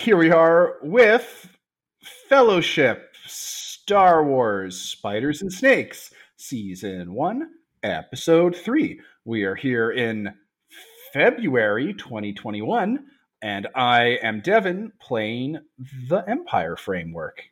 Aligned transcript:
here 0.00 0.16
we 0.16 0.30
are 0.30 0.76
with 0.80 1.46
Fellowship 2.30 3.14
Star 3.26 4.24
Wars 4.24 4.80
Spiders 4.80 5.42
and 5.42 5.52
Snakes, 5.52 6.10
Season 6.38 7.12
1, 7.12 7.50
Episode 7.82 8.56
3. 8.56 8.98
We 9.26 9.42
are 9.42 9.54
here 9.54 9.90
in 9.90 10.32
February 11.12 11.92
2021, 11.92 13.04
and 13.42 13.68
I 13.74 14.16
am 14.22 14.40
Devin 14.40 14.92
playing 15.02 15.58
the 16.08 16.24
Empire 16.26 16.76
Framework. 16.76 17.42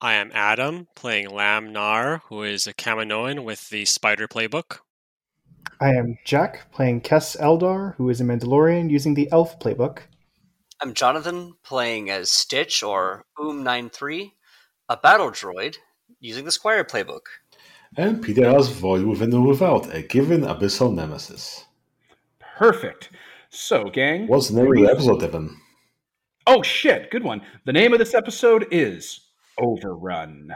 I 0.00 0.14
am 0.14 0.30
Adam, 0.32 0.88
playing 0.96 1.28
Lam 1.28 1.74
Nar, 1.74 2.22
who 2.30 2.42
is 2.42 2.66
a 2.66 2.72
Kaminoan 2.72 3.44
with 3.44 3.68
the 3.68 3.84
Spider 3.84 4.26
Playbook. 4.26 4.78
I 5.78 5.90
am 5.90 6.16
Jack, 6.24 6.72
playing 6.72 7.02
Kess 7.02 7.38
Eldar, 7.38 7.96
who 7.96 8.08
is 8.08 8.22
a 8.22 8.24
Mandalorian 8.24 8.90
using 8.90 9.12
the 9.12 9.30
Elf 9.30 9.58
Playbook. 9.58 10.04
I'm 10.84 10.92
Jonathan, 10.92 11.54
playing 11.62 12.10
as 12.10 12.30
Stitch 12.30 12.82
or 12.82 13.24
Oom93, 13.38 14.32
a 14.90 14.96
battle 14.98 15.30
droid 15.30 15.76
using 16.20 16.44
the 16.44 16.52
Squire 16.52 16.84
Playbook. 16.84 17.22
And 17.96 18.20
Peter 18.20 18.44
as 18.44 18.68
void 18.68 19.06
within 19.06 19.32
or 19.32 19.46
without 19.46 19.94
a 19.94 20.02
given 20.02 20.42
abyssal 20.42 20.94
nemesis. 20.94 21.64
Perfect. 22.58 23.08
So, 23.48 23.84
gang. 23.84 24.26
What's 24.26 24.50
the 24.50 24.56
name 24.62 24.72
of 24.72 24.76
the 24.76 24.92
episode, 24.92 25.20
Devin? 25.20 25.56
Oh, 26.46 26.62
shit. 26.62 27.10
Good 27.10 27.24
one. 27.24 27.40
The 27.64 27.72
name 27.72 27.94
of 27.94 27.98
this 27.98 28.12
episode 28.12 28.66
is 28.70 29.20
Overrun. 29.58 30.54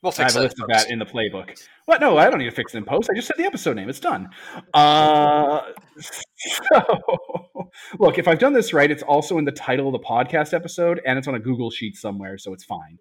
We'll 0.00 0.12
I 0.12 0.16
fix 0.16 0.32
have 0.32 0.36
a 0.36 0.38
that. 0.38 0.44
list 0.44 0.60
of 0.62 0.68
that 0.68 0.90
in 0.90 0.98
the 0.98 1.04
playbook. 1.04 1.62
What? 1.84 2.00
No, 2.00 2.16
I 2.16 2.30
don't 2.30 2.38
need 2.38 2.48
to 2.48 2.50
fix 2.50 2.74
it 2.74 2.78
in 2.78 2.84
post. 2.86 3.10
I 3.10 3.14
just 3.14 3.28
said 3.28 3.36
the 3.36 3.44
episode 3.44 3.76
name. 3.76 3.90
It's 3.90 4.00
done. 4.00 4.30
Uh, 4.72 5.60
so, 6.36 7.70
look, 7.98 8.18
if 8.18 8.28
I've 8.28 8.38
done 8.38 8.52
this 8.52 8.72
right, 8.72 8.90
it's 8.90 9.02
also 9.02 9.38
in 9.38 9.44
the 9.44 9.52
title 9.52 9.88
of 9.88 9.92
the 9.92 10.06
podcast 10.06 10.52
episode, 10.52 11.00
and 11.06 11.18
it's 11.18 11.28
on 11.28 11.34
a 11.34 11.40
Google 11.40 11.70
sheet 11.70 11.96
somewhere, 11.96 12.38
so 12.38 12.52
it's 12.52 12.64
fine. 12.64 12.98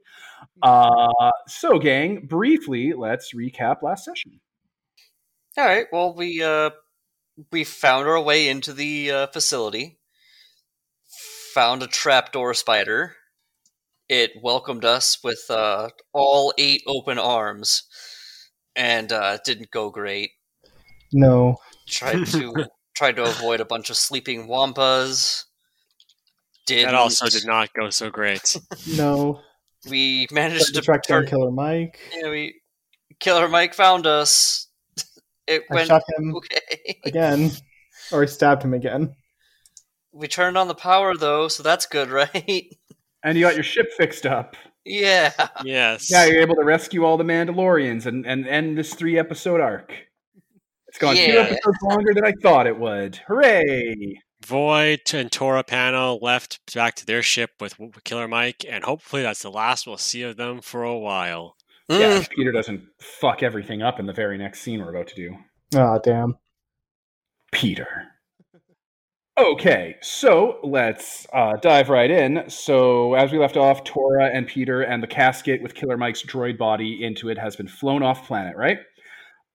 Uh, 0.61 1.31
so, 1.47 1.80
gang, 1.80 2.25
briefly, 2.25 2.94
let's 2.94 3.33
recap 3.33 3.81
last 3.81 4.06
session. 4.06 4.39
All 5.58 5.66
right. 5.66 5.86
Well, 5.91 6.13
we 6.16 6.44
uh, 6.44 6.72
we 7.52 7.63
found 7.63 8.08
our 8.08 8.22
way 8.22 8.47
into 8.47 8.73
the 8.73 9.11
uh, 9.11 9.28
facility, 9.28 10.00
found 11.53 11.83
a 11.83 11.88
trapdoor 11.88 12.53
spider. 12.53 13.16
It 14.08 14.31
welcomed 14.41 14.86
us 14.86 15.17
with 15.23 15.45
uh, 15.50 15.89
all 16.13 16.53
eight 16.58 16.83
open 16.86 17.17
arms, 17.17 17.83
and 18.75 19.11
uh, 19.11 19.38
it 19.38 19.41
didn't 19.45 19.72
go 19.72 19.89
great. 19.89 20.31
No. 21.11 21.58
Tried 21.88 22.25
to 22.28 22.66
tried 22.95 23.17
to 23.17 23.23
avoid 23.23 23.59
a 23.59 23.65
bunch 23.65 23.89
of 23.89 23.97
sleeping 23.97 24.47
wampas. 24.47 25.45
Did 26.65 26.88
That 26.88 26.95
also 26.95 27.27
did 27.27 27.45
not 27.45 27.73
go 27.73 27.89
so 27.89 28.09
great. 28.09 28.57
No. 28.97 29.41
We 29.88 30.27
managed 30.31 30.67
to 30.67 30.73
to 30.73 30.81
track 30.81 31.03
down. 31.03 31.27
Killer 31.27 31.51
Mike. 31.51 31.99
Yeah, 32.11 32.29
we 32.31 32.61
Killer 33.19 33.47
Mike 33.47 33.73
found 33.73 34.07
us. 34.07 34.67
It 35.47 35.61
I 35.69 35.75
went 35.75 35.89
shot 35.89 36.01
him 36.17 36.35
okay. 36.38 37.01
again. 37.05 37.51
Or 38.11 38.23
I 38.23 38.25
stabbed 38.25 38.63
him 38.63 38.73
again. 38.73 39.16
We 40.11 40.27
turned 40.27 40.57
on 40.57 40.67
the 40.67 40.73
power 40.73 41.16
though, 41.16 41.49
so 41.49 41.61
that's 41.61 41.85
good, 41.85 42.09
right? 42.21 42.66
And 43.23 43.38
you 43.38 43.43
got 43.43 43.53
your 43.53 43.63
ship 43.63 43.91
fixed 43.95 44.25
up. 44.25 44.55
yeah. 44.85 45.33
yes. 45.63 46.09
Yeah, 46.09 46.25
you're 46.25 46.41
able 46.41 46.55
to 46.55 46.63
rescue 46.63 47.05
all 47.05 47.17
the 47.17 47.23
Mandalorians 47.23 48.07
and, 48.07 48.25
and 48.25 48.47
end 48.47 48.75
this 48.75 48.95
three 48.95 49.19
episode 49.19 49.61
arc. 49.61 49.93
It's 50.95 51.01
gone 51.01 51.17
two 51.17 51.38
episodes 51.38 51.78
longer 51.83 52.13
than 52.13 52.23
I 52.23 52.31
thought 52.41 52.67
it 52.67 52.79
would. 52.79 53.17
Hooray! 53.28 54.17
Void 54.45 55.01
and 55.13 55.29
Tora 55.29 55.61
Pano 55.61 56.17
left 56.22 56.73
back 56.73 56.95
to 56.95 57.06
their 57.06 57.22
ship 57.22 57.50
with 57.59 57.75
Killer 58.06 58.29
Mike, 58.29 58.63
and 58.66 58.81
hopefully 58.85 59.22
that's 59.22 59.41
the 59.41 59.51
last 59.51 59.85
we'll 59.85 59.97
see 59.97 60.22
of 60.22 60.38
them 60.38 60.61
for 60.61 60.84
a 60.84 60.97
while. 60.97 61.57
Yeah, 61.89 61.97
Mm. 61.97 62.19
if 62.22 62.29
Peter 62.29 62.53
doesn't 62.53 62.84
fuck 63.01 63.44
everything 63.44 63.81
up 63.81 64.00
in 64.00 64.05
the 64.05 64.13
very 64.13 64.38
next 64.38 64.61
scene 64.61 64.79
we're 64.79 64.89
about 64.95 65.07
to 65.07 65.16
do. 65.16 65.35
Ah, 65.75 65.97
damn. 65.97 66.38
Peter. 67.51 68.05
Okay, 69.38 69.95
so 70.01 70.59
let's 70.63 71.28
uh, 71.34 71.57
dive 71.61 71.89
right 71.89 72.09
in. 72.09 72.45
So, 72.50 73.16
as 73.16 73.34
we 73.34 73.38
left 73.38 73.57
off, 73.57 73.84
Tora 73.84 74.29
and 74.34 74.47
Peter 74.47 74.81
and 74.81 75.03
the 75.03 75.07
casket 75.07 75.61
with 75.61 75.75
Killer 75.75 75.97
Mike's 75.97 76.23
droid 76.23 76.57
body 76.57 77.03
into 77.03 77.28
it 77.28 77.38
has 77.38 77.57
been 77.57 77.67
flown 77.67 78.01
off 78.01 78.25
planet, 78.25 78.55
right? 78.55 78.78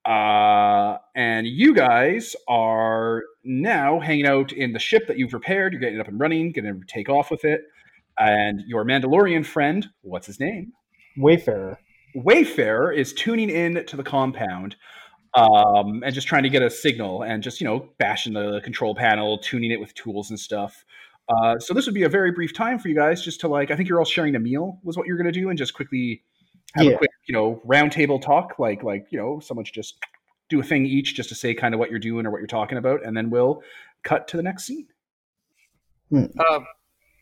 Uh, 0.06 0.96
and 1.14 1.46
you 1.46 1.74
guys 1.74 2.34
are 2.48 3.22
now 3.44 4.00
hanging 4.00 4.26
out 4.26 4.52
in 4.52 4.72
the 4.72 4.78
ship 4.78 5.06
that 5.06 5.18
you've 5.18 5.34
repaired. 5.34 5.72
You're 5.72 5.80
getting 5.80 5.96
it 5.96 6.00
up 6.00 6.08
and 6.08 6.18
running, 6.18 6.52
going 6.52 6.64
to 6.64 6.80
take 6.86 7.08
off 7.08 7.30
with 7.30 7.44
it. 7.44 7.62
And 8.18 8.62
your 8.66 8.84
Mandalorian 8.84 9.44
friend, 9.44 9.88
what's 10.02 10.26
his 10.26 10.40
name? 10.40 10.72
Wayfarer. 11.16 11.78
Wayfarer 12.14 12.92
is 12.92 13.12
tuning 13.12 13.50
in 13.50 13.84
to 13.86 13.96
the 13.96 14.02
compound 14.02 14.76
um, 15.34 16.02
and 16.04 16.14
just 16.14 16.26
trying 16.26 16.42
to 16.42 16.48
get 16.48 16.62
a 16.62 16.70
signal 16.70 17.22
and 17.22 17.42
just, 17.42 17.60
you 17.60 17.66
know, 17.66 17.88
bashing 17.98 18.32
the 18.32 18.60
control 18.62 18.94
panel, 18.94 19.38
tuning 19.38 19.70
it 19.70 19.80
with 19.80 19.94
tools 19.94 20.30
and 20.30 20.38
stuff. 20.38 20.84
Uh, 21.28 21.58
so 21.58 21.72
this 21.72 21.86
would 21.86 21.94
be 21.94 22.02
a 22.02 22.08
very 22.08 22.32
brief 22.32 22.52
time 22.52 22.78
for 22.78 22.88
you 22.88 22.94
guys 22.94 23.22
just 23.22 23.40
to 23.40 23.48
like, 23.48 23.70
I 23.70 23.76
think 23.76 23.88
you're 23.88 23.98
all 23.98 24.04
sharing 24.04 24.34
a 24.34 24.40
meal 24.40 24.80
was 24.82 24.96
what 24.96 25.06
you're 25.06 25.16
going 25.16 25.32
to 25.32 25.40
do 25.40 25.48
and 25.48 25.56
just 25.56 25.74
quickly 25.74 26.24
have 26.74 26.86
a 26.86 26.96
quick, 26.96 27.10
you 27.26 27.34
know, 27.34 27.60
roundtable 27.66 28.20
talk. 28.20 28.58
Like, 28.58 28.82
like, 28.82 29.06
you 29.10 29.18
know, 29.18 29.40
someone 29.40 29.64
should 29.64 29.74
just 29.74 29.98
do 30.48 30.60
a 30.60 30.62
thing 30.62 30.86
each 30.86 31.14
just 31.14 31.28
to 31.28 31.34
say 31.34 31.54
kind 31.54 31.74
of 31.74 31.80
what 31.80 31.90
you're 31.90 31.98
doing 31.98 32.26
or 32.26 32.30
what 32.30 32.38
you're 32.38 32.46
talking 32.46 32.78
about. 32.78 33.04
And 33.04 33.16
then 33.16 33.30
we'll 33.30 33.62
cut 34.02 34.28
to 34.28 34.36
the 34.36 34.42
next 34.42 34.64
scene. 34.64 34.88
Uh, 36.38 36.60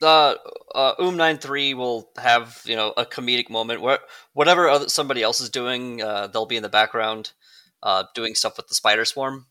uh, 0.00 0.34
uh, 0.74 0.94
Oom93 0.96 1.74
will 1.74 2.10
have 2.16 2.62
you 2.64 2.76
know 2.76 2.94
a 2.96 3.04
comedic 3.04 3.50
moment 3.50 3.80
where 3.80 3.98
whatever 4.32 4.68
other, 4.68 4.88
somebody 4.88 5.22
else 5.22 5.40
is 5.40 5.50
doing, 5.50 6.02
uh, 6.02 6.26
they'll 6.28 6.46
be 6.46 6.56
in 6.56 6.62
the 6.62 6.68
background 6.68 7.32
uh, 7.82 8.04
doing 8.14 8.34
stuff 8.34 8.56
with 8.56 8.68
the 8.68 8.74
spider 8.74 9.04
swarm. 9.04 9.46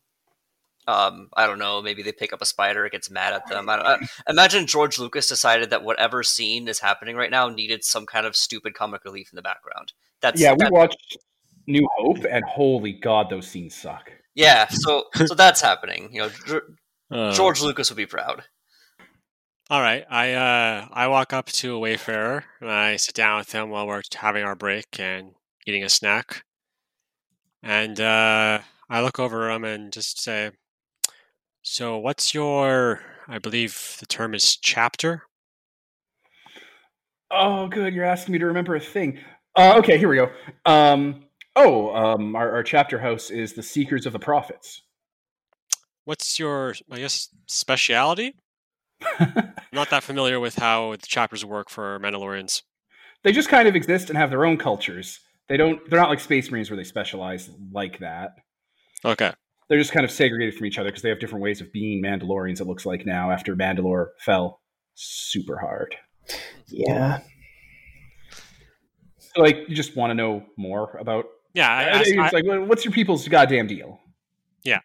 Um, 0.88 1.30
I 1.36 1.46
don't 1.48 1.60
know. 1.60 1.82
Maybe 1.82 2.02
they 2.02 2.14
pick 2.14 2.32
up 2.32 2.42
a 2.42 2.46
spider, 2.46 2.86
it 2.86 2.94
gets 2.94 3.10
mad 3.12 3.34
at 3.34 3.48
them. 3.50 3.68
I 3.70 3.76
don't, 3.76 3.86
I, 3.86 4.08
imagine 4.30 4.66
George 4.68 4.98
Lucas 4.98 5.28
decided 5.28 5.70
that 5.70 5.84
whatever 5.84 6.24
scene 6.24 6.68
is 6.70 6.80
happening 6.80 7.16
right 7.18 7.30
now 7.32 7.50
needed 7.50 7.84
some 7.84 8.06
kind 8.06 8.26
of 8.26 8.36
stupid 8.38 8.74
comic 8.74 9.04
relief 9.04 9.30
in 9.32 9.36
the 9.36 9.42
background. 9.42 9.92
That's 10.22 10.40
Yeah, 10.40 10.54
we 10.54 10.60
that- 10.60 10.72
watched 10.72 11.18
New 11.68 11.86
Hope 11.98 12.26
and 12.30 12.44
holy 12.46 12.94
God, 12.94 13.30
those 13.30 13.48
scenes 13.48 13.76
suck. 13.76 14.10
yeah. 14.36 14.68
So 14.70 15.04
so 15.26 15.36
that's 15.36 15.60
happening. 15.62 16.10
You 16.14 16.22
know, 16.22 16.30
Dr- 16.30 16.64
Uh, 17.12 17.32
George 17.34 17.62
Lucas 17.62 17.90
would 17.90 17.98
be 17.98 18.06
proud. 18.06 18.44
All 19.70 19.82
right. 19.82 20.06
I 20.10 20.32
uh, 20.34 20.88
I 20.94 21.08
walk 21.10 21.34
up 21.34 21.48
to 21.48 21.76
a 21.76 21.80
Wayfarer 21.80 22.46
and 22.62 22.72
I 22.72 22.96
sit 22.96 23.16
down 23.16 23.40
with 23.40 23.52
him 23.52 23.70
while 23.70 23.86
we're 23.86 24.02
having 24.16 24.44
our 24.46 24.56
break 24.56 24.86
and 24.98 25.32
eating 25.66 25.84
a 25.84 25.90
snack. 25.90 26.44
And 27.62 28.00
uh, 28.00 28.60
I 28.90 29.02
look 29.02 29.20
over 29.20 29.50
him 29.52 29.66
and 29.66 29.92
just 29.92 30.22
say, 30.22 30.52
"So, 31.70 31.98
what's 31.98 32.34
your? 32.34 33.02
I 33.28 33.40
believe 33.40 33.98
the 34.00 34.06
term 34.06 34.34
is 34.34 34.56
chapter." 34.56 35.24
Oh, 37.30 37.68
good. 37.68 37.94
You're 37.94 38.06
asking 38.06 38.32
me 38.32 38.40
to 38.40 38.46
remember 38.46 38.76
a 38.76 38.80
thing. 38.80 39.20
Uh, 39.54 39.76
okay, 39.80 39.98
here 39.98 40.08
we 40.08 40.16
go. 40.16 40.30
Um, 40.66 41.26
oh, 41.58 41.94
um, 41.94 42.38
our, 42.38 42.54
our 42.54 42.64
chapter 42.64 43.00
house 43.00 43.30
is 43.30 43.52
the 43.52 43.62
Seekers 43.62 44.06
of 44.06 44.14
the 44.14 44.20
Prophets. 44.20 44.84
What's 46.06 46.40
your, 46.40 46.74
I 46.90 47.00
guess, 47.00 47.28
speciality? 47.48 48.36
Not 49.74 49.90
that 49.90 50.04
familiar 50.04 50.40
with 50.40 50.56
how 50.56 50.92
the 50.92 51.06
chapters 51.06 51.44
work 51.44 51.70
for 51.70 52.00
Mandalorians. 52.00 52.62
they 53.24 53.34
just 53.34 53.50
kind 53.50 53.68
of 53.68 53.76
exist 53.76 54.10
and 54.10 54.18
have 54.18 54.30
their 54.30 54.46
own 54.46 54.56
cultures. 54.58 55.20
They 55.50 55.58
don't. 55.58 55.82
They're 55.90 56.00
not 56.00 56.10
like 56.10 56.22
Space 56.22 56.50
Marines 56.50 56.70
where 56.70 56.78
they 56.78 56.86
specialize 56.86 57.50
like 57.74 58.00
that. 58.00 58.36
Okay. 59.04 59.34
They're 59.70 59.78
just 59.80 59.92
kind 59.92 60.06
of 60.06 60.12
segregated 60.12 60.56
from 60.56 60.66
each 60.66 60.78
other 60.78 60.90
because 60.90 61.02
they 61.02 61.10
have 61.10 61.20
different 61.20 61.44
ways 61.44 61.60
of 61.62 61.72
being 61.74 62.02
Mandalorians. 62.02 62.62
It 62.62 62.68
looks 62.68 62.86
like 62.86 63.06
now 63.06 63.32
after 63.32 63.56
Mandalore 63.56 64.08
fell 64.20 64.62
super 64.96 65.58
hard. 65.58 65.96
Yeah. 66.68 67.20
So, 69.18 69.42
like, 69.42 69.66
you 69.68 69.76
just 69.76 69.96
want 69.96 70.12
to 70.12 70.16
know 70.16 70.46
more 70.58 70.98
about 71.00 71.26
Yeah. 71.54 71.70
I, 71.70 71.82
I 71.82 71.84
asked- 71.90 72.06
think 72.06 72.20
I- 72.20 72.30
like, 72.32 72.46
"Well, 72.46 72.66
what's 72.66 72.86
your 72.86 72.94
people's 72.94 73.28
goddamn 73.28 73.68
deal? 73.68 74.00
Yeah. 74.64 74.80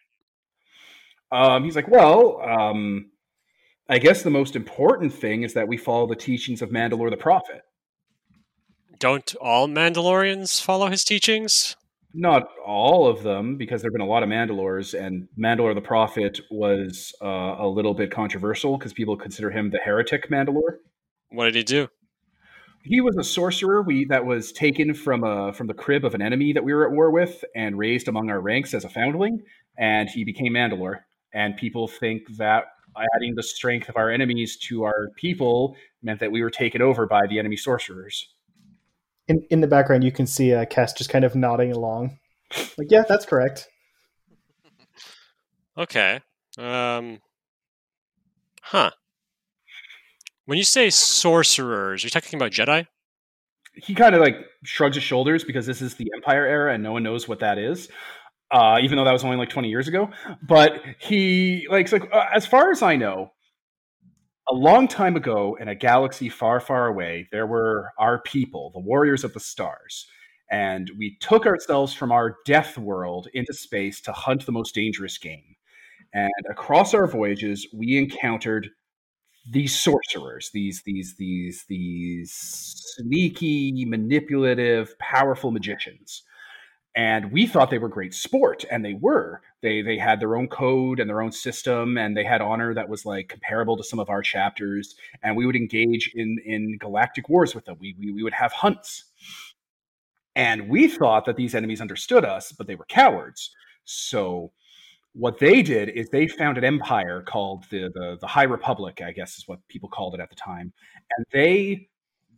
Um, 1.31 1.63
he's 1.63 1.75
like, 1.75 1.87
well, 1.87 2.41
um, 2.41 3.09
I 3.89 3.97
guess 3.99 4.21
the 4.21 4.29
most 4.29 4.55
important 4.55 5.13
thing 5.13 5.43
is 5.43 5.53
that 5.53 5.67
we 5.67 5.77
follow 5.77 6.07
the 6.07 6.15
teachings 6.15 6.61
of 6.61 6.69
Mandalore 6.69 7.09
the 7.09 7.17
Prophet. 7.17 7.61
don't 8.99 9.35
all 9.41 9.67
Mandalorians 9.67 10.61
follow 10.61 10.87
his 10.87 11.03
teachings? 11.03 11.75
Not 12.13 12.47
all 12.63 13.07
of 13.07 13.23
them, 13.23 13.57
because 13.57 13.81
there 13.81 13.89
have 13.89 13.93
been 13.93 14.01
a 14.01 14.09
lot 14.09 14.21
of 14.21 14.29
Mandalores, 14.29 14.93
and 14.93 15.27
Mandalore 15.37 15.73
the 15.73 15.81
Prophet 15.81 16.39
was 16.51 17.13
uh, 17.21 17.55
a 17.57 17.67
little 17.67 17.95
bit 17.95 18.11
controversial 18.11 18.77
because 18.77 18.93
people 18.93 19.17
consider 19.17 19.49
him 19.49 19.71
the 19.71 19.79
heretic 19.79 20.29
Mandalore. 20.29 20.77
What 21.29 21.45
did 21.45 21.55
he 21.55 21.63
do? 21.63 21.87
He 22.83 23.01
was 23.01 23.15
a 23.17 23.23
sorcerer 23.23 23.81
we 23.81 24.05
that 24.05 24.25
was 24.25 24.51
taken 24.51 24.93
from 24.93 25.23
a 25.23 25.53
from 25.53 25.67
the 25.67 25.73
crib 25.73 26.03
of 26.05 26.13
an 26.13 26.21
enemy 26.21 26.53
that 26.53 26.63
we 26.63 26.73
were 26.73 26.85
at 26.85 26.91
war 26.91 27.09
with 27.09 27.43
and 27.55 27.77
raised 27.77 28.07
among 28.07 28.29
our 28.29 28.41
ranks 28.41 28.73
as 28.73 28.83
a 28.83 28.89
foundling, 28.89 29.41
and 29.77 30.09
he 30.09 30.23
became 30.23 30.53
Mandalore. 30.53 30.99
And 31.33 31.57
people 31.57 31.87
think 31.87 32.23
that 32.37 32.65
adding 33.15 33.33
the 33.35 33.43
strength 33.43 33.89
of 33.89 33.97
our 33.97 34.11
enemies 34.11 34.57
to 34.57 34.83
our 34.83 35.09
people 35.15 35.75
meant 36.03 36.19
that 36.19 36.31
we 36.31 36.43
were 36.43 36.51
taken 36.51 36.81
over 36.81 37.07
by 37.07 37.25
the 37.27 37.39
enemy 37.39 37.57
sorcerers. 37.57 38.32
In 39.33 39.45
in 39.49 39.61
the 39.61 39.67
background, 39.67 40.03
you 40.03 40.11
can 40.11 40.27
see 40.27 40.53
uh, 40.53 40.65
Cass 40.65 40.93
just 40.93 41.09
kind 41.09 41.25
of 41.25 41.35
nodding 41.35 41.71
along, 41.71 42.19
like, 42.77 42.87
"Yeah, 42.89 43.03
that's 43.07 43.25
correct." 43.25 43.67
Okay. 45.77 46.19
Um. 46.57 47.19
Huh. 48.61 48.91
When 50.45 50.57
you 50.57 50.63
say 50.63 50.89
sorcerers, 50.89 52.03
are 52.03 52.07
you 52.07 52.11
talking 52.11 52.37
about 52.37 52.51
Jedi? 52.51 52.85
He 53.75 53.95
kind 53.95 54.13
of 54.13 54.21
like 54.21 54.35
shrugs 54.63 54.95
his 54.95 55.03
shoulders 55.03 55.43
because 55.43 55.65
this 55.65 55.81
is 55.81 55.95
the 55.95 56.11
Empire 56.15 56.45
era 56.45 56.73
and 56.73 56.83
no 56.83 56.91
one 56.91 57.01
knows 57.01 57.27
what 57.27 57.39
that 57.39 57.57
is. 57.57 57.89
Uh, 58.51 58.77
even 58.83 58.97
though 58.97 59.03
that 59.03 59.13
was 59.13 59.23
only 59.23 59.37
like 59.37 59.49
20 59.49 59.67
years 59.67 59.87
ago, 59.87 60.11
but 60.47 60.79
he 60.99 61.65
like, 61.71 61.91
like 61.91 62.07
uh, 62.13 62.25
as 62.31 62.45
far 62.45 62.69
as 62.69 62.83
I 62.83 62.97
know, 62.97 63.31
a 64.49 64.53
long 64.53 64.87
time 64.87 65.15
ago 65.15 65.57
in 65.59 65.67
a 65.67 65.75
galaxy 65.75 66.29
far, 66.29 66.59
far 66.59 66.87
away, 66.87 67.27
there 67.31 67.47
were 67.47 67.91
our 67.97 68.21
people, 68.21 68.71
the 68.73 68.79
warriors 68.79 69.23
of 69.23 69.33
the 69.33 69.39
stars. 69.39 70.07
And 70.51 70.91
we 70.97 71.17
took 71.19 71.45
ourselves 71.45 71.93
from 71.93 72.11
our 72.11 72.35
death 72.45 72.77
world 72.77 73.27
into 73.33 73.53
space 73.53 74.01
to 74.01 74.11
hunt 74.11 74.45
the 74.45 74.51
most 74.51 74.75
dangerous 74.75 75.17
game. 75.17 75.55
And 76.13 76.31
across 76.49 76.93
our 76.93 77.07
voyages, 77.07 77.67
we 77.73 77.97
encountered 77.97 78.69
these 79.49 79.77
sorcerers, 79.77 80.51
these 80.53 80.83
these 80.85 81.15
these 81.17 81.65
these 81.67 82.31
sneaky, 82.97 83.83
manipulative, 83.85 84.97
powerful 84.99 85.51
magicians 85.51 86.23
and 86.95 87.31
we 87.31 87.47
thought 87.47 87.71
they 87.71 87.79
were 87.79 87.89
great 87.89 88.13
sport 88.13 88.65
and 88.69 88.85
they 88.85 88.93
were. 88.93 89.41
They 89.61 89.81
they 89.81 89.97
had 89.97 90.19
their 90.19 90.35
own 90.35 90.47
code 90.47 90.99
and 90.99 91.09
their 91.09 91.21
own 91.21 91.31
system 91.31 91.97
and 91.97 92.15
they 92.15 92.23
had 92.23 92.41
honor 92.41 92.73
that 92.73 92.89
was 92.89 93.05
like 93.05 93.29
comparable 93.29 93.77
to 93.77 93.83
some 93.83 93.99
of 93.99 94.09
our 94.09 94.21
chapters 94.21 94.95
and 95.23 95.35
we 95.35 95.45
would 95.45 95.55
engage 95.55 96.11
in 96.13 96.37
in 96.45 96.77
galactic 96.77 97.29
wars 97.29 97.55
with 97.55 97.65
them. 97.65 97.77
We 97.79 97.95
we, 97.99 98.11
we 98.11 98.23
would 98.23 98.33
have 98.33 98.51
hunts. 98.51 99.05
And 100.35 100.67
we 100.67 100.87
thought 100.87 101.25
that 101.25 101.35
these 101.35 101.55
enemies 101.55 101.81
understood 101.81 102.25
us 102.25 102.51
but 102.51 102.67
they 102.67 102.75
were 102.75 102.85
cowards. 102.85 103.51
So 103.85 104.51
what 105.13 105.39
they 105.39 105.61
did 105.61 105.89
is 105.89 106.09
they 106.09 106.27
found 106.27 106.57
an 106.57 106.63
empire 106.63 107.21
called 107.21 107.65
the, 107.69 107.89
the 107.93 108.17
the 108.19 108.27
high 108.27 108.43
republic 108.43 108.99
i 109.05 109.11
guess 109.11 109.37
is 109.37 109.47
what 109.47 109.59
people 109.67 109.87
called 109.87 110.15
it 110.15 110.19
at 110.19 110.29
the 110.29 110.35
time 110.35 110.73
and 111.15 111.25
they 111.31 111.87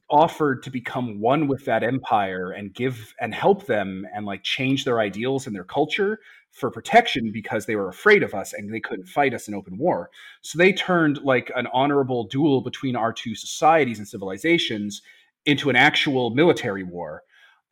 offered 0.09 0.61
to 0.63 0.69
become 0.69 1.19
one 1.19 1.47
with 1.47 1.65
that 1.65 1.83
empire 1.83 2.51
and 2.51 2.73
give 2.73 3.13
and 3.19 3.33
help 3.33 3.65
them 3.65 4.05
and 4.13 4.25
like 4.25 4.43
change 4.43 4.85
their 4.85 4.99
ideals 4.99 5.47
and 5.47 5.55
their 5.55 5.63
culture 5.63 6.19
for 6.51 6.71
protection 6.71 7.31
because 7.33 7.65
they 7.65 7.75
were 7.75 7.89
afraid 7.89 8.23
of 8.23 8.33
us 8.33 8.53
and 8.53 8.73
they 8.73 8.79
couldn't 8.79 9.07
fight 9.07 9.33
us 9.33 9.47
in 9.47 9.53
open 9.53 9.77
war. 9.77 10.09
So 10.41 10.57
they 10.57 10.71
turned 10.71 11.21
like 11.23 11.51
an 11.55 11.67
honorable 11.73 12.25
duel 12.25 12.61
between 12.61 12.95
our 12.95 13.11
two 13.11 13.35
societies 13.35 13.99
and 13.99 14.07
civilizations 14.07 15.01
into 15.45 15.69
an 15.69 15.75
actual 15.75 16.29
military 16.29 16.83
war. 16.83 17.23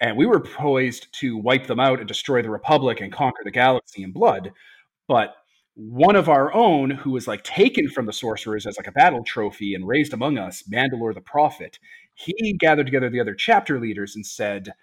And 0.02 0.18
we 0.18 0.26
were 0.26 0.40
poised 0.40 1.08
to 1.20 1.38
wipe 1.38 1.68
them 1.68 1.80
out 1.80 2.00
and 2.00 2.08
destroy 2.08 2.42
the 2.42 2.50
Republic 2.50 3.00
and 3.00 3.12
conquer 3.12 3.42
the 3.44 3.52
galaxy 3.52 4.04
in 4.04 4.12
blood. 4.12 4.52
But 5.08 5.36
one 5.76 6.16
of 6.16 6.30
our 6.30 6.54
own 6.54 6.90
who 6.92 7.12
was 7.12 7.28
like 7.28 7.44
taken 7.44 7.88
from 7.88 8.06
the 8.06 8.14
sorcerers 8.14 8.66
as 8.66 8.78
like 8.78 8.88
a 8.88 8.92
battle 8.92 9.24
trophy 9.24 9.74
and 9.74 9.88
raised 9.88 10.14
among 10.14 10.38
us, 10.38 10.64
Mandalore 10.72 11.14
the 11.14 11.22
Prophet, 11.22 11.80
he 12.16 12.54
gathered 12.54 12.86
together 12.86 13.10
the 13.10 13.20
other 13.20 13.36
chapter 13.36 13.80
leaders 13.80 14.16
and 14.16 14.26
said, 14.26 14.74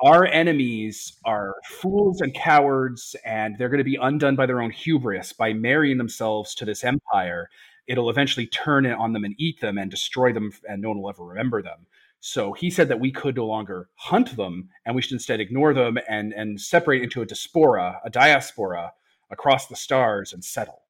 Our 0.00 0.26
enemies 0.26 1.14
are 1.24 1.54
fools 1.64 2.20
and 2.20 2.34
cowards, 2.34 3.16
and 3.24 3.56
they're 3.56 3.68
going 3.68 3.78
to 3.78 3.84
be 3.84 3.98
undone 4.00 4.36
by 4.36 4.46
their 4.46 4.60
own 4.60 4.70
hubris 4.70 5.32
by 5.32 5.52
marrying 5.52 5.98
themselves 5.98 6.54
to 6.56 6.64
this 6.64 6.84
empire. 6.84 7.48
It'll 7.86 8.10
eventually 8.10 8.46
turn 8.46 8.86
on 8.86 9.12
them 9.12 9.24
and 9.24 9.34
eat 9.38 9.60
them 9.60 9.78
and 9.78 9.90
destroy 9.90 10.32
them, 10.32 10.52
and 10.68 10.82
no 10.82 10.88
one 10.88 11.02
will 11.02 11.10
ever 11.10 11.24
remember 11.24 11.62
them. 11.62 11.86
So 12.20 12.54
he 12.54 12.70
said 12.70 12.88
that 12.88 13.00
we 13.00 13.12
could 13.12 13.36
no 13.36 13.44
longer 13.44 13.90
hunt 13.96 14.34
them, 14.36 14.70
and 14.86 14.96
we 14.96 15.02
should 15.02 15.12
instead 15.12 15.40
ignore 15.40 15.74
them 15.74 15.98
and, 16.08 16.32
and 16.32 16.58
separate 16.58 17.02
into 17.02 17.20
a 17.20 17.26
diaspora, 17.26 18.00
a 18.02 18.08
diaspora 18.08 18.94
across 19.30 19.66
the 19.66 19.76
stars 19.76 20.32
and 20.32 20.42
settle. 20.42 20.80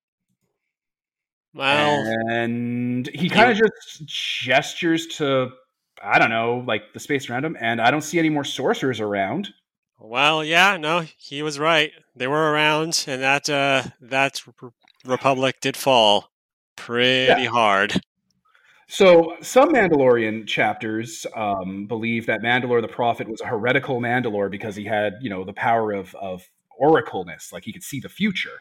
Well, 1.52 2.04
and 2.30 3.08
he 3.14 3.28
kind 3.28 3.50
of 3.50 3.56
just 3.56 4.04
gestures 4.06 5.06
to 5.18 5.50
I 6.04 6.18
don't 6.18 6.30
know, 6.30 6.62
like 6.66 6.92
the 6.92 7.00
space 7.00 7.30
around 7.30 7.44
him, 7.44 7.56
and 7.60 7.80
I 7.80 7.90
don't 7.90 8.02
see 8.02 8.18
any 8.18 8.30
more 8.30 8.44
sorcerers 8.44 9.00
around. 9.00 9.50
Well, 9.98 10.44
yeah, 10.44 10.76
no, 10.76 11.00
he 11.16 11.42
was 11.42 11.58
right. 11.58 11.92
They 12.14 12.26
were 12.26 12.52
around, 12.52 13.04
and 13.06 13.22
that 13.22 13.48
uh, 13.48 13.84
that 14.00 14.42
republic 15.04 15.56
did 15.60 15.76
fall 15.76 16.30
pretty 16.76 17.42
yeah. 17.42 17.48
hard. 17.48 17.94
So, 18.86 19.36
some 19.40 19.72
Mandalorian 19.72 20.46
chapters 20.46 21.26
um, 21.34 21.86
believe 21.86 22.26
that 22.26 22.42
Mandalore 22.42 22.82
the 22.82 22.88
Prophet 22.88 23.28
was 23.28 23.40
a 23.40 23.46
heretical 23.46 24.00
Mandalore 24.00 24.50
because 24.50 24.76
he 24.76 24.84
had, 24.84 25.14
you 25.22 25.30
know, 25.30 25.44
the 25.44 25.54
power 25.54 25.92
of 25.92 26.14
of 26.16 26.48
oracleness, 26.80 27.52
like 27.52 27.64
he 27.64 27.72
could 27.72 27.82
see 27.82 28.00
the 28.00 28.08
future. 28.08 28.60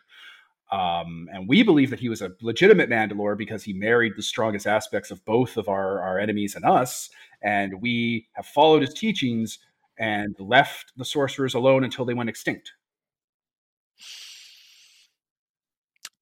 Um, 0.72 1.30
and 1.32 1.48
we 1.48 1.62
believe 1.62 1.92
that 1.92 2.00
he 2.00 2.10
was 2.10 2.24
a 2.24 2.32
legitimate 2.42 2.90
Mandalore 2.90 3.38
because 3.38 3.64
he 3.64 3.74
married 3.74 4.14
the 4.16 4.24
strongest 4.24 4.66
aspects 4.66 5.12
of 5.12 5.24
both 5.24 5.56
of 5.56 5.70
our, 5.70 6.02
our 6.02 6.18
enemies 6.18 6.56
and 6.56 6.66
us. 6.66 7.12
And 7.44 7.82
we 7.82 8.28
have 8.34 8.46
followed 8.46 8.82
his 8.82 8.94
teachings 8.94 9.60
and 10.00 10.36
left 10.40 10.94
the 10.98 11.06
sorcerers 11.06 11.54
alone 11.54 11.84
until 11.84 12.06
they 12.06 12.14
went 12.14 12.30
extinct. 12.30 12.72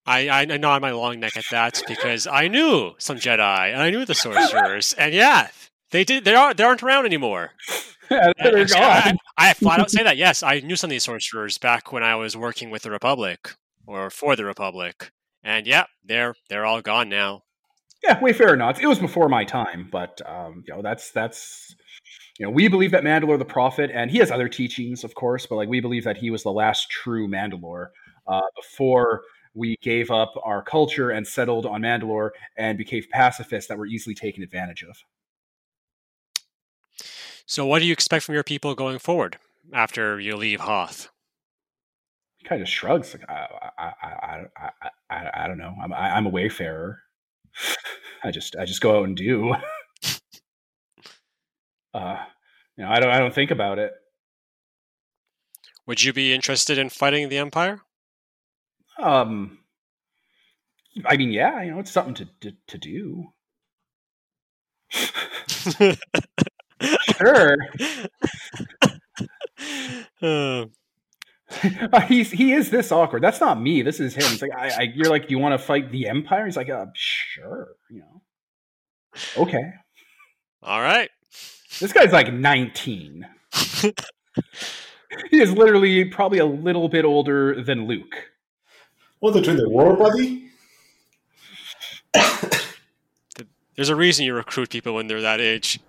I, 0.05 0.29
I 0.29 0.45
nod 0.45 0.81
my 0.81 0.91
long 0.91 1.19
neck 1.19 1.37
at 1.37 1.45
that 1.51 1.81
because 1.87 2.25
I 2.25 2.47
knew 2.47 2.93
some 2.97 3.17
Jedi 3.17 3.71
and 3.71 3.81
I 3.81 3.91
knew 3.91 4.03
the 4.03 4.15
sorcerers, 4.15 4.93
and 4.93 5.13
yeah, 5.13 5.49
they 5.91 6.03
did. 6.03 6.25
They 6.25 6.33
are 6.33 6.53
they 6.53 6.63
aren't 6.63 6.81
around 6.81 7.05
anymore. 7.05 7.51
yeah, 8.11 8.33
they're 8.41 8.65
gone. 8.65 9.17
I, 9.37 9.49
I 9.49 9.53
flat 9.53 9.79
out 9.79 9.91
say 9.91 10.03
that. 10.03 10.17
Yes, 10.17 10.41
I 10.41 10.59
knew 10.59 10.75
some 10.75 10.89
of 10.89 10.91
these 10.91 11.03
sorcerers 11.03 11.57
back 11.57 11.93
when 11.93 12.03
I 12.03 12.15
was 12.15 12.35
working 12.35 12.71
with 12.71 12.81
the 12.81 12.91
Republic 12.91 13.55
or 13.85 14.09
for 14.09 14.35
the 14.35 14.45
Republic. 14.45 15.11
And 15.43 15.67
yeah, 15.67 15.85
they're 16.03 16.35
they're 16.49 16.65
all 16.65 16.81
gone 16.81 17.09
now. 17.09 17.43
Yeah, 18.03 18.19
Wayfarer 18.19 18.55
nods. 18.55 18.79
It 18.79 18.87
was 18.87 18.99
before 18.99 19.29
my 19.29 19.45
time, 19.45 19.87
but 19.91 20.21
um, 20.25 20.63
you 20.67 20.73
know 20.73 20.81
that's 20.81 21.11
that's 21.11 21.75
you 22.39 22.45
know 22.45 22.49
we 22.49 22.67
believe 22.67 22.91
that 22.91 23.03
Mandalore 23.03 23.37
the 23.37 23.45
Prophet, 23.45 23.91
and 23.93 24.09
he 24.09 24.17
has 24.17 24.31
other 24.31 24.49
teachings, 24.49 25.03
of 25.03 25.13
course, 25.13 25.45
but 25.45 25.55
like 25.55 25.69
we 25.69 25.79
believe 25.79 26.03
that 26.03 26.17
he 26.17 26.31
was 26.31 26.43
the 26.43 26.51
last 26.51 26.89
true 26.89 27.27
Mandalore 27.27 27.89
uh, 28.27 28.41
before 28.55 29.21
we 29.53 29.75
gave 29.81 30.09
up 30.11 30.33
our 30.43 30.63
culture 30.63 31.11
and 31.11 31.27
settled 31.27 31.65
on 31.65 31.81
Mandalore 31.81 32.31
and 32.57 32.77
became 32.77 33.03
pacifists 33.11 33.67
that 33.67 33.77
were 33.77 33.85
easily 33.85 34.15
taken 34.15 34.43
advantage 34.43 34.83
of. 34.83 34.97
So, 37.45 37.65
what 37.65 37.79
do 37.79 37.85
you 37.85 37.93
expect 37.93 38.23
from 38.23 38.35
your 38.35 38.43
people 38.43 38.75
going 38.75 38.99
forward 38.99 39.37
after 39.73 40.19
you 40.19 40.37
leave 40.37 40.61
Hoth? 40.61 41.09
He 42.37 42.47
kind 42.47 42.61
of 42.61 42.69
shrugs. 42.69 43.13
Like, 43.13 43.29
I, 43.29 43.47
I, 43.77 43.93
I, 44.01 44.45
I, 44.57 44.89
I, 45.09 45.43
I 45.43 45.47
don't 45.47 45.57
know. 45.57 45.75
I'm, 45.83 45.93
I, 45.93 46.17
am 46.17 46.25
a 46.25 46.29
wayfarer. 46.29 46.99
I 48.23 48.31
just, 48.31 48.55
I 48.55 48.65
just 48.65 48.81
go 48.81 48.99
out 48.99 49.05
and 49.05 49.15
do. 49.15 49.53
uh, 51.93 52.17
you 52.77 52.83
know, 52.83 52.89
I 52.89 52.99
don't, 52.99 53.09
I 53.09 53.19
don't 53.19 53.33
think 53.33 53.51
about 53.51 53.79
it. 53.79 53.93
Would 55.87 56.03
you 56.03 56.13
be 56.13 56.33
interested 56.33 56.77
in 56.77 56.89
fighting 56.89 57.29
the 57.29 57.37
Empire? 57.37 57.81
Um, 58.99 59.59
I 61.05 61.17
mean, 61.17 61.31
yeah, 61.31 61.61
you 61.63 61.71
know, 61.71 61.79
it's 61.79 61.91
something 61.91 62.13
to 62.15 62.27
to, 62.41 62.53
to 62.67 62.77
do. 62.77 63.27
sure. 67.17 67.57
Uh, 70.21 70.65
he's 72.07 72.31
he 72.31 72.53
is 72.53 72.69
this 72.69 72.91
awkward. 72.91 73.23
That's 73.23 73.41
not 73.41 73.61
me. 73.61 73.81
This 73.81 73.99
is 73.99 74.13
him. 74.13 74.23
It's 74.25 74.41
like 74.41 74.51
I, 74.55 74.69
I 74.69 74.81
you're 74.95 75.09
like, 75.09 75.27
do 75.27 75.31
you 75.31 75.39
want 75.39 75.53
to 75.53 75.65
fight 75.65 75.91
the 75.91 76.07
Empire? 76.07 76.45
He's 76.45 76.57
like, 76.57 76.69
uh, 76.69 76.85
sure, 76.93 77.75
you 77.89 77.99
know. 77.99 78.21
Okay. 79.37 79.73
All 80.63 80.81
right. 80.81 81.09
This 81.79 81.93
guy's 81.93 82.11
like 82.11 82.31
19. 82.31 83.25
he 85.29 85.41
is 85.41 85.51
literally 85.51 86.05
probably 86.05 86.39
a 86.39 86.45
little 86.45 86.89
bit 86.89 87.05
older 87.05 87.61
than 87.61 87.87
Luke. 87.87 88.29
Well, 89.19 89.31
they're 89.31 89.41
doing 89.41 89.57
the 89.57 89.69
war, 89.69 89.95
buddy. 89.95 90.49
There's 93.75 93.89
a 93.89 93.95
reason 93.95 94.25
you 94.25 94.33
recruit 94.33 94.69
people 94.69 94.93
when 94.93 95.07
they're 95.07 95.21
that 95.21 95.41
age. 95.41 95.79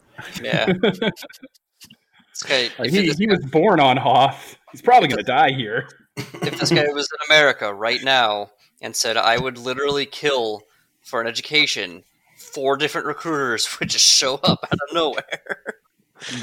Yeah. 0.43 0.67
this 0.83 2.43
guy, 2.47 2.69
he, 2.87 3.11
he 3.13 3.27
was 3.27 3.45
born 3.47 3.81
on 3.81 3.97
Hoth. 3.97 4.57
He's 4.73 4.83
probably 4.83 5.09
going 5.09 5.19
to 5.19 5.25
die 5.25 5.53
here. 5.53 5.87
If 6.17 6.59
this 6.59 6.71
guy 6.71 6.87
was 6.93 7.09
in 7.13 7.35
America 7.35 7.73
right 7.73 8.03
now 8.03 8.51
and 8.81 8.97
said, 8.97 9.17
I 9.17 9.39
would 9.39 9.59
literally 9.59 10.07
kill 10.07 10.63
for 11.03 11.21
an 11.21 11.27
education, 11.27 12.05
four 12.37 12.77
different 12.77 13.07
recruiters 13.07 13.69
would 13.81 13.91
just 13.91 14.05
show 14.07 14.35
up 14.37 14.61
out 14.65 14.73
of 14.73 14.95
nowhere. 14.95 15.75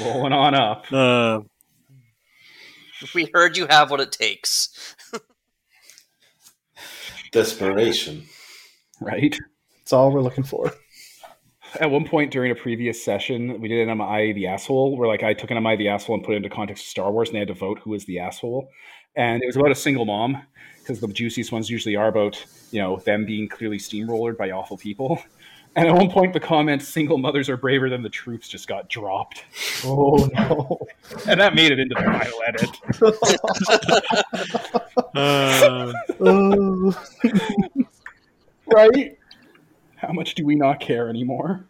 Rolling 0.00 0.32
on 0.32 0.54
up. 0.54 0.84
Uh, 0.92 1.40
we 3.14 3.28
heard 3.32 3.56
you 3.56 3.66
have 3.66 3.90
what 3.90 4.00
it 4.00 4.12
takes. 4.12 4.94
Desperation. 7.32 8.24
right? 9.00 9.36
That's 9.78 9.92
all 9.92 10.12
we're 10.12 10.20
looking 10.20 10.44
for. 10.44 10.72
At 11.78 11.90
one 11.90 12.04
point 12.04 12.32
during 12.32 12.50
a 12.50 12.54
previous 12.54 13.02
session, 13.04 13.60
we 13.60 13.68
did 13.68 13.80
an 13.82 13.90
Am 13.90 14.00
I 14.00 14.32
the 14.32 14.46
Asshole, 14.48 14.96
where 14.96 15.06
like 15.06 15.22
I 15.22 15.34
took 15.34 15.50
an 15.50 15.56
Am 15.56 15.66
I 15.66 15.76
the 15.76 15.88
Asshole 15.88 16.16
and 16.16 16.24
put 16.24 16.32
it 16.32 16.38
into 16.38 16.48
context 16.48 16.84
of 16.84 16.88
Star 16.88 17.12
Wars, 17.12 17.28
and 17.28 17.36
they 17.36 17.40
had 17.40 17.48
to 17.48 17.54
vote 17.54 17.78
who 17.84 17.90
was 17.90 18.04
the 18.06 18.18
asshole. 18.18 18.68
And 19.16 19.42
it 19.42 19.46
was 19.46 19.56
about 19.56 19.70
a 19.70 19.76
single 19.76 20.04
mom, 20.04 20.42
because 20.80 21.00
the 21.00 21.08
juiciest 21.08 21.52
ones 21.52 21.70
usually 21.70 21.96
are 21.96 22.08
about, 22.08 22.44
you 22.70 22.80
know, 22.80 22.98
them 22.98 23.24
being 23.24 23.48
clearly 23.48 23.78
steamrollered 23.78 24.36
by 24.36 24.50
awful 24.50 24.76
people. 24.76 25.22
And 25.76 25.86
at 25.86 25.94
one 25.94 26.10
point, 26.10 26.32
the 26.32 26.40
comment 26.40 26.82
"single 26.82 27.16
mothers 27.18 27.48
are 27.48 27.56
braver 27.56 27.88
than 27.88 28.02
the 28.02 28.08
troops" 28.08 28.48
just 28.48 28.66
got 28.66 28.88
dropped, 28.88 29.44
Oh 29.84 30.28
no! 30.34 30.78
and 31.28 31.40
that 31.40 31.54
made 31.54 31.70
it 31.70 31.78
into 31.78 31.94
the 31.94 32.02
final 32.02 32.42
edit. 32.48 32.70
Uh, 35.14 35.92
Oh. 36.20 36.92
Right? 38.66 39.16
How 40.00 40.12
much 40.12 40.34
do 40.34 40.44
we 40.46 40.54
not 40.54 40.80
care 40.80 41.08
anymore? 41.08 41.66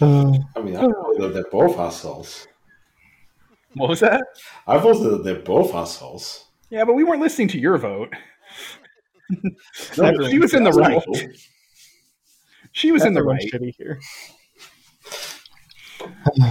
Oh. 0.00 0.34
I 0.56 0.60
mean, 0.60 0.76
I 0.76 0.82
voted 0.82 1.22
that 1.22 1.34
they're 1.34 1.50
both 1.50 1.78
assholes. 1.78 2.46
What 3.74 3.88
was 3.88 4.00
that? 4.00 4.22
I 4.66 4.78
voted 4.78 5.12
that 5.12 5.24
they're 5.24 5.40
both 5.40 5.74
assholes. 5.74 6.46
Yeah, 6.70 6.84
but 6.84 6.94
we 6.94 7.04
weren't 7.04 7.20
listening 7.22 7.48
to 7.48 7.58
your 7.58 7.78
vote. 7.78 8.12
No, 9.96 10.28
She 10.28 10.38
was 10.38 10.52
in 10.52 10.64
the 10.64 10.70
right. 10.72 11.02
She 12.72 12.92
was 12.92 13.04
in 13.04 13.14
the 13.14 13.20
Everyone's 13.20 13.50
right. 13.52 13.62
shitty 13.62 13.74
here. 13.78 14.00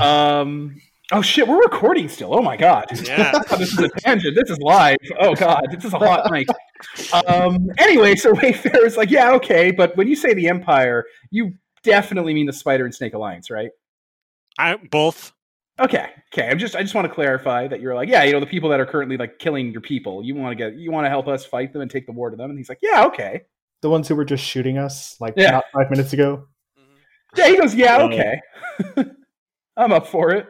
Um. 0.01 0.81
Oh 1.11 1.21
shit, 1.21 1.47
we're 1.47 1.61
recording 1.61 2.09
still. 2.09 2.33
Oh 2.33 2.41
my 2.41 2.57
god. 2.57 2.85
yeah. 3.07 3.31
This 3.57 3.73
is 3.73 3.79
a 3.79 3.89
tangent. 3.99 4.35
This 4.35 4.49
is 4.49 4.57
live. 4.59 4.97
Oh 5.19 5.35
god, 5.35 5.67
this 5.71 5.85
is 5.85 5.93
a 5.93 5.99
hot 5.99 6.31
night. 6.31 6.47
Um. 7.27 7.69
Anyway, 7.77 8.15
so 8.15 8.33
Wayfair 8.33 8.83
is 8.85 8.97
like, 8.97 9.09
yeah, 9.09 9.31
okay, 9.33 9.71
but 9.71 9.95
when 9.97 10.07
you 10.07 10.15
say 10.15 10.33
the 10.33 10.47
Empire, 10.49 11.05
you 11.31 11.53
definitely 11.83 12.33
mean 12.33 12.45
the 12.45 12.53
Spider 12.53 12.85
and 12.85 12.93
Snake 12.93 13.13
Alliance, 13.13 13.49
right? 13.49 13.71
I 14.57 14.77
both. 14.77 15.33
Okay. 15.79 16.09
Okay. 16.33 16.47
I'm 16.49 16.59
just. 16.59 16.75
I 16.75 16.81
just 16.83 16.93
want 16.93 17.07
to 17.07 17.13
clarify 17.13 17.67
that 17.67 17.81
you're 17.81 17.95
like, 17.95 18.07
yeah, 18.09 18.23
you 18.23 18.31
know, 18.33 18.39
the 18.39 18.45
people 18.45 18.69
that 18.69 18.79
are 18.79 18.85
currently 18.85 19.17
like 19.17 19.39
killing 19.39 19.71
your 19.71 19.81
people. 19.81 20.23
You 20.23 20.35
want 20.35 20.51
to 20.51 20.55
get. 20.55 20.77
You 20.77 20.91
want 20.91 21.05
to 21.05 21.09
help 21.09 21.27
us 21.27 21.45
fight 21.45 21.73
them 21.73 21.81
and 21.81 21.89
take 21.89 22.05
the 22.05 22.11
war 22.11 22.29
to 22.29 22.35
them. 22.35 22.49
And 22.49 22.57
he's 22.59 22.69
like, 22.69 22.79
yeah, 22.81 23.05
okay. 23.05 23.41
The 23.81 23.89
ones 23.89 24.07
who 24.07 24.15
were 24.15 24.25
just 24.25 24.43
shooting 24.43 24.77
us 24.77 25.17
like 25.19 25.33
Yeah. 25.35 25.51
not 25.51 25.65
five 25.73 25.89
minutes 25.89 26.13
ago. 26.13 26.47
Yeah. 27.35 27.47
He 27.47 27.57
goes, 27.57 27.73
yeah, 27.73 28.03
okay. 28.03 28.39
I'm 29.77 29.91
up 29.91 30.05
for 30.07 30.31
it. 30.31 30.45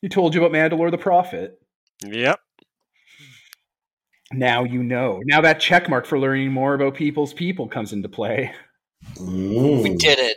He 0.00 0.08
told 0.08 0.34
you 0.34 0.44
about 0.44 0.52
Mandalore 0.56 0.92
the 0.92 0.98
Prophet. 0.98 1.58
Yep. 2.04 2.38
Now 4.32 4.64
you 4.64 4.82
know. 4.82 5.22
Now 5.24 5.40
that 5.40 5.60
check 5.60 5.88
mark 5.88 6.06
for 6.06 6.18
learning 6.18 6.52
more 6.52 6.74
about 6.74 6.94
people's 6.94 7.32
people 7.32 7.66
comes 7.68 7.92
into 7.92 8.08
play. 8.08 8.52
Mm. 9.16 9.82
We 9.82 9.94
did 9.94 10.18
it. 10.18 10.36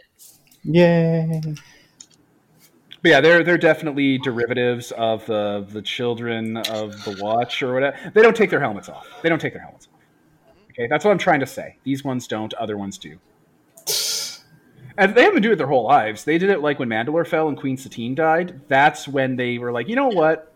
Yay! 0.64 1.42
But 3.02 3.10
yeah, 3.10 3.22
they're 3.22 3.44
they're 3.44 3.58
definitely 3.58 4.20
derivatives 4.20 4.92
of 4.92 5.26
the 5.26 5.66
the 5.68 5.82
children 5.82 6.58
of 6.58 7.04
the 7.04 7.18
watch 7.20 7.64
or 7.64 7.74
whatever. 7.74 7.98
They 8.14 8.22
don't 8.22 8.36
take 8.36 8.50
their 8.50 8.60
helmets 8.60 8.90
off. 8.90 9.08
They 9.24 9.30
don't 9.30 9.42
take 9.42 9.54
their 9.54 9.64
helmets 9.64 9.88
off. 9.88 10.56
Okay, 10.70 10.88
that's 10.88 11.04
what 11.04 11.12
I'm 11.12 11.18
trying 11.18 11.40
to 11.42 11.48
say. 11.48 11.78
These 11.84 12.04
ones 12.04 12.28
don't. 12.28 12.54
Other 12.54 12.78
ones 12.78 12.98
do. 12.98 13.18
And 14.98 15.16
they 15.16 15.22
haven't 15.22 15.36
been 15.36 15.44
doing 15.44 15.54
it 15.54 15.58
their 15.58 15.68
whole 15.68 15.86
lives. 15.86 16.26
They 16.26 16.38
did 16.38 16.50
it 16.50 16.62
like 16.62 16.78
when 16.78 16.90
Mandalore 16.90 17.26
fell 17.26 17.48
and 17.48 17.58
Queen 17.58 17.78
Satine 17.78 18.14
died. 18.14 18.62
That's 18.68 19.08
when 19.08 19.36
they 19.36 19.58
were 19.58 19.72
like, 19.72 19.88
you 19.88 19.96
know 19.96 20.10
what? 20.10 20.54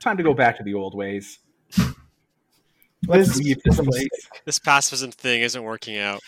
Time 0.00 0.16
to 0.16 0.22
go 0.22 0.34
back 0.34 0.56
to 0.58 0.62
the 0.62 0.74
old 0.74 0.94
ways. 0.94 1.38
Let's 3.06 3.28
This 3.28 3.38
leave 3.38 3.62
this 3.64 3.80
place. 3.80 4.28
This 4.44 4.58
pacifism 4.58 5.10
thing 5.12 5.42
isn't 5.42 5.62
working 5.62 5.98
out. 5.98 6.20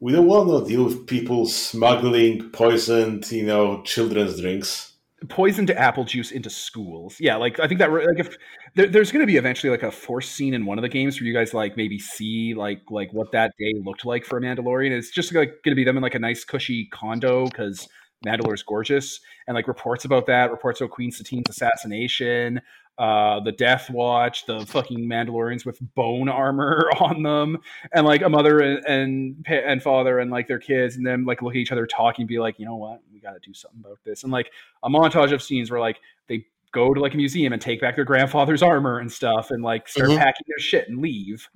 We 0.00 0.12
don't 0.12 0.26
want 0.26 0.48
to 0.48 0.68
deal 0.68 0.84
with 0.84 1.06
people 1.06 1.46
smuggling 1.46 2.50
poisoned, 2.50 3.30
you 3.30 3.44
know, 3.44 3.82
children's 3.82 4.40
drinks. 4.40 4.92
poisoned 5.28 5.70
apple 5.70 6.04
juice 6.04 6.32
into 6.32 6.50
schools. 6.50 7.16
Yeah, 7.20 7.36
like 7.36 7.60
I 7.60 7.68
think 7.68 7.78
that 7.78 7.92
like 7.92 8.18
if 8.18 8.36
there, 8.74 8.88
there's 8.88 9.12
going 9.12 9.22
to 9.22 9.26
be 9.26 9.36
eventually 9.36 9.70
like 9.70 9.82
a 9.84 9.90
force 9.92 10.28
scene 10.28 10.54
in 10.54 10.66
one 10.66 10.78
of 10.78 10.82
the 10.82 10.88
games 10.88 11.20
where 11.20 11.26
you 11.26 11.34
guys 11.34 11.54
like 11.54 11.76
maybe 11.76 11.98
see 11.98 12.54
like 12.54 12.82
like 12.90 13.12
what 13.12 13.30
that 13.32 13.52
day 13.58 13.74
looked 13.84 14.04
like 14.04 14.24
for 14.24 14.38
a 14.38 14.40
Mandalorian. 14.40 14.90
It's 14.90 15.10
just 15.10 15.32
like 15.34 15.50
going 15.64 15.72
to 15.72 15.76
be 15.76 15.84
them 15.84 15.96
in 15.96 16.02
like 16.02 16.14
a 16.14 16.18
nice 16.18 16.44
cushy 16.44 16.86
condo 16.86 17.46
because 17.46 17.88
Mandalore's 18.26 18.62
gorgeous 18.62 19.20
and 19.46 19.54
like 19.54 19.68
reports 19.68 20.04
about 20.04 20.26
that, 20.26 20.50
reports 20.50 20.80
about 20.80 20.90
Queen 20.90 21.10
Satine's 21.10 21.48
assassination, 21.48 22.60
uh, 23.02 23.40
the 23.40 23.50
Death 23.50 23.90
Watch, 23.90 24.46
the 24.46 24.64
fucking 24.66 25.00
Mandalorians 25.00 25.66
with 25.66 25.78
bone 25.94 26.28
armor 26.28 26.88
on 27.00 27.22
them, 27.24 27.58
and 27.92 28.06
like 28.06 28.22
a 28.22 28.28
mother 28.28 28.60
and 28.60 28.84
and, 28.86 29.44
and 29.48 29.82
father 29.82 30.20
and 30.20 30.30
like 30.30 30.46
their 30.46 30.60
kids, 30.60 30.96
and 30.96 31.04
then 31.04 31.24
like 31.24 31.42
look 31.42 31.54
at 31.54 31.58
each 31.58 31.72
other 31.72 31.86
talking, 31.86 32.26
be 32.26 32.38
like, 32.38 32.58
you 32.60 32.64
know 32.66 32.76
what, 32.76 33.00
we 33.12 33.18
got 33.20 33.32
to 33.32 33.40
do 33.40 33.52
something 33.52 33.80
about 33.84 33.98
this, 34.04 34.22
and 34.22 34.30
like 34.32 34.50
a 34.84 34.88
montage 34.88 35.32
of 35.32 35.42
scenes 35.42 35.68
where 35.70 35.80
like 35.80 35.98
they 36.28 36.46
go 36.72 36.94
to 36.94 37.00
like 37.00 37.14
a 37.14 37.16
museum 37.16 37.52
and 37.52 37.60
take 37.60 37.80
back 37.80 37.96
their 37.96 38.04
grandfather's 38.04 38.62
armor 38.62 38.98
and 39.00 39.10
stuff, 39.10 39.50
and 39.50 39.64
like 39.64 39.88
start 39.88 40.10
Mhm. 40.10 40.18
packing 40.18 40.44
their 40.46 40.60
shit 40.60 40.88
and 40.88 41.00
leave. 41.02 41.48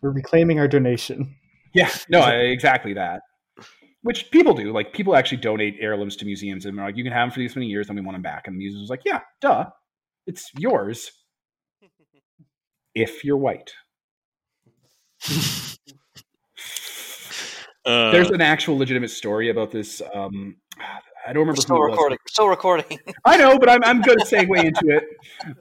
We're 0.00 0.10
reclaiming 0.12 0.58
our 0.60 0.68
donation. 0.68 1.34
Yeah, 1.74 1.90
no, 2.08 2.20
I- 2.20 2.34
exactly 2.36 2.94
that. 2.94 3.22
Which 4.02 4.30
people 4.30 4.54
do. 4.54 4.72
Like 4.72 4.92
people 4.92 5.16
actually 5.16 5.38
donate 5.38 5.76
heirlooms 5.80 6.14
to 6.16 6.24
museums 6.24 6.66
and 6.66 6.78
they're 6.78 6.84
like, 6.84 6.96
you 6.96 7.02
can 7.02 7.12
have 7.12 7.24
them 7.26 7.30
for 7.32 7.40
these 7.40 7.56
many 7.56 7.66
years, 7.66 7.88
then 7.88 7.96
we 7.96 8.02
want 8.02 8.14
them 8.14 8.22
back. 8.22 8.46
And 8.46 8.54
the 8.54 8.58
museum's 8.58 8.90
like, 8.90 9.02
yeah, 9.04 9.20
duh, 9.40 9.66
it's 10.28 10.50
yours 10.56 11.10
if 12.94 13.24
you're 13.24 13.36
white. 13.36 13.72
Uh, 17.88 18.10
There's 18.10 18.30
an 18.30 18.42
actual 18.42 18.76
legitimate 18.76 19.10
story 19.10 19.48
about 19.48 19.70
this. 19.70 20.02
Um, 20.14 20.56
I 21.26 21.32
don't 21.32 21.40
remember 21.40 21.60
still 21.60 21.76
who 21.76 21.82
it 21.82 21.90
was. 21.90 21.96
recording. 21.96 22.18
Still 22.28 22.48
recording. 22.48 22.98
I 23.24 23.36
know, 23.36 23.58
but 23.58 23.68
I'm, 23.68 23.84
I'm 23.84 24.00
going 24.00 24.16
to 24.18 24.24
segue 24.24 24.64
into 24.64 24.96
it. 24.96 25.04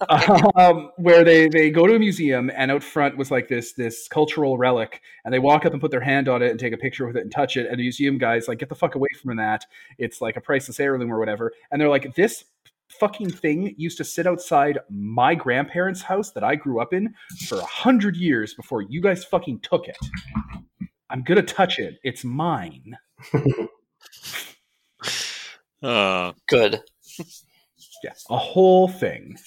Um, 0.55 0.91
where 0.97 1.23
they, 1.23 1.49
they 1.49 1.69
go 1.69 1.85
to 1.85 1.95
a 1.95 1.99
museum 1.99 2.49
and 2.55 2.71
out 2.71 2.83
front 2.83 3.17
was 3.17 3.31
like 3.31 3.47
this 3.47 3.73
this 3.73 4.07
cultural 4.07 4.57
relic, 4.57 5.01
and 5.23 5.33
they 5.33 5.39
walk 5.39 5.65
up 5.65 5.73
and 5.73 5.81
put 5.81 5.91
their 5.91 6.01
hand 6.01 6.27
on 6.29 6.41
it 6.41 6.51
and 6.51 6.59
take 6.59 6.73
a 6.73 6.77
picture 6.77 7.05
with 7.05 7.17
it 7.17 7.21
and 7.21 7.31
touch 7.31 7.57
it, 7.57 7.67
and 7.67 7.77
the 7.77 7.83
museum 7.83 8.17
guys 8.17 8.47
like 8.47 8.59
get 8.59 8.69
the 8.69 8.75
fuck 8.75 8.95
away 8.95 9.09
from 9.21 9.35
that. 9.37 9.65
It's 9.97 10.21
like 10.21 10.37
a 10.37 10.41
priceless 10.41 10.79
heirloom 10.79 11.11
or 11.11 11.19
whatever, 11.19 11.51
and 11.71 11.79
they're 11.79 11.89
like 11.89 12.15
this 12.15 12.45
fucking 12.89 13.29
thing 13.29 13.73
used 13.77 13.97
to 13.97 14.03
sit 14.03 14.27
outside 14.27 14.79
my 14.89 15.35
grandparents' 15.35 16.01
house 16.01 16.31
that 16.31 16.43
I 16.43 16.55
grew 16.55 16.81
up 16.81 16.93
in 16.93 17.13
for 17.47 17.59
a 17.59 17.65
hundred 17.65 18.15
years 18.15 18.53
before 18.53 18.81
you 18.81 19.01
guys 19.01 19.23
fucking 19.25 19.59
took 19.61 19.87
it. 19.87 19.97
I'm 21.09 21.23
gonna 21.23 21.41
touch 21.41 21.79
it. 21.79 21.99
It's 22.03 22.23
mine. 22.23 22.97
uh, 25.83 26.33
Good. 26.47 26.81
Yeah, 28.03 28.13
a 28.29 28.37
whole 28.37 28.87
thing. 28.87 29.37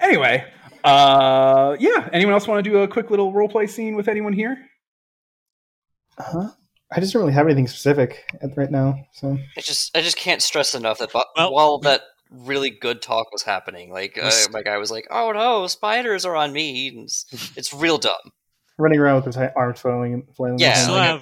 Anyway, 0.00 0.44
uh, 0.84 1.76
yeah. 1.80 2.08
Anyone 2.12 2.34
else 2.34 2.46
want 2.46 2.62
to 2.64 2.70
do 2.70 2.78
a 2.78 2.88
quick 2.88 3.10
little 3.10 3.32
role 3.32 3.48
play 3.48 3.66
scene 3.66 3.96
with 3.96 4.08
anyone 4.08 4.32
here? 4.32 4.58
Huh? 6.18 6.50
I 6.92 7.00
just 7.00 7.12
don't 7.12 7.22
really 7.22 7.34
have 7.34 7.46
anything 7.46 7.66
specific 7.66 8.24
at, 8.40 8.56
right 8.56 8.70
now. 8.70 8.94
So 9.12 9.38
I 9.56 9.60
just 9.60 9.96
I 9.96 10.00
just 10.02 10.16
can't 10.16 10.40
stress 10.42 10.74
enough 10.74 10.98
that 10.98 11.12
bu- 11.12 11.20
Well- 11.36 11.52
while 11.52 11.78
that 11.80 12.02
really 12.30 12.70
good 12.70 13.02
talk 13.02 13.30
was 13.32 13.42
happening, 13.42 13.90
like 13.92 14.18
uh, 14.20 14.30
my 14.52 14.62
guy 14.62 14.78
was 14.78 14.90
like, 14.90 15.06
"Oh 15.10 15.32
no, 15.32 15.66
spiders 15.66 16.24
are 16.24 16.36
on 16.36 16.52
me." 16.52 16.88
And 16.88 17.00
it's, 17.04 17.26
it's 17.56 17.72
real 17.72 17.98
dumb. 17.98 18.32
running 18.78 18.98
around 19.00 19.16
with 19.24 19.26
his 19.34 19.36
arms 19.56 19.80
flailing 19.80 20.14
and 20.14 20.22
flailing. 20.36 20.58
Yeah, 20.58 20.76
we 20.76 20.82
still 20.82 20.94
have 20.96 21.20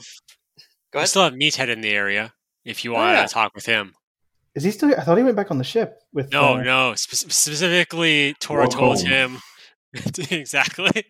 Go 0.92 0.98
we 0.98 0.98
ahead. 1.00 1.08
still 1.08 1.24
have 1.24 1.32
Meathead 1.34 1.68
in 1.68 1.80
the 1.80 1.90
area. 1.90 2.32
If 2.64 2.84
you 2.84 2.92
Oh, 2.92 2.94
want 2.98 3.16
yeah. 3.16 3.26
to 3.26 3.32
talk 3.32 3.54
with 3.54 3.66
him. 3.66 3.94
Is 4.54 4.62
he 4.64 4.70
still? 4.70 4.94
I 4.94 5.00
thought 5.02 5.16
he 5.18 5.24
went 5.24 5.36
back 5.36 5.50
on 5.50 5.58
the 5.58 5.64
ship 5.64 5.98
with. 6.12 6.30
No, 6.32 6.54
uh, 6.54 6.62
no. 6.62 6.94
Spe- 6.94 7.14
specifically, 7.30 8.34
Tora 8.40 8.64
Walk 8.64 8.72
told 8.72 9.00
him 9.02 9.38
exactly. 10.30 11.04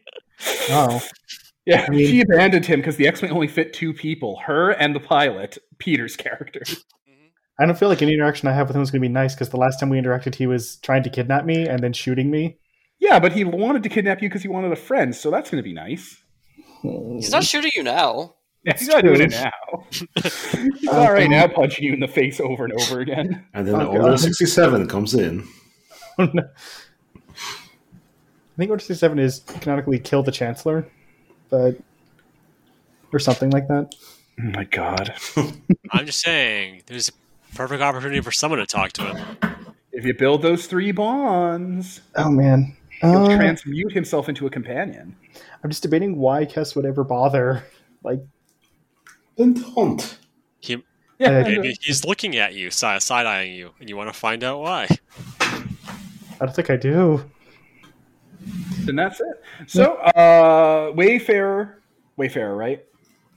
Oh, 0.70 1.00
Yeah, 1.66 1.84
I 1.86 1.90
mean- 1.90 2.06
she 2.06 2.20
abandoned 2.20 2.66
him 2.66 2.80
because 2.80 2.96
the 2.96 3.06
X-wing 3.08 3.30
only 3.32 3.48
fit 3.48 3.72
two 3.72 3.92
people: 3.94 4.40
her 4.46 4.70
and 4.70 4.94
the 4.94 5.00
pilot, 5.00 5.58
Peter's 5.78 6.16
character. 6.16 6.62
I 7.58 7.66
don't 7.66 7.78
feel 7.78 7.88
like 7.88 8.02
any 8.02 8.14
interaction 8.14 8.48
I 8.48 8.52
have 8.52 8.66
with 8.66 8.76
him 8.76 8.82
is 8.82 8.90
going 8.90 9.00
to 9.00 9.08
be 9.08 9.12
nice 9.12 9.34
because 9.34 9.50
the 9.50 9.56
last 9.56 9.78
time 9.78 9.88
we 9.88 9.96
interacted, 10.00 10.34
he 10.34 10.46
was 10.48 10.76
trying 10.78 11.04
to 11.04 11.10
kidnap 11.10 11.44
me 11.44 11.68
and 11.68 11.80
then 11.84 11.92
shooting 11.92 12.28
me. 12.28 12.58
Yeah, 12.98 13.20
but 13.20 13.32
he 13.32 13.44
wanted 13.44 13.84
to 13.84 13.88
kidnap 13.88 14.20
you 14.22 14.28
because 14.28 14.42
he 14.42 14.48
wanted 14.48 14.72
a 14.72 14.76
friend, 14.76 15.14
so 15.14 15.30
that's 15.30 15.50
going 15.50 15.62
to 15.62 15.68
be 15.68 15.72
nice. 15.72 16.20
He's 16.82 17.30
not 17.30 17.44
shooting 17.44 17.70
you 17.76 17.84
now. 17.84 18.34
Yeah, 18.64 18.76
he's 18.76 18.88
not 18.88 19.04
doing 19.04 19.20
it 19.20 19.30
now. 19.30 19.52
he's 20.22 20.88
all 20.88 21.12
right 21.12 21.30
now, 21.30 21.46
punching 21.46 21.84
you 21.84 21.92
in 21.92 22.00
the 22.00 22.08
face 22.08 22.40
over 22.40 22.64
and 22.64 22.72
over 22.80 23.00
again. 23.00 23.46
And 23.54 23.68
then 23.68 23.74
Oh, 23.76 23.86
Order 23.86 24.16
67 24.16 24.88
comes 24.88 25.14
in. 25.14 25.46
I 26.18 26.26
think 28.56 28.70
Order 28.70 28.80
67 28.80 29.18
is 29.18 29.40
canonically 29.40 29.98
kill 29.98 30.22
the 30.22 30.32
Chancellor, 30.32 30.88
but 31.54 31.76
or 33.12 33.18
something 33.20 33.50
like 33.50 33.68
that. 33.68 33.94
Oh 34.40 34.42
my 34.42 34.64
god! 34.64 35.14
I'm 35.92 36.06
just 36.06 36.20
saying, 36.20 36.82
there's 36.86 37.08
a 37.10 37.54
perfect 37.54 37.80
opportunity 37.82 38.20
for 38.20 38.32
someone 38.32 38.58
to 38.58 38.66
talk 38.66 38.92
to 38.92 39.02
him. 39.02 39.38
If 39.92 40.04
you 40.04 40.14
build 40.14 40.42
those 40.42 40.66
three 40.66 40.90
bonds, 40.90 42.00
Oh 42.16 42.30
man, 42.30 42.76
He'll 43.00 43.26
Uh, 43.26 43.36
transmute 43.36 43.92
himself 43.92 44.28
into 44.28 44.46
a 44.46 44.50
companion. 44.50 45.14
I'm 45.62 45.70
just 45.70 45.82
debating 45.82 46.16
why 46.16 46.44
Kess 46.44 46.74
would 46.74 46.84
ever 46.84 47.04
bother. 47.04 47.64
Like, 48.02 48.20
Then 49.36 49.54
don't. 49.54 50.18
He, 50.60 50.82
Yeah, 51.18 51.42
maybe 51.42 51.76
he's 51.80 52.04
looking 52.04 52.36
at 52.36 52.54
you, 52.54 52.70
side 52.70 53.02
eyeing 53.10 53.54
you, 53.54 53.70
and 53.78 53.88
you 53.88 53.96
want 53.96 54.12
to 54.12 54.18
find 54.18 54.42
out 54.42 54.60
why. 54.60 54.88
I 55.40 55.66
don't 56.40 56.54
think 56.54 56.70
I 56.70 56.76
do. 56.76 57.30
And 58.88 58.98
that's 58.98 59.20
it. 59.20 59.70
So, 59.70 59.94
uh, 59.94 60.92
Wayfarer, 60.94 61.82
Wayfarer, 62.16 62.56
right? 62.56 62.84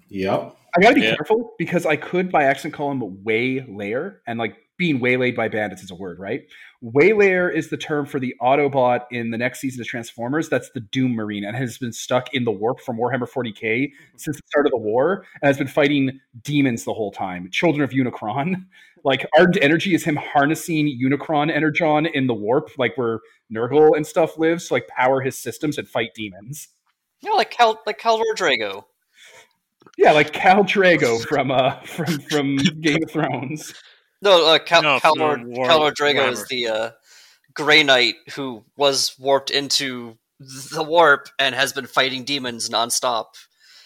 Yep. 0.10 0.56
I 0.76 0.82
gotta 0.82 0.96
be 0.96 1.02
Yeah. 1.02 1.16
careful 1.16 1.54
because 1.58 1.86
I 1.86 1.96
could 1.96 2.32
by 2.32 2.44
accident 2.44 2.74
call 2.76 2.92
him 2.92 3.02
Waylayer, 3.26 4.18
and 4.28 4.38
like 4.38 4.58
being 4.78 5.00
waylaid 5.00 5.36
by 5.36 5.48
bandits 5.48 5.82
is 5.82 5.90
a 5.90 5.96
word, 5.96 6.20
right? 6.20 6.44
Waylayer 6.84 7.52
is 7.52 7.70
the 7.70 7.78
term 7.78 8.06
for 8.06 8.20
the 8.20 8.36
Autobot 8.40 9.06
in 9.10 9.32
the 9.32 9.38
next 9.38 9.60
season 9.60 9.82
of 9.82 9.88
Transformers. 9.88 10.50
That's 10.50 10.70
the 10.70 10.82
Doom 10.82 11.14
Marine 11.14 11.44
and 11.44 11.58
has 11.58 11.80
been 11.80 11.92
stuck 11.92 12.32
in 12.36 12.44
the 12.44 12.52
warp 12.52 12.80
from 12.82 12.98
Warhammer 12.98 13.28
40k 13.28 13.92
since 14.18 14.38
the 14.38 14.44
start 14.46 14.68
of 14.68 14.72
the 14.72 14.78
war 14.78 15.26
and 15.42 15.48
has 15.48 15.58
been 15.58 15.68
fighting 15.68 16.20
demons 16.44 16.84
the 16.84 16.94
whole 16.94 17.12
time. 17.12 17.50
Children 17.52 17.84
of 17.84 17.90
Unicron. 17.90 18.66
Like 19.04 19.26
Argent 19.38 19.64
Energy 19.64 19.94
is 19.94 20.04
him 20.04 20.16
harnessing 20.16 20.88
Unicron 21.02 21.52
Energon 21.52 22.06
in 22.06 22.28
the 22.28 22.34
warp, 22.34 22.70
like 22.78 22.98
where 22.98 23.20
Nurgle 23.54 23.96
and 23.96 24.06
stuff 24.06 24.38
lives, 24.38 24.68
to 24.68 24.74
like 24.76 24.88
power 24.88 25.22
his 25.22 25.38
systems 25.38 25.78
and 25.78 25.88
fight 25.88 26.10
demons. 26.16 26.68
You 27.22 27.30
know, 27.30 27.36
like 27.36 27.52
Cal 27.52 27.82
like 27.86 28.00
Kaldor 28.00 28.24
Draigo. 28.36 28.84
Yeah, 29.98 30.12
like 30.12 30.34
Cal 30.34 30.64
Drago 30.64 31.20
from 31.28 31.52
uh 31.52 31.80
from 31.82 32.20
from 32.22 32.56
Game 32.58 33.04
of 33.04 33.12
Thrones. 33.12 33.74
No, 34.22 34.48
uh, 34.48 34.60
Cal- 34.60 34.82
No, 34.82 35.00
Kaldor, 35.00 35.40
no, 35.42 35.48
War- 35.48 35.68
Kaldor 35.68 35.94
Draigo 35.94 36.32
is 36.32 36.46
the 36.48 36.68
uh, 36.68 36.92
Grey 37.54 37.84
Knight 37.84 38.16
who 38.36 38.64
was 38.76 39.16
warped 39.20 39.52
into 39.52 40.18
the 40.40 40.84
warp 40.84 41.30
and 41.40 41.54
has 41.56 41.72
been 41.74 41.86
fighting 41.88 42.24
demons 42.24 42.70
nonstop. 42.70 43.26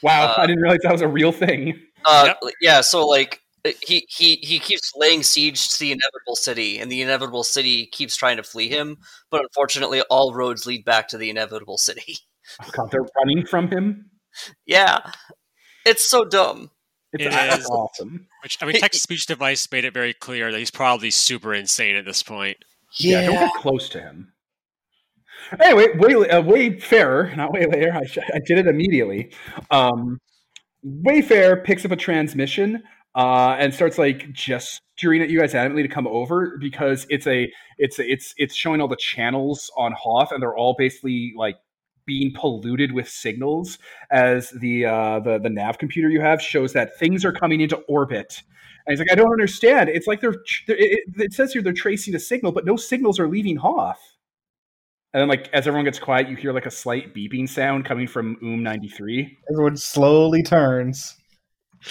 Wow, 0.02 0.28
Uh, 0.32 0.36
I 0.38 0.48
didn't 0.48 0.62
realize 0.62 0.80
that 0.84 0.92
was 0.92 1.02
a 1.02 1.08
real 1.08 1.32
thing. 1.32 1.80
Uh, 2.06 2.34
Yep. 2.42 2.54
Yeah, 2.62 2.82
so 2.82 3.06
like 3.08 3.42
he, 3.82 4.06
he 4.10 4.36
he 4.42 4.60
keeps 4.60 4.92
laying 4.96 5.24
siege 5.24 5.70
to 5.70 5.80
the 5.80 5.92
inevitable 5.92 6.36
city, 6.36 6.80
and 6.80 6.92
the 6.92 7.02
inevitable 7.02 7.44
city 7.44 7.86
keeps 7.88 8.16
trying 8.16 8.38
to 8.38 8.44
flee 8.44 8.70
him. 8.70 8.98
But 9.30 9.42
unfortunately, 9.42 10.02
all 10.10 10.34
roads 10.34 10.66
lead 10.66 10.84
back 10.86 11.08
to 11.10 11.18
the 11.18 11.30
inevitable 11.30 11.78
city. 11.78 12.18
Oh, 12.62 12.70
God, 12.74 12.92
they're 12.92 13.06
running 13.18 13.46
from 13.46 13.68
him. 13.70 14.10
yeah, 14.66 15.00
it's 15.86 16.04
so 16.08 16.26
dumb. 16.26 16.72
It's 17.14 17.26
It 17.26 17.32
that's 17.32 17.60
is. 17.66 17.70
awesome. 17.70 18.28
Which 18.44 18.58
I 18.62 18.66
mean, 18.66 18.80
text 18.80 19.00
to 19.00 19.04
speech 19.04 19.26
device 19.26 19.70
made 19.72 19.86
it 19.86 19.94
very 19.94 20.14
clear 20.14 20.52
that 20.52 20.58
he's 20.58 20.72
probably 20.72 21.12
super 21.12 21.54
insane 21.54 21.96
at 21.96 22.06
this 22.06 22.24
point. 22.24 22.58
Yeah, 23.00 23.26
don't 23.26 23.36
get 23.36 23.54
close 23.56 23.90
to 23.90 24.02
him. 24.02 24.34
Anyway, 25.62 25.88
way, 25.98 26.30
uh, 26.30 26.42
Wayfarer, 26.42 27.36
not 27.36 27.52
Waylayer. 27.52 27.94
I, 27.94 28.36
I 28.36 28.40
did 28.46 28.60
it 28.60 28.68
immediately. 28.68 29.34
Um, 29.70 30.20
Wayfarer 30.84 31.58
picks 31.58 31.84
up 31.86 31.92
a 31.92 31.96
transmission 31.96 32.84
uh, 33.16 33.56
and 33.60 33.74
starts 33.74 33.98
like 33.98 34.32
just 34.32 34.82
gesturing 35.02 35.22
at 35.22 35.30
you 35.30 35.40
guys 35.40 35.54
adamantly 35.54 35.82
to 35.82 35.88
come 35.88 36.08
over 36.08 36.58
because 36.60 37.08
it's 37.10 37.26
a 37.26 37.52
it's 37.80 37.98
a, 37.98 38.12
it's 38.12 38.36
it's 38.38 38.56
showing 38.56 38.82
all 38.82 38.88
the 38.88 38.96
channels 38.96 39.72
on 39.76 39.94
Hoth 39.94 40.32
and 40.32 40.42
they're 40.42 40.56
all 40.56 40.76
basically 40.78 41.34
like 41.36 41.58
being 42.06 42.32
polluted 42.34 42.92
with 42.92 43.10
signals 43.10 43.80
as 44.12 44.52
the 44.52 44.86
uh, 44.86 45.20
the 45.20 45.40
the 45.40 45.50
nav 45.50 45.80
computer 45.80 46.10
you 46.10 46.22
have 46.22 46.42
shows 46.42 46.74
that 46.74 46.98
things 47.00 47.26
are 47.26 47.34
coming 47.34 47.62
into 47.62 47.78
orbit. 47.88 48.44
And 48.86 48.94
he's 48.94 49.00
like, 49.00 49.12
I 49.12 49.16
don't 49.16 49.32
understand. 49.32 49.90
It's 49.90 50.08
like 50.08 50.22
they're, 50.22 50.32
it, 50.32 50.66
it, 50.68 51.00
it 51.16 51.34
says 51.34 51.54
here 51.54 51.62
they're 51.62 51.72
tracing 51.72 52.16
a 52.16 52.20
signal, 52.20 52.52
but 52.52 52.66
no 52.66 52.76
signals 52.76 53.20
are 53.20 53.28
leaving 53.28 53.56
Hoth. 53.56 54.02
And 55.14 55.22
then, 55.22 55.28
like, 55.28 55.50
as 55.54 55.68
everyone 55.68 55.86
gets 55.86 56.00
quiet, 56.00 56.30
you 56.30 56.36
hear 56.36 56.52
like 56.54 56.66
a 56.66 56.72
slight 56.72 57.14
beeping 57.14 57.48
sound 57.48 57.86
coming 57.86 58.08
from 58.08 58.38
Oom 58.44 58.64
ninety 58.64 58.88
three, 58.88 59.38
Everyone 59.52 59.78
slowly 59.78 60.42
turns. 60.44 61.16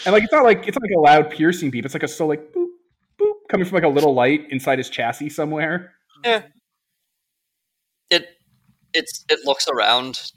And 0.05 0.13
like 0.13 0.25
it's 0.25 0.33
not 0.33 0.45
like 0.45 0.67
it's 0.67 0.77
not 0.77 0.83
like 0.83 0.97
a 0.97 1.01
loud 1.01 1.31
piercing 1.31 1.71
beep. 1.71 1.85
It's 1.85 1.95
like 1.95 2.03
a 2.03 2.09
slow 2.09 2.27
like 2.27 2.53
boop 2.53 2.69
boop 3.21 3.33
coming 3.49 3.67
from 3.67 3.75
like 3.75 3.85
a 3.85 3.89
little 3.89 4.15
light 4.15 4.47
inside 4.51 4.79
his 4.79 4.89
chassis 4.91 5.31
somewhere. 5.31 5.93
It 8.11 8.27
it's 8.93 9.25
it 9.29 9.41
looks 9.45 9.69
around 9.69 10.33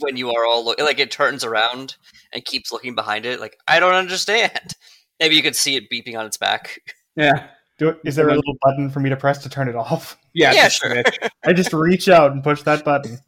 when 0.00 0.16
you 0.16 0.30
are 0.32 0.44
all 0.46 0.64
look 0.64 0.80
like 0.80 0.98
it 0.98 1.10
turns 1.10 1.44
around 1.44 1.96
and 2.32 2.44
keeps 2.44 2.72
looking 2.72 2.94
behind 2.94 3.26
it. 3.26 3.40
Like 3.40 3.56
I 3.68 3.80
don't 3.80 3.94
understand. 3.94 4.74
Maybe 5.20 5.36
you 5.36 5.42
could 5.42 5.54
see 5.56 5.76
it 5.76 5.84
beeping 5.92 6.18
on 6.18 6.26
its 6.26 6.36
back. 6.36 6.80
Yeah, 7.14 7.46
Do 7.78 7.90
it, 7.90 7.98
is 8.04 8.16
there 8.16 8.28
a 8.28 8.34
little 8.34 8.56
button 8.62 8.90
for 8.90 8.98
me 8.98 9.08
to 9.10 9.16
press 9.16 9.38
to 9.44 9.48
turn 9.48 9.68
it 9.68 9.76
off? 9.76 10.18
yeah, 10.34 10.52
Yeah, 10.52 10.68
sure. 10.68 10.90
switch. 10.90 11.18
I 11.44 11.52
just 11.52 11.72
reach 11.72 12.08
out 12.08 12.32
and 12.32 12.42
push 12.42 12.62
that 12.62 12.84
button. 12.84 13.18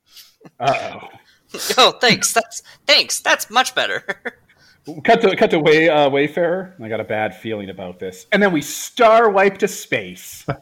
Uh 0.58 0.98
oh. 1.02 1.08
oh, 1.78 1.92
thanks. 2.00 2.32
That's 2.32 2.62
thanks. 2.86 3.20
That's 3.20 3.48
much 3.50 3.74
better. 3.74 4.04
Cut 5.02 5.22
to 5.22 5.34
cut 5.34 5.50
to 5.50 5.58
way 5.58 5.88
uh, 5.88 6.10
Wayfarer. 6.10 6.74
I 6.82 6.88
got 6.88 7.00
a 7.00 7.04
bad 7.04 7.34
feeling 7.34 7.70
about 7.70 7.98
this. 7.98 8.26
And 8.32 8.42
then 8.42 8.52
we 8.52 8.60
star 8.60 9.30
wipe 9.30 9.58
to 9.58 9.68
space. 9.68 10.44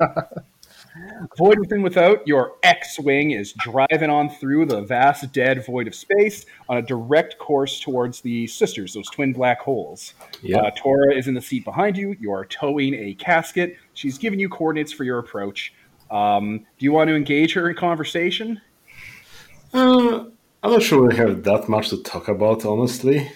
void 1.37 1.58
within 1.58 1.82
without, 1.82 2.26
your 2.26 2.56
X-wing 2.62 3.32
is 3.32 3.52
driving 3.54 4.11
on 4.11 4.28
through 4.28 4.66
the 4.66 4.82
vast 4.82 5.32
dead 5.32 5.64
void 5.64 5.87
of 5.87 5.94
space 5.94 6.46
on 6.68 6.76
a 6.76 6.82
direct 6.82 7.38
course 7.38 7.80
towards 7.80 8.20
the 8.20 8.46
sisters, 8.46 8.94
those 8.94 9.08
twin 9.11 9.32
black 9.32 9.61
holes. 9.61 10.14
Yep. 10.42 10.62
Uh, 10.62 10.70
Tora 10.76 11.14
is 11.14 11.28
in 11.28 11.35
the 11.35 11.40
seat 11.40 11.64
behind 11.64 11.96
you. 11.96 12.16
You 12.20 12.32
are 12.32 12.44
towing 12.44 12.94
a 12.94 13.14
casket. 13.14 13.76
She's 13.94 14.18
giving 14.18 14.38
you 14.38 14.48
coordinates 14.48 14.92
for 14.92 15.04
your 15.04 15.18
approach. 15.18 15.74
Um, 16.11 16.58
do 16.58 16.85
you 16.85 16.92
want 16.92 17.08
to 17.08 17.16
engage 17.16 17.54
her 17.54 17.70
in 17.70 17.76
conversation? 17.76 18.61
Uh, 19.72 20.26
I'm 20.62 20.72
not 20.72 20.82
sure 20.82 21.08
we 21.08 21.16
have 21.16 21.42
that 21.44 21.68
much 21.68 21.88
to 21.90 22.02
talk 22.02 22.28
about, 22.28 22.64
honestly. 22.64 23.30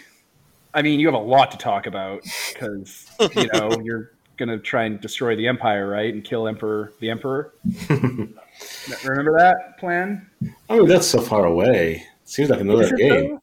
I 0.76 0.82
mean, 0.82 1.00
you 1.00 1.06
have 1.06 1.14
a 1.14 1.18
lot 1.18 1.50
to 1.52 1.56
talk 1.56 1.86
about 1.86 2.22
because 2.52 3.06
you 3.34 3.48
know 3.54 3.80
you're 3.82 4.12
going 4.36 4.50
to 4.50 4.58
try 4.58 4.84
and 4.84 5.00
destroy 5.00 5.34
the 5.34 5.48
empire, 5.48 5.88
right, 5.88 6.12
and 6.12 6.22
kill 6.22 6.46
Emperor 6.46 6.92
the 7.00 7.08
Emperor. 7.08 7.54
Remember 7.88 9.38
that 9.38 9.78
plan? 9.78 10.28
I 10.68 10.76
mean, 10.76 10.86
that's 10.86 11.06
so 11.06 11.22
far 11.22 11.46
away. 11.46 12.04
Seems 12.24 12.50
like 12.50 12.60
another 12.60 12.94
game. 12.94 13.38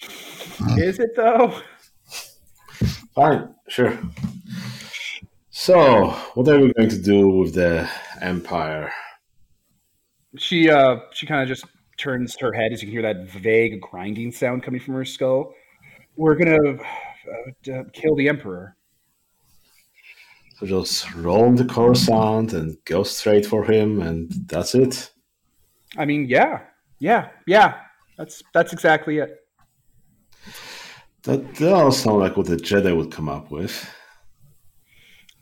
though? 0.00 0.76
Is 0.76 0.98
it 0.98 1.14
though? 1.14 1.56
Fine, 3.14 3.54
sure. 3.68 3.96
So, 5.50 6.08
what 6.34 6.48
are 6.48 6.58
we 6.58 6.72
going 6.72 6.88
to 6.88 7.00
do 7.00 7.28
with 7.28 7.54
the 7.54 7.88
Empire? 8.20 8.92
She 10.36 10.68
uh, 10.68 10.96
she 11.12 11.26
kind 11.26 11.42
of 11.42 11.48
just 11.48 11.64
turns 11.96 12.36
her 12.40 12.52
head 12.52 12.72
as 12.72 12.82
you 12.82 12.88
can 12.88 12.92
hear 12.92 13.02
that 13.02 13.30
vague 13.30 13.80
grinding 13.80 14.32
sound 14.32 14.64
coming 14.64 14.80
from 14.80 14.94
her 14.94 15.04
skull. 15.04 15.54
We're 16.16 16.34
gonna 16.34 16.74
uh, 16.74 17.82
kill 17.92 18.14
the 18.14 18.28
Emperor. 18.28 18.76
So 20.58 20.66
just 20.66 21.12
roll 21.14 21.44
on 21.44 21.56
the 21.56 21.64
Coruscant 21.64 22.52
and 22.52 22.76
go 22.84 23.02
straight 23.02 23.46
for 23.46 23.64
him, 23.64 24.00
and 24.00 24.30
that's 24.46 24.74
it. 24.74 25.10
I 25.96 26.04
mean, 26.04 26.26
yeah, 26.28 26.60
yeah, 26.98 27.30
yeah. 27.46 27.80
That's 28.16 28.42
that's 28.54 28.72
exactly 28.72 29.18
it. 29.18 29.40
That 31.24 31.54
does 31.54 31.98
sound 31.98 32.18
like 32.18 32.36
what 32.36 32.46
the 32.46 32.56
Jedi 32.56 32.96
would 32.96 33.10
come 33.10 33.28
up 33.28 33.50
with. 33.50 33.88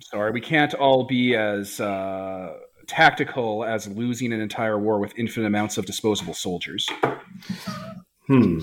Sorry, 0.01 0.31
we 0.31 0.41
can't 0.41 0.75
all 0.75 1.05
be 1.05 1.37
as 1.37 1.81
uh, 1.81 2.55
tactical 2.87 3.65
as 3.65 3.87
losing 3.89 4.33
an 4.33 4.41
entire 4.41 4.79
war 4.79 4.99
with 4.99 5.13
infinite 5.17 5.47
amounts 5.47 5.79
of 5.79 5.87
disposable 5.87 6.35
soldiers. 6.35 6.89
Hmm. 8.27 8.61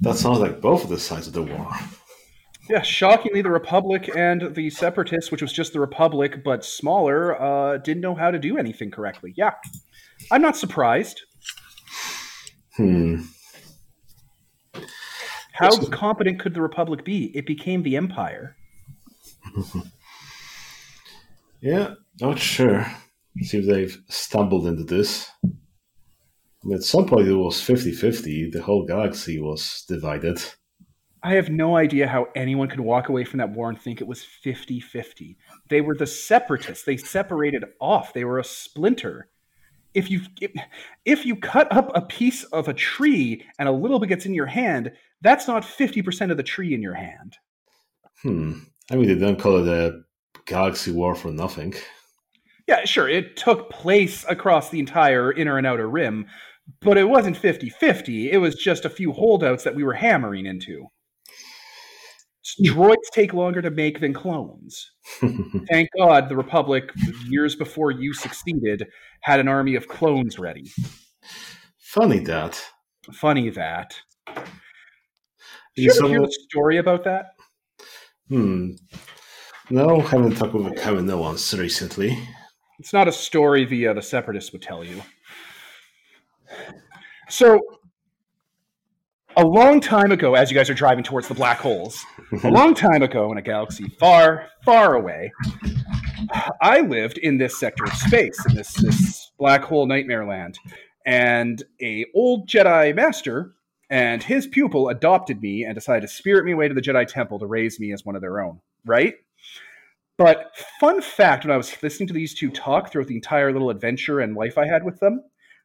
That 0.00 0.16
sounds 0.16 0.38
like 0.38 0.60
both 0.60 0.84
of 0.84 0.90
the 0.90 0.98
sides 0.98 1.26
of 1.26 1.32
the 1.32 1.42
war. 1.42 1.70
Yeah, 2.68 2.82
shockingly, 2.82 3.42
the 3.42 3.50
Republic 3.50 4.10
and 4.14 4.54
the 4.54 4.70
Separatists, 4.70 5.30
which 5.30 5.42
was 5.42 5.52
just 5.52 5.72
the 5.72 5.80
Republic 5.80 6.44
but 6.44 6.64
smaller, 6.64 7.40
uh, 7.40 7.78
didn't 7.78 8.00
know 8.00 8.14
how 8.14 8.30
to 8.30 8.38
do 8.38 8.58
anything 8.58 8.90
correctly. 8.90 9.34
Yeah, 9.36 9.54
I'm 10.30 10.40
not 10.40 10.56
surprised. 10.56 11.22
Hmm. 12.76 13.22
How 15.52 15.76
competent 15.86 16.40
could 16.40 16.54
the 16.54 16.62
Republic 16.62 17.04
be? 17.04 17.36
It 17.36 17.44
became 17.44 17.82
the 17.82 17.96
Empire. 17.96 18.56
Yeah, 21.60 21.94
not 22.20 22.38
sure. 22.38 22.86
Seems 23.42 23.66
they've 23.66 23.98
stumbled 24.08 24.66
into 24.66 24.82
this. 24.82 25.30
At 26.72 26.82
some 26.82 27.06
point 27.06 27.28
it 27.28 27.34
was 27.34 27.60
50 27.60 27.92
50. 27.92 28.50
The 28.50 28.62
whole 28.62 28.84
galaxy 28.84 29.40
was 29.40 29.84
divided. 29.88 30.42
I 31.22 31.34
have 31.34 31.50
no 31.50 31.76
idea 31.76 32.06
how 32.06 32.28
anyone 32.34 32.68
could 32.68 32.80
walk 32.80 33.08
away 33.08 33.24
from 33.24 33.38
that 33.38 33.50
war 33.50 33.68
and 33.68 33.80
think 33.80 34.00
it 34.00 34.06
was 34.06 34.24
50 34.24 34.80
50. 34.80 35.36
They 35.68 35.80
were 35.80 35.94
the 35.94 36.06
separatists. 36.06 36.84
They 36.84 36.96
separated 36.96 37.64
off, 37.80 38.12
they 38.12 38.24
were 38.24 38.38
a 38.38 38.44
splinter. 38.44 39.28
If 39.92 40.10
you 40.10 40.20
if, 40.40 40.52
if 41.04 41.26
you 41.26 41.36
cut 41.36 41.72
up 41.72 41.90
a 41.94 42.02
piece 42.02 42.44
of 42.44 42.68
a 42.68 42.74
tree 42.74 43.44
and 43.58 43.68
a 43.68 43.72
little 43.72 43.98
bit 43.98 44.08
gets 44.08 44.26
in 44.26 44.34
your 44.34 44.46
hand, 44.46 44.92
that's 45.20 45.48
not 45.48 45.62
50% 45.62 46.30
of 46.30 46.36
the 46.36 46.42
tree 46.42 46.74
in 46.74 46.82
your 46.82 46.94
hand. 46.94 47.36
Hmm. 48.22 48.60
I 48.90 48.96
mean, 48.96 49.08
they 49.08 49.14
don't 49.14 49.38
call 49.38 49.66
it 49.66 49.68
a 49.68 50.00
galaxy 50.46 50.92
war 50.92 51.14
for 51.14 51.30
nothing. 51.30 51.74
Yeah, 52.66 52.84
sure, 52.84 53.08
it 53.08 53.36
took 53.36 53.68
place 53.70 54.24
across 54.28 54.70
the 54.70 54.78
entire 54.78 55.32
inner 55.32 55.58
and 55.58 55.66
outer 55.66 55.88
rim, 55.88 56.26
but 56.80 56.98
it 56.98 57.08
wasn't 57.08 57.36
50 57.36 57.68
50. 57.68 58.30
It 58.30 58.38
was 58.38 58.54
just 58.54 58.84
a 58.84 58.90
few 58.90 59.12
holdouts 59.12 59.64
that 59.64 59.74
we 59.74 59.84
were 59.84 59.94
hammering 59.94 60.46
into. 60.46 60.86
Droids 62.64 62.96
take 63.12 63.32
longer 63.32 63.62
to 63.62 63.70
make 63.70 64.00
than 64.00 64.12
clones. 64.12 64.90
Thank 65.70 65.88
God 65.96 66.28
the 66.28 66.36
Republic, 66.36 66.90
years 67.26 67.54
before 67.54 67.90
you 67.90 68.12
succeeded, 68.12 68.86
had 69.20 69.40
an 69.40 69.48
army 69.48 69.76
of 69.76 69.88
clones 69.88 70.38
ready. 70.38 70.70
Funny 71.78 72.18
that. 72.20 72.60
Funny 73.12 73.50
that. 73.50 73.94
Did 75.76 75.84
you 75.84 75.92
ever 75.96 76.08
hear 76.08 76.20
the 76.20 76.32
story 76.48 76.78
about 76.78 77.04
that? 77.04 77.34
Hmm. 78.28 78.72
No, 79.70 80.00
haven't 80.00 80.36
talked 80.36 80.54
with 80.54 80.78
haven't 80.78 81.06
no 81.06 81.18
ones 81.18 81.54
recently. 81.56 82.18
It's 82.80 82.92
not 82.92 83.08
a 83.08 83.12
story 83.12 83.64
the 83.64 83.88
uh, 83.88 83.94
the 83.94 84.02
separatists 84.02 84.52
would 84.52 84.62
tell 84.62 84.82
you. 84.84 85.02
So, 87.28 87.60
a 89.36 89.44
long 89.44 89.80
time 89.80 90.10
ago, 90.10 90.34
as 90.34 90.50
you 90.50 90.56
guys 90.56 90.68
are 90.68 90.74
driving 90.74 91.04
towards 91.04 91.28
the 91.28 91.34
black 91.34 91.58
holes, 91.58 92.04
a 92.42 92.50
long 92.50 92.74
time 92.74 93.02
ago 93.02 93.30
in 93.30 93.38
a 93.38 93.42
galaxy 93.42 93.88
far, 94.00 94.48
far 94.64 94.94
away, 94.94 95.32
I 96.60 96.80
lived 96.80 97.18
in 97.18 97.38
this 97.38 97.58
sector 97.58 97.84
of 97.84 97.92
space, 97.92 98.38
in 98.48 98.54
this 98.54 98.74
this 98.74 99.30
black 99.38 99.62
hole 99.62 99.86
nightmare 99.86 100.26
land, 100.26 100.58
and 101.06 101.62
a 101.80 102.06
old 102.14 102.48
Jedi 102.48 102.94
master 102.94 103.54
and 103.88 104.22
his 104.22 104.46
pupil 104.46 104.88
adopted 104.88 105.42
me 105.42 105.64
and 105.64 105.74
decided 105.74 106.02
to 106.02 106.08
spirit 106.08 106.44
me 106.44 106.52
away 106.52 106.68
to 106.68 106.74
the 106.74 106.80
Jedi 106.80 107.06
Temple 107.06 107.38
to 107.40 107.46
raise 107.46 107.80
me 107.80 107.92
as 107.92 108.04
one 108.04 108.14
of 108.14 108.22
their 108.22 108.40
own. 108.40 108.60
Right? 108.84 109.14
But 110.16 110.54
fun 110.78 111.00
fact, 111.00 111.44
when 111.44 111.52
I 111.52 111.56
was 111.56 111.82
listening 111.82 112.06
to 112.08 112.12
these 112.12 112.34
two 112.34 112.50
talk 112.50 112.90
throughout 112.90 113.08
the 113.08 113.14
entire 113.14 113.52
little 113.52 113.70
adventure 113.70 114.20
and 114.20 114.36
life 114.36 114.58
I 114.58 114.66
had 114.66 114.84
with 114.84 115.00
them, 115.00 115.22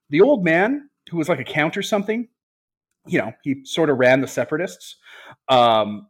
the 0.09 0.21
old 0.21 0.43
man 0.43 0.89
who 1.09 1.17
was 1.17 1.29
like 1.29 1.39
a 1.39 1.43
count 1.43 1.77
or 1.77 1.81
something, 1.81 2.27
you 3.07 3.19
know, 3.19 3.33
he 3.43 3.63
sort 3.65 3.89
of 3.89 3.97
ran 3.97 4.21
the 4.21 4.27
separatists. 4.27 4.97
Um, 5.47 6.07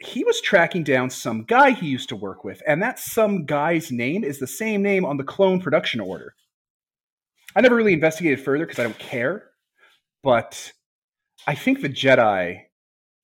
he 0.00 0.24
was 0.24 0.40
tracking 0.40 0.82
down 0.82 1.10
some 1.10 1.44
guy 1.44 1.72
he 1.72 1.86
used 1.86 2.08
to 2.08 2.16
work 2.16 2.42
with, 2.42 2.62
and 2.66 2.82
that 2.82 2.98
some 2.98 3.44
guy's 3.44 3.92
name 3.92 4.24
is 4.24 4.38
the 4.38 4.46
same 4.46 4.82
name 4.82 5.04
on 5.04 5.18
the 5.18 5.24
clone 5.24 5.60
production 5.60 6.00
order. 6.00 6.34
I 7.54 7.60
never 7.60 7.74
really 7.74 7.92
investigated 7.92 8.40
further 8.40 8.64
because 8.64 8.78
I 8.78 8.84
don't 8.84 8.98
care, 8.98 9.50
but 10.22 10.72
I 11.46 11.54
think 11.54 11.82
the 11.82 11.88
Jedi, 11.88 12.60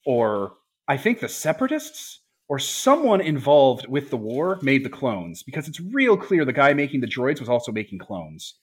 or 0.05 0.55
I 0.89 0.97
think 0.97 1.21
the 1.21 1.29
separatists, 1.29 2.21
or 2.49 2.59
someone 2.59 3.21
involved 3.21 3.89
with 3.89 4.11
the 4.11 4.17
war 4.17 4.59
made 4.63 4.85
the 4.85 4.91
clones 4.91 5.43
because 5.43 5.69
it's 5.69 5.81
real 5.81 6.17
clear 6.17 6.45
the 6.45 6.53
guy 6.53 6.75
making 6.75 7.01
the 7.01 7.07
droids 7.07 7.41
was 7.41 7.49
also 7.49 7.73
making 7.73 7.99
clones. 7.99 8.55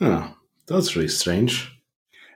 Huh. 0.00 0.30
That's 0.66 0.96
really 0.96 1.08
strange. 1.08 1.70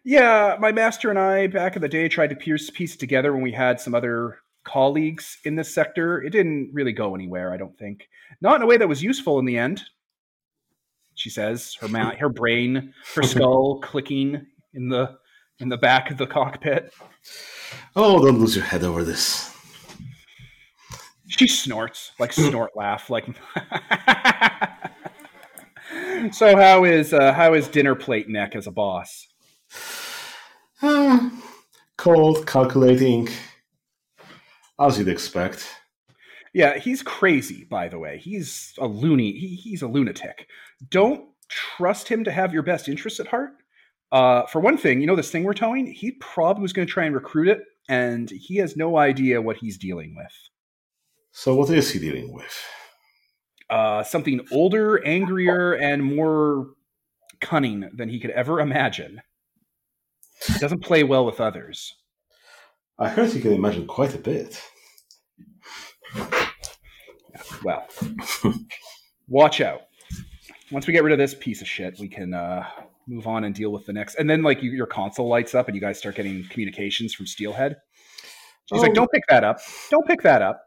Yeah, 0.05 0.57
my 0.61 0.73
master 0.73 1.11
and 1.11 1.19
I 1.19 1.49
back 1.49 1.77
in 1.77 1.83
the 1.83 1.89
day 1.89 2.09
tried 2.09 2.31
to 2.31 2.37
piece 2.37 2.71
piece 2.71 2.97
together 2.97 3.33
when 3.33 3.43
we 3.43 3.53
had 3.53 3.81
some 3.81 3.95
other 3.95 4.39
colleagues 4.65 5.39
in 5.45 5.57
this 5.57 5.73
sector. 5.73 6.23
It 6.23 6.31
didn't 6.31 6.71
really 6.73 6.93
go 6.93 7.15
anywhere, 7.15 7.53
I 7.53 7.57
don't 7.57 7.77
think. 7.79 8.09
Not 8.41 8.57
in 8.57 8.63
a 8.63 8.67
way 8.67 8.77
that 8.77 8.89
was 8.89 9.03
useful 9.03 9.39
in 9.39 9.45
the 9.45 9.59
end. 9.59 9.83
She 11.15 11.31
says, 11.31 11.75
her 11.81 11.89
ma- 11.89 12.15
her 12.15 12.29
brain, 12.29 12.95
her 13.15 13.23
skull 13.23 13.81
clicking 13.81 14.47
in 14.75 14.89
the 14.89 15.19
in 15.59 15.69
the 15.69 15.77
back 15.77 16.11
of 16.11 16.17
the 16.17 16.27
cockpit. 16.27 16.93
Oh, 17.97 18.25
don't 18.25 18.39
lose 18.39 18.55
your 18.55 18.65
head 18.65 18.85
over 18.85 19.03
this. 19.03 19.53
She 21.27 21.49
snorts, 21.49 22.13
like 22.19 22.33
snort 22.33 22.77
laugh, 22.77 23.11
like. 23.11 23.27
so 26.33 26.57
how 26.57 26.85
is 26.85 27.13
uh, 27.13 27.33
how 27.33 27.55
is 27.55 27.69
dinner 27.69 27.95
plate 27.95 28.29
neck 28.29 28.55
as 28.55 28.67
a 28.67 28.71
boss? 28.71 29.27
Ah, 30.83 31.31
cold, 31.97 32.47
calculating, 32.47 33.29
as 34.81 34.99
you'd 34.99 35.09
expect. 35.09 35.69
Yeah, 36.53 36.79
he's 36.79 37.03
crazy. 37.03 37.65
By 37.65 37.89
the 37.89 37.99
way, 37.99 38.19
he's 38.19 38.75
a 38.79 38.87
loony. 38.87 39.33
He, 39.33 39.55
he's 39.55 39.83
a 39.83 39.89
lunatic. 39.89 40.49
Don't 40.91 41.29
trust 41.49 42.09
him 42.09 42.25
to 42.25 42.33
have 42.33 42.53
your 42.53 42.63
best 42.63 42.89
interests 42.89 43.21
at 43.21 43.27
heart. 43.27 43.51
Uh, 44.11 44.47
for 44.47 44.61
one 44.61 44.79
thing, 44.79 45.01
you 45.01 45.07
know 45.07 45.17
this 45.17 45.31
thing 45.31 45.45
we're 45.45 45.55
towing. 45.55 45.87
He 45.87 46.13
probably 46.13 46.63
was 46.63 46.73
going 46.73 46.87
to 46.87 46.93
try 46.93 47.05
and 47.05 47.15
recruit 47.15 47.49
it, 47.49 47.63
and 47.89 48.31
he 48.31 48.57
has 48.57 48.77
no 48.77 48.97
idea 48.97 49.43
what 49.43 49.59
he's 49.59 49.77
dealing 49.77 50.15
with. 50.17 50.33
So, 51.33 51.55
what 51.55 51.71
is 51.71 51.91
he 51.91 51.99
dealing 51.99 52.33
with? 52.33 52.65
Uh, 53.71 54.03
something 54.03 54.41
older, 54.51 55.05
angrier, 55.07 55.73
and 55.75 56.03
more 56.03 56.69
cunning 57.41 57.91
than 57.95 58.09
he 58.09 58.19
could 58.21 58.31
ever 58.31 58.61
imagine. 58.61 59.21
He 60.47 60.59
doesn't 60.59 60.83
play 60.83 61.03
well 61.03 61.25
with 61.27 61.41
others. 61.41 61.95
I 62.99 63.09
heard 63.09 63.33
you 63.33 63.41
can 63.41 63.53
imagine 63.53 63.87
quite 63.87 64.15
a 64.15 64.19
bit. 64.19 64.61
Well, 67.65 67.87
watch 69.29 69.61
out. 69.61 69.83
Once 70.71 70.87
we 70.87 70.93
get 70.93 71.03
rid 71.03 71.13
of 71.13 71.19
this 71.19 71.35
piece 71.35 71.61
of 71.61 71.69
shit, 71.69 71.99
we 71.99 72.09
can 72.09 72.35
uh, 72.35 72.65
move 73.07 73.27
on 73.27 73.45
and 73.45 73.55
deal 73.55 73.71
with 73.71 73.87
the 73.87 73.93
next. 73.93 74.17
And 74.17 74.29
then, 74.29 74.43
like, 74.43 74.63
you, 74.63 74.71
your 74.71 74.87
console 74.87 75.29
lights 75.29 75.55
up, 75.55 75.67
and 75.67 75.75
you 75.75 75.81
guys 75.81 75.99
start 75.99 76.15
getting 76.15 76.45
communications 76.49 77.15
from 77.15 77.27
Steelhead. 77.27 77.77
She's 78.67 78.83
like, 78.83 78.91
Oh. 78.91 78.95
"Don't 78.95 79.11
pick 79.11 79.23
that 79.29 79.45
up. 79.45 79.59
Don't 79.91 80.07
pick 80.07 80.23
that 80.23 80.43
up. 80.43 80.61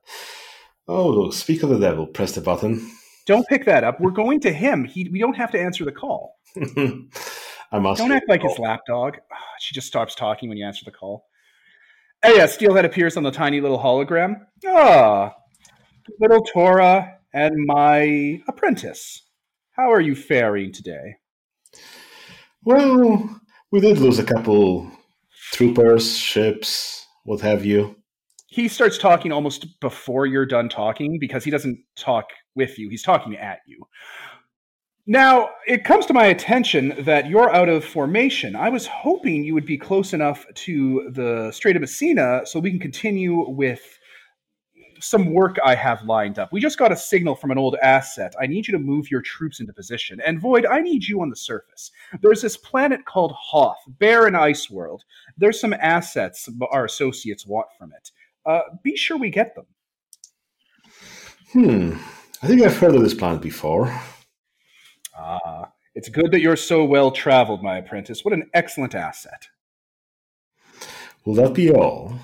Oh, 0.88 1.10
look, 1.10 1.34
speak 1.34 1.64
of 1.64 1.70
the 1.70 1.80
devil, 1.80 2.06
press 2.08 2.34
the 2.34 2.42
button. 2.42 2.92
Don't 3.28 3.48
pick 3.48 3.66
that 3.66 3.84
up. 3.84 4.00
We're 4.02 4.12
going 4.12 4.40
to 4.42 4.52
him. 4.52 4.84
He, 4.84 5.08
we 5.10 5.20
don't 5.20 5.36
have 5.36 5.52
to 5.52 5.60
answer 5.62 5.86
the 5.86 5.92
call. 5.92 6.38
I 7.72 7.80
must. 7.80 8.00
Don't 8.00 8.12
act 8.12 8.28
like 8.28 8.42
his 8.42 8.60
lapdog. 8.60 9.18
Ah, 9.32 9.36
She 9.60 9.74
just 9.74 9.88
stops 9.88 10.16
talking 10.16 10.50
when 10.50 10.58
you 10.58 10.66
answer 10.66 10.84
the 10.84 10.92
call. 10.92 11.26
Oh 12.24 12.34
yeah, 12.36 12.46
Steelhead 12.46 12.86
appears 12.86 13.18
on 13.18 13.24
the 13.24 13.32
tiny 13.32 13.62
little 13.62 13.80
hologram. 13.80 14.36
Ah, 14.68 15.34
little 16.20 16.42
Tora 16.44 17.18
and 17.34 17.56
my 17.66 18.42
apprentice. 18.48 19.24
How 19.72 19.92
are 19.92 20.02
you 20.02 20.16
faring 20.16 20.72
today? 20.74 21.16
Well, 22.64 23.40
we 23.72 23.80
did 23.80 23.98
lose 24.00 24.20
a 24.20 24.24
couple 24.24 24.92
troopers, 25.54 26.16
ships, 26.18 27.08
what 27.24 27.42
have 27.42 27.66
you. 27.66 27.96
He 28.52 28.68
starts 28.68 28.98
talking 28.98 29.32
almost 29.32 29.80
before 29.80 30.26
you're 30.26 30.46
done 30.46 30.68
talking 30.68 31.20
because 31.20 31.46
he 31.46 31.52
doesn't 31.52 31.80
talk 31.96 32.32
with 32.54 32.78
you. 32.78 32.90
He's 32.90 33.02
talking 33.02 33.38
at 33.38 33.60
you. 33.66 33.88
Now, 35.08 35.52
it 35.66 35.86
comes 35.86 36.06
to 36.08 36.14
my 36.14 36.26
attention 36.26 36.94
that 37.06 37.30
you're 37.30 37.50
out 37.50 37.70
of 37.70 37.86
formation. 37.86 38.58
I 38.58 38.68
was 38.68 38.86
hoping 38.86 39.46
you 39.46 39.54
would 39.54 39.66
be 39.66 39.78
close 39.78 40.12
enough 40.12 40.46
to 40.54 41.10
the 41.14 41.50
Strait 41.54 41.78
of 41.78 41.82
Messina 41.82 42.42
so 42.44 42.60
we 42.60 42.72
can 42.72 42.80
continue 42.80 43.50
with 43.50 43.82
some 45.00 45.34
work 45.34 45.56
I 45.64 45.74
have 45.76 46.04
lined 46.04 46.38
up. 46.38 46.52
We 46.52 46.60
just 46.60 46.78
got 46.78 46.92
a 46.92 46.98
signal 46.98 47.36
from 47.36 47.52
an 47.52 47.58
old 47.58 47.78
asset. 47.82 48.34
I 48.40 48.48
need 48.48 48.68
you 48.68 48.74
to 48.74 48.80
move 48.80 49.10
your 49.10 49.22
troops 49.22 49.62
into 49.62 49.72
position. 49.72 50.20
And 50.26 50.42
Void, 50.42 50.66
I 50.66 50.82
need 50.82 51.06
you 51.06 51.22
on 51.22 51.30
the 51.30 51.38
surface. 51.38 51.90
There's 52.22 52.42
this 52.42 52.58
planet 52.58 53.06
called 53.06 53.32
Hoth, 53.32 53.80
barren 53.88 54.36
ice 54.36 54.70
world. 54.70 55.04
There's 55.38 55.60
some 55.60 55.74
assets 55.74 56.50
our 56.72 56.84
associates 56.84 57.48
want 57.48 57.68
from 57.80 57.94
it. 57.94 58.12
Uh, 58.46 58.62
be 58.84 58.96
sure 58.96 59.18
we 59.18 59.30
get 59.30 59.56
them. 59.56 59.66
Hmm. 61.54 61.98
I 62.44 62.48
think 62.48 62.62
I've 62.62 62.78
heard 62.78 62.96
of 62.96 63.04
this 63.04 63.14
planet 63.14 63.42
before. 63.42 63.94
Ah, 65.16 65.72
it's 65.94 66.10
good 66.10 66.32
that 66.32 66.42
you're 66.42 66.56
so 66.56 66.84
well 66.84 67.12
traveled, 67.12 67.62
my 67.62 67.78
apprentice. 67.78 68.26
What 68.26 68.34
an 68.34 68.50
excellent 68.54 68.96
asset. 68.96 69.48
Will 71.26 71.36
that 71.36 71.54
be 71.54 71.72
all? 71.72 72.16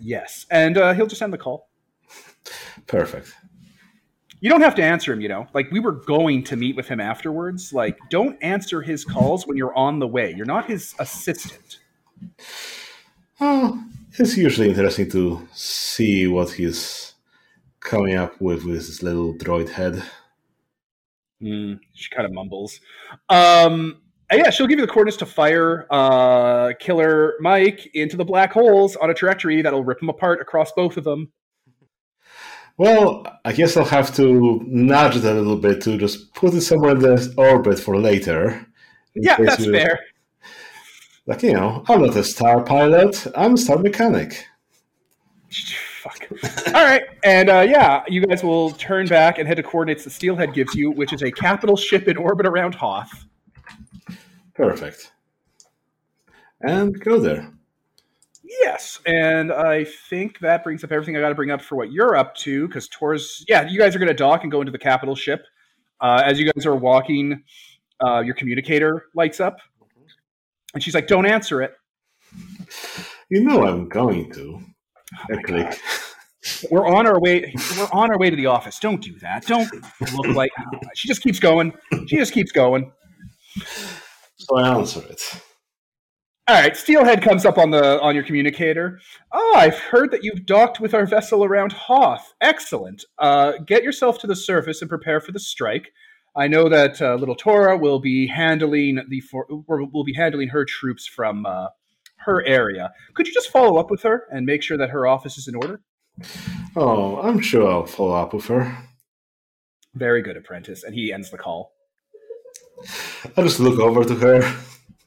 Yes, 0.00 0.46
and 0.50 0.78
uh, 0.78 0.94
he'll 0.94 1.06
just 1.06 1.20
end 1.20 1.32
the 1.32 1.38
call. 1.38 1.68
Perfect. 2.86 3.34
You 4.40 4.48
don't 4.48 4.60
have 4.60 4.76
to 4.76 4.82
answer 4.82 5.12
him, 5.12 5.20
you 5.20 5.28
know. 5.28 5.46
Like 5.52 5.70
we 5.70 5.80
were 5.80 5.92
going 5.92 6.44
to 6.44 6.56
meet 6.56 6.76
with 6.76 6.86
him 6.86 7.00
afterwards. 7.00 7.72
Like, 7.72 7.98
don't 8.08 8.40
answer 8.42 8.80
his 8.80 9.04
calls 9.04 9.46
when 9.46 9.56
you're 9.56 9.74
on 9.74 9.98
the 9.98 10.06
way. 10.06 10.32
You're 10.34 10.46
not 10.46 10.66
his 10.66 10.94
assistant. 11.00 11.80
It's 14.20 14.36
usually 14.36 14.68
interesting 14.68 15.08
to 15.10 15.46
see 15.52 16.26
what 16.26 16.50
he's 16.50 17.14
coming 17.78 18.16
up 18.16 18.40
with 18.40 18.64
with 18.64 18.86
his 18.86 19.02
little 19.02 19.34
droid 19.34 19.68
head. 19.68 20.02
Hmm, 21.40 21.74
she 21.94 22.10
kind 22.10 22.26
of 22.26 22.32
mumbles. 22.32 22.80
Um, 23.28 24.02
yeah, 24.32 24.50
she'll 24.50 24.66
give 24.66 24.78
you 24.78 24.86
the 24.86 24.92
coordinates 24.92 25.18
to 25.18 25.26
fire 25.26 25.86
uh, 25.90 26.72
Killer 26.80 27.34
Mike 27.40 27.88
into 27.94 28.16
the 28.16 28.24
black 28.24 28.52
holes 28.52 28.96
on 28.96 29.08
a 29.08 29.14
trajectory 29.14 29.62
that'll 29.62 29.84
rip 29.84 30.02
him 30.02 30.08
apart 30.08 30.40
across 30.40 30.72
both 30.72 30.96
of 30.96 31.04
them. 31.04 31.30
Well, 32.76 33.24
I 33.44 33.52
guess 33.52 33.76
I'll 33.76 33.84
have 33.84 34.14
to 34.16 34.60
nudge 34.66 35.16
it 35.16 35.24
a 35.24 35.32
little 35.32 35.56
bit 35.56 35.80
to 35.82 35.96
just 35.96 36.34
put 36.34 36.54
it 36.54 36.60
somewhere 36.60 36.92
in 36.92 36.98
the 37.00 37.34
orbit 37.36 37.78
for 37.78 37.96
later. 37.96 38.66
Yeah, 39.14 39.36
that's 39.38 39.64
fair. 39.64 39.98
Like, 41.28 41.42
you 41.42 41.52
know, 41.52 41.84
I'm 41.90 42.00
not 42.00 42.16
a 42.16 42.24
star 42.24 42.62
pilot, 42.62 43.26
I'm 43.36 43.52
a 43.52 43.58
star 43.58 43.76
mechanic. 43.76 44.46
Fuck. 46.00 46.26
All 46.68 46.84
right, 46.84 47.02
and 47.22 47.50
uh, 47.50 47.66
yeah, 47.68 48.02
you 48.08 48.24
guys 48.24 48.42
will 48.42 48.70
turn 48.70 49.06
back 49.08 49.38
and 49.38 49.46
head 49.46 49.58
to 49.58 49.62
coordinates 49.62 50.04
that 50.04 50.10
Steelhead 50.10 50.54
gives 50.54 50.74
you, 50.74 50.90
which 50.90 51.12
is 51.12 51.22
a 51.22 51.30
capital 51.30 51.76
ship 51.76 52.08
in 52.08 52.16
orbit 52.16 52.46
around 52.46 52.74
Hoth. 52.74 53.26
Perfect. 54.54 55.12
And 56.62 56.98
go 56.98 57.20
there. 57.20 57.52
Yes, 58.42 58.98
and 59.04 59.52
I 59.52 59.84
think 59.84 60.38
that 60.38 60.64
brings 60.64 60.82
up 60.82 60.92
everything 60.92 61.14
I 61.14 61.20
got 61.20 61.28
to 61.28 61.34
bring 61.34 61.50
up 61.50 61.60
for 61.60 61.76
what 61.76 61.92
you're 61.92 62.16
up 62.16 62.36
to, 62.36 62.66
because 62.68 62.88
Tor's, 62.88 63.44
yeah, 63.48 63.68
you 63.68 63.78
guys 63.78 63.94
are 63.94 63.98
going 63.98 64.08
to 64.08 64.14
dock 64.14 64.44
and 64.44 64.50
go 64.50 64.62
into 64.62 64.72
the 64.72 64.78
capital 64.78 65.14
ship. 65.14 65.44
Uh, 66.00 66.22
as 66.24 66.40
you 66.40 66.50
guys 66.50 66.64
are 66.64 66.74
walking, 66.74 67.42
uh, 68.02 68.20
your 68.20 68.34
communicator 68.34 69.06
lights 69.14 69.40
up, 69.40 69.58
and 70.74 70.82
she's 70.82 70.94
like, 70.94 71.06
"Don't 71.06 71.26
answer 71.26 71.62
it." 71.62 71.72
You 73.30 73.44
know 73.44 73.66
I'm 73.66 73.88
going 73.88 74.32
to. 74.32 74.60
Oh 75.32 75.70
We're 76.70 76.86
on 76.86 77.06
our 77.06 77.20
way. 77.20 77.52
We're 77.76 77.88
on 77.92 78.10
our 78.10 78.18
way 78.18 78.30
to 78.30 78.36
the 78.36 78.46
office. 78.46 78.78
Don't 78.78 79.02
do 79.02 79.18
that. 79.20 79.44
Don't 79.46 79.68
look 80.14 80.34
like. 80.36 80.50
She 80.94 81.08
just 81.08 81.22
keeps 81.22 81.38
going. 81.38 81.72
She 82.06 82.16
just 82.16 82.32
keeps 82.32 82.52
going. 82.52 82.92
So 84.36 84.56
I 84.56 84.76
answer 84.76 85.02
it. 85.08 85.20
All 86.48 86.54
right, 86.54 86.74
Steelhead 86.74 87.20
comes 87.20 87.44
up 87.44 87.58
on 87.58 87.70
the 87.70 88.00
on 88.00 88.14
your 88.14 88.24
communicator. 88.24 89.00
Oh, 89.32 89.54
I've 89.54 89.78
heard 89.78 90.10
that 90.12 90.24
you've 90.24 90.46
docked 90.46 90.80
with 90.80 90.94
our 90.94 91.04
vessel 91.04 91.44
around 91.44 91.72
Hoth. 91.72 92.32
Excellent. 92.40 93.04
Uh, 93.18 93.52
get 93.66 93.82
yourself 93.82 94.18
to 94.20 94.26
the 94.26 94.36
surface 94.36 94.80
and 94.80 94.88
prepare 94.88 95.20
for 95.20 95.32
the 95.32 95.40
strike. 95.40 95.92
I 96.36 96.46
know 96.48 96.68
that 96.68 97.00
uh, 97.02 97.14
little 97.14 97.34
Tora 97.34 97.76
will 97.76 97.98
be 97.98 98.26
handling 98.26 99.00
the 99.08 99.20
for, 99.20 99.46
will 99.48 100.04
be 100.04 100.14
handling 100.14 100.48
her 100.48 100.64
troops 100.64 101.06
from 101.06 101.46
uh, 101.46 101.68
her 102.18 102.44
area. 102.44 102.92
Could 103.14 103.26
you 103.26 103.34
just 103.34 103.50
follow 103.50 103.78
up 103.78 103.90
with 103.90 104.02
her 104.02 104.26
and 104.30 104.46
make 104.46 104.62
sure 104.62 104.76
that 104.76 104.90
her 104.90 105.06
office 105.06 105.38
is 105.38 105.48
in 105.48 105.54
order? 105.54 105.80
Oh, 106.76 107.18
I'm 107.18 107.40
sure 107.40 107.70
I'll 107.70 107.86
follow 107.86 108.14
up 108.14 108.34
with 108.34 108.46
her. 108.46 108.76
Very 109.94 110.22
good, 110.22 110.36
apprentice. 110.36 110.84
And 110.84 110.94
he 110.94 111.12
ends 111.12 111.30
the 111.30 111.38
call. 111.38 111.72
I'll 113.36 113.44
just 113.44 113.60
look 113.60 113.78
over 113.80 114.04
to 114.04 114.14
her. 114.14 114.56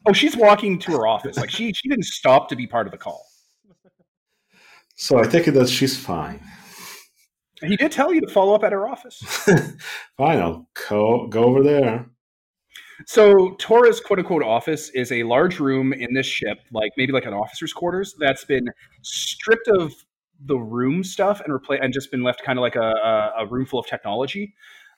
Oh, 0.05 0.13
she's 0.13 0.35
walking 0.35 0.79
to 0.79 0.91
her 0.93 1.07
office. 1.07 1.37
Like 1.37 1.49
she 1.49 1.71
she 1.73 1.87
didn't 1.87 2.05
stop 2.05 2.49
to 2.49 2.55
be 2.55 2.67
part 2.67 2.87
of 2.87 2.91
the 2.91 2.97
call. 2.97 3.25
So 4.95 5.19
I 5.19 5.23
take 5.23 5.47
it 5.47 5.51
that 5.51 5.69
she's 5.69 5.97
fine. 5.97 6.41
He 7.61 7.75
did 7.75 7.91
tell 7.91 8.13
you 8.13 8.21
to 8.21 8.27
follow 8.27 8.53
up 8.53 8.63
at 8.63 8.71
her 8.71 8.87
office. 8.87 9.17
fine, 10.17 10.39
I'll 10.39 10.67
go, 10.89 11.27
go 11.27 11.43
over 11.43 11.63
there. 11.63 12.07
So 13.05 13.55
Tora's 13.59 13.99
quote 13.99 14.19
unquote 14.19 14.43
office 14.43 14.89
is 14.89 15.11
a 15.11 15.23
large 15.23 15.59
room 15.59 15.93
in 15.93 16.13
this 16.13 16.25
ship, 16.25 16.59
like 16.71 16.91
maybe 16.97 17.11
like 17.11 17.25
an 17.25 17.33
officer's 17.33 17.73
quarters, 17.73 18.15
that's 18.19 18.45
been 18.45 18.67
stripped 19.01 19.67
of 19.67 19.91
the 20.45 20.57
room 20.57 21.03
stuff 21.03 21.41
and 21.41 21.53
replaced 21.53 21.83
and 21.83 21.93
just 21.93 22.11
been 22.11 22.23
left 22.23 22.43
kind 22.43 22.57
of 22.57 22.61
like 22.61 22.75
a, 22.75 22.79
a, 22.79 23.33
a 23.39 23.45
room 23.47 23.65
full 23.65 23.79
of 23.79 23.87
technology. 23.87 24.53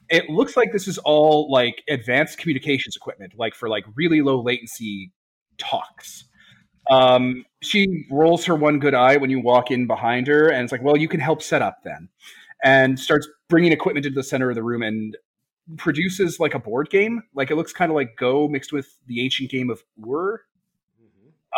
It 0.09 0.29
looks 0.29 0.57
like 0.57 0.71
this 0.71 0.87
is 0.87 0.97
all 0.99 1.49
like 1.49 1.83
advanced 1.89 2.37
communications 2.37 2.95
equipment, 2.95 3.33
like 3.37 3.55
for 3.55 3.69
like 3.69 3.85
really 3.95 4.21
low 4.21 4.41
latency 4.41 5.11
talks. 5.57 6.25
Um, 6.89 7.45
she 7.61 8.05
rolls 8.11 8.43
her 8.45 8.55
one 8.55 8.79
good 8.79 8.93
eye 8.93 9.15
when 9.17 9.29
you 9.29 9.39
walk 9.39 9.71
in 9.71 9.87
behind 9.87 10.27
her, 10.27 10.49
and 10.49 10.63
it's 10.63 10.71
like, 10.71 10.83
well, 10.83 10.97
you 10.97 11.07
can 11.07 11.21
help 11.21 11.41
set 11.41 11.61
up 11.61 11.77
then, 11.83 12.09
and 12.63 12.99
starts 12.99 13.27
bringing 13.49 13.71
equipment 13.71 14.05
into 14.05 14.15
the 14.15 14.23
center 14.23 14.49
of 14.49 14.55
the 14.55 14.63
room 14.63 14.81
and 14.81 15.17
produces 15.77 16.39
like 16.39 16.53
a 16.53 16.59
board 16.59 16.89
game. 16.89 17.21
Like 17.33 17.51
it 17.51 17.55
looks 17.55 17.73
kind 17.73 17.91
of 17.91 17.95
like 17.95 18.15
Go 18.17 18.47
mixed 18.47 18.73
with 18.73 18.97
the 19.07 19.21
ancient 19.21 19.49
game 19.49 19.69
of 19.69 19.83
Ur. 20.09 20.41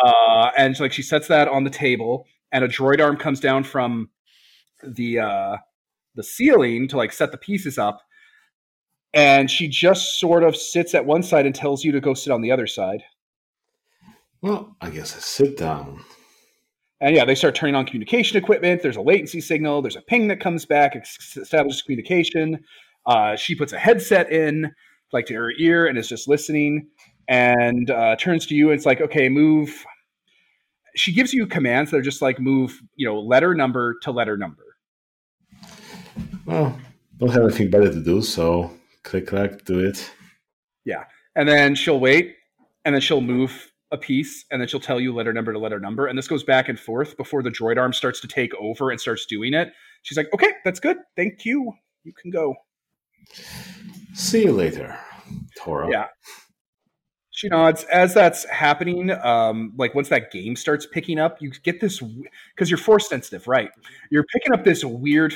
Uh, 0.04 0.50
and 0.58 0.78
like 0.78 0.92
she 0.92 1.02
sets 1.02 1.28
that 1.28 1.48
on 1.48 1.64
the 1.64 1.70
table, 1.70 2.26
and 2.52 2.62
a 2.62 2.68
droid 2.68 3.00
arm 3.00 3.16
comes 3.16 3.40
down 3.40 3.64
from 3.64 4.10
the 4.82 5.18
uh, 5.18 5.56
the 6.14 6.22
ceiling 6.22 6.86
to 6.88 6.96
like 6.96 7.12
set 7.12 7.32
the 7.32 7.38
pieces 7.38 7.78
up. 7.78 8.02
And 9.14 9.50
she 9.50 9.68
just 9.68 10.20
sort 10.20 10.42
of 10.42 10.54
sits 10.54 10.94
at 10.94 11.06
one 11.06 11.22
side 11.22 11.46
and 11.46 11.54
tells 11.54 11.82
you 11.82 11.92
to 11.92 12.00
go 12.00 12.12
sit 12.12 12.30
on 12.30 12.42
the 12.42 12.52
other 12.52 12.66
side. 12.66 13.02
Well, 14.42 14.76
I 14.82 14.90
guess 14.90 15.16
I 15.16 15.20
sit 15.20 15.56
down. 15.56 16.04
And 17.00 17.14
yeah, 17.14 17.24
they 17.24 17.34
start 17.34 17.54
turning 17.54 17.74
on 17.74 17.84
communication 17.84 18.38
equipment. 18.38 18.82
There's 18.82 18.96
a 18.96 19.02
latency 19.02 19.40
signal. 19.40 19.82
There's 19.82 19.96
a 19.96 20.02
ping 20.02 20.28
that 20.28 20.40
comes 20.40 20.64
back, 20.64 20.96
establishes 20.96 21.82
communication. 21.82 22.64
Uh, 23.04 23.36
she 23.36 23.54
puts 23.54 23.72
a 23.72 23.78
headset 23.78 24.32
in, 24.32 24.72
like 25.12 25.26
to 25.26 25.34
her 25.34 25.52
ear, 25.58 25.86
and 25.86 25.98
is 25.98 26.08
just 26.08 26.26
listening. 26.26 26.88
And 27.28 27.90
uh, 27.90 28.16
turns 28.16 28.46
to 28.46 28.54
you 28.54 28.70
and 28.70 28.76
it's 28.76 28.86
like, 28.86 29.00
okay, 29.00 29.28
move. 29.28 29.84
She 30.94 31.12
gives 31.12 31.34
you 31.34 31.46
commands 31.46 31.90
that 31.90 31.98
are 31.98 32.02
just 32.02 32.22
like 32.22 32.40
move, 32.40 32.80
you 32.94 33.06
know, 33.06 33.20
letter 33.20 33.54
number 33.54 33.96
to 34.02 34.10
letter 34.10 34.36
number. 34.36 34.62
Well, 36.46 36.78
don't 37.18 37.30
have 37.30 37.42
anything 37.42 37.70
better 37.70 37.92
to 37.92 38.02
do, 38.02 38.22
so 38.22 38.72
click, 39.02 39.26
click, 39.26 39.64
do 39.64 39.80
it. 39.80 40.10
Yeah, 40.84 41.04
and 41.34 41.48
then 41.48 41.74
she'll 41.74 42.00
wait, 42.00 42.36
and 42.84 42.94
then 42.94 43.02
she'll 43.02 43.20
move 43.20 43.72
a 43.92 43.98
piece, 43.98 44.44
and 44.50 44.60
then 44.60 44.68
she'll 44.68 44.80
tell 44.80 45.00
you 45.00 45.14
letter 45.14 45.32
number 45.32 45.52
to 45.52 45.58
letter 45.58 45.78
number, 45.78 46.06
and 46.06 46.18
this 46.18 46.28
goes 46.28 46.42
back 46.42 46.68
and 46.68 46.78
forth 46.78 47.16
before 47.16 47.42
the 47.42 47.50
droid 47.50 47.78
arm 47.78 47.92
starts 47.92 48.20
to 48.20 48.28
take 48.28 48.54
over 48.56 48.90
and 48.90 49.00
starts 49.00 49.26
doing 49.26 49.54
it. 49.54 49.72
She's 50.02 50.16
like, 50.16 50.32
"Okay, 50.34 50.52
that's 50.64 50.80
good. 50.80 50.98
Thank 51.16 51.44
you. 51.44 51.72
You 52.04 52.12
can 52.20 52.30
go." 52.30 52.54
See 54.14 54.44
you 54.44 54.52
later, 54.52 54.98
Tora. 55.56 55.90
Yeah. 55.90 56.06
She 57.30 57.48
nods. 57.48 57.84
As 57.84 58.14
that's 58.14 58.48
happening, 58.48 59.10
um, 59.10 59.72
like 59.76 59.94
once 59.94 60.08
that 60.08 60.32
game 60.32 60.56
starts 60.56 60.86
picking 60.86 61.18
up, 61.18 61.40
you 61.42 61.50
get 61.62 61.80
this 61.80 62.02
because 62.54 62.70
you're 62.70 62.78
force 62.78 63.08
sensitive, 63.08 63.46
right? 63.46 63.70
You're 64.10 64.24
picking 64.24 64.52
up 64.54 64.64
this 64.64 64.84
weird 64.84 65.34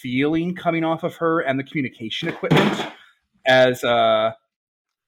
feeling 0.00 0.54
coming 0.54 0.82
off 0.82 1.04
of 1.04 1.14
her 1.16 1.40
and 1.40 1.58
the 1.58 1.64
communication 1.64 2.28
equipment 2.28 2.86
as 3.46 3.84
uh 3.84 4.32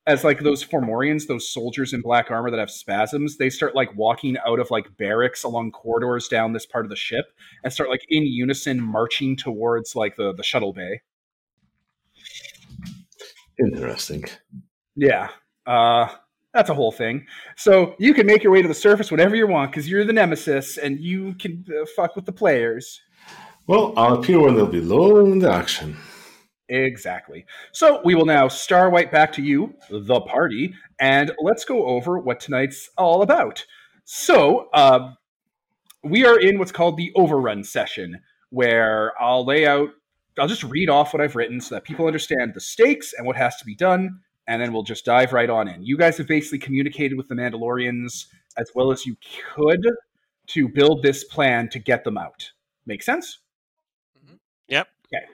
as 0.06 0.24
like 0.24 0.40
those 0.40 0.62
Fomorians, 0.62 1.26
those 1.26 1.48
soldiers 1.48 1.92
in 1.92 2.00
black 2.00 2.30
armor 2.30 2.50
that 2.50 2.58
have 2.58 2.70
spasms, 2.70 3.36
they 3.36 3.50
start 3.50 3.74
like 3.74 3.94
walking 3.96 4.36
out 4.46 4.58
of 4.58 4.70
like 4.70 4.96
barracks 4.96 5.44
along 5.44 5.70
corridors 5.70 6.28
down 6.28 6.52
this 6.52 6.66
part 6.66 6.84
of 6.84 6.90
the 6.90 6.96
ship 6.96 7.26
and 7.62 7.72
start 7.72 7.88
like 7.88 8.04
in 8.08 8.24
unison 8.24 8.80
marching 8.80 9.36
towards 9.36 9.94
like 9.94 10.16
the 10.16 10.32
the 10.34 10.42
shuttle 10.42 10.72
bay. 10.72 11.00
Interesting. 13.58 14.24
Yeah. 14.96 15.28
Uh, 15.66 16.08
that's 16.52 16.68
a 16.68 16.74
whole 16.74 16.92
thing. 16.92 17.26
So 17.56 17.94
you 17.98 18.12
can 18.12 18.26
make 18.26 18.42
your 18.42 18.52
way 18.52 18.60
to 18.60 18.68
the 18.68 18.74
surface 18.74 19.10
whenever 19.10 19.36
you 19.36 19.46
want 19.46 19.70
because 19.70 19.88
you're 19.88 20.04
the 20.04 20.12
nemesis 20.12 20.78
and 20.78 21.00
you 21.00 21.34
can 21.34 21.64
uh, 21.70 21.86
fuck 21.96 22.16
with 22.16 22.26
the 22.26 22.32
players. 22.32 23.00
Well, 23.68 23.94
I'll 23.96 24.14
appear 24.14 24.40
when 24.40 24.56
they'll 24.56 24.66
be 24.66 24.80
low 24.80 25.24
in 25.24 25.38
the 25.38 25.50
action. 25.50 25.96
Exactly. 26.68 27.44
So 27.72 28.00
we 28.04 28.14
will 28.14 28.24
now 28.24 28.48
star 28.48 28.88
white 28.88 29.10
back 29.10 29.32
to 29.34 29.42
you, 29.42 29.74
the 29.90 30.20
party, 30.22 30.74
and 31.00 31.32
let's 31.42 31.64
go 31.64 31.86
over 31.86 32.18
what 32.18 32.40
tonight's 32.40 32.88
all 32.96 33.22
about. 33.22 33.64
So 34.04 34.68
uh, 34.72 35.12
we 36.02 36.24
are 36.24 36.38
in 36.38 36.58
what's 36.58 36.72
called 36.72 36.96
the 36.96 37.12
overrun 37.14 37.64
session, 37.64 38.20
where 38.50 39.12
I'll 39.20 39.44
lay 39.44 39.66
out, 39.66 39.90
I'll 40.38 40.48
just 40.48 40.64
read 40.64 40.88
off 40.88 41.12
what 41.12 41.20
I've 41.20 41.36
written 41.36 41.60
so 41.60 41.74
that 41.74 41.84
people 41.84 42.06
understand 42.06 42.52
the 42.54 42.60
stakes 42.60 43.12
and 43.12 43.26
what 43.26 43.36
has 43.36 43.56
to 43.56 43.64
be 43.64 43.74
done, 43.74 44.20
and 44.46 44.62
then 44.62 44.72
we'll 44.72 44.82
just 44.82 45.04
dive 45.04 45.32
right 45.32 45.50
on 45.50 45.68
in. 45.68 45.82
You 45.82 45.98
guys 45.98 46.16
have 46.18 46.26
basically 46.26 46.58
communicated 46.58 47.16
with 47.16 47.28
the 47.28 47.34
Mandalorians 47.34 48.26
as 48.56 48.70
well 48.74 48.92
as 48.92 49.04
you 49.04 49.16
could 49.54 49.86
to 50.48 50.68
build 50.68 51.02
this 51.02 51.24
plan 51.24 51.68
to 51.70 51.78
get 51.78 52.04
them 52.04 52.18
out. 52.18 52.50
Make 52.86 53.02
sense? 53.02 53.40
Yep. 54.68 54.88
Okay. 55.06 55.24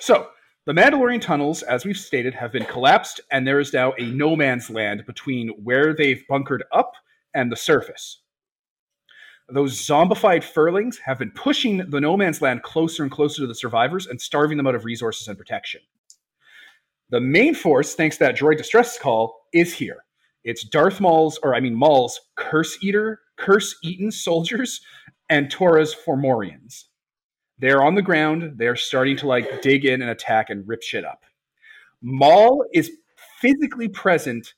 So 0.00 0.28
the 0.68 0.74
Mandalorian 0.74 1.22
tunnels, 1.22 1.62
as 1.62 1.86
we've 1.86 1.96
stated, 1.96 2.34
have 2.34 2.52
been 2.52 2.66
collapsed, 2.66 3.22
and 3.30 3.46
there 3.46 3.58
is 3.58 3.72
now 3.72 3.94
a 3.94 4.02
no 4.02 4.36
man's 4.36 4.68
land 4.68 5.06
between 5.06 5.48
where 5.64 5.94
they've 5.94 6.22
bunkered 6.28 6.62
up 6.72 6.92
and 7.32 7.50
the 7.50 7.56
surface. 7.56 8.20
Those 9.48 9.80
zombified 9.80 10.44
furlings 10.44 10.98
have 10.98 11.18
been 11.18 11.30
pushing 11.30 11.78
the 11.88 12.02
no 12.02 12.18
man's 12.18 12.42
land 12.42 12.64
closer 12.64 13.02
and 13.02 13.10
closer 13.10 13.40
to 13.40 13.46
the 13.46 13.54
survivors 13.54 14.08
and 14.08 14.20
starving 14.20 14.58
them 14.58 14.66
out 14.66 14.74
of 14.74 14.84
resources 14.84 15.26
and 15.26 15.38
protection. 15.38 15.80
The 17.08 17.20
main 17.20 17.54
force, 17.54 17.94
thanks 17.94 18.18
to 18.18 18.24
that 18.24 18.36
droid 18.36 18.58
distress 18.58 18.98
call, 18.98 19.46
is 19.54 19.72
here. 19.72 20.04
It's 20.44 20.68
Darth 20.68 21.00
Maul's, 21.00 21.38
or 21.42 21.54
I 21.54 21.60
mean 21.60 21.74
Maul's, 21.74 22.20
curse 22.36 22.76
eater, 22.82 23.22
curse 23.38 23.74
eaten 23.82 24.10
soldiers, 24.10 24.82
and 25.30 25.50
Tora's 25.50 25.94
Fomorians. 25.94 26.87
They're 27.58 27.82
on 27.82 27.94
the 27.94 28.02
ground. 28.02 28.54
They're 28.56 28.76
starting 28.76 29.16
to 29.18 29.26
like 29.26 29.62
dig 29.62 29.84
in 29.84 30.02
and 30.02 30.10
attack 30.10 30.50
and 30.50 30.66
rip 30.66 30.82
shit 30.82 31.04
up. 31.04 31.24
Maul 32.02 32.64
is 32.72 32.90
physically 33.40 33.88
present 33.88 34.54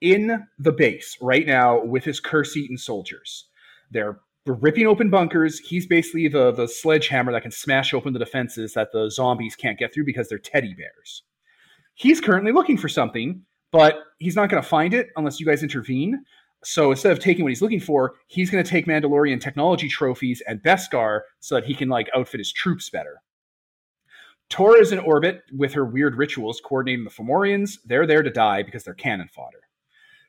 in 0.00 0.46
the 0.58 0.72
base 0.72 1.16
right 1.20 1.46
now 1.46 1.82
with 1.82 2.04
his 2.04 2.20
curse 2.20 2.56
eaten 2.56 2.76
soldiers. 2.76 3.46
They're 3.90 4.20
ripping 4.46 4.86
open 4.86 5.08
bunkers. 5.08 5.58
He's 5.58 5.86
basically 5.86 6.28
the, 6.28 6.52
the 6.52 6.68
sledgehammer 6.68 7.32
that 7.32 7.42
can 7.42 7.50
smash 7.50 7.94
open 7.94 8.12
the 8.12 8.18
defenses 8.18 8.74
that 8.74 8.92
the 8.92 9.10
zombies 9.10 9.56
can't 9.56 9.78
get 9.78 9.94
through 9.94 10.04
because 10.04 10.28
they're 10.28 10.38
teddy 10.38 10.74
bears. 10.74 11.22
He's 11.94 12.20
currently 12.20 12.52
looking 12.52 12.76
for 12.76 12.88
something, 12.88 13.42
but 13.72 14.00
he's 14.18 14.36
not 14.36 14.50
going 14.50 14.62
to 14.62 14.68
find 14.68 14.92
it 14.92 15.08
unless 15.16 15.40
you 15.40 15.46
guys 15.46 15.62
intervene. 15.62 16.24
So 16.64 16.90
instead 16.90 17.12
of 17.12 17.20
taking 17.20 17.44
what 17.44 17.50
he's 17.50 17.62
looking 17.62 17.80
for, 17.80 18.14
he's 18.26 18.50
going 18.50 18.64
to 18.64 18.68
take 18.68 18.86
Mandalorian 18.86 19.40
technology 19.40 19.88
trophies 19.88 20.42
and 20.46 20.62
Beskar 20.62 21.20
so 21.40 21.54
that 21.54 21.64
he 21.64 21.74
can 21.74 21.88
like 21.88 22.08
outfit 22.14 22.40
his 22.40 22.52
troops 22.52 22.90
better. 22.90 23.20
Tora 24.50 24.80
is 24.80 24.92
in 24.92 24.98
orbit 24.98 25.42
with 25.52 25.72
her 25.72 25.84
weird 25.84 26.16
rituals 26.16 26.60
coordinating 26.64 27.04
the 27.04 27.10
Fomorians. 27.10 27.78
They're 27.84 28.06
there 28.06 28.22
to 28.22 28.30
die 28.30 28.62
because 28.62 28.84
they're 28.84 28.94
cannon 28.94 29.28
fodder. 29.28 29.60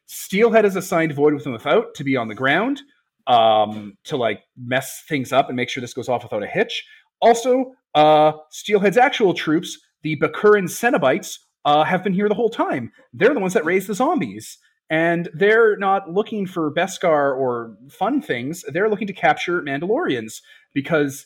Steelhead 0.08 0.66
is 0.66 0.76
assigned 0.76 1.14
Void 1.14 1.34
with 1.34 1.46
and 1.46 1.54
Without 1.54 1.94
to 1.96 2.04
be 2.04 2.16
on 2.16 2.28
the 2.28 2.36
ground 2.36 2.82
um, 3.28 3.98
to 4.06 4.18
like 4.18 4.44
mess 4.58 5.04
things 5.08 5.32
up 5.32 5.48
and 5.50 5.56
make 5.56 5.70
sure 5.70 5.82
this 5.82 5.94
goes 5.94 6.10
off 6.10 6.24
without 6.24 6.44
a 6.44 6.48
hitch. 6.48 6.86
Also, 7.22 7.74
uh, 7.96 8.34
Steelhead's 8.52 8.98
actual 8.98 9.34
troops, 9.34 9.80
the 10.04 10.16
Bakuran 10.18 10.66
Cenobites, 10.66 11.40
uh, 11.66 11.84
have 11.84 12.04
been 12.04 12.14
here 12.14 12.30
the 12.30 12.36
whole 12.36 12.50
time. 12.50 12.92
They're 13.14 13.34
the 13.34 13.40
ones 13.40 13.54
that 13.54 13.66
raised 13.66 13.88
the 13.88 13.96
zombies. 13.96 14.60
And 14.90 15.30
they're 15.34 15.78
not 15.78 16.12
looking 16.12 16.46
for 16.46 16.72
Beskar 16.72 17.36
or 17.36 17.76
fun 17.90 18.22
things. 18.22 18.64
They're 18.68 18.90
looking 18.90 19.08
to 19.08 19.14
capture 19.14 19.62
Mandalorians 19.62 20.42
because 20.74 21.26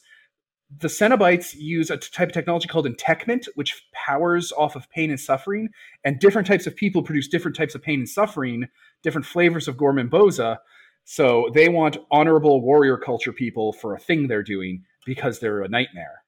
the 0.77 0.87
Cenobites 0.87 1.55
use 1.55 1.89
a 1.89 1.97
type 1.97 2.29
of 2.29 2.33
technology 2.33 2.67
called 2.67 2.85
entekment, 2.85 3.47
which 3.55 3.83
powers 3.93 4.51
off 4.51 4.75
of 4.75 4.89
pain 4.91 5.09
and 5.09 5.19
suffering. 5.19 5.69
And 6.03 6.19
different 6.19 6.47
types 6.47 6.67
of 6.67 6.75
people 6.75 7.01
produce 7.03 7.27
different 7.27 7.57
types 7.57 7.75
of 7.75 7.81
pain 7.81 7.99
and 7.99 8.09
suffering, 8.09 8.67
different 9.03 9.25
flavors 9.25 9.67
of 9.67 9.77
Gorman 9.77 10.09
Boza. 10.09 10.57
So 11.03 11.49
they 11.53 11.69
want 11.69 11.97
honorable 12.11 12.61
warrior 12.61 12.97
culture 12.97 13.33
people 13.33 13.73
for 13.73 13.95
a 13.95 13.99
thing 13.99 14.27
they're 14.27 14.43
doing 14.43 14.83
because 15.05 15.39
they're 15.39 15.63
a 15.63 15.69
nightmare. 15.69 16.23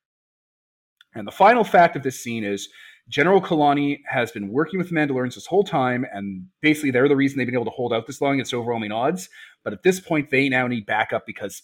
And 1.14 1.28
the 1.28 1.32
final 1.32 1.64
fact 1.64 1.96
of 1.96 2.04
this 2.04 2.20
scene 2.20 2.44
is 2.44 2.68
General 3.12 3.42
Kalani 3.42 4.00
has 4.06 4.32
been 4.32 4.48
working 4.48 4.80
with 4.80 4.90
the 4.90 4.96
Mandalorians 4.96 5.36
this 5.36 5.46
whole 5.46 5.66
time, 5.66 6.06
and 6.14 6.48
basically 6.62 6.92
they're 6.92 7.10
the 7.10 7.16
reason 7.16 7.38
they've 7.38 7.46
been 7.46 7.56
able 7.56 7.66
to 7.66 7.72
hold 7.72 7.92
out 7.94 8.08
this 8.08 8.22
long 8.22 8.36
against 8.36 8.54
overwhelming 8.54 8.94
odds. 8.94 9.30
But 9.66 9.74
at 9.74 9.84
this 9.84 10.00
point, 10.00 10.32
they 10.32 10.48
now 10.48 10.66
need 10.66 10.86
backup 10.86 11.26
because 11.28 11.62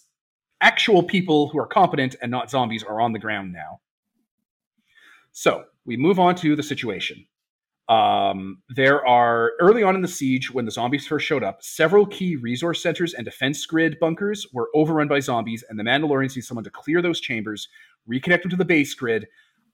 actual 0.60 1.02
people 1.02 1.48
who 1.48 1.58
are 1.58 1.66
competent 1.66 2.16
and 2.20 2.30
not 2.30 2.50
zombies 2.50 2.84
are 2.84 3.00
on 3.00 3.12
the 3.12 3.18
ground 3.18 3.52
now. 3.52 3.80
So 5.32 5.64
we 5.86 5.96
move 5.96 6.18
on 6.18 6.34
to 6.36 6.54
the 6.54 6.62
situation. 6.62 7.26
Um, 7.88 8.62
there 8.68 9.06
are 9.06 9.52
early 9.58 9.82
on 9.82 9.94
in 9.94 10.02
the 10.02 10.08
siege, 10.08 10.52
when 10.52 10.66
the 10.66 10.70
zombies 10.70 11.06
first 11.06 11.26
showed 11.26 11.42
up, 11.42 11.62
several 11.62 12.04
key 12.04 12.36
resource 12.36 12.82
centers 12.82 13.14
and 13.14 13.24
defense 13.24 13.64
grid 13.64 13.96
bunkers 13.98 14.46
were 14.52 14.68
overrun 14.74 15.08
by 15.08 15.20
zombies, 15.20 15.64
and 15.70 15.78
the 15.78 15.84
Mandalorians 15.84 16.36
need 16.36 16.42
someone 16.42 16.64
to 16.64 16.70
clear 16.70 17.00
those 17.00 17.20
chambers, 17.20 17.68
reconnect 18.06 18.42
them 18.42 18.50
to 18.50 18.56
the 18.56 18.64
base 18.66 18.92
grid, 18.92 19.26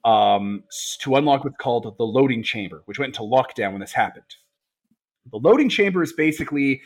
um, 0.04 0.64
to 1.00 1.16
unlock 1.16 1.44
what's 1.44 1.56
called 1.56 1.94
the 1.96 2.04
loading 2.04 2.42
chamber, 2.42 2.82
which 2.86 2.98
went 2.98 3.16
into 3.16 3.22
lockdown 3.22 3.72
when 3.72 3.80
this 3.80 3.92
happened. 3.92 4.36
The 5.30 5.38
loading 5.38 5.68
chamber 5.68 6.02
is 6.02 6.12
basically 6.12 6.82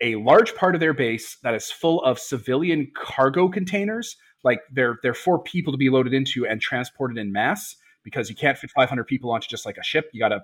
a 0.00 0.16
large 0.16 0.54
part 0.54 0.74
of 0.74 0.80
their 0.80 0.94
base 0.94 1.36
that 1.42 1.54
is 1.54 1.70
full 1.70 2.02
of 2.02 2.18
civilian 2.18 2.90
cargo 2.96 3.48
containers. 3.48 4.16
Like 4.42 4.60
they're 4.72 4.98
they're 5.02 5.14
for 5.14 5.42
people 5.42 5.72
to 5.72 5.76
be 5.76 5.90
loaded 5.90 6.14
into 6.14 6.46
and 6.46 6.60
transported 6.60 7.18
in 7.18 7.30
mass 7.30 7.76
because 8.02 8.28
you 8.28 8.34
can't 8.34 8.58
fit 8.58 8.70
500 8.70 9.04
people 9.04 9.30
onto 9.30 9.46
just 9.48 9.66
like 9.66 9.76
a 9.76 9.84
ship. 9.84 10.10
You 10.12 10.20
got 10.20 10.30
to, 10.30 10.40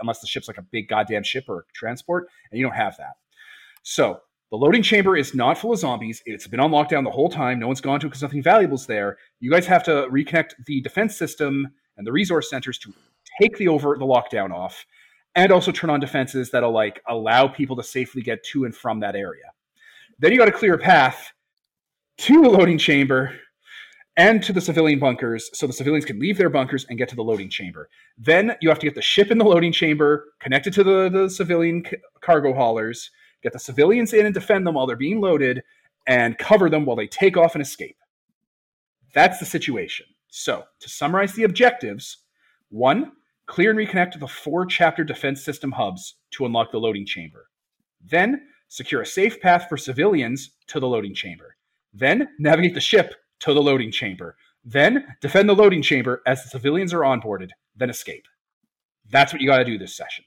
unless 0.00 0.20
the 0.20 0.26
ship's 0.26 0.48
like 0.48 0.58
a 0.58 0.62
big 0.62 0.88
goddamn 0.88 1.22
ship 1.22 1.44
or 1.48 1.66
transport, 1.74 2.28
and 2.50 2.58
you 2.58 2.64
don't 2.64 2.76
have 2.76 2.96
that. 2.96 3.14
So 3.82 4.20
the 4.54 4.58
loading 4.58 4.84
chamber 4.84 5.16
is 5.16 5.34
not 5.34 5.58
full 5.58 5.72
of 5.72 5.80
zombies. 5.80 6.22
It's 6.26 6.46
been 6.46 6.60
on 6.60 6.70
lockdown 6.70 7.02
the 7.02 7.10
whole 7.10 7.28
time. 7.28 7.58
No 7.58 7.66
one's 7.66 7.80
gone 7.80 7.98
to 7.98 8.06
it 8.06 8.10
because 8.10 8.22
nothing 8.22 8.40
valuable's 8.40 8.86
there. 8.86 9.18
You 9.40 9.50
guys 9.50 9.66
have 9.66 9.82
to 9.82 10.06
reconnect 10.12 10.52
the 10.64 10.80
defense 10.80 11.16
system 11.16 11.66
and 11.96 12.06
the 12.06 12.12
resource 12.12 12.50
centers 12.50 12.78
to 12.78 12.94
take 13.42 13.56
the 13.56 13.66
over 13.66 13.96
the 13.98 14.06
lockdown 14.06 14.52
off, 14.52 14.86
and 15.34 15.50
also 15.50 15.72
turn 15.72 15.90
on 15.90 15.98
defenses 15.98 16.52
that'll 16.52 16.70
like 16.70 17.02
allow 17.08 17.48
people 17.48 17.74
to 17.74 17.82
safely 17.82 18.22
get 18.22 18.44
to 18.44 18.64
and 18.64 18.76
from 18.76 19.00
that 19.00 19.16
area. 19.16 19.42
Then 20.20 20.30
you 20.30 20.38
got 20.38 20.44
to 20.44 20.52
clear 20.52 20.74
a 20.74 20.78
path 20.78 21.32
to 22.18 22.40
the 22.40 22.48
loading 22.48 22.78
chamber 22.78 23.34
and 24.16 24.40
to 24.44 24.52
the 24.52 24.60
civilian 24.60 25.00
bunkers 25.00 25.50
so 25.52 25.66
the 25.66 25.72
civilians 25.72 26.04
can 26.04 26.20
leave 26.20 26.38
their 26.38 26.48
bunkers 26.48 26.86
and 26.88 26.96
get 26.96 27.08
to 27.08 27.16
the 27.16 27.24
loading 27.24 27.50
chamber. 27.50 27.88
Then 28.16 28.54
you 28.60 28.68
have 28.68 28.78
to 28.78 28.86
get 28.86 28.94
the 28.94 29.02
ship 29.02 29.32
in 29.32 29.38
the 29.38 29.44
loading 29.44 29.72
chamber 29.72 30.26
connected 30.38 30.72
to 30.74 30.84
the, 30.84 31.08
the 31.08 31.28
civilian 31.28 31.84
c- 31.84 31.96
cargo 32.20 32.54
haulers 32.54 33.10
get 33.44 33.52
the 33.52 33.58
civilians 33.60 34.12
in 34.12 34.26
and 34.26 34.34
defend 34.34 34.66
them 34.66 34.74
while 34.74 34.86
they're 34.86 34.96
being 34.96 35.20
loaded, 35.20 35.62
and 36.08 36.36
cover 36.38 36.68
them 36.68 36.84
while 36.84 36.96
they 36.96 37.06
take 37.06 37.36
off 37.36 37.54
and 37.54 37.62
escape. 37.62 37.96
That's 39.14 39.38
the 39.38 39.46
situation. 39.46 40.06
So, 40.28 40.64
to 40.80 40.88
summarize 40.88 41.34
the 41.34 41.44
objectives 41.44 42.18
one, 42.70 43.12
clear 43.46 43.70
and 43.70 43.78
reconnect 43.78 44.18
the 44.18 44.26
four 44.26 44.66
chapter 44.66 45.04
defense 45.04 45.44
system 45.44 45.70
hubs 45.70 46.16
to 46.32 46.46
unlock 46.46 46.72
the 46.72 46.80
loading 46.80 47.06
chamber. 47.06 47.46
Then, 48.04 48.48
secure 48.68 49.02
a 49.02 49.06
safe 49.06 49.40
path 49.40 49.66
for 49.68 49.76
civilians 49.76 50.50
to 50.66 50.80
the 50.80 50.88
loading 50.88 51.14
chamber. 51.14 51.56
Then, 51.92 52.28
navigate 52.40 52.74
the 52.74 52.80
ship 52.80 53.14
to 53.40 53.54
the 53.54 53.62
loading 53.62 53.92
chamber. 53.92 54.36
Then, 54.64 55.06
defend 55.20 55.48
the 55.48 55.54
loading 55.54 55.82
chamber 55.82 56.22
as 56.26 56.42
the 56.42 56.48
civilians 56.48 56.92
are 56.92 57.00
onboarded. 57.00 57.50
Then, 57.76 57.90
escape. 57.90 58.26
That's 59.10 59.32
what 59.32 59.40
you 59.40 59.48
got 59.48 59.58
to 59.58 59.64
do 59.64 59.78
this 59.78 59.94
session. 59.94 60.24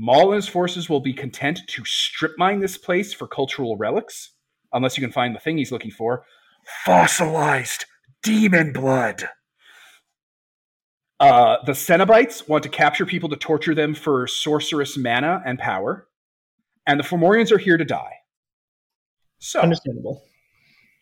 Maul 0.00 0.26
and 0.32 0.36
his 0.36 0.48
forces 0.48 0.88
will 0.88 1.00
be 1.00 1.12
content 1.12 1.60
to 1.66 1.84
strip 1.84 2.38
mine 2.38 2.60
this 2.60 2.78
place 2.78 3.12
for 3.12 3.26
cultural 3.26 3.76
relics, 3.76 4.30
unless 4.72 4.96
you 4.96 5.02
can 5.02 5.10
find 5.10 5.34
the 5.34 5.40
thing 5.40 5.58
he's 5.58 5.72
looking 5.72 5.90
for 5.90 6.24
fossilized 6.84 7.84
demon 8.22 8.72
blood. 8.72 9.28
Uh, 11.18 11.56
the 11.66 11.72
Cenobites 11.72 12.48
want 12.48 12.62
to 12.62 12.68
capture 12.68 13.04
people 13.04 13.28
to 13.28 13.36
torture 13.36 13.74
them 13.74 13.92
for 13.92 14.28
sorcerous 14.28 14.96
mana 14.96 15.42
and 15.44 15.58
power, 15.58 16.06
and 16.86 17.00
the 17.00 17.04
Fomorians 17.04 17.50
are 17.50 17.58
here 17.58 17.76
to 17.76 17.84
die. 17.84 18.12
So 19.40 19.60
Understandable. 19.60 20.22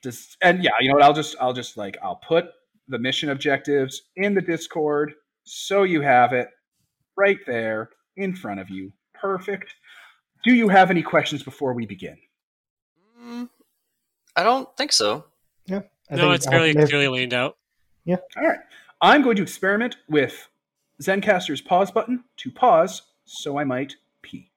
just 0.03 0.39
and 0.41 0.65
yeah, 0.65 0.71
you 0.81 0.89
know 0.89 0.95
what? 0.95 1.03
I'll 1.03 1.13
just 1.13 1.37
I'll 1.39 1.53
just 1.53 1.77
like 1.77 1.99
I'll 2.03 2.21
put 2.27 2.47
the 2.89 2.99
mission 2.99 3.29
objectives 3.29 4.01
in 4.17 4.35
the 4.35 4.41
Discord 4.41 5.13
so 5.45 5.83
you 5.83 6.01
have 6.01 6.33
it 6.33 6.49
right 7.19 7.39
there 7.47 7.91
in 8.17 8.35
front 8.35 8.61
of 8.61 8.71
you. 8.71 8.93
Perfect. 9.15 9.75
Do 10.45 10.55
you 10.55 10.69
have 10.69 10.91
any 10.91 11.03
questions 11.03 11.43
before 11.43 11.73
we 11.73 11.87
begin? 11.87 12.17
Mm, 13.21 13.49
I 14.37 14.43
don't 14.43 14.69
think 14.77 14.93
so. 14.93 15.25
Yeah. 15.67 15.83
I 16.11 16.17
no, 16.17 16.23
think 16.23 16.35
it's 16.37 16.47
fairly 16.47 16.73
clearly 16.75 17.09
leaned 17.09 17.35
out. 17.35 17.57
Yeah. 18.05 18.19
All 18.37 18.47
right. 18.47 18.61
I'm 19.01 19.23
going 19.23 19.37
to 19.37 19.43
experiment 19.43 19.97
with 20.09 20.49
Zencastr's 21.03 21.61
pause 21.61 21.91
button 21.91 22.25
to 22.39 22.51
pause 22.51 23.03
so 23.25 23.59
I 23.59 23.65
might 23.65 23.97
pee. 24.23 24.51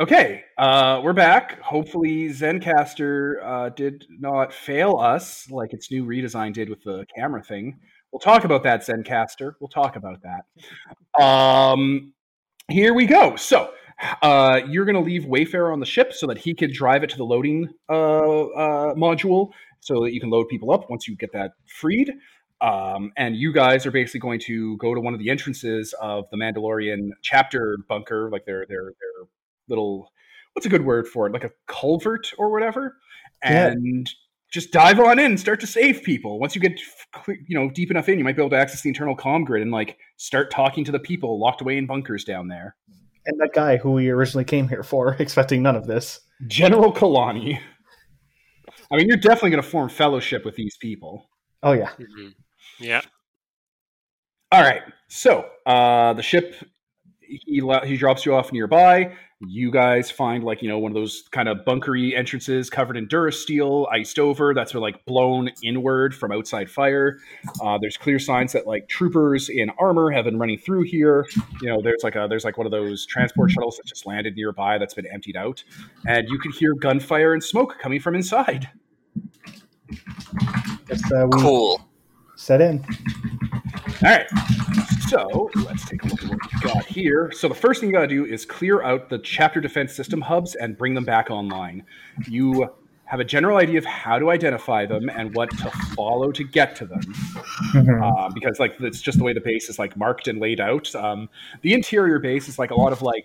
Okay, 0.00 0.44
uh, 0.56 1.00
we're 1.02 1.12
back. 1.12 1.60
Hopefully, 1.60 2.28
Zencastr 2.28 3.42
uh, 3.42 3.68
did 3.70 4.04
not 4.08 4.52
fail 4.52 4.96
us 4.96 5.50
like 5.50 5.72
its 5.72 5.90
new 5.90 6.04
redesign 6.04 6.52
did 6.52 6.68
with 6.68 6.82
the 6.84 7.04
camera 7.16 7.42
thing. 7.42 7.80
We'll 8.12 8.20
talk 8.20 8.44
about 8.44 8.62
that, 8.64 8.80
Zencastr. 8.80 9.54
We'll 9.60 9.68
talk 9.68 9.96
about 9.96 10.20
that. 10.22 11.22
Um, 11.22 12.12
here 12.68 12.94
we 12.94 13.06
go. 13.06 13.36
So, 13.36 13.72
uh, 14.22 14.60
you're 14.68 14.84
going 14.84 14.94
to 14.94 15.00
leave 15.02 15.24
Wayfarer 15.26 15.72
on 15.72 15.80
the 15.80 15.86
ship 15.86 16.12
so 16.12 16.26
that 16.28 16.38
he 16.38 16.54
can 16.54 16.72
drive 16.72 17.02
it 17.02 17.10
to 17.10 17.16
the 17.16 17.24
loading 17.24 17.68
uh, 17.88 17.92
uh, 17.92 18.94
module 18.94 19.50
so 19.80 20.02
that 20.04 20.12
you 20.12 20.20
can 20.20 20.30
load 20.30 20.48
people 20.48 20.70
up 20.70 20.88
once 20.90 21.06
you 21.08 21.16
get 21.16 21.32
that 21.32 21.52
freed. 21.66 22.12
Um, 22.60 23.12
and 23.16 23.36
you 23.36 23.52
guys 23.52 23.86
are 23.86 23.90
basically 23.90 24.20
going 24.20 24.40
to 24.40 24.76
go 24.78 24.94
to 24.94 25.00
one 25.00 25.14
of 25.14 25.20
the 25.20 25.30
entrances 25.30 25.94
of 26.00 26.24
the 26.30 26.36
Mandalorian 26.36 27.10
chapter 27.22 27.78
bunker, 27.88 28.30
like 28.30 28.46
their 28.46 28.66
their 28.68 28.82
their 28.84 29.26
little 29.68 30.12
what's 30.54 30.66
a 30.66 30.68
good 30.68 30.84
word 30.84 31.06
for 31.06 31.26
it, 31.26 31.32
like 31.32 31.44
a 31.44 31.52
culvert 31.68 32.32
or 32.36 32.50
whatever, 32.50 32.96
Yeah. 33.44 33.68
and 33.68 34.10
just 34.50 34.72
dive 34.72 34.98
on 34.98 35.18
in 35.18 35.26
and 35.26 35.40
start 35.40 35.60
to 35.60 35.66
save 35.66 36.02
people. 36.02 36.38
Once 36.38 36.54
you 36.54 36.60
get 36.60 36.80
you 37.26 37.58
know 37.58 37.70
deep 37.70 37.90
enough 37.90 38.08
in, 38.08 38.18
you 38.18 38.24
might 38.24 38.36
be 38.36 38.42
able 38.42 38.50
to 38.50 38.56
access 38.56 38.82
the 38.82 38.88
internal 38.88 39.16
comm 39.16 39.44
grid 39.44 39.62
and 39.62 39.70
like 39.70 39.98
start 40.16 40.50
talking 40.50 40.84
to 40.84 40.92
the 40.92 40.98
people 40.98 41.38
locked 41.40 41.60
away 41.60 41.76
in 41.76 41.86
bunkers 41.86 42.24
down 42.24 42.48
there. 42.48 42.76
And 43.26 43.38
that 43.40 43.50
guy 43.52 43.76
who 43.76 43.92
we 43.92 44.08
originally 44.08 44.44
came 44.44 44.68
here 44.68 44.82
for, 44.82 45.14
expecting 45.18 45.62
none 45.62 45.76
of 45.76 45.86
this. 45.86 46.20
General 46.46 46.92
Kalani. 46.92 47.60
I 48.90 48.96
mean, 48.96 49.06
you're 49.06 49.18
definitely 49.18 49.50
going 49.50 49.62
to 49.62 49.68
form 49.68 49.88
fellowship 49.90 50.44
with 50.44 50.56
these 50.56 50.76
people. 50.78 51.28
Oh 51.62 51.72
yeah. 51.72 51.90
Mhm. 51.98 52.34
Yeah. 52.78 53.02
All 54.50 54.62
right. 54.62 54.82
So 55.08 55.46
uh, 55.66 56.14
the 56.14 56.22
ship 56.22 56.54
he 57.20 57.60
he 57.84 57.96
drops 57.96 58.24
you 58.24 58.34
off 58.34 58.52
nearby. 58.52 59.14
You 59.46 59.70
guys 59.70 60.10
find 60.10 60.42
like 60.42 60.62
you 60.62 60.68
know 60.68 60.80
one 60.80 60.90
of 60.90 60.96
those 60.96 61.22
kind 61.30 61.48
of 61.48 61.58
bunkery 61.58 62.16
entrances 62.18 62.68
covered 62.68 62.96
in 62.96 63.06
Durasteel, 63.06 63.86
iced 63.92 64.18
over. 64.18 64.52
That's 64.52 64.72
been 64.72 64.80
like 64.80 65.04
blown 65.04 65.50
inward 65.62 66.12
from 66.12 66.32
outside 66.32 66.68
fire. 66.68 67.18
Uh, 67.62 67.78
there's 67.78 67.96
clear 67.96 68.18
signs 68.18 68.52
that 68.54 68.66
like 68.66 68.88
troopers 68.88 69.48
in 69.48 69.70
armor 69.78 70.10
have 70.10 70.24
been 70.24 70.40
running 70.40 70.58
through 70.58 70.82
here. 70.82 71.24
You 71.62 71.68
know, 71.68 71.80
there's 71.80 72.02
like 72.02 72.16
a 72.16 72.26
there's 72.28 72.44
like 72.44 72.58
one 72.58 72.66
of 72.66 72.72
those 72.72 73.06
transport 73.06 73.52
shuttles 73.52 73.76
that 73.76 73.86
just 73.86 74.06
landed 74.06 74.34
nearby 74.34 74.76
that's 74.76 74.94
been 74.94 75.06
emptied 75.06 75.36
out, 75.36 75.62
and 76.04 76.28
you 76.28 76.38
can 76.40 76.50
hear 76.50 76.74
gunfire 76.74 77.32
and 77.32 77.42
smoke 77.44 77.76
coming 77.78 78.00
from 78.00 78.16
inside. 78.16 78.68
Guess 80.88 81.12
uh, 81.12 81.28
we 81.30 81.40
Cool. 81.40 81.80
set 82.34 82.60
in. 82.60 82.84
All 84.04 84.10
right. 84.10 84.26
So 85.08 85.50
let's 85.64 85.88
take 85.88 86.04
a 86.04 86.06
look 86.08 86.22
at 86.22 86.28
what 86.30 86.38
we've 86.52 86.62
got 86.62 86.84
here. 86.84 87.30
So 87.32 87.48
the 87.48 87.54
first 87.54 87.80
thing 87.80 87.88
you 87.88 87.94
got 87.94 88.02
to 88.02 88.06
do 88.08 88.24
is 88.26 88.44
clear 88.44 88.82
out 88.82 89.08
the 89.08 89.18
chapter 89.18 89.60
defense 89.60 89.94
system 89.94 90.20
hubs 90.20 90.54
and 90.54 90.76
bring 90.76 90.94
them 90.94 91.04
back 91.04 91.30
online. 91.30 91.84
You 92.26 92.68
have 93.04 93.20
a 93.20 93.24
general 93.24 93.56
idea 93.56 93.78
of 93.78 93.86
how 93.86 94.18
to 94.18 94.30
identify 94.30 94.84
them 94.84 95.08
and 95.08 95.34
what 95.34 95.50
to 95.50 95.70
follow 95.96 96.30
to 96.30 96.44
get 96.44 96.76
to 96.76 96.84
them, 96.84 97.00
Mhm. 97.72 98.02
uh, 98.02 98.28
because 98.34 98.60
like 98.60 98.76
it's 98.80 99.00
just 99.00 99.16
the 99.16 99.24
way 99.24 99.32
the 99.32 99.40
base 99.40 99.70
is 99.70 99.78
like 99.78 99.96
marked 99.96 100.28
and 100.28 100.38
laid 100.40 100.60
out. 100.60 100.94
Um, 100.94 101.30
the 101.62 101.72
interior 101.72 102.18
base 102.18 102.48
is 102.48 102.58
like 102.58 102.70
a 102.70 102.74
lot 102.74 102.92
of 102.92 103.00
like 103.00 103.24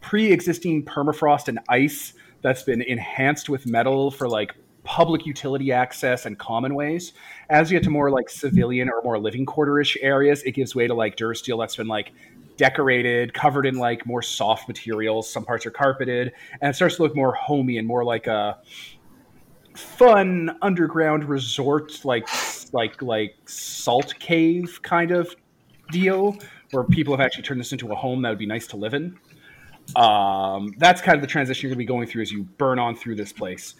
pre-existing 0.00 0.84
permafrost 0.84 1.48
and 1.48 1.58
ice 1.68 2.14
that's 2.40 2.62
been 2.62 2.80
enhanced 2.80 3.50
with 3.50 3.66
metal 3.66 4.10
for 4.10 4.26
like 4.28 4.54
public 4.84 5.24
utility 5.26 5.72
access 5.72 6.24
and 6.26 6.38
common 6.38 6.74
ways. 6.74 7.12
As 7.50 7.70
you 7.70 7.78
get 7.78 7.84
to 7.84 7.90
more 7.90 8.10
like 8.10 8.28
civilian 8.28 8.88
or 8.88 9.02
more 9.02 9.18
living 9.18 9.46
quarterish 9.46 9.96
areas, 10.00 10.42
it 10.42 10.52
gives 10.52 10.74
way 10.74 10.86
to 10.86 10.94
like 10.94 11.16
Durasteel 11.16 11.60
that's 11.60 11.76
been 11.76 11.88
like 11.88 12.12
decorated, 12.56 13.34
covered 13.34 13.66
in 13.66 13.76
like 13.76 14.06
more 14.06 14.22
soft 14.22 14.68
materials. 14.68 15.30
Some 15.30 15.44
parts 15.44 15.66
are 15.66 15.70
carpeted, 15.70 16.32
and 16.60 16.70
it 16.70 16.74
starts 16.74 16.96
to 16.96 17.02
look 17.02 17.16
more 17.16 17.34
homey 17.34 17.78
and 17.78 17.86
more 17.86 18.04
like 18.04 18.26
a 18.26 18.58
fun 19.74 20.56
underground 20.62 21.24
resort, 21.24 22.04
like 22.04 22.28
like 22.72 23.02
like 23.02 23.36
salt 23.46 24.14
cave 24.18 24.80
kind 24.82 25.10
of 25.10 25.34
deal, 25.90 26.36
where 26.70 26.84
people 26.84 27.14
have 27.16 27.24
actually 27.24 27.42
turned 27.42 27.60
this 27.60 27.72
into 27.72 27.92
a 27.92 27.94
home 27.94 28.22
that 28.22 28.30
would 28.30 28.38
be 28.38 28.46
nice 28.46 28.66
to 28.68 28.76
live 28.76 28.94
in. 28.94 29.18
Um, 29.96 30.72
that's 30.78 31.02
kind 31.02 31.16
of 31.16 31.20
the 31.20 31.26
transition 31.26 31.68
you're 31.68 31.74
going 31.74 31.86
to 31.86 31.92
be 31.92 31.94
going 31.94 32.06
through 32.06 32.22
as 32.22 32.32
you 32.32 32.44
burn 32.56 32.78
on 32.78 32.96
through 32.96 33.16
this 33.16 33.32
place. 33.32 33.74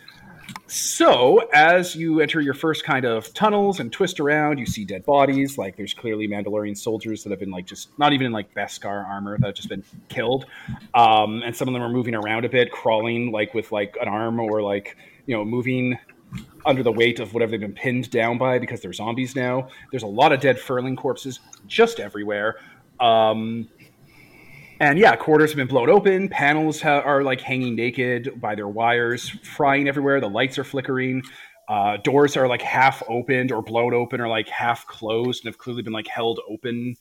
So, 0.67 1.49
as 1.53 1.95
you 1.95 2.21
enter 2.21 2.41
your 2.41 2.55
first 2.55 2.85
kind 2.85 3.05
of 3.05 3.33
tunnels 3.35 3.81
and 3.81 3.93
twist 3.93 4.19
around, 4.19 4.59
you 4.59 4.67
see 4.67 4.85
dead 4.85 5.05
bodies. 5.05 5.57
Like, 5.57 5.77
there's 5.77 5.95
clearly 5.95 6.27
Mandalorian 6.27 6.77
soldiers 6.77 7.23
that 7.23 7.31
have 7.31 7.39
been, 7.39 7.51
like, 7.51 7.67
just 7.67 7.97
not 7.99 8.13
even 8.13 8.27
in, 8.27 8.33
like, 8.33 8.53
Beskar 8.55 9.07
armor 9.07 9.39
that 9.39 9.47
have 9.47 9.55
just 9.55 9.69
been 9.69 9.85
killed. 10.09 10.47
Um, 10.95 11.43
and 11.45 11.55
some 11.55 11.69
of 11.69 11.75
them 11.75 11.83
are 11.83 11.89
moving 11.89 12.15
around 12.15 12.45
a 12.45 12.49
bit, 12.49 12.73
crawling, 12.73 13.31
like, 13.31 13.55
with, 13.55 13.73
like, 13.73 13.97
an 14.01 14.09
arm 14.09 14.41
or, 14.41 14.63
like, 14.63 14.97
you 15.27 15.37
know, 15.37 15.45
moving 15.45 15.99
under 16.67 16.83
the 16.83 16.93
weight 16.93 17.21
of 17.21 17.35
whatever 17.35 17.53
they've 17.53 17.61
been 17.61 17.73
pinned 17.73 18.11
down 18.11 18.39
by 18.39 18.59
because 18.59 18.81
they're 18.81 18.93
zombies 18.93 19.37
now. 19.37 19.69
There's 19.91 20.03
a 20.03 20.09
lot 20.09 20.33
of 20.33 20.41
dead 20.41 20.59
furling 20.59 20.97
corpses 20.97 21.41
just 21.67 22.01
everywhere. 22.01 22.57
Um, 23.01 23.69
and 24.85 24.99
yeah, 24.99 25.17
quarters 25.17 25.51
have 25.51 25.57
been 25.57 25.67
blown 25.67 25.89
open. 25.89 26.29
Panels 26.29 26.83
ha- 26.83 27.01
are 27.01 27.23
like 27.23 27.41
hanging 27.41 27.75
naked 27.75 28.39
by 28.39 28.55
their 28.55 28.69
wires, 28.69 29.31
frying 29.31 29.89
everywhere. 29.89 30.21
The 30.21 30.29
lights 30.29 30.59
are 30.59 30.65
flickering. 30.65 31.23
Uh, 31.71 31.97
doors 31.97 32.37
are 32.37 32.47
like 32.47 32.61
half 32.61 33.03
opened 33.09 33.51
or 33.51 33.63
blown 33.63 33.95
open 33.95 34.21
or 34.21 34.29
like 34.29 34.47
half 34.47 34.87
closed 34.87 35.43
and 35.43 35.51
have 35.51 35.57
clearly 35.57 35.81
been 35.81 35.95
like 35.95 36.07
held 36.07 36.39
open 36.51 36.97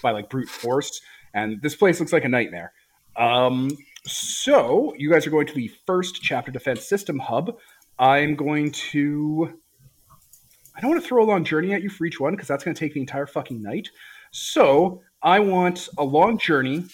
by 0.00 0.12
like 0.12 0.30
brute 0.30 0.48
force. 0.48 1.00
And 1.34 1.60
this 1.60 1.74
place 1.74 1.98
looks 1.98 2.12
like 2.12 2.24
a 2.24 2.28
nightmare. 2.28 2.72
Um, 3.16 3.76
so 4.06 4.94
you 4.96 5.10
guys 5.10 5.26
are 5.26 5.30
going 5.30 5.48
to 5.48 5.54
the 5.54 5.72
first 5.88 6.22
chapter 6.22 6.52
defense 6.52 6.86
system 6.86 7.18
hub. 7.18 7.56
I'm 7.98 8.36
going 8.36 8.70
to. 8.92 9.58
I 10.76 10.80
don't 10.80 10.90
want 10.90 11.02
to 11.02 11.08
throw 11.08 11.24
a 11.24 11.26
long 11.26 11.42
journey 11.42 11.74
at 11.74 11.82
you 11.82 11.88
for 11.88 12.04
each 12.04 12.20
one 12.20 12.34
because 12.34 12.46
that's 12.46 12.62
going 12.62 12.76
to 12.76 12.78
take 12.78 12.94
the 12.94 13.00
entire 13.00 13.26
fucking 13.26 13.60
night. 13.60 13.88
So 14.30 15.02
I 15.24 15.40
want 15.40 15.88
a 15.98 16.04
long 16.04 16.38
journey 16.38 16.84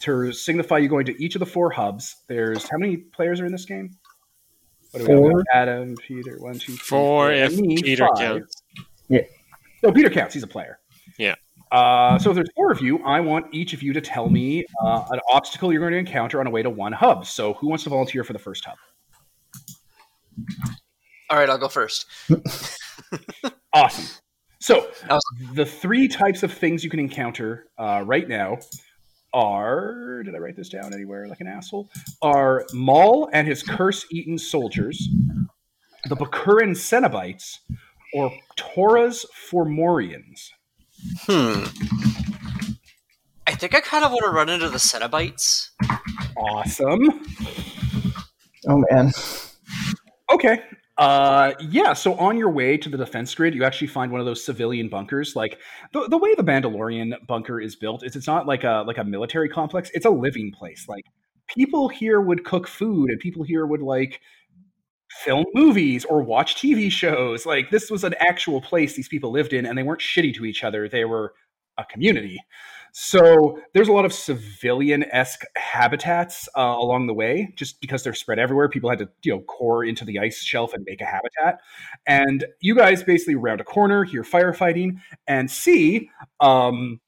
to 0.00 0.32
signify 0.32 0.78
you 0.78 0.88
going 0.88 1.04
to 1.06 1.22
each 1.22 1.34
of 1.34 1.40
the 1.40 1.46
four 1.46 1.70
hubs. 1.70 2.16
There's 2.28 2.68
how 2.68 2.78
many 2.78 2.96
players 2.96 3.40
are 3.40 3.46
in 3.46 3.52
this 3.52 3.66
game? 3.66 3.90
What 4.90 5.00
do 5.00 5.06
we 5.06 5.12
have? 5.12 5.20
Four. 5.20 5.44
Adam, 5.54 5.94
Peter, 5.96 6.38
one, 6.40 6.54
two, 6.54 6.72
three, 6.72 6.76
Four 6.76 7.30
and 7.30 7.52
if 7.52 7.60
me, 7.60 7.80
Peter 7.82 8.08
five. 8.08 8.18
counts. 8.18 8.62
No, 9.82 9.92
Peter 9.92 10.10
counts. 10.10 10.34
He's 10.34 10.42
a 10.42 10.48
player. 10.48 10.78
Yeah. 11.18 11.34
Uh, 11.70 12.18
so 12.18 12.30
if 12.30 12.34
there's 12.34 12.50
four 12.56 12.72
of 12.72 12.80
you, 12.80 12.98
I 13.04 13.20
want 13.20 13.46
each 13.52 13.72
of 13.74 13.82
you 13.82 13.92
to 13.92 14.00
tell 14.00 14.28
me 14.28 14.64
uh, 14.82 15.04
an 15.10 15.20
obstacle 15.30 15.72
you're 15.72 15.80
going 15.80 15.92
to 15.92 15.98
encounter 15.98 16.40
on 16.40 16.46
a 16.46 16.50
way 16.50 16.62
to 16.62 16.70
one 16.70 16.92
hub. 16.92 17.26
So 17.26 17.54
who 17.54 17.68
wants 17.68 17.84
to 17.84 17.90
volunteer 17.90 18.24
for 18.24 18.32
the 18.32 18.38
first 18.38 18.64
hub? 18.64 18.76
All 21.28 21.38
right, 21.38 21.48
I'll 21.48 21.58
go 21.58 21.68
first. 21.68 22.06
Awesome. 23.72 24.06
So 24.60 24.90
Awesome. 25.08 25.54
the 25.54 25.64
three 25.64 26.06
types 26.06 26.42
of 26.42 26.52
things 26.52 26.84
you 26.84 26.90
can 26.90 27.00
encounter 27.00 27.66
uh, 27.78 28.02
right 28.04 28.28
now 28.28 28.58
are 29.32 30.22
did 30.22 30.34
I 30.34 30.38
write 30.38 30.56
this 30.56 30.68
down 30.68 30.92
anywhere 30.92 31.26
like 31.28 31.40
an 31.40 31.46
asshole? 31.46 31.88
Are 32.20 32.66
Maul 32.72 33.30
and 33.32 33.46
his 33.46 33.62
curse-eaten 33.62 34.38
soldiers, 34.38 35.08
the 36.08 36.16
Bakuran 36.16 36.70
Cenobites, 36.72 37.58
or 38.12 38.32
Torah's 38.56 39.24
Fomorians. 39.50 40.50
Hmm. 41.22 41.64
I 43.46 43.54
think 43.54 43.74
I 43.74 43.80
kind 43.80 44.04
of 44.04 44.10
want 44.10 44.24
to 44.24 44.30
run 44.30 44.48
into 44.48 44.68
the 44.68 44.78
Cenobites. 44.78 45.70
Awesome. 46.36 47.24
Oh 48.68 48.84
man. 48.90 49.12
Okay. 50.32 50.60
Uh, 51.00 51.54
yeah, 51.70 51.94
so 51.94 52.14
on 52.16 52.36
your 52.36 52.50
way 52.50 52.76
to 52.76 52.90
the 52.90 52.98
defense 52.98 53.34
grid, 53.34 53.54
you 53.54 53.64
actually 53.64 53.86
find 53.86 54.12
one 54.12 54.20
of 54.20 54.26
those 54.26 54.44
civilian 54.44 54.90
bunkers. 54.90 55.34
Like 55.34 55.58
the, 55.94 56.06
the 56.08 56.18
way 56.18 56.34
the 56.34 56.44
Mandalorian 56.44 57.26
bunker 57.26 57.58
is 57.58 57.74
built 57.74 58.04
is 58.04 58.16
it's 58.16 58.26
not 58.26 58.46
like 58.46 58.64
a 58.64 58.84
like 58.86 58.98
a 58.98 59.04
military 59.04 59.48
complex. 59.48 59.90
It's 59.94 60.04
a 60.04 60.10
living 60.10 60.52
place. 60.52 60.84
Like 60.90 61.06
people 61.48 61.88
here 61.88 62.20
would 62.20 62.44
cook 62.44 62.68
food 62.68 63.08
and 63.10 63.18
people 63.18 63.44
here 63.44 63.64
would 63.64 63.80
like 63.80 64.20
film 65.24 65.46
movies 65.54 66.04
or 66.04 66.22
watch 66.22 66.56
TV 66.56 66.90
shows. 66.90 67.46
Like 67.46 67.70
this 67.70 67.90
was 67.90 68.04
an 68.04 68.14
actual 68.20 68.60
place 68.60 68.94
these 68.94 69.08
people 69.08 69.32
lived 69.32 69.54
in 69.54 69.66
and 69.66 69.78
they 69.78 69.82
weren't 69.82 70.02
shitty 70.02 70.34
to 70.36 70.44
each 70.44 70.64
other. 70.64 70.88
They 70.88 71.06
were 71.06 71.32
a 71.78 71.84
community. 71.86 72.38
So 72.92 73.60
there's 73.72 73.88
a 73.88 73.92
lot 73.92 74.04
of 74.04 74.12
civilian 74.12 75.04
esque 75.12 75.42
habitats 75.56 76.48
uh, 76.56 76.60
along 76.60 77.06
the 77.06 77.14
way, 77.14 77.52
just 77.56 77.80
because 77.80 78.02
they're 78.02 78.14
spread 78.14 78.38
everywhere. 78.38 78.68
People 78.68 78.90
had 78.90 78.98
to, 79.00 79.08
you 79.22 79.32
know, 79.32 79.40
core 79.40 79.84
into 79.84 80.04
the 80.04 80.18
ice 80.18 80.42
shelf 80.42 80.74
and 80.74 80.84
make 80.86 81.00
a 81.00 81.06
habitat. 81.06 81.60
And 82.06 82.44
you 82.60 82.74
guys 82.74 83.02
basically 83.02 83.36
round 83.36 83.60
a 83.60 83.64
corner, 83.64 84.04
hear 84.04 84.22
firefighting, 84.22 84.98
and 85.26 85.50
see 85.50 86.10
um, 86.40 87.00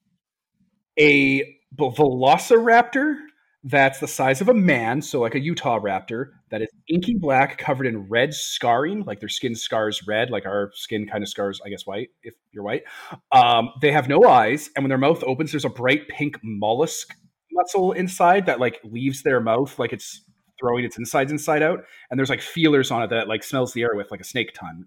a 0.98 1.58
velociraptor 1.76 3.16
that's 3.64 4.00
the 4.00 4.08
size 4.08 4.40
of 4.40 4.48
a 4.48 4.54
man, 4.54 5.00
so 5.00 5.20
like 5.20 5.36
a 5.36 5.40
Utah 5.40 5.78
raptor, 5.78 6.30
that 6.50 6.62
is 6.62 6.68
inky 6.88 7.14
black, 7.14 7.58
covered 7.58 7.86
in 7.86 8.08
red 8.08 8.34
scarring, 8.34 9.04
like 9.04 9.20
their 9.20 9.28
skin 9.28 9.54
scars 9.54 10.06
red, 10.06 10.30
like 10.30 10.46
our 10.46 10.72
skin 10.74 11.06
kind 11.06 11.22
of 11.22 11.28
scars, 11.28 11.60
I 11.64 11.68
guess, 11.68 11.86
white, 11.86 12.08
if 12.22 12.34
you're 12.50 12.64
white. 12.64 12.82
Um, 13.30 13.70
they 13.80 13.92
have 13.92 14.08
no 14.08 14.24
eyes, 14.24 14.68
and 14.74 14.82
when 14.84 14.88
their 14.88 14.98
mouth 14.98 15.22
opens, 15.24 15.52
there's 15.52 15.64
a 15.64 15.70
bright 15.70 16.08
pink 16.08 16.38
mollusk 16.42 17.14
muscle 17.52 17.92
inside 17.92 18.46
that 18.46 18.58
like 18.58 18.80
leaves 18.82 19.22
their 19.22 19.40
mouth 19.40 19.78
like 19.78 19.92
it's 19.92 20.24
throwing 20.58 20.84
its 20.84 20.98
insides 20.98 21.30
inside 21.30 21.62
out, 21.62 21.84
and 22.10 22.18
there's 22.18 22.30
like 22.30 22.40
feelers 22.40 22.90
on 22.90 23.02
it 23.02 23.10
that 23.10 23.28
like 23.28 23.44
smells 23.44 23.72
the 23.72 23.82
air 23.82 23.94
with 23.94 24.10
like 24.10 24.20
a 24.20 24.24
snake 24.24 24.52
tongue. 24.54 24.86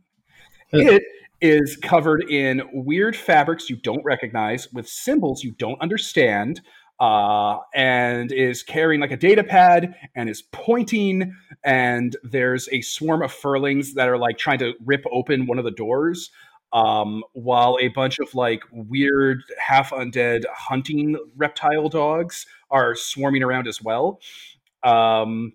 It 0.72 1.04
is 1.42 1.78
covered 1.78 2.30
in 2.30 2.62
weird 2.74 3.16
fabrics 3.16 3.70
you 3.70 3.76
don't 3.78 4.04
recognize, 4.04 4.72
with 4.74 4.88
symbols 4.88 5.44
you 5.44 5.52
don't 5.52 5.80
understand, 5.82 6.62
uh, 7.00 7.58
and 7.74 8.32
is 8.32 8.64
carrying 8.64 9.02
like 9.02 9.12
a 9.12 9.18
data 9.18 9.44
pad 9.44 9.96
and 10.16 10.30
is 10.30 10.42
pointing. 10.42 11.36
And 11.64 12.16
there's 12.24 12.70
a 12.72 12.82
swarm 12.82 13.22
of 13.22 13.32
furlings 13.32 13.96
that 13.96 14.08
are 14.08 14.18
like 14.18 14.38
trying 14.38 14.60
to 14.60 14.74
rip 14.86 15.04
open 15.12 15.48
one 15.48 15.60
of 15.60 15.66
the 15.66 15.72
doors. 15.72 16.32
Um, 16.74 17.24
while 17.32 17.78
a 17.80 17.88
bunch 17.90 18.20
of 18.20 18.34
like 18.36 18.64
weird 18.72 19.44
half 19.58 19.92
undead 19.92 20.44
hunting 20.54 21.16
reptile 21.38 21.88
dogs 21.88 22.46
are 22.70 22.96
swarming 22.96 23.44
around 23.44 23.68
as 23.68 23.82
well. 23.82 24.20
Um, 24.84 25.54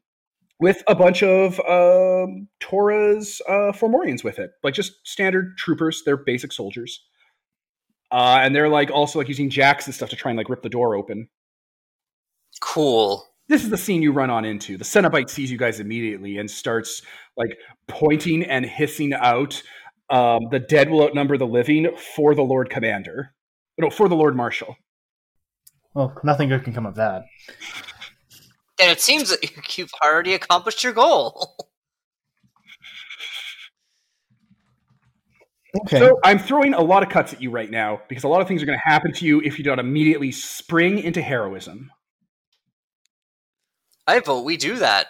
with 0.60 0.82
a 0.86 0.94
bunch 0.94 1.22
of 1.22 1.58
um, 1.60 2.46
Torah's 2.60 3.40
uh, 3.48 3.72
Fomorians 3.72 4.22
with 4.22 4.38
it, 4.38 4.52
like 4.62 4.74
just 4.74 5.06
standard 5.06 5.56
troopers. 5.56 6.02
They're 6.04 6.18
basic 6.18 6.52
soldiers, 6.52 7.02
uh, 8.10 8.40
and 8.42 8.54
they're 8.54 8.68
like 8.68 8.90
also 8.90 9.18
like 9.18 9.28
using 9.28 9.50
jacks 9.50 9.86
and 9.86 9.94
stuff 9.94 10.10
to 10.10 10.16
try 10.16 10.30
and 10.30 10.38
like 10.38 10.48
rip 10.48 10.62
the 10.62 10.68
door 10.68 10.94
open. 10.94 11.28
Cool. 12.60 13.26
This 13.48 13.64
is 13.64 13.70
the 13.70 13.78
scene 13.78 14.02
you 14.02 14.12
run 14.12 14.30
on 14.30 14.44
into. 14.44 14.76
The 14.76 14.84
Cenobite 14.84 15.28
sees 15.28 15.50
you 15.50 15.58
guys 15.58 15.80
immediately 15.80 16.38
and 16.38 16.50
starts 16.50 17.02
like 17.36 17.58
pointing 17.88 18.44
and 18.44 18.64
hissing 18.64 19.12
out. 19.12 19.60
Um, 20.08 20.42
the 20.50 20.58
dead 20.58 20.90
will 20.90 21.04
outnumber 21.04 21.36
the 21.36 21.46
living 21.46 21.88
for 22.14 22.34
the 22.34 22.42
Lord 22.42 22.70
Commander. 22.70 23.34
No, 23.78 23.90
for 23.90 24.08
the 24.08 24.16
Lord 24.16 24.36
Marshal. 24.36 24.76
Well, 25.94 26.16
nothing 26.22 26.48
good 26.48 26.64
can 26.64 26.72
come 26.72 26.86
of 26.86 26.96
that. 26.96 27.24
And 28.80 28.90
it 28.90 29.00
seems 29.00 29.30
that 29.30 29.42
you've 29.78 29.92
already 30.04 30.34
accomplished 30.34 30.84
your 30.84 30.92
goal. 30.92 31.56
Okay. 35.82 35.98
So 35.98 36.18
I'm 36.24 36.38
throwing 36.38 36.74
a 36.74 36.80
lot 36.80 37.02
of 37.02 37.08
cuts 37.08 37.32
at 37.32 37.40
you 37.40 37.50
right 37.50 37.70
now 37.70 38.00
because 38.08 38.24
a 38.24 38.28
lot 38.28 38.40
of 38.40 38.48
things 38.48 38.62
are 38.62 38.66
going 38.66 38.78
to 38.78 38.88
happen 38.90 39.12
to 39.12 39.24
you 39.24 39.40
if 39.42 39.56
you 39.58 39.64
don't 39.64 39.78
immediately 39.78 40.32
spring 40.32 40.98
into 40.98 41.22
heroism. 41.22 41.90
I 44.06 44.18
vote 44.20 44.42
we 44.44 44.56
do 44.56 44.76
that. 44.76 45.06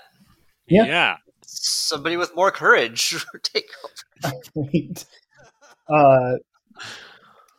Yeah. 0.68 0.84
yeah. 0.84 1.16
Somebody 1.46 2.16
with 2.16 2.34
more 2.36 2.50
courage 2.50 3.24
take 3.42 3.64
over. 4.24 4.34
Wait. 4.54 5.04
Uh, 5.88 6.34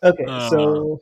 okay, 0.03 0.25
Uh. 0.27 0.49
so 0.49 1.01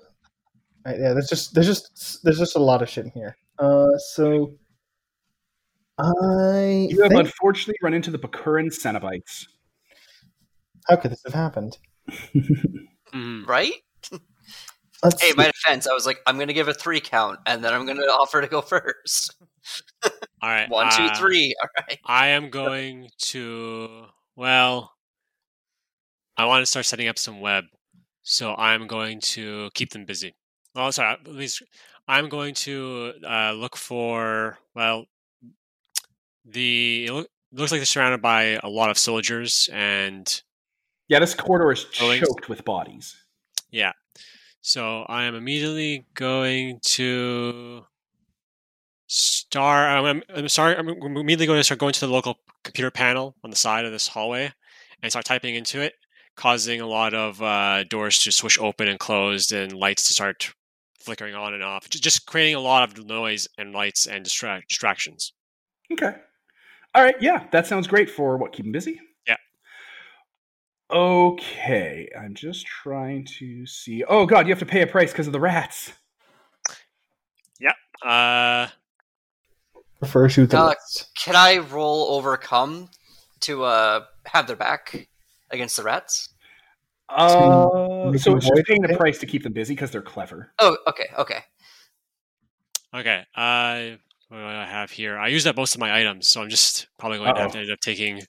Uh, 0.86 0.92
yeah, 0.92 1.14
there's 1.14 1.28
just 1.30 1.54
there's 1.54 1.68
just 1.68 2.24
there's 2.24 2.40
just 2.40 2.56
a 2.56 2.60
lot 2.60 2.82
of 2.82 2.88
shit 2.90 3.06
in 3.06 3.12
here. 3.12 3.36
Uh, 3.60 3.90
so 4.14 4.54
I 5.98 6.88
You 6.90 7.02
have 7.04 7.12
think- 7.12 7.26
unfortunately 7.26 7.76
run 7.84 7.94
into 7.94 8.10
the 8.10 8.18
Bakuran 8.20 8.68
Cenobites. 8.68 9.46
how 10.88 10.96
could 10.96 11.12
this 11.12 11.22
have 11.26 11.34
happened? 11.34 11.78
Mhm. 13.14 13.48
Right? 13.48 13.74
Let's 15.04 15.22
Hey, 15.22 15.30
see. 15.30 15.36
my 15.36 15.46
defense, 15.46 15.88
I 15.88 15.94
was 15.94 16.06
like, 16.06 16.20
I'm 16.28 16.38
gonna 16.38 16.54
give 16.54 16.68
a 16.68 16.74
three 16.74 17.00
count, 17.00 17.40
and 17.46 17.64
then 17.64 17.74
I'm 17.74 17.86
gonna 17.86 18.02
offer 18.12 18.42
to 18.42 18.48
go 18.48 18.62
first. 18.62 19.36
All 20.42 20.50
right. 20.50 20.70
One, 20.70 20.90
two, 20.92 21.04
uh, 21.04 21.16
three. 21.16 21.56
All 21.62 21.70
right. 21.88 22.00
I 22.06 22.28
am 22.30 22.50
going 22.50 23.10
to. 23.30 24.06
Well, 24.36 24.92
I 26.38 26.46
want 26.46 26.62
to 26.62 26.66
start 26.66 26.86
setting 26.86 27.08
up 27.08 27.18
some 27.20 27.40
web, 27.42 27.66
so 28.24 28.56
I'm 28.56 28.88
going 28.88 29.20
to 29.22 29.70
keep 29.74 29.92
them 29.92 30.06
busy. 30.06 30.36
Oh, 30.76 30.92
sorry. 30.92 31.14
At 31.14 31.28
least 31.28 31.62
I'm 32.08 32.30
going 32.30 32.54
to 32.56 33.14
uh, 33.28 33.54
look 33.54 33.76
for. 33.78 34.58
Well, 34.76 35.06
the 36.46 37.06
it 37.06 37.12
loo- 37.14 37.26
looks 37.52 37.72
like 37.72 37.80
they're 37.80 37.86
surrounded 37.86 38.22
by 38.22 38.60
a 38.64 38.70
lot 38.70 38.90
of 38.90 38.98
soldiers, 38.98 39.70
and 39.72 40.42
Yeah, 41.10 41.20
this 41.20 41.34
corridor 41.34 41.72
is 41.72 41.86
Buildings. 41.86 42.26
choked 42.26 42.50
with 42.50 42.64
bodies. 42.64 43.16
Yeah. 43.72 43.92
So 44.62 45.04
I 45.10 45.24
am 45.24 45.36
immediately 45.36 46.06
going 46.14 46.80
to 46.84 47.86
start. 49.08 49.90
I'm, 50.06 50.22
I'm 50.34 50.48
sorry. 50.50 50.76
I'm 50.76 50.88
immediately 50.88 51.48
going 51.48 51.60
to 51.60 51.64
start 51.64 51.80
going 51.80 51.94
to 51.94 52.00
the 52.00 52.08
local 52.08 52.38
computer 52.64 52.92
panel 52.92 53.36
on 53.44 53.50
the 53.50 53.56
side 53.56 53.86
of 53.86 53.92
this 53.92 54.08
hallway 54.08 54.52
and 55.02 55.12
start 55.12 55.26
typing 55.26 55.56
into 55.56 55.82
it, 55.82 55.94
causing 56.36 56.82
a 56.82 56.88
lot 56.88 57.14
of 57.14 57.42
uh, 57.42 57.84
doors 57.86 58.20
to 58.20 58.32
switch 58.32 58.60
open 58.60 58.88
and 58.88 59.00
closed 59.00 59.52
and 59.52 59.74
lights 59.74 60.06
to 60.08 60.14
start 60.14 60.54
flickering 61.00 61.34
on 61.34 61.54
and 61.54 61.64
off. 61.64 61.90
Just 61.90 62.28
creating 62.28 62.56
a 62.56 62.60
lot 62.60 62.84
of 62.84 63.06
noise 63.06 63.48
and 63.58 63.74
lights 63.74 64.06
and 64.06 64.26
distra- 64.26 64.62
distractions. 64.68 65.34
Okay. 65.92 66.14
All 66.94 67.04
right. 67.04 67.16
Yeah, 67.20 67.48
that 67.52 67.66
sounds 67.66 67.88
great 67.88 68.10
for 68.10 68.38
what? 68.38 68.52
Keep 68.52 68.66
them 68.66 68.72
busy. 68.74 69.00
Yeah. 70.92 70.98
Okay, 70.98 72.10
I'm 72.20 72.34
just 72.34 72.66
trying 72.66 73.26
to 73.40 73.66
see. 73.66 74.04
Oh 74.04 74.26
God, 74.26 74.48
you 74.48 74.52
have 74.52 74.60
to 74.60 74.66
pay 74.66 74.82
a 74.82 74.88
price 74.88 75.12
because 75.12 75.28
of 75.28 75.34
the 75.34 75.40
rats. 75.40 75.94
Yeah. 77.60 77.74
Uh, 78.08 78.68
Refer 80.02 80.30
to 80.30 80.48
the 80.48 80.58
Uh, 80.58 80.68
list. 80.70 81.10
Can 81.18 81.36
I 81.36 81.58
roll 81.58 82.14
overcome 82.14 82.90
to 83.42 83.64
uh 83.64 84.06
have 84.26 84.48
their 84.48 84.56
back 84.56 85.08
against 85.52 85.78
the 85.78 85.84
rats? 85.84 86.30
Uh, 87.10 87.28
so 87.28 88.06
them 88.06 88.16
it's 88.16 88.24
just 88.24 88.66
paying 88.68 88.86
a 88.86 88.96
price 88.96 89.18
to 89.20 89.26
keep 89.26 89.44
them 89.44 89.54
busy 89.54 89.74
because 89.74 89.92
they're 89.92 90.02
clever. 90.02 90.54
Oh, 90.60 90.78
okay, 90.88 91.08
okay. 91.18 91.40
okay. 92.94 93.26
Uh, 93.36 93.98
what 94.30 94.38
do 94.38 94.44
I 94.46 94.66
have 94.66 94.92
here? 94.92 95.18
I 95.18 95.28
used 95.28 95.46
up 95.48 95.58
most 95.58 95.74
of 95.76 95.80
my 95.82 96.00
items, 96.00 96.28
so 96.28 96.42
I'm 96.42 96.50
just 96.50 96.88
probably 96.98 97.18
going 97.18 97.34
to 97.36 97.42
Uh-oh. 97.42 97.50
to 97.50 97.60
end 97.60 97.72
up 97.72 97.80
taking. 97.80 98.22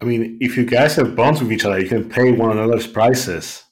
I 0.00 0.04
mean, 0.04 0.36
if 0.40 0.56
you 0.56 0.64
guys 0.66 0.94
have 0.96 1.14
bonds 1.16 1.40
with 1.40 1.50
each 1.52 1.64
other, 1.64 1.78
you 1.80 1.88
can 1.88 2.08
pay 2.08 2.32
one 2.32 2.50
another's 2.58 2.86
prices. 2.86 3.62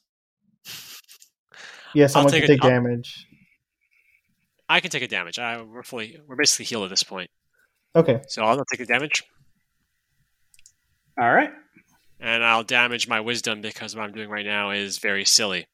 Yeah, 1.93 2.07
someone 2.07 2.31
take 2.31 2.43
can 2.43 2.51
it- 2.51 2.55
take 2.55 2.63
I'll- 2.63 2.69
damage. 2.71 3.25
I 4.69 4.81
can 4.81 4.91
take 4.91 5.03
a 5.03 5.07
damage. 5.07 5.39
I, 5.39 5.61
we're 5.61 5.81
fully, 5.83 6.19
we're 6.27 6.35
basically 6.35 6.65
healed 6.65 6.83
at 6.83 6.89
this 6.89 7.01
point, 7.03 7.29
Okay. 7.95 8.21
so 8.27 8.43
I'll 8.43 8.63
take 8.65 8.79
the 8.79 8.85
damage. 8.85 9.23
All 11.19 11.33
right. 11.33 11.51
and 12.19 12.43
I'll 12.43 12.63
damage 12.63 13.07
my 13.07 13.19
wisdom 13.21 13.61
because 13.61 13.95
what 13.95 14.03
I'm 14.03 14.11
doing 14.11 14.29
right 14.29 14.45
now 14.45 14.71
is 14.71 14.97
very 14.97 15.23
silly. 15.23 15.67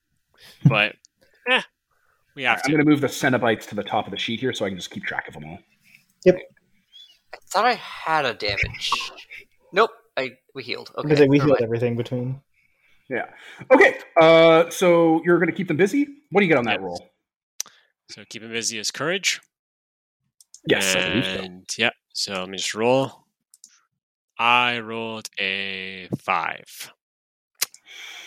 But 0.66 0.96
eh, 1.50 1.62
we 2.36 2.44
have 2.44 2.62
I'm 2.66 2.72
going 2.72 2.84
to 2.86 2.90
move 2.90 3.02
the 3.02 3.08
Cenobites 3.08 3.68
to 3.70 3.76
the 3.76 3.84
top 3.84 4.06
of 4.06 4.12
the 4.12 4.18
sheet 4.18 4.40
here 4.42 4.54
so 4.54 4.64
I 4.66 4.70
can 4.70 4.78
just 4.78 4.92
keep 4.92 5.04
track 5.06 5.28
of 5.28 5.34
them 5.34 5.46
all. 5.46 5.58
I 6.28 7.38
thought 7.50 7.66
I 7.66 7.74
had 7.74 8.26
a 8.26 8.34
damage. 8.34 9.12
Nope, 9.72 9.92
I 10.18 10.32
we 10.56 10.64
healed. 10.64 10.92
Okay, 10.98 11.08
Because 11.08 11.28
we 11.28 11.38
healed 11.38 11.50
mind. 11.50 11.62
everything 11.62 11.96
between. 11.96 12.42
Yeah. 13.10 13.26
Okay. 13.72 13.98
Uh, 14.20 14.70
so 14.70 15.22
you're 15.26 15.38
going 15.38 15.50
to 15.50 15.56
keep 15.56 15.68
them 15.68 15.78
busy. 15.78 16.08
What 16.32 16.42
do 16.42 16.46
you 16.46 16.50
get 16.50 16.58
on 16.58 16.66
that 16.66 16.80
Yes. 16.80 16.82
roll? 16.82 17.10
So 18.10 18.24
keep 18.30 18.44
him 18.44 18.52
busy 18.52 18.78
is 18.78 18.92
courage. 18.92 19.42
Yes, 20.68 20.96
I 20.96 21.02
believe 21.10 21.26
so. 21.26 21.40
And 21.40 21.66
yeah, 21.78 21.90
so 22.14 22.34
let 22.34 22.50
me 22.50 22.58
just 22.58 22.74
roll. 22.74 23.26
I 24.38 24.80
rolled 24.80 25.30
a 25.40 26.08
five. 26.18 26.94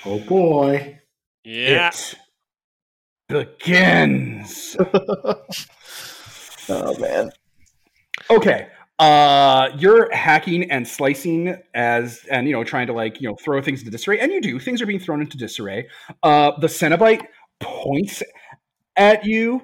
Oh 0.04 0.18
boy. 0.20 1.00
Yeah. 1.44 1.90
It 3.28 3.58
begins. 3.58 4.76
oh 6.68 6.94
man. 6.98 7.30
Okay. 8.30 8.68
Uh, 8.98 9.68
you're 9.78 10.10
hacking 10.14 10.70
and 10.70 10.88
slicing 10.88 11.54
as 11.74 12.24
and 12.30 12.46
you 12.46 12.52
know 12.52 12.64
trying 12.64 12.86
to 12.86 12.94
like 12.94 13.20
you 13.20 13.28
know 13.28 13.36
throw 13.36 13.60
things 13.60 13.80
into 13.80 13.90
disarray, 13.90 14.18
and 14.18 14.32
you 14.32 14.40
do. 14.40 14.58
Things 14.58 14.80
are 14.80 14.86
being 14.86 14.98
thrown 14.98 15.20
into 15.20 15.36
disarray. 15.36 15.88
Uh, 16.22 16.52
the 16.60 16.66
Cenobite 16.66 17.26
points 17.60 18.22
at 18.96 19.24
you 19.26 19.60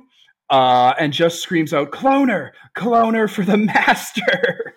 uh, 0.50 0.92
and 0.98 1.14
just 1.14 1.42
screams 1.42 1.72
out, 1.72 1.92
"Cloner, 1.92 2.50
cloner 2.76 3.28
for 3.28 3.42
the 3.42 3.56
master!" 3.56 4.74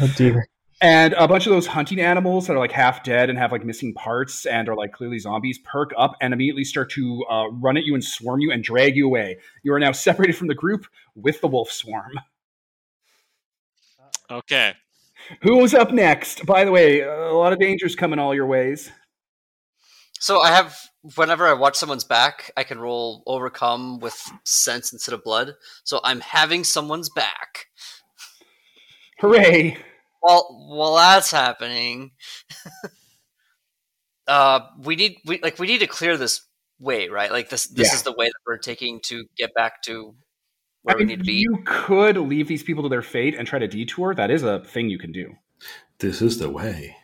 Oh 0.00 0.12
dear. 0.16 0.46
And 0.82 1.14
a 1.14 1.26
bunch 1.26 1.46
of 1.46 1.52
those 1.52 1.66
hunting 1.66 2.00
animals 2.00 2.46
that 2.46 2.52
are 2.52 2.58
like 2.58 2.70
half 2.70 3.02
dead 3.02 3.30
and 3.30 3.38
have 3.38 3.50
like 3.50 3.64
missing 3.64 3.94
parts 3.94 4.44
and 4.44 4.68
are 4.68 4.76
like 4.76 4.92
clearly 4.92 5.18
zombies 5.18 5.58
perk 5.64 5.92
up 5.96 6.14
and 6.20 6.34
immediately 6.34 6.64
start 6.64 6.90
to 6.90 7.24
uh, 7.30 7.48
run 7.48 7.78
at 7.78 7.84
you 7.84 7.94
and 7.94 8.04
swarm 8.04 8.40
you 8.40 8.52
and 8.52 8.62
drag 8.62 8.94
you 8.94 9.06
away. 9.06 9.38
You 9.62 9.72
are 9.72 9.80
now 9.80 9.92
separated 9.92 10.36
from 10.36 10.48
the 10.48 10.54
group 10.54 10.86
with 11.14 11.40
the 11.40 11.48
wolf 11.48 11.72
swarm. 11.72 12.12
Okay. 14.30 14.74
Who's 15.42 15.74
up 15.74 15.92
next? 15.92 16.46
By 16.46 16.64
the 16.64 16.70
way, 16.72 17.00
a 17.00 17.32
lot 17.32 17.52
of 17.52 17.58
dangers 17.58 17.96
coming 17.96 18.18
all 18.18 18.34
your 18.34 18.46
ways. 18.46 18.90
So 20.18 20.40
I 20.40 20.50
have 20.50 20.76
whenever 21.16 21.46
I 21.46 21.52
watch 21.52 21.76
someone's 21.76 22.04
back, 22.04 22.50
I 22.56 22.64
can 22.64 22.78
roll 22.78 23.22
overcome 23.26 23.98
with 24.00 24.16
sense 24.44 24.92
instead 24.92 25.12
of 25.14 25.22
blood. 25.22 25.54
So 25.84 26.00
I'm 26.04 26.20
having 26.20 26.64
someone's 26.64 27.10
back. 27.10 27.66
Hooray! 29.20 29.78
While 30.20 30.46
while 30.68 30.96
that's 30.96 31.30
happening, 31.30 32.12
uh, 34.26 34.60
we 34.80 34.96
need 34.96 35.16
we 35.24 35.38
like 35.40 35.58
we 35.58 35.66
need 35.66 35.78
to 35.80 35.86
clear 35.86 36.16
this 36.16 36.42
way, 36.78 37.08
right? 37.08 37.30
Like 37.30 37.48
this 37.48 37.66
this 37.68 37.88
Yeah. 37.90 37.94
is 37.96 38.02
the 38.02 38.12
way 38.12 38.26
that 38.26 38.40
we're 38.46 38.58
taking 38.58 39.00
to 39.06 39.24
get 39.36 39.54
back 39.54 39.82
to 39.82 40.14
I 40.86 40.94
where 40.94 40.98
we 40.98 41.04
mean, 41.04 41.08
need 41.08 41.18
to 41.18 41.24
be. 41.24 41.34
you 41.34 41.62
could 41.64 42.16
leave 42.16 42.48
these 42.48 42.62
people 42.62 42.82
to 42.84 42.88
their 42.88 43.02
fate 43.02 43.34
and 43.34 43.46
try 43.46 43.58
to 43.58 43.66
detour. 43.68 44.14
That 44.14 44.30
is 44.30 44.42
a 44.42 44.60
thing 44.60 44.88
you 44.88 44.98
can 44.98 45.12
do. 45.12 45.34
This 45.98 46.22
is 46.22 46.38
the 46.38 46.50
way. 46.50 46.96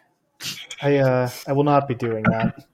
I 0.82 0.96
uh 0.98 1.30
I 1.46 1.52
will 1.52 1.64
not 1.64 1.86
be 1.88 1.94
doing 1.94 2.24
that. 2.24 2.64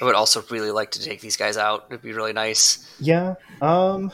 I 0.00 0.04
would 0.04 0.14
also 0.14 0.42
really 0.50 0.70
like 0.70 0.90
to 0.92 1.02
take 1.02 1.20
these 1.20 1.36
guys 1.36 1.56
out. 1.56 1.86
It'd 1.88 2.02
be 2.02 2.12
really 2.12 2.32
nice. 2.32 2.90
Yeah. 3.00 3.34
Um 3.62 4.12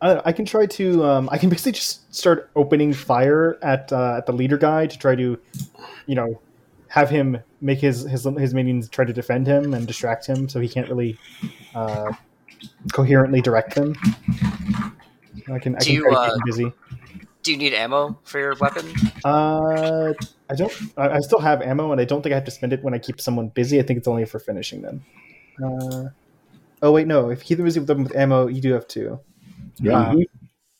I, 0.00 0.20
I 0.26 0.32
can 0.32 0.44
try 0.44 0.66
to 0.66 1.04
um 1.04 1.28
I 1.32 1.38
can 1.38 1.50
basically 1.50 1.72
just 1.72 2.14
start 2.14 2.50
opening 2.56 2.92
fire 2.92 3.58
at 3.62 3.92
uh, 3.92 4.16
at 4.18 4.26
the 4.26 4.32
leader 4.32 4.58
guy 4.58 4.86
to 4.86 4.98
try 4.98 5.14
to 5.14 5.38
you 6.06 6.14
know 6.14 6.40
have 6.88 7.08
him 7.08 7.38
make 7.60 7.80
his 7.80 8.02
his 8.02 8.24
his 8.38 8.52
minions 8.54 8.88
try 8.88 9.04
to 9.04 9.12
defend 9.12 9.46
him 9.46 9.74
and 9.74 9.86
distract 9.86 10.26
him 10.26 10.48
so 10.48 10.60
he 10.60 10.68
can't 10.68 10.88
really 10.88 11.18
uh 11.74 12.12
coherently 12.92 13.40
direct 13.40 13.74
them. 13.74 13.94
I 15.52 15.58
can 15.58 15.76
I 15.76 15.78
Do 15.78 15.86
can 15.86 15.94
you, 15.94 16.10
uh, 16.10 16.24
keep 16.26 16.34
him 16.34 16.42
busy. 16.44 16.72
Do 17.42 17.50
you 17.50 17.56
need 17.58 17.74
ammo 17.74 18.18
for 18.22 18.38
your 18.38 18.54
weapon? 18.60 18.92
Uh, 19.24 20.12
I 20.48 20.54
don't. 20.54 20.72
I, 20.96 21.08
I 21.08 21.18
still 21.20 21.40
have 21.40 21.60
ammo, 21.60 21.90
and 21.90 22.00
I 22.00 22.04
don't 22.04 22.22
think 22.22 22.32
I 22.32 22.36
have 22.36 22.44
to 22.44 22.52
spend 22.52 22.72
it 22.72 22.82
when 22.84 22.94
I 22.94 22.98
keep 22.98 23.20
someone 23.20 23.48
busy. 23.48 23.80
I 23.80 23.82
think 23.82 23.98
it's 23.98 24.08
only 24.08 24.24
for 24.26 24.38
finishing 24.38 24.82
them. 24.82 25.04
Uh, 25.62 26.10
oh 26.82 26.92
wait, 26.92 27.06
no. 27.06 27.30
If 27.30 27.40
you 27.40 27.44
keep 27.44 27.56
them 27.58 27.66
busy 27.66 27.80
with 27.80 27.88
them 27.88 28.04
with 28.04 28.14
ammo, 28.14 28.46
you 28.46 28.60
do 28.60 28.72
have 28.72 28.86
two. 28.86 29.18
Yeah. 29.78 30.14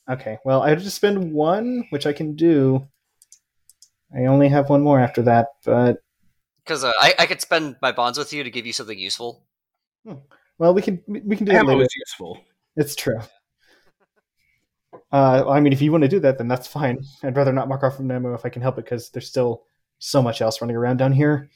Okay. 0.09 0.39
Well, 0.45 0.62
I 0.62 0.70
have 0.70 0.83
to 0.83 0.91
spend 0.91 1.33
one, 1.33 1.85
which 1.91 2.07
I 2.07 2.12
can 2.12 2.37
do. 2.37 2.87
I 4.14 4.26
only 4.26 4.49
have 4.49 4.68
one 4.68 4.83
more 4.83 5.01
after 5.01 5.22
that, 5.22 5.49
but 5.64 6.03
Because 6.64 6.85
uh, 6.85 6.93
I, 7.01 7.14
I 7.18 7.26
could 7.26 7.41
spend 7.41 7.76
my 7.80 7.93
bonds 7.93 8.18
with 8.18 8.33
you 8.33 8.45
to 8.45 8.51
give 8.51 8.66
you 8.66 8.72
something 8.72 8.99
useful. 8.99 9.43
Well, 10.63 10.75
we 10.75 10.81
can 10.83 11.03
we 11.09 11.35
can 11.37 11.45
do 11.45 11.53
that 11.53 11.59
Ammo 11.61 11.73
later. 11.73 11.85
is 11.85 11.97
useful. 11.97 12.39
It's 12.77 12.95
true. 12.95 13.19
Uh, 15.11 15.45
I 15.49 15.61
mean, 15.61 15.73
if 15.73 15.83
you 15.83 15.91
want 15.91 16.03
to 16.03 16.09
do 16.09 16.21
that, 16.21 16.39
then 16.39 16.49
that's 16.49 16.67
fine. 16.67 17.03
I'd 17.23 17.37
rather 17.37 17.53
not 17.53 17.69
mark 17.69 17.83
off 17.83 17.97
from 17.97 18.11
ammo 18.11 18.35
if 18.35 18.45
I 18.45 18.49
can 18.49 18.63
help 18.63 18.79
it, 18.79 18.85
because 18.85 19.11
there's 19.11 19.27
still 19.29 19.65
so 19.99 20.23
much 20.23 20.41
else 20.41 20.61
running 20.61 20.77
around 20.77 20.99
down 20.99 21.13
here. 21.13 21.51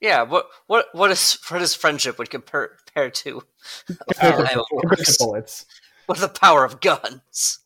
Yeah. 0.00 0.22
What 0.22 0.46
what 0.66 0.86
what 0.92 1.10
is 1.10 1.38
what 1.48 1.62
is 1.62 1.74
friendship 1.74 2.18
would 2.18 2.30
compare, 2.30 2.72
compare 2.86 3.10
to 3.10 3.42
Compared 3.86 4.48
to- 4.48 4.64
compared 4.80 4.98
to 5.06 5.16
bullets. 5.18 5.66
with 6.08 6.18
the 6.18 6.28
power 6.28 6.64
of 6.64 6.80
guns? 6.80 7.58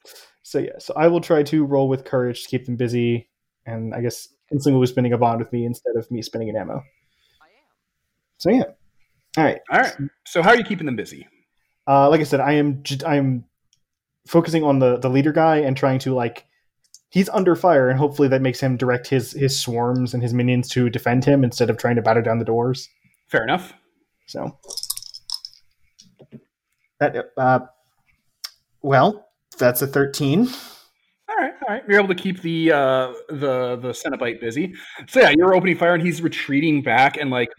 So 0.42 0.58
yeah, 0.58 0.78
so 0.78 0.92
I 0.96 1.08
will 1.08 1.20
try 1.20 1.42
to 1.44 1.64
roll 1.64 1.88
with 1.88 2.04
courage 2.04 2.42
to 2.44 2.48
keep 2.48 2.66
them 2.66 2.76
busy, 2.76 3.28
and 3.66 3.94
I 3.94 4.00
guess 4.02 4.28
Insling 4.52 4.74
will 4.74 4.82
be 4.82 4.86
spinning 4.86 5.12
a 5.14 5.18
bond 5.18 5.40
with 5.40 5.52
me 5.52 5.64
instead 5.64 5.96
of 5.96 6.08
me 6.10 6.20
spinning 6.22 6.50
an 6.50 6.56
ammo. 6.56 6.74
I 7.40 7.46
am. 7.46 7.64
So 8.38 8.50
yeah, 8.50 8.64
all 9.36 9.44
right. 9.44 9.60
All 9.70 9.80
right. 9.80 9.94
So 10.26 10.42
how 10.42 10.50
are 10.50 10.56
you 10.56 10.64
keeping 10.64 10.86
them 10.86 10.96
busy? 10.96 11.26
uh, 11.86 12.08
like 12.08 12.20
I 12.20 12.24
said, 12.24 12.40
I 12.40 12.52
am 12.52 12.82
I'm 13.06 13.44
focusing 14.26 14.62
on 14.62 14.78
the 14.78 14.96
the 14.96 15.10
leader 15.10 15.32
guy 15.32 15.56
and 15.58 15.76
trying 15.76 15.98
to 16.00 16.14
like 16.14 16.46
he's 17.10 17.28
under 17.28 17.54
fire, 17.56 17.88
and 17.88 17.98
hopefully 17.98 18.28
that 18.28 18.42
makes 18.42 18.60
him 18.60 18.76
direct 18.76 19.08
his 19.08 19.32
his 19.32 19.58
swarms 19.58 20.14
and 20.14 20.22
his 20.22 20.32
minions 20.32 20.68
to 20.70 20.88
defend 20.88 21.24
him 21.24 21.44
instead 21.44 21.70
of 21.70 21.76
trying 21.76 21.96
to 21.96 22.02
batter 22.02 22.22
down 22.22 22.38
the 22.38 22.44
doors. 22.44 22.88
Fair 23.28 23.42
enough. 23.42 23.74
So 24.26 24.58
that 27.00 27.16
uh, 27.36 27.60
well, 28.82 29.28
that's 29.58 29.82
a 29.82 29.86
thirteen. 29.86 30.48
All 31.28 31.36
right, 31.36 31.54
all 31.66 31.74
right. 31.74 31.82
You're 31.88 31.98
able 31.98 32.14
to 32.14 32.14
keep 32.14 32.40
the 32.40 32.72
uh, 32.72 33.12
the 33.28 33.76
the 33.76 33.92
Cenobite 33.92 34.40
busy. 34.40 34.74
So 35.08 35.20
yeah, 35.20 35.34
you're 35.36 35.54
opening 35.54 35.76
fire, 35.76 35.94
and 35.94 36.02
he's 36.02 36.22
retreating 36.22 36.80
back, 36.82 37.18
and 37.18 37.28
like 37.30 37.50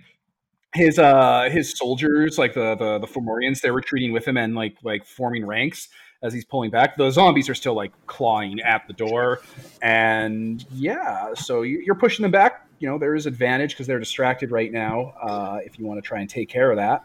his 0.76 1.00
uh 1.00 1.50
his 1.52 1.76
soldiers, 1.78 2.38
like 2.38 2.54
the 2.54 2.76
the 2.76 3.00
the 3.00 3.08
Fomorians, 3.08 3.62
they're 3.62 3.74
retreating 3.74 4.12
with 4.14 4.28
him 4.28 4.38
and 4.38 4.54
like 4.56 4.76
like 4.84 5.06
forming 5.06 5.46
ranks 5.46 5.88
as 6.22 6.34
he's 6.34 6.46
pulling 6.46 6.70
back. 6.72 6.98
The 6.98 7.10
zombies 7.12 7.50
are 7.50 7.56
still 7.56 7.74
like 7.76 7.92
clawing 8.08 8.60
at 8.62 8.86
the 8.88 8.94
door, 8.94 9.42
and 9.82 10.64
yeah, 10.72 11.34
so 11.34 11.62
you- 11.64 11.82
you're 11.86 11.96
pushing 11.96 12.24
them 12.24 12.32
back. 12.32 12.68
You 12.80 12.90
know 12.90 12.98
there 12.98 13.16
is 13.16 13.26
advantage 13.26 13.72
because 13.72 13.88
they're 13.88 14.00
distracted 14.00 14.52
right 14.52 14.72
now. 14.72 15.14
Uh, 15.22 15.60
if 15.66 15.80
you 15.80 15.86
want 15.86 15.98
to 15.98 16.08
try 16.08 16.20
and 16.20 16.30
take 16.30 16.50
care 16.50 16.72
of 16.72 16.78
that, 16.78 17.04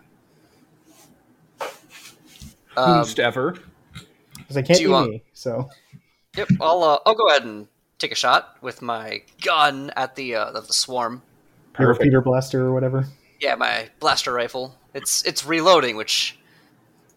Um, 2.76 2.98
Who's 2.98 3.18
ever. 3.18 3.56
Because 4.36 4.56
I 4.56 4.62
can't 4.62 4.78
Do 4.78 4.84
eat 4.86 4.88
want- 4.88 5.10
me, 5.10 5.22
so 5.32 5.68
yep, 6.36 6.48
I'll 6.60 6.82
uh, 6.82 6.98
I'll 7.06 7.14
go 7.14 7.28
ahead 7.28 7.44
and 7.44 7.66
take 7.98 8.12
a 8.12 8.16
shot 8.16 8.56
with 8.62 8.80
my 8.82 9.22
gun 9.42 9.90
at 9.96 10.16
the 10.16 10.34
uh, 10.36 10.50
the, 10.52 10.60
the 10.62 10.72
swarm. 10.72 11.22
your 11.78 11.88
Perfect. 11.88 12.00
repeater 12.04 12.20
blaster 12.20 12.62
or 12.66 12.72
whatever. 12.72 13.06
Yeah, 13.40 13.54
my 13.54 13.88
blaster 13.98 14.32
rifle. 14.32 14.76
It's 14.94 15.24
it's 15.24 15.44
reloading, 15.44 15.96
which 15.96 16.38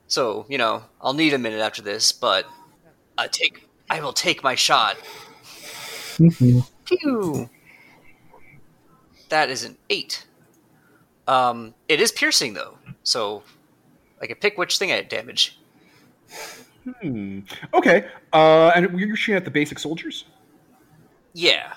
so 0.08 0.46
you 0.50 0.58
know 0.58 0.84
I'll 1.02 1.14
need 1.14 1.34
a 1.34 1.38
minute 1.38 1.60
after 1.60 1.82
this, 1.82 2.12
but 2.12 2.46
I 3.18 3.28
take 3.28 3.68
I 3.90 4.00
will 4.02 4.14
take 4.14 4.44
my 4.44 4.56
shot. 4.56 4.98
Pew. 6.18 7.50
That 9.30 9.50
is 9.50 9.64
an 9.64 9.78
eight. 9.90 10.26
Um, 11.28 11.74
it 11.88 12.00
is 12.00 12.12
piercing 12.12 12.54
though, 12.54 12.78
so 13.04 13.44
I 14.22 14.28
can 14.28 14.36
pick 14.38 14.58
which 14.58 14.78
thing 14.78 14.92
I 14.92 15.02
damage. 15.02 15.58
Hmm. 17.02 17.40
Okay. 17.74 18.08
Uh, 18.32 18.72
and 18.76 19.00
you're 19.00 19.16
shooting 19.16 19.38
at 19.38 19.46
the 19.46 19.52
basic 19.52 19.80
soldiers. 19.80 20.26
Yeah. 21.34 21.74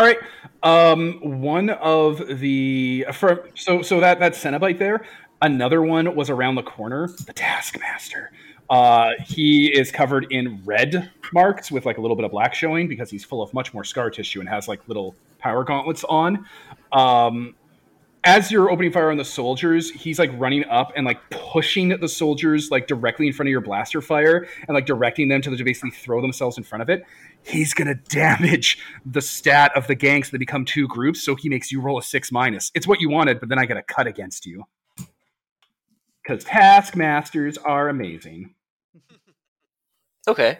All 0.00 0.06
right. 0.06 0.18
Um, 0.62 1.42
one 1.42 1.68
of 1.68 2.40
the 2.40 3.04
for, 3.12 3.50
so 3.54 3.82
so 3.82 4.00
that 4.00 4.18
that 4.20 4.32
Cenobite 4.32 4.78
there. 4.78 5.04
Another 5.42 5.82
one 5.82 6.14
was 6.14 6.30
around 6.30 6.54
the 6.54 6.62
corner. 6.62 7.06
The 7.26 7.34
Taskmaster. 7.34 8.32
Uh, 8.70 9.10
he 9.26 9.66
is 9.66 9.92
covered 9.92 10.26
in 10.30 10.62
red 10.64 11.10
marks 11.34 11.70
with 11.70 11.84
like 11.84 11.98
a 11.98 12.00
little 12.00 12.16
bit 12.16 12.24
of 12.24 12.30
black 12.30 12.54
showing 12.54 12.88
because 12.88 13.10
he's 13.10 13.26
full 13.26 13.42
of 13.42 13.52
much 13.52 13.74
more 13.74 13.84
scar 13.84 14.08
tissue 14.08 14.40
and 14.40 14.48
has 14.48 14.68
like 14.68 14.80
little 14.88 15.14
power 15.38 15.64
gauntlets 15.64 16.02
on. 16.04 16.46
Um, 16.92 17.54
as 18.24 18.50
you're 18.50 18.70
opening 18.70 18.92
fire 18.92 19.10
on 19.10 19.16
the 19.16 19.24
soldiers, 19.24 19.90
he's 19.90 20.18
like 20.18 20.30
running 20.34 20.64
up 20.66 20.92
and 20.96 21.06
like 21.06 21.18
pushing 21.30 21.88
the 21.88 22.08
soldiers 22.08 22.70
like 22.70 22.86
directly 22.86 23.26
in 23.26 23.32
front 23.32 23.48
of 23.48 23.50
your 23.50 23.62
blaster 23.62 24.00
fire 24.02 24.46
and 24.66 24.74
like 24.74 24.86
directing 24.86 25.28
them 25.28 25.40
to, 25.42 25.54
to 25.54 25.64
basically 25.64 25.90
throw 25.90 26.20
themselves 26.20 26.58
in 26.58 26.64
front 26.64 26.82
of 26.82 26.90
it. 26.90 27.04
He's 27.42 27.74
gonna 27.74 27.94
damage 27.94 28.78
the 29.04 29.20
stat 29.20 29.72
of 29.76 29.86
the 29.86 29.94
gang 29.94 30.22
so 30.22 30.30
they 30.32 30.38
become 30.38 30.64
two 30.64 30.86
groups, 30.88 31.22
so 31.22 31.34
he 31.34 31.48
makes 31.48 31.72
you 31.72 31.80
roll 31.80 31.98
a 31.98 32.02
six 32.02 32.30
minus. 32.30 32.70
It's 32.74 32.86
what 32.86 33.00
you 33.00 33.10
wanted, 33.10 33.40
but 33.40 33.48
then 33.48 33.58
I 33.58 33.66
get 33.66 33.76
a 33.76 33.82
cut 33.82 34.06
against 34.06 34.46
you. 34.46 34.64
Because 36.22 36.44
taskmasters 36.44 37.58
are 37.58 37.88
amazing. 37.88 38.54
Okay. 40.28 40.58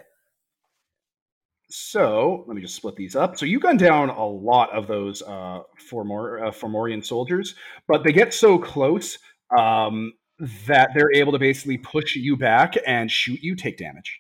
So 1.69 2.45
let 2.49 2.57
me 2.57 2.63
just 2.63 2.75
split 2.75 2.97
these 2.97 3.15
up. 3.15 3.39
So 3.39 3.47
you 3.47 3.61
gun 3.61 3.77
down 3.77 4.11
a 4.11 4.27
lot 4.27 4.73
of 4.73 4.89
those 4.89 5.23
uh, 5.23 5.61
Formor- 5.89 6.49
uh, 6.49 6.51
Fomorian 6.51 7.05
soldiers, 7.05 7.55
but 7.87 8.03
they 8.03 8.13
get 8.13 8.35
so 8.35 8.59
close 8.59 9.19
um, 9.57 10.13
that 10.67 10.91
they're 10.95 11.13
able 11.15 11.33
to 11.33 11.39
basically 11.39 11.79
push 11.79 12.17
you 12.17 12.37
back 12.37 12.75
and 12.87 13.11
shoot 13.11 13.41
you, 13.43 13.55
take 13.55 13.79
damage. 13.79 14.20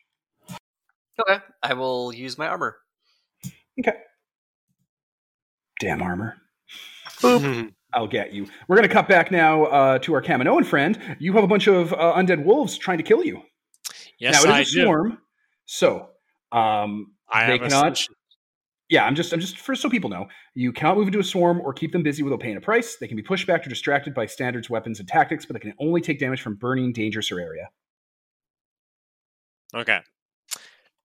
Okay. 1.20 1.38
I 1.62 1.74
will 1.74 2.12
use 2.12 2.38
my 2.38 2.46
armor. 2.46 2.76
Okay. 3.78 3.96
Damn 5.80 6.02
armor. 6.02 6.36
Mhm. 7.20 7.72
I'll 7.92 8.06
get 8.06 8.32
you. 8.32 8.46
We're 8.68 8.76
going 8.76 8.88
to 8.88 8.92
cut 8.94 9.08
back 9.08 9.32
now 9.32 9.64
uh, 9.64 9.98
to 10.00 10.14
our 10.14 10.22
Kaminoan 10.22 10.64
friend. 10.64 11.16
You 11.18 11.32
have 11.32 11.42
a 11.42 11.48
bunch 11.48 11.66
of 11.66 11.92
uh, 11.92 12.14
undead 12.16 12.44
wolves 12.44 12.78
trying 12.78 12.98
to 12.98 13.04
kill 13.04 13.24
you. 13.24 13.42
yes, 14.20 14.44
now 14.44 14.50
it 14.50 14.54
I 14.54 14.60
is 14.60 14.70
a 14.70 14.78
do. 14.78 14.82
swarm, 14.84 15.18
so 15.66 16.08
um, 16.52 17.14
I 17.28 17.46
they 17.46 17.52
have 17.52 17.62
a 17.62 17.68
cannot. 17.68 17.96
solution. 17.96 18.14
Yeah, 18.90 19.04
I'm 19.04 19.14
just, 19.16 19.32
I'm 19.32 19.40
just 19.40 19.58
for 19.58 19.74
so 19.74 19.88
people 19.90 20.10
know, 20.10 20.26
you 20.54 20.72
cannot 20.72 20.96
move 20.98 21.06
into 21.08 21.18
a 21.20 21.24
swarm 21.24 21.60
or 21.60 21.72
keep 21.72 21.92
them 21.92 22.02
busy 22.04 22.22
without 22.22 22.40
paying 22.40 22.56
a 22.56 22.60
price. 22.60 22.96
They 22.96 23.06
can 23.08 23.16
be 23.16 23.22
pushed 23.22 23.46
back 23.46 23.64
or 23.66 23.68
distracted 23.68 24.14
by 24.14 24.26
standards, 24.26 24.68
weapons, 24.70 24.98
and 25.00 25.08
tactics, 25.08 25.44
but 25.46 25.54
they 25.54 25.60
can 25.60 25.74
only 25.80 26.00
take 26.00 26.18
damage 26.20 26.42
from 26.42 26.56
burning, 26.56 26.92
dangerous, 26.92 27.30
or 27.32 27.40
area. 27.40 27.70
Okay. 29.74 30.00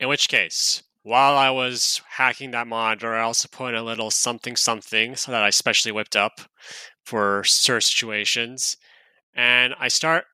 In 0.05 0.09
which 0.09 0.29
case, 0.29 0.83
while 1.01 1.35
I 1.35 1.49
was 1.49 1.99
hacking 2.07 2.51
that 2.51 2.67
monitor, 2.67 3.15
I 3.15 3.23
also 3.23 3.47
put 3.51 3.69
in 3.69 3.75
a 3.79 3.81
little 3.81 4.11
something 4.11 4.55
something 4.55 5.15
so 5.15 5.31
that 5.31 5.41
I 5.41 5.49
specially 5.49 5.91
whipped 5.91 6.15
up 6.15 6.41
for 7.03 7.43
certain 7.43 7.81
situations. 7.81 8.77
And 9.33 9.73
I 9.79 9.87
start 9.87 10.25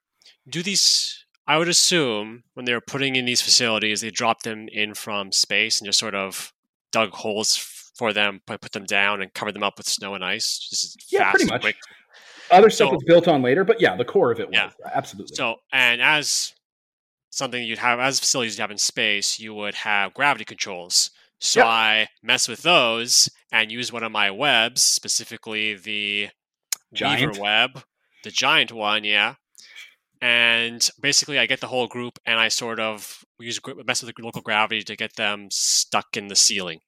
do 0.50 0.62
these 0.62 1.24
I 1.48 1.58
would 1.58 1.70
assume 1.70 2.44
when 2.54 2.66
they 2.66 2.74
were 2.74 2.82
putting 2.82 3.16
in 3.16 3.24
these 3.24 3.42
facilities, 3.42 4.02
they 4.02 4.10
dropped 4.12 4.44
them 4.44 4.68
in 4.68 4.94
from 4.94 5.32
space 5.32 5.80
and 5.80 5.86
just 5.86 6.00
sort 6.00 6.16
of 6.16 6.52
dug 6.92 7.12
holes 7.12 7.56
for 7.96 8.12
them, 8.12 8.42
put 8.46 8.60
put 8.60 8.74
them 8.74 8.84
down, 8.84 9.22
and 9.22 9.34
covered 9.34 9.56
them 9.56 9.64
up 9.64 9.78
with 9.78 9.88
snow 9.88 10.16
and 10.16 10.26
ice. 10.26 10.60
Just 10.60 11.10
Yeah, 11.14 11.20
fast 11.20 11.32
pretty 11.38 11.50
much. 11.50 11.62
quick. 11.62 11.78
Other 12.52 12.70
stuff 12.70 12.90
So- 12.90 12.94
was 12.96 13.04
built 13.06 13.30
on 13.30 13.42
later, 13.42 13.64
but 13.64 13.80
yeah, 13.80 13.96
the 13.96 14.04
core 14.04 14.32
of 14.34 14.42
it 14.42 14.50
was 14.50 14.54
Yeah. 14.54 14.72
absolutely. 14.94 15.34
So, 15.34 15.62
and 15.72 16.02
as 16.02 16.56
something 17.32 17.64
you'd 17.64 17.80
have, 17.80 18.00
as 18.00 18.20
facilities 18.20 18.58
you 18.58 18.62
have 18.62 18.70
in 18.72 18.78
space, 18.78 19.40
you 19.40 19.54
would 19.56 19.74
have 19.76 20.14
gravity 20.14 20.46
controls. 20.46 21.10
So 21.40 21.62
Yep. 21.62 21.68
I 21.68 22.08
mess 22.22 22.48
with 22.48 22.62
those 22.62 23.28
and 23.52 23.72
use 23.72 23.92
one 23.92 24.04
of 24.04 24.12
my 24.12 24.30
webs, 24.30 24.84
specifically 24.84 25.74
the 25.74 26.30
Giant? 26.94 27.32
Weaver 27.32 27.42
web, 27.42 27.84
the 28.24 28.32
giant 28.32 28.72
one, 28.72 29.04
yeah. 29.06 29.36
And 30.22 30.88
basically, 31.02 31.40
I 31.40 31.48
get 31.48 31.62
the 31.62 31.68
whole 31.68 31.88
group, 31.88 32.20
and 32.26 32.40
I 32.40 32.50
sort 32.50 32.80
of 32.80 33.24
use 33.40 33.60
mess 33.86 34.04
with 34.04 34.14
the 34.16 34.22
local 34.24 34.42
gravity 34.42 34.84
to 34.84 34.96
get 34.96 35.16
them 35.16 35.48
stuck 35.50 36.16
in 36.16 36.28
the 36.28 36.36
ceiling. 36.36 36.82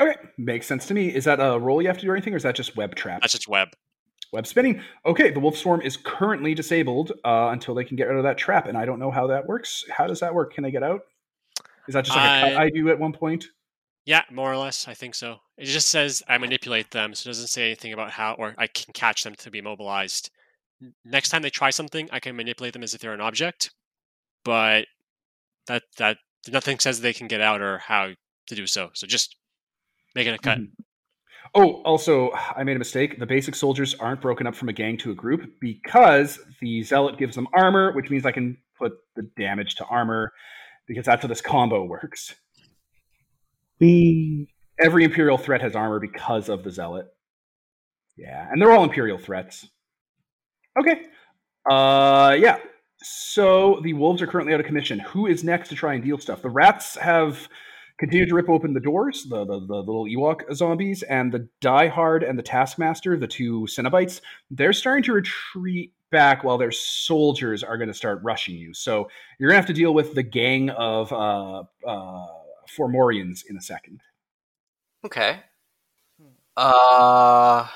okay, 0.00 0.16
makes 0.36 0.66
sense 0.66 0.86
to 0.86 0.94
me. 0.94 1.14
Is 1.14 1.24
that 1.24 1.38
a 1.40 1.58
roll 1.58 1.80
you 1.80 1.88
have 1.88 1.96
to 1.98 2.04
do 2.04 2.10
or 2.10 2.16
anything, 2.16 2.34
or 2.34 2.36
is 2.36 2.42
that 2.42 2.56
just 2.56 2.76
web 2.76 2.94
trap? 2.94 3.20
That's 3.22 3.32
just 3.32 3.48
web. 3.48 3.68
Web 4.32 4.46
spinning. 4.46 4.82
Okay, 5.04 5.30
the 5.30 5.40
wolf 5.40 5.56
swarm 5.58 5.82
is 5.82 5.96
currently 5.98 6.54
disabled 6.54 7.12
uh, 7.24 7.50
until 7.52 7.74
they 7.74 7.84
can 7.84 7.96
get 7.96 8.08
rid 8.08 8.16
of 8.16 8.22
that 8.24 8.38
trap, 8.38 8.66
and 8.66 8.78
I 8.78 8.86
don't 8.86 8.98
know 8.98 9.10
how 9.10 9.26
that 9.26 9.46
works. 9.46 9.84
How 9.90 10.06
does 10.06 10.20
that 10.20 10.34
work? 10.34 10.54
Can 10.54 10.64
they 10.64 10.70
get 10.70 10.82
out? 10.82 11.02
Is 11.86 11.94
that 11.94 12.04
just 12.06 12.16
like 12.16 12.44
a 12.44 12.54
cut 12.54 12.60
I- 12.62 12.70
do 12.70 12.88
at 12.88 12.98
one 12.98 13.12
point? 13.12 13.44
Yeah, 14.04 14.22
more 14.32 14.50
or 14.52 14.56
less, 14.56 14.88
I 14.88 14.94
think 14.94 15.14
so. 15.14 15.36
It 15.56 15.66
just 15.66 15.88
says 15.88 16.24
I 16.26 16.36
manipulate 16.38 16.90
them, 16.90 17.14
so 17.14 17.28
it 17.28 17.30
doesn't 17.30 17.46
say 17.48 17.66
anything 17.66 17.92
about 17.92 18.10
how, 18.10 18.32
or 18.34 18.52
I 18.58 18.66
can 18.66 18.92
catch 18.94 19.22
them 19.22 19.34
to 19.36 19.50
be 19.50 19.60
mobilized. 19.60 20.30
Next 21.04 21.28
time 21.28 21.42
they 21.42 21.50
try 21.50 21.70
something, 21.70 22.08
I 22.10 22.18
can 22.18 22.34
manipulate 22.34 22.72
them 22.72 22.82
as 22.82 22.94
if 22.94 23.00
they're 23.00 23.12
an 23.12 23.20
object, 23.20 23.70
but 24.44 24.86
that 25.68 25.82
that 25.98 26.16
nothing 26.50 26.80
says 26.80 27.00
they 27.00 27.12
can 27.12 27.28
get 27.28 27.40
out 27.40 27.60
or 27.60 27.78
how 27.78 28.10
to 28.48 28.54
do 28.56 28.66
so. 28.66 28.90
So 28.94 29.06
just 29.06 29.36
making 30.16 30.34
a 30.34 30.38
cut. 30.38 30.58
Mhm. 30.58 30.70
Oh, 31.54 31.82
also, 31.82 32.30
I 32.32 32.64
made 32.64 32.76
a 32.76 32.78
mistake. 32.78 33.18
The 33.18 33.26
basic 33.26 33.54
soldiers 33.54 33.94
aren't 33.94 34.22
broken 34.22 34.46
up 34.46 34.54
from 34.54 34.70
a 34.70 34.72
gang 34.72 34.96
to 34.98 35.10
a 35.10 35.14
group 35.14 35.60
because 35.60 36.38
the 36.60 36.82
zealot 36.82 37.18
gives 37.18 37.34
them 37.34 37.46
armor, 37.52 37.92
which 37.92 38.08
means 38.08 38.24
I 38.24 38.32
can 38.32 38.56
put 38.78 38.92
the 39.16 39.28
damage 39.36 39.74
to 39.76 39.84
armor 39.84 40.32
because 40.88 41.04
that's 41.04 41.22
how 41.22 41.28
this 41.28 41.42
combo 41.42 41.84
works. 41.84 42.34
We 43.80 44.48
Every 44.80 45.04
imperial 45.04 45.36
threat 45.36 45.60
has 45.60 45.76
armor 45.76 46.00
because 46.00 46.48
of 46.48 46.64
the 46.64 46.70
zealot. 46.70 47.06
Yeah, 48.16 48.48
and 48.50 48.60
they're 48.60 48.72
all 48.72 48.84
imperial 48.84 49.18
threats. 49.18 49.66
Okay. 50.78 51.02
Uh, 51.68 52.36
yeah. 52.38 52.58
So 53.02 53.80
the 53.82 53.92
wolves 53.92 54.22
are 54.22 54.26
currently 54.26 54.54
out 54.54 54.60
of 54.60 54.66
commission. 54.66 54.98
Who 55.00 55.26
is 55.26 55.44
next 55.44 55.68
to 55.68 55.74
try 55.74 55.94
and 55.94 56.02
deal 56.02 56.18
stuff? 56.18 56.42
The 56.42 56.50
rats 56.50 56.96
have 56.96 57.48
continued 58.02 58.28
to 58.28 58.34
rip 58.34 58.48
open 58.48 58.74
the 58.74 58.80
doors, 58.80 59.22
the, 59.30 59.44
the, 59.44 59.60
the 59.60 59.76
little 59.76 60.06
Ewok 60.06 60.52
zombies, 60.52 61.04
and 61.04 61.30
the 61.30 61.48
Die 61.60 61.86
Hard 61.86 62.24
and 62.24 62.36
the 62.36 62.42
taskmaster, 62.42 63.16
the 63.16 63.28
two 63.28 63.60
Cenobites, 63.70 64.20
they're 64.50 64.72
starting 64.72 65.04
to 65.04 65.12
retreat 65.12 65.92
back 66.10 66.42
while 66.42 66.58
their 66.58 66.72
soldiers 66.72 67.62
are 67.62 67.78
going 67.78 67.86
to 67.86 67.94
start 67.94 68.18
rushing 68.24 68.56
you. 68.56 68.74
So 68.74 69.08
you're 69.38 69.50
going 69.50 69.54
to 69.54 69.60
have 69.60 69.68
to 69.68 69.72
deal 69.72 69.94
with 69.94 70.16
the 70.16 70.22
gang 70.24 70.70
of 70.70 71.12
uh, 71.12 71.62
uh, 71.86 72.26
Fomorians 72.76 73.44
in 73.48 73.56
a 73.56 73.62
second. 73.62 74.00
Okay. 75.04 75.38
Uh, 76.56 77.68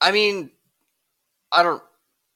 I 0.00 0.12
mean, 0.12 0.50
I 1.52 1.62
don't. 1.62 1.82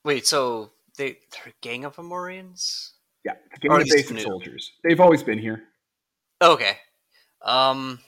Wait, 0.04 0.26
so 0.26 0.72
they 0.98 1.16
they're 1.32 1.48
a 1.48 1.62
gang 1.62 1.86
of 1.86 1.96
Amorians. 1.96 2.90
Yeah, 3.24 3.32
it's 3.46 3.56
a 3.56 3.60
gang 3.60 3.70
Or 3.72 3.78
of 3.78 3.84
these 3.84 3.94
basic 3.94 4.16
new. 4.16 4.22
soldiers. 4.22 4.72
They've 4.82 5.00
always 5.00 5.22
been 5.22 5.38
here. 5.38 5.64
Okay. 6.42 6.76
Um, 7.42 8.00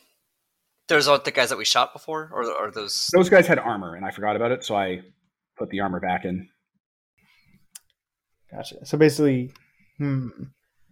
there's 0.88 1.06
not 1.06 1.24
the 1.24 1.30
guys 1.30 1.50
that 1.50 1.58
we 1.58 1.64
shot 1.64 1.92
before, 1.92 2.30
or 2.32 2.50
are 2.50 2.70
those? 2.70 3.08
Those 3.12 3.28
guys 3.28 3.46
had 3.46 3.58
armor, 3.58 3.94
and 3.94 4.04
I 4.04 4.10
forgot 4.10 4.36
about 4.36 4.52
it, 4.52 4.64
so 4.64 4.74
I 4.76 5.02
put 5.56 5.70
the 5.70 5.80
armor 5.80 6.00
back 6.00 6.24
in. 6.24 6.48
Gotcha. 8.50 8.84
So 8.84 8.98
basically, 8.98 9.52
hmm. 9.98 10.28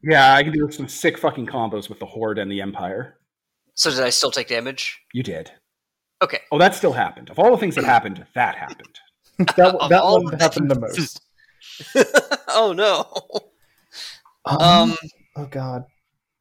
Yeah, 0.02 0.34
I 0.34 0.42
can 0.42 0.52
do 0.52 0.70
some 0.70 0.88
sick 0.88 1.18
fucking 1.18 1.46
combos 1.46 1.88
with 1.90 1.98
the 1.98 2.06
Horde 2.06 2.38
and 2.38 2.50
the 2.50 2.62
Empire. 2.62 3.18
So 3.74 3.90
did 3.90 4.00
I 4.00 4.10
still 4.10 4.30
take 4.30 4.48
damage? 4.48 4.98
You 5.12 5.22
did. 5.22 5.50
Okay. 6.22 6.40
Oh, 6.50 6.58
that 6.58 6.74
still 6.74 6.92
happened. 6.92 7.30
Of 7.30 7.38
all 7.38 7.50
the 7.50 7.56
things 7.58 7.74
that 7.74 7.84
happened, 7.84 8.26
that 8.34 8.54
happened. 8.54 8.98
that 9.56 9.88
that 9.90 10.04
one 10.04 10.38
happened 10.38 10.70
the 10.70 10.78
most. 10.78 11.20
oh 12.48 12.72
no. 12.72 13.49
Um, 14.44 14.60
Um, 14.60 14.96
oh 15.36 15.46
god, 15.46 15.84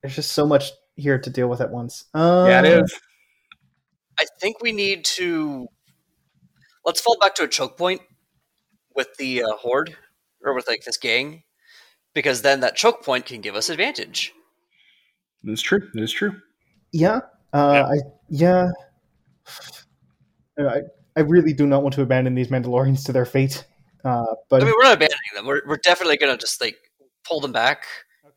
there's 0.02 0.16
just 0.16 0.32
so 0.32 0.46
much 0.46 0.72
here 0.96 1.20
to 1.20 1.30
deal 1.30 1.48
with 1.48 1.62
at 1.62 1.72
once. 1.72 2.06
Uh, 2.14 2.46
yeah, 2.48 2.60
it 2.60 2.84
is. 2.84 3.00
I 4.20 4.26
think 4.40 4.62
we 4.62 4.72
need 4.72 5.06
to 5.06 5.68
let's 6.86 7.02
fall 7.02 7.18
back 7.22 7.36
to 7.36 7.44
a 7.44 7.48
choke 7.48 7.78
point 7.78 8.02
with 8.96 9.08
the 9.18 9.44
uh, 9.44 9.54
horde 9.54 9.96
or 10.44 10.54
with 10.54 10.68
like 10.68 10.84
this 10.84 10.98
gang, 10.98 11.44
because 12.14 12.42
then 12.42 12.60
that 12.62 12.76
choke 12.76 13.04
point 13.04 13.26
can 13.26 13.42
give 13.42 13.56
us 13.56 13.70
advantage. 13.70 14.34
That's 15.44 15.62
true. 15.62 15.90
That 15.94 16.04
is 16.04 16.12
true. 16.12 16.36
Yeah. 16.92 17.22
Uh, 17.54 17.84
I 17.92 17.98
yeah. 18.30 18.70
I 20.58 20.82
I 21.16 21.22
really 21.22 21.54
do 21.54 21.66
not 21.66 21.84
want 21.84 21.96
to 21.96 22.02
abandon 22.02 22.36
these 22.36 22.50
Mandalorians 22.50 23.06
to 23.06 23.14
their 23.14 23.26
fate. 23.26 23.66
Uh, 24.04 24.26
but 24.50 24.62
I 24.62 24.66
mean, 24.66 24.74
we're 24.78 24.84
not 24.84 24.96
abandoning 24.96 25.20
them. 25.36 25.46
We're 25.46 25.62
we're 25.66 25.78
definitely 25.78 26.18
gonna 26.18 26.38
just 26.38 26.60
like 26.62 26.78
pull 27.30 27.40
them 27.40 27.52
back 27.52 27.86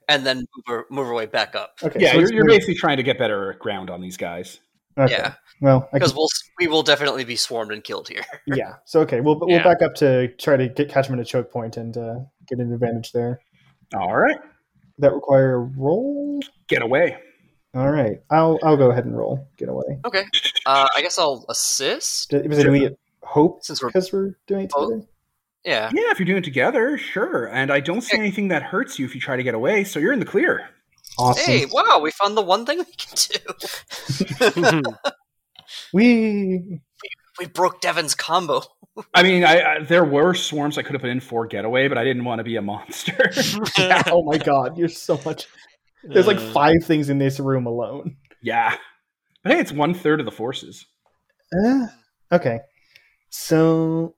and 0.09 0.24
then 0.26 0.38
move 0.38 0.64
our, 0.68 0.86
move 0.90 1.07
our 1.07 1.14
way 1.14 1.26
back 1.26 1.55
up. 1.55 1.76
okay, 1.82 1.99
yeah, 2.01 2.12
so 2.12 2.18
you're, 2.20 2.32
you're 2.32 2.47
basically 2.47 2.74
trying 2.74 2.99
to 2.99 3.03
get 3.03 3.18
better 3.18 3.57
ground 3.61 3.88
on 3.90 4.01
these 4.01 4.16
guys. 4.16 4.61
okay. 4.99 5.12
Yeah, 5.12 5.34
Well, 5.61 5.88
because 5.93 6.11
can, 6.12 6.18
we'll 6.18 6.28
we 6.61 6.66
will 6.68 6.82
definitely 6.82 7.24
be 7.24 7.36
swarmed 7.36 7.72
and 7.72 7.82
killed 7.82 8.09
here. 8.09 8.22
yeah. 8.47 8.74
So 8.84 9.01
okay, 9.01 9.20
we'll 9.20 9.38
we'll 9.40 9.49
Yeah. 9.49 9.64
back 9.64 9.80
up 9.82 9.95
to 9.97 10.28
try 10.36 10.57
to 10.57 10.68
get 10.68 10.88
catch 10.90 11.07
them 11.09 11.18
at 11.18 11.22
a 11.22 11.24
choke 11.24 11.51
point 11.51 11.76
and 11.78 11.97
uh, 11.97 12.14
get 12.49 12.59
an 12.59 12.72
advantage 12.72 13.12
there. 13.12 13.40
All 13.95 14.14
right, 14.16 14.38
That 14.99 15.12
require 15.14 15.55
a 15.55 15.59
roll. 15.61 16.40
get 16.68 16.82
away. 16.82 17.16
All 17.74 17.90
right, 17.90 18.18
I'll 18.30 18.59
I'll 18.62 18.76
go 18.76 18.90
ahead 18.90 19.07
and 19.07 19.16
roll. 19.16 19.49
Get 19.57 19.68
away. 19.70 19.99
Okay, 20.05 20.24
uh, 20.66 20.86
I 20.95 21.01
guess 21.01 21.18
I'll 21.18 21.47
assist. 21.49 22.32
Was 22.32 22.59
it 22.59 22.70
we 22.70 22.90
hope 23.22 23.64
Since 23.64 23.82
we're 23.82 23.88
because 23.88 24.12
we're 24.12 24.34
doing 24.47 24.64
it 24.66 24.72
Oh. 24.76 24.90
together? 24.90 25.07
Yeah, 25.64 25.90
Yeah, 25.94 26.10
if 26.10 26.18
you're 26.18 26.26
doing 26.26 26.38
it 26.38 26.44
together, 26.44 26.98
sure. 26.98 27.46
And 27.46 27.70
I 27.72 27.80
don't 27.80 28.00
see 28.00 28.16
anything 28.18 28.48
that 28.48 28.62
hurts 28.62 28.98
you 28.98 29.04
if 29.04 29.14
you 29.14 29.20
try 29.20 29.36
to 29.36 29.42
get 29.42 29.54
away, 29.54 29.84
so 29.84 29.98
you're 30.00 30.12
in 30.12 30.18
the 30.18 30.24
clear. 30.26 30.68
Awesome. 31.18 31.44
Hey, 31.44 31.66
wow, 31.70 32.00
we 32.02 32.10
found 32.10 32.36
the 32.36 32.42
one 32.42 32.64
thing 32.66 32.78
we 32.78 32.84
can 32.96 34.52
do. 34.62 34.82
We 35.92 36.80
we 37.38 37.46
broke 37.46 37.80
Devin's 37.80 38.14
combo. 38.14 38.62
I 39.14 39.22
mean, 39.22 39.44
I, 39.44 39.62
I 39.62 39.82
there 39.82 40.04
were 40.04 40.34
swarms 40.34 40.76
I 40.78 40.82
could 40.82 40.92
have 40.92 41.00
put 41.00 41.10
in 41.10 41.20
for 41.20 41.46
getaway, 41.46 41.88
but 41.88 41.96
I 41.98 42.04
didn't 42.04 42.24
want 42.24 42.40
to 42.40 42.44
be 42.44 42.56
a 42.56 42.62
monster. 42.62 43.30
oh 44.08 44.22
my 44.22 44.38
god, 44.38 44.76
you're 44.76 44.88
so 44.88 45.18
much. 45.24 45.46
There's 46.04 46.26
like 46.26 46.38
Uh, 46.38 46.52
five 46.52 46.84
things 46.84 47.08
in 47.08 47.18
this 47.18 47.38
room 47.40 47.66
alone. 47.66 48.16
yeah, 48.42 48.76
but 49.42 49.52
hey, 49.52 49.60
it's 49.60 49.72
one 49.72 49.94
third 49.94 50.20
of 50.20 50.26
the 50.26 50.32
forces. 50.32 50.84
Uh, 51.64 51.86
okay, 52.32 52.58
so 53.30 54.14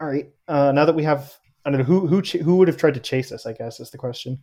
all 0.00 0.08
right. 0.08 0.30
Uh, 0.48 0.72
now 0.72 0.84
that 0.84 0.94
we 0.94 1.02
have, 1.04 1.36
I 1.64 1.70
don't 1.70 1.80
know 1.80 1.84
who 1.84 2.06
who 2.06 2.22
ch- 2.22 2.32
who 2.32 2.56
would 2.56 2.68
have 2.68 2.76
tried 2.76 2.94
to 2.94 3.00
chase 3.00 3.32
us. 3.32 3.46
I 3.46 3.52
guess 3.52 3.80
is 3.80 3.90
the 3.90 3.98
question. 3.98 4.42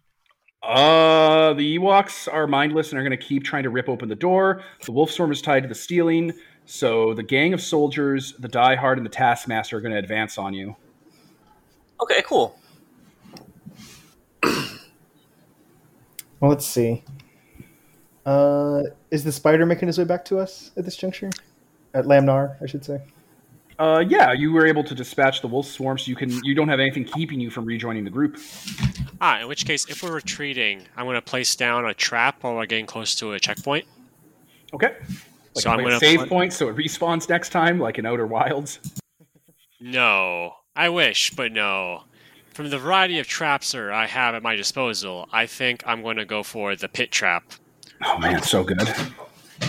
Uh, 0.64 1.54
the 1.54 1.78
Ewoks 1.78 2.32
are 2.32 2.48
mindless 2.48 2.92
and 2.92 3.00
are 3.00 3.04
going 3.04 3.18
to 3.18 3.24
keep 3.24 3.44
trying 3.44 3.64
to 3.64 3.70
rip 3.70 3.88
open 3.88 4.10
the 4.10 4.16
door. 4.16 4.64
The 4.86 4.92
Wolf 4.92 5.12
Swarm 5.12 5.32
is 5.32 5.42
tied 5.42 5.62
to 5.62 5.70
the 5.70 5.76
ceiling, 5.76 6.34
so 6.66 7.14
the 7.14 7.24
gang 7.24 7.54
of 7.54 7.62
soldiers, 7.62 8.34
the 8.40 8.48
Die 8.48 8.76
Hard, 8.76 8.98
and 8.98 9.06
the 9.06 9.10
Taskmaster 9.12 9.78
are 9.78 9.82
going 9.82 9.94
to 9.94 10.00
advance 10.00 10.38
on 10.38 10.54
you. 10.54 10.76
Okay, 12.02 12.22
cool. 12.24 12.60
Well, 16.40 16.52
let's 16.52 16.68
see. 16.68 17.04
Uh, 18.26 18.84
is 19.10 19.24
the 19.24 19.32
spider 19.32 19.66
making 19.66 19.88
his 19.88 19.98
way 19.98 20.04
back 20.04 20.24
to 20.26 20.38
us 20.38 20.72
at 20.78 20.86
this 20.86 20.96
juncture? 20.96 21.32
At 21.94 22.06
Lamnar, 22.06 22.62
I 22.62 22.68
should 22.68 22.86
say. 22.86 23.02
Uh, 23.80 24.04
yeah, 24.08 24.32
you 24.34 24.52
were 24.52 24.66
able 24.66 24.84
to 24.84 24.96
dispatch 24.96 25.42
the 25.42 25.48
Wolf 25.48 25.68
Swarm, 25.68 25.98
so 26.00 26.10
you 26.10 26.16
can 26.16 26.32
you 26.44 26.56
don't 26.56 26.68
have 26.68 26.80
anything 26.80 27.06
keeping 27.06 27.40
you 27.40 27.50
from 27.52 27.66
rejoining 27.66 28.04
the 28.04 28.10
group. 28.10 28.38
ah, 29.22 29.40
in 29.42 29.48
which 29.48 29.66
case, 29.66 29.88
if 29.88 30.02
we're 30.02 30.14
retreating, 30.14 30.82
I'm 30.96 31.06
going 31.06 31.16
to 31.16 31.22
place 31.22 31.56
down 31.56 31.86
a 31.86 31.94
trap 31.94 32.44
while 32.44 32.56
we're 32.56 32.66
getting 32.66 32.88
close 32.88 33.14
to 33.16 33.34
a 33.34 33.40
checkpoint. 33.40 33.86
Okay. 34.74 34.96
Like 35.56 35.64
So 35.64 35.70
I'm 35.70 35.80
gonna 35.84 35.98
a 35.98 36.00
save 36.00 36.20
put- 36.22 36.30
point, 36.30 36.54
so 36.54 36.70
it 36.70 36.76
respawns 36.76 37.30
next 37.30 37.50
time, 37.50 37.80
like 37.80 37.98
in 38.00 38.06
Outer 38.06 38.28
Wilds. 38.28 38.80
No, 39.80 40.54
I 40.76 40.90
wish, 40.90 41.30
but 41.30 41.52
no. 41.52 42.06
From 42.56 42.72
the 42.72 42.80
variety 42.80 43.20
of 43.20 43.28
traps 43.28 43.74
that 43.74 43.92
I 43.92 44.08
have 44.08 44.34
at 44.34 44.42
my 44.42 44.56
disposal, 44.56 45.30
I 45.32 45.46
think 45.46 45.84
I'm 45.86 46.02
going 46.02 46.18
to 46.18 46.26
go 46.26 46.42
for 46.42 46.76
the 46.76 46.88
pit 46.90 47.12
trap. 47.12 47.44
Oh 48.04 48.18
man, 48.18 48.42
so 48.42 48.64
good. 48.64 48.80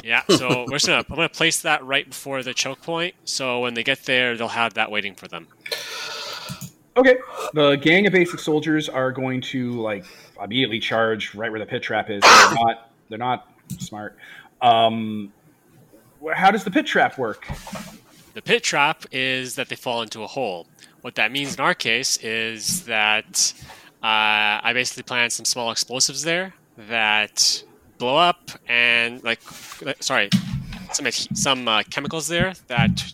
Yeah, 0.05 0.23
so 0.29 0.65
we're 0.69 0.77
just 0.77 0.87
gonna 0.87 1.05
I'm 1.09 1.17
gonna 1.17 1.29
place 1.29 1.63
that 1.63 1.85
right 1.85 2.09
before 2.09 2.43
the 2.43 2.55
choke 2.55 2.83
point, 2.83 3.15
so 3.25 3.61
when 3.61 3.75
they 3.75 3.83
get 3.83 4.05
there, 4.05 4.37
they'll 4.37 4.49
have 4.49 4.75
that 4.75 4.91
waiting 4.91 5.15
for 5.15 5.29
them. 5.29 5.49
Okay, 6.97 7.17
the 7.55 7.77
gang 7.77 8.07
of 8.07 8.13
basic 8.13 8.41
soldiers 8.41 8.89
are 8.89 9.13
going 9.13 9.41
to 9.43 9.73
like 9.73 10.05
immediately 10.43 10.81
charge 10.81 11.35
right 11.35 11.51
where 11.51 11.61
the 11.61 11.67
pit 11.67 11.83
trap 11.83 12.11
is. 12.11 12.23
They're 12.23 12.55
not. 12.55 12.91
They're 13.09 13.19
not 13.19 13.49
smart. 13.79 14.17
Um, 14.61 15.33
how 16.35 16.51
does 16.51 16.65
the 16.65 16.71
pit 16.71 16.87
trap 16.87 17.19
work? 17.19 17.47
The 18.35 18.43
pit 18.43 18.63
trap 18.63 19.05
is 19.13 19.55
that 19.55 19.69
they 19.69 19.77
fall 19.77 20.03
into 20.03 20.23
a 20.23 20.27
hole. 20.27 20.67
What 21.01 21.15
that 21.15 21.33
means 21.33 21.55
in 21.55 21.61
our 21.61 21.75
case 21.75 22.17
is 22.19 22.85
that 22.85 23.53
uh, 24.03 24.63
I 24.63 24.73
basically 24.75 25.05
plant 25.05 25.33
some 25.33 25.45
small 25.45 25.71
explosives 25.71 26.23
there 26.23 26.55
that 26.89 27.63
blow 27.99 28.17
up 28.17 28.51
and 28.69 29.23
like, 29.25 29.41
like- 29.83 30.03
sorry, 30.03 30.31
some 30.93 31.11
some 31.11 31.69
uh, 31.69 31.83
chemicals 31.91 32.29
there 32.29 32.55
that 32.69 33.13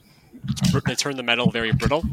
they 0.86 0.94
turn 0.94 1.16
the 1.16 1.22
metal 1.22 1.50
very 1.50 1.72
brittle. 1.72 2.04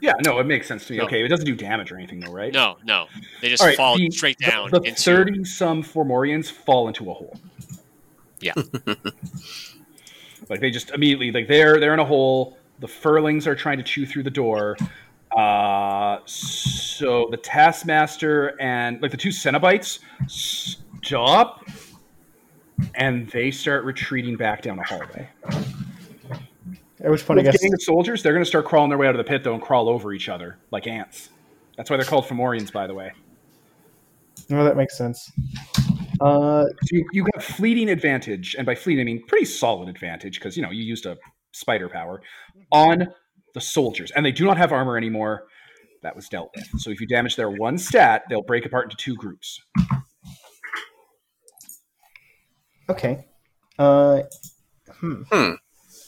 Yeah, 0.00 0.12
no, 0.24 0.38
it 0.38 0.44
makes 0.46 0.66
sense 0.68 0.86
to 0.86 0.92
me. 0.92 0.98
No. 0.98 1.04
Okay, 1.04 1.24
it 1.24 1.28
doesn't 1.28 1.44
do 1.46 1.54
damage 1.56 1.90
or 1.92 1.96
anything, 1.96 2.20
though, 2.20 2.32
right? 2.32 2.52
No, 2.52 2.76
no, 2.84 3.06
they 3.42 3.48
just 3.48 3.62
right, 3.62 3.76
fall 3.76 3.96
the- 3.98 4.10
straight 4.10 4.38
the- 4.38 4.46
down 4.46 4.70
The 4.70 4.80
into. 4.82 5.02
thirty 5.02 5.44
some 5.44 5.82
Fomorians 5.82 6.50
fall 6.50 6.88
into 6.88 7.10
a 7.10 7.14
hole. 7.14 7.36
Yeah. 8.40 8.52
like 10.48 10.60
they 10.60 10.70
just 10.70 10.90
immediately 10.90 11.32
like 11.32 11.48
they're 11.48 11.78
they're 11.80 11.94
in 11.94 12.00
a 12.00 12.04
hole. 12.04 12.56
The 12.80 12.88
furlings 12.88 13.46
are 13.48 13.56
trying 13.56 13.78
to 13.78 13.82
chew 13.84 14.06
through 14.06 14.22
the 14.22 14.30
door. 14.30 14.76
Uh, 15.36 16.20
so 16.24 17.28
the 17.30 17.36
Taskmaster 17.36 18.58
and 18.60 19.02
like 19.02 19.10
the 19.10 19.16
two 19.16 19.28
Cenobites 19.30 19.98
stop, 20.28 21.64
and 22.94 23.28
they 23.30 23.50
start 23.50 23.84
retreating 23.84 24.36
back 24.36 24.62
down 24.62 24.78
a 24.78 24.84
hallway. 24.84 25.28
At 27.00 27.10
which 27.10 27.24
point, 27.24 27.40
I 27.40 27.42
Those 27.44 27.52
guess 27.52 27.62
gang 27.62 27.74
of 27.74 27.82
soldiers, 27.82 28.22
they're 28.22 28.32
going 28.32 28.44
to 28.44 28.48
start 28.48 28.64
crawling 28.64 28.88
their 28.88 28.98
way 28.98 29.06
out 29.06 29.14
of 29.14 29.18
the 29.18 29.28
pit 29.28 29.44
though 29.44 29.54
and 29.54 29.62
crawl 29.62 29.88
over 29.88 30.12
each 30.12 30.28
other 30.28 30.58
like 30.70 30.86
ants. 30.86 31.30
That's 31.76 31.90
why 31.90 31.96
they're 31.96 32.06
called 32.06 32.26
Fomorians, 32.26 32.72
by 32.72 32.86
the 32.86 32.94
way. 32.94 33.12
no, 34.48 34.64
that 34.64 34.76
makes 34.76 34.98
sense. 34.98 35.30
Uh, 36.20 36.64
So 36.64 36.96
you, 36.96 37.06
you 37.12 37.26
have 37.34 37.44
fleeting 37.44 37.88
advantage, 37.88 38.56
and 38.56 38.66
by 38.66 38.74
fleeting 38.74 39.02
I 39.02 39.04
mean 39.04 39.24
pretty 39.26 39.44
solid 39.44 39.88
advantage 39.88 40.40
because 40.40 40.56
you 40.56 40.62
know 40.62 40.70
you 40.70 40.82
used 40.82 41.06
a 41.06 41.16
spider 41.52 41.88
power 41.88 42.20
on 42.72 43.06
the 43.54 43.60
soldiers, 43.60 44.10
and 44.10 44.26
they 44.26 44.32
do 44.32 44.44
not 44.44 44.56
have 44.56 44.72
armor 44.72 44.96
anymore. 44.96 45.44
That 46.02 46.14
was 46.16 46.28
dealt 46.28 46.50
with. 46.54 46.68
So 46.78 46.90
if 46.90 47.00
you 47.00 47.06
damage 47.06 47.36
their 47.36 47.50
one 47.50 47.78
stat, 47.78 48.22
they'll 48.28 48.42
break 48.42 48.66
apart 48.66 48.86
into 48.86 48.96
two 48.96 49.14
groups. 49.16 49.60
Okay. 52.88 53.26
Uh, 53.78 54.22
hmm. 55.00 55.22
Hmm. 55.30 55.52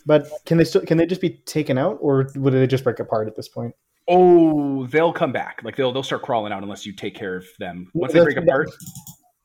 But 0.06 0.28
can 0.46 0.58
they 0.58 0.64
still 0.64 0.82
can 0.82 0.98
they 0.98 1.06
just 1.06 1.20
be 1.20 1.30
taken 1.30 1.78
out, 1.78 1.98
or 2.00 2.28
would 2.36 2.52
they 2.52 2.66
just 2.66 2.84
break 2.84 2.98
apart 3.00 3.28
at 3.28 3.36
this 3.36 3.48
point? 3.48 3.74
Oh, 4.08 4.86
they'll 4.86 5.12
come 5.12 5.32
back. 5.32 5.60
Like 5.62 5.76
they'll 5.76 5.92
they'll 5.92 6.02
start 6.02 6.22
crawling 6.22 6.52
out 6.52 6.62
unless 6.62 6.86
you 6.86 6.92
take 6.92 7.14
care 7.14 7.36
of 7.36 7.46
them. 7.58 7.90
Once 7.94 8.12
they 8.12 8.24
break 8.24 8.36
apart, 8.36 8.70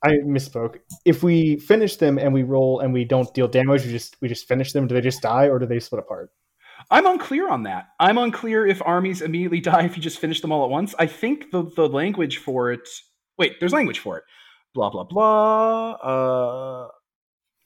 I 0.02 0.12
misspoke. 0.26 0.78
If 1.04 1.22
we 1.22 1.58
finish 1.58 1.96
them 1.96 2.18
and 2.18 2.32
we 2.32 2.42
roll 2.42 2.80
and 2.80 2.92
we 2.92 3.04
don't 3.04 3.32
deal 3.34 3.48
damage, 3.48 3.84
we 3.84 3.92
just 3.92 4.16
we 4.20 4.28
just 4.28 4.48
finish 4.48 4.72
them. 4.72 4.86
Do 4.86 4.94
they 4.94 5.00
just 5.00 5.22
die, 5.22 5.48
or 5.48 5.58
do 5.58 5.66
they 5.66 5.78
split 5.78 6.00
apart? 6.00 6.30
I'm 6.90 7.06
unclear 7.06 7.48
on 7.48 7.64
that. 7.64 7.86
I'm 7.98 8.18
unclear 8.18 8.66
if 8.66 8.82
armies 8.84 9.22
immediately 9.22 9.60
die 9.72 9.84
if 9.84 9.96
you 9.96 10.02
just 10.02 10.18
finish 10.18 10.40
them 10.40 10.52
all 10.52 10.64
at 10.64 10.70
once. 10.70 10.94
I 10.98 11.06
think 11.06 11.50
the 11.50 11.70
the 11.76 11.88
language 11.88 12.38
for 12.38 12.72
it. 12.72 12.88
Wait, 13.38 13.60
there's 13.60 13.72
language 13.72 13.98
for 13.98 14.18
it. 14.18 14.24
Blah 14.74 14.90
blah 14.90 15.04
blah. 15.04 15.92
Uh, 15.92 16.88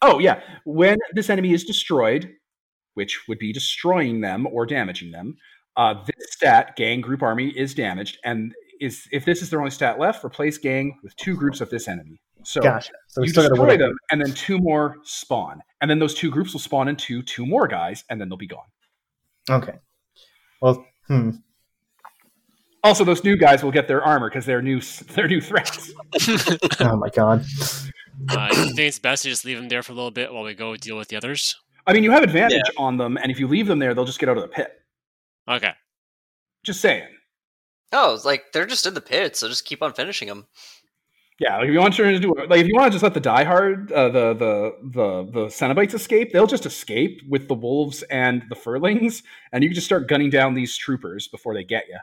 oh 0.03 0.19
yeah, 0.19 0.41
when 0.65 0.99
this 1.13 1.31
enemy 1.31 1.53
is 1.53 1.65
destroyed, 1.65 2.33
which 2.95 3.29
would 3.29 3.39
be 3.39 3.53
destroying 3.53 4.21
them 4.21 4.47
or 4.47 4.67
damaging 4.67 5.11
them, 5.11 5.37
uh, 5.77 5.95
this 6.05 6.33
stat 6.33 6.77
gang 6.77 7.01
group 7.01 7.23
army 7.23 7.49
is 7.49 7.75
damaged, 7.75 8.19
and 8.25 8.55
is 8.81 9.07
if 9.13 9.25
this 9.25 9.43
is 9.43 9.51
their 9.51 9.61
only 9.61 9.71
stat 9.71 9.99
left, 9.99 10.25
replace 10.25 10.59
gang 10.59 10.99
with 11.03 11.15
two 11.17 11.37
groups 11.37 11.61
of 11.61 11.71
this 11.71 11.89
enemy. 11.89 12.21
So 12.43 12.61
Gotcha. 12.61 12.93
So 13.09 13.23
you 13.23 13.33
destroy 13.33 13.77
them, 13.77 13.97
and 14.11 14.21
then 14.21 14.33
two 14.33 14.59
more 14.59 14.97
spawn, 15.05 15.63
and 15.81 15.91
then 15.91 15.99
those 15.99 16.15
two 16.15 16.31
groups 16.31 16.53
will 16.53 16.61
spawn 16.61 16.89
into 16.89 17.23
two 17.23 17.47
more 17.47 17.69
guys, 17.69 18.05
and 18.09 18.21
then 18.21 18.29
they'll 18.29 18.39
be 18.39 18.47
gone. 18.47 18.67
Okay. 19.49 19.79
Well, 20.61 20.85
hmm. 21.07 21.31
Also, 22.83 23.05
those 23.05 23.23
new 23.25 23.37
guys 23.37 23.63
will 23.63 23.73
get 23.73 23.89
their 23.89 24.03
armor 24.03 24.31
because 24.31 24.47
they're 24.47 24.63
new. 24.63 24.81
They're 25.15 25.29
new 25.29 25.41
threats. 25.41 25.93
Oh 26.81 26.97
my 26.97 27.11
god. 27.11 27.45
Uh, 28.29 28.49
do 28.49 28.61
you 28.61 28.65
think 28.67 28.81
it's 28.81 28.99
best 28.99 29.23
to 29.23 29.29
just 29.29 29.45
leave 29.45 29.57
them 29.57 29.69
there 29.69 29.83
for 29.83 29.93
a 29.93 29.95
little 29.95 30.11
bit 30.11 30.33
while 30.33 30.45
we 30.45 30.55
go 30.55 30.77
deal 30.77 30.97
with 30.97 31.09
the 31.09 31.17
others? 31.17 31.57
I 31.87 31.93
mean, 31.93 32.05
you 32.05 32.11
have 32.11 32.23
advantage 32.23 32.63
on 32.77 32.97
them, 32.97 33.17
and 33.17 33.31
if 33.31 33.41
you 33.41 33.49
leave 33.49 33.67
them 33.67 33.79
there, 33.79 33.95
they'll 33.95 34.05
just 34.05 34.19
get 34.19 34.29
out 34.29 34.37
of 34.37 34.43
the 34.43 34.49
pit. 34.49 34.81
Okay. 35.49 35.73
Just 36.63 36.81
saying. 36.81 37.09
Oh, 37.93 38.15
it's 38.15 38.25
like 38.25 38.53
they're 38.53 38.67
just 38.67 38.87
in 38.87 38.95
the 38.95 39.01
pit, 39.01 39.37
so 39.37 39.49
just 39.49 39.65
keep 39.65 39.83
on 39.83 39.93
finishing 39.93 40.29
them. 40.29 40.47
Yeah, 41.41 41.57
like 41.57 41.69
if 41.69 41.73
you 41.73 41.81
want 41.81 41.95
to 41.95 42.03
turn 42.03 42.15
into 42.15 42.35
like 42.35 42.61
if 42.61 42.69
you 42.69 42.75
want 42.75 42.93
to 42.93 42.99
just 42.99 43.03
let 43.03 43.15
the 43.15 43.21
diehard, 43.21 43.91
uh, 43.93 44.11
the 44.11 44.35
the 44.35 44.73
the 44.83 45.31
the 45.33 45.47
Cenobites 45.47 45.95
escape, 45.95 46.33
they'll 46.33 46.47
just 46.47 46.67
escape 46.67 47.23
with 47.29 47.49
the 47.49 47.55
wolves 47.55 48.03
and 48.05 48.45
the 48.51 48.55
furlings, 48.55 49.23
and 49.51 49.65
you 49.65 49.71
can 49.71 49.75
just 49.75 49.87
start 49.87 50.07
gunning 50.07 50.29
down 50.29 50.53
these 50.55 50.77
troopers 50.77 51.29
before 51.29 51.55
they 51.55 51.65
get 51.65 51.89
you. 51.89 51.99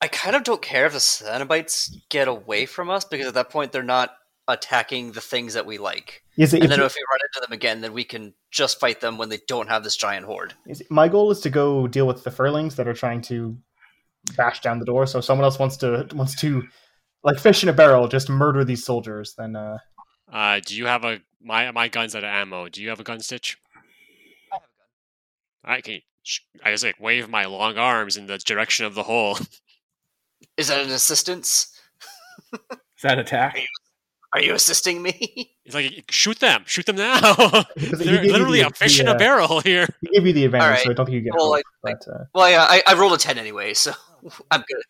I 0.00 0.06
kind 0.08 0.36
of 0.36 0.44
don't 0.44 0.62
care 0.62 0.86
if 0.86 0.92
the 0.92 0.98
Cenobites 0.98 1.92
get 2.10 2.28
away 2.28 2.64
from 2.64 2.90
us 2.90 3.04
because 3.04 3.26
at 3.26 3.34
that 3.34 3.50
point 3.50 3.72
they're 3.72 3.82
not 3.82 4.12
attacking 4.48 5.12
the 5.12 5.20
things 5.20 5.54
that 5.54 5.64
we 5.66 5.78
like. 5.78 6.22
Is 6.36 6.52
it, 6.52 6.58
And 6.58 6.64
if 6.64 6.70
then 6.70 6.78
you- 6.80 6.84
if 6.86 6.94
we 6.94 7.02
run 7.10 7.18
into 7.28 7.40
them 7.40 7.52
again, 7.52 7.80
then 7.80 7.92
we 7.92 8.04
can 8.04 8.34
just 8.50 8.78
fight 8.78 9.00
them 9.00 9.16
when 9.18 9.28
they 9.28 9.38
don't 9.48 9.68
have 9.68 9.82
this 9.84 9.96
giant 9.96 10.26
horde. 10.26 10.54
is 10.66 10.82
my 10.90 11.08
goal 11.08 11.30
is 11.30 11.40
to 11.40 11.50
go 11.50 11.86
deal 11.86 12.06
with 12.06 12.24
the 12.24 12.30
furlings 12.30 12.76
that 12.76 12.86
are 12.86 12.94
trying 12.94 13.22
to 13.22 13.56
bash 14.36 14.60
down 14.60 14.78
the 14.78 14.84
door. 14.84 15.06
So 15.06 15.18
if 15.18 15.24
someone 15.24 15.44
else 15.44 15.58
wants 15.58 15.76
to 15.78 16.06
wants 16.14 16.34
to 16.40 16.62
like 17.22 17.38
fish 17.38 17.62
in 17.62 17.68
a 17.68 17.72
barrel, 17.72 18.06
just 18.08 18.28
murder 18.28 18.64
these 18.64 18.84
soldiers. 18.84 19.34
Then 19.36 19.56
uh, 19.56 19.78
Uh, 20.32 20.60
do 20.64 20.76
you 20.76 20.86
have 20.86 21.04
a 21.04 21.20
my 21.40 21.70
my 21.70 21.88
gun's 21.88 22.14
out 22.14 22.24
of 22.24 22.28
ammo? 22.28 22.68
Do 22.68 22.82
you 22.82 22.88
have 22.90 23.00
a 23.00 23.04
gun 23.04 23.20
stitch? 23.20 23.56
I 24.52 24.56
have 24.56 24.62
a 24.62 24.66
gun. 24.66 25.64
All 25.64 25.70
right, 25.72 25.84
can 25.84 25.94
you, 25.94 26.00
I 26.62 26.70
just 26.70 26.84
like 26.84 27.00
wave 27.00 27.28
my 27.28 27.44
long 27.46 27.76
arms 27.78 28.16
in 28.16 28.26
the 28.26 28.38
direction 28.38 28.84
of 28.86 28.94
the 28.94 29.02
hole. 29.04 29.38
Is 30.56 30.68
that 30.68 30.84
an 30.84 30.90
assistance? 30.90 31.78
Is 32.52 33.02
that 33.02 33.18
attack? 33.18 33.58
Are 34.34 34.40
you 34.42 34.54
assisting 34.54 35.02
me? 35.02 35.50
It's 35.64 35.74
like 35.74 36.04
shoot 36.10 36.40
them, 36.40 36.62
shoot 36.66 36.84
them 36.84 36.96
now. 36.96 37.34
Because 37.74 38.00
he 38.00 38.04
They're 38.04 38.22
gave 38.22 38.32
literally 38.32 38.60
the- 38.60 38.66
a 38.66 38.70
fish 38.70 38.96
the, 38.98 39.04
in 39.04 39.08
a 39.08 39.12
uh, 39.12 39.18
barrel 39.18 39.60
here. 39.60 39.86
he 40.02 40.08
gave 40.08 40.26
you 40.26 40.32
the 40.34 40.44
advantage, 40.44 40.64
Alright. 40.66 40.84
so 40.84 40.90
I 40.90 40.92
don't 40.92 41.06
think 41.06 41.14
you 41.14 41.20
get. 41.22 41.32
Well, 41.34 41.54
hurt, 41.54 41.62
like- 41.82 41.96
but, 42.06 42.12
uh, 42.12 42.24
well, 42.34 42.50
yeah, 42.50 42.66
I, 42.68 42.82
I 42.86 42.94
rolled 42.94 43.14
a 43.14 43.16
ten 43.16 43.38
anyway, 43.38 43.72
so 43.72 43.92
I'm 44.50 44.60
good. 44.60 44.82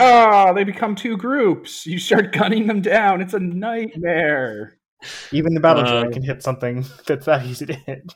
Ah, 0.00 0.52
they 0.52 0.64
become 0.64 0.96
two 0.96 1.16
groups. 1.16 1.86
You 1.86 2.00
start 2.00 2.32
gunning 2.32 2.66
them 2.66 2.80
down. 2.82 3.20
It's 3.20 3.32
a 3.34 3.38
nightmare. 3.38 4.78
even 5.30 5.54
the 5.54 5.60
battle 5.60 5.84
Uh, 5.84 6.10
can 6.10 6.22
hit 6.24 6.42
something 6.42 6.84
that's 7.06 7.26
that 7.26 7.46
easy 7.46 7.66
to 7.66 7.74
hit. 7.74 8.12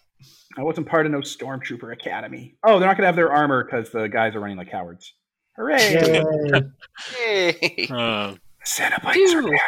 I 0.59 0.63
wasn't 0.63 0.89
part 0.89 1.07
of 1.07 1.13
no 1.13 1.19
stormtrooper 1.21 1.93
academy. 1.93 2.57
Oh, 2.65 2.79
they're 2.81 2.89
not 2.89 2.97
gonna 2.97 3.07
have 3.07 3.17
their 3.17 3.31
armor 3.33 3.63
because 3.63 3.91
the 3.91 4.09
guys 4.09 4.35
are 4.35 4.41
running 4.41 4.57
like 4.57 4.71
cowards. 4.73 5.15
Hooray! 5.57 5.93
Yay. 5.93 6.63
Yay! 7.21 7.89
Uh, 7.91 8.35
Cenobites 8.65 9.33
are 9.35 9.43
Phew. 9.43 9.59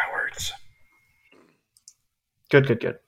Cowards. 2.51 2.67
good, 2.69 2.81
good, 2.81 2.81
good. 2.81 2.99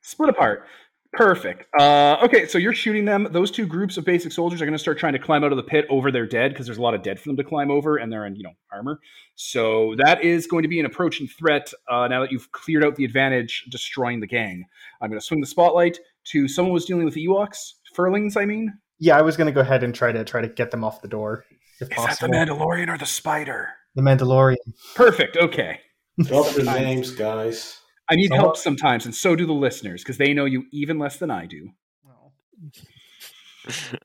Split 0.00 0.30
apart. 0.30 0.66
Perfect. 1.14 1.66
Uh, 1.78 2.16
okay, 2.22 2.46
so 2.46 2.56
you're 2.56 2.72
shooting 2.72 3.04
them. 3.04 3.28
Those 3.30 3.50
two 3.50 3.66
groups 3.66 3.98
of 3.98 4.04
basic 4.06 4.32
soldiers 4.32 4.62
are 4.62 4.64
going 4.64 4.72
to 4.72 4.78
start 4.78 4.98
trying 4.98 5.12
to 5.12 5.18
climb 5.18 5.44
out 5.44 5.52
of 5.52 5.58
the 5.58 5.62
pit 5.62 5.84
over 5.90 6.10
their 6.10 6.26
dead 6.26 6.52
because 6.52 6.64
there's 6.64 6.78
a 6.78 6.82
lot 6.82 6.94
of 6.94 7.02
dead 7.02 7.20
for 7.20 7.28
them 7.28 7.36
to 7.36 7.44
climb 7.44 7.70
over, 7.70 7.98
and 7.98 8.10
they're 8.10 8.24
in 8.24 8.34
you 8.34 8.42
know 8.42 8.52
armor. 8.72 8.98
So 9.34 9.94
that 9.98 10.24
is 10.24 10.46
going 10.46 10.62
to 10.62 10.68
be 10.68 10.80
an 10.80 10.86
approaching 10.86 11.28
threat. 11.28 11.70
Uh, 11.86 12.08
now 12.08 12.22
that 12.22 12.32
you've 12.32 12.50
cleared 12.52 12.82
out 12.82 12.96
the 12.96 13.04
advantage, 13.04 13.66
destroying 13.70 14.20
the 14.20 14.26
gang, 14.26 14.64
I'm 15.02 15.10
going 15.10 15.20
to 15.20 15.26
swing 15.26 15.42
the 15.42 15.46
spotlight 15.46 15.98
to 16.28 16.48
someone 16.48 16.70
who 16.70 16.74
was 16.74 16.86
dealing 16.86 17.04
with 17.04 17.14
the 17.14 17.26
Ewoks, 17.26 17.74
furlings. 17.94 18.38
I 18.38 18.46
mean, 18.46 18.72
Yeah, 18.98 19.18
I 19.18 19.22
was 19.22 19.36
gonna 19.36 19.52
go 19.52 19.60
ahead 19.60 19.82
and 19.82 19.94
try 19.94 20.12
to 20.12 20.24
try 20.24 20.40
to 20.40 20.48
get 20.48 20.70
them 20.70 20.82
off 20.82 21.02
the 21.02 21.08
door 21.08 21.44
if 21.80 21.90
is 21.90 21.96
that 21.96 22.20
the 22.20 22.28
Mandalorian 22.28 22.88
or 22.88 22.96
the 22.96 23.06
Spider? 23.06 23.68
The 23.94 24.02
Mandalorian. 24.02 24.56
Perfect. 24.94 25.36
Okay. 25.36 25.80
Drop 26.18 26.46
the 26.54 26.62
names, 26.80 27.10
guys. 27.10 27.81
I 28.08 28.16
need 28.16 28.28
So- 28.28 28.36
help 28.36 28.56
sometimes, 28.56 29.04
and 29.04 29.14
so 29.14 29.36
do 29.36 29.46
the 29.46 29.52
listeners 29.52 30.02
because 30.02 30.18
they 30.18 30.34
know 30.34 30.44
you 30.44 30.64
even 30.72 30.98
less 30.98 31.18
than 31.18 31.30
I 31.30 31.46
do. 31.46 31.70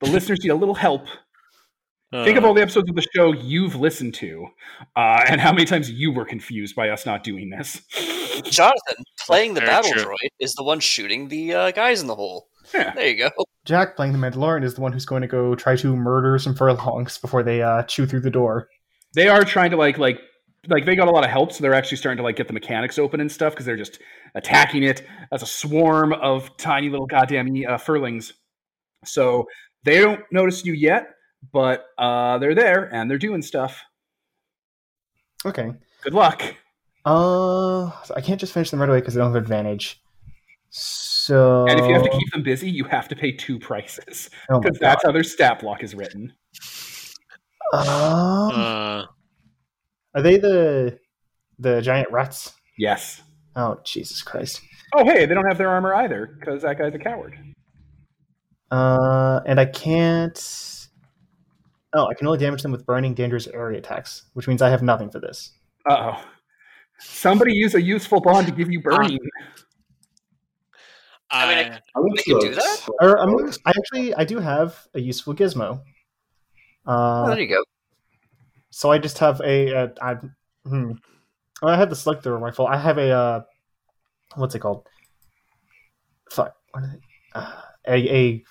The 0.02 0.12
listeners 0.12 0.38
need 0.44 0.50
a 0.52 0.56
little 0.56 0.76
help 0.76 1.08
Think 2.12 2.38
of 2.38 2.46
uh, 2.46 2.48
all 2.48 2.54
the 2.54 2.62
episodes 2.62 2.90
of 2.90 2.96
the 2.96 3.06
show 3.14 3.34
you've 3.34 3.76
listened 3.76 4.14
to, 4.16 4.48
uh, 4.96 5.24
and 5.28 5.42
how 5.42 5.52
many 5.52 5.66
times 5.66 5.92
you 5.92 6.10
were 6.10 6.24
confused 6.24 6.74
by 6.74 6.88
us 6.90 7.06
not 7.06 7.22
doing 7.22 7.50
this. 7.50 7.82
Jonathan, 8.44 9.04
playing 9.26 9.56
the 9.56 9.60
battle 9.62 9.92
true. 9.92 10.04
droid, 10.04 10.30
is 10.40 10.54
the 10.54 10.64
one 10.64 10.80
shooting 10.80 11.28
the 11.28 11.54
uh, 11.54 11.72
guys 11.72 12.00
in 12.00 12.08
the 12.08 12.16
hole. 12.16 12.48
Yeah. 12.74 12.94
There 12.94 13.08
you 13.10 13.18
go. 13.18 13.30
Jack 13.66 13.98
playing 13.98 14.14
the 14.14 14.20
Mandalorian 14.20 14.64
is 14.64 14.76
the 14.76 14.82
one 14.82 14.94
who's 14.94 15.06
going 15.06 15.22
to 15.22 15.28
go 15.28 15.54
try 15.56 15.76
to 15.76 15.98
murder 15.98 16.40
some 16.40 16.56
furlings 16.56 17.18
before 17.18 17.44
they 17.44 17.62
uh, 17.62 17.84
chew 17.84 18.06
through 18.06 18.22
the 18.22 18.30
door. 18.30 18.70
They 19.14 19.28
are 19.28 19.44
trying 19.44 19.72
to 19.72 19.78
like 19.78 19.98
like 19.98 20.22
like 20.68 20.86
they 20.86 20.96
got 20.96 21.08
a 21.08 21.12
lot 21.12 21.24
of 21.24 21.30
help, 21.30 21.52
so 21.52 21.62
they're 21.62 21.74
actually 21.74 21.98
starting 21.98 22.18
to 22.18 22.24
like 22.24 22.36
get 22.36 22.48
the 22.48 22.54
mechanics 22.54 23.00
open 23.00 23.20
and 23.20 23.32
stuff 23.32 23.54
because 23.54 23.66
they're 23.66 23.78
just 23.78 24.00
attacking 24.36 24.84
it 24.84 25.06
as 25.32 25.42
a 25.42 25.46
swarm 25.46 26.14
of 26.14 26.56
tiny 26.58 26.90
little 26.90 27.08
goddamn 27.08 27.50
uh, 27.68 27.78
furlings. 27.78 28.34
So 29.06 29.46
they 29.84 30.00
don't 30.00 30.22
notice 30.32 30.66
you 30.66 30.74
yet, 30.74 31.08
but 31.54 31.86
uh, 31.98 32.38
they're 32.40 32.56
there 32.56 32.94
and 32.94 33.10
they're 33.10 33.18
doing 33.18 33.42
stuff. 33.42 33.82
Okay. 35.46 35.72
Good 36.02 36.14
luck. 36.14 36.44
Uh, 37.06 37.92
so 38.04 38.14
I 38.16 38.22
can't 38.22 38.40
just 38.40 38.54
finish 38.54 38.70
them 38.70 38.82
right 38.82 38.90
away 38.90 39.00
because 39.00 39.16
I 39.16 39.22
don't 39.22 39.34
have 39.34 39.42
advantage. 39.42 40.02
So 40.70 41.66
And 41.68 41.80
if 41.80 41.88
you 41.88 41.94
have 41.94 42.04
to 42.04 42.10
keep 42.10 42.32
them 42.34 42.44
busy, 42.44 42.70
you 42.70 42.84
have 42.86 43.08
to 43.08 43.16
pay 43.16 43.32
two 43.32 43.60
prices 43.60 44.30
oh 44.50 44.60
because 44.60 44.78
God. 44.80 44.88
that's 44.88 45.04
how 45.04 45.12
their 45.12 45.24
stat 45.24 45.60
block 45.60 45.84
is 45.84 45.96
written. 45.96 46.34
Um, 47.74 47.82
uh, 47.84 49.06
are 50.18 50.22
they 50.22 50.38
the 50.38 51.00
the 51.60 51.80
giant 51.82 52.12
rats? 52.12 52.54
Yes. 52.78 53.22
Oh 53.56 53.80
Jesus 53.84 54.22
Christ! 54.22 54.62
Oh, 54.96 55.06
hey, 55.06 55.26
they 55.26 55.34
don't 55.34 55.48
have 55.48 55.58
their 55.58 55.70
armor 55.70 55.94
either 55.96 56.38
because 56.40 56.62
that 56.64 56.78
guy's 56.78 56.94
a 56.94 57.00
coward. 57.00 57.38
Uh, 58.70 59.40
and 59.46 59.60
I 59.60 59.66
can't. 59.66 60.38
Oh, 61.94 62.08
I 62.08 62.14
can 62.16 62.28
only 62.28 62.38
damage 62.40 62.62
them 62.64 62.72
with 62.72 62.86
burning, 62.86 63.14
dangerous 63.14 63.48
area 63.48 63.78
attacks, 63.80 64.24
which 64.34 64.48
means 64.48 64.62
I 64.62 64.70
have 64.70 64.84
nothing 64.84 65.10
for 65.10 65.20
this. 65.20 65.52
Uh 65.90 66.12
oh. 66.14 66.24
Somebody 67.00 67.54
use 67.54 67.76
a 67.76 67.82
useful 67.82 68.20
bond 68.20 68.48
to 68.48 68.54
give 68.54 68.70
you 68.72 68.82
burning. 68.82 69.20
I 71.30 71.48
mean, 71.48 71.58
I- 71.60 71.76
I- 71.76 71.80
I 71.96 72.02
They 72.16 72.24
can 72.24 72.40
do 72.40 72.56
that? 72.56 72.88
Or, 73.02 73.20
I'm, 73.20 73.50
I 73.66 73.70
actually 73.78 74.14
I 74.16 74.24
do 74.24 74.40
have 74.40 74.88
a 74.94 75.00
useful 75.00 75.34
gizmo. 75.36 75.82
Oh, 76.86 76.92
Uh, 76.92 77.28
there 77.30 77.40
you 77.40 77.48
go. 77.48 77.64
So 78.70 78.92
I 78.92 78.98
just 78.98 79.20
have 79.20 79.42
a, 79.42 79.70
a 79.72 79.94
I, 80.02 80.16
hmm. 80.66 80.92
I 81.64 81.78
have 81.78 81.90
the 81.90 81.96
slug 81.96 82.24
thrower 82.24 82.38
rifle. 82.38 82.68
I 82.68 82.78
have 82.78 82.98
a 82.98 83.10
uh, 83.10 83.42
what's 84.36 84.56
it 84.56 84.60
called? 84.60 84.88
Fuck. 86.32 86.56
What 86.72 86.84
is 86.84 86.94
it? 86.94 87.02
Uh, 87.34 87.62
a 87.88 88.10
a 88.10 88.44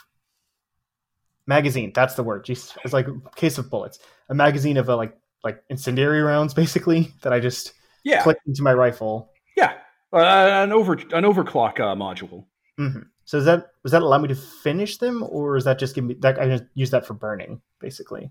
magazine. 1.46 1.92
That's 1.94 2.14
the 2.14 2.22
word. 2.22 2.44
Jeez, 2.44 2.76
it's 2.84 2.92
like 2.92 3.08
a 3.08 3.14
case 3.36 3.58
of 3.58 3.70
bullets. 3.70 3.98
A 4.28 4.34
magazine 4.34 4.76
of 4.76 4.88
uh, 4.90 4.96
like 4.96 5.16
like 5.44 5.62
incendiary 5.70 6.22
rounds, 6.22 6.54
basically 6.62 7.12
that 7.22 7.32
I 7.32 7.40
just 7.40 7.72
Yeah, 8.04 8.22
click 8.22 8.38
into 8.46 8.62
my 8.62 8.72
rifle. 8.74 9.32
yeah. 9.56 9.74
Uh, 10.12 10.18
an 10.64 10.72
over 10.72 10.94
an 10.94 11.24
overclock 11.24 11.80
uh, 11.80 11.94
module. 11.94 12.46
hmm 12.78 13.00
So 13.24 13.38
does 13.38 13.44
that 13.46 13.66
does 13.82 13.92
that 13.92 14.02
allow 14.02 14.18
me 14.18 14.28
to 14.28 14.34
finish 14.36 14.98
them, 14.98 15.22
or 15.28 15.56
is 15.56 15.64
that 15.64 15.78
just 15.78 15.94
give 15.94 16.04
me 16.04 16.14
that 16.20 16.38
I 16.40 16.48
just 16.48 16.64
use 16.74 16.90
that 16.90 17.06
for 17.06 17.14
burning, 17.14 17.60
basically? 17.80 18.30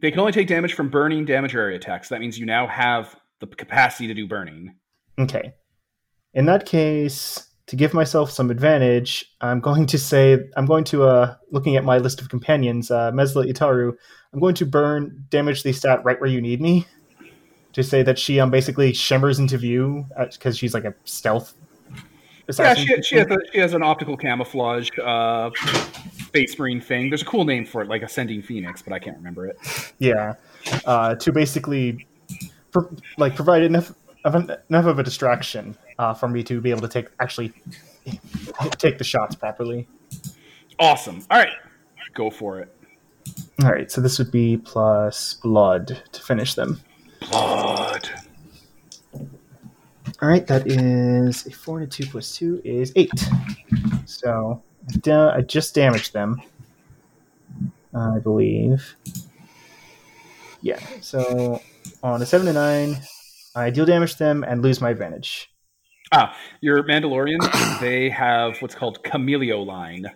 They 0.00 0.10
can 0.10 0.20
only 0.20 0.32
take 0.32 0.46
damage 0.46 0.74
from 0.74 0.88
burning, 0.88 1.24
damage, 1.24 1.54
area 1.54 1.76
attacks. 1.76 2.08
That 2.08 2.20
means 2.20 2.38
you 2.38 2.46
now 2.46 2.66
have 2.66 3.16
the 3.40 3.46
capacity 3.46 4.06
to 4.06 4.14
do 4.14 4.26
burning. 4.26 4.74
Okay. 5.18 5.54
In 6.34 6.46
that 6.46 6.66
case, 6.66 7.48
to 7.66 7.76
give 7.76 7.92
myself 7.92 8.30
some 8.30 8.50
advantage, 8.50 9.24
I'm 9.40 9.60
going 9.60 9.86
to 9.86 9.98
say 9.98 10.38
I'm 10.56 10.66
going 10.66 10.84
to 10.84 11.04
uh 11.04 11.34
looking 11.50 11.76
at 11.76 11.84
my 11.84 11.98
list 11.98 12.20
of 12.20 12.28
companions, 12.28 12.90
uh 12.90 13.10
Mesla 13.12 13.50
Itaru, 13.50 13.92
I'm 14.32 14.40
going 14.40 14.54
to 14.56 14.66
burn 14.66 15.24
damage 15.30 15.62
the 15.62 15.72
stat 15.72 16.00
right 16.04 16.20
where 16.20 16.30
you 16.30 16.40
need 16.40 16.60
me. 16.60 16.86
To 17.74 17.82
say 17.82 18.02
that 18.02 18.18
she 18.18 18.40
um 18.40 18.50
basically 18.50 18.92
shimmers 18.92 19.38
into 19.38 19.58
view 19.58 20.06
because 20.32 20.56
she's 20.56 20.74
like 20.74 20.84
a 20.84 20.94
stealth. 21.04 21.54
Yeah, 22.58 22.72
she, 22.72 23.02
she, 23.02 23.16
has 23.16 23.30
a, 23.30 23.36
she 23.52 23.58
has 23.58 23.74
an 23.74 23.82
optical 23.82 24.16
camouflage 24.16 24.88
uh, 25.04 25.50
space 26.28 26.58
marine 26.58 26.80
thing. 26.80 27.10
There's 27.10 27.22
a 27.22 27.24
cool 27.24 27.44
name 27.44 27.64
for 27.64 27.82
it, 27.82 27.88
like 27.88 28.02
Ascending 28.02 28.42
Phoenix, 28.42 28.82
but 28.82 28.92
I 28.92 28.98
can't 28.98 29.16
remember 29.16 29.46
it. 29.46 29.58
Yeah, 29.98 30.34
uh, 30.84 31.14
to 31.16 31.32
basically 31.32 32.06
pro- 32.70 32.94
like 33.16 33.34
provide 33.34 33.62
enough 33.62 33.92
of 34.24 34.34
an, 34.34 34.50
enough 34.68 34.84
of 34.84 34.98
a 34.98 35.02
distraction 35.02 35.76
uh, 35.98 36.14
for 36.14 36.28
me 36.28 36.42
to 36.44 36.60
be 36.60 36.70
able 36.70 36.82
to 36.82 36.88
take 36.88 37.08
actually 37.18 37.52
take 38.78 38.98
the 38.98 39.04
shots 39.04 39.34
properly. 39.34 39.88
Awesome. 40.78 41.24
All 41.30 41.38
right, 41.38 41.52
go 42.14 42.30
for 42.30 42.60
it. 42.60 42.74
All 43.62 43.70
right, 43.70 43.90
so 43.90 44.00
this 44.00 44.18
would 44.18 44.30
be 44.30 44.56
plus 44.58 45.34
blood 45.34 46.02
to 46.12 46.22
finish 46.22 46.54
them. 46.54 46.80
Blood. 47.30 48.08
All 50.20 50.28
right, 50.28 50.46
that 50.46 50.66
is 50.66 51.46
a 51.46 51.50
four 51.50 51.78
and 51.78 51.86
a 51.86 51.90
two 51.90 52.06
plus 52.06 52.36
two 52.36 52.60
is 52.64 52.92
eight. 52.96 53.10
So 54.04 54.62
da- 55.00 55.32
I 55.34 55.40
just 55.42 55.74
damaged 55.74 56.12
them, 56.12 56.40
I 57.94 58.18
believe. 58.18 58.94
Yeah. 60.62 60.80
So 61.00 61.60
on 62.02 62.20
a 62.22 62.26
seven 62.26 62.46
to 62.46 62.52
nine, 62.52 62.96
I 63.54 63.70
deal 63.70 63.86
damage 63.86 64.12
to 64.12 64.18
them 64.18 64.44
and 64.44 64.62
lose 64.62 64.80
my 64.80 64.90
advantage. 64.90 65.48
Ah, 66.12 66.36
your 66.60 66.82
Mandalorians, 66.84 67.80
they 67.80 68.08
have 68.10 68.60
what's 68.62 68.74
called 68.74 69.02
Cameleoline. 69.04 70.06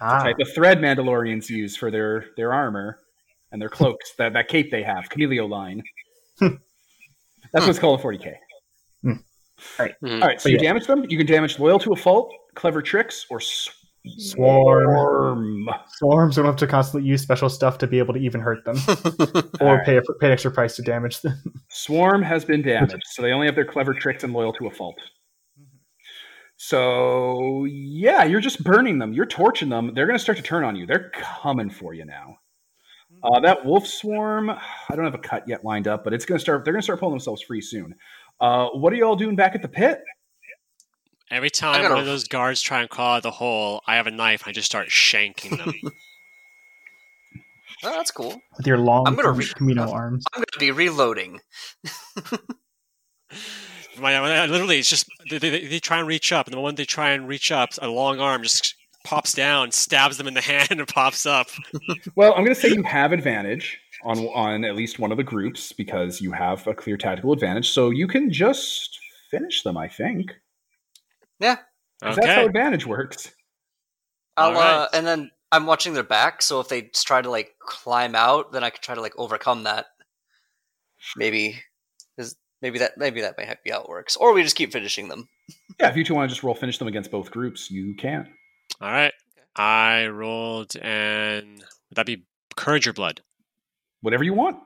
Ah, 0.00 0.22
Type 0.22 0.38
of 0.40 0.52
thread 0.54 0.78
Mandalorians 0.78 1.48
use 1.48 1.76
for 1.76 1.90
their, 1.90 2.26
their 2.36 2.52
armor 2.52 2.98
and 3.50 3.60
their 3.60 3.68
cloaks. 3.68 4.12
That, 4.18 4.32
that 4.34 4.48
cape 4.48 4.70
they 4.70 4.82
have, 4.82 5.08
Cameleoline. 5.08 5.82
Hmm. 6.38 6.56
That's 7.52 7.66
what's 7.66 7.78
called 7.78 8.00
a 8.00 8.02
40k. 8.02 8.34
Hmm. 9.02 9.12
All 9.78 9.86
right, 10.28 10.40
so 10.40 10.44
But 10.44 10.52
you 10.52 10.56
yeah. 10.58 10.62
damage 10.62 10.86
them. 10.86 11.04
You 11.08 11.18
can 11.18 11.26
damage 11.26 11.58
loyal 11.58 11.78
to 11.80 11.92
a 11.92 11.96
fault, 11.96 12.32
clever 12.54 12.80
tricks, 12.82 13.26
or 13.30 13.40
Swarm. 13.40 13.76
Swarm. 14.18 15.68
swarms 15.94 16.36
don't 16.36 16.44
have 16.44 16.56
to 16.56 16.66
constantly 16.66 17.08
use 17.08 17.22
special 17.22 17.48
stuff 17.48 17.78
to 17.78 17.86
be 17.86 17.98
able 17.98 18.14
to 18.14 18.20
even 18.20 18.40
hurt 18.40 18.64
them, 18.64 18.76
or 19.60 19.68
Alright. 19.68 19.86
pay 19.86 19.96
a, 19.96 20.02
pay 20.20 20.26
an 20.26 20.32
extra 20.32 20.50
price 20.50 20.76
to 20.76 20.82
damage 20.82 21.20
them. 21.20 21.40
Swarm 21.68 22.22
has 22.22 22.44
been 22.44 22.62
damaged, 22.62 23.04
so 23.06 23.22
they 23.22 23.32
only 23.32 23.46
have 23.46 23.54
their 23.54 23.64
clever 23.64 23.94
tricks 23.94 24.24
and 24.24 24.32
loyal 24.32 24.52
to 24.54 24.66
a 24.66 24.70
fault. 24.70 24.96
So 26.56 27.64
yeah, 27.64 28.24
you're 28.24 28.40
just 28.40 28.62
burning 28.62 28.98
them. 28.98 29.12
You're 29.12 29.26
torching 29.26 29.68
them. 29.68 29.92
They're 29.94 30.06
going 30.06 30.18
to 30.18 30.22
start 30.22 30.38
to 30.38 30.44
turn 30.44 30.62
on 30.62 30.76
you. 30.76 30.86
They're 30.86 31.10
coming 31.10 31.70
for 31.70 31.92
you 31.92 32.04
now. 32.04 32.36
Uh, 33.24 33.40
that 33.40 33.64
wolf 33.64 33.86
swarm, 33.86 34.50
I 34.50 34.96
don't 34.96 35.04
have 35.04 35.14
a 35.14 35.18
cut 35.18 35.44
yet 35.46 35.64
lined 35.64 35.86
up, 35.86 36.04
but 36.04 36.12
it's 36.12 36.24
going 36.24 36.38
to 36.38 36.42
start. 36.42 36.64
They're 36.64 36.72
going 36.72 36.80
to 36.80 36.84
start 36.84 37.00
pulling 37.00 37.14
themselves 37.14 37.42
free 37.42 37.60
soon. 37.60 37.94
Uh, 38.40 38.68
what 38.68 38.92
are 38.92 38.96
you 38.96 39.04
all 39.04 39.16
doing 39.16 39.36
back 39.36 39.54
at 39.54 39.62
the 39.62 39.68
pit? 39.68 40.02
Every 41.32 41.50
time 41.50 41.82
one 41.82 41.98
of 41.98 42.04
those 42.04 42.24
guards 42.24 42.60
try 42.60 42.82
and 42.82 42.90
crawl 42.90 43.14
out 43.14 43.16
of 43.18 43.22
the 43.22 43.30
hole, 43.30 43.80
I 43.86 43.96
have 43.96 44.06
a 44.06 44.10
knife. 44.10 44.42
And 44.42 44.50
I 44.50 44.52
just 44.52 44.66
start 44.66 44.88
shanking 44.88 45.56
them. 45.56 45.92
Oh, 47.84 47.90
that's 47.90 48.12
cool. 48.12 48.40
With 48.56 48.64
your 48.64 48.78
long 48.78 49.08
I'm 49.08 49.16
gonna 49.16 49.32
re- 49.32 49.44
Kamino 49.44 49.92
arms. 49.92 50.24
I'm 50.32 50.38
going 50.38 50.46
to 50.52 50.58
be 50.60 50.70
reloading. 50.70 51.40
My, 53.98 54.20
my- 54.20 54.46
literally, 54.46 54.78
it's 54.78 54.88
just 54.88 55.06
they, 55.28 55.38
they, 55.38 55.66
they 55.66 55.80
try 55.80 55.98
and 55.98 56.06
reach 56.06 56.32
up, 56.32 56.46
and 56.46 56.52
the 56.52 56.58
moment 56.58 56.76
they 56.76 56.84
try 56.84 57.10
and 57.10 57.26
reach 57.26 57.50
up, 57.50 57.70
a 57.80 57.88
long 57.88 58.20
arm 58.20 58.44
just 58.44 58.76
pops 59.04 59.32
down, 59.32 59.72
stabs 59.72 60.16
them 60.16 60.28
in 60.28 60.34
the 60.34 60.40
hand, 60.42 60.70
and 60.70 60.86
pops 60.86 61.26
up. 61.26 61.48
Well, 62.14 62.32
I'm 62.34 62.44
going 62.44 62.54
to 62.54 62.60
say 62.60 62.68
you 62.68 62.84
have 62.84 63.10
advantage 63.12 63.80
on 64.04 64.18
on 64.28 64.64
at 64.64 64.76
least 64.76 65.00
one 65.00 65.10
of 65.10 65.16
the 65.18 65.24
groups 65.24 65.72
because 65.72 66.20
you 66.20 66.30
have 66.30 66.64
a 66.68 66.74
clear 66.74 66.96
tactical 66.96 67.32
advantage. 67.32 67.70
So 67.70 67.90
you 67.90 68.06
can 68.06 68.32
just 68.32 68.96
finish 69.28 69.64
them. 69.64 69.76
I 69.76 69.88
think 69.88 70.32
'Cause 71.42 72.16
that's 72.16 72.26
how 72.26 72.46
advantage 72.46 72.86
works. 72.86 73.30
I'll, 74.36 74.48
All 74.48 74.54
right. 74.54 74.74
uh, 74.74 74.88
and 74.92 75.06
then 75.06 75.30
I'm 75.52 75.66
watching 75.66 75.92
their 75.94 76.02
back, 76.02 76.42
so 76.42 76.58
if 76.60 76.68
they 76.68 76.82
try 76.82 77.20
to 77.22 77.30
like 77.30 77.54
climb 77.60 78.14
out, 78.14 78.52
then 78.52 78.64
I 78.64 78.70
could 78.70 78.82
try 78.82 78.94
to 78.94 79.00
like 79.00 79.12
overcome 79.18 79.64
that. 79.64 79.86
Maybe, 81.16 81.62
is 82.16 82.36
maybe 82.62 82.78
that 82.78 82.96
maybe 82.96 83.20
that 83.20 83.36
might 83.36 83.62
be 83.62 83.70
how 83.70 83.82
it 83.82 83.88
works, 83.88 84.16
or 84.16 84.32
we 84.32 84.42
just 84.42 84.56
keep 84.56 84.72
finishing 84.72 85.08
them. 85.08 85.28
Yeah, 85.78 85.90
if 85.90 85.96
you 85.96 86.04
two 86.04 86.14
want 86.14 86.28
to 86.30 86.34
just 86.34 86.42
roll 86.42 86.54
finish 86.54 86.78
them 86.78 86.88
against 86.88 87.10
both 87.10 87.30
groups, 87.30 87.70
you 87.70 87.94
can. 87.96 88.32
All 88.80 88.90
right. 88.90 89.12
I 89.54 90.06
rolled, 90.06 90.74
and 90.80 91.58
would 91.58 91.96
that 91.96 92.06
be 92.06 92.24
courage 92.56 92.86
or 92.88 92.92
blood? 92.94 93.20
Whatever 94.00 94.24
you 94.24 94.32
want. 94.32 94.58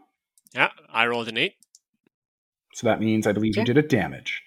Yeah, 0.55 0.71
I 0.89 1.07
rolled 1.07 1.29
an 1.29 1.37
eight. 1.39 1.55
So 2.75 2.87
that 2.87 3.01
means 3.01 3.27
I 3.27 3.33
believe 3.33 3.57
you 3.57 3.65
did 3.65 3.79
a 3.79 3.83
damage. 3.83 4.43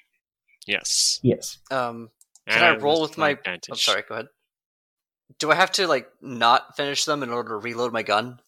Yes. 0.66 1.20
Yes. 1.24 1.58
Um, 1.72 1.98
And 1.98 2.10
can 2.50 2.64
I 2.64 2.74
was 2.74 2.84
roll 2.84 3.02
with 3.02 3.18
my? 3.18 3.30
advantage? 3.30 3.70
I'm 3.70 3.78
sorry. 3.78 4.04
Go 4.08 4.16
ahead. 4.16 4.28
Do 5.38 5.52
I 5.52 5.56
have 5.56 5.72
to 5.74 5.88
like 5.88 6.08
not 6.22 6.76
finish 6.76 7.06
them 7.06 7.24
in 7.24 7.30
order 7.30 7.50
to 7.50 7.58
reload 7.58 7.94
my 7.94 8.04
gun? 8.04 8.40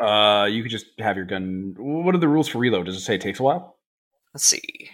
Uh, 0.00 0.46
you 0.50 0.62
could 0.62 0.70
just 0.70 0.86
have 0.98 1.16
your 1.16 1.24
gun. 1.24 1.74
What 1.78 2.14
are 2.14 2.18
the 2.18 2.28
rules 2.28 2.48
for 2.48 2.58
reload? 2.58 2.86
Does 2.86 2.96
it 2.96 3.00
say 3.00 3.14
it 3.14 3.20
takes 3.20 3.40
a 3.40 3.42
while? 3.42 3.78
Let's 4.34 4.44
see. 4.44 4.90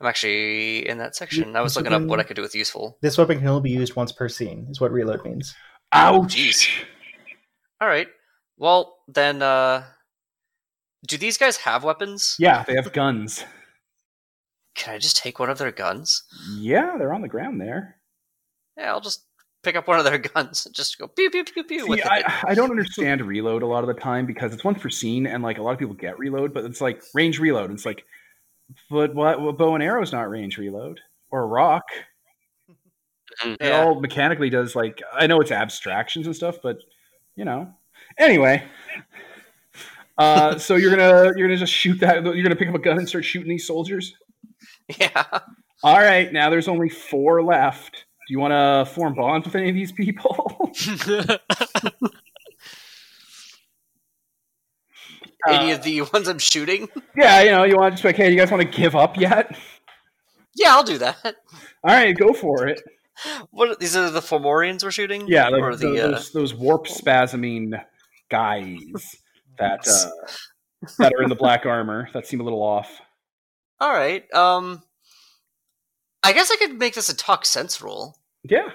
I'm 0.00 0.06
actually 0.06 0.88
in 0.88 0.98
that 0.98 1.14
section. 1.14 1.54
I 1.54 1.60
was 1.60 1.74
this 1.74 1.82
looking 1.82 1.92
up 1.92 2.08
what 2.08 2.20
I 2.20 2.22
could 2.22 2.36
do 2.36 2.42
with 2.42 2.54
useful. 2.54 2.96
This 3.02 3.18
weapon 3.18 3.38
can 3.38 3.48
only 3.48 3.62
be 3.62 3.70
used 3.70 3.96
once 3.96 4.12
per 4.12 4.28
scene, 4.30 4.66
is 4.70 4.80
what 4.80 4.92
reload 4.92 5.22
means. 5.24 5.54
Ouch! 5.92 6.36
jeez. 6.36 6.68
All 7.82 7.88
right. 7.88 8.08
Well, 8.56 8.96
then, 9.08 9.42
uh, 9.42 9.84
do 11.06 11.18
these 11.18 11.36
guys 11.36 11.58
have 11.58 11.84
weapons? 11.84 12.36
Yeah, 12.38 12.64
they 12.66 12.74
have 12.74 12.92
guns. 12.94 13.44
Can 14.80 14.94
I 14.94 14.98
just 14.98 15.18
take 15.18 15.38
one 15.38 15.50
of 15.50 15.58
their 15.58 15.70
guns? 15.70 16.22
Yeah, 16.56 16.96
they're 16.96 17.12
on 17.12 17.20
the 17.20 17.28
ground 17.28 17.60
there. 17.60 17.96
Yeah, 18.78 18.92
I'll 18.92 19.02
just 19.02 19.26
pick 19.62 19.76
up 19.76 19.86
one 19.86 19.98
of 19.98 20.06
their 20.06 20.16
guns 20.34 20.64
and 20.64 20.74
just 20.74 20.98
go 20.98 21.06
pew 21.06 21.28
pew 21.28 21.44
pew 21.44 21.64
pew 21.64 21.80
See, 21.80 21.88
with 21.90 21.98
it. 21.98 22.06
I, 22.06 22.44
I 22.48 22.54
don't 22.54 22.70
understand 22.70 23.20
reload 23.20 23.62
a 23.62 23.66
lot 23.66 23.84
of 23.84 23.88
the 23.88 24.00
time 24.00 24.24
because 24.24 24.54
it's 24.54 24.96
scene, 24.96 25.26
and 25.26 25.42
like 25.42 25.58
a 25.58 25.62
lot 25.62 25.72
of 25.72 25.78
people 25.78 25.94
get 25.94 26.18
reload, 26.18 26.54
but 26.54 26.64
it's 26.64 26.80
like 26.80 27.02
range 27.12 27.38
reload. 27.38 27.70
It's 27.70 27.84
like, 27.84 28.06
but 28.88 29.14
what? 29.14 29.42
Well, 29.42 29.52
bow 29.52 29.74
and 29.74 29.84
arrow's 29.84 30.12
not 30.12 30.30
range 30.30 30.56
reload 30.56 30.98
or 31.30 31.46
rock. 31.46 31.84
It 33.44 33.72
all 33.72 34.00
mechanically 34.00 34.48
does 34.48 34.74
like 34.74 35.02
I 35.12 35.26
know 35.26 35.40
it's 35.40 35.52
abstractions 35.52 36.24
and 36.24 36.34
stuff, 36.34 36.56
but 36.62 36.78
you 37.36 37.44
know. 37.44 37.70
Anyway, 38.16 38.64
uh, 40.16 40.56
so 40.56 40.76
you're 40.76 40.96
gonna 40.96 41.32
you're 41.36 41.48
gonna 41.48 41.58
just 41.58 41.74
shoot 41.74 42.00
that. 42.00 42.24
You're 42.24 42.42
gonna 42.42 42.56
pick 42.56 42.68
up 42.68 42.74
a 42.74 42.78
gun 42.78 42.96
and 42.96 43.06
start 43.06 43.26
shooting 43.26 43.50
these 43.50 43.66
soldiers. 43.66 44.14
Yeah. 44.98 45.24
All 45.82 45.98
right, 45.98 46.30
now 46.32 46.50
there's 46.50 46.68
only 46.68 46.88
four 46.90 47.42
left. 47.42 48.04
Do 48.28 48.32
you 48.34 48.38
want 48.38 48.52
to 48.52 48.92
form 48.94 49.14
bonds 49.14 49.46
with 49.46 49.54
any 49.56 49.70
of 49.70 49.74
these 49.74 49.92
people? 49.92 50.70
Any 55.48 55.72
Uh, 55.72 55.76
of 55.76 55.82
the 55.82 56.02
ones 56.02 56.28
I'm 56.28 56.38
shooting? 56.38 56.88
yeah, 57.16 57.42
you 57.42 57.50
know, 57.50 57.64
you 57.64 57.76
want 57.76 57.92
to 57.92 57.94
just 57.94 58.02
be 58.02 58.08
like, 58.10 58.16
hey, 58.16 58.30
you 58.30 58.36
guys 58.36 58.50
want 58.50 58.62
to 58.62 58.68
give 58.78 58.94
up 58.94 59.16
yet? 59.16 59.56
Yeah, 60.54 60.74
I'll 60.74 60.82
do 60.82 60.98
that. 60.98 61.16
All 61.24 61.34
right, 61.84 62.16
go 62.16 62.32
for 62.34 62.66
it. 62.66 62.82
What 63.50 63.78
these 63.80 63.96
are 63.96 64.10
the 64.10 64.20
Fomorians 64.20 64.82
we're 64.82 64.90
shooting? 64.90 65.24
Yeah, 65.28 65.48
like 65.48 65.62
or 65.62 65.76
the, 65.76 65.90
the 65.90 66.00
uh, 66.04 66.10
those, 66.12 66.32
those 66.32 66.54
warp 66.54 66.86
spasming 66.86 67.72
guys 68.30 68.76
that 69.58 69.86
uh, 69.86 70.10
that 70.98 71.12
are 71.14 71.22
in 71.22 71.28
the 71.28 71.34
black 71.34 71.66
armor 71.66 72.08
that 72.14 72.26
seem 72.26 72.40
a 72.40 72.44
little 72.44 72.62
off. 72.62 73.00
All 73.80 73.92
right. 73.92 74.32
Um, 74.34 74.82
I 76.22 76.32
guess 76.32 76.50
I 76.50 76.56
could 76.56 76.78
make 76.78 76.94
this 76.94 77.08
a 77.08 77.16
talk 77.16 77.46
sense 77.46 77.80
roll. 77.80 78.16
Yeah, 78.44 78.70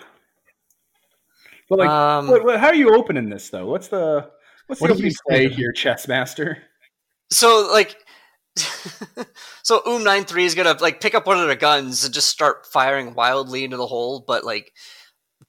but 1.70 1.80
like, 1.80 1.90
um, 1.90 2.28
what, 2.28 2.44
what, 2.44 2.60
how 2.60 2.68
are 2.68 2.76
you 2.76 2.96
opening 2.96 3.30
this 3.30 3.50
though? 3.50 3.66
What's 3.66 3.88
the 3.88 4.30
what's 4.68 4.82
What 4.82 4.88
the 4.88 4.94
opening 4.94 5.12
play 5.28 5.48
say? 5.50 5.54
here, 5.56 5.72
chess 5.72 6.08
master? 6.08 6.58
so 7.32 7.68
like, 7.72 7.98
so 9.64 9.82
Um 9.86 10.04
nine 10.04 10.26
three 10.26 10.46
is 10.46 10.56
gonna 10.56 10.78
like 10.80 11.02
pick 11.02 11.16
up 11.16 11.26
one 11.28 11.40
of 11.40 11.48
their 11.48 11.56
guns 11.56 12.04
and 12.06 12.14
just 12.14 12.30
start 12.30 12.66
firing 12.68 13.14
wildly 13.16 13.64
into 13.64 13.78
the 13.78 13.88
hole, 13.88 14.24
but 14.28 14.44
like 14.44 14.72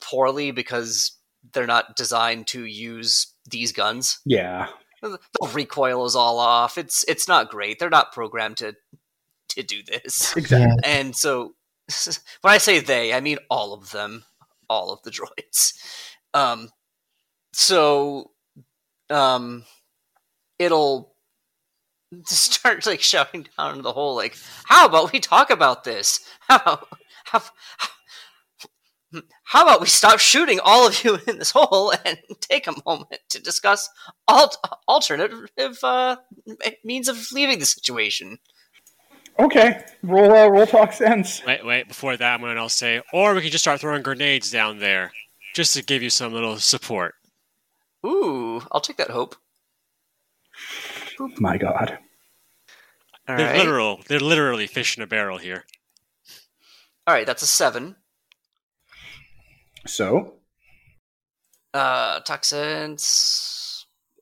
poorly 0.00 0.50
because 0.50 1.12
they're 1.52 1.66
not 1.66 1.96
designed 1.96 2.46
to 2.48 2.64
use 2.64 3.32
these 3.50 3.72
guns. 3.72 4.18
Yeah, 4.24 4.68
The 5.02 5.18
recoil 5.52 6.04
is 6.06 6.16
all 6.16 6.38
off. 6.38 6.78
It's 6.78 7.04
it's 7.06 7.28
not 7.28 7.50
great. 7.50 7.78
They're 7.78 7.90
not 7.90 8.12
programmed 8.12 8.56
to 8.58 8.74
to 9.50 9.62
do 9.62 9.82
this. 9.82 10.36
exactly. 10.36 10.80
And 10.84 11.14
so 11.14 11.54
when 12.42 12.54
I 12.54 12.58
say 12.58 12.80
they, 12.80 13.12
I 13.12 13.20
mean 13.20 13.38
all 13.50 13.72
of 13.72 13.90
them, 13.90 14.24
all 14.68 14.92
of 14.92 15.02
the 15.02 15.10
droids. 15.10 15.72
Um, 16.34 16.70
so 17.52 18.32
um, 19.10 19.64
it'll 20.58 21.14
start 22.24 22.86
like 22.86 23.00
shouting 23.00 23.46
down 23.56 23.82
the 23.82 23.92
hole, 23.92 24.14
like, 24.14 24.36
"How 24.64 24.86
about 24.86 25.12
we 25.12 25.20
talk 25.20 25.50
about 25.50 25.84
this? 25.84 26.20
How 26.48 26.56
about 26.56 26.88
how, 27.24 27.42
how 29.44 29.62
about 29.62 29.80
we 29.80 29.86
stop 29.86 30.18
shooting 30.18 30.60
all 30.62 30.86
of 30.86 31.02
you 31.04 31.18
in 31.26 31.38
this 31.38 31.52
hole 31.52 31.92
and 32.04 32.18
take 32.40 32.66
a 32.66 32.74
moment 32.84 33.20
to 33.30 33.42
discuss 33.42 33.88
alt- 34.28 34.58
alternative 34.88 35.78
uh, 35.82 36.16
means 36.84 37.08
of 37.08 37.32
leaving 37.32 37.58
the 37.58 37.66
situation?" 37.66 38.38
Okay, 39.38 39.84
roll 40.02 40.32
uh, 40.32 40.48
roll 40.48 40.66
talk 40.66 40.92
sense. 40.92 41.42
wait, 41.46 41.64
wait. 41.64 41.88
Before 41.88 42.16
that, 42.16 42.34
I'm 42.34 42.40
going 42.40 42.56
to 42.56 42.70
say, 42.70 43.02
or 43.12 43.34
we 43.34 43.42
can 43.42 43.50
just 43.50 43.64
start 43.64 43.80
throwing 43.80 44.02
grenades 44.02 44.50
down 44.50 44.78
there, 44.78 45.12
just 45.54 45.74
to 45.74 45.82
give 45.84 46.02
you 46.02 46.08
some 46.10 46.32
little 46.32 46.56
support. 46.56 47.14
Ooh, 48.04 48.62
I'll 48.72 48.80
take 48.80 48.96
that 48.96 49.10
hope. 49.10 49.36
My 51.38 51.58
God. 51.58 51.98
All 53.28 53.36
they're 53.36 53.46
right. 53.46 53.58
literal. 53.58 54.00
They're 54.06 54.20
literally 54.20 54.66
fish 54.66 54.96
in 54.96 55.02
a 55.02 55.06
barrel 55.06 55.38
here. 55.38 55.64
All 57.06 57.14
right, 57.14 57.26
that's 57.26 57.42
a 57.42 57.46
seven. 57.46 57.96
So 59.86 60.34
Uh, 61.74 62.20
Toxins 62.20 63.02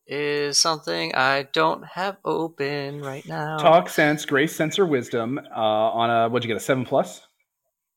is 0.06 0.58
something 0.58 1.14
I 1.14 1.44
don't 1.52 1.84
have 1.84 2.16
open 2.24 3.00
right 3.02 3.26
now. 3.26 3.58
Talk, 3.58 3.88
sense, 3.88 4.24
grace, 4.24 4.54
sense, 4.54 4.78
or 4.78 4.86
wisdom 4.86 5.38
uh, 5.38 5.58
on 5.58 6.10
a 6.10 6.28
what'd 6.28 6.44
you 6.44 6.48
get 6.48 6.60
a 6.60 6.64
seven 6.64 6.84
plus? 6.84 7.22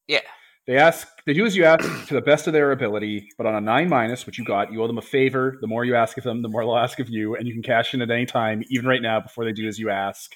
Yeah. 0.07 0.21
They 0.65 0.77
ask. 0.77 1.07
They 1.25 1.33
do 1.33 1.45
as 1.45 1.55
you 1.55 1.63
ask 1.63 2.07
to 2.07 2.13
the 2.13 2.21
best 2.21 2.47
of 2.47 2.53
their 2.53 2.71
ability, 2.71 3.29
but 3.37 3.47
on 3.47 3.55
a 3.55 3.61
nine 3.61 3.89
minus, 3.89 4.25
which 4.25 4.37
you 4.37 4.43
got, 4.43 4.71
you 4.71 4.83
owe 4.83 4.87
them 4.87 4.97
a 4.97 5.01
favor. 5.01 5.57
The 5.61 5.67
more 5.67 5.85
you 5.85 5.95
ask 5.95 6.17
of 6.17 6.23
them, 6.23 6.41
the 6.41 6.49
more 6.49 6.63
they'll 6.63 6.77
ask 6.77 6.99
of 6.99 7.09
you, 7.09 7.35
and 7.35 7.47
you 7.47 7.53
can 7.53 7.63
cash 7.63 7.93
in 7.93 8.01
at 8.01 8.11
any 8.11 8.25
time, 8.25 8.63
even 8.69 8.85
right 8.85 9.01
now, 9.01 9.21
before 9.21 9.45
they 9.45 9.53
do 9.53 9.67
as 9.67 9.79
you 9.79 9.89
ask. 9.89 10.33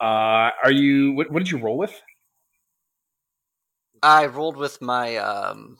Uh, 0.00 0.50
are 0.62 0.72
you? 0.72 1.12
What, 1.12 1.30
what 1.30 1.40
did 1.40 1.50
you 1.50 1.58
roll 1.58 1.76
with? 1.76 2.00
I 4.02 4.26
rolled 4.26 4.56
with 4.56 4.82
my 4.82 5.16
um 5.16 5.78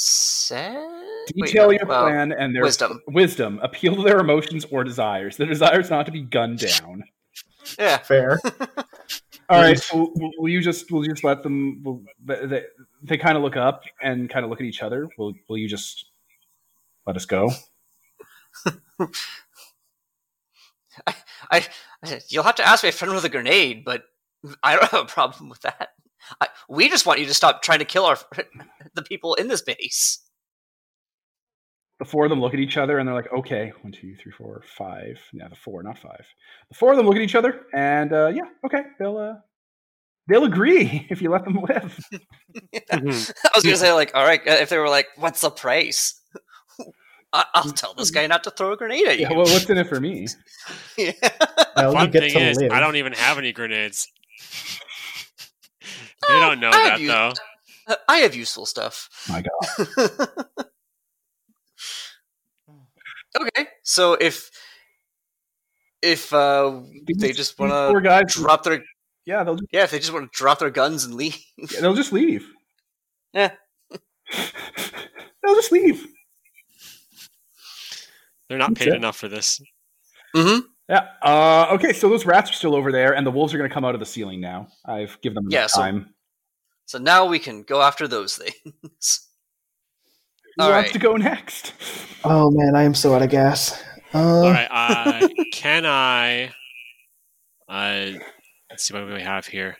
set. 0.00 0.88
Detail 1.34 1.68
Wait, 1.68 1.80
your 1.80 1.88
well, 1.88 2.04
plan 2.04 2.32
and 2.32 2.54
their 2.54 2.62
wisdom. 2.62 3.00
Wisdom. 3.08 3.60
Appeal 3.62 3.96
to 3.96 4.02
their 4.02 4.18
emotions 4.18 4.64
or 4.70 4.82
desires. 4.84 5.36
Their 5.36 5.46
desire 5.46 5.80
is 5.80 5.90
not 5.90 6.06
to 6.06 6.12
be 6.12 6.22
gunned 6.22 6.58
down. 6.58 7.04
Yeah. 7.78 7.98
Fair. 7.98 8.40
All 9.48 9.60
right. 9.60 9.78
So 9.78 10.12
will, 10.16 10.30
will 10.38 10.48
you 10.48 10.62
just 10.62 10.90
will 10.90 11.04
you 11.04 11.10
just 11.10 11.24
let 11.24 11.42
them? 11.42 11.82
Will, 11.82 12.02
they 12.24 12.46
they, 12.46 12.64
they 13.02 13.18
kind 13.18 13.36
of 13.36 13.42
look 13.42 13.56
up 13.56 13.82
and 14.02 14.30
kind 14.30 14.44
of 14.44 14.50
look 14.50 14.60
at 14.60 14.66
each 14.66 14.82
other. 14.82 15.08
Will 15.18 15.34
Will 15.48 15.58
you 15.58 15.68
just 15.68 16.06
let 17.06 17.16
us 17.16 17.26
go? 17.26 17.50
I 21.50 21.66
you'll 22.28 22.44
have 22.44 22.56
to 22.56 22.66
ask 22.66 22.84
my 22.84 22.90
friend 22.90 23.14
with 23.14 23.24
a 23.24 23.28
grenade, 23.28 23.84
but 23.84 24.04
I 24.62 24.76
don't 24.76 24.90
have 24.90 25.02
a 25.02 25.06
problem 25.06 25.48
with 25.48 25.60
that. 25.60 25.90
I, 26.40 26.48
we 26.68 26.88
just 26.88 27.06
want 27.06 27.20
you 27.20 27.26
to 27.26 27.34
stop 27.34 27.62
trying 27.62 27.78
to 27.80 27.84
kill 27.84 28.04
our 28.04 28.18
the 28.94 29.02
people 29.02 29.34
in 29.34 29.48
this 29.48 29.62
base. 29.62 30.20
The 31.98 32.04
four 32.06 32.24
of 32.24 32.30
them 32.30 32.40
look 32.40 32.54
at 32.54 32.60
each 32.60 32.76
other 32.78 32.98
and 32.98 33.06
they're 33.06 33.14
like, 33.14 33.30
"Okay, 33.32 33.72
one, 33.82 33.92
two, 33.92 34.14
three, 34.16 34.32
four, 34.32 34.62
five. 34.76 35.18
Yeah, 35.32 35.48
the 35.48 35.56
four, 35.56 35.82
not 35.82 35.98
five. 35.98 36.24
The 36.70 36.74
four 36.74 36.92
of 36.92 36.96
them 36.96 37.06
look 37.06 37.16
at 37.16 37.22
each 37.22 37.34
other 37.34 37.66
and 37.74 38.12
uh, 38.12 38.28
yeah, 38.28 38.44
okay, 38.64 38.82
they'll 38.98 39.18
uh, 39.18 39.34
they'll 40.28 40.44
agree 40.44 41.06
if 41.10 41.20
you 41.20 41.30
let 41.30 41.44
them 41.44 41.60
live. 41.68 41.98
Mhm. 42.90 43.32
I 43.44 43.50
was 43.54 43.62
gonna 43.62 43.76
say 43.76 43.92
like, 43.92 44.12
all 44.14 44.24
right, 44.24 44.40
uh, 44.46 44.52
if 44.52 44.68
they 44.70 44.78
were 44.78 44.88
like, 44.88 45.06
"What's 45.16 45.40
the 45.42 45.50
price?" 45.50 46.20
I- 47.32 47.44
I'll 47.54 47.70
tell 47.70 47.94
this 47.94 48.10
guy 48.10 48.26
not 48.26 48.42
to 48.44 48.50
throw 48.50 48.72
a 48.72 48.76
grenade 48.76 49.06
at 49.06 49.18
you. 49.18 49.26
Yeah, 49.28 49.32
well, 49.36 49.44
what's 49.46 49.68
in 49.70 49.78
it 49.78 49.86
for 49.88 50.00
me? 50.00 50.26
Yeah. 50.96 51.12
Well, 51.76 51.92
you 51.92 51.98
Fun 51.98 52.10
thing 52.12 52.36
is, 52.36 52.58
live. 52.58 52.72
I 52.72 52.80
don't 52.80 52.96
even 52.96 53.12
have 53.12 53.38
any 53.38 53.52
grenades. 53.52 54.08
They 56.28 56.34
Oh, 56.34 56.40
don't 56.40 56.60
know 56.60 56.70
I 56.70 56.72
that 56.88 57.00
have 57.00 57.06
though. 57.06 57.96
I 58.08 58.18
have 58.18 58.34
useful 58.34 58.66
stuff. 58.66 59.08
My 59.28 59.42
God, 59.42 59.88
okay, 63.40 63.66
so 63.82 64.14
if 64.14 64.50
if 66.02 66.32
uh, 66.32 66.80
they 67.18 67.32
just 67.32 67.58
want 67.58 67.72
to 67.72 68.24
drop 68.26 68.62
their 68.64 68.82
Yeah, 69.26 69.44
they'll 69.44 69.56
just, 69.56 69.68
yeah, 69.72 69.84
if 69.84 69.90
they 69.90 69.98
just 69.98 70.12
want 70.12 70.30
to 70.32 70.36
drop 70.36 70.58
their 70.58 70.70
guns 70.70 71.04
and 71.04 71.14
leave, 71.14 71.36
yeah, 71.58 71.80
they'll 71.80 71.94
just 71.94 72.12
leave. 72.12 72.46
Yeah. 73.32 73.52
they'll 75.42 75.54
just 75.54 75.70
leave. 75.70 76.04
They're 78.48 78.58
not 78.58 78.70
That's 78.70 78.80
paid 78.86 78.88
it. 78.88 78.96
enough 78.96 79.16
for 79.16 79.28
this. 79.28 79.60
mm-hmm. 80.34 80.66
Yeah. 80.90 81.06
Uh, 81.22 81.68
okay, 81.74 81.92
so 81.92 82.08
those 82.08 82.26
rats 82.26 82.50
are 82.50 82.54
still 82.54 82.74
over 82.74 82.90
there, 82.90 83.14
and 83.14 83.24
the 83.26 83.30
wolves 83.30 83.54
are 83.54 83.58
going 83.58 83.70
to 83.70 83.72
come 83.72 83.84
out 83.84 83.94
of 83.94 84.00
the 84.00 84.06
ceiling 84.06 84.40
now. 84.40 84.66
I've 84.84 85.18
given 85.22 85.36
them 85.36 85.46
Yeah, 85.48 85.60
enough 85.60 85.70
so- 85.70 85.80
time. 85.80 86.14
so 86.86 86.98
now 86.98 87.26
we 87.26 87.38
can 87.38 87.62
go 87.62 87.80
after 87.80 88.08
those 88.08 88.36
things. 88.36 88.54
Who 90.56 90.64
all 90.64 90.70
wants 90.72 90.88
right. 90.88 90.92
to 90.92 90.98
go 90.98 91.16
next? 91.16 91.72
Oh 92.24 92.50
man, 92.50 92.74
I 92.74 92.82
am 92.82 92.94
so 92.94 93.14
out 93.14 93.22
of 93.22 93.30
gas. 93.30 93.80
Uh, 94.12 94.18
All 94.18 94.50
right. 94.50 94.66
Uh, 94.68 95.28
can 95.52 95.86
I? 95.86 96.52
Uh, 97.68 98.18
let's 98.68 98.82
see 98.84 98.92
what 98.92 99.06
we 99.06 99.22
have 99.22 99.46
here. 99.46 99.76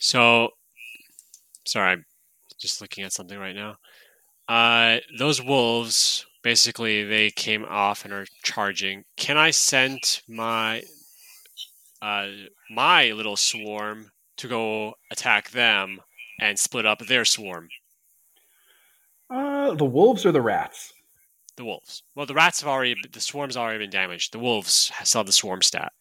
So, 0.00 0.48
sorry, 1.64 1.92
I'm 1.92 2.04
just 2.60 2.80
looking 2.80 3.04
at 3.04 3.12
something 3.12 3.38
right 3.38 3.54
now. 3.54 3.76
Uh, 4.48 4.98
those 5.16 5.40
wolves 5.40 6.26
basically 6.42 7.04
they 7.04 7.30
came 7.30 7.64
off 7.64 8.04
and 8.04 8.12
are 8.12 8.26
charging. 8.42 9.04
Can 9.16 9.36
I 9.36 9.50
send 9.50 10.22
my 10.28 10.82
uh, 12.02 12.28
my 12.70 13.12
little 13.12 13.36
swarm 13.36 14.10
to 14.38 14.48
go 14.48 14.94
attack 15.10 15.50
them 15.50 16.00
and 16.38 16.58
split 16.58 16.86
up 16.86 17.00
their 17.00 17.24
swarm? 17.24 17.68
Uh, 19.28 19.74
the 19.74 19.84
wolves 19.84 20.26
or 20.26 20.32
the 20.32 20.40
rats? 20.40 20.92
The 21.56 21.64
wolves. 21.64 22.02
Well, 22.14 22.26
the 22.26 22.34
rats 22.34 22.60
have 22.60 22.68
already, 22.68 22.96
the 23.12 23.20
swarm's 23.20 23.56
already 23.56 23.78
been 23.78 23.90
damaged. 23.90 24.32
The 24.32 24.38
wolves 24.38 24.90
still 25.04 25.20
have 25.20 25.26
the 25.26 25.32
swarm 25.32 25.62
stat. 25.62 25.92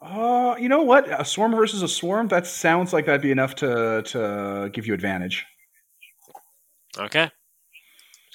Uh, 0.00 0.56
you 0.58 0.68
know 0.68 0.82
what? 0.82 1.08
A 1.20 1.24
swarm 1.24 1.54
versus 1.54 1.82
a 1.82 1.88
swarm? 1.88 2.28
That 2.28 2.46
sounds 2.46 2.92
like 2.92 3.06
that'd 3.06 3.20
be 3.20 3.32
enough 3.32 3.56
to 3.56 4.02
to 4.06 4.70
give 4.72 4.86
you 4.86 4.94
advantage. 4.94 5.44
Okay. 6.96 7.30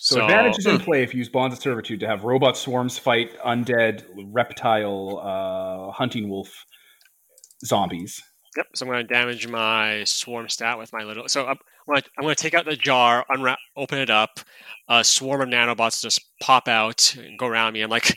So, 0.03 0.21
advantage 0.21 0.59
is 0.59 0.65
in 0.65 0.79
play 0.79 1.01
if 1.01 1.13
you 1.13 1.19
use 1.19 1.29
bonds 1.29 1.55
of 1.55 1.63
servitude 1.63 2.01
to 2.01 2.07
have 2.07 2.25
robot 2.25 2.57
swarms 2.57 2.97
fight 2.97 3.39
undead, 3.39 4.03
reptile, 4.33 5.21
uh, 5.23 5.93
hunting 5.93 6.27
wolf 6.27 6.65
zombies. 7.63 8.21
Yep. 8.57 8.65
So 8.75 8.85
I'm 8.85 8.91
going 8.91 9.07
to 9.07 9.13
damage 9.13 9.47
my 9.47 10.03
swarm 10.03 10.49
stat 10.49 10.77
with 10.77 10.91
my 10.91 11.05
little. 11.05 11.29
So 11.29 11.45
I'm 11.45 11.57
going 11.87 12.01
to 12.01 12.09
I'm 12.17 12.23
going 12.23 12.35
to 12.35 12.41
take 12.41 12.53
out 12.53 12.65
the 12.65 12.75
jar, 12.75 13.25
unwrap, 13.29 13.59
open 13.77 13.97
it 13.97 14.09
up. 14.09 14.41
A 14.89 15.05
swarm 15.05 15.39
of 15.39 15.47
nanobots 15.47 16.01
just 16.01 16.19
pop 16.41 16.67
out, 16.67 17.15
and 17.15 17.39
go 17.39 17.47
around 17.47 17.71
me. 17.71 17.81
I'm 17.81 17.89
like, 17.89 18.13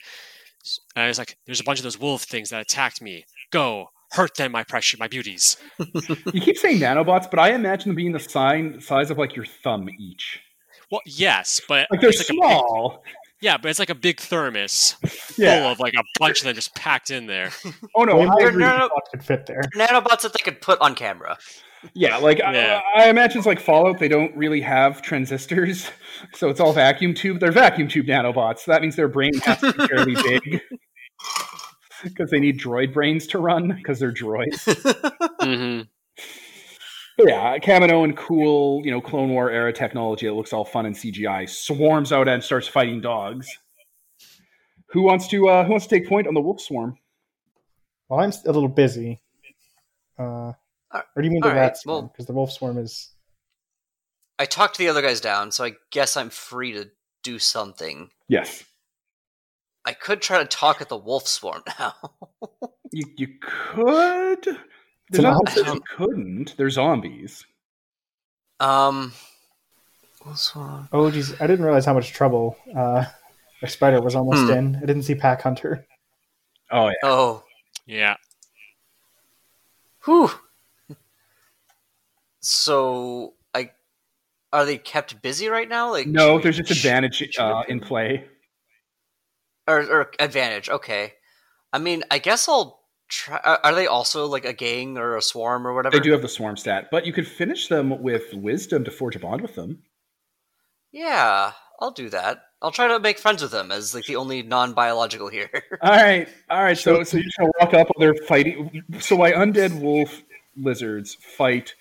and 0.96 1.06
was 1.06 1.18
like, 1.18 1.38
there's 1.46 1.60
a 1.60 1.64
bunch 1.64 1.78
of 1.78 1.84
those 1.84 2.00
wolf 2.00 2.24
things 2.24 2.50
that 2.50 2.62
attacked 2.62 3.00
me. 3.00 3.24
Go 3.52 3.90
hurt 4.10 4.34
them, 4.34 4.50
my 4.50 4.64
precious, 4.64 4.98
my 4.98 5.06
beauties. 5.06 5.56
You 5.78 6.40
keep 6.40 6.58
saying 6.58 6.80
nanobots, 6.80 7.30
but 7.30 7.38
I 7.38 7.52
imagine 7.52 7.90
them 7.90 7.96
being 7.96 8.10
the 8.10 8.18
sign, 8.18 8.80
size 8.80 9.12
of 9.12 9.18
like 9.18 9.36
your 9.36 9.46
thumb 9.62 9.88
each. 10.00 10.40
Well, 10.90 11.00
yes, 11.06 11.60
but 11.68 11.88
Like 11.90 12.00
they're 12.00 12.10
it's 12.10 12.18
like 12.20 12.28
a 12.30 12.32
big, 12.32 12.40
small. 12.42 13.02
yeah, 13.40 13.56
but 13.56 13.70
it's 13.70 13.78
like 13.78 13.90
a 13.90 13.94
big 13.94 14.20
thermos 14.20 14.92
full 15.04 15.46
of 15.48 15.80
like 15.80 15.94
a 15.94 16.02
bunch 16.18 16.38
of 16.40 16.44
them 16.44 16.54
just 16.54 16.74
packed 16.74 17.10
in 17.10 17.26
there. 17.26 17.50
Oh 17.96 18.04
no, 18.04 18.16
Well, 18.16 18.30
I 18.30 18.34
maybe 18.36 18.48
agree. 18.50 18.62
no, 18.64 18.76
no. 18.78 18.90
could 19.10 19.24
fit 19.24 19.46
there. 19.46 19.62
Nanobots 19.74 20.22
that 20.22 20.32
they 20.32 20.42
could 20.44 20.60
put 20.60 20.80
on 20.80 20.94
camera. 20.94 21.36
Yeah, 21.94 22.16
like 22.18 22.38
Yeah. 22.38 22.80
I, 22.96 23.04
I 23.04 23.08
imagine 23.08 23.38
it's 23.38 23.46
like 23.46 23.60
Fallout. 23.60 23.98
They 23.98 24.08
don't 24.08 24.34
really 24.36 24.60
have 24.60 25.02
transistors, 25.02 25.88
so 26.34 26.48
it's 26.50 26.60
all 26.60 26.72
vacuum 26.72 27.14
tube. 27.14 27.40
They're 27.40 27.52
vacuum 27.52 27.88
tube 27.88 28.06
nanobots. 28.06 28.60
So 28.60 28.72
that 28.72 28.82
means 28.82 28.96
their 28.96 29.08
brain 29.08 29.32
has 29.44 29.60
to 29.60 29.72
be 29.72 29.86
fairly 29.86 30.14
big 30.22 30.60
because 32.04 32.30
they 32.30 32.38
need 32.40 32.58
droid 32.60 32.92
brains 32.92 33.26
to 33.28 33.38
run 33.38 33.68
because 33.76 33.98
they're 33.98 34.12
droids. 34.12 34.64
hmm 35.40 35.80
But 35.80 35.86
yeah, 37.18 37.58
Kamino 37.58 38.04
and 38.04 38.16
cool, 38.16 38.84
you 38.84 38.90
know, 38.90 39.00
Clone 39.00 39.30
War 39.30 39.50
era 39.50 39.72
technology 39.72 40.26
that 40.26 40.34
looks 40.34 40.52
all 40.52 40.64
fun 40.64 40.86
and 40.86 40.94
CGI 40.94 41.48
swarms 41.48 42.12
out 42.12 42.28
and 42.28 42.42
starts 42.42 42.68
fighting 42.68 43.00
dogs. 43.00 43.46
Who 44.90 45.02
wants 45.02 45.28
to 45.28 45.48
uh, 45.48 45.64
Who 45.64 45.70
wants 45.70 45.86
to 45.86 45.98
take 45.98 46.08
point 46.08 46.26
on 46.26 46.34
the 46.34 46.40
wolf 46.40 46.60
swarm? 46.60 46.98
Well, 48.08 48.20
I'm 48.20 48.30
a 48.30 48.52
little 48.52 48.68
busy. 48.68 49.20
Uh, 50.18 50.52
or 50.92 51.02
do 51.16 51.24
you 51.24 51.30
mean 51.30 51.40
the 51.40 51.48
alright, 51.48 51.60
rat 51.62 51.76
swarm? 51.78 51.94
well- 52.04 52.10
Because 52.12 52.26
the 52.26 52.32
wolf 52.32 52.52
swarm 52.52 52.78
is. 52.78 53.10
I 54.38 54.44
talked 54.44 54.74
to 54.76 54.82
the 54.82 54.88
other 54.88 55.00
guys 55.02 55.20
down, 55.20 55.50
so 55.50 55.64
I 55.64 55.72
guess 55.90 56.16
I'm 56.16 56.28
free 56.28 56.72
to 56.72 56.90
do 57.22 57.38
something. 57.38 58.10
Yes, 58.28 58.64
I 59.86 59.92
could 59.94 60.20
try 60.20 60.38
to 60.38 60.44
talk 60.44 60.80
at 60.82 60.88
the 60.90 60.96
wolf 60.96 61.26
swarm 61.26 61.62
now. 61.78 61.94
you 62.92 63.04
you 63.16 63.28
could. 63.40 64.46
It's 65.08 65.18
There's 65.18 65.24
an 65.24 65.32
not 65.32 65.46
that 65.54 65.74
you 65.74 65.80
couldn't. 65.96 66.56
They're 66.56 66.70
zombies. 66.70 67.46
um. 68.60 69.12
Oh, 70.92 71.08
geez, 71.12 71.40
I 71.40 71.46
didn't 71.46 71.64
realize 71.64 71.84
how 71.84 71.94
much 71.94 72.12
trouble 72.12 72.56
uh, 72.76 73.04
our 73.62 73.68
spider 73.68 74.00
was 74.02 74.16
almost 74.16 74.46
Hmm. 74.46 74.50
in. 74.50 74.76
I 74.76 74.80
didn't 74.80 75.02
see 75.02 75.14
Pack 75.14 75.42
Hunter. 75.42 75.86
Oh 76.72 76.88
yeah. 76.88 76.94
Oh, 77.04 77.44
Yeah. 77.86 78.16
whew. 80.04 80.30
So, 82.40 83.34
I 83.54 83.70
are 84.52 84.64
they 84.64 84.78
kept 84.78 85.22
busy 85.22 85.48
right 85.48 85.68
now? 85.68 85.90
Like 85.90 86.06
No, 86.08 86.36
should 86.38 86.42
there's 86.44 86.58
we- 86.58 86.64
just 86.64 86.84
advantage 86.84 87.38
uh, 87.38 87.62
in 87.68 87.78
play. 87.80 88.24
or, 89.68 89.80
or 89.82 90.10
advantage. 90.18 90.68
Okay, 90.68 91.14
I 91.72 91.78
mean, 91.78 92.02
I 92.10 92.18
guess 92.18 92.48
I'll 92.48 92.80
try. 93.08 93.38
Are 93.62 93.74
they 93.74 93.86
also 93.86 94.26
like 94.26 94.44
a 94.44 94.52
gang 94.52 94.98
or 94.98 95.16
a 95.16 95.22
swarm 95.22 95.66
or 95.66 95.74
whatever? 95.74 95.96
They 95.96 96.02
do 96.02 96.12
have 96.12 96.22
the 96.22 96.28
swarm 96.28 96.56
stat, 96.56 96.88
but 96.90 97.06
you 97.06 97.12
could 97.12 97.26
finish 97.28 97.68
them 97.68 98.02
with 98.02 98.32
wisdom 98.34 98.84
to 98.84 98.90
forge 98.90 99.16
a 99.16 99.18
bond 99.20 99.42
with 99.42 99.54
them. 99.54 99.82
Yeah, 100.92 101.52
I'll 101.80 101.90
do 101.90 102.08
that. 102.10 102.42
I'll 102.62 102.70
try 102.72 102.88
to 102.88 102.98
make 102.98 103.18
friends 103.18 103.42
with 103.42 103.50
them 103.50 103.70
as 103.70 103.94
like 103.94 104.06
the 104.06 104.16
only 104.16 104.42
non-biological 104.42 105.28
here. 105.28 105.50
All 105.82 105.90
right, 105.90 106.26
all 106.48 106.62
right. 106.62 106.76
So, 106.78 107.02
so 107.02 107.18
you're 107.18 107.26
gonna 107.38 107.50
walk 107.60 107.74
up. 107.74 107.88
While 107.94 108.00
they're 108.00 108.26
fighting. 108.26 108.82
So, 109.00 109.16
why 109.16 109.32
undead 109.32 109.78
wolf 109.80 110.22
lizards 110.56 111.14
fight 111.20 111.74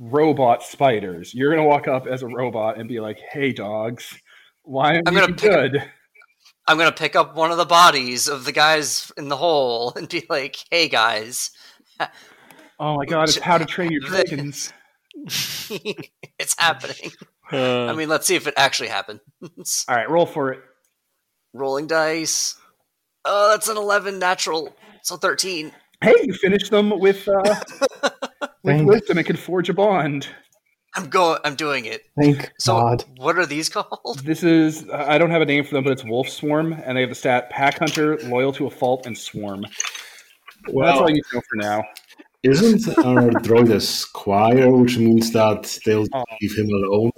robot 0.00 0.64
spiders? 0.64 1.32
You're 1.32 1.54
gonna 1.54 1.68
walk 1.68 1.86
up 1.86 2.06
as 2.08 2.22
a 2.22 2.26
robot 2.26 2.76
and 2.78 2.88
be 2.88 2.98
like, 2.98 3.20
"Hey, 3.32 3.52
dogs, 3.52 4.18
Why 4.62 4.94
am 4.96 5.02
I'm 5.06 5.14
you 5.14 5.20
gonna 5.20 5.32
up- 5.32 5.38
good? 5.40 5.90
I'm 6.68 6.78
gonna 6.78 6.92
pick 6.92 7.14
up 7.16 7.34
one 7.36 7.50
of 7.50 7.58
the 7.58 7.64
bodies 7.64 8.28
of 8.28 8.44
the 8.44 8.52
guys 8.52 9.10
in 9.16 9.28
the 9.28 9.36
hole 9.36 9.92
and 9.96 10.08
be 10.08 10.24
like, 10.28 10.56
"Hey 10.70 10.88
guys, 10.88 11.50
Oh 12.78 12.96
my 12.96 13.04
god, 13.06 13.28
it's 13.28 13.38
how 13.38 13.58
to 13.58 13.64
train 13.64 13.90
your 13.92 14.02
This- 14.02 14.10
dragons. 14.28 14.72
it's 16.38 16.54
happening." 16.58 17.12
Uh, 17.52 17.86
I 17.86 17.92
mean, 17.94 18.08
let's 18.08 18.26
see 18.26 18.34
if 18.34 18.46
it 18.46 18.54
actually 18.56 18.88
happens. 18.88 19.20
All 19.88 19.94
right, 19.94 20.10
roll 20.10 20.26
for 20.26 20.50
it. 20.52 20.60
Rolling 21.54 21.86
dice. 21.86 22.56
Oh, 23.24 23.50
that's 23.50 23.68
an 23.68 23.76
11 23.76 24.18
natural, 24.18 24.74
so 25.02 25.16
13. 25.16 25.72
Hey, 26.00 26.14
you 26.24 26.34
finished 26.34 26.70
them 26.70 26.90
with 26.98 27.26
uh, 27.28 27.60
with 28.02 28.12
Thank- 28.64 28.88
wisdom 28.88 29.18
and 29.18 29.26
can 29.26 29.36
forge 29.36 29.68
a 29.68 29.74
bond. 29.74 30.28
I'm 30.96 31.08
going. 31.10 31.38
I'm 31.44 31.54
doing 31.56 31.84
it. 31.84 32.02
Thank 32.18 32.50
So, 32.58 32.78
God. 32.80 33.04
what 33.18 33.36
are 33.38 33.46
these 33.46 33.68
called? 33.74 34.20
This 34.24 34.42
is 34.42 34.88
I 34.90 35.18
don't 35.18 35.30
have 35.30 35.42
a 35.42 35.46
name 35.46 35.64
for 35.64 35.74
them, 35.74 35.84
but 35.84 35.92
it's 35.92 36.04
Wolf 36.04 36.28
Swarm, 36.28 36.72
and 36.72 36.96
they 36.96 37.02
have 37.02 37.10
the 37.10 37.14
stat 37.14 37.50
Pack 37.50 37.78
Hunter, 37.78 38.18
Loyal 38.24 38.52
to 38.54 38.66
a 38.66 38.70
Fault, 38.70 39.06
and 39.06 39.16
Swarm. 39.16 39.64
Well, 40.72 40.86
that's 40.86 41.00
all 41.00 41.08
you 41.08 41.14
need 41.16 41.24
to 41.30 41.36
know 41.36 41.42
for 41.50 41.56
now. 41.56 41.84
isn't 42.42 42.88
our 42.98 43.30
droid 43.42 43.70
a 43.72 43.80
squire, 43.80 44.70
which 44.70 44.96
means 44.98 45.30
that 45.32 45.78
they'll 45.84 46.06
Oh. 46.12 46.24
leave 46.40 46.56
him 46.58 46.68
alone? 46.68 47.12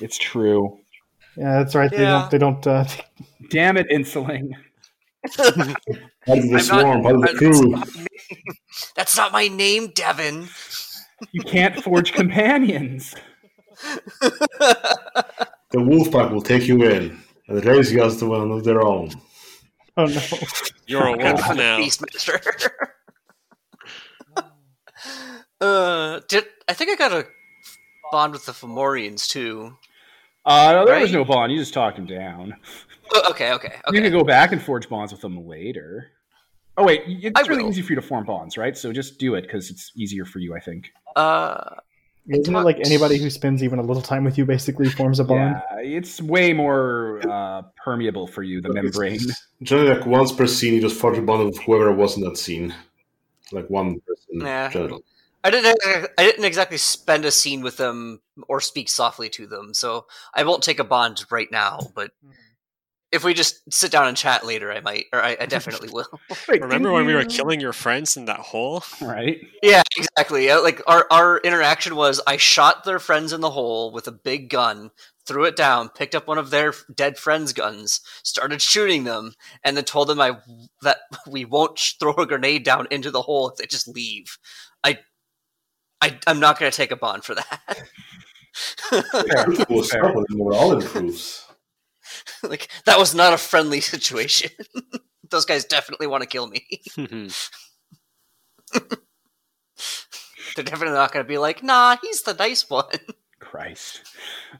It's 0.00 0.16
true. 0.18 0.78
Yeah, 1.36 1.58
that's 1.58 1.74
right. 1.74 1.90
They 1.90 1.98
don't. 1.98 2.30
They 2.30 2.38
don't. 2.38 2.66
Uh, 2.66 2.84
Damn 3.50 3.76
it, 3.76 3.88
Insuling. 3.90 4.50
Part 5.36 5.48
of 5.50 5.54
the 5.64 5.74
I'm 6.28 6.50
not- 6.52 6.62
swarm, 6.62 7.02
part 7.02 7.14
of 7.16 7.20
the 7.22 7.34
crew. 7.36 7.74
That's 8.96 9.16
not 9.16 9.32
my 9.32 9.48
name, 9.48 9.88
Devin. 9.94 10.48
You 11.32 11.42
can't 11.42 11.82
forge 11.82 12.12
companions. 12.12 13.14
The 15.70 15.82
wolf 15.82 16.10
pack 16.10 16.30
will 16.30 16.40
take 16.40 16.66
you 16.66 16.82
in 16.84 17.20
and 17.46 17.64
raise 17.64 17.92
you 17.92 18.02
as 18.02 18.16
to 18.18 18.26
one 18.26 18.50
of 18.50 18.64
their 18.64 18.80
own. 18.82 19.10
oh 19.98 20.06
no. 20.06 20.20
you're 20.86 21.06
a 21.06 21.12
wolf 21.16 21.40
I'm 21.44 21.56
now. 21.58 21.78
Beastmaster. 21.78 22.40
uh, 25.60 26.20
did 26.26 26.44
I 26.68 26.72
think 26.72 26.90
I 26.90 26.94
got 26.96 27.12
a 27.12 27.26
bond 28.10 28.32
with 28.32 28.46
the 28.46 28.52
Fomorians 28.52 29.28
too? 29.28 29.76
Uh, 30.46 30.86
there 30.86 31.00
was 31.00 31.12
no 31.12 31.24
bond. 31.26 31.52
You 31.52 31.58
just 31.58 31.74
talked 31.74 31.98
him 31.98 32.06
down. 32.06 32.56
Oh, 33.14 33.30
okay, 33.30 33.52
okay, 33.52 33.74
You 33.92 34.00
can 34.00 34.10
go 34.10 34.24
back 34.24 34.52
and 34.52 34.62
forge 34.62 34.88
bonds 34.88 35.12
with 35.12 35.20
them 35.20 35.46
later. 35.46 36.12
Oh 36.78 36.84
wait, 36.84 37.02
y- 37.08 37.32
I 37.34 37.40
it's 37.40 37.48
really 37.48 37.64
will. 37.64 37.70
easy 37.70 37.82
for 37.82 37.92
you 37.92 37.96
to 37.96 38.02
form 38.02 38.24
bonds, 38.24 38.56
right? 38.56 38.76
So 38.78 38.92
just 38.92 39.18
do 39.18 39.34
it 39.34 39.42
because 39.42 39.68
it's 39.68 39.90
easier 39.96 40.24
for 40.24 40.38
you, 40.38 40.54
I 40.54 40.60
think. 40.60 40.92
Uh, 41.16 41.74
Isn't 42.28 42.54
it 42.54 42.60
like 42.60 42.78
anybody 42.84 43.18
who 43.18 43.28
spends 43.30 43.64
even 43.64 43.80
a 43.80 43.82
little 43.82 44.02
time 44.02 44.22
with 44.22 44.38
you 44.38 44.44
basically 44.46 44.88
forms 44.88 45.18
a 45.18 45.24
bond? 45.24 45.60
Yeah, 45.72 45.80
it's 45.98 46.22
way 46.22 46.52
more 46.52 47.20
uh, 47.28 47.62
permeable 47.84 48.28
for 48.28 48.44
you, 48.44 48.60
the 48.60 48.72
membrane. 48.72 49.18
Generally, 49.62 49.96
like 49.98 50.06
once 50.06 50.30
per 50.30 50.46
scene, 50.46 50.74
you 50.74 50.80
just 50.80 51.00
forge 51.00 51.18
a 51.18 51.22
bond 51.22 51.46
with 51.46 51.58
whoever 51.58 51.92
was 51.92 52.16
in 52.16 52.22
that 52.22 52.36
scene. 52.38 52.72
Like 53.50 53.68
one 53.68 53.98
person. 54.06 54.40
Yeah. 54.46 54.68
generally. 54.68 55.02
I 55.42 55.50
didn't. 55.50 55.78
I 56.18 56.22
didn't 56.24 56.44
exactly 56.44 56.76
spend 56.78 57.24
a 57.24 57.30
scene 57.30 57.62
with 57.62 57.76
them 57.76 58.20
or 58.48 58.60
speak 58.60 58.88
softly 58.88 59.28
to 59.30 59.46
them, 59.46 59.72
so 59.72 60.06
I 60.34 60.42
won't 60.44 60.62
take 60.62 60.78
a 60.78 60.84
bond 60.84 61.24
right 61.30 61.50
now. 61.50 61.78
But 61.94 62.10
if 63.10 63.24
we 63.24 63.32
just 63.32 63.72
sit 63.72 63.90
down 63.90 64.06
and 64.06 64.16
chat 64.16 64.44
later, 64.44 64.70
I 64.70 64.80
might, 64.80 65.06
or 65.12 65.22
I, 65.22 65.36
I 65.40 65.46
definitely 65.46 65.88
will. 65.90 66.06
Wait, 66.48 66.60
Remember 66.60 66.88
didn't 66.88 66.92
when 66.92 67.06
we 67.06 67.14
were 67.14 67.24
killing 67.24 67.60
your 67.60 67.72
friends 67.72 68.16
in 68.16 68.26
that 68.26 68.40
hole? 68.40 68.84
Right. 69.00 69.40
yeah, 69.62 69.82
exactly. 69.96 70.52
Like 70.52 70.82
our 70.86 71.06
our 71.10 71.38
interaction 71.38 71.96
was, 71.96 72.20
I 72.26 72.36
shot 72.36 72.84
their 72.84 72.98
friends 72.98 73.32
in 73.32 73.40
the 73.40 73.50
hole 73.50 73.92
with 73.92 74.06
a 74.06 74.12
big 74.12 74.50
gun, 74.50 74.90
threw 75.26 75.44
it 75.44 75.56
down, 75.56 75.88
picked 75.88 76.14
up 76.14 76.28
one 76.28 76.36
of 76.38 76.50
their 76.50 76.74
dead 76.94 77.16
friends' 77.16 77.54
guns, 77.54 78.00
started 78.22 78.60
shooting 78.60 79.04
them, 79.04 79.32
and 79.64 79.76
then 79.76 79.84
told 79.84 80.08
them 80.08 80.20
I 80.20 80.38
that 80.82 80.98
we 81.30 81.44
won't 81.46 81.78
sh- 81.78 81.94
throw 81.94 82.12
a 82.12 82.26
grenade 82.26 82.64
down 82.64 82.86
into 82.90 83.10
the 83.10 83.22
hole 83.22 83.48
if 83.48 83.56
they 83.56 83.66
just 83.66 83.88
leave. 83.88 84.38
I. 84.84 84.98
I, 86.00 86.16
I'm 86.28 86.38
not 86.38 86.60
going 86.60 86.70
to 86.70 86.76
take 86.76 86.92
a 86.92 86.96
bond 86.96 87.24
for 87.24 87.34
that. 87.34 87.60
Fair. 88.54 89.50
It 89.50 89.68
was 89.68 89.90
Fair. 89.90 90.04
something 90.04 90.24
more 90.30 90.54
all 90.54 90.72
improves. 90.80 91.47
like 92.42 92.68
that 92.84 92.98
was 92.98 93.14
not 93.14 93.32
a 93.32 93.38
friendly 93.38 93.80
situation. 93.80 94.50
Those 95.30 95.44
guys 95.44 95.64
definitely 95.64 96.06
want 96.06 96.22
to 96.22 96.28
kill 96.28 96.46
me. 96.46 96.66
Mm-hmm. 96.96 97.28
They're 100.56 100.64
definitely 100.64 100.94
not 100.96 101.12
going 101.12 101.24
to 101.24 101.28
be 101.28 101.38
like, 101.38 101.62
"Nah, 101.62 101.96
he's 102.02 102.22
the 102.22 102.34
nice 102.34 102.68
one." 102.68 102.86
Christ. 103.40 104.02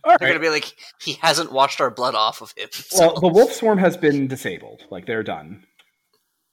All 0.05 0.11
They're 0.11 0.12
right. 0.12 0.20
going 0.20 0.35
to 0.35 0.40
be 0.40 0.51
like, 0.51 0.74
"He 1.01 1.15
hasn't 1.15 1.53
washed 1.53 1.81
our 1.81 1.90
blood 1.90 2.15
off 2.15 2.40
of 2.43 2.53
him." 2.57 2.69
So, 2.73 2.99
Well, 3.12 3.20
the 3.20 3.28
wolf 3.28 3.53
swarm 3.53 3.78
has 3.78 3.97
been 3.97 4.28
disabled. 4.28 4.82
Like 4.90 5.07
they're 5.07 5.23
done 5.24 5.65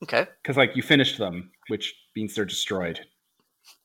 okay, 0.04 0.26
because 0.42 0.58
like 0.58 0.76
you 0.76 0.82
finished 0.84 1.18
them, 1.18 1.52
which 1.68 1.94
means 2.16 2.34
they're 2.36 2.46
destroyed. 2.46 3.02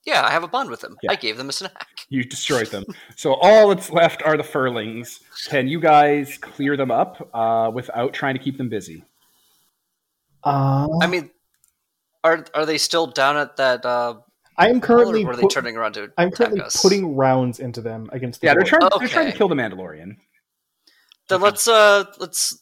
yeah, 0.06 0.24
I 0.24 0.30
have 0.30 0.44
a 0.44 0.48
bond 0.48 0.70
with 0.70 0.80
them. 0.80 0.96
Yeah. 1.02 1.12
I 1.12 1.16
gave 1.16 1.36
them 1.36 1.48
a 1.48 1.52
snack. 1.52 1.99
You 2.10 2.24
destroyed 2.24 2.66
them. 2.66 2.84
so 3.16 3.34
all 3.34 3.68
that's 3.68 3.90
left 3.90 4.22
are 4.24 4.36
the 4.36 4.42
furlings. 4.42 5.20
Can 5.48 5.68
you 5.68 5.80
guys 5.80 6.36
clear 6.38 6.76
them 6.76 6.90
up 6.90 7.30
uh, 7.32 7.70
without 7.72 8.12
trying 8.12 8.34
to 8.34 8.40
keep 8.42 8.58
them 8.58 8.68
busy? 8.68 9.04
Uh, 10.44 10.88
I 11.00 11.06
mean, 11.06 11.30
are 12.24 12.44
are 12.54 12.66
they 12.66 12.78
still 12.78 13.06
down 13.06 13.36
at 13.36 13.56
that? 13.56 13.84
Uh, 13.86 14.16
I 14.58 14.68
am 14.68 14.80
currently. 14.80 15.22
or 15.24 15.28
were 15.28 15.36
they 15.36 15.42
put- 15.42 15.52
turning 15.52 15.76
around 15.76 15.92
to 15.94 16.12
I'm 16.18 16.30
currently 16.30 16.60
us? 16.60 16.80
putting 16.82 17.14
rounds 17.14 17.60
into 17.60 17.80
them 17.80 18.08
against. 18.12 18.40
The 18.40 18.48
Yeah, 18.48 18.54
they're 18.54 18.62
door. 18.64 18.80
trying. 18.80 18.90
They're 18.98 19.08
trying 19.08 19.30
to 19.30 19.36
kill 19.38 19.48
the 19.48 19.54
Mandalorian. 19.54 20.16
Then 21.28 21.40
let's 21.40 21.68
uh 21.68 22.04
let's 22.18 22.59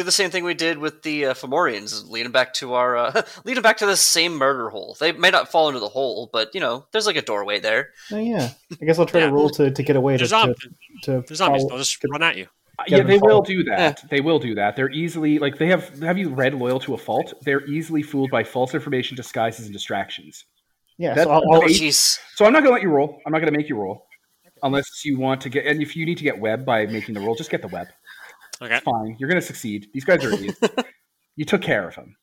do 0.00 0.04
the 0.04 0.12
same 0.12 0.30
thing 0.30 0.44
we 0.44 0.54
did 0.54 0.78
with 0.78 1.02
the 1.02 1.26
uh, 1.26 1.34
Fomorians, 1.34 2.08
lead 2.08 2.24
them 2.24 2.32
back 2.32 2.54
to 2.54 2.74
our 2.74 2.96
uh, 2.96 3.22
lead 3.44 3.56
them 3.56 3.62
back 3.62 3.76
to 3.78 3.86
the 3.86 3.96
same 3.96 4.34
murder 4.36 4.70
hole. 4.70 4.96
They 4.98 5.12
may 5.12 5.30
not 5.30 5.50
fall 5.50 5.68
into 5.68 5.80
the 5.80 5.88
hole, 5.88 6.30
but 6.32 6.54
you 6.54 6.60
know, 6.60 6.86
there's 6.92 7.06
like 7.06 7.16
a 7.16 7.22
doorway 7.22 7.60
there. 7.60 7.90
Oh, 8.12 8.16
yeah, 8.18 8.50
I 8.80 8.84
guess 8.84 8.98
I'll 8.98 9.06
try 9.06 9.20
Yeah. 9.20 9.26
to 9.26 9.32
roll 9.32 9.50
to, 9.50 9.70
to 9.70 9.82
get 9.82 9.96
away 9.96 10.14
to, 10.14 10.18
There's, 10.18 10.30
to, 10.30 10.36
zombies. 10.36 10.68
to 11.02 11.24
There's 11.26 11.38
zombies. 11.38 11.66
They'll 11.66 11.78
just 11.78 12.02
run 12.10 12.22
at 12.22 12.36
you. 12.36 12.46
Uh, 12.78 12.84
yeah, 12.88 13.02
they 13.02 13.18
will 13.18 13.42
do 13.42 13.62
that. 13.64 14.02
They 14.08 14.20
will 14.22 14.38
do 14.38 14.54
that. 14.54 14.74
They're 14.74 14.90
easily 14.90 15.38
like 15.38 15.58
they 15.58 15.66
have. 15.68 15.98
Have 16.00 16.16
you 16.16 16.30
read 16.30 16.54
Loyal 16.54 16.80
to 16.80 16.94
a 16.94 16.98
Fault? 16.98 17.34
They're 17.42 17.64
easily 17.66 18.02
fooled 18.02 18.30
by 18.30 18.42
false 18.42 18.72
information, 18.74 19.16
disguises, 19.16 19.66
and 19.66 19.72
distractions. 19.74 20.44
Yeah, 20.96 21.14
That- 21.14 21.24
so 21.24 21.30
I'll, 21.30 21.52
I'll, 21.52 21.62
jeez. 21.62 22.18
So 22.36 22.44
I'm 22.46 22.52
not 22.52 22.60
going 22.60 22.70
to 22.70 22.74
let 22.74 22.82
you 22.82 22.88
roll. 22.90 23.20
I'm 23.26 23.32
not 23.32 23.40
going 23.40 23.52
to 23.52 23.56
make 23.58 23.68
you 23.68 23.76
roll, 23.76 24.06
unless 24.62 25.04
you 25.04 25.18
want 25.18 25.40
to 25.42 25.48
get. 25.50 25.66
And 25.66 25.82
if 25.82 25.94
you 25.94 26.06
need 26.06 26.16
to 26.18 26.24
get 26.24 26.38
web 26.38 26.64
by 26.64 26.86
making 26.86 27.14
the 27.14 27.20
roll, 27.20 27.34
just 27.34 27.50
get 27.50 27.60
the 27.62 27.68
web. 27.68 27.88
Okay. 28.62 28.80
Fine. 28.80 29.16
You're 29.18 29.28
going 29.28 29.40
to 29.40 29.46
succeed. 29.46 29.88
These 29.94 30.04
guys 30.04 30.24
are 30.24 30.32
idiots. 30.32 30.60
you 31.36 31.44
took 31.44 31.62
care 31.62 31.88
of 31.88 31.94
them. 31.94 32.16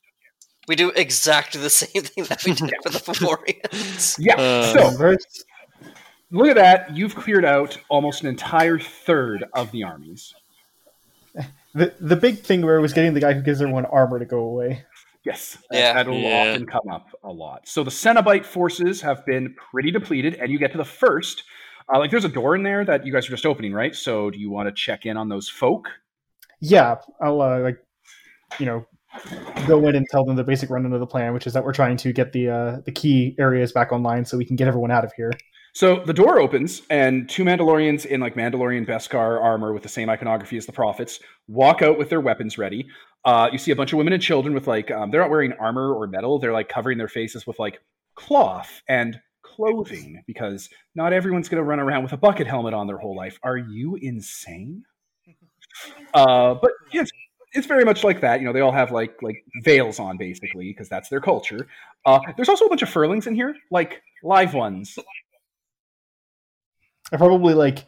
We 0.68 0.76
do 0.76 0.90
exactly 0.90 1.60
the 1.60 1.70
same 1.70 2.02
thing 2.02 2.24
that 2.24 2.44
we 2.44 2.52
did 2.52 2.72
with 2.84 2.92
the 2.92 3.12
Fomorians. 3.12 4.16
Yeah. 4.24 4.36
Uh, 4.36 4.72
so 4.90 4.96
Verse- 4.96 5.44
look 6.30 6.48
at 6.48 6.56
that. 6.56 6.94
You've 6.94 7.14
cleared 7.16 7.44
out 7.44 7.78
almost 7.88 8.22
an 8.22 8.28
entire 8.28 8.78
third 8.78 9.44
of 9.54 9.70
the 9.72 9.84
armies. 9.84 10.34
the 11.74 11.94
the 12.00 12.16
big 12.16 12.38
thing 12.40 12.62
where 12.62 12.76
it 12.76 12.80
was 12.80 12.92
getting 12.92 13.14
the 13.14 13.20
guy 13.20 13.32
who 13.32 13.42
gives 13.42 13.60
everyone 13.62 13.86
armor 13.86 14.18
to 14.18 14.24
go 14.26 14.40
away. 14.40 14.84
Yes. 15.24 15.58
Yeah. 15.72 15.94
That'll 15.94 16.14
Yeah. 16.14 16.50
often 16.52 16.66
come 16.66 16.88
up 16.90 17.08
a 17.24 17.30
lot. 17.32 17.66
So 17.66 17.82
the 17.82 17.90
Cenobite 17.90 18.44
forces 18.44 19.00
have 19.00 19.24
been 19.26 19.54
pretty 19.54 19.90
depleted, 19.90 20.34
and 20.34 20.50
you 20.52 20.58
get 20.58 20.72
to 20.72 20.78
the 20.78 20.84
first. 20.84 21.44
Uh, 21.92 21.98
like 21.98 22.10
there's 22.10 22.24
a 22.26 22.28
door 22.30 22.54
in 22.54 22.62
there 22.62 22.84
that 22.84 23.06
you 23.06 23.12
guys 23.12 23.26
are 23.26 23.30
just 23.30 23.46
opening, 23.46 23.72
right? 23.72 23.94
So 23.94 24.30
do 24.30 24.38
you 24.38 24.50
want 24.50 24.68
to 24.68 24.72
check 24.72 25.06
in 25.06 25.16
on 25.16 25.28
those 25.30 25.48
folk? 25.48 25.88
Yeah, 26.60 26.96
I'll 27.20 27.40
uh, 27.40 27.60
like, 27.60 27.78
you 28.58 28.66
know, 28.66 28.86
go 29.66 29.86
in 29.86 29.94
and 29.94 30.06
tell 30.10 30.24
them 30.24 30.36
the 30.36 30.44
basic 30.44 30.70
rundown 30.70 30.92
of 30.92 31.00
the 31.00 31.06
plan, 31.06 31.32
which 31.32 31.46
is 31.46 31.52
that 31.52 31.64
we're 31.64 31.72
trying 31.72 31.96
to 31.98 32.12
get 32.12 32.32
the 32.32 32.48
uh, 32.48 32.76
the 32.84 32.92
key 32.92 33.34
areas 33.38 33.72
back 33.72 33.92
online 33.92 34.24
so 34.24 34.36
we 34.36 34.44
can 34.44 34.56
get 34.56 34.68
everyone 34.68 34.90
out 34.90 35.04
of 35.04 35.12
here. 35.14 35.32
So 35.74 36.02
the 36.04 36.12
door 36.12 36.40
opens, 36.40 36.82
and 36.90 37.28
two 37.28 37.44
Mandalorians 37.44 38.06
in 38.06 38.20
like 38.20 38.34
Mandalorian 38.34 38.86
Beskar 38.86 39.40
armor 39.40 39.72
with 39.72 39.82
the 39.82 39.88
same 39.88 40.10
iconography 40.10 40.56
as 40.56 40.66
the 40.66 40.72
prophets 40.72 41.20
walk 41.46 41.82
out 41.82 41.98
with 41.98 42.10
their 42.10 42.20
weapons 42.20 42.58
ready. 42.58 42.86
Uh, 43.24 43.48
you 43.52 43.58
see 43.58 43.70
a 43.70 43.76
bunch 43.76 43.92
of 43.92 43.98
women 43.98 44.12
and 44.12 44.22
children 44.22 44.54
with 44.54 44.66
like 44.66 44.90
um, 44.90 45.10
they're 45.10 45.20
not 45.20 45.30
wearing 45.30 45.52
armor 45.54 45.92
or 45.92 46.06
metal; 46.06 46.38
they're 46.38 46.52
like 46.52 46.68
covering 46.68 46.98
their 46.98 47.08
faces 47.08 47.46
with 47.46 47.58
like 47.58 47.80
cloth 48.14 48.82
and 48.88 49.20
clothing 49.42 50.22
because 50.26 50.68
not 50.94 51.12
everyone's 51.12 51.48
going 51.48 51.62
to 51.62 51.64
run 51.64 51.80
around 51.80 52.02
with 52.02 52.12
a 52.12 52.16
bucket 52.16 52.46
helmet 52.46 52.74
on 52.74 52.86
their 52.86 52.98
whole 52.98 53.16
life. 53.16 53.38
Are 53.42 53.56
you 53.56 53.96
insane? 54.00 54.84
Uh, 56.14 56.54
but 56.54 56.72
it's 56.92 57.10
it's 57.54 57.66
very 57.66 57.84
much 57.84 58.04
like 58.04 58.20
that. 58.20 58.40
You 58.40 58.46
know, 58.46 58.52
they 58.52 58.60
all 58.60 58.72
have 58.72 58.90
like 58.90 59.22
like 59.22 59.44
veils 59.62 59.98
on 59.98 60.16
basically 60.16 60.70
because 60.72 60.88
that's 60.88 61.08
their 61.08 61.20
culture. 61.20 61.66
Uh, 62.04 62.20
there's 62.36 62.48
also 62.48 62.66
a 62.66 62.68
bunch 62.68 62.82
of 62.82 62.88
furlings 62.88 63.26
in 63.26 63.34
here, 63.34 63.54
like 63.70 64.02
live 64.22 64.54
ones. 64.54 64.98
I 67.12 67.16
probably 67.16 67.54
like 67.54 67.86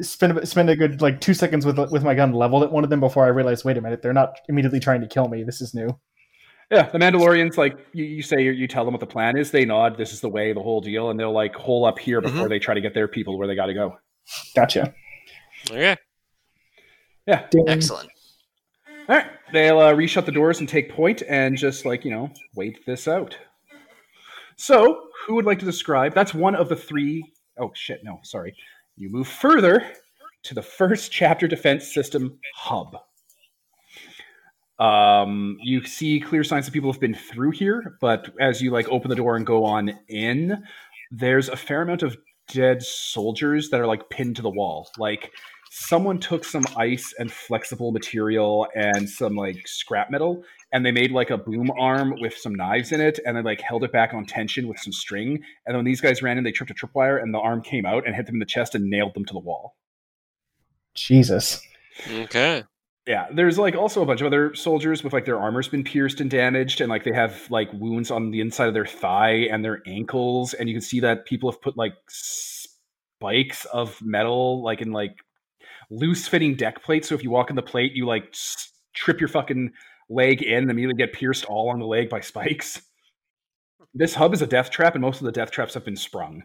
spend 0.00 0.38
a- 0.38 0.46
spend 0.46 0.70
a 0.70 0.76
good 0.76 1.02
like 1.02 1.20
two 1.20 1.34
seconds 1.34 1.66
with 1.66 1.78
with 1.90 2.04
my 2.04 2.14
gun 2.14 2.32
leveled 2.32 2.62
at 2.62 2.72
one 2.72 2.84
of 2.84 2.90
them 2.90 3.00
before 3.00 3.24
I 3.24 3.28
realize, 3.28 3.64
wait 3.64 3.76
a 3.76 3.80
minute, 3.80 4.02
they're 4.02 4.12
not 4.12 4.38
immediately 4.48 4.80
trying 4.80 5.00
to 5.00 5.08
kill 5.08 5.28
me. 5.28 5.42
This 5.42 5.60
is 5.60 5.74
new. 5.74 5.98
Yeah, 6.70 6.88
the 6.88 6.98
Mandalorians, 6.98 7.56
like 7.56 7.76
you, 7.92 8.04
you 8.04 8.22
say, 8.22 8.42
you 8.42 8.68
tell 8.68 8.84
them 8.84 8.94
what 8.94 9.00
the 9.00 9.06
plan 9.06 9.36
is. 9.36 9.50
They 9.50 9.64
nod. 9.64 9.96
This 9.96 10.12
is 10.12 10.20
the 10.20 10.28
way, 10.28 10.52
the 10.52 10.62
whole 10.62 10.80
deal, 10.80 11.10
and 11.10 11.18
they'll 11.18 11.32
like 11.32 11.56
hole 11.56 11.84
up 11.84 11.98
here 11.98 12.20
before 12.20 12.48
they 12.48 12.60
try 12.60 12.74
to 12.74 12.80
get 12.80 12.94
their 12.94 13.08
people 13.08 13.36
where 13.36 13.48
they 13.48 13.56
got 13.56 13.66
to 13.66 13.74
go. 13.74 13.98
Gotcha. 14.54 14.94
Okay. 15.68 15.96
Yeah. 17.30 17.46
Ding. 17.50 17.68
Excellent. 17.68 18.10
All 19.08 19.16
right. 19.16 19.26
They'll 19.52 19.78
uh, 19.78 19.94
reshut 19.94 20.26
the 20.26 20.32
doors 20.32 20.58
and 20.60 20.68
take 20.68 20.90
point 20.90 21.22
and 21.28 21.56
just 21.56 21.84
like, 21.84 22.04
you 22.04 22.10
know, 22.10 22.30
wait 22.56 22.84
this 22.86 23.06
out. 23.06 23.36
So, 24.56 25.06
who 25.26 25.36
would 25.36 25.46
like 25.46 25.58
to 25.60 25.64
describe? 25.64 26.12
That's 26.12 26.34
one 26.34 26.54
of 26.54 26.68
the 26.68 26.76
three 26.76 27.24
oh 27.60 27.70
shit, 27.74 28.02
no, 28.02 28.18
sorry. 28.24 28.54
You 28.96 29.10
move 29.10 29.28
further 29.28 29.86
to 30.44 30.54
the 30.54 30.62
first 30.62 31.12
chapter 31.12 31.46
defense 31.46 31.92
system 31.92 32.38
hub. 32.56 32.96
Um, 34.80 35.58
you 35.62 35.84
see 35.84 36.18
clear 36.18 36.42
signs 36.42 36.64
that 36.64 36.72
people 36.72 36.90
have 36.90 37.00
been 37.00 37.14
through 37.14 37.50
here, 37.50 37.98
but 38.00 38.30
as 38.40 38.62
you 38.62 38.70
like 38.70 38.88
open 38.88 39.10
the 39.10 39.16
door 39.16 39.36
and 39.36 39.46
go 39.46 39.64
on 39.64 39.90
in, 40.08 40.64
there's 41.10 41.48
a 41.50 41.56
fair 41.56 41.82
amount 41.82 42.02
of 42.02 42.16
dead 42.48 42.82
soldiers 42.82 43.68
that 43.70 43.80
are 43.80 43.86
like 43.86 44.08
pinned 44.08 44.36
to 44.36 44.42
the 44.42 44.50
wall. 44.50 44.88
Like 44.98 45.32
someone 45.72 46.18
took 46.18 46.44
some 46.44 46.64
ice 46.76 47.14
and 47.20 47.32
flexible 47.32 47.92
material 47.92 48.66
and 48.74 49.08
some 49.08 49.36
like 49.36 49.68
scrap 49.68 50.10
metal 50.10 50.42
and 50.72 50.84
they 50.84 50.90
made 50.90 51.12
like 51.12 51.30
a 51.30 51.38
boom 51.38 51.70
arm 51.78 52.12
with 52.20 52.36
some 52.36 52.52
knives 52.52 52.90
in 52.90 53.00
it 53.00 53.20
and 53.24 53.36
then 53.36 53.44
like 53.44 53.60
held 53.60 53.84
it 53.84 53.92
back 53.92 54.12
on 54.12 54.26
tension 54.26 54.66
with 54.66 54.80
some 54.80 54.92
string 54.92 55.40
and 55.66 55.76
then 55.76 55.84
these 55.84 56.00
guys 56.00 56.22
ran 56.22 56.36
in 56.36 56.42
they 56.42 56.50
tripped 56.50 56.72
a 56.72 56.74
tripwire 56.74 57.22
and 57.22 57.32
the 57.32 57.38
arm 57.38 57.62
came 57.62 57.86
out 57.86 58.04
and 58.04 58.16
hit 58.16 58.26
them 58.26 58.34
in 58.34 58.40
the 58.40 58.44
chest 58.44 58.74
and 58.74 58.90
nailed 58.90 59.14
them 59.14 59.24
to 59.24 59.32
the 59.32 59.38
wall 59.38 59.76
Jesus. 60.94 61.62
Okay. 62.12 62.64
yeah 63.06 63.28
there's 63.32 63.56
like 63.56 63.76
also 63.76 64.02
a 64.02 64.06
bunch 64.06 64.20
of 64.20 64.26
other 64.26 64.52
soldiers 64.56 65.04
with 65.04 65.12
like 65.12 65.24
their 65.24 65.38
armor's 65.38 65.68
been 65.68 65.84
pierced 65.84 66.20
and 66.20 66.32
damaged 66.32 66.80
and 66.80 66.90
like 66.90 67.04
they 67.04 67.14
have 67.14 67.48
like 67.48 67.72
wounds 67.74 68.10
on 68.10 68.32
the 68.32 68.40
inside 68.40 68.66
of 68.66 68.74
their 68.74 68.86
thigh 68.86 69.46
and 69.52 69.64
their 69.64 69.82
ankles 69.86 70.52
and 70.52 70.68
you 70.68 70.74
can 70.74 70.82
see 70.82 70.98
that 70.98 71.26
people 71.26 71.48
have 71.48 71.62
put 71.62 71.76
like 71.76 71.94
spikes 72.08 73.66
of 73.66 74.02
metal 74.02 74.64
like 74.64 74.82
in 74.82 74.90
like 74.90 75.14
loose 75.90 76.28
fitting 76.28 76.54
deck 76.54 76.82
plate. 76.82 77.04
so 77.04 77.14
if 77.14 77.22
you 77.22 77.30
walk 77.30 77.50
in 77.50 77.56
the 77.56 77.62
plate 77.62 77.92
you 77.94 78.06
like 78.06 78.34
trip 78.94 79.20
your 79.20 79.28
fucking 79.28 79.70
leg 80.08 80.42
in 80.42 80.58
and 80.62 80.70
immediately 80.70 80.96
get 80.96 81.12
pierced 81.12 81.44
all 81.44 81.68
on 81.70 81.78
the 81.78 81.86
leg 81.86 82.08
by 82.08 82.20
spikes 82.20 82.82
this 83.94 84.14
hub 84.14 84.32
is 84.32 84.42
a 84.42 84.46
death 84.46 84.70
trap 84.70 84.94
and 84.94 85.02
most 85.02 85.20
of 85.20 85.24
the 85.26 85.32
death 85.32 85.50
traps 85.50 85.74
have 85.74 85.84
been 85.84 85.96
sprung 85.96 86.42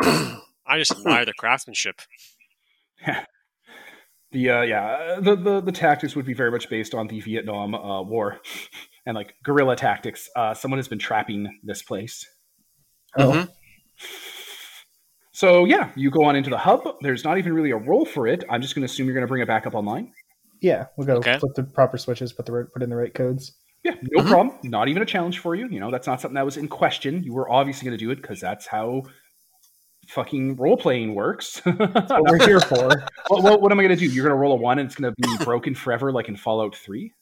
I 0.00 0.78
just 0.78 0.92
admire 0.92 1.24
the 1.24 1.32
craftsmanship. 1.38 2.00
the 4.30 4.50
uh, 4.50 4.62
yeah 4.62 5.18
the, 5.20 5.36
the 5.36 5.60
the 5.60 5.72
tactics 5.72 6.16
would 6.16 6.24
be 6.24 6.34
very 6.34 6.50
much 6.50 6.70
based 6.70 6.94
on 6.94 7.06
the 7.08 7.20
Vietnam 7.20 7.74
uh, 7.74 8.02
War 8.02 8.40
and 9.06 9.14
like 9.14 9.34
guerrilla 9.44 9.76
tactics. 9.76 10.28
Uh, 10.36 10.54
someone 10.54 10.78
has 10.78 10.88
been 10.88 10.98
trapping 10.98 11.58
this 11.62 11.82
place. 11.82 12.26
Oh. 13.16 13.32
Mhm. 13.32 13.48
So 15.32 15.64
yeah, 15.64 15.90
you 15.96 16.10
go 16.10 16.24
on 16.24 16.36
into 16.36 16.50
the 16.50 16.58
hub. 16.58 16.82
There's 17.00 17.24
not 17.24 17.38
even 17.38 17.52
really 17.54 17.70
a 17.70 17.76
role 17.76 18.04
for 18.04 18.26
it. 18.26 18.44
I'm 18.50 18.60
just 18.62 18.74
going 18.74 18.86
to 18.86 18.92
assume 18.92 19.06
you're 19.06 19.14
going 19.14 19.26
to 19.26 19.28
bring 19.28 19.42
it 19.42 19.48
back 19.48 19.66
up 19.66 19.74
online. 19.74 20.12
Yeah, 20.60 20.86
we'll 20.96 21.06
go 21.06 21.14
Okay. 21.16 21.38
flip 21.38 21.54
the 21.56 21.64
proper 21.64 21.96
switches, 21.98 22.32
put 22.32 22.46
the 22.46 22.52
right- 22.52 22.66
put 22.72 22.82
in 22.82 22.90
the 22.90 22.96
right 22.96 23.12
codes. 23.12 23.52
Yeah, 23.82 23.94
no 24.12 24.22
Mhm. 24.22 24.28
problem. 24.28 24.58
Not 24.62 24.88
even 24.88 25.02
a 25.02 25.06
challenge 25.06 25.40
for 25.40 25.54
you. 25.56 25.66
You 25.68 25.80
know, 25.80 25.90
that's 25.90 26.06
not 26.06 26.20
something 26.20 26.34
that 26.36 26.44
was 26.44 26.56
in 26.56 26.68
question. 26.68 27.22
You 27.24 27.32
were 27.32 27.50
obviously 27.50 27.86
going 27.86 27.98
to 27.98 28.04
do 28.04 28.10
it 28.12 28.16
because 28.22 28.40
that's 28.40 28.66
how 28.66 29.02
fucking 30.08 30.56
role 30.56 30.76
playing 30.76 31.14
works. 31.14 31.60
What 31.64 32.22
we're 32.28 32.44
here 32.46 32.60
for. 32.60 32.88
what, 33.28 33.42
what, 33.42 33.60
what 33.62 33.72
am 33.72 33.80
I 33.80 33.82
going 33.84 33.96
to 33.96 34.00
do? 34.00 34.06
You're 34.12 34.24
going 34.24 34.36
to 34.36 34.40
roll 34.40 34.52
a 34.52 34.56
one 34.56 34.78
and 34.78 34.86
it's 34.86 34.94
going 34.94 35.12
to 35.12 35.16
be 35.38 35.44
broken 35.44 35.74
forever, 35.74 36.12
like 36.12 36.28
in 36.28 36.36
Fallout 36.36 36.76
3, 36.76 37.12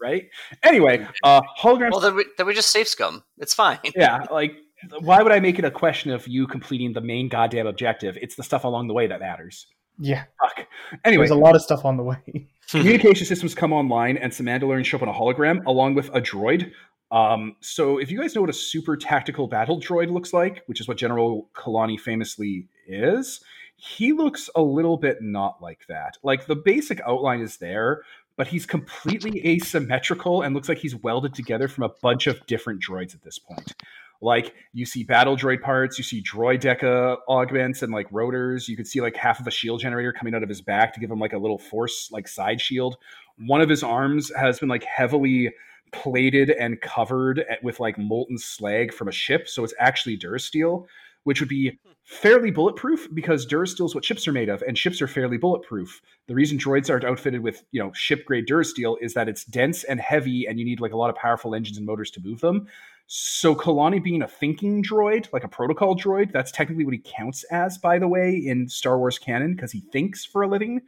right? 0.00 0.24
Anyway, 0.62 1.06
uh, 1.24 1.42
holograms. 1.58 1.90
Well, 1.90 2.00
then 2.00 2.14
we 2.14 2.24
then 2.38 2.46
we 2.46 2.54
just 2.54 2.70
safe 2.70 2.88
scum. 2.88 3.22
It's 3.38 3.52
fine. 3.54 3.78
yeah, 3.96 4.24
like, 4.30 4.54
why 5.00 5.22
would 5.22 5.32
I 5.32 5.40
make 5.40 5.58
it 5.58 5.64
a 5.64 5.70
question 5.70 6.10
of 6.10 6.26
you 6.26 6.46
completing 6.46 6.92
the 6.92 7.00
main 7.00 7.28
goddamn 7.28 7.66
objective? 7.66 8.18
It's 8.20 8.34
the 8.34 8.42
stuff 8.42 8.64
along 8.64 8.88
the 8.88 8.94
way 8.94 9.06
that 9.06 9.20
matters. 9.20 9.66
Yeah, 9.98 10.24
Fuck. 10.40 10.66
Anyway, 11.04 11.22
there's 11.22 11.30
a 11.30 11.34
lot 11.34 11.54
of 11.54 11.62
stuff 11.62 11.84
on 11.84 11.96
the 11.96 12.02
way. 12.02 12.48
communication 12.68 13.26
systems 13.26 13.54
come 13.54 13.72
online 13.72 14.16
and 14.16 14.32
some 14.32 14.46
Mandalorians 14.46 14.84
show 14.84 14.96
up 14.96 15.02
on 15.02 15.08
a 15.08 15.12
hologram 15.12 15.64
along 15.66 15.94
with 15.94 16.08
a 16.08 16.20
droid. 16.20 16.72
Um, 17.10 17.56
so 17.60 17.98
if 17.98 18.10
you 18.10 18.18
guys 18.18 18.34
know 18.34 18.40
what 18.40 18.50
a 18.50 18.54
super 18.54 18.96
tactical 18.96 19.46
battle 19.46 19.78
droid 19.78 20.10
looks 20.10 20.32
like, 20.32 20.62
which 20.66 20.80
is 20.80 20.88
what 20.88 20.96
General 20.96 21.50
Kalani 21.54 22.00
famously 22.00 22.68
is, 22.86 23.44
he 23.76 24.12
looks 24.12 24.48
a 24.56 24.62
little 24.62 24.96
bit 24.96 25.18
not 25.20 25.60
like 25.60 25.80
that. 25.88 26.16
Like 26.22 26.46
the 26.46 26.56
basic 26.56 27.00
outline 27.06 27.40
is 27.40 27.58
there, 27.58 28.02
but 28.42 28.48
he's 28.48 28.66
completely 28.66 29.40
asymmetrical 29.46 30.42
and 30.42 30.52
looks 30.52 30.68
like 30.68 30.78
he's 30.78 30.96
welded 30.96 31.32
together 31.32 31.68
from 31.68 31.84
a 31.84 31.90
bunch 32.02 32.26
of 32.26 32.44
different 32.46 32.82
droids 32.82 33.14
at 33.14 33.22
this 33.22 33.38
point. 33.38 33.72
Like 34.20 34.52
you 34.72 34.84
see 34.84 35.04
battle 35.04 35.36
droid 35.36 35.60
parts, 35.60 35.96
you 35.96 36.02
see 36.02 36.20
droideka 36.20 37.18
augments 37.28 37.82
and 37.82 37.92
like 37.92 38.08
rotors. 38.10 38.68
You 38.68 38.76
could 38.76 38.88
see 38.88 39.00
like 39.00 39.14
half 39.14 39.38
of 39.38 39.46
a 39.46 39.50
shield 39.52 39.78
generator 39.78 40.12
coming 40.12 40.34
out 40.34 40.42
of 40.42 40.48
his 40.48 40.60
back 40.60 40.92
to 40.94 40.98
give 40.98 41.08
him 41.08 41.20
like 41.20 41.34
a 41.34 41.38
little 41.38 41.56
force 41.56 42.10
like 42.10 42.26
side 42.26 42.60
shield. 42.60 42.96
One 43.38 43.60
of 43.60 43.68
his 43.68 43.84
arms 43.84 44.32
has 44.34 44.58
been 44.58 44.68
like 44.68 44.82
heavily 44.82 45.54
plated 45.92 46.50
and 46.50 46.80
covered 46.80 47.44
with 47.62 47.78
like 47.78 47.96
molten 47.96 48.38
slag 48.38 48.92
from 48.92 49.06
a 49.06 49.12
ship, 49.12 49.46
so 49.48 49.62
it's 49.62 49.74
actually 49.78 50.18
Durasteel, 50.18 50.86
which 51.22 51.38
would 51.38 51.48
be 51.48 51.78
fairly 52.12 52.50
bulletproof 52.50 53.08
because 53.14 53.46
Durasteel 53.46 53.86
is 53.86 53.94
what 53.94 54.04
ships 54.04 54.28
are 54.28 54.32
made 54.32 54.50
of, 54.50 54.62
and 54.62 54.76
ships 54.76 55.00
are 55.00 55.08
fairly 55.08 55.38
bulletproof. 55.38 56.02
The 56.28 56.34
reason 56.34 56.58
droids 56.58 56.90
aren't 56.90 57.04
outfitted 57.04 57.42
with 57.42 57.64
you 57.72 57.82
know 57.82 57.92
ship 57.94 58.26
grade 58.26 58.46
Durasteel 58.46 58.96
is 59.00 59.14
that 59.14 59.28
it's 59.28 59.44
dense 59.44 59.82
and 59.84 59.98
heavy, 60.00 60.46
and 60.46 60.58
you 60.58 60.64
need 60.64 60.80
like 60.80 60.92
a 60.92 60.96
lot 60.96 61.10
of 61.10 61.16
powerful 61.16 61.54
engines 61.54 61.78
and 61.78 61.86
motors 61.86 62.10
to 62.12 62.20
move 62.20 62.40
them. 62.40 62.66
So 63.06 63.54
Kalani 63.54 64.02
being 64.02 64.22
a 64.22 64.28
thinking 64.28 64.82
droid, 64.82 65.32
like 65.32 65.44
a 65.44 65.48
protocol 65.48 65.96
droid, 65.96 66.32
that's 66.32 66.52
technically 66.52 66.84
what 66.84 66.94
he 66.94 67.02
counts 67.04 67.44
as, 67.44 67.78
by 67.78 67.98
the 67.98 68.08
way, 68.08 68.36
in 68.36 68.68
Star 68.68 68.98
Wars 68.98 69.18
canon, 69.18 69.54
because 69.54 69.72
he 69.72 69.80
thinks 69.80 70.24
for 70.24 70.42
a 70.42 70.48
living. 70.48 70.82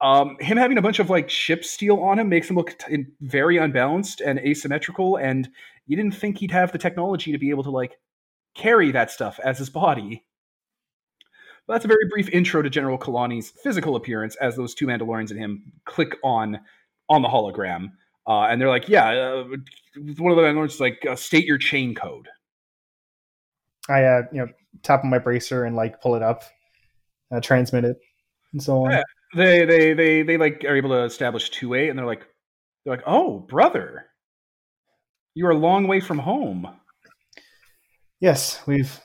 Um, 0.00 0.36
him 0.40 0.56
having 0.56 0.76
a 0.76 0.82
bunch 0.82 0.98
of 0.98 1.08
like 1.08 1.30
ship 1.30 1.64
steel 1.64 2.00
on 2.00 2.18
him 2.18 2.28
makes 2.28 2.50
him 2.50 2.56
look 2.56 2.76
t- 2.78 3.06
very 3.20 3.58
unbalanced 3.58 4.20
and 4.20 4.38
asymmetrical, 4.40 5.16
and 5.16 5.48
you 5.86 5.96
didn't 5.96 6.14
think 6.14 6.38
he'd 6.38 6.50
have 6.50 6.72
the 6.72 6.78
technology 6.78 7.32
to 7.32 7.38
be 7.38 7.50
able 7.50 7.62
to 7.64 7.70
like 7.70 7.98
carry 8.54 8.92
that 8.92 9.10
stuff 9.10 9.38
as 9.44 9.58
his 9.58 9.70
body. 9.70 10.24
But 11.66 11.74
that's 11.74 11.84
a 11.84 11.88
very 11.88 12.06
brief 12.10 12.28
intro 12.30 12.62
to 12.62 12.70
General 12.70 12.98
Kalani's 12.98 13.50
physical 13.62 13.96
appearance 13.96 14.36
as 14.36 14.56
those 14.56 14.74
two 14.74 14.86
Mandalorians 14.86 15.30
and 15.30 15.38
him 15.38 15.72
click 15.86 16.16
on 16.22 16.60
on 17.08 17.22
the 17.22 17.28
hologram. 17.28 17.92
Uh, 18.26 18.42
and 18.42 18.60
they're 18.60 18.68
like, 18.68 18.88
yeah, 18.88 19.08
uh, 19.08 19.44
one 20.18 20.32
of 20.32 20.36
the 20.36 20.42
Mandalorians 20.42 20.66
is 20.72 20.80
like, 20.80 21.04
uh, 21.08 21.16
state 21.16 21.44
your 21.44 21.58
chain 21.58 21.94
code. 21.94 22.28
I 23.88 24.04
uh, 24.04 24.22
you 24.32 24.40
know 24.40 24.48
tap 24.82 25.04
on 25.04 25.10
my 25.10 25.18
bracer 25.18 25.64
and 25.64 25.76
like 25.76 26.00
pull 26.00 26.14
it 26.14 26.22
up, 26.22 26.42
uh, 27.34 27.40
transmit 27.40 27.84
it, 27.84 27.98
and 28.52 28.62
so 28.62 28.84
on. 28.84 28.92
Yeah. 28.92 29.02
They, 29.34 29.64
they, 29.64 29.94
they, 29.94 30.22
they 30.22 30.36
like 30.36 30.64
are 30.64 30.76
able 30.76 30.90
to 30.90 31.02
establish 31.02 31.50
two 31.50 31.68
way, 31.68 31.88
and 31.88 31.98
they're 31.98 32.06
like, 32.06 32.24
they're 32.84 32.94
like, 32.94 33.02
oh, 33.04 33.40
brother, 33.40 34.06
you 35.34 35.46
are 35.46 35.50
a 35.50 35.56
long 35.56 35.88
way 35.88 35.98
from 35.98 36.20
home. 36.20 36.68
Yes, 38.20 38.60
we've. 38.66 39.00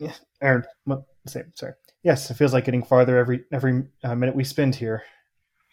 Yeah, 0.00 0.12
or 0.42 0.64
say 1.28 1.42
sorry. 1.54 1.72
Yes, 2.02 2.30
it 2.30 2.34
feels 2.34 2.52
like 2.52 2.64
getting 2.64 2.82
farther 2.82 3.18
every 3.18 3.44
every 3.52 3.84
uh, 4.04 4.14
minute 4.14 4.34
we 4.34 4.44
spend 4.44 4.74
here. 4.74 5.02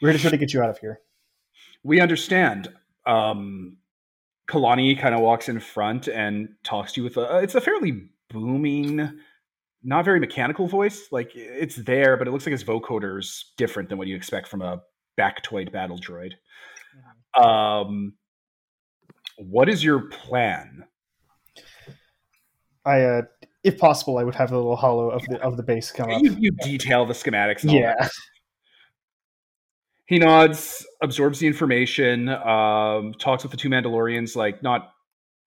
We're 0.01 0.09
here 0.09 0.17
to 0.17 0.21
try 0.21 0.31
to 0.31 0.37
get 0.37 0.53
you 0.53 0.61
out 0.61 0.69
of 0.69 0.79
here. 0.79 0.99
We 1.83 2.01
understand. 2.01 2.67
Um, 3.05 3.77
Kalani 4.49 4.99
kind 4.99 5.15
of 5.15 5.21
walks 5.21 5.49
in 5.49 5.59
front 5.59 6.07
and 6.07 6.49
talks 6.63 6.93
to 6.93 7.01
you 7.01 7.03
with 7.05 7.17
a. 7.17 7.39
It's 7.39 7.55
a 7.55 7.61
fairly 7.61 8.09
booming, 8.29 9.19
not 9.83 10.05
very 10.05 10.19
mechanical 10.19 10.67
voice. 10.67 11.07
Like 11.11 11.31
it's 11.35 11.75
there, 11.75 12.17
but 12.17 12.27
it 12.27 12.31
looks 12.31 12.45
like 12.45 12.51
his 12.51 12.63
vocoder's 12.63 13.53
different 13.57 13.89
than 13.89 13.97
what 13.97 14.07
you 14.07 14.15
expect 14.15 14.47
from 14.47 14.61
a 14.61 14.81
Baktoid 15.17 15.71
battle 15.71 15.99
droid. 15.99 16.33
Um, 17.41 18.13
what 19.37 19.69
is 19.69 19.83
your 19.83 20.01
plan? 20.01 20.85
I, 22.85 23.01
uh, 23.01 23.21
if 23.65 23.77
possible, 23.79 24.17
I 24.19 24.23
would 24.23 24.35
have 24.35 24.51
a 24.51 24.55
little 24.55 24.75
hollow 24.75 25.09
of 25.09 25.25
the 25.27 25.41
of 25.41 25.57
the 25.57 25.63
base 25.63 25.91
come 25.91 26.11
up. 26.11 26.21
You, 26.21 26.35
you 26.39 26.51
detail 26.51 27.05
the 27.05 27.13
schematics. 27.13 27.67
All 27.67 27.73
that. 27.73 27.97
Yeah, 27.99 28.07
He 30.07 30.19
nods, 30.19 30.85
absorbs 31.01 31.39
the 31.39 31.47
information, 31.47 32.29
um, 32.29 33.13
talks 33.19 33.43
with 33.43 33.51
the 33.51 33.57
two 33.57 33.69
Mandalorians, 33.69 34.35
like 34.35 34.61
not 34.61 34.91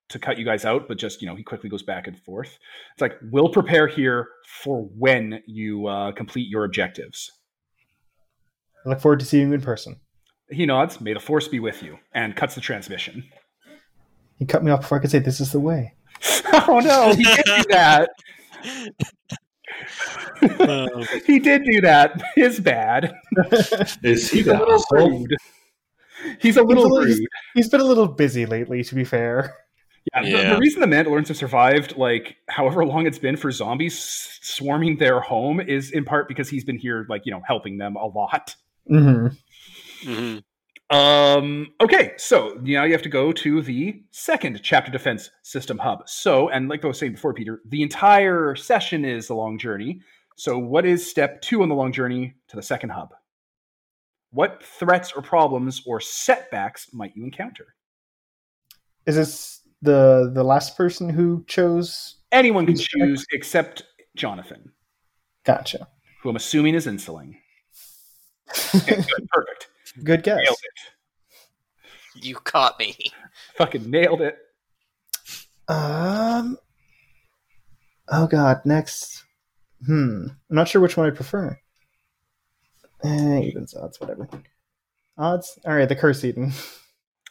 to 0.09 0.19
cut 0.19 0.37
you 0.37 0.45
guys 0.45 0.65
out, 0.65 0.89
but 0.89 0.99
just 0.99 1.23
you 1.23 1.29
know, 1.29 1.37
he 1.37 1.45
quickly 1.45 1.71
goes 1.71 1.83
back 1.83 2.09
and 2.09 2.19
forth. 2.19 2.59
It's 2.93 3.01
like 3.01 3.15
we'll 3.31 3.51
prepare 3.51 3.87
here 3.87 4.29
for 4.63 4.83
when 4.97 5.43
you 5.47 5.87
uh, 5.87 6.13
complete 6.13 6.49
your 6.49 6.65
objectives. 6.65 7.31
I 8.85 8.89
look 8.89 9.01
forward 9.01 9.21
to 9.21 9.27
seeing 9.27 9.49
you 9.49 9.55
in 9.55 9.61
person. 9.61 10.01
He 10.51 10.67
nods, 10.67 11.01
may 11.01 11.13
the 11.13 11.21
force 11.21 11.47
be 11.47 11.61
with 11.61 11.83
you, 11.83 11.99
and 12.13 12.35
cuts 12.35 12.55
the 12.55 12.61
transmission. 12.61 13.25
He 14.39 14.47
cut 14.47 14.65
me 14.65 14.71
off 14.71 14.81
before 14.81 14.99
I 14.99 15.01
could 15.01 15.11
say 15.11 15.19
this 15.19 15.41
is 15.41 15.53
the 15.53 15.61
way. 15.61 15.95
oh 16.69 16.81
no, 16.85 17.15
he 17.15 17.23
did 17.25 17.45
do 17.45 17.65
that. 17.71 18.11
Um, 20.61 21.05
he 21.27 21.39
did 21.39 21.65
do 21.65 21.81
that. 21.83 22.21
His 22.35 22.61
bad. 22.61 23.15
Is 24.03 24.31
he 24.31 24.39
He's 24.39 24.47
a 24.47 24.51
the 24.53 24.59
little 24.59 24.85
rude. 24.91 25.35
He's 26.41 26.57
a 26.57 26.63
little 26.63 26.85
little- 26.85 27.07
rude. 27.07 27.27
He's 27.55 27.69
been 27.69 27.81
a 27.81 27.85
little 27.85 28.09
busy 28.09 28.47
lately, 28.47 28.83
to 28.85 28.95
be 28.95 29.05
fair. 29.05 29.55
Yeah, 30.15 30.23
the- 30.23 30.29
Yeah. 30.31 30.55
The, 30.55 30.59
reason 30.59 30.81
the 30.81 30.87
Mandalorians 30.87 31.29
have 31.29 31.37
survived, 31.37 31.97
like 31.97 32.37
however 32.49 32.85
long 32.85 33.07
it's 33.07 33.19
been 33.19 33.37
for 33.37 33.51
zombies 33.51 33.99
swarming 34.43 34.97
their 34.99 35.21
home, 35.21 35.61
is 35.61 35.91
in 35.93 36.05
part 36.05 36.29
because 36.29 36.49
he's 36.49 36.65
been 36.65 36.79
here, 36.79 37.07
like 37.09 37.23
you 37.25 37.33
know, 37.33 37.43
helping 37.47 37.79
them 37.79 37.97
a 37.97 38.07
lot. 38.07 38.55
Mm-hmm. 38.91 40.13
hmm 40.13 40.39
Um, 40.91 41.69
okay, 41.83 42.13
so 42.17 42.59
now 42.63 42.85
you 42.85 42.93
have 42.93 43.03
to 43.03 43.11
go 43.11 43.31
to 43.33 43.61
the 43.61 44.03
second 44.11 44.61
chapter 44.63 44.91
defense 44.91 45.31
system 45.43 45.77
hub. 45.79 46.09
So, 46.09 46.49
and 46.49 46.69
like 46.69 46.83
I 46.85 46.89
was 46.89 46.99
saying 46.99 47.13
before, 47.13 47.35
Peter, 47.35 47.61
the 47.67 47.83
entire 47.83 48.57
session 48.57 49.05
is 49.05 49.29
a 49.29 49.35
long 49.35 49.59
journey. 49.59 50.01
So, 50.37 50.59
what 50.59 50.87
is 50.87 51.09
step 51.09 51.43
two 51.43 51.63
on 51.63 51.69
the 51.69 51.75
long 51.75 51.93
journey 51.93 52.35
to 52.49 52.57
the 52.57 52.63
second 52.63 52.91
hub? 52.91 53.13
What 54.31 54.63
threats 54.63 55.13
or 55.13 55.21
problems 55.21 55.83
or 55.87 56.01
setbacks 56.01 56.93
might 56.95 57.15
you 57.15 57.25
encounter? 57.25 57.75
Is 59.05 59.17
this 59.17 59.61
the 59.83 60.31
the 60.35 60.45
last 60.45 60.77
person 60.77 61.11
who 61.11 61.45
chose? 61.47 62.17
Anyone 62.33 62.67
can 62.67 62.77
choose 62.77 63.27
except 63.33 63.83
Jonathan, 64.17 64.73
Gotcha. 65.45 65.89
who 66.23 66.31
I'm 66.31 66.37
assuming 66.37 66.75
is 66.75 66.87
Insuling. 66.87 67.37
Okay, 68.75 68.97
perfect. 69.31 69.68
Good 70.05 70.23
guess. 70.23 70.39
Nailed 70.39 70.57
it. 70.63 72.25
You 72.25 72.35
caught 72.37 72.79
me. 72.79 72.97
Fucking 73.57 73.91
nailed 73.91 74.21
it. 74.21 74.39
Um. 75.69 76.59
Oh 78.09 78.27
God. 78.27 78.63
Next. 78.65 79.25
Hmm. 79.87 80.27
I'm 80.51 80.57
not 80.57 80.69
sure 80.69 80.81
which 80.81 80.97
one 80.97 81.07
I 81.07 81.11
prefer. 81.11 81.59
Eh, 83.05 83.41
evens, 83.41 83.75
odds, 83.75 84.01
whatever. 84.01 84.29
Odds. 85.17 85.59
All 85.65 85.75
right. 85.75 85.89
The 85.89 85.95
curse 85.95 86.25
Eden. 86.25 86.53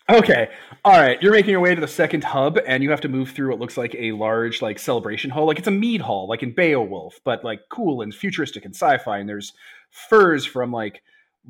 Okay. 0.09 0.47
All 0.85 0.97
right. 0.97 1.21
You're 1.21 1.33
making 1.33 1.51
your 1.51 1.59
way 1.59 1.75
to 1.75 1.81
the 1.81 1.87
second 1.87 2.23
hub, 2.23 2.57
and 2.65 2.81
you 2.81 2.89
have 2.91 3.01
to 3.01 3.09
move 3.09 3.31
through 3.31 3.49
what 3.49 3.59
looks 3.59 3.75
like 3.75 3.93
a 3.95 4.13
large, 4.13 4.61
like, 4.61 4.79
celebration 4.79 5.29
hall. 5.29 5.45
Like 5.45 5.59
it's 5.59 5.67
a 5.67 5.71
mead 5.71 5.99
hall, 5.99 6.29
like 6.29 6.43
in 6.43 6.53
Beowulf, 6.53 7.19
but 7.25 7.43
like 7.43 7.59
cool 7.69 8.01
and 8.01 8.15
futuristic 8.15 8.63
and 8.63 8.73
sci-fi. 8.73 9.17
And 9.17 9.27
there's 9.27 9.51
furs 9.91 10.45
from 10.45 10.71
like 10.71 11.01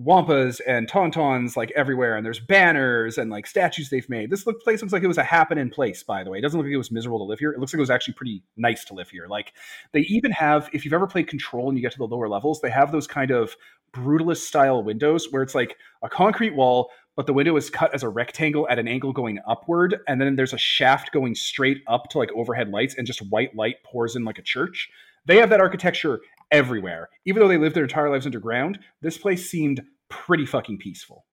wampas 0.02 0.62
and 0.68 0.88
tauntauns 0.88 1.56
like 1.56 1.72
everywhere, 1.72 2.16
and 2.16 2.26
there's 2.26 2.40
banners 2.40 3.18
and 3.18 3.30
like 3.32 3.48
statues 3.48 3.90
they've 3.90 4.10
made. 4.10 4.30
This 4.30 4.46
look, 4.46 4.62
place 4.62 4.82
looks 4.82 4.94
like 4.94 5.04
it 5.04 5.08
was 5.08 5.18
a 5.18 5.24
happening 5.24 5.70
place, 5.70 6.04
by 6.04 6.24
the 6.24 6.30
way. 6.30 6.38
It 6.38 6.42
doesn't 6.42 6.58
look 6.58 6.66
like 6.66 6.74
it 6.74 6.78
was 6.78 6.92
miserable 6.92 7.20
to 7.20 7.26
live 7.26 7.40
here. 7.40 7.52
It 7.52 7.60
looks 7.60 7.74
like 7.74 7.80
it 7.80 7.82
was 7.82 7.90
actually 7.90 8.14
pretty 8.14 8.44
nice 8.56 8.86
to 8.86 8.94
live 8.94 9.10
here. 9.10 9.28
Like 9.28 9.54
they 9.92 10.02
even 10.02 10.32
have, 10.32 10.70
if 10.74 10.86
you've 10.86 10.94
ever 10.94 11.08
played 11.08 11.28
Control 11.28 11.70
and 11.70 11.78
you 11.78 11.82
get 11.82 11.92
to 11.94 11.98
the 11.98 12.08
lower 12.08 12.30
levels, 12.30 12.62
they 12.62 12.70
have 12.70 12.92
those 12.92 13.08
kind 13.08 13.32
of 13.32 13.56
brutalist 13.94 14.42
style 14.42 14.84
windows 14.84 15.32
where 15.32 15.42
it's 15.42 15.56
like 15.56 15.78
a 16.04 16.10
concrete 16.10 16.56
wall 16.56 16.92
but 17.16 17.26
the 17.26 17.34
window 17.34 17.58
is 17.58 17.72
cut 17.72 17.92
as 17.96 18.04
a 18.04 18.10
rectangle 18.10 18.68
at 18.70 18.78
an 18.78 18.88
angle 18.88 19.12
going 19.12 19.40
upward 19.48 20.02
and 20.08 20.22
then 20.22 20.36
there's 20.36 20.54
a 20.54 20.58
shaft 20.58 21.12
going 21.12 21.34
straight 21.34 21.82
up 21.88 22.10
to 22.10 22.18
like 22.18 22.32
overhead 22.34 22.70
lights 22.70 22.96
and 22.96 23.08
just 23.08 23.22
white 23.32 23.56
light 23.56 23.78
pours 23.84 24.16
in 24.16 24.24
like 24.24 24.38
a 24.38 24.44
church 24.44 24.90
they 25.26 25.38
have 25.38 25.50
that 25.50 25.62
architecture 25.62 26.20
everywhere 26.52 27.10
even 27.26 27.42
though 27.42 27.48
they 27.48 27.58
lived 27.58 27.76
their 27.76 27.84
entire 27.84 28.10
lives 28.10 28.26
underground 28.26 28.80
this 29.02 29.18
place 29.18 29.50
seemed 29.50 29.82
pretty 30.10 30.46
fucking 30.46 30.78
peaceful 30.78 31.26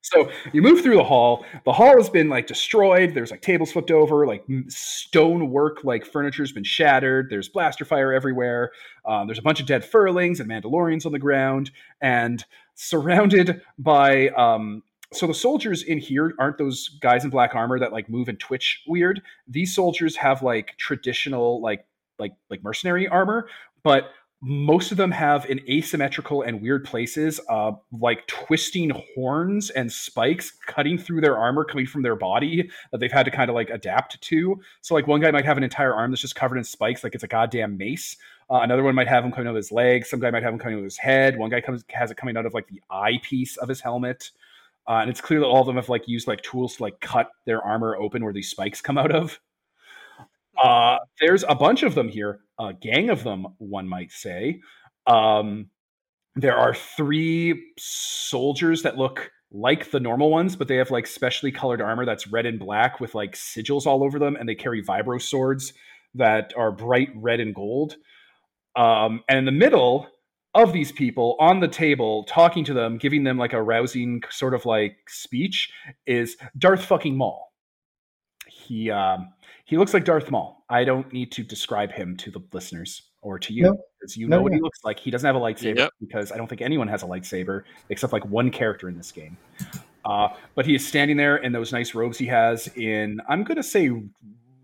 so 0.00 0.30
you 0.52 0.62
move 0.62 0.80
through 0.82 0.96
the 0.96 1.04
hall. 1.04 1.44
The 1.64 1.72
hall 1.72 1.96
has 1.96 2.08
been 2.08 2.28
like 2.28 2.46
destroyed. 2.46 3.14
There's 3.14 3.30
like 3.30 3.42
tables 3.42 3.72
flipped 3.72 3.90
over, 3.90 4.26
like 4.26 4.44
m- 4.48 4.66
stonework, 4.68 5.84
like 5.84 6.06
furniture's 6.06 6.52
been 6.52 6.64
shattered. 6.64 7.28
There's 7.30 7.48
blaster 7.48 7.84
fire 7.84 8.12
everywhere. 8.12 8.70
Um, 9.04 9.26
there's 9.26 9.38
a 9.38 9.42
bunch 9.42 9.60
of 9.60 9.66
dead 9.66 9.84
furlings 9.84 10.40
and 10.40 10.48
Mandalorians 10.48 11.04
on 11.04 11.12
the 11.12 11.18
ground, 11.18 11.70
and 12.00 12.44
surrounded 12.74 13.60
by. 13.78 14.28
Um, 14.28 14.82
so 15.12 15.26
the 15.26 15.34
soldiers 15.34 15.82
in 15.82 15.98
here 15.98 16.34
aren't 16.38 16.58
those 16.58 16.98
guys 17.00 17.24
in 17.24 17.30
black 17.30 17.54
armor 17.54 17.78
that 17.78 17.92
like 17.92 18.08
move 18.08 18.28
and 18.28 18.38
twitch 18.38 18.82
weird. 18.86 19.20
These 19.46 19.74
soldiers 19.74 20.16
have 20.16 20.42
like 20.42 20.76
traditional 20.78 21.60
like 21.60 21.86
like 22.18 22.34
like 22.50 22.62
mercenary 22.62 23.08
armor, 23.08 23.48
but 23.88 24.10
most 24.42 24.92
of 24.92 24.98
them 24.98 25.10
have 25.10 25.46
in 25.46 25.60
asymmetrical 25.66 26.42
and 26.42 26.60
weird 26.60 26.84
places, 26.84 27.40
uh, 27.48 27.72
like 27.90 28.26
twisting 28.26 28.90
horns 29.14 29.70
and 29.70 29.90
spikes 29.90 30.50
cutting 30.66 30.98
through 30.98 31.22
their 31.22 31.38
armor 31.38 31.64
coming 31.64 31.86
from 31.86 32.02
their 32.02 32.14
body 32.14 32.68
that 32.92 32.98
they've 32.98 33.10
had 33.10 33.22
to 33.22 33.30
kind 33.30 33.48
of 33.48 33.54
like 33.54 33.70
adapt 33.70 34.20
to. 34.20 34.60
So, 34.82 34.94
like, 34.94 35.06
one 35.06 35.22
guy 35.22 35.30
might 35.30 35.46
have 35.46 35.56
an 35.56 35.64
entire 35.64 35.94
arm 35.94 36.10
that's 36.10 36.20
just 36.20 36.34
covered 36.34 36.58
in 36.58 36.64
spikes, 36.64 37.02
like 37.02 37.14
it's 37.14 37.24
a 37.24 37.28
goddamn 37.28 37.78
mace. 37.78 38.18
Uh, 38.50 38.56
another 38.56 38.82
one 38.82 38.94
might 38.94 39.08
have 39.08 39.24
him 39.24 39.32
coming 39.32 39.46
out 39.46 39.52
of 39.52 39.56
his 39.56 39.72
leg. 39.72 40.04
Some 40.04 40.20
guy 40.20 40.30
might 40.30 40.42
have 40.42 40.52
him 40.52 40.58
coming 40.58 40.74
out 40.74 40.80
of 40.80 40.84
his 40.84 40.98
head. 40.98 41.38
One 41.38 41.48
guy 41.48 41.62
comes 41.62 41.82
has 41.88 42.10
it 42.10 42.18
coming 42.18 42.36
out 42.36 42.44
of 42.44 42.52
like 42.52 42.68
the 42.68 42.82
eyepiece 42.90 43.56
of 43.56 43.70
his 43.70 43.80
helmet. 43.80 44.32
Uh, 44.86 44.98
and 45.00 45.08
it's 45.08 45.22
clear 45.22 45.40
that 45.40 45.46
all 45.46 45.62
of 45.62 45.66
them 45.66 45.76
have 45.76 45.88
like 45.88 46.06
used 46.06 46.28
like 46.28 46.42
tools 46.42 46.76
to 46.76 46.82
like 46.82 47.00
cut 47.00 47.30
their 47.46 47.62
armor 47.62 47.96
open 47.96 48.22
where 48.22 48.34
these 48.34 48.50
spikes 48.50 48.82
come 48.82 48.98
out 48.98 49.12
of. 49.12 49.40
Uh, 50.62 50.98
there's 51.20 51.44
a 51.48 51.54
bunch 51.54 51.82
of 51.82 51.94
them 51.94 52.08
here, 52.08 52.40
a 52.58 52.72
gang 52.72 53.10
of 53.10 53.22
them, 53.24 53.46
one 53.58 53.88
might 53.88 54.10
say. 54.10 54.60
Um, 55.06 55.70
there 56.34 56.56
are 56.56 56.74
three 56.74 57.72
soldiers 57.78 58.82
that 58.82 58.96
look 58.96 59.30
like 59.50 59.90
the 59.90 60.00
normal 60.00 60.30
ones, 60.30 60.56
but 60.56 60.68
they 60.68 60.76
have 60.76 60.90
like 60.90 61.06
specially 61.06 61.50
colored 61.50 61.80
armor 61.80 62.04
that's 62.04 62.26
red 62.26 62.46
and 62.46 62.58
black 62.58 63.00
with 63.00 63.14
like 63.14 63.32
sigils 63.32 63.86
all 63.86 64.04
over 64.04 64.18
them, 64.18 64.36
and 64.36 64.48
they 64.48 64.54
carry 64.54 64.82
vibro 64.82 65.20
swords 65.20 65.72
that 66.14 66.52
are 66.56 66.70
bright 66.70 67.10
red 67.14 67.40
and 67.40 67.54
gold. 67.54 67.96
Um, 68.76 69.22
and 69.28 69.38
in 69.38 69.44
the 69.44 69.52
middle 69.52 70.06
of 70.54 70.72
these 70.72 70.92
people 70.92 71.36
on 71.40 71.60
the 71.60 71.68
table, 71.68 72.24
talking 72.24 72.64
to 72.64 72.74
them, 72.74 72.98
giving 72.98 73.24
them 73.24 73.38
like 73.38 73.52
a 73.52 73.62
rousing 73.62 74.22
sort 74.30 74.54
of 74.54 74.66
like 74.66 74.96
speech, 75.08 75.70
is 76.06 76.36
Darth 76.56 76.84
fucking 76.84 77.16
Maul. 77.16 77.52
He 78.46 78.90
um, 78.90 79.30
he 79.68 79.76
looks 79.76 79.92
like 79.92 80.04
Darth 80.04 80.30
Maul. 80.30 80.64
I 80.70 80.82
don't 80.84 81.12
need 81.12 81.30
to 81.32 81.42
describe 81.42 81.92
him 81.92 82.16
to 82.18 82.30
the 82.30 82.40
listeners 82.52 83.02
or 83.20 83.38
to 83.38 83.52
you 83.52 83.64
No. 83.64 83.76
because 84.00 84.16
you 84.16 84.26
No, 84.26 84.38
know 84.38 84.42
what 84.42 84.52
he 84.54 84.60
looks 84.60 84.78
like. 84.82 84.98
He 84.98 85.10
doesn't 85.10 85.26
have 85.26 85.36
a 85.36 85.40
lightsaber 85.40 85.76
Yep. 85.76 85.90
because 86.00 86.32
I 86.32 86.36
don't 86.38 86.46
think 86.46 86.62
anyone 86.62 86.88
has 86.88 87.02
a 87.02 87.06
lightsaber 87.06 87.64
except 87.90 88.12
like 88.14 88.24
one 88.24 88.50
character 88.50 88.88
in 88.88 88.96
this 88.96 89.12
game. 89.12 89.36
Uh, 90.06 90.28
but 90.54 90.64
he 90.64 90.74
is 90.74 90.86
standing 90.86 91.18
there 91.18 91.36
in 91.36 91.52
those 91.52 91.70
nice 91.70 91.94
robes 91.94 92.16
he 92.16 92.24
has 92.26 92.68
in. 92.76 93.20
I'm 93.28 93.44
going 93.44 93.56
to 93.56 93.62
say 93.62 93.90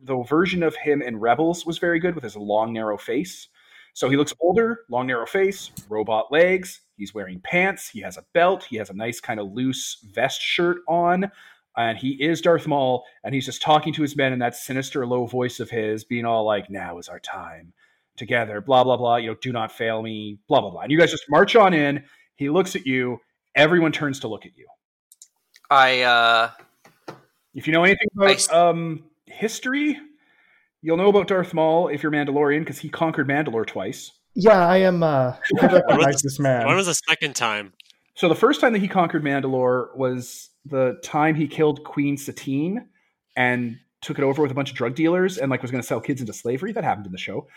the 0.05 0.23
version 0.23 0.63
of 0.63 0.75
him 0.77 1.03
in 1.03 1.19
Rebels 1.19 1.67
was 1.67 1.77
very 1.79 1.99
good 1.99 2.15
with 2.15 2.25
his 2.25 2.37
long 2.37 2.73
narrow 2.73 2.97
face. 2.97 3.49
So 3.93 4.09
he 4.09 4.17
looks 4.17 4.33
older, 4.41 4.81
long 4.89 5.07
narrow 5.07 5.27
face, 5.27 5.71
robot 5.91 6.33
legs. 6.33 6.81
He's 6.97 7.13
wearing 7.15 7.41
pants. 7.41 7.89
He 7.89 8.01
has 8.01 8.17
a 8.17 8.25
belt. 8.33 8.65
He 8.65 8.77
has 8.77 8.89
a 8.91 8.95
nice 8.95 9.21
kind 9.21 9.39
of 9.39 9.53
loose 9.53 9.99
vest 10.13 10.41
shirt 10.41 10.79
on. 10.89 11.31
And 11.77 11.99
he 11.99 12.11
is 12.23 12.41
Darth 12.41 12.67
Maul, 12.67 13.05
and 13.25 13.35
he's 13.35 13.47
just 13.47 13.61
talking 13.63 13.93
to 13.95 14.03
his 14.03 14.17
men 14.17 14.33
in 14.33 14.39
that 14.39 14.55
sinister 14.55 15.07
low 15.07 15.27
voice 15.27 15.59
of 15.61 15.71
his, 15.71 16.05
being 16.05 16.25
all 16.25 16.45
like, 16.45 16.71
"Now 16.71 16.99
is 16.99 17.09
our 17.09 17.19
time, 17.21 17.73
together." 18.17 18.61
Blah 18.61 18.85
blah 18.85 18.97
blah. 18.97 19.17
You 19.17 19.31
know, 19.31 19.37
do 19.41 19.53
not 19.53 19.73
fail 19.73 20.01
me. 20.03 20.39
Blah 20.49 20.61
blah 20.61 20.71
blah. 20.71 20.81
And 20.83 20.93
you 20.93 20.99
guys 20.99 21.11
just 21.11 21.25
march 21.29 21.57
on 21.57 21.75
in. 21.75 22.05
He 22.37 22.49
looks 22.49 22.77
at 22.77 22.87
you. 22.87 23.21
Everyone 23.57 23.93
turns 23.93 24.21
to 24.21 24.29
look 24.29 24.47
at 24.47 24.53
you. 24.57 24.67
I 25.71 26.03
uh, 26.03 26.51
If 27.55 27.67
you 27.67 27.73
know 27.73 27.85
anything 27.85 28.09
about 28.17 28.31
s- 28.31 28.53
um, 28.53 29.05
history, 29.27 29.99
you'll 30.83 30.97
know 30.97 31.09
about 31.09 31.27
Darth 31.29 31.55
Maul 31.55 31.89
if 31.89 32.03
you're 32.03 32.13
Mandalorian 32.13 32.61
because 32.61 32.79
he 32.79 32.89
conquered 32.89 33.29
Mandalore 33.29 33.67
twice. 33.67 34.13
Yeah, 34.35 34.67
I 34.67 34.79
am. 34.79 35.03
Uh, 35.03 35.35
I 35.61 35.67
recognize 35.67 36.23
this 36.23 36.39
man. 36.39 36.67
When 36.67 36.77
was 36.77 36.87
the 36.87 36.95
second 36.95 37.35
time? 37.37 37.73
So 38.15 38.29
the 38.29 38.35
first 38.35 38.61
time 38.61 38.73
that 38.73 38.79
he 38.81 38.89
conquered 38.89 39.23
Mandalore 39.25 39.95
was 39.97 40.51
the 40.65 40.99
time 41.03 41.35
he 41.35 41.47
killed 41.49 41.85
Queen 41.85 42.17
Satine 42.17 42.89
and 43.37 43.79
took 44.03 44.19
it 44.19 44.25
over 44.25 44.43
with 44.43 44.51
a 44.51 44.55
bunch 44.55 44.71
of 44.71 44.77
drug 44.77 44.95
dealers 44.95 45.39
and 45.39 45.51
like 45.51 45.63
was 45.63 45.71
going 45.71 45.83
to 45.83 45.87
sell 45.87 46.01
kids 46.01 46.21
into 46.21 46.33
slavery. 46.33 46.73
That 46.73 46.85
happened 46.85 47.07
in 47.07 47.13
the 47.13 47.19
show. 47.19 47.49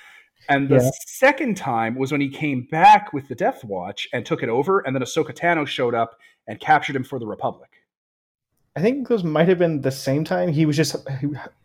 And 0.49 0.69
the 0.69 0.75
Yeah. 0.75 0.89
second 1.07 1.57
time 1.57 1.95
was 1.95 2.11
when 2.11 2.21
he 2.21 2.29
came 2.29 2.67
back 2.71 3.11
with 3.13 3.27
the 3.27 3.35
Death 3.35 3.63
Watch 3.63 4.07
and 4.13 4.25
took 4.25 4.43
it 4.43 4.49
over, 4.49 4.79
and 4.79 4.95
then 4.95 5.01
Ahsoka 5.01 5.31
Tano 5.31 5.65
showed 5.67 5.93
up 5.95 6.17
and 6.47 6.59
captured 6.59 6.95
him 6.95 7.03
for 7.03 7.19
the 7.19 7.25
Republic. 7.27 7.69
I 8.75 8.81
think 8.81 9.07
those 9.07 9.23
might 9.23 9.47
have 9.47 9.57
been 9.57 9.81
the 9.81 9.91
same 9.91 10.23
time. 10.23 10.49
He 10.49 10.65
was 10.67 10.75
just 10.77 10.95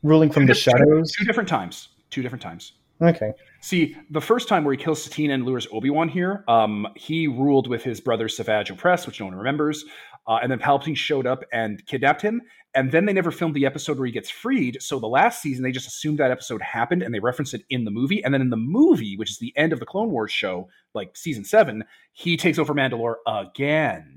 ruling 0.03 0.31
from 0.31 0.47
the 0.47 0.55
Two 0.55 0.59
different- 0.71 0.79
shadows. 0.89 1.13
Two 1.13 1.25
different 1.25 1.49
times. 1.49 1.89
Two 2.11 2.23
different 2.23 2.43
times. 2.43 2.73
Okay. 3.01 3.33
See, 3.61 3.97
the 4.11 4.21
first 4.21 4.49
time 4.49 4.65
where 4.65 4.75
he 4.75 4.83
kills 4.83 5.03
Satine 5.03 5.31
and 5.31 5.45
lures 5.45 5.67
Obi 5.73 5.91
Wan 5.91 6.09
here, 6.09 6.45
um, 6.49 6.87
he 6.97 7.27
ruled 7.27 7.69
with 7.69 7.83
his 7.83 8.01
brother 8.01 8.29
Savage 8.29 8.71
Opress, 8.71 9.07
which 9.07 9.21
no 9.21 9.27
one 9.27 9.35
remembers. 9.35 9.85
Uh, 10.27 10.39
and 10.41 10.53
then 10.53 10.59
Palpatine 10.59 10.97
showed 10.97 11.27
up 11.27 11.43
and 11.53 11.85
kidnapped 11.87 12.23
him. 12.23 12.43
And 12.75 12.93
then 12.93 13.07
they 13.07 13.13
never 13.13 13.31
filmed 13.31 13.55
the 13.55 13.67
episode 13.67 13.99
where 13.99 14.07
he 14.07 14.13
gets 14.13 14.31
freed. 14.31 14.81
So 14.81 15.01
the 15.01 15.09
last 15.09 15.43
season, 15.43 15.65
they 15.65 15.73
just 15.73 15.89
assumed 15.89 16.19
that 16.19 16.31
episode 16.31 16.63
happened 16.63 17.03
and 17.03 17.13
they 17.13 17.19
referenced 17.19 17.55
it 17.55 17.63
in 17.71 17.85
the 17.85 17.91
movie. 17.91 18.23
And 18.23 18.33
then 18.33 18.41
in 18.41 18.51
the 18.51 18.57
movie, 18.57 19.17
which 19.17 19.31
is 19.31 19.39
the 19.39 19.53
end 19.57 19.73
of 19.73 19.81
the 19.81 19.87
Clone 19.87 20.11
Wars 20.11 20.31
show, 20.31 20.69
like 20.95 21.17
season 21.17 21.45
seven, 21.45 21.85
he 22.13 22.37
takes 22.37 22.59
over 22.59 22.73
Mandalore 22.73 23.17
again. 23.27 24.17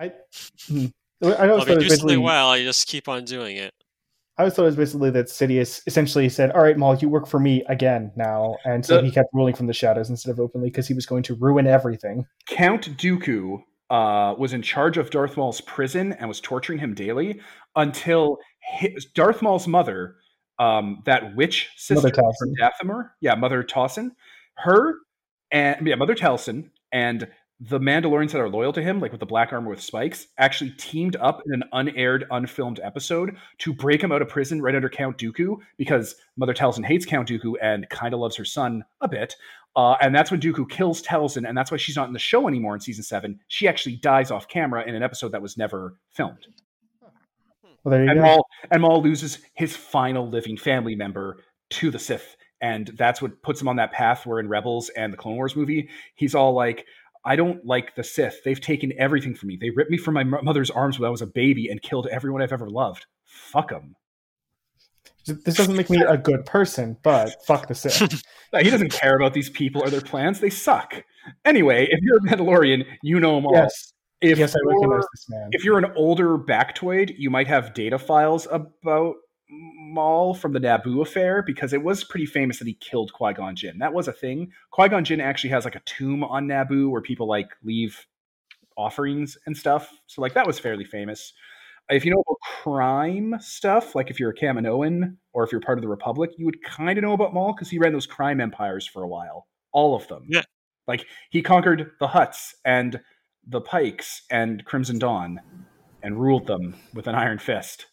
I. 0.00 0.12
hmm. 0.66 0.86
I 1.22 1.48
always 1.48 1.48
Well, 1.48 1.58
thought 1.60 1.68
if 1.68 1.68
it 1.68 1.70
you 1.70 1.84
was 1.84 1.92
do 1.94 1.96
something 1.96 2.22
well, 2.22 2.56
you 2.56 2.64
just 2.64 2.86
keep 2.86 3.08
on 3.08 3.24
doing 3.24 3.56
it. 3.56 3.72
I 4.36 4.42
always 4.42 4.54
thought 4.54 4.62
it 4.62 4.66
was 4.66 4.76
basically 4.76 5.10
that 5.10 5.26
Sidious 5.26 5.80
essentially 5.86 6.28
said, 6.28 6.50
"All 6.52 6.62
right, 6.62 6.76
Maul, 6.76 6.96
you 6.96 7.08
work 7.08 7.26
for 7.26 7.38
me 7.38 7.62
again 7.68 8.10
now," 8.16 8.56
and 8.64 8.84
so 8.84 8.96
The- 8.96 9.04
he 9.06 9.10
kept 9.12 9.28
ruling 9.32 9.54
from 9.54 9.66
the 9.68 9.72
shadows 9.72 10.10
instead 10.10 10.30
of 10.30 10.40
openly 10.40 10.70
because 10.70 10.88
he 10.88 10.94
was 10.94 11.06
going 11.06 11.22
to 11.24 11.34
ruin 11.34 11.66
everything. 11.66 12.26
Count 12.48 12.96
Dooku 12.96 13.62
uh, 13.90 14.34
was 14.36 14.52
in 14.52 14.62
charge 14.62 14.96
of 14.96 15.10
Darth 15.10 15.36
Maul's 15.36 15.60
prison 15.60 16.14
and 16.14 16.26
was 16.28 16.40
torturing 16.40 16.78
him 16.78 16.94
daily 16.94 17.40
until 17.76 18.38
his, 18.58 19.04
Darth 19.04 19.40
Maul's 19.42 19.68
mother, 19.68 20.16
um, 20.58 21.02
that 21.04 21.36
witch 21.36 21.70
sister 21.76 22.08
Mother. 22.08 22.32
Dathomir, 22.60 23.10
yeah, 23.20 23.34
Mother 23.34 23.62
Talzin, 23.62 24.10
her 24.54 24.96
and 25.52 25.86
yeah, 25.86 25.94
Mother 25.94 26.14
Talzin 26.14 26.70
and 26.92 27.28
the 27.68 27.78
Mandalorians 27.78 28.32
that 28.32 28.40
are 28.40 28.48
loyal 28.48 28.72
to 28.72 28.82
him, 28.82 29.00
like 29.00 29.12
with 29.12 29.20
the 29.20 29.26
black 29.26 29.52
armor 29.52 29.70
with 29.70 29.80
spikes, 29.80 30.26
actually 30.38 30.70
teamed 30.70 31.16
up 31.16 31.42
in 31.46 31.54
an 31.54 31.64
unaired, 31.72 32.26
unfilmed 32.30 32.80
episode 32.82 33.36
to 33.58 33.72
break 33.72 34.02
him 34.02 34.12
out 34.12 34.22
of 34.22 34.28
prison 34.28 34.60
right 34.60 34.74
under 34.74 34.88
Count 34.88 35.18
Dooku 35.18 35.56
because 35.76 36.16
Mother 36.36 36.52
Talzin 36.52 36.84
hates 36.84 37.06
Count 37.06 37.28
Dooku 37.28 37.54
and 37.62 37.88
kind 37.90 38.12
of 38.12 38.20
loves 38.20 38.36
her 38.36 38.44
son 38.44 38.84
a 39.00 39.08
bit. 39.08 39.36
Uh, 39.76 39.96
and 40.00 40.14
that's 40.14 40.30
when 40.30 40.40
Dooku 40.40 40.68
kills 40.68 41.02
Talzin, 41.02 41.48
and 41.48 41.56
that's 41.56 41.70
why 41.70 41.76
she's 41.76 41.96
not 41.96 42.06
in 42.06 42.12
the 42.12 42.18
show 42.18 42.48
anymore 42.48 42.74
in 42.74 42.80
season 42.80 43.02
seven. 43.02 43.40
She 43.48 43.66
actually 43.66 43.96
dies 43.96 44.30
off 44.30 44.46
camera 44.48 44.84
in 44.86 44.94
an 44.94 45.02
episode 45.02 45.32
that 45.32 45.42
was 45.42 45.56
never 45.56 45.96
filmed. 46.10 46.46
Well, 47.82 47.90
there 47.90 48.04
you 48.04 48.10
And 48.10 48.20
go. 48.20 48.24
Maul, 48.24 48.46
and 48.70 48.82
Maul 48.82 49.02
loses 49.02 49.38
his 49.54 49.76
final 49.76 50.28
living 50.28 50.56
family 50.56 50.94
member 50.94 51.38
to 51.70 51.90
the 51.90 51.98
Sith. 51.98 52.36
And 52.60 52.92
that's 52.96 53.20
what 53.20 53.42
puts 53.42 53.60
him 53.60 53.68
on 53.68 53.76
that 53.76 53.92
path 53.92 54.24
where 54.24 54.40
in 54.40 54.48
Rebels 54.48 54.88
and 54.90 55.12
the 55.12 55.18
Clone 55.18 55.36
Wars 55.36 55.54
movie, 55.54 55.90
he's 56.14 56.34
all 56.34 56.54
like, 56.54 56.86
I 57.24 57.36
don't 57.36 57.64
like 57.64 57.94
the 57.94 58.04
Sith. 58.04 58.42
They've 58.44 58.60
taken 58.60 58.92
everything 58.98 59.34
from 59.34 59.48
me. 59.48 59.56
They 59.60 59.70
ripped 59.70 59.90
me 59.90 59.96
from 59.96 60.14
my 60.14 60.24
mother's 60.24 60.70
arms 60.70 60.98
when 60.98 61.06
I 61.06 61.10
was 61.10 61.22
a 61.22 61.26
baby 61.26 61.68
and 61.68 61.80
killed 61.80 62.06
everyone 62.08 62.42
I've 62.42 62.52
ever 62.52 62.68
loved. 62.68 63.06
Fuck 63.24 63.70
them. 63.70 63.94
This 65.26 65.56
doesn't 65.56 65.74
make 65.76 65.88
me 65.88 66.02
a 66.06 66.18
good 66.18 66.44
person, 66.44 66.98
but 67.02 67.42
fuck 67.46 67.66
the 67.68 67.74
Sith. 67.74 68.22
He 68.62 68.70
doesn't 68.70 68.92
care 68.92 69.16
about 69.16 69.34
these 69.34 69.50
people 69.50 69.82
or 69.82 69.90
their 69.90 70.00
plans. 70.02 70.38
They 70.38 70.50
suck. 70.50 71.02
Anyway, 71.44 71.88
if 71.90 71.98
you're 72.02 72.18
a 72.18 72.20
Mandalorian, 72.20 72.84
you 73.02 73.18
know 73.18 73.34
them 73.36 73.46
all. 73.46 73.54
yes, 73.54 73.92
If 74.20 74.38
yes, 74.38 74.54
I 74.54 74.58
you're- 74.62 74.74
recognize 74.76 75.06
this 75.12 75.26
man. 75.30 75.48
if 75.52 75.64
you're 75.64 75.78
an 75.78 75.90
older 75.96 76.38
Baktoid, 76.38 77.14
you 77.18 77.30
might 77.30 77.48
have 77.48 77.74
data 77.74 77.98
files 77.98 78.46
about 78.50 79.16
Maul 79.94 80.34
from 80.34 80.52
the 80.52 80.60
Naboo 80.60 81.02
affair 81.02 81.42
because 81.42 81.72
it 81.72 81.82
was 81.82 82.04
pretty 82.04 82.26
famous 82.26 82.58
that 82.58 82.66
he 82.66 82.74
killed 82.74 83.12
Qui 83.12 83.32
Gon 83.32 83.56
Jinn. 83.56 83.78
That 83.78 83.94
was 83.94 84.08
a 84.08 84.12
thing. 84.12 84.52
Qui 84.70 84.88
Gon 84.88 85.04
Jinn 85.04 85.20
actually 85.20 85.50
has 85.50 85.64
like 85.64 85.76
a 85.76 85.82
tomb 85.86 86.24
on 86.24 86.46
Naboo 86.46 86.90
where 86.90 87.00
people 87.00 87.28
like 87.28 87.48
leave 87.62 88.06
offerings 88.76 89.38
and 89.46 89.56
stuff. 89.56 89.90
So 90.06 90.20
like 90.20 90.34
that 90.34 90.46
was 90.46 90.58
fairly 90.58 90.84
famous. 90.84 91.32
If 91.90 92.04
you 92.04 92.12
know 92.12 92.22
about 92.26 92.62
crime 92.62 93.36
stuff, 93.40 93.94
like 93.94 94.10
if 94.10 94.18
you're 94.18 94.30
a 94.30 94.34
Kaminoan 94.34 95.16
or 95.32 95.44
if 95.44 95.52
you're 95.52 95.60
part 95.60 95.78
of 95.78 95.82
the 95.82 95.88
Republic, 95.88 96.30
you 96.38 96.46
would 96.46 96.62
kind 96.62 96.98
of 96.98 97.02
know 97.04 97.12
about 97.12 97.34
Maul 97.34 97.52
because 97.52 97.68
he 97.70 97.78
ran 97.78 97.92
those 97.92 98.06
crime 98.06 98.40
empires 98.40 98.86
for 98.86 99.02
a 99.02 99.08
while. 99.08 99.46
All 99.72 99.94
of 99.94 100.08
them. 100.08 100.26
Yeah. 100.28 100.42
Like 100.88 101.06
he 101.30 101.42
conquered 101.42 101.92
the 102.00 102.08
Hutts 102.08 102.54
and 102.64 103.00
the 103.46 103.60
Pikes 103.60 104.22
and 104.30 104.64
Crimson 104.64 104.98
Dawn 104.98 105.40
and 106.02 106.20
ruled 106.20 106.46
them 106.46 106.74
with 106.94 107.06
an 107.06 107.14
iron 107.14 107.38
fist. 107.38 107.86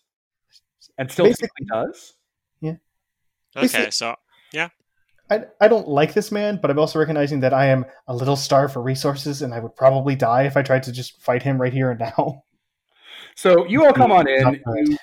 And 1.02 1.12
still 1.12 1.26
Basically- 1.26 1.66
does. 1.68 2.14
Yeah. 2.62 2.72
Okay, 3.56 3.62
Basically- 3.64 3.92
so 3.92 4.16
yeah. 4.54 4.70
I, 5.30 5.46
I 5.62 5.68
don't 5.70 5.88
like 5.88 6.14
this 6.14 6.32
man, 6.32 6.60
but 6.62 6.70
I'm 6.70 6.78
also 6.78 7.00
recognizing 7.00 7.40
that 7.40 7.54
I 7.54 7.68
am 7.68 7.86
a 8.08 8.14
little 8.14 8.36
starved 8.36 8.74
for 8.74 8.82
resources, 8.82 9.42
and 9.42 9.54
I 9.54 9.60
would 9.60 9.76
probably 9.78 10.14
die 10.16 10.44
if 10.44 10.58
I 10.58 10.62
tried 10.62 10.84
to 10.84 10.92
just 10.92 11.22
fight 11.22 11.42
him 11.42 11.60
right 11.60 11.72
here 11.74 11.90
and 11.92 12.00
now. 12.00 12.44
So 13.36 13.66
you 13.66 13.86
all 13.86 13.94
come 13.94 14.12
on 14.12 14.28
in. 14.28 14.62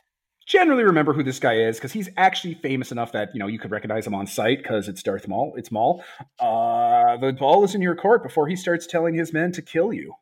You 0.50 0.54
generally 0.62 0.82
remember 0.84 1.12
who 1.12 1.22
this 1.22 1.38
guy 1.38 1.54
is 1.56 1.76
because 1.76 1.92
he's 1.92 2.08
actually 2.16 2.54
famous 2.54 2.90
enough 2.90 3.12
that 3.12 3.28
you 3.34 3.38
know 3.38 3.46
you 3.48 3.58
could 3.58 3.70
recognize 3.70 4.06
him 4.06 4.14
on 4.14 4.26
sight 4.26 4.58
because 4.62 4.88
it's 4.88 5.02
Darth 5.02 5.28
Maul. 5.28 5.52
It's 5.56 5.70
Maul. 5.70 6.02
Uh, 6.38 7.16
the 7.18 7.32
ball 7.38 7.64
is 7.64 7.74
in 7.74 7.82
your 7.82 7.94
court 7.96 8.22
before 8.22 8.48
he 8.48 8.56
starts 8.56 8.86
telling 8.86 9.14
his 9.14 9.32
men 9.34 9.52
to 9.52 9.60
kill 9.62 9.92
you. 9.92 10.14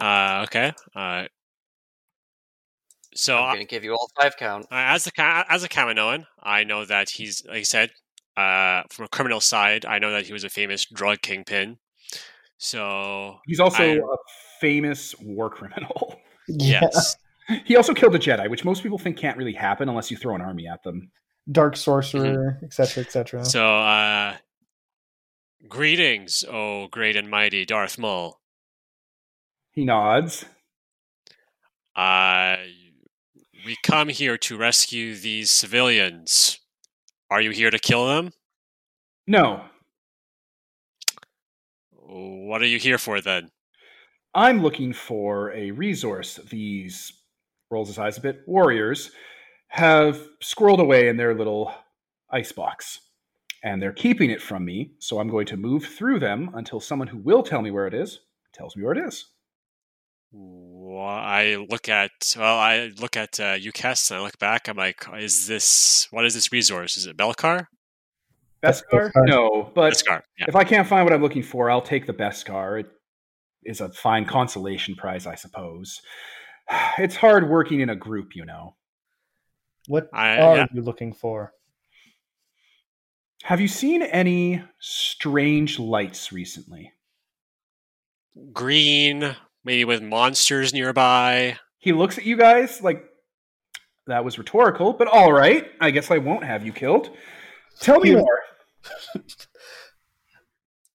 uh, 0.00 0.42
okay. 0.44 0.72
Uh, 0.94 1.24
so 3.14 3.36
I'm 3.36 3.54
going 3.56 3.66
to 3.66 3.70
give 3.70 3.84
you 3.84 3.92
all 3.92 4.10
five 4.20 4.36
count. 4.36 4.64
Uh, 4.70 4.76
as 4.76 5.06
a 5.06 5.12
Ka- 5.12 5.44
as 5.48 5.64
a 5.64 5.68
Kaminoan, 5.68 6.26
I 6.42 6.64
know 6.64 6.84
that 6.84 7.10
he's 7.10 7.44
like 7.46 7.56
I 7.58 7.62
said, 7.62 7.90
uh, 8.36 8.82
from 8.90 9.06
a 9.06 9.08
criminal 9.08 9.40
side, 9.40 9.84
I 9.84 9.98
know 9.98 10.10
that 10.12 10.26
he 10.26 10.32
was 10.32 10.44
a 10.44 10.48
famous 10.50 10.84
drug 10.84 11.20
kingpin. 11.22 11.78
So 12.58 13.38
He's 13.46 13.60
also 13.60 13.82
I- 13.82 13.96
a 13.96 14.16
famous 14.60 15.14
war 15.20 15.48
criminal. 15.50 16.20
yes, 16.48 17.16
he 17.64 17.76
also 17.76 17.94
killed 17.94 18.14
a 18.14 18.18
Jedi, 18.18 18.48
which 18.50 18.64
most 18.64 18.82
people 18.82 18.98
think 18.98 19.16
can't 19.16 19.36
really 19.36 19.54
happen 19.54 19.88
unless 19.88 20.10
you 20.10 20.16
throw 20.16 20.34
an 20.34 20.40
army 20.40 20.66
at 20.68 20.82
them. 20.82 21.10
Dark 21.50 21.76
sorcerer, 21.76 22.60
etc., 22.62 23.02
etc. 23.02 23.44
so 23.44 23.66
uh, 23.66 24.36
greetings, 25.68 26.44
oh 26.48 26.86
great 26.88 27.16
and 27.16 27.28
mighty 27.30 27.64
Darth 27.64 27.98
Maul. 27.98 28.40
He 29.72 29.84
nods. 29.84 30.44
Uh, 31.96 32.56
we 33.64 33.76
come 33.82 34.08
here 34.08 34.36
to 34.38 34.56
rescue 34.56 35.14
these 35.14 35.50
civilians. 35.50 36.58
Are 37.30 37.40
you 37.40 37.50
here 37.50 37.70
to 37.70 37.78
kill 37.78 38.06
them? 38.06 38.32
No, 39.26 39.62
What 42.12 42.62
are 42.62 42.66
you 42.66 42.80
here 42.80 42.98
for 42.98 43.20
then? 43.20 43.52
I'm 44.34 44.60
looking 44.60 44.92
for 44.92 45.52
a 45.52 45.70
resource 45.70 46.40
these 46.50 47.12
rolls 47.70 47.86
his 47.86 47.98
eyes 47.98 48.18
a 48.18 48.20
bit 48.20 48.40
warriors 48.46 49.12
have 49.68 50.20
squirreled 50.42 50.80
away 50.80 51.08
in 51.08 51.16
their 51.16 51.32
little 51.32 51.72
ice 52.30 52.50
box. 52.50 53.02
And 53.62 53.80
they're 53.80 53.92
keeping 53.92 54.30
it 54.30 54.42
from 54.42 54.64
me, 54.64 54.94
so 54.98 55.20
I'm 55.20 55.28
going 55.28 55.46
to 55.46 55.56
move 55.56 55.84
through 55.84 56.18
them 56.18 56.50
until 56.54 56.80
someone 56.80 57.06
who 57.06 57.18
will 57.18 57.44
tell 57.44 57.62
me 57.62 57.70
where 57.70 57.86
it 57.86 57.94
is 57.94 58.20
tells 58.52 58.74
me 58.74 58.82
where 58.82 58.94
it 58.94 59.06
is. 59.06 59.26
Well, 60.32 61.06
I 61.06 61.56
look 61.68 61.88
at 61.88 62.10
well, 62.36 62.58
I 62.58 62.90
look 63.00 63.16
at 63.16 63.40
uh, 63.40 63.54
UCAS 63.56 64.10
and 64.10 64.20
I 64.20 64.22
look 64.22 64.38
back. 64.38 64.68
I'm 64.68 64.76
like, 64.76 65.04
is 65.18 65.46
this 65.46 66.06
what 66.10 66.24
is 66.24 66.34
this 66.34 66.52
resource? 66.52 66.96
Is 66.96 67.06
it 67.06 67.16
Belcar? 67.16 67.66
Beskar? 68.62 69.10
Beskar. 69.10 69.26
No, 69.26 69.72
but 69.74 69.92
Beskar. 69.94 70.22
Yeah. 70.38 70.44
if 70.48 70.54
I 70.56 70.64
can't 70.64 70.86
find 70.86 71.04
what 71.04 71.12
I'm 71.12 71.22
looking 71.22 71.42
for, 71.42 71.70
I'll 71.70 71.82
take 71.82 72.06
the 72.06 72.12
Beskar. 72.12 72.80
It 72.80 72.86
is 73.64 73.80
a 73.80 73.90
fine 73.90 74.24
consolation 74.24 74.94
prize, 74.94 75.26
I 75.26 75.34
suppose. 75.34 76.00
It's 76.98 77.16
hard 77.16 77.48
working 77.50 77.80
in 77.80 77.90
a 77.90 77.96
group, 77.96 78.36
you 78.36 78.44
know. 78.44 78.76
what 79.88 80.08
I- 80.12 80.38
are 80.38 80.56
yeah. 80.58 80.66
you 80.72 80.82
looking 80.82 81.12
for? 81.12 81.52
Have 83.44 83.60
you 83.60 83.66
seen 83.68 84.02
any 84.02 84.62
strange 84.78 85.78
lights 85.80 86.30
recently? 86.30 86.92
Green, 88.52 89.34
maybe 89.64 89.84
with 89.84 90.02
monsters 90.02 90.72
nearby. 90.72 91.58
He 91.78 91.92
looks 91.92 92.18
at 92.18 92.24
you 92.24 92.36
guys 92.36 92.80
like 92.82 93.04
that 94.06 94.24
was 94.24 94.38
rhetorical, 94.38 94.92
but 94.92 95.08
all 95.08 95.32
right. 95.32 95.70
I 95.80 95.90
guess 95.90 96.10
I 96.10 96.18
won't 96.18 96.44
have 96.44 96.64
you 96.66 96.72
killed. 96.72 97.10
Tell 97.80 98.00
me 98.00 98.10
You- 98.10 98.18
more. 98.18 98.40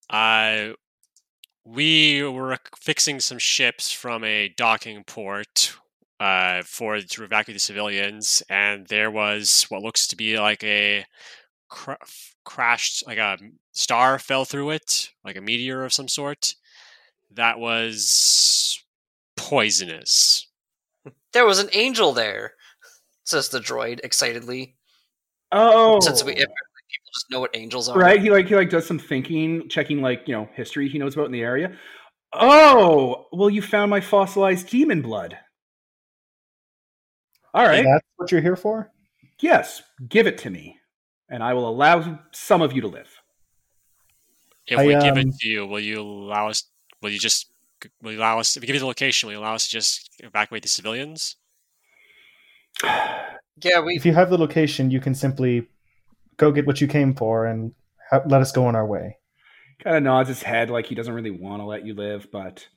Uh, 0.10 0.74
we 1.66 2.22
were 2.24 2.58
fixing 2.80 3.20
some 3.20 3.40
ships 3.40 3.92
from 3.92 4.24
a 4.24 4.50
docking 4.56 5.04
port 5.04 5.74
uh, 6.20 6.62
for 6.64 7.00
to 7.02 7.24
evacuate 7.24 7.56
the 7.56 7.60
civilians, 7.60 8.44
and 8.50 8.86
there 8.88 9.10
was 9.10 9.66
what 9.70 9.82
looks 9.82 10.08
to 10.08 10.16
be 10.16 10.38
like 10.40 10.64
a 10.64 11.06
cra- 11.70 11.98
crashed, 12.44 13.06
like 13.08 13.18
a 13.18 13.38
star 13.74 14.20
fell 14.20 14.46
through 14.46 14.70
it, 14.72 15.10
like 15.24 15.36
a 15.38 15.42
meteor 15.42 15.84
of 15.84 15.92
some 15.94 16.08
sort. 16.08 16.54
That 17.32 17.60
was 17.60 18.84
poisonous. 19.36 20.48
There 21.34 21.46
was 21.46 21.60
an 21.60 21.70
angel 21.74 22.14
there, 22.14 22.54
says 23.26 23.50
the 23.50 23.60
droid 23.60 24.00
excitedly. 24.04 24.76
Oh, 25.52 26.00
Since 26.00 26.24
we 26.24 26.34
people 26.34 26.54
just 27.14 27.30
know 27.30 27.40
what 27.40 27.56
angels 27.56 27.90
are. 27.90 27.98
right. 27.98 28.22
He 28.22 28.30
like 28.30 28.48
he 28.48 28.56
like 28.56 28.70
does 28.70 28.86
some 28.86 29.00
thinking, 29.00 29.68
checking 29.70 30.02
like 30.02 30.24
you 30.28 30.34
know 30.34 30.50
history 30.54 30.90
he 30.90 30.98
knows 30.98 31.14
about 31.14 31.28
in 31.28 31.32
the 31.32 31.42
area. 31.42 31.78
Oh, 32.34 33.28
well, 33.32 33.50
you 33.50 33.62
found 33.62 33.90
my 33.90 34.02
fossilized 34.02 34.70
demon 34.70 35.02
blood. 35.02 35.38
All 37.54 37.66
right. 37.66 37.86
That's 37.86 38.06
what 38.18 38.32
you're 38.32 38.42
here 38.42 38.58
for? 38.58 38.92
Yes, 39.40 39.82
give 40.10 40.28
it 40.28 40.38
to 40.40 40.50
me, 40.50 40.78
and 41.30 41.42
I 41.42 41.54
will 41.54 41.70
allow 41.70 42.20
some 42.34 42.62
of 42.62 42.74
you 42.74 42.82
to 42.82 42.88
live. 42.88 43.10
If 44.68 44.80
I, 44.80 44.86
we 44.86 44.94
give 44.94 45.18
it 45.18 45.26
um, 45.26 45.32
to 45.40 45.48
you, 45.48 45.66
will 45.66 45.80
you 45.80 46.02
allow 46.02 46.50
us? 46.50 46.64
Will 47.06 47.12
you 47.12 47.20
just? 47.20 47.52
Will 48.02 48.14
you 48.14 48.18
allow 48.18 48.40
us? 48.40 48.58
If 48.58 48.62
we 48.62 48.66
give 48.66 48.74
you 48.74 48.80
the 48.80 48.88
location, 48.88 49.28
will 49.28 49.34
you 49.34 49.40
allow 49.40 49.54
us 49.54 49.68
to 49.68 49.72
just 49.72 50.10
evacuate 50.24 50.64
the 50.64 50.70
civilians? 50.70 51.36
Yeah, 52.84 53.82
we 53.82 53.96
If 53.96 54.08
you 54.08 54.14
have 54.16 54.32
the 54.32 54.40
location, 54.40 54.90
you 54.90 55.00
can 55.00 55.14
simply 55.14 55.68
go 56.38 56.52
get 56.52 56.66
what 56.66 56.82
you 56.82 56.88
came 56.88 57.14
for 57.14 57.46
and 57.46 57.74
ha- 58.10 58.24
let 58.26 58.42
us 58.42 58.52
go 58.52 58.66
on 58.66 58.76
our 58.76 58.88
way. 58.88 59.18
kind 59.84 59.96
of 59.98 60.02
nods 60.02 60.30
his 60.30 60.42
head 60.42 60.72
like 60.72 60.88
he 60.88 60.96
doesn't 60.96 61.14
really 61.14 61.30
want 61.30 61.62
to 61.62 61.66
let 61.68 61.86
you 61.86 61.94
live, 61.94 62.28
but 62.32 62.68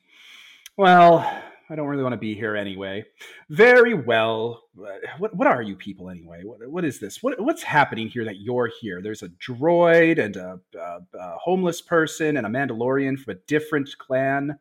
well, 0.77 1.25
I 1.69 1.75
don't 1.75 1.87
really 1.87 2.03
want 2.03 2.13
to 2.13 2.17
be 2.17 2.33
here 2.33 2.55
anyway. 2.55 3.05
Very 3.49 3.93
well. 3.93 4.63
What 5.19 5.35
what 5.35 5.47
are 5.47 5.61
you 5.61 5.75
people 5.75 6.09
anyway? 6.09 6.41
What 6.43 6.59
what 6.67 6.83
is 6.83 6.99
this? 6.99 7.21
What 7.21 7.39
what's 7.39 7.61
happening 7.61 8.07
here 8.07 8.25
that 8.25 8.37
you're 8.39 8.71
here? 8.81 9.01
There's 9.01 9.21
a 9.21 9.29
droid 9.29 10.23
and 10.23 10.35
a, 10.35 10.59
a, 10.75 11.17
a 11.17 11.37
homeless 11.37 11.81
person 11.81 12.37
and 12.37 12.47
a 12.47 12.49
Mandalorian 12.49 13.19
from 13.19 13.35
a 13.35 13.39
different 13.47 13.89
clan. 13.99 14.57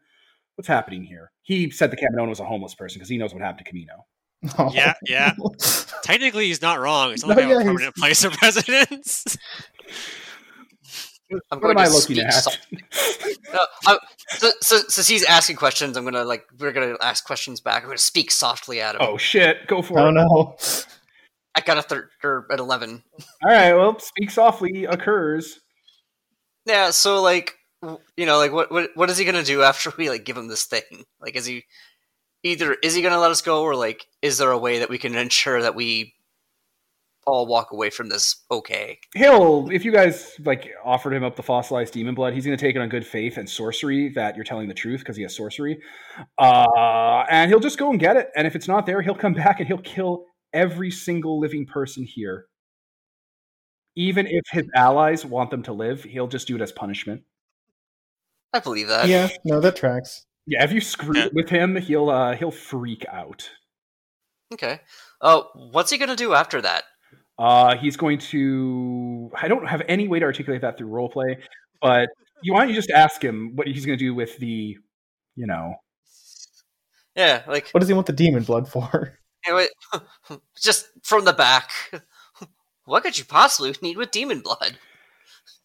What's 0.57 0.69
happening 0.69 1.05
here? 1.05 1.33
He 1.43 1.71
said 1.71 1.91
the 1.91 1.97
Kaminoan 1.97 2.29
was 2.29 2.41
a 2.41 2.45
homeless 2.45 2.75
person 2.75 2.99
because 2.99 3.09
he 3.09 3.17
knows 3.17 3.33
what 3.33 3.43
happened 3.43 3.67
to 3.67 3.73
Kamino. 3.73 4.05
Yeah, 4.73 4.95
yeah. 5.07 5.33
Technically, 6.03 6.47
he's 6.47 6.63
not 6.63 6.79
wrong. 6.79 7.13
It's 7.13 7.23
No, 7.27 7.35
not 7.35 7.39
like 7.39 7.49
yeah, 7.49 7.61
a 7.61 7.65
permanent 7.65 7.97
place 7.97 8.23
of 8.25 8.37
residence. 8.43 9.37
I'm 11.31 11.39
What 11.51 11.61
going 11.61 11.79
am 11.79 11.85
to 11.85 11.91
I 11.91 11.95
looking 11.95 12.17
speak 12.17 12.25
at? 12.25 12.33
softly. 12.33 12.79
No, 13.53 13.67
I'm- 13.87 13.99
so, 14.31 14.51
so, 14.61 14.77
since 14.89 15.09
he's 15.09 15.25
asking 15.25 15.57
questions, 15.57 15.97
I'm 15.97 16.05
gonna 16.05 16.25
like 16.25 16.45
we're 16.59 16.73
gonna 16.73 16.97
ask 17.01 17.25
questions 17.25 17.61
back. 17.61 17.83
I'm 17.83 17.89
gonna 17.89 17.99
speak 17.99 18.31
softly 18.31 18.81
at 18.81 18.95
him. 18.95 19.01
oh 19.03 19.17
shit! 19.17 19.67
Go 19.67 19.81
for 19.83 19.99
Oh 19.99 20.09
it. 20.09 20.13
no. 20.13 20.57
I 21.55 21.61
got 21.63 21.79
a 21.79 21.83
third 21.83 22.11
or 22.23 22.31
er, 22.31 22.47
at 22.53 22.59
eleven. 22.61 23.03
All 23.45 23.51
right. 23.51 23.73
Well, 23.75 23.99
speak 23.99 24.31
softly 24.31 24.85
occurs. 24.85 25.61
Yeah, 26.67 26.91
so 26.91 27.23
like 27.23 27.55
you 28.17 28.27
know, 28.27 28.37
like 28.39 28.53
what 28.53 28.71
what 28.71 28.91
what 28.95 29.09
is 29.11 29.17
he 29.19 29.25
gonna 29.25 29.43
do 29.43 29.63
after 29.63 29.91
we 29.97 30.11
like 30.11 30.25
give 30.25 30.37
him 30.37 30.49
this 30.49 30.65
thing? 30.65 31.05
Like, 31.21 31.35
is 31.37 31.47
he 31.47 31.65
either 32.43 32.75
is 32.83 32.95
he 32.95 33.03
gonna 33.03 33.19
let 33.19 33.31
us 33.31 33.41
go, 33.41 33.63
or 33.63 33.75
like 33.75 34.07
is 34.21 34.37
there 34.39 34.51
a 34.51 34.59
way 34.59 34.79
that 34.81 34.91
we 34.91 34.99
can 34.99 35.15
ensure 35.15 35.63
that 35.63 35.75
we 35.75 36.13
all 37.29 37.47
walk 37.47 37.73
away 37.73 37.91
from 37.91 38.09
this 38.09 38.45
okay? 38.51 38.99
He'll, 39.15 39.69
if 39.71 39.85
you 39.85 39.93
guys 39.93 40.35
like 40.45 40.71
offered 40.85 41.13
him 41.13 41.23
up 41.25 41.37
the 41.37 41.43
fossilized 41.43 41.93
demon 41.93 42.15
blood, 42.15 42.35
he's 42.35 42.45
going 42.45 42.57
to 42.57 42.61
take 42.61 42.75
it 42.75 42.81
on 42.81 42.89
good 42.89 43.07
faith 43.07 43.37
and 43.37 43.49
sorcery 43.49 44.09
that 44.11 44.35
you're 44.35 44.45
telling 44.45 44.69
the 44.69 44.75
truth 44.75 45.01
because 45.01 45.17
he 45.17 45.23
has 45.23 45.37
sorcery. 45.37 45.81
Uh, 46.39 47.25
and 47.31 47.51
he'll 47.51 47.61
just 47.61 47.79
go 47.79 47.91
and 47.91 48.01
get 48.01 48.17
it. 48.17 48.31
And 48.35 48.47
if 48.47 48.57
it's 48.57 48.69
not 48.69 48.87
there, 48.87 49.03
he'll 49.03 49.15
come 49.15 49.35
back 49.35 49.61
and 49.61 49.69
he'll 49.69 49.79
kill 49.79 50.25
every 50.53 50.91
single 50.91 51.39
living 51.39 51.67
person 51.67 52.05
here. 52.05 52.47
Even 53.97 54.27
if 54.27 54.43
his 54.51 54.65
allies 54.75 55.25
want 55.25 55.51
them 55.51 55.63
to 55.65 55.73
live, 55.73 56.05
he'll 56.05 56.29
just 56.29 56.47
do 56.47 56.57
it 56.57 56.63
as 56.63 56.73
punishment. 56.73 57.23
I 58.53 58.61
believe 58.61 58.89
that. 58.89 59.09
Yeah, 59.09 59.29
no, 59.45 59.61
that 59.61 59.77
tracks. 59.77 60.25
Yeah, 60.47 60.65
if 60.65 60.73
you 60.73 60.81
screw 60.81 61.15
Yeah. 61.19 61.29
with 61.33 61.51
him, 61.51 61.77
he'll 61.77 62.09
uh, 62.09 62.35
he'll 62.37 62.51
freak 62.51 63.05
out. 63.13 63.51
Okay. 64.55 64.81
Oh, 65.21 65.51
what's 65.73 65.91
he 65.91 65.99
gonna 65.99 66.17
do 66.17 66.33
after 66.33 66.63
that? 66.63 66.85
Uh, 67.39 67.77
he's 67.77 67.97
going 67.97 68.19
to. 68.19 69.31
I 69.35 69.47
don't 69.49 69.67
have 69.69 69.83
any 69.89 70.09
way 70.09 70.19
to 70.19 70.25
articulate 70.25 70.61
that 70.63 70.77
through 70.77 70.89
roleplay, 70.89 71.37
but 71.81 72.09
you 72.43 72.53
why 72.53 72.61
don't 72.61 72.69
you 72.71 72.75
just 72.75 72.91
ask 72.91 73.23
him 73.23 73.53
what 73.55 73.67
he's 73.67 73.87
going 73.87 73.99
to 73.99 74.05
do 74.05 74.15
with 74.15 74.37
the, 74.39 74.77
you 75.37 75.47
know, 75.47 75.75
Yeah, 77.17 77.43
like 77.47 77.69
What 77.71 77.81
does 77.81 77.89
he 77.89 77.95
want 77.95 78.07
the 78.07 78.13
demon 78.13 78.43
blood 78.45 78.69
for? 78.69 79.19
anyway, 79.47 79.69
just 80.61 80.89
from 81.03 81.25
the 81.25 81.33
back. 81.33 81.71
What 82.85 83.03
could 83.03 83.19
you 83.19 83.25
possibly 83.27 83.75
need 83.83 83.99
with 83.99 84.11
demon 84.11 84.41
blood? 84.41 84.79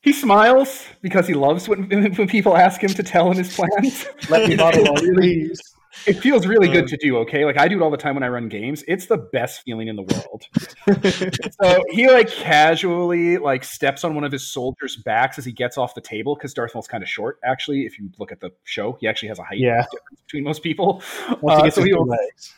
he 0.02 0.12
smiles 0.12 0.84
because 1.02 1.26
he 1.26 1.34
loves 1.34 1.70
when 1.70 1.90
when 2.18 2.28
people 2.28 2.58
ask 2.58 2.84
him 2.84 2.90
to 2.90 3.02
tell 3.02 3.32
him 3.32 3.38
his 3.38 3.56
plans. 3.56 4.06
Let 4.30 4.50
me 4.50 4.58
bottle 4.58 4.90
all, 4.90 4.98
please. 4.98 5.58
It 6.08 6.14
feels 6.14 6.46
really 6.48 6.68
good 6.68 6.86
Uh. 6.86 6.88
to 6.88 6.98
do. 6.98 7.18
Okay, 7.20 7.46
like 7.46 7.58
I 7.58 7.68
do 7.68 7.78
it 7.80 7.82
all 7.84 7.90
the 7.92 7.98
time 7.98 8.16
when 8.16 8.24
I 8.24 8.28
run 8.30 8.50
games. 8.50 8.84
It's 8.88 9.06
the 9.06 9.18
best 9.18 9.62
feeling 9.64 9.88
in 9.88 9.96
the 9.96 10.02
world. 10.04 10.46
so 11.62 11.84
he 11.92 12.08
like 12.10 12.30
casually 12.30 13.38
like 13.38 13.64
steps 13.64 14.04
on 14.04 14.16
one 14.16 14.24
of 14.24 14.32
his 14.32 14.48
soldiers' 14.48 14.98
backs 14.98 15.38
as 15.38 15.46
he 15.46 15.52
gets 15.52 15.78
off 15.78 15.96
the 15.96 16.02
table 16.02 16.36
because 16.36 16.54
Darth 16.54 16.74
Maul's 16.74 16.88
kind 16.88 17.04
of 17.04 17.10
short. 17.10 17.40
Actually, 17.44 17.86
if 17.86 17.98
you 18.00 18.10
look 18.20 18.32
at 18.32 18.40
the 18.40 18.52
show, 18.64 18.98
he 19.00 19.08
actually 19.08 19.30
has 19.30 19.40
a 19.40 19.44
height 19.44 19.60
Yeah. 19.60 19.84
difference 19.92 20.22
between 20.26 20.44
most 20.44 20.64
people. 20.64 21.02
Once 21.42 21.58
he 21.58 21.62
Uh, 21.62 21.64
gets 21.64 21.76
so 21.76 21.84
he'll- 21.84 22.06
legs. 22.06 22.56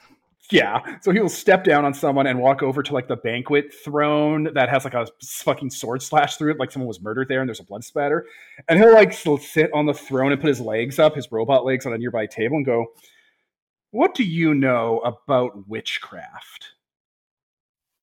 Yeah, 0.52 0.98
so 1.02 1.10
he'll 1.12 1.28
step 1.28 1.64
down 1.64 1.86
on 1.86 1.96
someone 1.96 2.28
and 2.28 2.40
walk 2.40 2.62
over 2.62 2.84
to 2.84 2.94
like 2.94 3.08
the 3.08 3.16
banquet 3.16 3.74
throne 3.74 4.44
that 4.54 4.70
has 4.70 4.84
like 4.86 4.94
a 4.94 5.08
fucking 5.24 5.72
sword 5.72 6.04
slash 6.04 6.38
through 6.38 6.52
it, 6.52 6.60
like 6.60 6.72
someone 6.72 6.88
was 6.88 7.02
murdered 7.02 7.30
there 7.30 7.40
and 7.42 7.50
there's 7.50 7.60
a 7.60 7.64
blood 7.64 7.84
spatter. 7.84 8.28
And 8.70 8.78
he'll 8.78 8.94
like 8.94 9.12
sit 9.12 9.72
on 9.74 9.88
the 9.88 9.94
throne 9.96 10.32
and 10.32 10.40
put 10.40 10.50
his 10.50 10.62
legs 10.62 11.00
up, 11.00 11.16
his 11.16 11.32
robot 11.32 11.66
legs 11.66 11.88
on 11.88 11.94
a 11.94 11.98
nearby 11.98 12.28
table 12.28 12.58
and 12.58 12.66
go, 12.66 12.86
What 13.96 14.14
do 14.14 14.26
you 14.26 14.54
know 14.54 15.00
about 15.06 15.70
witchcraft? 15.70 16.74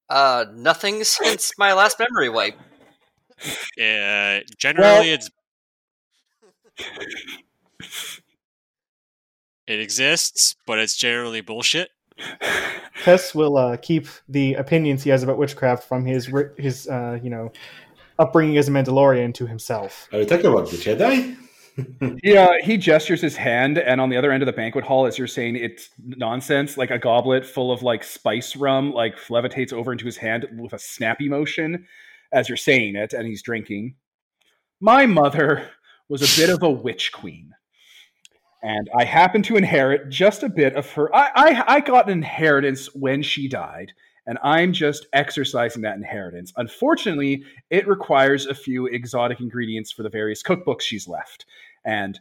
Uh, 0.09 0.47
nothing 0.55 1.05
since 1.05 1.53
my 1.59 1.75
last 1.75 1.99
memory 1.99 2.31
wipe. 2.31 2.59
Uh, 3.79 4.41
generally, 4.57 5.11
it's 5.11 5.29
it 9.67 9.81
exists, 9.81 10.57
but 10.67 10.79
it's 10.79 10.97
generally 10.97 11.43
bullshit. 11.43 11.91
Kess 13.03 13.35
will 13.35 13.59
uh, 13.59 13.77
keep 13.77 14.07
the 14.27 14.55
opinions 14.55 15.03
he 15.03 15.11
has 15.11 15.23
about 15.23 15.37
witchcraft 15.37 15.87
from 15.87 16.07
his 16.07 16.33
his 16.57 16.89
uh, 16.89 17.19
you 17.23 17.29
know 17.29 17.53
upbringing 18.19 18.57
as 18.57 18.67
a 18.67 18.71
Mandalorian 18.71 19.35
to 19.35 19.47
himself. 19.47 20.09
Are 20.11 20.21
you 20.21 20.25
talking 20.25 20.47
about 20.47 20.71
the 20.71 20.79
Jedi? 20.79 21.37
Yeah, 22.23 22.45
uh, 22.45 22.53
he 22.63 22.77
gestures 22.77 23.21
his 23.21 23.37
hand, 23.37 23.79
and 23.79 24.01
on 24.01 24.11
the 24.11 24.17
other 24.17 24.31
end 24.31 24.43
of 24.43 24.47
the 24.47 24.53
banquet 24.53 24.85
hall, 24.85 25.07
as 25.07 25.17
you're 25.17 25.27
saying 25.27 25.57
it's 25.57 25.89
nonsense, 25.99 26.77
like 26.77 26.91
a 26.91 26.99
goblet 26.99 27.47
full 27.47 27.73
of 27.73 27.83
like 27.83 28.05
spice 28.05 28.57
rum, 28.57 28.93
like 28.93 29.17
levitates 29.29 29.73
over 29.73 29.93
into 29.93 30.05
his 30.05 30.17
hand 30.17 30.47
with 30.59 30.73
a 30.73 30.79
snappy 30.79 31.29
motion 31.29 31.87
as 32.33 32.49
you're 32.49 32.57
saying 32.57 32.97
it, 32.97 33.13
and 33.13 33.27
he's 33.27 33.43
drinking. 33.43 33.95
My 34.81 35.07
mother 35.07 35.69
was 36.09 36.23
a 36.23 36.41
bit 36.41 36.51
of 36.51 36.63
a 36.63 36.71
witch 36.71 37.13
queen, 37.13 37.53
and 38.63 38.91
I 38.97 39.05
happened 39.05 39.45
to 39.47 39.57
inherit 39.57 40.11
just 40.11 40.43
a 40.43 40.49
bit 40.49 40.75
of 40.77 40.91
her. 40.93 41.15
I, 41.15 41.31
I, 41.35 41.65
I 41.77 41.81
got 41.81 42.07
an 42.07 42.13
inheritance 42.13 42.95
when 42.95 43.23
she 43.23 43.49
died, 43.49 43.93
and 44.27 44.39
I'm 44.43 44.73
just 44.73 45.07
exercising 45.13 45.83
that 45.83 45.97
inheritance. 45.97 46.53
Unfortunately, 46.57 47.43
it 47.71 47.87
requires 47.89 48.47
a 48.47 48.55
few 48.55 48.87
exotic 48.87 49.41
ingredients 49.41 49.91
for 49.91 50.03
the 50.03 50.09
various 50.11 50.43
cookbooks 50.43 50.83
she's 50.83 51.09
left. 51.09 51.45
And 51.85 52.19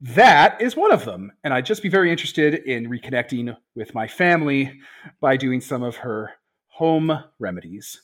that 0.00 0.60
is 0.60 0.76
one 0.76 0.92
of 0.92 1.04
them. 1.04 1.32
And 1.44 1.52
I'd 1.54 1.66
just 1.66 1.82
be 1.82 1.88
very 1.88 2.10
interested 2.10 2.54
in 2.54 2.88
reconnecting 2.88 3.56
with 3.74 3.94
my 3.94 4.06
family 4.08 4.72
by 5.20 5.36
doing 5.36 5.60
some 5.60 5.82
of 5.82 5.96
her 5.96 6.32
home 6.68 7.12
remedies. 7.38 8.02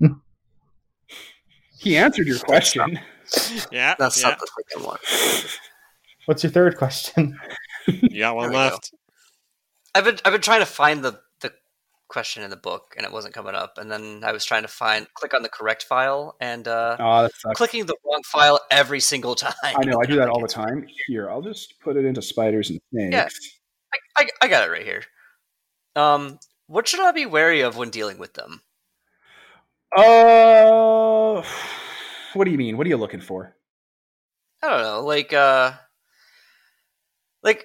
he 1.78 1.96
answered 1.96 2.26
your 2.26 2.38
question. 2.38 2.98
Yeah, 3.70 3.94
That's 3.98 4.22
yeah. 4.22 4.30
not 4.30 4.38
the 4.40 4.48
second 4.70 4.86
one. 4.86 4.98
What's 6.24 6.42
your 6.42 6.50
third 6.50 6.78
question? 6.78 7.38
You 7.86 8.20
got 8.20 8.36
one 8.36 8.44
There 8.44 8.52
go. 8.52 8.56
left. 8.70 8.90
I've 9.94 10.04
been 10.04 10.16
I've 10.24 10.32
been 10.32 10.40
trying 10.40 10.60
to 10.60 10.66
find 10.66 11.04
the 11.04 11.12
the 11.12 11.20
question 12.08 12.42
in 12.42 12.50
the 12.50 12.56
book 12.56 12.94
and 12.96 13.06
it 13.06 13.12
wasn't 13.12 13.34
coming 13.34 13.54
up, 13.54 13.78
and 13.78 13.90
then 13.90 14.22
I 14.24 14.32
was 14.32 14.44
trying 14.44 14.62
to 14.62 14.68
find 14.68 15.06
click 15.14 15.34
on 15.34 15.42
the 15.42 15.48
correct 15.48 15.84
file 15.84 16.36
and 16.40 16.66
uh, 16.66 16.96
Oh, 16.98 17.28
clicking 17.54 17.86
the 17.86 17.96
wrong 18.04 18.22
file 18.24 18.60
every 18.70 19.00
single 19.00 19.34
time. 19.34 19.54
I 19.64 19.84
know, 19.84 20.00
I 20.02 20.06
do 20.06 20.16
that 20.16 20.28
all 20.28 20.40
the 20.40 20.48
time. 20.48 20.86
Here, 21.06 21.30
I'll 21.30 21.42
just 21.42 21.78
put 21.80 21.96
it 21.96 22.04
into 22.04 22.22
spiders 22.22 22.70
and 22.70 22.80
snakes. 22.92 23.12
Yeah. 23.12 23.28
I, 24.18 24.22
I, 24.22 24.28
I 24.42 24.48
got 24.48 24.66
it 24.66 24.70
right 24.70 24.84
here. 24.84 25.02
Um, 25.96 26.38
what 26.66 26.86
should 26.86 27.00
I 27.00 27.12
be 27.12 27.26
wary 27.26 27.60
of 27.60 27.76
when 27.76 27.90
dealing 27.90 28.18
with 28.18 28.34
them? 28.34 28.62
Uh, 29.96 31.42
what 32.34 32.44
do 32.44 32.50
you 32.50 32.58
mean? 32.58 32.76
What 32.76 32.86
are 32.86 32.90
you 32.90 32.96
looking 32.96 33.20
for? 33.20 33.56
I 34.62 34.68
don't 34.68 34.82
know, 34.82 35.04
like 35.04 35.32
uh, 35.32 35.72
like 37.42 37.64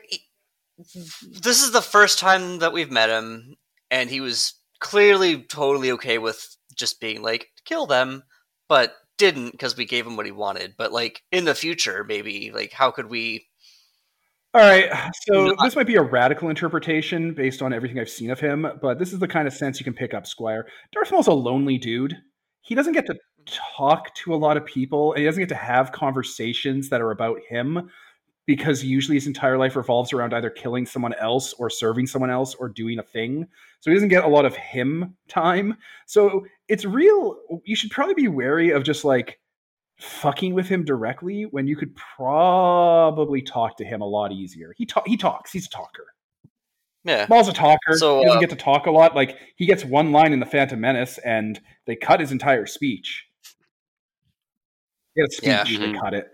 this 0.78 1.64
is 1.64 1.72
the 1.72 1.82
first 1.82 2.20
time 2.20 2.60
that 2.60 2.72
we've 2.72 2.91
met 2.91 3.10
him, 3.10 3.56
and 3.94 4.10
he 4.10 4.20
was 4.22 4.56
clearly 4.80 5.44
totally 5.44 5.91
okay 5.91 6.18
with 6.18 6.57
just 6.76 6.99
being 6.99 7.22
like 7.22 7.48
kill 7.64 7.86
them, 7.86 8.24
but 8.68 8.95
didn't 9.20 9.52
because 9.52 9.78
we 9.78 9.86
gave 9.86 10.06
him 10.06 10.18
what 10.18 10.26
he 10.26 10.32
wanted. 10.32 10.74
But 10.78 10.91
like 10.91 11.22
in 11.32 11.45
the 11.45 11.53
future, 11.53 12.03
maybe 12.03 12.52
like 12.52 12.74
how 12.74 12.90
could 12.90 13.10
we? 13.10 13.48
All 14.56 14.61
right, 14.61 14.90
so 15.28 15.45
No, 15.45 15.56
I- 15.60 15.65
this 15.68 15.76
might 15.76 15.88
be 15.88 15.95
a 15.95 16.02
radical 16.02 16.49
interpretation 16.49 17.34
based 17.34 17.61
on 17.61 17.72
everything 17.72 17.99
I've 17.99 18.10
seen 18.10 18.32
of 18.32 18.40
him, 18.40 18.68
but 18.82 18.98
this 18.99 19.14
is 19.14 19.20
the 19.20 19.28
kind 19.28 19.48
of 19.48 19.53
sense 19.53 19.80
you 19.80 19.84
can 19.84 19.94
pick 19.94 20.14
up, 20.14 20.26
Squire. 20.28 20.68
Darth 20.91 21.11
Maul's 21.11 21.28
a 21.28 21.34
lonely 21.34 21.78
dude. 21.78 22.15
He 22.61 22.76
doesn't 22.76 22.94
get 22.94 23.06
to 23.07 23.15
talk 23.78 24.14
to 24.15 24.34
a 24.34 24.38
lot 24.38 24.57
of 24.57 24.65
people, 24.65 25.14
and 25.14 25.20
he 25.20 25.26
doesn't 25.26 25.41
get 25.41 25.49
to 25.49 25.56
have 25.56 25.91
conversations 25.91 26.90
that 26.90 27.02
are 27.02 27.11
about 27.11 27.40
him 27.49 27.90
because 28.45 28.84
usually 28.84 29.15
his 29.15 29.28
entire 29.28 29.57
life 29.57 29.76
revolves 29.76 30.11
around 30.14 30.34
either 30.34 30.49
killing 30.49 30.86
someone 30.86 31.14
else 31.15 31.53
or 31.53 31.70
serving 31.70 32.07
someone 32.07 32.30
else 32.30 32.56
or 32.56 32.68
doing 32.70 32.99
a 32.99 33.03
thing. 33.03 33.48
So 33.80 33.90
he 33.90 33.95
doesn't 33.95 34.10
get 34.10 34.24
a 34.24 34.28
lot 34.28 34.45
of 34.45 34.56
him 34.56 35.15
time. 35.28 35.78
So 36.06 36.45
it's 36.68 36.86
real. 36.86 37.38
You 37.64 37.76
should 37.76 37.91
probably 37.91 38.15
be 38.15 38.28
wary 38.28 38.72
of 38.72 38.84
just 38.84 39.06
like 39.06 39.40
fucking 39.99 40.53
with 40.53 40.68
him 40.68 40.84
directly 40.84 41.44
when 41.44 41.68
you 41.68 41.76
could 41.76 41.95
probably 41.95 43.41
talk 43.41 43.78
to 43.78 43.86
him 43.86 44.02
a 44.02 44.07
lot 44.07 44.32
easier. 44.32 44.74
He 44.78 44.86
ta- 44.86 45.03
he 45.06 45.15
talks. 45.15 45.52
He's 45.52 45.68
a 45.68 45.70
talker. 45.70 46.07
Yeah, 47.06 47.26
Maul's 47.30 47.49
a 47.49 47.53
talker. 47.53 47.98
So, 47.98 48.20
he 48.20 48.26
doesn't 48.26 48.38
uh, 48.38 48.41
get 48.41 48.49
to 48.52 48.56
talk 48.56 48.86
a 48.86 48.91
lot. 48.91 49.14
Like 49.15 49.38
he 49.57 49.65
gets 49.65 49.84
one 49.84 50.11
line 50.14 50.32
in 50.32 50.40
the 50.40 50.45
Phantom 50.45 50.80
Menace, 50.80 51.18
and 51.20 51.60
they 51.86 51.95
cut 51.98 52.20
his 52.22 52.32
entire 52.32 52.65
speech. 52.65 53.26
Yeah, 55.15 55.26
speech. 55.30 55.48
Yeah. 55.48 55.64
They 55.65 55.76
Mhm. 55.94 55.99
cut 55.99 56.14
it. 56.14 56.28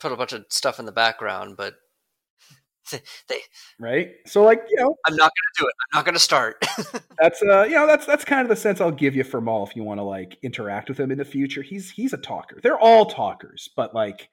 Put 0.00 0.12
a 0.12 0.16
bunch 0.16 0.32
of 0.32 0.44
stuff 0.50 0.78
in 0.78 0.86
the 0.86 0.92
background, 0.92 1.56
but 1.56 1.74
they, 3.28 3.40
Right. 3.80 4.12
So 4.26 4.42
like 4.42 4.62
you 4.68 4.76
know 4.76 4.96
I'm 5.06 5.16
not 5.16 5.32
gonna 5.32 5.58
do 5.58 5.66
it. 5.66 5.74
I'm 5.92 5.98
not 5.98 6.04
gonna 6.04 6.18
start. 6.18 6.64
that's 7.20 7.42
uh 7.42 7.64
you 7.64 7.74
know 7.74 7.86
that's 7.86 8.06
that's 8.06 8.24
kind 8.24 8.42
of 8.42 8.48
the 8.48 8.56
sense 8.56 8.80
I'll 8.80 8.90
give 8.90 9.16
you 9.16 9.24
for 9.24 9.40
Maul 9.40 9.66
if 9.66 9.74
you 9.76 9.82
want 9.82 9.98
to 9.98 10.04
like 10.04 10.38
interact 10.42 10.88
with 10.88 10.98
him 10.98 11.10
in 11.10 11.18
the 11.18 11.24
future. 11.24 11.62
He's 11.62 11.90
he's 11.90 12.12
a 12.12 12.18
talker. 12.18 12.60
They're 12.62 12.78
all 12.78 13.06
talkers, 13.06 13.68
but 13.76 13.94
like 13.94 14.28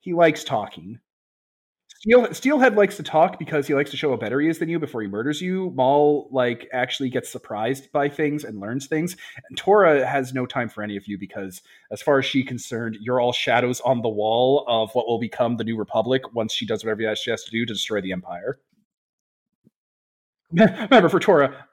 he 0.00 0.14
likes 0.14 0.44
talking. 0.44 1.00
Steel, 2.00 2.32
Steelhead 2.32 2.76
likes 2.76 2.96
to 2.96 3.02
talk 3.02 3.40
because 3.40 3.66
he 3.66 3.74
likes 3.74 3.90
to 3.90 3.96
show 3.96 4.10
how 4.10 4.16
better 4.16 4.40
he 4.40 4.48
is 4.48 4.60
than 4.60 4.68
you 4.68 4.78
before 4.78 5.02
he 5.02 5.08
murders 5.08 5.40
you. 5.40 5.72
Maul 5.74 6.28
like 6.30 6.68
actually 6.72 7.10
gets 7.10 7.28
surprised 7.28 7.90
by 7.90 8.08
things 8.08 8.44
and 8.44 8.60
learns 8.60 8.86
things. 8.86 9.16
And 9.48 9.58
Tora 9.58 10.06
has 10.06 10.32
no 10.32 10.46
time 10.46 10.68
for 10.68 10.84
any 10.84 10.96
of 10.96 11.08
you 11.08 11.18
because, 11.18 11.60
as 11.90 12.00
far 12.00 12.20
as 12.20 12.24
she's 12.24 12.46
concerned, 12.46 12.98
you're 13.00 13.20
all 13.20 13.32
shadows 13.32 13.80
on 13.80 14.02
the 14.02 14.08
wall 14.08 14.64
of 14.68 14.92
what 14.94 15.08
will 15.08 15.18
become 15.18 15.56
the 15.56 15.64
new 15.64 15.76
Republic 15.76 16.22
once 16.34 16.52
she 16.52 16.66
does 16.66 16.84
whatever 16.84 17.16
she 17.16 17.32
has 17.32 17.42
to 17.42 17.50
do 17.50 17.66
to 17.66 17.72
destroy 17.72 18.00
the 18.00 18.12
Empire. 18.12 18.60
Remember, 20.52 21.08
for 21.08 21.18
Tora, 21.18 21.66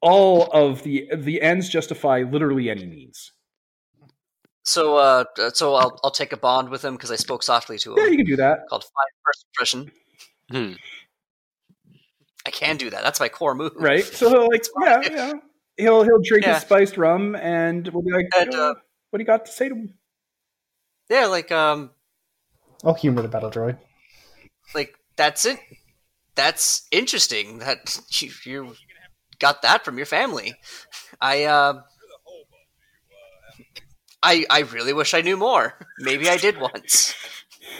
all 0.00 0.44
of 0.52 0.84
the 0.84 1.06
the 1.14 1.42
ends 1.42 1.68
justify 1.68 2.22
literally 2.22 2.70
any 2.70 2.86
means. 2.86 3.32
So, 4.66 4.96
uh, 4.96 5.24
so 5.54 5.74
I'll 5.76 5.98
I'll 6.02 6.10
take 6.10 6.32
a 6.32 6.36
bond 6.36 6.70
with 6.70 6.84
him 6.84 6.94
because 6.96 7.12
I 7.12 7.16
spoke 7.16 7.44
softly 7.44 7.78
to 7.78 7.92
him. 7.92 7.98
Yeah, 7.98 8.06
you 8.10 8.16
can 8.16 8.26
do 8.26 8.36
that. 8.36 8.66
Called 8.68 8.82
five 8.82 9.12
first 9.24 9.46
impression. 9.52 9.92
Hmm. 10.50 10.72
I 12.46 12.50
can 12.50 12.76
do 12.76 12.90
that. 12.90 13.02
That's 13.04 13.20
my 13.20 13.28
core 13.28 13.54
move. 13.54 13.72
Right. 13.76 14.04
So 14.04 14.28
he'll 14.28 14.48
like, 14.48 14.64
yeah, 14.82 15.00
yeah. 15.10 15.32
He'll 15.76 16.02
he'll 16.02 16.20
drink 16.20 16.44
Yeah. 16.44 16.54
his 16.54 16.62
spiced 16.62 16.96
rum 16.96 17.36
and 17.36 17.86
we'll 17.88 18.02
be 18.02 18.10
like, 18.12 18.26
And, 18.36 18.54
"Uh, 18.54 18.70
uh, 18.70 18.74
what 19.10 19.18
do 19.18 19.22
you 19.22 19.26
got 19.26 19.46
to 19.46 19.52
say 19.52 19.68
to 19.68 19.74
him? 19.74 19.94
Yeah, 21.08 21.26
like 21.26 21.52
um, 21.52 21.90
I'll 22.84 22.94
humor 22.94 23.22
the 23.22 23.28
battle 23.28 23.50
droid. 23.50 23.78
like 24.74 24.94
that's 25.16 25.44
it. 25.44 25.60
That's 26.34 26.86
interesting 26.90 27.58
that 27.60 28.00
you 28.20 28.30
you 28.44 28.74
got 29.38 29.62
that 29.62 29.84
from 29.84 29.96
your 29.96 30.06
family. 30.06 30.54
I 31.20 31.44
uh, 31.44 31.82
I 34.26 34.44
I 34.50 34.60
really 34.62 34.92
wish 34.92 35.14
I 35.14 35.20
knew 35.20 35.36
more. 35.36 35.74
Maybe 36.00 36.28
I 36.28 36.36
did 36.36 36.60
once. 36.60 37.14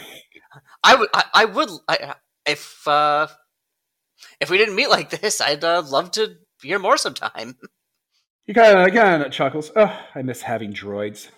I 0.84 0.94
would 0.94 1.08
I, 1.12 1.24
I 1.34 1.44
would 1.44 1.70
I, 1.88 2.14
if 2.46 2.86
uh, 2.86 3.26
if 4.40 4.48
we 4.48 4.56
didn't 4.56 4.76
meet 4.76 4.88
like 4.88 5.10
this, 5.10 5.40
I'd 5.40 5.64
uh, 5.64 5.82
love 5.82 6.12
to 6.12 6.36
hear 6.62 6.78
more 6.78 6.96
sometime. 6.96 7.56
He 8.44 8.54
kind 8.54 8.96
of 8.96 9.22
of 9.22 9.32
chuckles. 9.32 9.72
Oh, 9.74 10.00
I 10.14 10.22
miss 10.22 10.42
having 10.42 10.72
droids. 10.72 11.30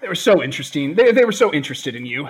They 0.00 0.08
were 0.08 0.16
so 0.16 0.42
interesting. 0.42 0.94
They, 0.94 1.12
they 1.12 1.24
were 1.26 1.30
so 1.30 1.52
interested 1.52 1.94
in 1.94 2.06
you. 2.06 2.28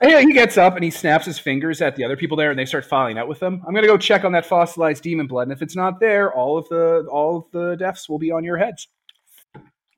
And 0.00 0.28
he 0.28 0.32
gets 0.32 0.56
up 0.56 0.76
and 0.76 0.84
he 0.84 0.90
snaps 0.90 1.26
his 1.26 1.38
fingers 1.38 1.82
at 1.82 1.96
the 1.96 2.04
other 2.04 2.16
people 2.16 2.36
there, 2.38 2.50
and 2.50 2.58
they 2.58 2.64
start 2.64 2.86
filing 2.86 3.18
out 3.18 3.28
with 3.28 3.40
them. 3.40 3.62
I'm 3.66 3.74
gonna 3.74 3.86
go 3.86 3.98
check 3.98 4.24
on 4.24 4.32
that 4.32 4.46
fossilized 4.46 5.02
demon 5.02 5.26
blood, 5.26 5.42
and 5.42 5.52
if 5.52 5.60
it's 5.60 5.76
not 5.76 6.00
there, 6.00 6.32
all 6.32 6.56
of 6.56 6.66
the 6.70 7.06
all 7.10 7.36
of 7.36 7.44
the 7.50 7.76
deaths 7.76 8.08
will 8.08 8.18
be 8.18 8.30
on 8.30 8.44
your 8.44 8.56
heads, 8.56 8.88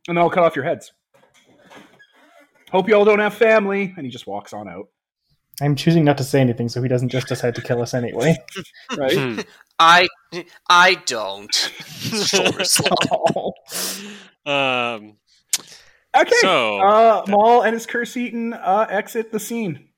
and 0.09 0.19
I'll 0.19 0.31
cut 0.31 0.43
off 0.43 0.57
your 0.57 0.65
heads. 0.65 0.93
Hope 2.71 2.89
you 2.89 2.95
all 2.95 3.05
don't 3.05 3.19
have 3.19 3.35
family. 3.35 3.95
And 3.97 4.05
he 4.05 4.11
just 4.11 4.27
walks 4.27 4.53
on 4.53 4.69
out. 4.69 4.89
I'm 5.61 5.75
choosing 5.75 6.05
not 6.05 6.19
to 6.19 6.25
say 6.25 6.41
anything 6.41 6.69
so 6.69 6.83
he 6.83 6.89
doesn't 6.89 7.09
just 7.09 7.29
decide 7.29 7.55
to 7.55 7.63
kill 7.63 7.81
us 7.81 7.95
anyway. 7.95 8.37
Right? 8.97 9.17
Hmm. 9.17 9.41
I 9.79 10.09
I 10.69 10.95
don't. 11.07 11.53
Shoulder 11.55 12.65
slump. 12.65 13.55
um, 14.47 15.17
okay. 16.17 16.37
so 16.41 16.79
uh, 16.79 17.25
Maul 17.29 17.63
and 17.63 17.75
his 17.75 17.85
curse 17.85 18.17
eaten 18.17 18.53
uh, 18.53 18.87
exit 18.89 19.33
the 19.33 19.41
scene. 19.41 19.89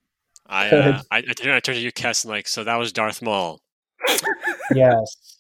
I, 0.47 0.71
uh. 0.71 1.03
I 1.11 1.19
I 1.19 1.21
turned 1.21 1.53
I 1.53 1.61
turned 1.61 1.77
to 1.77 1.81
you, 1.81 1.93
Kess, 1.93 2.25
and 2.25 2.31
like, 2.31 2.49
so 2.49 2.65
that 2.65 2.77
was 2.77 2.93
Darth 2.93 3.21
Maul. 3.21 3.61
yes. 4.75 5.39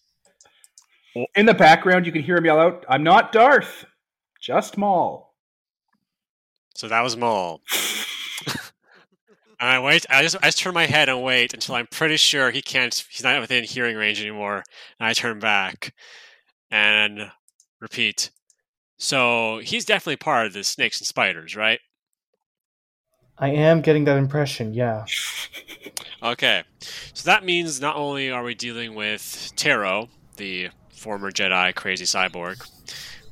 In 1.34 1.46
the 1.46 1.54
background, 1.54 2.06
you 2.06 2.12
can 2.12 2.22
hear 2.22 2.36
him 2.36 2.44
yell 2.44 2.60
out, 2.60 2.84
"I'm 2.88 3.02
not 3.02 3.32
Darth, 3.32 3.86
just 4.40 4.76
Maul." 4.76 5.27
So 6.78 6.86
that 6.86 7.00
was 7.00 7.16
Maul. 7.16 7.60
and 8.46 9.68
I 9.68 9.80
wait. 9.80 10.06
I 10.08 10.22
just 10.22 10.36
I 10.36 10.46
just 10.46 10.60
turn 10.60 10.74
my 10.74 10.86
head 10.86 11.08
and 11.08 11.24
wait 11.24 11.52
until 11.52 11.74
I'm 11.74 11.88
pretty 11.88 12.16
sure 12.16 12.52
he 12.52 12.62
can't. 12.62 12.94
He's 13.10 13.24
not 13.24 13.40
within 13.40 13.64
hearing 13.64 13.96
range 13.96 14.20
anymore. 14.20 14.62
And 15.00 15.08
I 15.08 15.12
turn 15.12 15.40
back 15.40 15.92
and 16.70 17.32
repeat. 17.80 18.30
So 18.96 19.58
he's 19.58 19.84
definitely 19.84 20.18
part 20.18 20.46
of 20.46 20.52
the 20.52 20.62
snakes 20.62 21.00
and 21.00 21.06
spiders, 21.08 21.56
right? 21.56 21.80
I 23.36 23.48
am 23.48 23.80
getting 23.80 24.04
that 24.04 24.16
impression, 24.16 24.72
yeah. 24.72 25.04
Okay. 26.22 26.62
So 27.14 27.24
that 27.28 27.44
means 27.44 27.80
not 27.80 27.96
only 27.96 28.30
are 28.30 28.44
we 28.44 28.54
dealing 28.54 28.94
with 28.94 29.52
Taro, 29.56 30.08
the 30.36 30.68
former 30.92 31.32
Jedi 31.32 31.74
crazy 31.74 32.04
cyborg, 32.04 32.64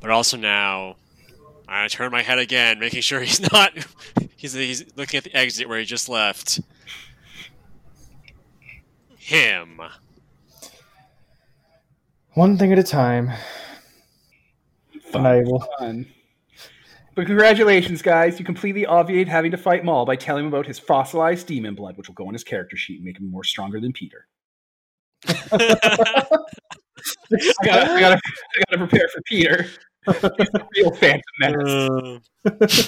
but 0.00 0.10
also 0.10 0.36
now 0.36 0.96
I 1.68 1.88
turn 1.88 2.12
my 2.12 2.22
head 2.22 2.38
again, 2.38 2.78
making 2.78 3.00
sure 3.00 3.20
he's 3.20 3.40
not. 3.52 3.72
He's, 4.36 4.52
he's 4.52 4.84
looking 4.96 5.18
at 5.18 5.24
the 5.24 5.36
exit 5.36 5.68
where 5.68 5.78
he 5.78 5.84
just 5.84 6.08
left. 6.08 6.60
Him. 9.16 9.80
One 12.34 12.56
thing 12.56 12.72
at 12.72 12.78
a 12.78 12.84
time. 12.84 13.32
And 15.14 15.26
I 15.26 15.40
will 15.40 15.66
Fun. 15.78 16.06
But 17.14 17.24
congratulations, 17.26 18.02
guys! 18.02 18.38
You 18.38 18.44
completely 18.44 18.84
obviate 18.84 19.26
having 19.26 19.50
to 19.52 19.56
fight 19.56 19.86
Maul 19.86 20.04
by 20.04 20.16
telling 20.16 20.44
him 20.44 20.48
about 20.48 20.66
his 20.66 20.78
fossilized 20.78 21.46
demon 21.46 21.74
blood, 21.74 21.96
which 21.96 22.08
will 22.08 22.14
go 22.14 22.26
on 22.26 22.34
his 22.34 22.44
character 22.44 22.76
sheet 22.76 22.96
and 22.96 23.06
make 23.06 23.18
him 23.18 23.30
more 23.30 23.42
stronger 23.42 23.80
than 23.80 23.94
Peter. 23.94 24.26
I 25.26 25.38
gotta, 27.64 27.92
I 27.92 28.00
gotta, 28.00 28.20
I 28.20 28.64
gotta 28.70 28.86
prepare 28.86 29.08
for 29.08 29.22
Peter. 29.22 29.66
He's 30.06 30.50
real 30.76 30.90
Phantom 30.92 31.22
Menace. 31.40 32.20
Uh, 32.44 32.86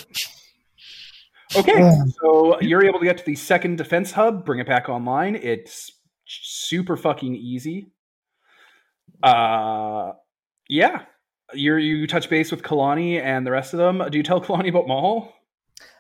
Okay, 1.57 1.93
so 2.21 2.61
you're 2.61 2.85
able 2.85 2.99
to 2.99 3.07
get 3.07 3.17
to 3.19 3.25
the 3.25 3.35
second 3.35 3.79
defense 3.79 4.13
hub, 4.13 4.45
bring 4.45 4.61
it 4.61 4.67
back 4.67 4.91
online. 4.91 5.35
It's 5.35 5.91
super 6.27 6.95
fucking 6.95 7.35
easy. 7.35 7.91
Uh, 9.23 10.13
yeah, 10.69 11.05
you 11.55 11.77
you 11.77 12.07
touch 12.07 12.29
base 12.29 12.51
with 12.51 12.61
Kalani 12.63 13.19
and 13.23 13.47
the 13.47 13.51
rest 13.51 13.73
of 13.73 13.79
them. 13.79 14.03
Do 14.11 14.19
you 14.19 14.23
tell 14.23 14.41
Kalani 14.45 14.69
about 14.69 14.87
Maul? 14.87 15.33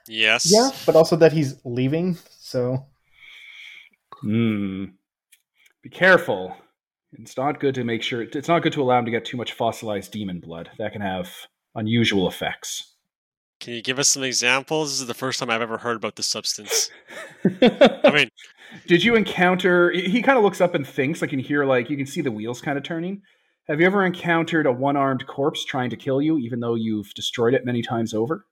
yes. 0.07 0.53
Yeah, 0.53 0.69
but 0.85 0.95
also 0.97 1.17
that 1.17 1.33
he's 1.33 1.55
leaving, 1.65 2.19
so 2.29 2.85
Hmm. 4.21 4.85
Be 5.83 5.89
careful. 5.89 6.55
It's 7.13 7.37
not 7.37 7.59
good 7.61 7.75
to 7.77 7.85
make 7.85 8.03
sure. 8.03 8.23
It's 8.23 8.49
not 8.49 8.63
good 8.63 8.73
to 8.75 8.83
allow 8.83 8.99
him 8.99 9.05
to 9.07 9.11
get 9.11 9.25
too 9.25 9.37
much 9.37 9.53
fossilized 9.53 10.13
demon 10.13 10.41
blood. 10.41 10.71
That 10.79 10.93
can 10.93 11.01
have 11.01 11.31
unusual 11.75 12.29
effects. 12.29 12.95
Can 13.61 13.73
you 13.75 13.83
give 13.83 13.99
us 13.99 14.09
some 14.09 14.23
examples? 14.23 14.91
This 14.93 15.01
is 15.01 15.07
the 15.07 15.15
first 15.15 15.41
time 15.41 15.51
I've 15.51 15.63
ever 15.63 15.79
heard 15.79 15.97
about 15.97 16.17
this 16.17 16.27
substance. 16.27 16.91
I 17.63 18.11
mean, 18.15 18.29
Did 18.87 19.03
you 19.03 19.17
encounter? 19.17 19.91
He 19.91 20.03
he 20.09 20.23
kind 20.23 20.37
of 20.39 20.45
looks 20.45 20.61
up 20.61 20.75
and 20.75 20.87
thinks. 20.87 21.21
Like 21.23 21.33
you 21.33 21.39
can 21.39 21.45
hear, 21.45 21.65
like 21.65 21.89
you 21.91 21.97
can 21.97 22.07
see 22.07 22.21
the 22.21 22.31
wheels 22.31 22.61
kind 22.61 22.77
of 22.79 22.85
turning. 22.85 23.23
Have 23.69 23.81
you 23.81 23.87
ever 23.87 24.05
encountered 24.05 24.67
a 24.67 24.73
one-armed 24.73 25.27
corpse 25.27 25.65
trying 25.65 25.91
to 25.91 25.97
kill 25.97 26.23
you, 26.23 26.39
even 26.39 26.61
though 26.61 26.75
you've 26.75 27.13
destroyed 27.15 27.53
it 27.55 27.65
many 27.65 27.83
times 27.83 28.15
over? 28.15 28.45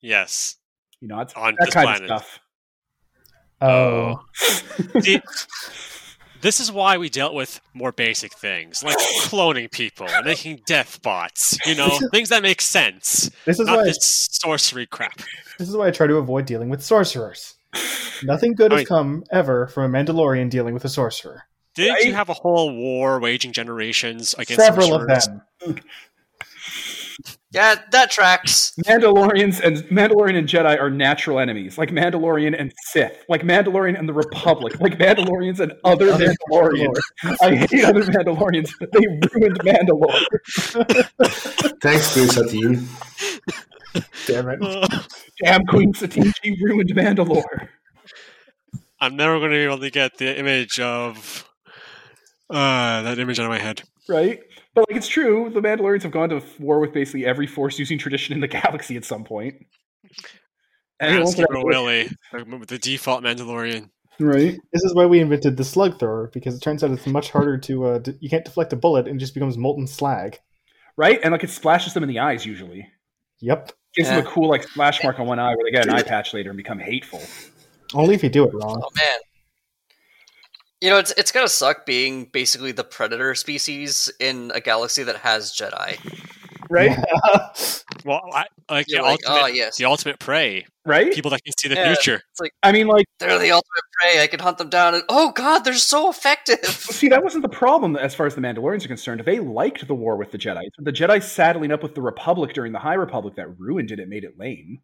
yes. 0.00 0.56
You 1.02 1.08
know, 1.08 1.20
it's 1.20 1.32
On 1.32 1.54
that 1.58 1.64
this 1.66 1.72
kind 1.74 1.86
planet. 1.86 2.10
of 2.10 2.20
stuff. 2.22 2.40
oh, 3.62 4.20
See, 5.00 5.18
this 6.40 6.60
is 6.60 6.70
why 6.72 6.96
we 6.98 7.08
dealt 7.08 7.34
with 7.34 7.60
more 7.74 7.92
basic 7.92 8.32
things 8.34 8.82
like 8.82 8.96
cloning 9.22 9.70
people 9.70 10.06
and 10.08 10.24
making 10.26 10.62
death 10.66 11.00
bots. 11.02 11.58
You 11.66 11.74
know, 11.74 11.98
things 12.12 12.28
that 12.30 12.42
make 12.42 12.60
sense. 12.60 13.30
this 13.44 13.60
is 13.60 13.66
Not 13.66 13.78
why 13.78 13.84
this 13.84 14.28
sorcery 14.32 14.86
crap. 14.86 15.18
this 15.58 15.68
is 15.68 15.76
why 15.76 15.88
I 15.88 15.90
try 15.90 16.06
to 16.06 16.16
avoid 16.16 16.46
dealing 16.46 16.68
with 16.68 16.82
sorcerers. 16.82 17.54
Nothing 18.22 18.54
good 18.54 18.72
I 18.72 18.76
has 18.76 18.80
mean- 18.80 18.86
come 18.86 19.24
ever 19.30 19.66
from 19.68 19.94
a 19.94 19.98
Mandalorian 19.98 20.50
dealing 20.50 20.74
with 20.74 20.84
a 20.84 20.88
sorcerer. 20.88 21.44
Didn't 21.74 22.04
you 22.04 22.14
have 22.14 22.28
a 22.28 22.34
whole 22.34 22.74
war 22.74 23.20
waging 23.20 23.52
generations 23.52 24.34
against 24.34 24.60
Several 24.64 24.92
of 24.92 25.06
them. 25.06 25.76
Yeah, 27.52 27.74
that 27.90 28.12
tracks. 28.12 28.72
Mandalorians 28.86 29.60
and 29.60 29.78
Mandalorian 29.88 30.38
and 30.38 30.46
Jedi 30.46 30.78
are 30.80 30.88
natural 30.88 31.40
enemies, 31.40 31.78
like 31.78 31.90
Mandalorian 31.90 32.58
and 32.58 32.72
Sith, 32.84 33.24
like 33.28 33.42
Mandalorian 33.42 33.98
and 33.98 34.08
the 34.08 34.12
Republic, 34.12 34.78
like 34.80 34.98
Mandalorians 34.98 35.58
and 35.58 35.72
other 35.82 36.10
Other 36.10 36.32
Mandalorians. 36.52 36.96
I 37.42 37.56
hate 37.56 37.84
other 37.84 38.04
Mandalorians. 38.04 38.70
They 38.78 39.06
ruined 39.34 39.58
Mandalore. 39.60 40.24
Thanks, 41.82 42.12
Queen 42.12 42.28
Satine. 42.28 42.88
Damn 44.26 44.48
it. 44.50 45.02
Damn 45.42 45.66
Queen 45.66 45.92
Satine, 45.92 46.32
she 46.44 46.56
ruined 46.62 46.90
Mandalore. 46.90 47.68
I'm 49.00 49.16
never 49.16 49.40
going 49.40 49.50
to 49.50 49.56
be 49.56 49.64
able 49.64 49.78
to 49.78 49.90
get 49.90 50.18
the 50.18 50.38
image 50.38 50.78
of 50.78 51.48
uh, 52.48 53.02
that 53.02 53.18
image 53.18 53.40
out 53.40 53.46
of 53.46 53.50
my 53.50 53.58
head. 53.58 53.82
Right? 54.08 54.40
But 54.80 54.88
like 54.88 54.96
it's 54.96 55.08
true, 55.08 55.50
the 55.50 55.60
Mandalorians 55.60 56.02
have 56.04 56.12
gone 56.12 56.30
to 56.30 56.42
war 56.58 56.80
with 56.80 56.94
basically 56.94 57.26
every 57.26 57.46
force 57.46 57.78
using 57.78 57.98
tradition 57.98 58.32
in 58.32 58.40
the 58.40 58.48
galaxy 58.48 58.96
at 58.96 59.04
some 59.04 59.24
point. 59.24 59.66
And 61.00 61.16
it 61.16 61.18
won't 61.18 61.30
Skipper 61.30 61.62
Willie, 61.64 62.08
the, 62.32 62.64
the 62.66 62.78
default 62.78 63.22
Mandalorian. 63.22 63.90
right? 64.18 64.58
This 64.72 64.82
is 64.82 64.94
why 64.94 65.04
we 65.04 65.20
invented 65.20 65.58
the 65.58 65.64
slug 65.64 65.98
thrower 65.98 66.30
because 66.32 66.56
it 66.56 66.60
turns 66.60 66.82
out 66.82 66.90
it's 66.92 67.06
much 67.06 67.30
harder 67.30 67.58
to. 67.58 67.86
Uh, 67.86 67.98
d- 67.98 68.16
you 68.20 68.30
can't 68.30 68.44
deflect 68.44 68.72
a 68.72 68.76
bullet 68.76 69.06
and 69.06 69.16
it 69.16 69.20
just 69.20 69.34
becomes 69.34 69.58
molten 69.58 69.86
slag. 69.86 70.38
Right? 70.96 71.20
And 71.22 71.32
like 71.32 71.44
it 71.44 71.50
splashes 71.50 71.92
them 71.92 72.02
in 72.02 72.08
the 72.08 72.18
eyes 72.18 72.46
usually. 72.46 72.88
Yep. 73.40 73.72
Gives 73.94 74.08
them 74.08 74.24
a 74.24 74.28
cool 74.28 74.48
like 74.48 74.62
splash 74.62 75.02
mark 75.04 75.20
on 75.20 75.26
one 75.26 75.38
eye 75.38 75.54
where 75.54 75.64
they 75.64 75.72
get 75.72 75.86
an 75.86 75.92
eye 75.92 76.02
patch 76.02 76.32
later 76.32 76.50
and 76.50 76.56
become 76.56 76.78
hateful. 76.78 77.20
Only 77.92 78.14
if 78.14 78.22
you 78.22 78.30
do 78.30 78.44
it 78.46 78.54
wrong. 78.54 78.80
Oh 78.82 78.90
man. 78.96 79.18
You 80.80 80.88
know, 80.90 80.98
it's 80.98 81.12
it's 81.12 81.30
gonna 81.32 81.48
suck 81.48 81.84
being 81.84 82.24
basically 82.26 82.72
the 82.72 82.84
predator 82.84 83.34
species 83.34 84.10
in 84.18 84.50
a 84.54 84.60
galaxy 84.60 85.02
that 85.02 85.16
has 85.16 85.52
Jedi. 85.52 85.98
Right? 86.70 86.96
Well, 88.04 88.22
I, 88.32 88.46
like 88.70 88.86
the 88.86 88.94
You're 88.94 89.02
like, 89.02 89.20
ultimate, 89.28 89.42
oh 89.42 89.46
yes, 89.48 89.76
the 89.76 89.84
ultimate 89.84 90.18
prey, 90.20 90.64
Right? 90.86 91.12
people 91.12 91.30
that 91.32 91.44
can 91.44 91.52
see 91.58 91.68
the 91.68 91.74
Yeah. 91.74 91.94
future. 91.94 92.22
I 92.62 92.72
mean, 92.72 92.86
like, 92.86 93.04
they're 93.18 93.38
the 93.38 93.50
ultimate 93.50 93.82
prey. 94.00 94.22
I 94.22 94.26
can 94.26 94.40
hunt 94.40 94.56
them 94.56 94.70
down, 94.70 94.94
and 94.94 95.04
oh 95.10 95.32
god, 95.32 95.60
they're 95.60 95.74
so 95.74 96.08
effective. 96.08 96.64
see, 96.64 97.08
that 97.08 97.22
wasn't 97.22 97.42
the 97.42 97.50
problem 97.50 97.96
as 97.96 98.14
far 98.14 98.24
as 98.26 98.34
the 98.34 98.40
Mandalorians 98.40 98.84
are 98.86 98.88
concerned. 98.88 99.22
They 99.26 99.38
liked 99.38 99.86
the 99.86 99.94
war 99.94 100.16
with 100.16 100.30
the 100.32 100.38
Jedi. 100.38 100.62
The 100.78 100.92
Jedi 100.92 101.22
saddling 101.22 101.72
up 101.72 101.82
with 101.82 101.94
the 101.94 102.00
Republic 102.00 102.54
during 102.54 102.72
the 102.72 102.78
High 102.78 102.94
Republic 102.94 103.34
that 103.36 103.48
ruined 103.58 103.90
it. 103.90 103.98
It 104.00 104.08
made 104.08 104.24
it 104.24 104.38
lame. 104.38 104.78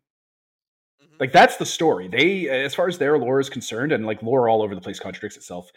Like 1.18 1.32
that's 1.32 1.56
the 1.56 1.66
story. 1.66 2.08
They, 2.08 2.48
as 2.48 2.74
far 2.74 2.88
as 2.88 2.98
their 2.98 3.18
lore 3.18 3.40
is 3.40 3.48
concerned, 3.48 3.92
and 3.92 4.06
like 4.06 4.22
lore 4.22 4.48
all 4.48 4.62
over 4.62 4.74
the 4.74 4.80
place 4.80 4.98
contradicts 4.98 5.36
itself. 5.36 5.70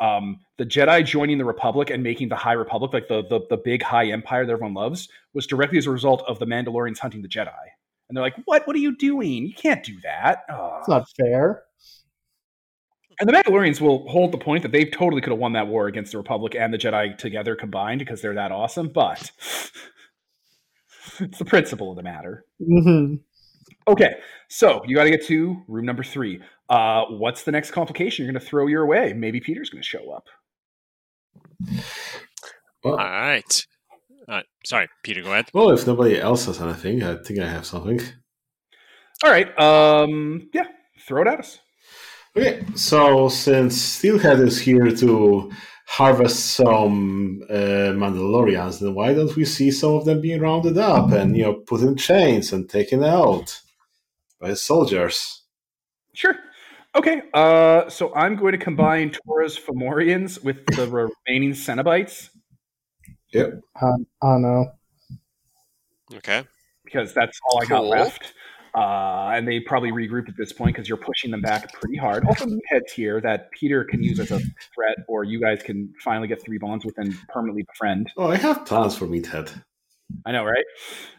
Um, 0.00 0.38
the 0.58 0.64
Jedi 0.64 1.04
joining 1.04 1.38
the 1.38 1.44
Republic 1.44 1.90
and 1.90 2.02
making 2.02 2.28
the 2.28 2.36
High 2.36 2.52
Republic, 2.52 2.92
like 2.92 3.08
the, 3.08 3.24
the 3.28 3.40
the 3.50 3.56
big 3.56 3.82
High 3.82 4.10
Empire 4.10 4.46
that 4.46 4.52
everyone 4.52 4.74
loves, 4.74 5.08
was 5.34 5.46
directly 5.46 5.78
as 5.78 5.86
a 5.86 5.90
result 5.90 6.22
of 6.28 6.38
the 6.38 6.46
Mandalorians 6.46 6.98
hunting 6.98 7.22
the 7.22 7.28
Jedi. 7.28 7.52
And 8.08 8.16
they're 8.16 8.22
like, 8.22 8.36
"What? 8.44 8.66
What 8.66 8.76
are 8.76 8.80
you 8.80 8.96
doing? 8.96 9.46
You 9.46 9.54
can't 9.54 9.82
do 9.84 9.98
that." 10.02 10.44
It's 10.48 10.88
not 10.88 11.08
fair. 11.16 11.64
And 13.20 13.28
the 13.28 13.32
Mandalorians 13.32 13.80
will 13.80 14.08
hold 14.08 14.30
the 14.30 14.38
point 14.38 14.62
that 14.62 14.70
they 14.70 14.84
totally 14.84 15.20
could 15.20 15.32
have 15.32 15.40
won 15.40 15.52
that 15.54 15.66
war 15.66 15.88
against 15.88 16.12
the 16.12 16.18
Republic 16.18 16.54
and 16.54 16.72
the 16.72 16.78
Jedi 16.78 17.18
together 17.18 17.56
combined 17.56 17.98
because 17.98 18.22
they're 18.22 18.34
that 18.34 18.52
awesome. 18.52 18.88
But 18.88 19.32
it's 21.18 21.38
the 21.38 21.44
principle 21.44 21.90
of 21.90 21.96
the 21.96 22.02
matter. 22.04 22.44
hmm 22.64 23.16
Okay, 23.88 24.16
so 24.48 24.82
you 24.86 24.94
got 24.94 25.04
to 25.04 25.10
get 25.10 25.24
to 25.26 25.62
room 25.66 25.86
number 25.86 26.04
three. 26.04 26.42
Uh, 26.68 27.04
what's 27.06 27.44
the 27.44 27.52
next 27.52 27.70
complication 27.70 28.22
you're 28.24 28.32
going 28.32 28.40
to 28.40 28.46
throw 28.46 28.66
your 28.66 28.84
way? 28.84 29.14
Maybe 29.14 29.40
Peter's 29.40 29.70
going 29.70 29.82
to 29.82 29.88
show 29.88 30.10
up. 30.10 30.24
Well, 32.84 32.98
All 32.98 32.98
right. 32.98 33.66
Uh, 34.28 34.42
sorry, 34.66 34.88
Peter. 35.02 35.22
Go 35.22 35.32
ahead. 35.32 35.46
well, 35.54 35.70
if 35.70 35.86
nobody 35.86 36.20
else 36.20 36.44
has 36.44 36.60
anything, 36.60 37.02
I 37.02 37.16
think 37.16 37.38
I 37.38 37.48
have 37.48 37.64
something. 37.64 37.98
All 39.24 39.30
right. 39.30 39.58
Um, 39.58 40.50
yeah, 40.52 40.66
throw 41.06 41.22
it 41.22 41.28
at 41.28 41.40
us. 41.40 41.58
Okay, 42.36 42.62
so 42.74 43.30
since 43.30 43.80
Steelhead 43.80 44.38
is 44.40 44.60
here 44.60 44.90
to 44.90 45.50
harvest 45.86 46.56
some 46.56 47.42
uh, 47.48 47.94
Mandalorians, 47.96 48.80
then 48.80 48.94
why 48.94 49.14
don't 49.14 49.34
we 49.34 49.46
see 49.46 49.70
some 49.70 49.94
of 49.94 50.04
them 50.04 50.20
being 50.20 50.42
rounded 50.42 50.76
up 50.76 51.10
and 51.12 51.34
you 51.34 51.42
know 51.42 51.54
put 51.54 51.80
in 51.80 51.96
chains 51.96 52.52
and 52.52 52.68
taken 52.68 53.02
out 53.02 53.58
by 54.40 54.48
his 54.48 54.62
soldiers? 54.62 55.42
Sure. 56.14 56.34
Okay. 56.96 57.22
Uh, 57.34 57.88
so 57.88 58.14
I'm 58.14 58.36
going 58.36 58.52
to 58.52 58.58
combine 58.58 59.10
Tora's 59.10 59.58
Fomorians 59.58 60.42
with 60.42 60.64
the 60.66 60.86
remaining 61.28 61.52
Cenobites 61.52 62.30
Yep. 63.32 63.60
Uh, 63.80 63.92
oh 64.22 64.38
no. 64.38 64.66
Okay. 66.14 66.44
because 66.84 67.12
that's 67.12 67.38
all 67.50 67.60
I 67.62 67.66
Cool. 67.66 67.78
got 67.78 67.84
left. 67.86 68.32
Uh, 68.74 69.30
and 69.34 69.46
they 69.48 69.60
probably 69.60 69.90
regroup 69.90 70.28
at 70.28 70.36
this 70.36 70.52
point 70.52 70.74
because 70.74 70.88
you're 70.88 70.98
pushing 70.98 71.30
them 71.30 71.40
back 71.40 71.72
pretty 71.72 71.96
hard. 71.96 72.24
Also, 72.26 72.46
heads 72.70 72.92
here 72.92 73.20
that 73.20 73.50
Peter 73.50 73.82
can 73.84 74.02
use 74.02 74.20
as 74.20 74.30
a 74.30 74.38
threat, 74.38 74.96
or 75.08 75.24
you 75.24 75.40
guys 75.40 75.62
can 75.62 75.92
finally 76.04 76.28
get 76.28 76.40
three 76.42 76.58
bonds 76.58 76.84
with 76.84 76.94
and 76.98 77.14
permanently 77.28 77.64
befriend. 77.64 78.10
Oh, 78.16 78.28
I 78.30 78.36
have 78.36 78.64
plans 78.66 78.94
for 78.96 79.06
Meathead. 79.06 79.62
I 80.26 80.32
know, 80.32 80.44
right? 80.44 80.64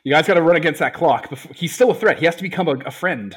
You 0.04 0.12
guys 0.14 0.26
got 0.28 0.34
to 0.36 0.42
run 0.42 0.56
against 0.56 0.80
that 0.80 0.94
clock. 0.94 1.30
Before, 1.30 1.52
he's 1.54 1.74
still 1.74 1.92
a 1.92 1.96
threat. 1.96 2.20
He 2.20 2.26
has 2.26 2.36
to 2.38 2.42
become 2.44 2.68
a, 2.68 2.76
a 2.86 2.92
friend. 2.92 3.36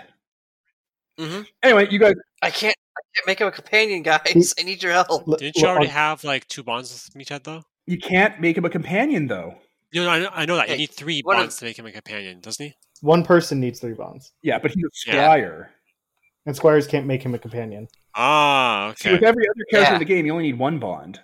Mhm. 1.19 1.47
Anyway, 1.63 1.89
you 1.91 1.99
guys. 1.99 2.15
I 2.43 2.51
can't. 2.51 2.75
I 2.97 3.01
can't 3.15 3.27
make 3.27 3.41
him 3.41 3.47
a 3.49 3.53
companion, 3.53 4.03
guys. 4.03 4.55
I 4.59 4.63
need 4.63 4.83
your 4.83 4.93
help. 4.93 5.27
Didn't 5.39 5.57
you 5.57 5.67
already 5.67 5.89
uh, 5.89 5.91
have 5.93 6.25
like 6.25 6.47
two 6.49 6.63
bonds 6.63 6.93
with 6.93 7.15
Meathead 7.27 7.45
though? 7.45 7.63
You 7.87 7.99
can't 7.99 8.41
make 8.41 8.57
him 8.57 8.65
a 8.65 8.71
companion, 8.71 9.27
though. 9.27 9.57
No, 9.95 10.05
no, 10.05 10.11
I 10.11 10.19
know, 10.21 10.31
I 10.33 10.47
know 10.47 10.57
that. 10.57 10.71
You 10.71 10.77
need 10.77 10.91
three 10.91 11.21
bonds 11.23 11.55
if- 11.55 11.59
to 11.61 11.65
make 11.67 11.79
him 11.79 11.87
a 11.87 11.93
companion, 11.93 12.41
doesn't 12.41 12.65
he? 12.65 12.75
One 13.01 13.25
person 13.25 13.59
needs 13.61 13.81
three 13.81 13.95
bonds, 13.95 14.33
Yeah, 14.43 14.59
but 14.61 14.71
he's 14.71 14.85
a 14.85 14.89
Yeah. 15.11 15.13
squire. 15.25 15.71
and 16.47 16.55
squires 16.57 16.87
can't 16.87 17.07
make 17.07 17.23
him 17.23 17.35
a 17.35 17.39
companion. 17.39 17.89
Ah, 18.15 18.95
See, 18.97 19.09
okay. 19.09 19.15
with 19.17 19.23
every 19.25 19.45
other 19.49 19.65
character 19.71 19.91
Yeah. 19.91 19.95
in 19.95 19.99
the 19.99 20.05
game, 20.05 20.25
you 20.27 20.33
only 20.33 20.45
need 20.45 20.59
one 20.59 20.79
bond. 20.79 21.21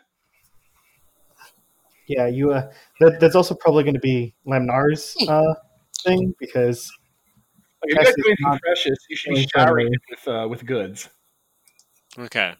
Yeah, 2.08 2.26
you. 2.26 2.52
Uh, 2.52 2.70
that, 3.00 3.20
that's 3.20 3.34
also 3.36 3.54
probably 3.54 3.84
going 3.84 3.94
to 3.94 4.00
be 4.00 4.34
Lamnar's 4.46 5.14
uh, 5.28 5.54
thing 6.02 6.34
because 6.38 6.90
Like, 7.82 7.90
if 7.90 7.90
you 7.90 7.96
guys 7.96 8.06
Yes, 8.06 8.14
do 8.16 8.22
anything 8.26 8.48
not 8.48 8.60
precious, 8.62 8.98
you 9.08 9.16
should 9.16 9.30
be 9.30 9.34
really 9.36 9.48
showering 9.54 9.90
with 10.10 10.28
uh, 10.28 10.48
with 10.48 10.66
goods. 10.66 11.08
Okay. 12.18 12.54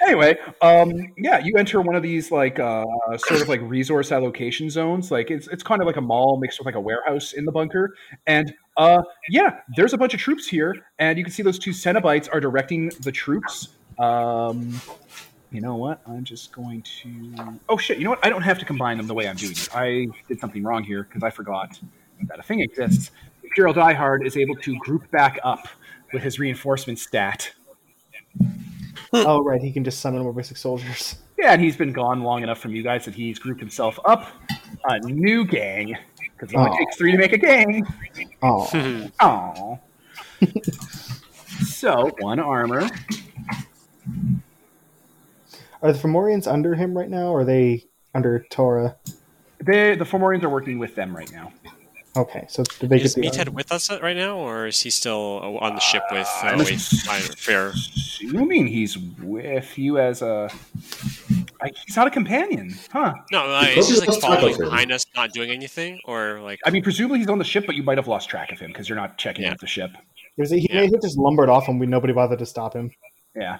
Anyway, 0.00 0.36
um, 0.60 0.92
yeah, 1.18 1.38
you 1.38 1.54
enter 1.56 1.80
one 1.80 1.94
of 1.94 2.02
these 2.02 2.30
like 2.30 2.58
uh, 2.58 2.84
sort 3.16 3.40
of 3.40 3.48
like 3.48 3.60
resource 3.62 4.12
allocation 4.12 4.68
zones. 4.70 5.10
Like 5.10 5.30
it's 5.30 5.46
it's 5.48 5.62
kind 5.62 5.80
of 5.80 5.86
like 5.86 5.96
a 5.96 6.00
mall 6.00 6.38
mixed 6.40 6.58
with 6.58 6.66
like 6.66 6.74
a 6.74 6.80
warehouse 6.80 7.32
in 7.32 7.44
the 7.44 7.52
bunker. 7.52 7.94
And 8.26 8.52
uh, 8.76 9.02
yeah, 9.28 9.60
there's 9.76 9.92
a 9.92 9.98
bunch 9.98 10.14
of 10.14 10.20
troops 10.20 10.46
here, 10.46 10.74
and 10.98 11.18
you 11.18 11.24
can 11.24 11.32
see 11.32 11.42
those 11.42 11.58
two 11.58 11.70
Cenobites 11.70 12.28
are 12.32 12.40
directing 12.40 12.90
the 13.00 13.12
troops. 13.12 13.68
Um, 13.98 14.80
you 15.54 15.60
know 15.60 15.76
what? 15.76 16.00
I'm 16.06 16.24
just 16.24 16.52
going 16.52 16.82
to. 17.02 17.58
Oh 17.68 17.76
shit! 17.78 17.98
You 17.98 18.04
know 18.04 18.10
what? 18.10 18.24
I 18.24 18.28
don't 18.28 18.42
have 18.42 18.58
to 18.58 18.64
combine 18.64 18.96
them 18.96 19.06
the 19.06 19.14
way 19.14 19.28
I'm 19.28 19.36
doing 19.36 19.52
it. 19.52 19.68
I 19.72 20.08
did 20.28 20.40
something 20.40 20.62
wrong 20.64 20.82
here 20.82 21.04
because 21.04 21.22
I 21.22 21.30
forgot 21.30 21.78
that 22.28 22.38
a 22.40 22.42
thing 22.42 22.60
exists. 22.60 23.12
Imperial 23.42 23.72
Diehard 23.72 24.26
is 24.26 24.36
able 24.36 24.56
to 24.56 24.76
group 24.78 25.08
back 25.12 25.38
up 25.44 25.68
with 26.12 26.22
his 26.22 26.38
reinforcement 26.40 26.98
stat. 26.98 27.52
Hmm. 28.40 28.48
oh 29.12 29.44
right, 29.44 29.60
he 29.62 29.70
can 29.70 29.84
just 29.84 30.00
summon 30.00 30.22
more 30.22 30.32
basic 30.32 30.56
soldiers. 30.56 31.16
Yeah, 31.38 31.52
and 31.52 31.62
he's 31.62 31.76
been 31.76 31.92
gone 31.92 32.22
long 32.22 32.42
enough 32.42 32.58
from 32.58 32.72
you 32.74 32.82
guys 32.82 33.04
that 33.04 33.14
he's 33.14 33.38
grouped 33.38 33.60
himself 33.60 33.98
up 34.04 34.26
a 34.86 34.98
new 35.00 35.44
gang 35.44 35.96
because 36.18 36.52
it 36.52 36.56
only 36.56 36.70
Aw. 36.70 36.76
takes 36.78 36.96
three 36.96 37.12
to 37.12 37.18
make 37.18 37.32
a 37.32 37.38
gang. 37.38 37.86
Oh, 38.42 39.08
Oh. 39.20 39.78
so 41.64 42.10
one 42.18 42.40
armor. 42.40 42.88
Are 45.84 45.92
the 45.92 45.98
Fomorians 45.98 46.50
under 46.50 46.74
him 46.74 46.96
right 46.96 47.10
now? 47.10 47.28
Or 47.28 47.40
are 47.40 47.44
they 47.44 47.84
under 48.14 48.44
Tora? 48.50 48.96
They, 49.62 49.94
the 49.94 50.04
Fomorians 50.04 50.42
are 50.42 50.48
working 50.48 50.78
with 50.78 50.94
them 50.94 51.14
right 51.14 51.30
now. 51.30 51.52
Okay, 52.16 52.46
so 52.48 52.62
did 52.78 52.90
they 52.90 53.00
Is 53.00 53.14
get 53.14 53.22
the 53.22 53.28
Meathead 53.28 53.48
with 53.50 53.72
us 53.72 53.90
right 54.00 54.16
now, 54.16 54.38
or 54.38 54.68
is 54.68 54.80
he 54.80 54.88
still 54.88 55.40
uh, 55.42 55.64
on 55.66 55.74
the 55.74 55.80
ship 55.80 56.04
with 56.12 56.28
uh, 56.42 56.46
I'm 56.46 56.58
with 56.58 56.80
Fair? 57.36 57.70
assuming 57.70 58.68
he's 58.68 58.96
with 59.20 59.76
you 59.76 59.98
as 59.98 60.22
a. 60.22 60.48
I, 61.60 61.72
he's 61.84 61.96
not 61.96 62.06
a 62.06 62.10
companion, 62.10 62.72
huh? 62.92 63.14
No, 63.32 63.48
like, 63.48 63.70
He 63.70 63.80
is 63.80 63.88
just 63.88 64.00
like 64.00 64.08
lost 64.10 64.20
track 64.20 64.32
of 64.34 64.40
following 64.40 64.58
behind 64.58 64.92
us, 64.92 65.04
not 65.16 65.32
doing 65.32 65.50
anything, 65.50 66.00
or 66.04 66.40
like? 66.40 66.60
I 66.64 66.70
mean, 66.70 66.84
presumably 66.84 67.18
he's 67.18 67.28
on 67.28 67.38
the 67.38 67.44
ship, 67.44 67.66
but 67.66 67.74
you 67.74 67.82
might 67.82 67.98
have 67.98 68.06
lost 68.06 68.28
track 68.28 68.52
of 68.52 68.60
him 68.60 68.70
because 68.70 68.88
you're 68.88 68.96
not 68.96 69.18
checking 69.18 69.42
Yeah. 69.44 69.50
with 69.50 69.60
the 69.60 69.66
ship. 69.66 69.90
He, 70.36 70.42
was, 70.42 70.50
he 70.50 70.68
Yeah. 70.70 70.82
may 70.82 70.86
have 70.86 71.02
just 71.02 71.18
lumbered 71.18 71.48
off 71.48 71.66
and 71.68 71.80
we 71.80 71.86
nobody 71.86 72.12
bothered 72.12 72.38
to 72.38 72.46
stop 72.46 72.74
him. 72.74 72.92
Yeah. 73.34 73.58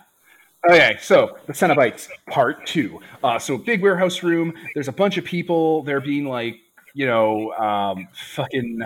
Okay, 0.71 0.97
so 1.01 1.37
the 1.47 1.53
Cenobites 1.53 2.09
part 2.27 2.67
two. 2.67 3.01
Uh, 3.23 3.39
so 3.39 3.59
big 3.59 3.83
warehouse 3.83 4.23
room. 4.23 4.55
There's 4.75 4.89
a 4.89 4.93
bunch 4.93 5.19
of 5.19 5.25
people. 5.25 5.83
They're 5.83 6.01
being 6.01 6.27
like, 6.27 6.57
you 6.95 7.07
know, 7.07 7.53
um, 7.53 8.09
fucking. 8.13 8.81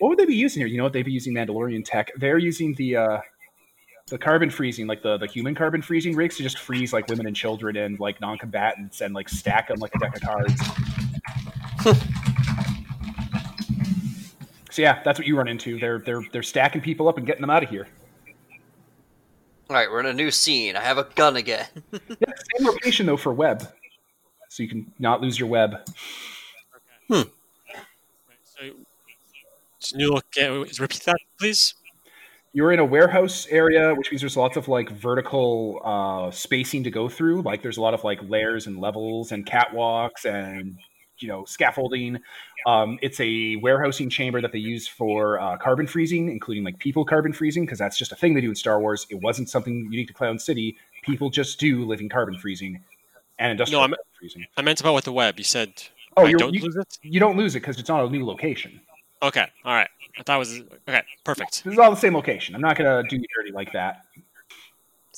What 0.00 0.10
would 0.10 0.18
they 0.18 0.26
be 0.26 0.36
using 0.36 0.60
here? 0.60 0.66
You 0.66 0.76
know 0.76 0.84
what 0.84 0.92
they'd 0.92 1.02
be 1.02 1.12
using 1.12 1.32
Mandalorian 1.34 1.82
tech. 1.84 2.10
They're 2.16 2.38
using 2.38 2.74
the 2.74 2.96
uh, 2.96 3.20
the 4.08 4.18
carbon 4.18 4.50
freezing, 4.50 4.86
like 4.86 5.02
the 5.02 5.16
the 5.16 5.26
human 5.26 5.54
carbon 5.54 5.80
freezing 5.80 6.14
rigs, 6.14 6.36
to 6.36 6.42
just 6.42 6.58
freeze 6.58 6.92
like 6.92 7.08
women 7.08 7.26
and 7.26 7.34
children 7.34 7.76
and 7.76 7.98
like 7.98 8.20
non-combatants 8.20 9.00
and 9.00 9.14
like 9.14 9.30
stack 9.30 9.68
them 9.68 9.78
like 9.78 9.94
a 9.94 9.98
deck 9.98 10.14
of 10.14 10.22
cards. 10.22 10.62
so 14.70 14.82
yeah, 14.82 15.02
that's 15.04 15.18
what 15.18 15.26
you 15.26 15.36
run 15.38 15.48
into. 15.48 15.78
They're 15.78 16.00
they're 16.00 16.22
they're 16.32 16.42
stacking 16.42 16.82
people 16.82 17.08
up 17.08 17.16
and 17.16 17.26
getting 17.26 17.40
them 17.40 17.50
out 17.50 17.62
of 17.62 17.70
here. 17.70 17.88
All 19.70 19.76
right, 19.76 19.90
we're 19.90 20.00
in 20.00 20.06
a 20.06 20.14
new 20.14 20.30
scene. 20.30 20.76
I 20.76 20.80
have 20.80 20.96
a 20.96 21.04
gun 21.14 21.36
again. 21.36 21.66
Yeah, 21.92 21.98
same 22.56 22.66
location 22.66 23.04
though 23.04 23.18
for 23.18 23.34
web, 23.34 23.70
so 24.48 24.62
you 24.62 24.68
can 24.68 24.90
not 24.98 25.20
lose 25.20 25.38
your 25.38 25.48
web. 25.48 25.86
So, 27.10 27.24
so 29.78 29.96
new 29.96 30.12
look. 30.12 30.26
Repeat 30.36 31.02
that, 31.04 31.18
please. 31.38 31.74
You're 32.54 32.72
in 32.72 32.78
a 32.78 32.84
warehouse 32.84 33.46
area, 33.50 33.94
which 33.94 34.10
means 34.10 34.22
there's 34.22 34.36
lots 34.36 34.56
of 34.56 34.68
like 34.68 34.90
vertical 34.90 35.80
uh, 35.84 36.30
spacing 36.30 36.82
to 36.84 36.90
go 36.90 37.08
through. 37.08 37.42
Like 37.42 37.62
there's 37.62 37.76
a 37.76 37.82
lot 37.82 37.92
of 37.92 38.04
like 38.04 38.20
layers 38.22 38.66
and 38.66 38.78
levels 38.80 39.32
and 39.32 39.44
catwalks 39.44 40.24
and 40.24 40.78
you 41.20 41.28
know 41.28 41.44
scaffolding. 41.44 42.18
Um, 42.66 42.98
it's 43.02 43.20
a 43.20 43.56
warehousing 43.56 44.10
chamber 44.10 44.40
that 44.40 44.52
they 44.52 44.58
use 44.58 44.86
for 44.88 45.40
uh, 45.40 45.56
carbon 45.56 45.86
freezing, 45.86 46.30
including 46.30 46.64
like 46.64 46.78
people 46.78 47.04
carbon 47.04 47.32
freezing, 47.32 47.64
because 47.64 47.78
that's 47.78 47.96
just 47.96 48.12
a 48.12 48.16
thing 48.16 48.34
they 48.34 48.40
do 48.40 48.50
in 48.50 48.54
Star 48.54 48.80
Wars. 48.80 49.06
It 49.10 49.20
wasn't 49.22 49.48
something 49.48 49.88
unique 49.90 50.08
to 50.08 50.14
Cloud 50.14 50.40
City. 50.40 50.76
People 51.02 51.30
just 51.30 51.58
do 51.60 51.84
living 51.84 52.08
carbon 52.08 52.36
freezing 52.38 52.82
and 53.38 53.50
industrial 53.52 53.80
No, 53.80 53.82
I'm- 53.82 53.90
carbon 53.90 54.04
freezing. 54.18 54.46
I 54.56 54.62
meant 54.62 54.80
about 54.80 54.94
with 54.94 55.04
the 55.04 55.12
web. 55.12 55.38
You 55.38 55.44
said 55.44 55.72
Oh, 56.16 56.26
I 56.26 56.32
don't 56.32 56.52
you- 56.54 56.62
lose 56.62 56.76
it. 56.76 56.98
You 57.02 57.20
don't 57.20 57.36
lose 57.36 57.54
it 57.54 57.60
because 57.60 57.78
it's 57.78 57.90
on 57.90 58.04
a 58.04 58.08
new 58.10 58.24
location. 58.26 58.80
Okay, 59.22 59.46
all 59.64 59.74
right. 59.74 59.88
I 60.18 60.22
thought 60.24 60.36
it 60.36 60.38
was 60.38 60.60
okay. 60.88 61.02
Perfect. 61.24 61.62
This 61.64 61.72
is 61.74 61.78
all 61.78 61.90
the 61.90 61.96
same 61.96 62.14
location. 62.14 62.54
I'm 62.56 62.60
not 62.60 62.76
gonna 62.76 63.04
do 63.08 63.16
you 63.16 63.24
dirty 63.36 63.52
like 63.52 63.72
that. 63.72 64.02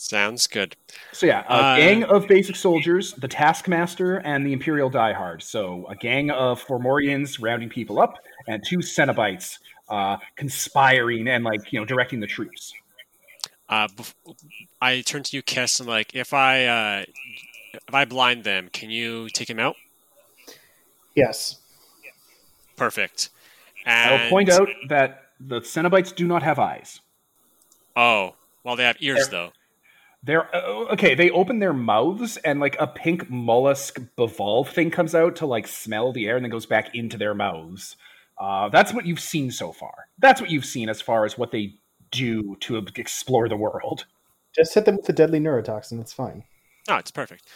Sounds 0.00 0.46
good. 0.46 0.76
So 1.12 1.26
yeah, 1.26 1.44
a 1.46 1.52
Uh, 1.52 1.76
gang 1.76 2.04
of 2.04 2.26
basic 2.26 2.56
soldiers, 2.56 3.12
the 3.12 3.28
Taskmaster, 3.28 4.16
and 4.16 4.46
the 4.46 4.54
Imperial 4.54 4.90
Diehard. 4.90 5.42
So 5.42 5.86
a 5.90 5.94
gang 5.94 6.30
of 6.30 6.64
Fomorians 6.64 7.36
rounding 7.38 7.68
people 7.68 8.00
up, 8.00 8.14
and 8.48 8.64
two 8.66 8.78
Cenobites 8.78 9.58
uh, 9.90 10.16
conspiring 10.36 11.28
and 11.28 11.44
like 11.44 11.70
you 11.70 11.78
know 11.78 11.84
directing 11.84 12.18
the 12.18 12.26
troops. 12.26 12.72
Uh, 13.68 13.88
bef- 13.88 14.14
I 14.80 15.02
turn 15.02 15.22
to 15.22 15.36
you, 15.36 15.42
Kess, 15.42 15.80
and 15.80 15.88
like, 15.88 16.14
if 16.14 16.32
I 16.32 16.64
uh, 16.64 17.04
if 17.74 17.94
I 17.94 18.06
blind 18.06 18.44
them, 18.44 18.70
can 18.72 18.88
you 18.88 19.28
take 19.28 19.50
him 19.50 19.58
out? 19.58 19.76
Yes. 21.14 21.58
Perfect. 22.74 23.28
And... 23.84 24.14
I 24.14 24.22
will 24.22 24.30
point 24.30 24.48
out 24.48 24.70
that 24.88 25.24
the 25.38 25.60
Cenobites 25.60 26.16
do 26.16 26.26
not 26.26 26.42
have 26.42 26.58
eyes. 26.58 27.00
Oh, 27.94 28.36
well, 28.64 28.76
they 28.76 28.84
have 28.84 28.96
ears 29.00 29.28
though. 29.28 29.52
They're 30.22 30.54
uh, 30.54 30.92
okay. 30.92 31.14
They 31.14 31.30
open 31.30 31.58
their 31.58 31.72
mouths, 31.72 32.36
and 32.38 32.60
like 32.60 32.76
a 32.78 32.86
pink 32.86 33.30
mollusk 33.30 34.00
bivalve 34.16 34.68
thing 34.68 34.90
comes 34.90 35.14
out 35.14 35.36
to 35.36 35.46
like 35.46 35.66
smell 35.66 36.12
the 36.12 36.28
air, 36.28 36.36
and 36.36 36.44
then 36.44 36.50
goes 36.50 36.66
back 36.66 36.94
into 36.94 37.16
their 37.16 37.34
mouths. 37.34 37.96
Uh, 38.38 38.68
that's 38.68 38.92
what 38.92 39.06
you've 39.06 39.20
seen 39.20 39.50
so 39.50 39.72
far. 39.72 40.08
That's 40.18 40.40
what 40.40 40.50
you've 40.50 40.64
seen 40.64 40.88
as 40.88 41.00
far 41.00 41.24
as 41.24 41.36
what 41.36 41.52
they 41.52 41.74
do 42.10 42.56
to 42.60 42.84
explore 42.96 43.48
the 43.48 43.56
world. 43.56 44.06
Just 44.54 44.74
hit 44.74 44.84
them 44.84 44.96
with 44.96 45.06
the 45.06 45.12
deadly 45.12 45.40
neurotoxin. 45.40 46.00
It's 46.00 46.12
fine. 46.12 46.44
Oh, 46.88 46.96
it's 46.96 47.10
perfect. 47.10 47.46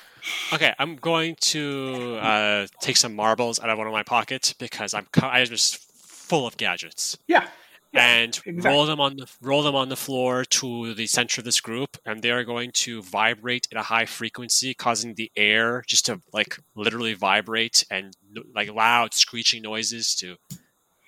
Okay, 0.53 0.75
I'm 0.79 0.97
going 0.97 1.37
to 1.37 2.19
uh, 2.21 2.67
take 2.81 2.97
some 2.97 3.17
marbles 3.17 3.59
out 3.59 3.69
of 3.69 3.79
one 3.79 3.87
of 3.87 3.93
my 3.93 4.03
pockets 4.03 4.53
because 4.53 4.95
I'm 4.95 5.07
I'm 5.17 5.47
just 5.47 5.77
full 5.77 6.47
of 6.47 6.57
gadgets. 6.57 7.19
Yeah, 7.27 7.49
Yeah, 7.95 8.07
and 8.17 8.41
exactly. 8.45 8.63
roll 8.71 8.87
them 8.87 9.01
on 9.01 9.17
the 9.17 9.27
roll 9.41 9.63
them 9.63 9.75
on 9.77 9.89
the 9.89 9.97
floor 9.97 10.45
to 10.45 10.95
the 10.95 11.07
center 11.07 11.41
of 11.41 11.45
this 11.45 11.61
group, 11.61 11.97
and 12.05 12.23
they 12.23 12.31
are 12.33 12.43
going 12.45 12.73
to 12.75 13.03
vibrate 13.03 13.69
at 13.71 13.79
a 13.79 13.83
high 13.83 14.07
frequency, 14.07 14.75
causing 14.75 15.15
the 15.15 15.31
air 15.37 15.85
just 15.87 16.07
to 16.07 16.21
like 16.33 16.59
literally 16.75 17.15
vibrate 17.15 17.85
and 17.91 18.17
like 18.55 18.73
loud 18.75 19.15
screeching 19.15 19.63
noises 19.63 20.15
to 20.17 20.37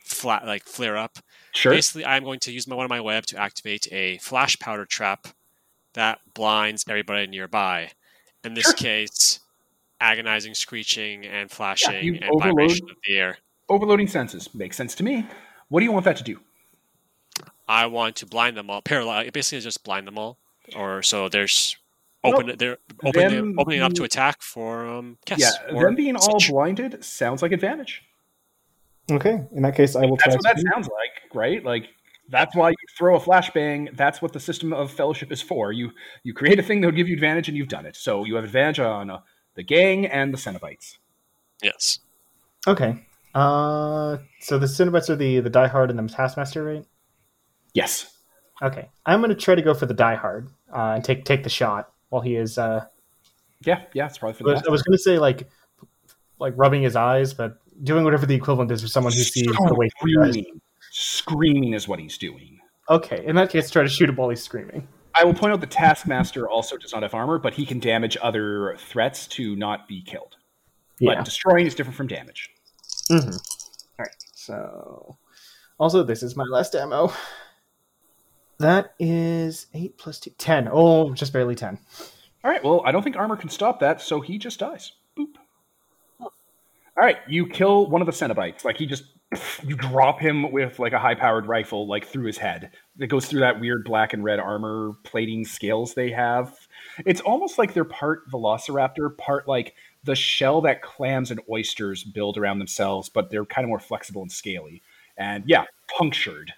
flat 0.04 0.46
like 0.46 0.64
flare 0.64 0.96
up. 0.96 1.18
sure. 1.52 1.72
Basically, 1.72 2.04
I'm 2.04 2.22
going 2.22 2.38
to 2.40 2.52
use 2.52 2.68
my, 2.68 2.76
one 2.76 2.84
of 2.84 2.90
my 2.90 3.00
web 3.00 3.26
to 3.26 3.36
activate 3.38 3.88
a 3.92 4.18
flash 4.18 4.56
powder 4.58 4.84
trap 4.84 5.26
that 5.94 6.20
blinds 6.34 6.84
everybody 6.88 7.26
nearby. 7.26 7.90
In 8.44 8.54
this 8.54 8.66
Sure. 8.66 8.74
case, 8.74 9.40
agonizing 10.00 10.54
screeching 10.54 11.26
and 11.26 11.50
flashing 11.50 12.04
you 12.04 12.14
and 12.14 12.24
overload- 12.30 12.54
vibration 12.54 12.90
of 12.90 12.96
the 13.08 13.16
air. 13.18 13.38
Overloading 13.68 14.06
senses 14.06 14.54
makes 14.54 14.76
sense 14.76 14.94
to 14.94 15.02
me. 15.02 15.26
What 15.68 15.80
do 15.80 15.84
you 15.84 15.90
want 15.90 16.04
that 16.04 16.16
to 16.18 16.22
do? 16.22 16.38
I 17.68 17.86
want 17.86 18.16
to 18.16 18.26
blind 18.26 18.56
them 18.56 18.70
all. 18.70 18.82
Paralyze. 18.82 19.30
Basically, 19.32 19.60
just 19.60 19.82
blind 19.84 20.06
them 20.06 20.18
all. 20.18 20.38
Or 20.74 21.02
so 21.02 21.28
there's 21.28 21.76
open. 22.24 22.54
they're 22.58 22.78
opening, 23.04 23.28
them- 23.30 23.58
opening 23.58 23.80
up 23.82 23.92
to 23.94 24.04
attack 24.04 24.42
for 24.42 24.86
um. 24.86 25.18
Kess, 25.26 25.38
yeah, 25.38 25.50
them 25.72 25.94
being 25.94 26.16
all 26.16 26.38
blinded 26.48 27.04
sounds 27.04 27.42
like 27.42 27.52
advantage. 27.52 28.02
Okay. 29.10 29.40
In 29.52 29.62
that 29.62 29.76
case, 29.76 29.94
I 29.94 30.00
will 30.06 30.16
try. 30.16 30.32
That's 30.32 30.36
what 30.36 30.56
that 30.56 30.60
to- 30.60 30.70
sounds 30.72 30.88
like, 30.88 31.34
right? 31.34 31.64
Like 31.64 31.88
that's 32.28 32.56
why 32.56 32.70
you 32.70 32.76
throw 32.98 33.16
a 33.16 33.20
flashbang. 33.20 33.96
That's 33.96 34.20
what 34.20 34.32
the 34.32 34.40
system 34.40 34.72
of 34.72 34.90
fellowship 34.90 35.30
is 35.30 35.40
for. 35.40 35.72
You 35.72 35.92
you 36.24 36.34
create 36.34 36.58
a 36.58 36.62
thing 36.62 36.80
that 36.80 36.88
would 36.88 36.96
give 36.96 37.08
you 37.08 37.14
advantage, 37.14 37.48
and 37.48 37.56
you've 37.56 37.68
done 37.68 37.86
it. 37.86 37.96
So 37.96 38.24
you 38.24 38.34
have 38.34 38.44
advantage 38.44 38.80
on 38.80 39.10
uh, 39.10 39.20
the 39.54 39.62
gang 39.62 40.06
and 40.06 40.34
the 40.34 40.38
Cenobites. 40.38 40.98
Yes. 41.62 42.00
Okay. 42.66 43.06
Uh, 43.34 44.18
so 44.40 44.58
the 44.58 44.66
Cenobites 44.66 45.08
are 45.10 45.16
the 45.16 45.40
the 45.40 45.50
diehard 45.50 45.90
and 45.90 45.98
the 45.98 46.12
Taskmaster, 46.12 46.64
right? 46.64 46.84
Yes. 47.76 48.16
Okay. 48.62 48.88
I'm 49.04 49.20
going 49.20 49.28
to 49.28 49.36
try 49.36 49.54
to 49.54 49.60
go 49.60 49.74
for 49.74 49.84
the 49.84 49.94
diehard 49.94 50.48
uh, 50.74 50.94
and 50.94 51.04
take 51.04 51.26
take 51.26 51.42
the 51.42 51.50
shot 51.50 51.92
while 52.08 52.22
he 52.22 52.36
is. 52.36 52.56
Uh, 52.56 52.86
Yeah, 53.64 53.82
yeah, 53.92 54.06
it's 54.06 54.16
probably 54.16 54.32
for 54.34 54.44
I 54.44 54.46
the 54.46 54.52
was. 54.54 54.66
I 54.66 54.70
was 54.70 54.82
going 54.82 54.96
to 54.96 55.02
say 55.02 55.18
like 55.18 55.46
like 56.38 56.54
rubbing 56.56 56.82
his 56.82 56.96
eyes, 56.96 57.34
but 57.34 57.58
doing 57.84 58.04
whatever 58.04 58.24
the 58.24 58.34
equivalent 58.34 58.70
is 58.70 58.80
for 58.80 58.88
someone 58.88 59.12
who 59.12 59.20
sees 59.20 59.44
the 59.46 59.74
way. 59.74 59.90
through 60.00 60.10
your 60.10 60.24
eyes. 60.24 60.30
screaming. 60.30 60.60
Screaming 60.90 61.72
is 61.74 61.86
what 61.86 61.98
he's 61.98 62.16
doing. 62.16 62.58
Okay. 62.88 63.22
In 63.26 63.36
that 63.36 63.50
case, 63.50 63.70
try 63.70 63.82
to 63.82 63.88
shoot 63.88 64.08
him 64.08 64.16
while 64.16 64.30
he's 64.30 64.42
screaming. 64.42 64.88
I 65.14 65.24
will 65.24 65.34
point 65.34 65.52
out 65.52 65.60
the 65.60 65.66
Taskmaster 65.66 66.48
also 66.48 66.78
does 66.78 66.94
not 66.94 67.02
have 67.02 67.12
armor, 67.12 67.38
but 67.38 67.52
he 67.54 67.66
can 67.66 67.78
damage 67.78 68.16
other 68.22 68.76
threats 68.78 69.26
to 69.28 69.54
not 69.56 69.86
be 69.86 70.02
killed. 70.02 70.36
Yeah. 70.98 71.14
But 71.14 71.24
destroying 71.26 71.66
is 71.66 71.74
different 71.74 71.96
from 71.96 72.06
damage. 72.06 72.50
Mm-hmm. 73.10 73.30
All 73.30 73.98
right. 73.98 74.08
So, 74.34 75.16
also, 75.78 76.02
this 76.02 76.22
is 76.22 76.36
my 76.36 76.44
last 76.44 76.74
ammo. 76.74 77.12
That 78.58 78.94
is 78.98 79.66
eight 79.74 79.98
plus 79.98 80.18
two, 80.20 80.30
ten. 80.38 80.68
Oh, 80.70 81.12
just 81.12 81.32
barely 81.32 81.54
ten. 81.54 81.78
All 82.44 82.50
right. 82.50 82.62
Well, 82.64 82.82
I 82.84 82.92
don't 82.92 83.02
think 83.02 83.16
armor 83.16 83.36
can 83.36 83.50
stop 83.50 83.80
that, 83.80 84.00
so 84.00 84.20
he 84.20 84.38
just 84.38 84.58
dies. 84.58 84.92
Boop. 85.18 85.34
All 86.20 86.30
right. 86.96 87.18
You 87.28 87.46
kill 87.46 87.90
one 87.90 88.00
of 88.00 88.06
the 88.06 88.12
Cenobites. 88.12 88.64
Like 88.64 88.78
he 88.78 88.86
just, 88.86 89.04
you 89.62 89.76
drop 89.76 90.18
him 90.20 90.50
with 90.52 90.78
like 90.78 90.94
a 90.94 90.98
high-powered 90.98 91.46
rifle, 91.46 91.86
like 91.86 92.06
through 92.06 92.24
his 92.24 92.38
head. 92.38 92.70
It 92.98 93.08
goes 93.08 93.26
through 93.26 93.40
that 93.40 93.60
weird 93.60 93.84
black 93.84 94.14
and 94.14 94.24
red 94.24 94.38
armor 94.38 94.92
plating 95.02 95.44
scales 95.44 95.92
they 95.92 96.10
have. 96.12 96.56
It's 97.04 97.20
almost 97.20 97.58
like 97.58 97.74
they're 97.74 97.84
part 97.84 98.30
Velociraptor, 98.30 99.18
part 99.18 99.46
like 99.46 99.74
the 100.04 100.14
shell 100.14 100.62
that 100.62 100.80
clams 100.80 101.30
and 101.30 101.40
oysters 101.50 102.04
build 102.04 102.38
around 102.38 102.60
themselves, 102.60 103.10
but 103.10 103.28
they're 103.28 103.44
kind 103.44 103.64
of 103.64 103.68
more 103.68 103.80
flexible 103.80 104.22
and 104.22 104.32
scaly. 104.32 104.82
And 105.18 105.44
yeah, 105.46 105.64
punctured. 105.98 106.54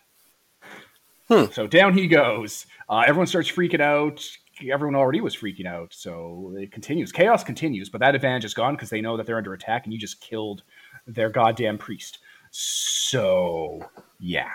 Hmm. 1.28 1.44
So 1.52 1.66
down 1.66 1.92
he 1.96 2.06
goes. 2.06 2.66
Uh, 2.88 3.04
everyone 3.06 3.26
starts 3.26 3.50
freaking 3.50 3.80
out. 3.80 4.24
Everyone 4.70 4.96
already 4.96 5.20
was 5.20 5.36
freaking 5.36 5.66
out, 5.66 5.92
so 5.94 6.54
it 6.58 6.72
continues. 6.72 7.12
Chaos 7.12 7.44
continues, 7.44 7.88
but 7.90 8.00
that 8.00 8.14
advantage 8.16 8.44
is 8.44 8.54
gone 8.54 8.74
because 8.74 8.90
they 8.90 9.00
know 9.00 9.16
that 9.16 9.24
they're 9.26 9.36
under 9.36 9.52
attack, 9.52 9.84
and 9.84 9.92
you 9.92 9.98
just 9.98 10.20
killed 10.20 10.62
their 11.06 11.30
goddamn 11.30 11.78
priest. 11.78 12.18
So 12.50 13.88
yeah, 14.18 14.48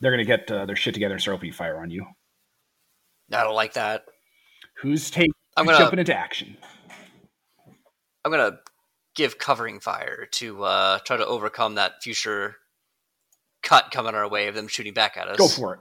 they're 0.00 0.10
gonna 0.10 0.24
get 0.24 0.50
uh, 0.50 0.66
their 0.66 0.74
shit 0.74 0.94
together 0.94 1.14
and 1.14 1.22
start 1.22 1.36
opening 1.36 1.52
fire 1.52 1.78
on 1.78 1.90
you. 1.90 2.06
I 3.32 3.44
don't 3.44 3.54
like 3.54 3.74
that. 3.74 4.06
Who's 4.82 5.10
taking? 5.10 5.32
I'm 5.56 5.66
gonna- 5.66 5.78
jumping 5.78 5.98
into 6.00 6.16
action? 6.16 6.56
I'm 8.24 8.30
gonna 8.32 8.58
give 9.14 9.38
covering 9.38 9.80
fire 9.80 10.26
to 10.32 10.64
uh, 10.64 10.98
try 11.00 11.16
to 11.16 11.26
overcome 11.26 11.76
that 11.76 12.02
future 12.02 12.56
cut 13.62 13.90
coming 13.90 14.14
our 14.14 14.28
way 14.28 14.48
of 14.48 14.54
them 14.54 14.68
shooting 14.68 14.94
back 14.94 15.16
at 15.16 15.28
us. 15.28 15.38
Go 15.38 15.48
for 15.48 15.74
it. 15.74 15.80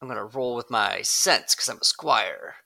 I'm 0.00 0.08
gonna 0.08 0.24
roll 0.24 0.56
with 0.56 0.70
my 0.70 1.02
sense 1.02 1.54
because 1.54 1.68
I'm 1.68 1.78
a 1.80 1.84
squire. 1.84 2.56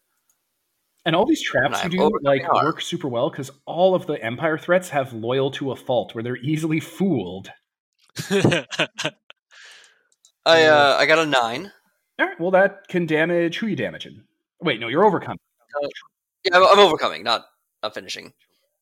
And 1.04 1.14
all 1.14 1.26
these 1.26 1.42
traps 1.42 1.84
you 1.84 1.90
do 1.90 2.10
like 2.22 2.52
work 2.52 2.80
super 2.80 3.06
well 3.06 3.30
because 3.30 3.50
all 3.64 3.94
of 3.94 4.06
the 4.06 4.22
Empire 4.24 4.58
threats 4.58 4.88
have 4.88 5.12
loyal 5.12 5.52
to 5.52 5.70
a 5.70 5.76
fault 5.76 6.14
where 6.14 6.24
they're 6.24 6.38
easily 6.38 6.80
fooled. 6.80 7.50
I 8.30 10.64
uh, 10.64 10.96
I 10.98 11.06
got 11.06 11.18
a 11.18 11.26
nine. 11.26 11.72
All 12.18 12.26
right, 12.26 12.40
well 12.40 12.50
that 12.52 12.88
can 12.88 13.06
damage 13.06 13.58
who 13.58 13.66
you 13.66 13.76
damaging. 13.76 14.22
Wait, 14.60 14.80
no, 14.80 14.88
you're 14.88 15.04
overcoming. 15.04 15.38
Yeah, 16.44 16.56
I'm, 16.56 16.64
I'm 16.64 16.78
overcoming, 16.78 17.22
not 17.22 17.44
not 17.82 17.94
finishing. 17.94 18.32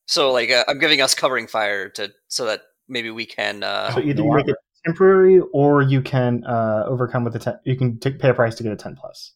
So 0.07 0.31
like 0.31 0.49
uh, 0.49 0.63
I'm 0.67 0.79
giving 0.79 1.01
us 1.01 1.13
covering 1.13 1.47
fire 1.47 1.89
to 1.89 2.11
so 2.27 2.45
that 2.45 2.61
maybe 2.87 3.11
we 3.11 3.25
can. 3.25 3.63
Uh, 3.63 3.91
So 3.91 3.99
either 3.99 4.23
no 4.23 4.23
you 4.23 4.35
make 4.35 4.47
it 4.47 4.55
temporary, 4.85 5.39
or 5.53 5.81
you 5.81 6.01
can 6.01 6.43
uh, 6.45 6.83
overcome 6.87 7.23
with 7.23 7.35
a 7.35 7.39
ten. 7.39 7.59
You 7.63 7.75
can 7.75 7.99
t- 7.99 8.11
pay 8.11 8.29
a 8.29 8.33
price 8.33 8.55
to 8.55 8.63
get 8.63 8.71
a 8.71 8.75
ten 8.75 8.95
plus. 8.95 9.33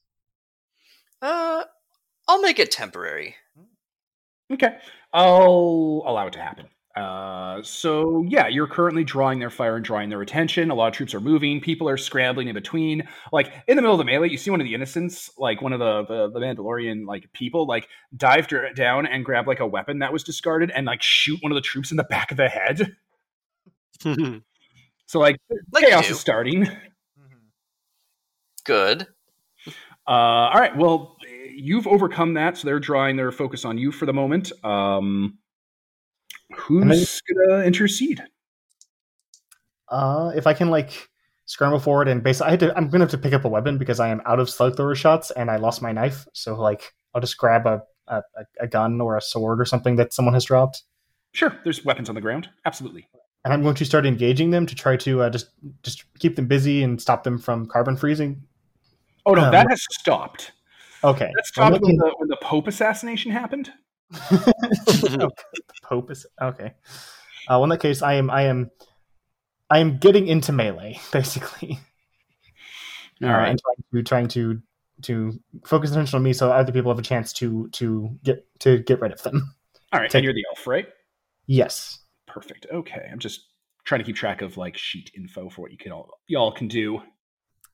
uh, 1.21 1.63
I'll 2.27 2.41
make 2.41 2.59
it 2.59 2.71
temporary. 2.71 3.35
Okay, 4.51 4.77
I'll 5.13 6.03
allow 6.05 6.27
it 6.27 6.33
to 6.33 6.39
happen. 6.41 6.67
Uh, 6.95 7.61
so 7.61 8.25
yeah, 8.27 8.47
you're 8.47 8.67
currently 8.67 9.03
drawing 9.03 9.39
their 9.39 9.51
fire 9.51 9.75
and 9.75 9.85
drawing 9.85 10.09
their 10.09 10.21
attention. 10.21 10.69
A 10.71 10.75
lot 10.75 10.87
of 10.87 10.93
troops 10.93 11.13
are 11.13 11.19
moving. 11.19 11.61
People 11.61 11.87
are 11.87 11.97
scrambling 11.97 12.47
in 12.47 12.55
between. 12.55 13.07
Like 13.31 13.53
in 13.67 13.75
the 13.75 13.81
middle 13.81 13.93
of 13.93 13.99
the 13.99 14.05
melee, 14.05 14.29
you 14.29 14.37
see 14.37 14.49
one 14.49 14.59
of 14.59 14.65
the 14.65 14.73
innocents, 14.73 15.29
like 15.37 15.61
one 15.61 15.71
of 15.71 15.79
the 15.79 16.03
the, 16.05 16.31
the 16.31 16.39
Mandalorian 16.39 17.05
like 17.05 17.31
people, 17.31 17.67
like 17.67 17.87
dive 18.17 18.47
dr- 18.47 18.75
down 18.75 19.05
and 19.05 19.23
grab 19.23 19.47
like 19.47 19.59
a 19.59 19.67
weapon 19.67 19.99
that 19.99 20.11
was 20.11 20.23
discarded 20.23 20.71
and 20.71 20.87
like 20.87 21.01
shoot 21.01 21.37
one 21.41 21.51
of 21.51 21.55
the 21.55 21.61
troops 21.61 21.91
in 21.91 21.97
the 21.97 22.03
back 22.03 22.31
of 22.31 22.37
the 22.37 22.49
head. 22.49 22.95
So 25.09 25.17
like 25.17 25.37
Like 25.71 25.81
you 25.81 25.89
chaos 25.89 26.07
is 26.07 26.19
starting. 26.19 26.69
Good. 28.63 29.07
Uh, 30.07 30.11
all 30.11 30.59
right. 30.59 30.77
Well, 30.77 31.17
you've 31.51 31.87
overcome 31.87 32.35
that, 32.35 32.57
so 32.57 32.67
they're 32.67 32.79
drawing 32.79 33.15
their 33.15 33.31
focus 33.31 33.65
on 33.65 33.79
you 33.79 33.91
for 33.91 34.05
the 34.05 34.13
moment. 34.13 34.51
Um, 34.63 35.39
who's 36.53 37.21
gonna 37.21 37.63
intercede? 37.63 38.23
Uh, 39.87 40.31
if 40.35 40.45
I 40.45 40.53
can 40.53 40.69
like 40.69 41.09
scramble 41.45 41.79
forward 41.79 42.07
and 42.07 42.21
basically, 42.21 42.49
I 42.49 42.51
had 42.51 42.59
to. 42.59 42.77
I'm 42.77 42.87
gonna 42.89 43.05
have 43.05 43.09
to 43.09 43.17
pick 43.17 43.33
up 43.33 43.45
a 43.45 43.49
weapon 43.49 43.79
because 43.79 43.99
I 43.99 44.09
am 44.09 44.21
out 44.27 44.39
of 44.39 44.47
slug 44.47 44.77
thrower 44.77 44.93
shots 44.93 45.31
and 45.31 45.49
I 45.49 45.55
lost 45.55 45.81
my 45.81 45.91
knife. 45.91 46.27
So 46.35 46.53
like, 46.53 46.93
I'll 47.15 47.21
just 47.21 47.39
grab 47.39 47.65
a 47.65 47.81
a, 48.07 48.21
a 48.59 48.67
gun 48.67 49.01
or 49.01 49.17
a 49.17 49.21
sword 49.21 49.59
or 49.59 49.65
something 49.65 49.95
that 49.95 50.13
someone 50.13 50.35
has 50.35 50.45
dropped, 50.45 50.83
Sure, 51.31 51.55
there's 51.63 51.85
weapons 51.85 52.09
on 52.09 52.15
the 52.15 52.21
ground. 52.21 52.49
Absolutely. 52.65 53.07
And 53.45 53.53
I'm 53.53 53.61
going 53.63 53.75
to 53.75 53.85
start 53.85 54.05
engaging 54.05 54.49
them 54.49 54.65
to 54.65 54.75
try 54.75 54.95
to 54.97 55.21
uh, 55.23 55.29
just 55.29 55.49
just 55.83 56.03
keep 56.19 56.35
them 56.35 56.47
busy 56.47 56.83
and 56.83 57.01
stop 57.01 57.23
them 57.23 57.37
from 57.37 57.65
carbon 57.67 57.95
freezing. 57.95 58.43
Oh 59.25 59.33
no, 59.33 59.45
Um, 59.45 59.51
that 59.51 59.67
has 59.69 59.83
stopped. 59.91 60.51
Okay. 61.03 61.31
Let's 61.35 61.55
Well, 61.55 61.65
talk 61.71 61.73
let 61.73 61.81
me- 61.81 61.87
when 61.89 61.97
the, 61.97 62.15
when 62.17 62.27
the 62.29 62.37
Pope 62.41 62.67
assassination 62.67 63.31
happened. 63.31 63.71
the 64.11 65.29
Pope 65.83 66.11
is 66.11 66.25
okay. 66.41 66.65
Uh, 67.47 67.51
well, 67.51 67.63
in 67.65 67.69
that 67.69 67.79
case, 67.79 68.01
I 68.01 68.13
am 68.13 68.29
I 68.29 68.43
am 68.43 68.69
I 69.69 69.79
am 69.79 69.97
getting 69.97 70.27
into 70.27 70.51
melee 70.51 70.99
basically. 71.11 71.79
All 73.23 73.29
uh, 73.29 73.45
and 73.45 73.59
trying 73.61 73.83
to 73.93 74.03
trying 74.03 74.27
to 74.29 74.61
to 75.03 75.39
focus 75.65 75.91
attention 75.91 76.17
on 76.17 76.23
me 76.23 76.33
so 76.33 76.51
other 76.51 76.71
people 76.71 76.91
have 76.91 76.99
a 76.99 77.03
chance 77.03 77.31
to 77.33 77.69
to 77.69 78.17
get 78.23 78.45
to 78.59 78.79
get 78.79 78.99
rid 79.01 79.11
of 79.11 79.21
them. 79.23 79.53
All 79.93 79.99
right. 79.99 80.09
take- 80.09 80.19
And 80.19 80.23
you're 80.25 80.33
the 80.33 80.43
elf, 80.49 80.67
right? 80.67 80.87
Yes. 81.47 81.99
Perfect. 82.29 82.67
Okay. 82.71 83.07
I'm 83.11 83.19
just 83.19 83.41
trying 83.85 83.99
to 83.99 84.05
keep 84.05 84.15
track 84.15 84.41
of 84.41 84.55
like 84.57 84.77
sheet 84.77 85.11
info 85.15 85.49
for 85.49 85.61
what 85.63 85.71
you 85.71 85.77
can 85.77 85.91
all 85.91 86.09
y'all 86.27 86.51
can 86.51 86.67
do. 86.67 87.01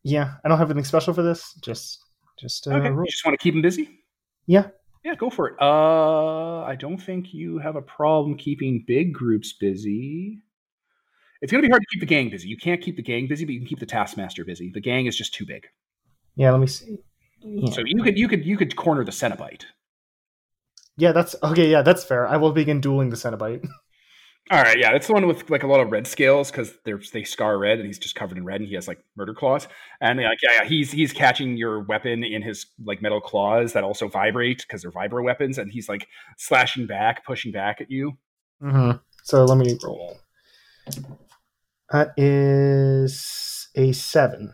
Yeah, 0.03 0.35
I 0.43 0.47
don't 0.49 0.57
have 0.57 0.69
anything 0.69 0.85
special 0.85 1.13
for 1.13 1.23
this. 1.23 1.53
Just 1.61 1.99
just 2.39 2.67
uh, 2.67 2.71
Okay. 2.71 2.89
roll. 2.89 3.05
You 3.05 3.11
just 3.11 3.25
want 3.25 3.37
to 3.39 3.43
keep 3.43 3.53
them 3.53 3.61
busy? 3.61 4.01
Yeah. 4.47 4.67
Yeah, 5.03 5.15
go 5.15 5.29
for 5.29 5.49
it. 5.49 5.55
Uh, 5.61 6.63
I 6.63 6.75
don't 6.75 6.97
think 6.97 7.33
you 7.33 7.59
have 7.59 7.75
a 7.75 7.81
problem 7.81 8.35
keeping 8.37 8.83
big 8.87 9.13
groups 9.13 9.53
busy. 9.53 10.41
It's 11.41 11.51
going 11.51 11.61
to 11.61 11.67
be 11.67 11.71
hard 11.71 11.83
to 11.83 11.87
keep 11.91 11.99
the 11.99 12.07
gang 12.07 12.29
busy. 12.29 12.47
You 12.47 12.57
can't 12.57 12.81
keep 12.81 12.95
the 12.95 13.03
gang 13.03 13.27
busy, 13.27 13.45
but 13.45 13.53
you 13.53 13.59
can 13.59 13.67
keep 13.67 13.79
the 13.79 13.85
taskmaster 13.85 14.43
busy. 14.43 14.71
The 14.73 14.81
gang 14.81 15.05
is 15.05 15.15
just 15.15 15.33
too 15.35 15.45
big. 15.45 15.67
Yeah, 16.35 16.49
let 16.51 16.59
me 16.59 16.65
see. 16.67 16.97
Yeah. 17.41 17.71
So 17.71 17.81
you 17.85 18.01
could 18.01 18.17
you 18.17 18.27
could 18.27 18.43
you 18.45 18.57
could 18.57 18.75
corner 18.75 19.03
the 19.03 19.11
Cenobite. 19.11 19.65
yeah, 20.97 21.11
that's 21.11 21.35
okay. 21.43 21.69
Yeah, 21.69 21.83
that's 21.83 22.03
fair. 22.03 22.27
I 22.27 22.37
will 22.37 22.51
begin 22.51 22.81
dueling 22.81 23.09
the 23.11 23.15
Cenobite. 23.15 23.67
All 24.51 24.61
right, 24.61 24.77
yeah, 24.77 24.91
that's 24.91 25.07
the 25.07 25.13
one 25.13 25.25
with 25.25 25.49
like 25.49 25.63
a 25.63 25.67
lot 25.67 25.79
of 25.79 25.91
red 25.91 26.05
scales 26.05 26.51
because 26.51 26.71
they're 26.83 27.01
they 27.11 27.23
scar 27.23 27.57
red 27.57 27.79
and 27.79 27.87
he's 27.87 27.97
just 27.97 28.13
covered 28.13 28.37
in 28.37 28.45
red 28.45 28.61
and 28.61 28.69
he 28.69 28.75
has 28.75 28.87
like 28.87 28.99
murder 29.15 29.33
claws 29.33 29.67
and 30.01 30.21
like 30.21 30.37
yeah, 30.43 30.49
yeah 30.59 30.65
he's 30.65 30.91
he's 30.91 31.11
catching 31.11 31.57
your 31.57 31.79
weapon 31.79 32.23
in 32.23 32.43
his 32.43 32.67
like 32.83 33.01
metal 33.01 33.19
claws 33.19 33.73
that 33.73 33.83
also 33.83 34.07
vibrate 34.07 34.59
because 34.59 34.83
they're 34.83 34.91
vibro 34.91 35.23
weapons 35.23 35.57
and 35.57 35.71
he's 35.71 35.89
like 35.89 36.07
slashing 36.37 36.85
back, 36.85 37.25
pushing 37.25 37.51
back 37.51 37.81
at 37.81 37.89
you. 37.89 38.19
Mm-hmm. 38.61 38.97
So 39.23 39.45
let 39.45 39.57
me 39.57 39.79
roll. 39.83 40.19
That 41.91 42.09
is 42.15 43.67
a 43.73 43.93
seven. 43.93 44.53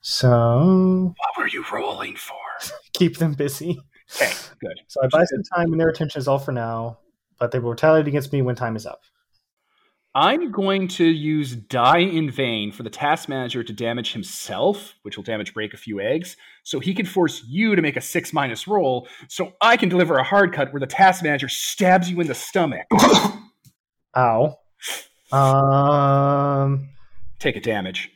So 0.00 1.14
What 1.16 1.38
were 1.38 1.46
you 1.46 1.64
rolling 1.72 2.16
for? 2.16 2.34
keep 2.94 3.18
them 3.18 3.34
busy. 3.34 3.78
Okay, 4.16 4.32
good. 4.60 4.80
So 4.88 5.00
I 5.04 5.06
buy 5.06 5.24
some 5.24 5.42
time, 5.54 5.70
and 5.70 5.80
their 5.80 5.90
attention 5.90 6.18
is 6.18 6.26
all 6.26 6.38
for 6.40 6.50
now. 6.50 6.98
But 7.38 7.50
they 7.52 7.58
will 7.58 7.70
retaliate 7.70 8.08
against 8.08 8.32
me 8.32 8.42
when 8.42 8.56
time 8.56 8.76
is 8.76 8.86
up. 8.86 9.00
I'm 10.14 10.50
going 10.50 10.88
to 10.88 11.04
use 11.04 11.54
die 11.54 11.98
in 11.98 12.30
vain 12.30 12.72
for 12.72 12.82
the 12.82 12.90
task 12.90 13.28
manager 13.28 13.62
to 13.62 13.72
damage 13.72 14.12
himself, 14.12 14.94
which 15.02 15.16
will 15.16 15.22
damage 15.22 15.54
break 15.54 15.74
a 15.74 15.76
few 15.76 16.00
eggs, 16.00 16.36
so 16.64 16.80
he 16.80 16.94
can 16.94 17.06
force 17.06 17.44
you 17.46 17.76
to 17.76 17.82
make 17.82 17.96
a 17.96 18.00
six 18.00 18.32
minus 18.32 18.66
roll, 18.66 19.06
so 19.28 19.52
I 19.60 19.76
can 19.76 19.88
deliver 19.88 20.16
a 20.16 20.24
hard 20.24 20.52
cut 20.52 20.72
where 20.72 20.80
the 20.80 20.86
task 20.86 21.22
manager 21.22 21.48
stabs 21.48 22.10
you 22.10 22.20
in 22.20 22.26
the 22.26 22.34
stomach. 22.34 22.86
Ow. 24.16 24.58
Um. 25.30 26.88
Take 27.38 27.56
a 27.56 27.60
damage. 27.60 28.10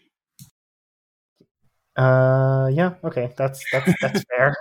Uh. 1.95 2.71
Yeah. 2.73 2.95
Okay. 3.05 3.33
That's 3.37 3.63
that's 3.71 3.93
that's 4.01 4.25
fair. 4.37 4.57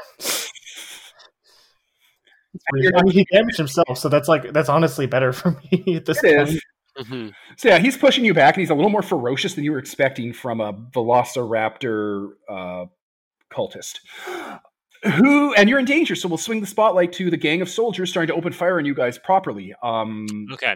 You're 2.75 2.97
I 2.97 3.01
mean, 3.03 3.13
he 3.13 3.25
damaged 3.31 3.57
himself, 3.57 3.97
so 3.97 4.07
that's 4.09 4.27
like 4.27 4.53
that's 4.53 4.69
honestly 4.69 5.05
better 5.07 5.33
for 5.33 5.59
me 5.71 5.95
at 5.95 6.05
this 6.05 6.23
It 6.23 6.37
point. 6.37 6.49
is. 6.49 6.61
hmm 7.07 7.27
So 7.57 7.69
yeah, 7.69 7.79
he's 7.79 7.97
pushing 7.97 8.23
you 8.25 8.33
back, 8.33 8.55
and 8.55 8.61
he's 8.61 8.69
a 8.69 8.75
little 8.75 8.89
more 8.91 9.01
ferocious 9.01 9.53
than 9.55 9.63
you 9.63 9.71
were 9.71 9.79
expecting 9.79 10.33
from 10.33 10.61
a 10.61 10.73
Velociraptor 10.73 12.29
uh, 12.49 12.85
cultist. 13.53 13.99
Who 15.15 15.51
and 15.55 15.67
you're 15.67 15.79
in 15.79 15.85
danger, 15.85 16.13
so 16.15 16.27
we'll 16.27 16.37
swing 16.37 16.61
the 16.61 16.67
spotlight 16.67 17.11
to 17.13 17.31
the 17.31 17.37
gang 17.37 17.61
of 17.61 17.69
soldiers 17.69 18.11
starting 18.11 18.27
to 18.27 18.35
open 18.35 18.53
fire 18.53 18.77
on 18.77 18.85
you 18.85 18.93
guys 18.93 19.17
properly. 19.17 19.73
Um, 19.81 20.27
Okay. 20.53 20.75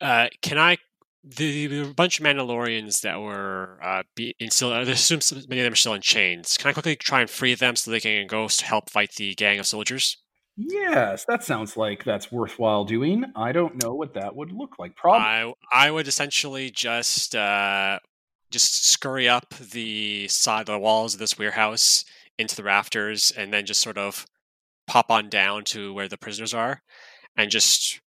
Uh, 0.00 0.28
can 0.40 0.56
I? 0.58 0.78
The, 1.22 1.66
the 1.66 1.92
bunch 1.92 2.18
of 2.18 2.24
Mandalorians 2.24 3.02
that 3.02 3.20
were 3.20 3.78
uh, 3.82 4.04
be, 4.16 4.34
in 4.40 4.48
still, 4.50 4.72
I 4.72 4.80
assume 4.80 5.20
some- 5.20 5.42
many 5.50 5.60
of 5.60 5.64
them 5.64 5.74
are 5.74 5.76
still 5.76 5.92
in 5.92 6.00
chains. 6.00 6.56
Can 6.56 6.70
I 6.70 6.72
quickly 6.72 6.96
try 6.96 7.20
and 7.20 7.28
free 7.28 7.54
them 7.54 7.76
so 7.76 7.90
they 7.90 8.00
can 8.00 8.26
go 8.26 8.46
s- 8.46 8.62
help 8.62 8.88
fight 8.88 9.10
the 9.16 9.34
gang 9.34 9.58
of 9.58 9.66
soldiers? 9.66 10.16
Yes, 10.68 11.24
that 11.26 11.44
sounds 11.44 11.76
like 11.76 12.04
that's 12.04 12.30
worthwhile 12.30 12.84
doing. 12.84 13.24
I 13.36 13.52
don't 13.52 13.82
know 13.82 13.94
what 13.94 14.14
that 14.14 14.34
would 14.34 14.52
look 14.52 14.78
like. 14.78 14.96
Probably. 14.96 15.20
I 15.20 15.52
I 15.72 15.90
would 15.90 16.08
essentially 16.08 16.70
just 16.70 17.34
uh, 17.34 17.98
just 18.50 18.86
scurry 18.86 19.28
up 19.28 19.54
the 19.54 20.28
side, 20.28 20.62
of 20.62 20.66
the 20.66 20.78
walls 20.78 21.14
of 21.14 21.20
this 21.20 21.38
warehouse 21.38 22.04
into 22.38 22.56
the 22.56 22.64
rafters, 22.64 23.30
and 23.30 23.52
then 23.52 23.66
just 23.66 23.80
sort 23.80 23.98
of 23.98 24.26
pop 24.86 25.10
on 25.10 25.28
down 25.28 25.64
to 25.64 25.92
where 25.94 26.08
the 26.08 26.18
prisoners 26.18 26.54
are, 26.54 26.82
and 27.36 27.50
just 27.50 28.00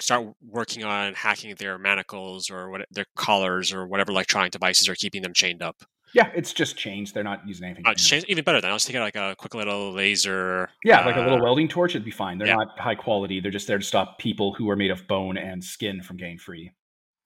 start 0.00 0.26
working 0.46 0.84
on 0.84 1.14
hacking 1.14 1.54
their 1.56 1.78
manacles 1.78 2.50
or 2.50 2.70
what 2.70 2.86
their 2.90 3.06
collars 3.16 3.72
or 3.72 3.86
whatever 3.86 4.12
electronic 4.12 4.52
devices 4.52 4.88
are 4.88 4.94
keeping 4.94 5.22
them 5.22 5.34
chained 5.34 5.62
up. 5.62 5.82
Yeah, 6.14 6.30
it's 6.34 6.52
just 6.52 6.76
chains. 6.76 7.12
They're 7.12 7.24
not 7.24 7.46
using 7.46 7.66
anything. 7.66 7.86
Uh, 7.86 7.94
chains, 7.94 8.24
even 8.28 8.44
better. 8.44 8.66
I'll 8.66 8.74
just 8.74 8.86
take 8.86 8.96
out 8.96 9.02
like 9.02 9.16
a 9.16 9.34
quick 9.36 9.54
little 9.54 9.92
laser. 9.92 10.68
yeah, 10.84 11.04
like 11.04 11.16
a 11.16 11.20
little 11.20 11.38
uh, 11.38 11.42
welding 11.42 11.68
torch, 11.68 11.92
it'd 11.92 12.04
be 12.04 12.10
fine. 12.10 12.38
They're 12.38 12.48
yeah. 12.48 12.56
not 12.56 12.78
high 12.78 12.94
quality. 12.94 13.40
They're 13.40 13.50
just 13.50 13.66
there 13.66 13.78
to 13.78 13.84
stop 13.84 14.18
people 14.18 14.54
who 14.54 14.68
are 14.70 14.76
made 14.76 14.90
of 14.90 15.06
bone 15.06 15.36
and 15.36 15.62
skin 15.62 16.02
from 16.02 16.16
getting 16.16 16.38
free. 16.38 16.72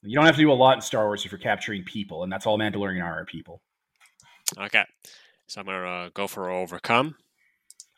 You 0.03 0.15
don't 0.15 0.27
have 0.27 0.37
to 0.37 0.41
do 0.41 0.53
a 0.53 0.55
lot 0.55 0.77
in 0.77 0.81
Star 0.83 1.07
Wars 1.07 1.25
if 1.25 1.33
you're 1.33 1.39
capturing 1.39 1.83
people, 1.85 2.25
and 2.25 2.33
that's 2.33 2.47
all 2.47 2.59
Mandalorian 2.59 3.03
are 3.03 3.21
are 3.21 3.25
people. 3.25 3.63
Okay, 4.59 4.85
so 5.47 5.61
I'm 5.61 5.67
gonna 5.67 5.87
uh, 5.87 6.11
go 6.13 6.27
for 6.27 6.51
overcome. 6.51 7.15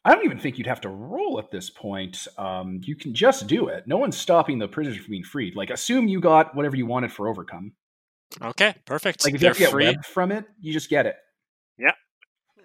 I 0.04 0.14
don't 0.14 0.24
even 0.24 0.38
think 0.38 0.56
you'd 0.56 0.68
have 0.68 0.80
to 0.82 0.88
roll 0.88 1.40
at 1.40 1.50
this 1.50 1.68
point. 1.68 2.28
Um, 2.38 2.80
you 2.84 2.94
can 2.94 3.12
just 3.12 3.48
do 3.48 3.66
it. 3.66 3.88
No 3.88 3.96
one's 3.96 4.16
stopping 4.16 4.56
the 4.56 4.68
prisoners 4.68 4.98
from 4.98 5.10
being 5.10 5.24
freed. 5.24 5.56
Like, 5.56 5.70
assume 5.70 6.06
you 6.06 6.20
got 6.20 6.54
whatever 6.54 6.76
you 6.76 6.86
wanted 6.86 7.10
for 7.10 7.26
overcome. 7.26 7.72
Okay, 8.42 8.74
perfect. 8.84 9.24
Like, 9.24 9.34
if 9.34 9.40
you 9.40 9.46
They're 9.46 9.54
to 9.54 9.58
get 9.60 9.70
free. 9.70 9.84
web 9.86 10.04
from 10.04 10.32
it, 10.32 10.44
you 10.60 10.72
just 10.72 10.90
get 10.90 11.06
it. 11.06 11.16
Yeah. 11.78 11.92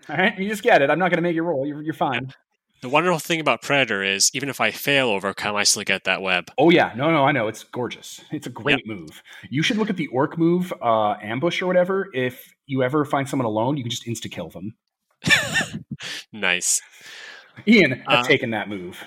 All 0.09 0.17
right, 0.17 0.37
you 0.37 0.49
just 0.49 0.63
get 0.63 0.81
it. 0.81 0.89
I'm 0.89 0.99
not 0.99 1.09
going 1.09 1.17
to 1.17 1.21
make 1.21 1.35
you 1.35 1.43
roll. 1.43 1.65
You're, 1.65 1.81
you're 1.81 1.93
fine. 1.93 2.33
The 2.81 2.89
wonderful 2.89 3.19
thing 3.19 3.39
about 3.39 3.61
Predator 3.61 4.01
is 4.01 4.31
even 4.33 4.49
if 4.49 4.59
I 4.59 4.71
fail 4.71 5.09
overcome, 5.09 5.55
I 5.55 5.63
still 5.63 5.83
get 5.83 6.03
that 6.05 6.23
web. 6.23 6.49
Oh 6.57 6.71
yeah, 6.71 6.91
no, 6.95 7.11
no, 7.11 7.23
I 7.25 7.31
know. 7.31 7.47
It's 7.47 7.63
gorgeous. 7.63 8.21
It's 8.31 8.47
a 8.47 8.49
great 8.49 8.87
move. 8.87 9.21
You 9.51 9.61
should 9.61 9.77
look 9.77 9.91
at 9.91 9.97
the 9.97 10.07
orc 10.07 10.35
move, 10.39 10.73
uh, 10.81 11.13
ambush 11.21 11.61
or 11.61 11.67
whatever. 11.67 12.09
If 12.11 12.55
you 12.65 12.81
ever 12.81 13.05
find 13.05 13.29
someone 13.29 13.45
alone, 13.45 13.77
you 13.77 13.83
can 13.83 13.91
just 13.91 14.07
insta 14.07 14.31
kill 14.31 14.49
them. 14.49 14.73
nice. 16.33 16.81
Ian 17.67 17.91
has 17.91 18.01
Uh, 18.07 18.23
taken 18.23 18.49
that 18.49 18.67
move 18.67 18.99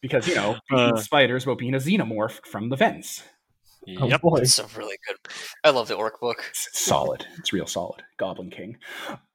because 0.00 0.26
you 0.26 0.34
know 0.34 0.56
Uh. 0.72 0.96
spiders 0.96 1.44
about 1.44 1.58
being 1.58 1.74
a 1.74 1.78
xenomorph 1.78 2.44
from 2.46 2.70
the 2.70 2.76
vents. 2.76 3.22
Oh 4.00 4.08
Yep. 4.08 4.20
boy. 4.20 4.38
It's 4.42 4.58
a 4.58 4.66
really 4.76 4.96
good. 5.06 5.16
I 5.64 5.70
love 5.70 5.88
the 5.88 5.94
orc 5.94 6.20
book. 6.20 6.44
It's 6.50 6.68
solid. 6.78 7.26
It's 7.38 7.52
real 7.52 7.66
solid. 7.66 8.02
Goblin 8.18 8.50
King. 8.50 8.76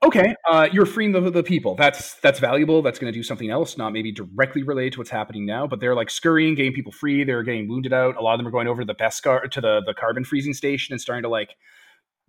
Okay, 0.04 0.36
uh, 0.50 0.68
you're 0.72 0.86
freeing 0.86 1.12
the, 1.12 1.22
the 1.32 1.44
people. 1.44 1.76
That's 1.76 2.16
that's 2.16 2.40
valuable. 2.40 2.82
That's 2.82 3.00
going 3.00 3.12
to 3.12 3.18
do 3.18 3.24
something 3.24 3.50
else, 3.50 3.78
not 3.78 3.94
maybe 3.94 4.12
directly 4.12 4.64
related 4.64 4.94
to 4.94 5.00
what's 5.00 5.10
happening 5.10 5.46
now. 5.46 5.66
But 5.66 5.80
they're 5.80 5.96
like 5.96 6.10
scurrying, 6.10 6.56
getting 6.56 6.74
people 6.74 6.92
free. 6.92 7.24
They're 7.24 7.44
getting 7.44 7.68
wounded 7.68 7.94
out. 7.94 8.18
A 8.18 8.22
lot 8.22 8.34
of 8.34 8.40
them 8.40 8.48
are 8.48 8.52
going 8.52 8.68
over 8.68 8.82
to 8.82 8.86
the 8.86 8.96
Beskar 8.96 9.50
to 9.50 9.62
the 9.62 9.82
the 9.86 9.94
carbon 9.94 10.24
freezing 10.24 10.54
station 10.54 10.94
and 10.94 11.02
starting 11.02 11.24
to 11.24 11.30
like 11.30 11.56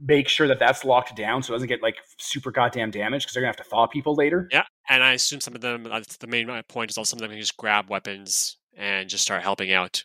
make 0.00 0.28
sure 0.28 0.48
that 0.48 0.58
that's 0.58 0.84
locked 0.84 1.14
down 1.16 1.42
so 1.42 1.52
it 1.52 1.56
doesn't 1.56 1.68
get 1.68 1.82
like 1.82 1.96
super 2.18 2.50
goddamn 2.50 2.90
damaged 2.90 3.24
because 3.26 3.34
they're 3.34 3.42
gonna 3.42 3.48
have 3.50 3.56
to 3.56 3.64
thaw 3.64 3.86
people 3.86 4.14
later. 4.14 4.48
Yeah, 4.50 4.64
and 4.88 5.02
I 5.02 5.12
assume 5.12 5.40
some 5.40 5.54
of 5.54 5.60
them. 5.60 5.86
uh, 5.90 6.00
The 6.20 6.26
main 6.26 6.48
uh, 6.50 6.62
point 6.68 6.90
is 6.90 6.98
also 6.98 7.10
some 7.10 7.18
of 7.18 7.20
them 7.22 7.30
can 7.30 7.40
just 7.40 7.56
grab 7.56 7.88
weapons 7.90 8.56
and 8.76 9.08
just 9.08 9.22
start 9.22 9.42
helping 9.42 9.72
out. 9.72 10.02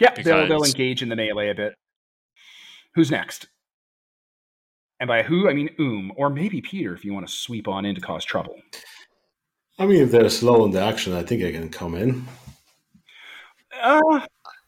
Yeah, 0.00 0.14
they'll 0.14 0.48
they'll 0.48 0.64
engage 0.64 1.02
in 1.02 1.08
the 1.08 1.16
melee 1.16 1.50
a 1.50 1.54
bit. 1.54 1.74
Who's 2.94 3.10
next? 3.10 3.48
And 5.00 5.08
by 5.08 5.22
who, 5.22 5.48
I 5.48 5.54
mean 5.54 5.70
Oom, 5.80 6.12
or 6.16 6.30
maybe 6.30 6.60
Peter 6.60 6.94
if 6.94 7.04
you 7.04 7.12
want 7.12 7.26
to 7.26 7.32
sweep 7.32 7.68
on 7.68 7.84
in 7.84 7.94
to 7.94 8.00
cause 8.00 8.24
trouble. 8.24 8.56
I 9.78 9.86
mean, 9.86 10.02
if 10.02 10.10
they're 10.10 10.30
slow 10.30 10.64
in 10.64 10.70
the 10.70 10.80
action, 10.80 11.12
I 11.12 11.22
think 11.22 11.42
I 11.42 11.50
can 11.50 11.68
come 11.68 11.94
in. 11.94 12.26
Uh, 13.82 14.20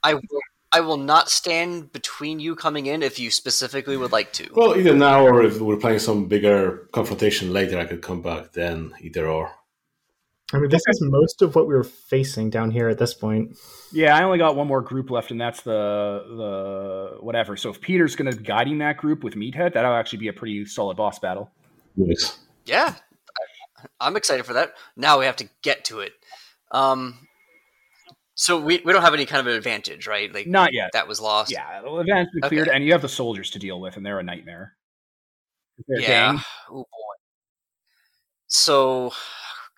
I 0.03 0.15
will. 0.15 0.41
I 0.73 0.81
will 0.81 0.99
not 0.99 1.31
stand 1.31 1.93
between 1.93 2.39
you 2.39 2.55
coming 2.55 2.87
in 2.87 3.03
if 3.03 3.19
you 3.19 3.31
specifically 3.31 3.97
would 3.97 4.13
like 4.13 4.33
to. 4.35 4.51
Well, 4.53 4.77
either 4.77 4.95
now 4.95 5.25
or 5.25 5.43
if 5.43 5.59
we're 5.59 5.79
playing 5.79 6.01
some 6.01 6.27
bigger 6.27 6.89
confrontation 6.93 7.53
later, 7.53 7.79
I 7.79 7.87
could 7.87 8.03
come 8.03 8.21
back 8.21 8.53
then, 8.53 8.93
either 9.01 9.27
or. 9.27 9.53
I 10.53 10.59
mean, 10.59 10.71
this 10.71 10.83
is 10.87 11.01
most 11.03 11.43
of 11.43 11.57
what 11.57 11.67
we 11.67 11.75
were 11.75 11.83
facing 11.83 12.51
down 12.51 12.71
here 12.71 12.89
at 12.89 12.99
this 12.99 13.15
point. 13.15 13.57
Yeah, 13.93 14.17
I 14.17 14.23
only 14.23 14.39
got 14.39 14.55
one 14.55 14.69
more 14.69 14.81
group 14.81 15.11
left, 15.11 15.33
and 15.33 15.41
that's 15.41 15.63
the 15.63 16.23
the 16.29 17.17
whatever. 17.21 17.57
So 17.57 17.71
if 17.71 17.81
Peter's 17.81 18.15
going 18.15 18.31
to 18.31 18.37
be 18.37 18.45
guiding 18.45 18.79
that 18.79 18.97
group 18.97 19.25
with 19.25 19.35
Meathead, 19.35 19.73
that'll 19.75 19.93
actually 19.95 20.21
be 20.21 20.29
a 20.29 20.33
pretty 20.33 20.65
solid 20.65 20.97
boss 20.97 21.19
battle. 21.19 21.51
Nice. 21.97 22.39
Yeah, 22.65 22.95
I- 23.83 23.87
I'm 24.07 24.17
excited 24.17 24.47
for 24.47 24.53
that. 24.53 24.75
Now 24.97 25.19
we 25.19 25.25
have 25.27 25.37
to 25.37 25.49
get 25.63 25.85
to 25.87 26.01
it. 26.01 26.13
Um, 26.71 27.27
so 28.35 28.61
we, 28.61 28.83
we 28.85 28.93
don't 28.93 29.03
have 29.03 29.15
any 29.15 29.27
kind 29.27 29.41
of 29.41 29.47
an 29.49 29.55
advantage, 29.57 30.07
right? 30.07 30.33
Like 30.33 30.47
Not 30.47 30.73
yet. 30.73 30.91
that 30.93 31.09
was 31.09 31.21
lost. 31.21 31.51
Yeah, 31.51 31.81
the 31.83 31.93
advantage 31.93 32.29
been 32.35 32.45
Okay. 32.45 32.49
cleared, 32.57 32.69
and 32.69 32.85
you 32.85 32.93
have 32.93 33.03
the 33.03 33.09
soldiers 33.09 33.51
to 33.51 33.59
deal 33.59 33.81
with, 33.81 33.97
and 33.97 34.07
they're 34.07 34.19
a 34.21 34.23
nightmare. 34.23 34.75
They're 35.89 36.01
yeah. 36.03 36.33
gang. 36.33 36.43
Oh 36.71 36.77
boy. 36.85 37.15
So, 38.47 39.13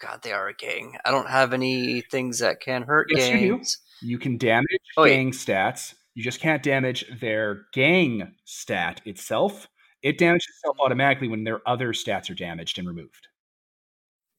God, 0.00 0.22
they 0.22 0.32
are 0.32 0.48
a 0.48 0.54
gang. 0.54 0.96
I 1.04 1.10
don't 1.10 1.28
have 1.28 1.52
any 1.52 2.00
things 2.02 2.38
that 2.40 2.60
can 2.60 2.82
hurt 2.82 3.10
Yes, 3.10 3.30
you 3.30 3.38
do. 3.38 3.58
gangs. 3.58 3.78
You 4.00 4.18
can 4.18 4.38
damage 4.38 4.66
Oh, 4.96 5.04
yeah. 5.04 5.16
gang 5.16 5.32
stats. 5.32 5.94
You 6.14 6.22
just 6.22 6.40
can't 6.40 6.62
damage 6.62 7.04
their 7.20 7.66
gang 7.72 8.34
stat 8.44 9.00
itself. 9.04 9.68
It 10.02 10.18
damages 10.18 10.46
itself 10.56 10.76
automatically 10.80 11.28
when 11.28 11.44
their 11.44 11.66
other 11.68 11.92
stats 11.92 12.30
are 12.30 12.34
damaged 12.34 12.78
and 12.78 12.86
removed. 12.88 13.28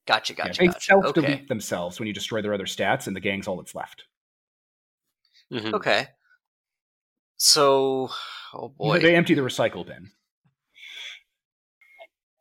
Gotcha, 0.05 0.33
Yeah, 0.41 0.53
gotcha, 0.53 0.61
they 0.61 0.67
gotcha. 0.67 0.79
self 0.85 1.13
delete 1.13 1.47
Okay, 1.47 1.47
themselves 1.47 1.99
when 1.99 2.07
you 2.07 2.13
destroy 2.13 2.41
their 2.41 2.53
other 2.53 2.65
stats, 2.65 3.07
and 3.07 3.15
the 3.15 3.19
gang's 3.21 3.47
all 3.47 3.57
that's 3.57 3.75
left. 3.75 4.05
Mhm. 5.51 5.73
okay. 5.73 6.07
So, 7.37 8.11
oh 8.53 8.69
boy, 8.69 8.99
They 8.99 9.15
empty 9.15 9.33
the 9.35 9.41
recycle 9.41 9.85
bin. 9.85 10.11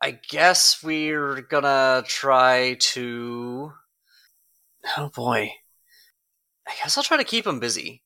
I 0.01 0.19
guess 0.29 0.83
we're 0.83 1.41
gonna 1.43 2.05
try 2.07 2.75
to. 2.81 3.73
Oh 4.97 5.11
boy, 5.15 5.51
I 6.67 6.73
guess 6.83 6.97
I'll 6.97 7.05
try 7.05 7.17
to 7.17 7.25
keep 7.25 7.45
them 7.45 7.59
busy, 7.61 8.03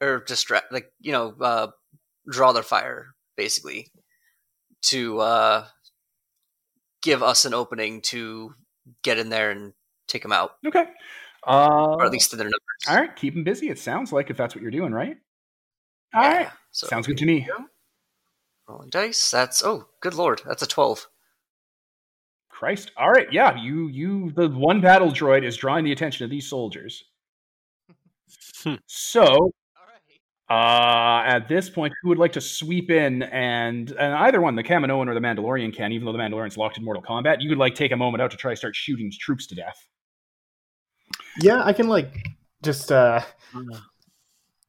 or 0.00 0.20
distract, 0.26 0.72
like 0.72 0.90
you 1.00 1.12
know, 1.12 1.34
uh, 1.40 1.68
draw 2.30 2.52
their 2.52 2.62
fire 2.62 3.14
basically, 3.36 3.92
to 4.84 5.18
uh, 5.20 5.66
give 7.02 7.22
us 7.22 7.44
an 7.44 7.54
opening 7.54 8.00
to 8.02 8.54
get 9.02 9.18
in 9.18 9.28
there 9.28 9.50
and 9.50 9.74
take 10.08 10.22
them 10.22 10.32
out, 10.32 10.52
Okay. 10.66 10.86
Uh, 11.46 11.94
or 11.98 12.04
at 12.06 12.10
least 12.10 12.32
in 12.32 12.38
their 12.38 12.46
numbers. 12.46 12.58
all 12.88 12.96
right. 12.96 13.14
Keep 13.14 13.34
them 13.34 13.44
busy. 13.44 13.68
It 13.68 13.78
sounds 13.78 14.12
like 14.12 14.28
if 14.30 14.36
that's 14.36 14.54
what 14.54 14.62
you're 14.62 14.70
doing, 14.72 14.92
right? 14.92 15.16
All 16.14 16.22
right. 16.22 16.40
Yeah, 16.40 16.50
So 16.72 16.86
Sounds 16.88 17.06
good 17.06 17.18
to 17.18 17.26
me. 17.26 17.46
rolling 18.66 18.88
dice. 18.88 19.30
That's 19.30 19.62
oh, 19.62 19.88
good 20.00 20.14
lord, 20.14 20.40
that's 20.46 20.62
a 20.62 20.66
twelve. 20.66 21.06
Christ. 22.58 22.90
All 22.96 23.10
right. 23.10 23.32
Yeah. 23.32 23.56
You. 23.56 23.86
You. 23.88 24.32
The 24.32 24.48
one 24.48 24.80
battle 24.80 25.10
droid 25.10 25.44
is 25.44 25.56
drawing 25.56 25.84
the 25.84 25.92
attention 25.92 26.24
of 26.24 26.30
these 26.30 26.48
soldiers. 26.48 27.04
Hmm. 28.64 28.74
so 28.86 29.52
Uh, 30.50 31.22
at 31.26 31.46
this 31.46 31.68
point, 31.68 31.92
who 32.00 32.08
would 32.08 32.16
like 32.16 32.32
to 32.32 32.40
sweep 32.40 32.90
in 32.90 33.22
and 33.24 33.90
and 33.92 34.14
either 34.14 34.40
one, 34.40 34.56
the 34.56 34.62
Kaminoan 34.64 35.06
or 35.06 35.14
the 35.14 35.20
Mandalorian 35.20 35.74
can, 35.76 35.92
even 35.92 36.06
though 36.06 36.12
the 36.12 36.18
Mandalorian's 36.18 36.56
locked 36.56 36.78
in 36.78 36.84
Mortal 36.84 37.02
Kombat, 37.02 37.42
you 37.42 37.50
could 37.50 37.58
like 37.58 37.74
take 37.74 37.92
a 37.92 37.96
moment 37.96 38.22
out 38.22 38.30
to 38.30 38.36
try 38.38 38.52
to 38.52 38.56
start 38.56 38.74
shooting 38.74 39.12
troops 39.20 39.46
to 39.48 39.54
death. 39.54 39.78
Yeah, 41.40 41.62
I 41.62 41.74
can 41.74 41.88
like 41.88 42.28
just 42.62 42.90
uh 42.90 43.20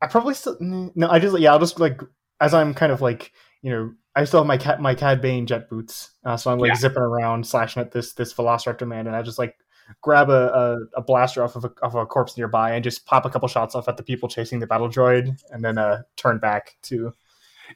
I 0.02 0.08
probably 0.08 0.34
still 0.34 0.58
no, 0.60 1.10
I 1.10 1.18
just 1.18 1.40
yeah, 1.40 1.54
I'll 1.54 1.60
just 1.60 1.80
like 1.80 2.02
as 2.42 2.54
I'm 2.54 2.74
kind 2.74 2.92
of 2.92 3.02
like 3.02 3.32
you 3.62 3.72
know 3.72 3.94
I 4.16 4.24
still 4.26 4.40
have 4.42 4.48
my 4.48 4.58
cat 4.58 4.82
my 4.82 4.96
Cad 4.96 5.22
Bane 5.22 5.46
jet 5.46 5.70
boots, 5.70 6.12
uh, 6.26 6.36
so 6.38 6.52
I'm 6.52 6.60
like 6.60 6.70
Yeah. 6.70 6.76
zipping 6.76 7.04
around 7.04 7.46
slashing 7.46 7.82
at 7.82 7.92
this 7.92 8.14
this 8.14 8.34
Velociraptor 8.34 8.88
man, 8.88 9.08
and 9.08 9.16
I 9.16 9.22
just 9.22 9.40
like 9.40 9.56
grab 10.02 10.30
a, 10.30 10.80
a, 10.96 11.00
a 11.00 11.02
blaster 11.02 11.44
off 11.44 11.56
of 11.56 11.66
a, 11.66 11.72
off 11.82 11.96
of 11.96 12.02
a 12.02 12.06
corpse 12.06 12.38
nearby 12.38 12.74
and 12.74 12.84
just 12.84 13.06
pop 13.06 13.26
a 13.26 13.30
couple 13.30 13.48
shots 13.48 13.76
off 13.76 13.88
at 13.88 13.98
the 13.98 14.04
people 14.04 14.30
chasing 14.30 14.60
the 14.60 14.68
battle 14.68 14.90
droid, 14.90 15.38
and 15.52 15.64
then 15.64 15.78
uh 15.78 16.02
turn 16.16 16.40
back 16.40 16.76
to 16.84 17.14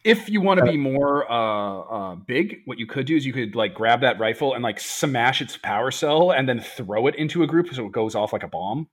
If 0.03 0.27
you 0.27 0.41
want 0.41 0.60
to 0.60 0.65
be 0.65 0.76
more 0.77 1.31
uh, 1.31 1.80
uh, 1.81 2.15
big, 2.15 2.61
what 2.65 2.80
you 2.80 2.88
could 2.88 3.05
do 3.05 3.15
is 3.15 3.26
you 3.26 3.34
could 3.34 3.55
like 3.55 3.73
grab 3.76 4.01
that 4.01 4.19
rifle 4.19 4.53
and 4.55 4.64
like 4.64 4.80
smash 4.80 5.39
its 5.41 5.55
power 5.57 5.91
cell 5.91 6.31
and 6.31 6.49
then 6.49 6.60
throw 6.60 7.05
it 7.07 7.15
into 7.15 7.43
a 7.43 7.47
group 7.47 7.72
so 7.73 7.85
it 7.85 7.91
goes 7.91 8.15
off 8.15 8.34
like 8.34 8.43
a 8.43 8.47
bomb. 8.47 8.89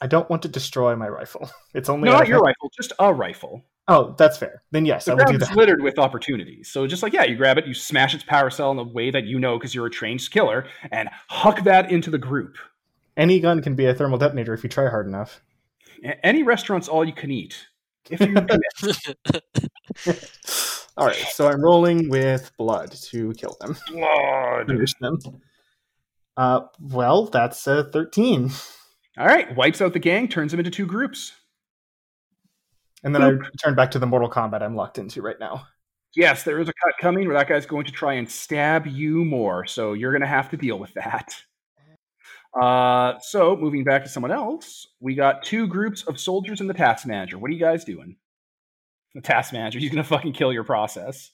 I 0.00 0.06
don't 0.06 0.28
want 0.30 0.42
to 0.42 0.48
destroy 0.48 0.96
my 0.96 1.08
rifle. 1.08 1.50
It's 1.74 1.88
only 1.88 2.08
No, 2.08 2.16
not 2.16 2.28
your 2.28 2.40
rifle, 2.40 2.70
just 2.76 2.92
a 2.98 3.12
rifle. 3.12 3.64
Oh, 3.92 4.14
that's 4.16 4.38
fair. 4.38 4.62
Then 4.70 4.86
yes, 4.86 5.04
The 5.06 5.10
I 5.10 5.14
will 5.14 5.18
do 5.18 5.24
ground 5.24 5.42
is 5.42 5.48
that. 5.48 5.56
littered 5.56 5.82
with 5.82 5.98
opportunities. 5.98 6.70
So 6.70 6.86
just 6.86 7.02
like 7.02 7.12
yeah, 7.12 7.24
you 7.24 7.36
grab 7.36 7.58
it, 7.58 7.66
you 7.66 7.74
smash 7.74 8.14
its 8.14 8.22
power 8.24 8.48
cell 8.48 8.70
in 8.70 8.78
a 8.78 8.84
way 8.84 9.10
that 9.10 9.24
you 9.24 9.38
know 9.40 9.58
because 9.58 9.74
you're 9.74 9.86
a 9.86 9.90
trained 9.90 10.22
killer, 10.30 10.66
and 10.92 11.08
huck 11.28 11.64
that 11.64 11.90
into 11.90 12.08
the 12.10 12.18
group. 12.18 12.56
Any 13.16 13.40
gun 13.40 13.60
can 13.62 13.74
be 13.74 13.86
a 13.86 13.94
thermal 13.94 14.16
detonator 14.18 14.54
if 14.54 14.62
you 14.62 14.68
try 14.70 14.88
hard 14.88 15.06
enough. 15.08 15.42
A- 16.04 16.24
Any 16.24 16.42
restaurant's 16.44 16.86
all 16.88 17.04
you 17.04 17.12
can 17.12 17.30
eat. 17.30 17.66
If 18.10 18.20
you. 18.20 18.34
All 20.96 21.06
right, 21.06 21.16
so 21.32 21.48
I'm 21.48 21.62
rolling 21.62 22.08
with 22.10 22.50
blood 22.58 22.90
to 22.92 23.32
kill 23.34 23.56
them. 23.60 23.76
Blood. 23.90 24.66
Finish 24.66 24.92
them. 25.00 25.18
Uh, 26.36 26.60
well, 26.80 27.26
that's 27.26 27.66
a 27.66 27.84
13. 27.84 28.50
All 29.18 29.26
right, 29.26 29.54
wipes 29.56 29.80
out 29.80 29.92
the 29.94 29.98
gang, 29.98 30.28
turns 30.28 30.50
them 30.52 30.60
into 30.60 30.70
two 30.70 30.86
groups. 30.86 31.32
And 33.02 33.14
then 33.14 33.22
I 33.22 33.32
turn 33.62 33.74
back 33.74 33.90
to 33.92 33.98
the 33.98 34.06
Mortal 34.06 34.28
Kombat 34.30 34.62
I'm 34.62 34.76
locked 34.76 34.98
into 34.98 35.22
right 35.22 35.38
now. 35.40 35.66
Yes, 36.14 36.42
there 36.42 36.58
is 36.60 36.68
a 36.68 36.72
cut 36.84 36.94
coming 37.00 37.26
where 37.28 37.36
that 37.36 37.48
guy's 37.48 37.66
going 37.66 37.86
to 37.86 37.92
try 37.92 38.14
and 38.14 38.30
stab 38.30 38.86
you 38.86 39.24
more, 39.24 39.64
so 39.64 39.92
you're 39.92 40.10
going 40.12 40.22
to 40.22 40.26
have 40.26 40.50
to 40.50 40.56
deal 40.56 40.78
with 40.78 40.92
that. 40.94 41.34
Uh, 42.60 43.16
so 43.20 43.56
moving 43.56 43.84
back 43.84 44.02
to 44.02 44.08
someone 44.08 44.32
else, 44.32 44.88
we 44.98 45.14
got 45.14 45.42
two 45.44 45.68
groups 45.68 46.02
of 46.08 46.18
soldiers 46.18 46.60
and 46.60 46.68
the 46.68 46.74
task 46.74 47.06
manager. 47.06 47.38
What 47.38 47.48
are 47.50 47.54
you 47.54 47.60
guys 47.60 47.84
doing? 47.84 48.16
The 49.14 49.20
task 49.20 49.52
manager, 49.52 49.78
he's 49.78 49.90
going 49.90 50.02
to 50.02 50.08
fucking 50.08 50.32
kill 50.32 50.52
your 50.52 50.64
process. 50.64 51.30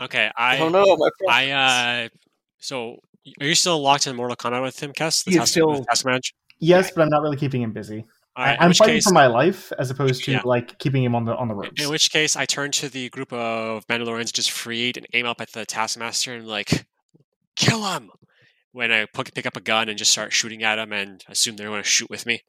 Okay, 0.00 0.30
I 0.36 0.56
I 0.56 0.58
don't 0.58 0.72
know. 0.72 0.96
My 1.22 1.52
I 1.52 2.04
uh 2.04 2.08
so 2.58 2.98
are 3.40 3.46
you 3.46 3.54
still 3.54 3.80
locked 3.80 4.06
in 4.06 4.16
Mortal 4.16 4.36
Kombat 4.36 4.62
with 4.62 4.82
him, 4.82 4.92
Kess? 4.92 5.24
The 5.24 5.30
He 5.30 5.36
is 5.36 5.40
task, 5.40 5.50
still- 5.52 5.72
the 5.72 5.84
task 5.84 6.04
manager? 6.04 6.32
Yes, 6.58 6.90
but 6.90 7.02
I'm 7.02 7.08
not 7.10 7.22
really 7.22 7.36
keeping 7.36 7.62
him 7.62 7.72
busy. 7.72 8.04
All 8.36 8.44
right, 8.44 8.50
I, 8.52 8.54
in 8.54 8.62
I'm 8.62 8.74
fighting 8.74 8.96
case, 8.96 9.04
for 9.06 9.12
my 9.14 9.26
life 9.28 9.72
as 9.78 9.90
opposed 9.90 10.24
to 10.24 10.32
Yeah. 10.32 10.42
like 10.44 10.78
keeping 10.78 11.04
him 11.04 11.14
on 11.14 11.24
the 11.24 11.36
on 11.36 11.48
the 11.48 11.54
ropes. 11.54 11.82
in 11.82 11.88
which 11.88 12.10
case 12.10 12.34
I 12.36 12.46
turn 12.46 12.72
to 12.72 12.88
the 12.88 13.08
group 13.10 13.32
of 13.32 13.86
Mandalorians 13.86 14.32
just 14.32 14.50
freed 14.50 14.96
and 14.96 15.06
aim 15.14 15.26
up 15.26 15.40
at 15.40 15.52
the 15.52 15.64
taskmaster 15.64 16.34
and 16.34 16.46
like 16.48 16.86
kill 17.56 17.84
him. 17.84 18.10
When 18.72 18.90
I 18.90 19.06
pick 19.06 19.32
pick 19.34 19.46
up 19.46 19.56
a 19.56 19.60
gun 19.60 19.88
and 19.88 19.96
just 19.96 20.10
start 20.10 20.32
shooting 20.32 20.64
at 20.64 20.80
him 20.80 20.92
and 20.92 21.22
assume 21.28 21.54
they're 21.56 21.68
going 21.68 21.82
to 21.82 21.88
shoot 21.88 22.10
with 22.10 22.26
me. 22.26 22.42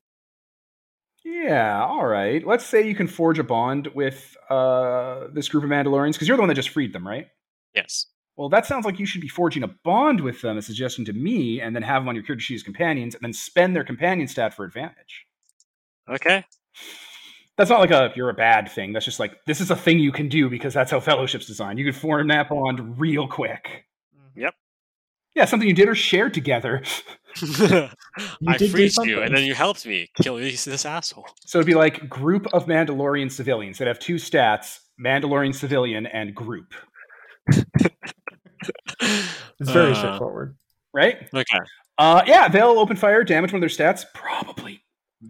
Yeah, 1.24 1.84
all 1.84 2.06
right. 2.06 2.46
Let's 2.46 2.66
say 2.66 2.88
you 2.88 2.96
can 2.96 3.08
forge 3.08 3.40
a 3.40 3.44
bond 3.44 3.88
with 3.94 4.36
uh, 4.50 5.28
this 5.34 5.50
group 5.50 5.64
of 5.64 5.70
Mandalorians, 5.70 6.14
because 6.14 6.28
you're 6.28 6.38
the 6.38 6.42
one 6.42 6.50
that 6.50 6.56
just 6.56 6.70
freed 6.70 6.94
them, 6.94 7.08
right? 7.08 7.28
Yes. 7.74 8.08
Well, 8.38 8.50
that 8.50 8.66
sounds 8.66 8.86
like 8.86 9.00
you 9.00 9.06
should 9.06 9.22
be 9.22 9.28
forging 9.28 9.64
a 9.64 9.68
bond 9.68 10.22
with 10.22 10.42
them, 10.42 10.58
a 10.58 10.62
suggestion 10.62 11.04
to 11.06 11.14
me, 11.14 11.62
and 11.62 11.76
then 11.76 11.82
have 11.84 12.02
them 12.04 12.10
on 12.10 12.16
your 12.16 12.24
character 12.24 12.44
sheet 12.44 12.56
as 12.56 12.64
companions, 12.64 13.16
and 13.16 13.24
then 13.24 13.34
spend 13.34 13.76
their 13.76 13.84
companion 13.84 14.28
stat 14.28 14.54
for 14.54 14.66
advantage. 14.66 15.26
Okay. 16.10 16.46
That's 17.58 17.70
not 17.70 17.80
like 17.80 17.92
a 17.92 18.12
you're 18.16 18.30
a 18.30 18.34
bad 18.34 18.70
thing. 18.70 18.94
That's 18.94 19.06
just 19.06 19.20
like 19.20 19.44
this 19.46 19.62
is 19.62 19.72
a 19.72 19.76
thing 19.76 20.00
you 20.00 20.12
can 20.12 20.28
do 20.28 20.50
because 20.50 20.74
that's 20.74 20.92
how 20.92 21.00
fellowship's 21.00 21.46
designed. 21.46 21.80
You 21.80 21.86
could 21.86 21.96
form 21.96 22.28
that 22.28 22.50
bond 22.50 23.00
real 23.00 23.28
quick. 23.28 23.86
Yep. 24.36 24.54
Yeah, 25.36 25.46
something 25.46 25.68
you 25.68 25.76
did 25.76 25.90
or 25.90 25.96
shared 25.96 26.34
together. 26.34 26.84
I 28.48 28.58
did 28.58 28.72
freed 28.72 28.94
you, 29.04 29.22
and 29.22 29.36
then 29.36 29.44
you 29.44 29.54
helped 29.54 29.86
me 29.86 30.10
kill 30.22 30.38
this, 30.38 30.64
this 30.64 30.86
asshole. 30.86 31.28
So 31.46 31.60
it'd 31.60 31.68
be 31.68 31.76
like 31.76 32.10
group 32.10 32.48
of 32.54 32.66
Mandalorian 32.66 33.30
civilians 33.30 33.78
that 33.78 33.88
have 33.88 34.00
two 34.00 34.16
stats: 34.16 34.80
Mandalorian 35.04 35.54
civilian 35.54 36.06
and 36.06 36.34
group. 36.36 36.74
It's 39.60 39.70
very 39.72 39.92
Uh, 39.92 39.96
straightforward. 39.96 40.58
Right? 40.94 41.30
Okay. 41.34 41.60
Uh, 41.98 42.24
yeah, 42.26 42.48
they'll 42.48 42.80
open 42.80 42.98
fire, 42.98 43.24
damage 43.24 43.54
one 43.54 43.62
of 43.64 43.70
their 43.70 43.86
stats, 43.88 44.04
probably 44.14 44.84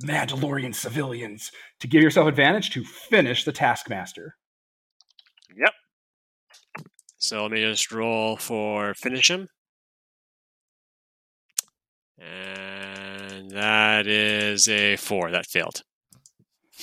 Mandalorian 0.03 0.73
civilians, 0.73 1.51
to 1.79 1.87
give 1.87 2.01
yourself 2.01 2.27
advantage 2.27 2.71
to 2.71 2.83
finish 2.83 3.43
the 3.43 3.51
Taskmaster. 3.51 4.35
Yep. 5.57 5.73
So 7.17 7.43
let 7.43 7.51
me 7.51 7.61
just 7.61 7.91
roll 7.91 8.37
for 8.37 8.93
finish 8.93 9.29
him. 9.29 9.47
And 12.19 13.51
that 13.51 14.07
is 14.07 14.67
a 14.67 14.95
four. 14.95 15.31
That 15.31 15.47
failed. 15.47 15.81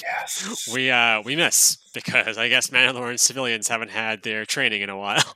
Yes. 0.03 0.69
We 0.73 0.91
uh 0.91 1.23
we 1.23 1.37
miss 1.37 1.79
because 1.95 2.39
I 2.39 2.49
guess 2.49 2.69
Mandalorian 2.69 3.21
civilians 3.21 3.69
haven't 3.69 3.91
had 3.91 4.23
their 4.23 4.45
training 4.45 4.83
in 4.83 4.91
a 4.91 4.99
while. 4.99 5.23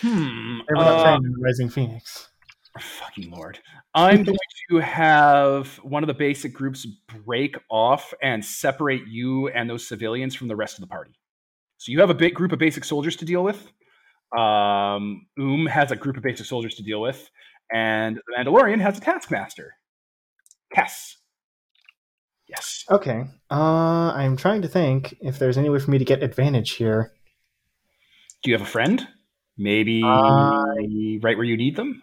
hmm. 0.00 0.58
They 0.68 0.74
were 0.74 0.84
not 0.84 0.98
uh, 0.98 1.04
trained 1.04 1.26
in 1.26 1.40
Rising 1.40 1.68
Phoenix. 1.70 2.28
Fucking 2.80 3.30
lord. 3.30 3.58
I'm 3.94 4.24
going 4.24 4.38
to 4.70 4.78
have 4.78 5.76
one 5.78 6.02
of 6.02 6.06
the 6.06 6.14
basic 6.14 6.54
groups 6.54 6.86
break 7.24 7.56
off 7.70 8.14
and 8.22 8.44
separate 8.44 9.06
you 9.06 9.48
and 9.48 9.68
those 9.68 9.86
civilians 9.86 10.34
from 10.34 10.48
the 10.48 10.56
rest 10.56 10.76
of 10.78 10.80
the 10.80 10.86
party. 10.86 11.12
So 11.76 11.92
you 11.92 12.00
have 12.00 12.10
a 12.10 12.14
big 12.14 12.34
group 12.34 12.52
of 12.52 12.58
basic 12.58 12.84
soldiers 12.84 13.16
to 13.16 13.24
deal 13.24 13.44
with. 13.44 13.70
Um, 14.36 15.26
Oom 15.38 15.66
has 15.66 15.90
a 15.90 15.96
group 15.96 16.16
of 16.16 16.22
basic 16.22 16.46
soldiers 16.46 16.76
to 16.76 16.82
deal 16.82 17.00
with, 17.02 17.28
and 17.72 18.16
the 18.16 18.22
Mandalorian 18.38 18.80
has 18.80 18.96
a 18.96 19.00
taskmaster. 19.00 19.74
Cass. 20.72 21.18
Yes. 22.48 22.84
Okay. 22.90 23.24
Uh, 23.50 24.12
I'm 24.14 24.36
trying 24.36 24.62
to 24.62 24.68
think 24.68 25.16
if 25.20 25.38
there's 25.38 25.58
any 25.58 25.68
way 25.68 25.78
for 25.78 25.90
me 25.90 25.98
to 25.98 26.04
get 26.04 26.22
advantage 26.22 26.72
here. 26.72 27.12
Do 28.42 28.50
you 28.50 28.56
have 28.56 28.66
a 28.66 28.70
friend? 28.70 29.06
Maybe 29.58 30.02
Uh, 30.02 30.44
right 31.22 31.36
where 31.36 31.44
you 31.44 31.56
need 31.56 31.76
them? 31.76 32.02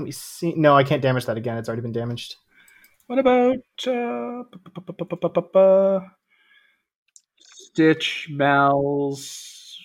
Let 0.00 0.06
me 0.06 0.12
see. 0.12 0.54
No, 0.56 0.74
I 0.74 0.82
can't 0.82 1.02
damage 1.02 1.26
that 1.26 1.36
again. 1.36 1.58
It's 1.58 1.68
already 1.68 1.82
been 1.82 1.92
damaged. 1.92 2.36
What 3.06 3.18
about 3.18 3.58
uh, 3.86 4.44
Stitch, 7.36 8.28
Mal's? 8.30 9.78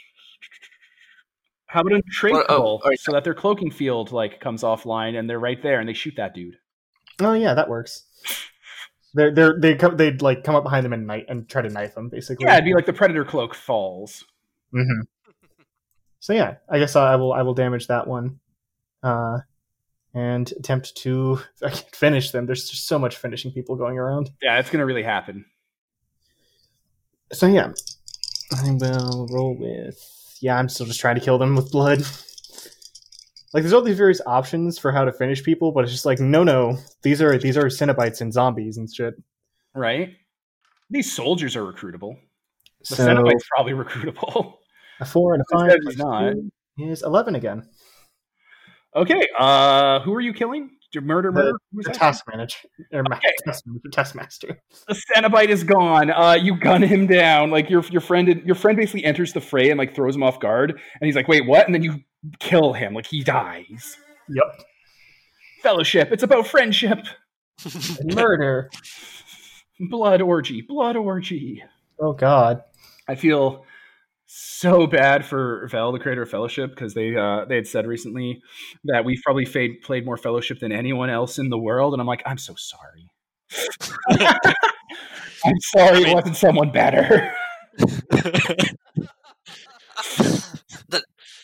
How 1.66 1.82
about 1.82 2.00
a 2.00 2.02
Oh, 2.48 2.80
oh. 2.82 2.92
So 2.96 3.12
that 3.12 3.26
their 3.26 3.34
cloaking 3.34 3.72
field 3.72 4.14
like 4.14 4.40
comes 4.40 4.64
offline 4.64 5.20
and 5.20 5.30
they're 5.30 5.38
right 5.38 5.62
there 5.62 5.82
and 5.82 5.90
they 5.90 5.94
shoot 5.94 6.14
that 6.16 6.34
dude. 6.34 6.56
Oh 7.20 7.34
yeah, 7.34 7.54
that 7.56 7.68
works. 7.68 8.06
They're, 9.14 9.34
they're, 9.34 9.60
they 9.60 9.76
come, 9.76 9.98
they 9.98 10.12
like 10.14 10.46
come 10.46 10.56
up 10.56 10.64
behind 10.64 10.86
them 10.86 10.94
and 10.94 11.08
knife 11.08 11.26
and 11.28 11.50
try 11.50 11.62
to 11.62 11.70
knife 11.70 11.96
them 11.96 12.08
basically. 12.08 12.46
Yeah, 12.46 12.54
it'd 12.54 12.64
be 12.64 12.74
like 12.74 12.86
the 12.86 12.94
predator 12.94 13.26
cloak 13.26 13.54
falls. 13.54 14.24
Mm-hmm. 14.74 15.02
So 16.22 16.32
yeah, 16.32 16.56
I 16.70 16.80
guess 16.80 16.96
I 16.96 17.18
will 17.18 17.34
I 17.34 17.42
will 17.42 17.54
damage 17.54 17.88
that 17.88 18.08
one. 18.08 18.40
Uh, 19.04 19.40
and 20.16 20.52
attempt 20.54 20.96
to 20.98 21.40
finish 21.94 22.32
them. 22.32 22.48
There's 22.48 22.70
just 22.70 22.88
so 22.88 22.98
much 22.98 23.18
finishing 23.18 23.52
people 23.52 23.76
going 23.76 24.00
around. 24.00 24.32
Yeah, 24.42 24.58
it's 24.58 24.72
gonna 24.72 24.86
really 24.86 25.04
happen. 25.04 25.46
So 27.34 27.46
yeah, 27.48 27.72
I 28.64 28.72
will 28.72 29.28
roll 29.32 29.56
with. 29.60 30.00
Yeah, 30.42 30.58
I'm 30.58 30.70
still 30.70 30.86
just 30.86 31.00
trying 31.00 31.16
to 31.16 31.22
kill 31.22 31.38
them 31.38 31.56
with 31.56 31.72
blood. 31.72 32.00
Like 33.54 33.64
there's 33.64 33.74
all 33.74 33.82
these 33.82 33.98
various 33.98 34.22
options 34.26 34.78
for 34.78 34.92
how 34.92 35.06
to 35.06 35.14
finish 35.14 35.42
people, 35.44 35.72
but 35.72 35.84
it's 35.84 35.94
just 35.94 36.06
like 36.06 36.20
no, 36.20 36.44
no. 36.44 36.78
These 37.04 37.22
are 37.22 37.38
these 37.38 37.58
are 37.58 37.66
Cenobites 37.66 38.22
and 38.22 38.34
zombies 38.34 38.78
and 38.78 38.94
shit. 38.94 39.14
Right? 39.74 40.14
These 40.90 41.12
soldiers 41.12 41.56
are 41.56 41.64
recruitable. 41.64 42.18
The 42.90 42.96
So 42.96 43.08
Cenobite's 43.08 43.48
probably 43.56 43.74
recruitable. 43.84 44.56
a 45.00 45.06
four 45.06 45.34
and 45.34 45.42
a 45.42 45.58
five 45.58 45.78
he's 45.88 45.98
not? 45.98 46.34
is 46.78 47.02
eleven 47.02 47.36
again. 47.36 47.68
Okay, 48.96 49.28
uh, 49.38 50.00
who 50.02 50.14
are 50.14 50.22
you 50.22 50.34
killing? 50.34 50.72
Your 50.94 51.04
murder, 51.04 51.30
The- 51.30 51.40
murder? 51.44 51.52
The 51.74 51.84
that? 51.84 51.94
task 51.96 52.24
manager, 52.32 52.58
or 52.94 53.04
ma- 53.04 53.18
Okay. 53.18 53.28
task, 53.46 53.66
taskmaster. 53.92 54.58
the 54.88 55.02
Cenobite 55.14 55.50
is 55.50 55.66
gone. 55.66 56.10
Uh, 56.10 56.38
you 56.42 56.58
gun 56.58 56.82
him 56.82 57.06
down. 57.06 57.52
Like 57.52 57.70
your 57.70 57.84
your 57.92 58.00
friend 58.00 58.42
your 58.46 58.56
friend 58.56 58.78
basically 58.78 59.04
enters 59.04 59.34
the 59.34 59.42
fray 59.42 59.70
and 59.72 59.78
like 59.78 59.94
throws 59.94 60.16
him 60.16 60.24
off 60.24 60.40
guard, 60.40 60.72
and 60.72 61.06
he's 61.06 61.16
like, 61.18 61.28
"Wait, 61.28 61.46
what?" 61.46 61.66
And 61.66 61.76
then 61.76 61.84
you 61.84 62.02
kill 62.40 62.72
him. 62.72 62.94
Like 62.94 63.08
he 63.08 63.24
dies. 63.26 63.98
Yep. 64.30 64.62
Fellowship. 65.64 66.14
It's 66.14 66.24
about 66.24 66.48
friendship. 66.48 67.00
Murder. 68.04 68.70
Blood 69.90 70.22
orgy. 70.22 70.62
Blood 70.62 70.96
orgy. 70.96 71.62
Oh 72.00 72.14
God. 72.14 72.62
I 73.10 73.16
feel 73.16 73.66
so 74.26 74.88
bad 74.88 75.26
for 75.26 75.68
Vel, 75.72 75.92
the 75.92 76.00
creator 76.00 76.24
of 76.24 76.30
Fellowship, 76.30 76.72
because 76.72 76.94
they 76.94 77.16
uh, 77.16 77.46
they 77.46 77.56
had 77.56 77.68
said 77.68 77.88
recently 77.88 78.42
that 78.86 79.06
we've 79.06 79.22
probably 79.24 79.46
fade, 79.46 79.82
played 79.84 80.06
more 80.06 80.18
Fellowship 80.18 80.60
than 80.60 80.72
anyone 80.72 81.10
else 81.10 81.40
in 81.40 81.50
the 81.50 81.58
world, 81.58 81.94
and 81.94 82.02
I'm 82.02 82.08
like, 82.08 82.24
I'm 82.26 82.38
so 82.38 82.56
sorry. 82.58 83.10
I'm 85.46 85.60
sorry 85.60 86.04
it 86.04 86.14
wasn't 86.14 86.36
someone 86.38 86.72
better. 86.72 87.32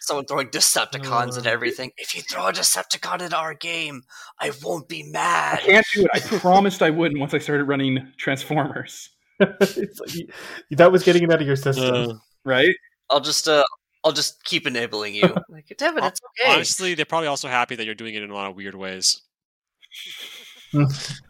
Someone 0.03 0.26
throwing 0.26 0.48
Decepticons 0.49 1.38
and 1.38 1.45
Uh. 1.48 1.52
everything. 1.52 1.91
If 1.98 2.16
you 2.16 2.22
throw 2.24 2.48
a 2.48 2.52
Decepticon 2.52 3.22
in 3.22 3.34
our 3.34 3.53
game, 3.53 4.02
I 4.40 4.52
won't 4.64 4.90
be 4.90 5.06
I 5.08 5.12
mad. 5.12 5.60
can't 5.60 5.86
do 5.94 6.02
it. 6.03 6.10
I 6.14 6.20
promised 6.40 6.82
I 6.82 6.90
wouldn't 6.90 7.20
once 7.20 7.34
I 7.34 7.38
started 7.38 7.66
running 7.66 8.12
Transformers. 8.18 9.10
it's 9.40 9.99
like, 9.99 10.30
that 10.72 10.91
was 10.91 11.03
getting 11.03 11.24
it 11.24 11.32
out 11.32 11.40
of 11.41 11.48
your 11.48 11.56
system. 11.56 11.94
Uh, 11.94 12.14
Right? 12.45 12.76
I'll 13.09 13.19
just 13.19 13.47
uh, 13.47 13.63
I'll 14.03 14.11
just 14.11 14.43
keep 14.43 14.65
enabling 14.68 15.15
you. 15.15 15.35
Like, 15.49 15.73
damn 15.77 15.97
it, 15.97 16.03
it's 16.03 16.22
okay. 16.39 16.53
Honestly, 16.53 16.93
they're 16.95 17.05
probably 17.05 17.27
also 17.27 17.47
happy 17.47 17.76
that 17.76 17.85
you're 17.85 17.95
doing 17.95 18.15
it 18.15 18.23
in 18.23 18.30
a 18.30 18.34
lot 18.34 18.49
of 18.49 18.55
weird 18.55 18.76
ways. 18.76 19.22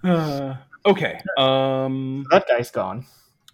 Uh, 0.03 0.55
okay. 0.85 1.19
Um, 1.37 2.25
that 2.29 2.47
guy's 2.47 2.69
gone. 2.71 3.05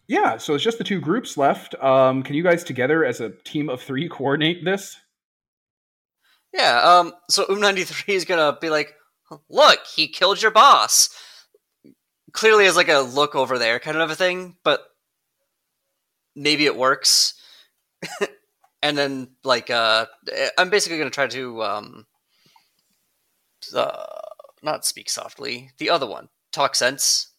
yeah. 0.07 0.38
So 0.38 0.53
it's 0.55 0.63
just 0.63 0.77
the 0.77 0.84
two 0.84 0.99
groups 0.99 1.38
left. 1.38 1.73
Um, 1.75 2.21
can 2.23 2.35
you 2.35 2.43
guys 2.43 2.63
together 2.63 3.05
as 3.05 3.21
a 3.21 3.29
team 3.29 3.69
of 3.69 3.81
three 3.81 4.07
coordinate 4.09 4.63
this? 4.65 4.97
Yeah, 6.53 6.79
um, 6.81 7.13
so 7.29 7.45
Um93 7.45 8.13
is 8.13 8.25
gonna 8.25 8.57
be 8.59 8.69
like, 8.69 8.95
look, 9.49 9.79
he 9.85 10.07
killed 10.07 10.41
your 10.41 10.51
boss. 10.51 11.09
Clearly 12.34 12.65
as 12.65 12.75
like 12.75 12.89
a 12.89 12.99
look 12.99 13.35
over 13.35 13.57
there 13.57 13.79
kind 13.79 13.97
of 13.97 14.09
a 14.09 14.15
thing, 14.15 14.57
but 14.63 14.85
maybe 16.35 16.65
it 16.65 16.75
works. 16.75 17.34
And 18.82 18.98
then, 18.98 19.30
like, 19.44 19.69
uh, 19.69 20.06
I'm 20.57 20.69
basically 20.69 20.98
gonna 20.98 21.10
try 21.10 21.28
to, 21.28 21.64
um, 21.64 22.07
uh, 23.76 24.06
not 24.61 24.86
speak 24.86 25.10
softly, 25.10 25.72
the 25.78 25.90
other 25.90 26.07
one, 26.07 26.30
talk 26.52 26.76
sense, 26.76 27.34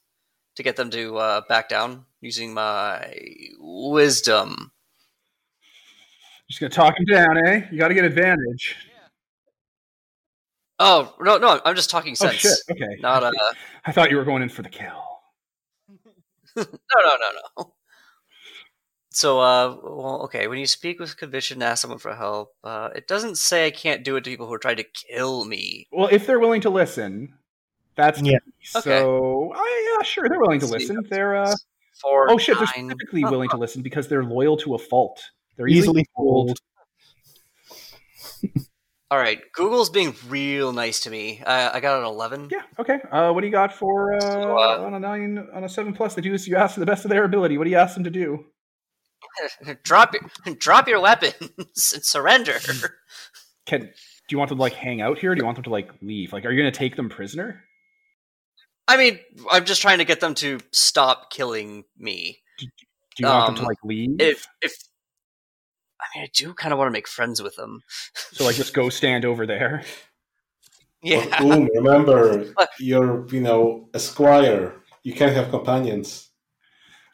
to 0.57 0.63
get 0.63 0.77
them 0.77 0.91
to, 0.91 1.17
uh, 1.19 1.41
back 1.49 1.69
down 1.69 2.07
using 2.21 2.53
my 2.53 3.15
wisdom. 3.59 4.73
Just 6.49 6.61
gonna 6.61 6.71
talk 6.71 6.99
him 6.99 7.05
down, 7.05 7.47
eh? 7.47 7.67
You 7.71 7.79
got 7.79 7.89
to 7.89 7.95
get 7.95 8.05
advantage. 8.05 8.77
Oh, 10.81 11.15
no, 11.21 11.39
no, 11.39 11.61
I'm 11.65 11.75
just 11.75 11.91
talking 11.91 12.13
Oh 12.13 12.27
sense. 12.27 12.37
shit. 12.37 12.59
Okay. 12.71 13.01
Not, 13.01 13.25
uh, 13.25 13.33
I 13.85 13.93
thought 13.93 14.11
you 14.11 14.17
were 14.17 14.25
going 14.25 14.43
in 14.43 14.49
for 14.49 14.63
the 14.63 14.69
kill. 14.69 15.05
no, 16.57 16.65
no, 16.65 17.17
no, 17.21 17.41
no. 17.59 17.75
So, 19.19 19.41
uh, 19.41 19.77
well, 19.83 20.21
okay. 20.27 20.47
When 20.47 20.61
you 20.61 20.67
speak 20.69 21.01
with 21.01 21.17
conviction, 21.17 21.61
ask 21.61 21.83
someone 21.83 21.99
for 21.99 22.15
help. 22.15 22.55
Uh, 22.63 22.91
it 22.95 23.09
doesn't 23.09 23.37
say 23.37 23.67
I 23.67 23.73
can't 23.73 24.05
do 24.05 24.15
it 24.15 24.23
to 24.23 24.31
people 24.31 24.47
who 24.47 24.53
are 24.55 24.61
trying 24.61 24.77
to 24.77 24.85
kill 24.85 25.45
me. 25.45 25.89
Well, 25.91 26.09
if 26.13 26.25
they're 26.25 26.39
willing 26.39 26.61
to 26.61 26.71
listen, 26.71 27.35
that's 27.97 28.23
Yeah. 28.23 28.39
key. 28.39 28.53
So, 28.81 29.53
I, 29.57 29.97
yeah, 29.99 30.05
sure, 30.05 30.29
they're 30.29 30.39
willing 30.39 30.61
to 30.61 30.67
Let's 30.67 30.85
listen. 30.85 31.05
They're 31.11 31.35
uh, 31.35 31.53
Four, 32.01 32.31
oh 32.31 32.39
shit, 32.39 32.59
they're 32.59 32.69
nine. 32.77 32.91
specifically 32.91 33.25
Oh, 33.25 33.31
willing 33.33 33.49
to 33.49 33.57
listen 33.65 33.83
because 33.83 34.07
they're 34.07 34.23
loyal 34.23 34.57
to 34.59 34.77
a 34.77 34.79
fault. 34.79 35.21
They're 35.57 35.67
easily, 35.67 36.03
Easily 36.03 36.07
fooled. 36.15 36.57
fooled. 38.41 38.53
All 39.11 39.19
right, 39.19 39.41
Google's 39.53 39.91
being 39.91 40.15
real 40.29 40.73
nice 40.73 41.01
to 41.01 41.11
me. 41.11 41.43
I, 41.45 41.79
I 41.79 41.81
got 41.81 41.99
an 41.99 42.05
eleven. 42.07 42.51
Yeah. 42.53 42.63
Okay. 42.79 43.01
Uh, 43.11 43.33
what 43.33 43.41
do 43.41 43.49
you 43.49 43.53
got 43.53 43.73
for 43.75 44.15
uh, 44.15 44.21
So, 44.21 44.57
uh, 44.59 44.79
on 44.87 44.95
a 44.95 45.01
nine 45.01 45.45
on 45.53 45.65
a 45.65 45.69
seven 45.69 45.93
plus? 45.93 46.15
They 46.15 46.23
do 46.23 46.35
is 46.35 46.47
you 46.47 46.55
ask 46.55 46.75
to 46.75 46.81
the 46.81 46.87
best 46.87 47.05
of 47.05 47.09
their 47.09 47.25
ability. 47.25 47.59
What 47.59 47.65
do 47.65 47.71
you 47.71 47.79
ask 47.79 47.95
them 47.97 48.05
to 48.05 48.11
do? 48.11 48.45
drop 49.83 50.15
your 50.15 50.55
drop 50.55 50.89
your 50.89 51.01
weapons 51.01 51.35
and 51.95 52.05
surrender. 52.05 52.59
Can 53.67 53.81
do 53.83 53.89
you 54.31 54.39
want 54.39 54.49
them 54.51 54.59
to 54.59 54.63
like 54.63 54.75
hang 54.75 55.01
out 55.01 55.19
here? 55.19 55.33
Or 55.33 55.35
do 55.35 55.41
you 55.41 55.45
want 55.45 55.57
them 55.57 55.65
to 55.65 55.71
like 55.71 55.91
leave? 56.03 56.33
Like, 56.33 56.45
are 56.45 56.51
you 56.51 56.61
going 56.61 56.73
to 56.73 56.79
take 56.79 56.97
them 56.97 57.09
prisoner? 57.09 57.65
I 58.87 58.97
mean, 58.97 59.19
I'm 59.51 59.65
just 59.65 59.83
trying 59.83 59.99
to 59.99 60.05
get 60.05 60.21
them 60.21 60.35
to 60.37 60.61
stop 60.73 61.31
killing 61.31 61.85
me. 61.99 62.39
Do 62.59 62.67
you 63.19 63.27
want 63.27 63.47
them 63.47 63.55
to 63.57 63.61
Um, 63.63 63.67
like 63.67 63.79
leave? 63.85 64.21
If 64.21 64.47
if 64.63 64.73
I 66.01 66.05
mean, 66.15 66.25
I 66.25 66.29
do 66.33 66.55
kind 66.55 66.73
of 66.73 66.79
want 66.79 66.89
to 66.89 66.93
make 66.93 67.09
friends 67.09 67.43
with 67.43 67.57
them. 67.57 67.83
so 68.15 68.45
like, 68.45 68.57
just 68.57 68.73
go 68.75 68.89
stand 68.89 69.25
over 69.25 69.47
there. 69.47 69.83
Yeah. 71.01 71.27
But, 71.31 71.39
Boom, 71.39 71.69
remember, 71.77 72.53
you're, 72.81 73.25
you 73.29 73.41
know, 73.41 73.89
a 73.95 74.01
squire. 74.01 74.75
You 75.05 75.13
can't 75.13 75.33
have 75.37 75.51
companions. 75.51 76.28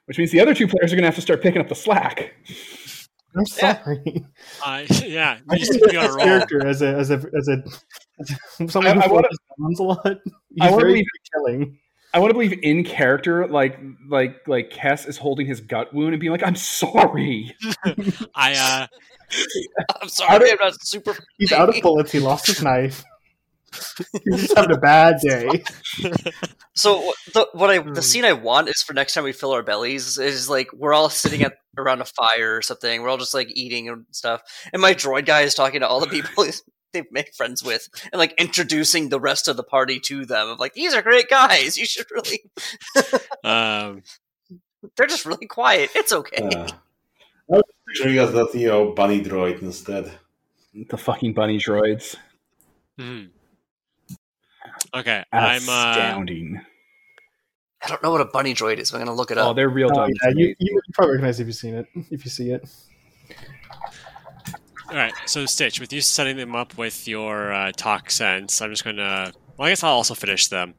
Which 0.07 0.19
means 0.19 0.31
the 0.31 0.41
other 0.41 0.55
two 0.55 0.67
players 0.69 0.93
are 0.93 0.97
going 0.97 1.03
to 1.03 1.09
have 1.09 1.15
to 1.15 1.21
start 1.23 1.43
picking 1.43 1.61
up 1.61 1.69
the 1.69 1.75
slack. 1.75 2.35
I'm 3.37 3.45
Yeah. 3.61 3.83
sorry. 3.83 4.25
Yeah, 5.09 5.39
I 5.49 5.55
you 5.55 5.59
just 5.59 5.73
just 5.73 5.91
be 5.91 5.97
on 5.97 6.05
a 6.07 6.09
roll. 6.13 6.25
character 6.25 6.67
as 6.67 6.83
a 6.83 6.89
as 6.89 7.11
a 7.11 7.15
as 7.37 7.49
a, 7.49 7.63
as 8.21 8.31
a 8.61 8.69
someone 8.69 8.99
I- 9.03 9.05
I 9.07 9.09
wanna- 9.09 9.29
a 9.59 9.83
lot. 9.83 10.05
He's 10.05 10.17
I 10.61 10.71
wanna 10.71 10.77
very 10.77 10.93
believe- 10.93 11.07
killing. 11.35 11.79
I 12.13 12.19
want 12.21 12.31
to 12.31 12.35
believe 12.35 12.57
in 12.63 12.85
character, 12.85 13.49
like 13.49 13.77
like 14.09 14.37
like 14.47 14.71
Kess 14.71 15.09
is 15.09 15.17
holding 15.19 15.47
his 15.49 15.61
gut 15.61 15.93
wound 15.93 16.13
and 16.15 16.21
being 16.21 16.31
like, 16.31 16.45
"I'm 16.45 16.55
sorry." 16.55 17.57
I 18.37 18.55
uh 18.55 18.87
I'm 20.01 20.09
sorry, 20.09 20.53
I'm 20.53 20.59
not 20.61 20.75
super. 20.87 21.17
He's 21.39 21.51
out 21.51 21.69
of 21.75 21.83
bullets. 21.83 22.13
He 22.13 22.21
lost 22.21 22.47
his 22.47 22.63
knife. 22.63 23.03
He's 24.25 24.41
just 24.43 24.57
having 24.57 24.73
a 24.77 24.79
bad 24.79 25.17
day. 25.23 25.65
So 26.77 27.01
what- 27.01 27.17
the 27.33 27.49
what 27.53 27.71
I 27.71 27.79
Hmm. 27.79 27.93
the 27.93 28.03
scene 28.03 28.25
I 28.25 28.33
want 28.33 28.69
is 28.69 28.83
for 28.83 28.95
next 28.95 29.15
time 29.15 29.23
we 29.23 29.33
fill 29.33 29.53
our 29.53 29.63
bellies 29.63 30.19
is 30.19 30.51
like 30.51 30.73
we're 30.73 30.93
all 30.93 31.09
sitting 31.09 31.43
at 31.43 31.55
around 31.79 32.01
a 32.01 32.05
fire 32.05 32.57
or 32.57 32.63
something. 32.63 33.01
We're 33.01 33.11
all 33.11 33.17
just 33.17 33.33
like 33.35 33.49
eating 33.55 33.89
and 33.89 34.07
stuff, 34.11 34.43
and 34.73 34.83
my 34.83 34.93
droid 34.93 35.25
guy 35.27 35.43
is 35.43 35.55
talking 35.55 35.81
to 35.81 35.87
all 35.89 36.01
the 36.01 36.09
people 36.09 36.45
they've 36.93 37.05
made 37.13 37.29
friends 37.37 37.63
with 37.63 37.89
and 38.13 38.19
like 38.19 38.35
introducing 38.39 39.09
the 39.09 39.21
rest 39.21 39.47
of 39.47 39.57
the 39.57 39.63
party 39.63 40.01
to 40.01 40.27
them. 40.27 40.49
Of 40.51 40.59
like 40.59 40.75
these 40.75 40.95
are 40.95 41.03
great 41.03 41.29
guys. 41.29 41.79
You 41.79 41.87
should 41.87 42.07
really. 42.11 42.43
um 43.45 44.03
They're 44.97 45.07
just 45.07 45.25
really 45.27 45.47
quiet. 45.47 45.91
It's 45.95 46.13
okay. 46.13 46.43
Uh, 46.43 46.67
I 47.53 47.57
was 47.57 47.63
picturing 47.87 48.19
us 48.19 48.33
that, 48.33 48.59
you 48.59 48.67
know, 48.69 48.91
bunny 48.93 49.23
droid 49.23 49.63
instead. 49.63 50.11
The 50.91 50.97
fucking 50.97 51.35
bunny 51.35 51.59
droids, 51.59 52.17
hmm. 52.99 53.27
Okay, 54.95 55.25
I'm 55.33 55.69
uh 55.69 55.91
astounding. 55.91 56.61
I 57.83 57.89
don't 57.89 58.03
know 58.03 58.11
what 58.13 58.21
a 58.21 58.27
bunny 58.27 58.55
droid 58.55 58.79
is. 58.79 58.91
but 58.91 58.99
I'm 59.01 59.07
gonna 59.07 59.17
look 59.17 59.31
it 59.31 59.39
up. 59.39 59.49
oh, 59.49 59.53
they're 59.55 59.69
real 59.69 59.91
Oh, 59.93 60.07
yeah, 60.07 60.31
you, 60.35 60.55
you 60.59 60.81
probably 60.93 61.15
recognize 61.15 61.41
if 61.41 61.47
you've 61.47 61.57
seen 61.57 61.75
it. 61.75 61.87
If 62.11 62.25
you 62.25 62.31
see 62.31 62.51
it, 62.51 62.67
all 64.89 64.97
right. 64.97 65.13
So 65.27 65.47
Stitch, 65.47 65.81
with 65.81 65.93
you 65.93 66.01
setting 66.01 66.37
them 66.37 66.55
up 66.55 66.79
with 66.79 67.09
your 67.09 67.53
uh, 67.53 67.73
talk 67.73 68.11
sense, 68.11 68.61
I'm 68.63 68.71
just 68.71 68.85
gonna. 68.85 69.33
Well, 69.57 69.67
I 69.67 69.71
guess 69.71 69.83
I'll 69.83 69.93
also 69.95 70.15
finish 70.15 70.49
them. 70.49 70.75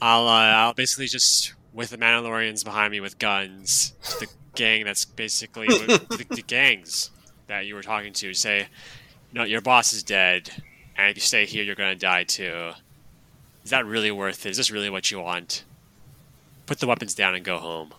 I'll 0.00 0.26
uh, 0.26 0.30
I'll 0.56 0.74
basically 0.74 1.06
just 1.06 1.54
with 1.72 1.90
the 1.90 1.98
Mandalorians 1.98 2.64
behind 2.64 2.90
me 2.92 3.00
with 3.00 3.18
guns 3.18 3.92
to 4.04 4.20
the 4.26 4.32
gang 4.54 4.84
that's 4.84 5.04
basically 5.04 5.66
the, 5.68 6.26
the 6.30 6.42
gangs. 6.42 7.10
that 7.46 7.66
you 7.66 7.74
were 7.74 7.82
talking 7.82 8.12
to 8.14 8.34
say, 8.34 8.68
"No, 9.32 9.44
your 9.44 9.60
boss 9.60 9.92
is 9.92 10.02
dead, 10.02 10.50
and 10.96 11.10
if 11.10 11.16
you 11.16 11.22
stay 11.22 11.46
here, 11.46 11.64
you're 11.64 11.74
going 11.74 11.92
to 11.92 11.98
die 11.98 12.24
too." 12.24 12.72
Is 13.64 13.70
that 13.70 13.86
really 13.86 14.10
worth 14.10 14.44
it? 14.44 14.50
Is 14.50 14.56
this 14.56 14.70
really 14.70 14.90
what 14.90 15.10
you 15.10 15.20
want? 15.20 15.64
Put 16.66 16.80
the 16.80 16.86
weapons 16.86 17.14
down 17.14 17.34
and 17.34 17.44
go 17.44 17.58
home, 17.58 17.94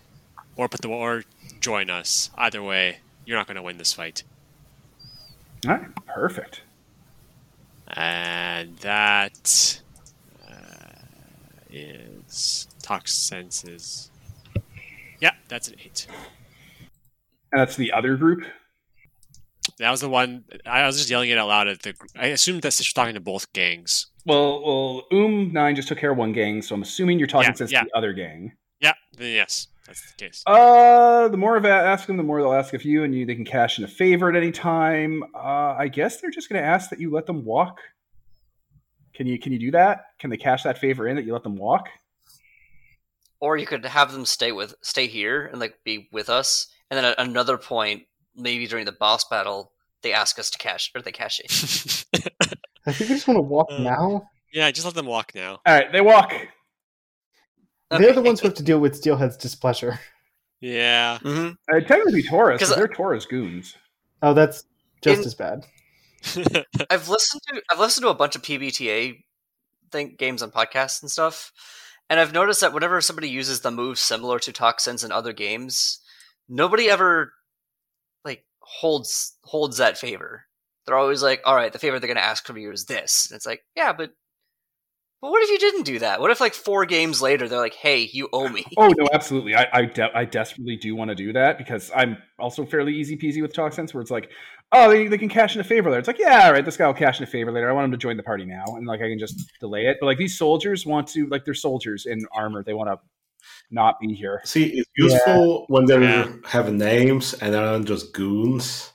or 0.56 0.68
put 0.68 0.82
the 0.82 0.90
or 0.90 1.24
join 1.60 1.90
us. 1.90 2.30
Either 2.38 2.62
way, 2.62 2.98
you're 3.26 3.38
not 3.38 3.48
going 3.48 3.56
to 3.56 3.62
win 3.62 3.78
this 3.78 3.94
fight. 3.94 4.24
All 5.66 5.72
right, 5.72 5.96
perfect. 6.06 6.62
And 7.88 8.78
that 8.78 9.82
uh, 10.50 10.54
is 11.70 12.68
talk 12.82 13.08
senses. 13.08 14.10
Yeah, 15.22 15.32
that's 15.48 15.70
an 15.70 15.76
eight. 15.84 16.08
And 17.52 17.62
that's 17.62 17.78
the 17.78 17.94
other 17.94 18.18
group. 18.18 18.44
That 19.80 19.92
was 19.92 20.02
the 20.02 20.10
one. 20.10 20.44
I 20.66 20.86
was 20.86 20.98
just 20.98 21.10
yelling 21.10 21.30
it 21.30 21.38
out 21.38 21.48
loud 21.48 21.68
at 21.68 21.82
the. 21.82 21.94
I 22.16 22.28
assumed 22.28 22.62
that 22.62 22.72
Stitch 22.72 22.88
was 22.90 22.94
talking 22.94 23.16
to 23.16 23.20
both 23.20 23.52
gangs. 23.54 24.08
Well, 24.26 24.62
well, 24.64 25.04
Um 25.12 25.52
Nine 25.52 25.76
just 25.76 25.88
took 25.88 25.98
care 25.98 26.12
of 26.12 26.18
one 26.18 26.32
gang, 26.32 26.62
so 26.62 26.76
I'm 26.76 26.82
assuming 26.82 27.20
you're 27.20 27.28
talking 27.28 27.50
Yeah, 27.50 27.56
since 27.56 27.72
yeah. 27.72 27.84
the 27.84 27.98
other 27.98 28.14
gang. 28.14 28.54
Yeah, 28.80 28.94
then 29.18 29.34
yes, 29.34 29.68
that's 29.88 30.02
the 30.12 30.26
case. 30.26 30.44
Uh, 30.46 31.28
the 31.30 31.38
more 31.38 31.56
of 31.58 31.64
that 31.64 31.86
ask 31.86 32.08
them, 32.08 32.18
the 32.18 32.24
more 32.24 32.42
they'll 32.42 32.54
ask 32.54 32.74
of 32.74 32.84
you, 32.84 33.04
and 33.04 33.14
you 33.16 33.26
they 33.26 33.36
can 33.36 33.46
cash 33.46 33.78
in 33.80 33.84
a 33.86 33.88
favor 33.88 34.30
at 34.30 34.36
any 34.36 34.52
time. 34.52 35.24
Uh, 35.36 35.76
I 35.78 35.88
guess 35.88 36.20
they're 36.22 36.32
just 36.32 36.50
going 36.50 36.62
to 36.62 36.68
ask 36.68 36.90
that 36.90 37.00
you 37.00 37.12
let 37.12 37.26
them 37.26 37.44
walk. 37.44 37.80
Can 39.14 39.28
you 39.28 39.40
can 39.40 39.52
you 39.54 39.60
do 39.60 39.72
that? 39.72 40.06
Can 40.20 40.30
they 40.30 40.38
cash 40.38 40.64
that 40.64 40.78
favor 40.78 41.08
in 41.08 41.16
that 41.16 41.26
you 41.26 41.34
let 41.34 41.44
them 41.44 41.56
walk? 41.56 41.88
Or 43.40 43.58
you 43.58 43.66
could 43.66 43.86
have 43.86 44.12
them 44.12 44.26
stay 44.26 44.52
with 44.52 44.74
stay 44.82 45.08
here 45.08 45.46
and 45.46 45.60
like 45.60 45.80
be 45.84 46.08
with 46.12 46.30
us, 46.30 46.68
and 46.90 46.98
then 46.98 47.06
at 47.06 47.20
another 47.20 47.58
point, 47.58 48.04
maybe 48.36 48.68
during 48.68 48.86
the 48.86 48.92
boss 48.92 49.24
battle, 49.26 49.72
they 50.02 50.14
ask 50.14 50.38
us 50.40 50.50
to 50.52 50.58
cash 50.58 50.92
or 50.96 51.02
they 51.02 51.12
cash 51.12 51.40
in. 51.40 51.48
I 52.86 52.92
think 52.92 53.12
I 53.12 53.14
just 53.14 53.28
want 53.28 53.38
to 53.38 53.42
walk 53.42 53.68
Uh, 53.72 53.80
now. 53.80 54.30
yeah, 54.54 54.70
just 54.72 54.86
let 54.86 54.96
them 54.96 55.06
walk 55.06 55.34
now. 55.36 55.60
All 55.66 55.74
right, 55.74 55.92
they 55.92 56.02
walk. 56.02 56.34
They're 57.90 58.14
the 58.14 58.22
ones 58.22 58.40
who 58.40 58.48
have 58.48 58.58
to 58.58 58.64
deal 58.64 58.80
with 58.80 58.96
Steelhead's 58.96 59.38
displeasure. 59.38 60.00
Yeah. 60.62 61.20
mm-hmm. 61.22 61.52
Uh, 61.76 61.80
technically, 61.82 62.24
Tora's, 62.24 62.60
'Cause 62.60 62.70
because 62.70 62.76
they're 62.76 62.88
Tora's 62.88 63.26
goons. 63.26 63.76
Oh, 64.22 64.34
that's 64.34 64.64
just 65.02 65.22
In- 65.22 65.28
as 65.28 65.36
bad. 65.36 65.66
I've 66.90 67.10
listened 67.10 67.42
to 67.50 67.62
I've 67.70 67.80
listened 67.80 68.04
to 68.06 68.10
a 68.10 68.14
bunch 68.16 68.36
of 68.38 68.42
PBTA 68.44 69.22
think 69.92 70.18
games 70.18 70.42
and 70.42 70.54
podcasts 70.54 71.02
and 71.02 71.12
stuff, 71.12 71.52
and 72.10 72.18
I've 72.20 72.32
noticed 72.34 72.62
that 72.62 72.74
whenever 72.74 73.00
somebody 73.02 73.30
uses 73.30 73.60
the 73.60 73.72
move 73.72 74.00
similar 74.00 74.40
to 74.40 74.54
toxins 74.54 75.04
in 75.04 75.12
other 75.12 75.34
games, 75.34 76.00
nobody 76.48 76.90
ever 76.90 77.20
like 77.20 77.30
holds 78.80 79.38
holds 79.44 79.78
that 79.78 79.98
favor. 79.98 80.46
They're 80.86 80.98
always 80.98 81.24
like, 81.24 81.42
"All 81.46 81.56
right, 81.56 81.72
the 81.72 81.80
favor 81.80 82.00
they're 82.00 82.08
going 82.08 82.18
to 82.18 82.24
ask 82.24 82.46
from 82.46 82.58
you 82.58 82.72
is 82.72 82.86
this." 82.86 83.28
And 83.30 83.36
it's 83.36 83.46
like, 83.46 83.62
"Yeah, 83.76 83.94
but 83.94 84.12
but 85.22 85.32
what 85.32 85.42
if 85.42 85.50
you 85.50 85.58
didn't 85.58 85.84
do 85.84 86.00
that? 86.00 86.20
What 86.20 86.32
if 86.32 86.42
like 86.42 86.54
four 86.54 86.86
games 86.86 87.22
later 87.22 87.48
they're 87.48 87.60
like, 87.60 87.76
"Hey, 87.76 88.10
you 88.12 88.28
owe 88.34 88.50
me." 88.50 88.66
Oh 88.78 88.90
no, 88.98 89.08
absolutely. 89.14 89.56
I 89.56 89.68
I, 89.72 89.86
de- 89.86 90.18
I 90.18 90.26
desperately 90.26 90.76
do 90.76 90.96
want 90.96 91.10
to 91.10 91.16
do 91.16 91.32
that 91.34 91.58
because 91.58 91.92
I'm 91.96 92.18
also 92.40 92.66
fairly 92.66 92.94
easy 92.94 93.18
peasy 93.18 93.42
with 93.42 93.54
talk 93.54 93.72
sense, 93.72 93.94
where 93.94 94.02
it's 94.02 94.12
like, 94.12 94.30
oh, 94.74 94.90
they, 94.90 95.08
they 95.08 95.18
can 95.18 95.30
cash 95.30 95.56
in 95.56 95.62
a 95.62 95.64
favor 95.64 95.90
later. 95.90 96.00
It's 96.00 96.08
like, 96.08 96.20
yeah, 96.20 96.48
all 96.48 96.52
right, 96.52 96.66
this 96.66 96.76
guy 96.76 96.88
will 96.88 96.94
cash 96.94 97.20
in 97.20 97.24
a 97.24 97.28
favor 97.28 97.52
later. 97.52 97.70
I 97.70 97.74
want 97.74 97.86
him 97.86 97.92
to 97.92 97.98
join 97.98 98.18
the 98.18 98.24
party 98.24 98.44
now, 98.44 98.66
and 98.76 98.86
like 98.86 99.00
I 99.00 99.08
can 99.08 99.20
just 99.20 99.42
delay 99.60 99.86
it. 99.86 99.98
But 100.02 100.08
like 100.08 100.18
these 100.18 100.38
soldiers 100.38 100.86
want 100.86 101.08
to, 101.10 101.28
like 101.28 101.46
they're 101.46 101.54
soldiers 101.54 102.06
in 102.06 102.26
armor. 102.34 102.64
They 102.64 102.74
want 102.74 102.90
to 102.90 102.98
not 103.72 103.96
be 104.00 104.14
here. 104.14 104.42
See, 104.46 104.66
it's 104.78 104.90
useful 104.98 105.66
when 105.68 105.86
they 105.86 106.00
Yeah. 106.02 106.32
have 106.46 106.72
names 106.74 107.34
and 107.36 107.54
they're 107.54 107.62
not 107.62 107.86
just 107.86 108.14
goons. 108.14 108.92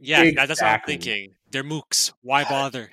yeah, 0.00 0.24
that- 0.34 0.48
that's 0.48 0.60
what 0.62 0.70
I'm 0.70 0.80
thinking. 0.86 1.34
They're 1.50 1.64
mooks. 1.64 2.12
Why 2.22 2.44
bother? 2.44 2.90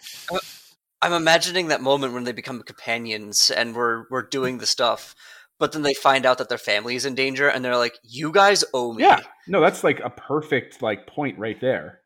I'm 1.01 1.13
imagining 1.13 1.67
that 1.67 1.81
moment 1.81 2.13
when 2.13 2.23
they 2.23 2.31
become 2.31 2.61
companions 2.63 3.49
and 3.51 3.75
we're 3.75 4.05
we're 4.09 4.23
doing 4.23 4.57
the 4.57 4.65
stuff, 4.65 5.13
but 5.59 5.71
then 5.71 5.83
they 5.83 5.93
find 5.93 6.25
out 6.25 6.39
that 6.39 6.49
their 6.49 6.57
family 6.57 6.95
is 6.95 7.05
in 7.05 7.13
danger 7.15 7.47
and 7.47 7.63
they're 7.63 7.77
like, 7.77 7.95
"You 8.03 8.31
guys 8.31 8.63
owe 8.73 8.93
me." 8.93 9.03
Yeah, 9.03 9.19
no, 9.47 9.61
that's 9.61 9.83
like 9.83 9.99
a 9.99 10.09
perfect 10.09 10.81
like 10.81 11.05
point 11.07 11.37
right 11.37 11.59
there. 11.61 12.01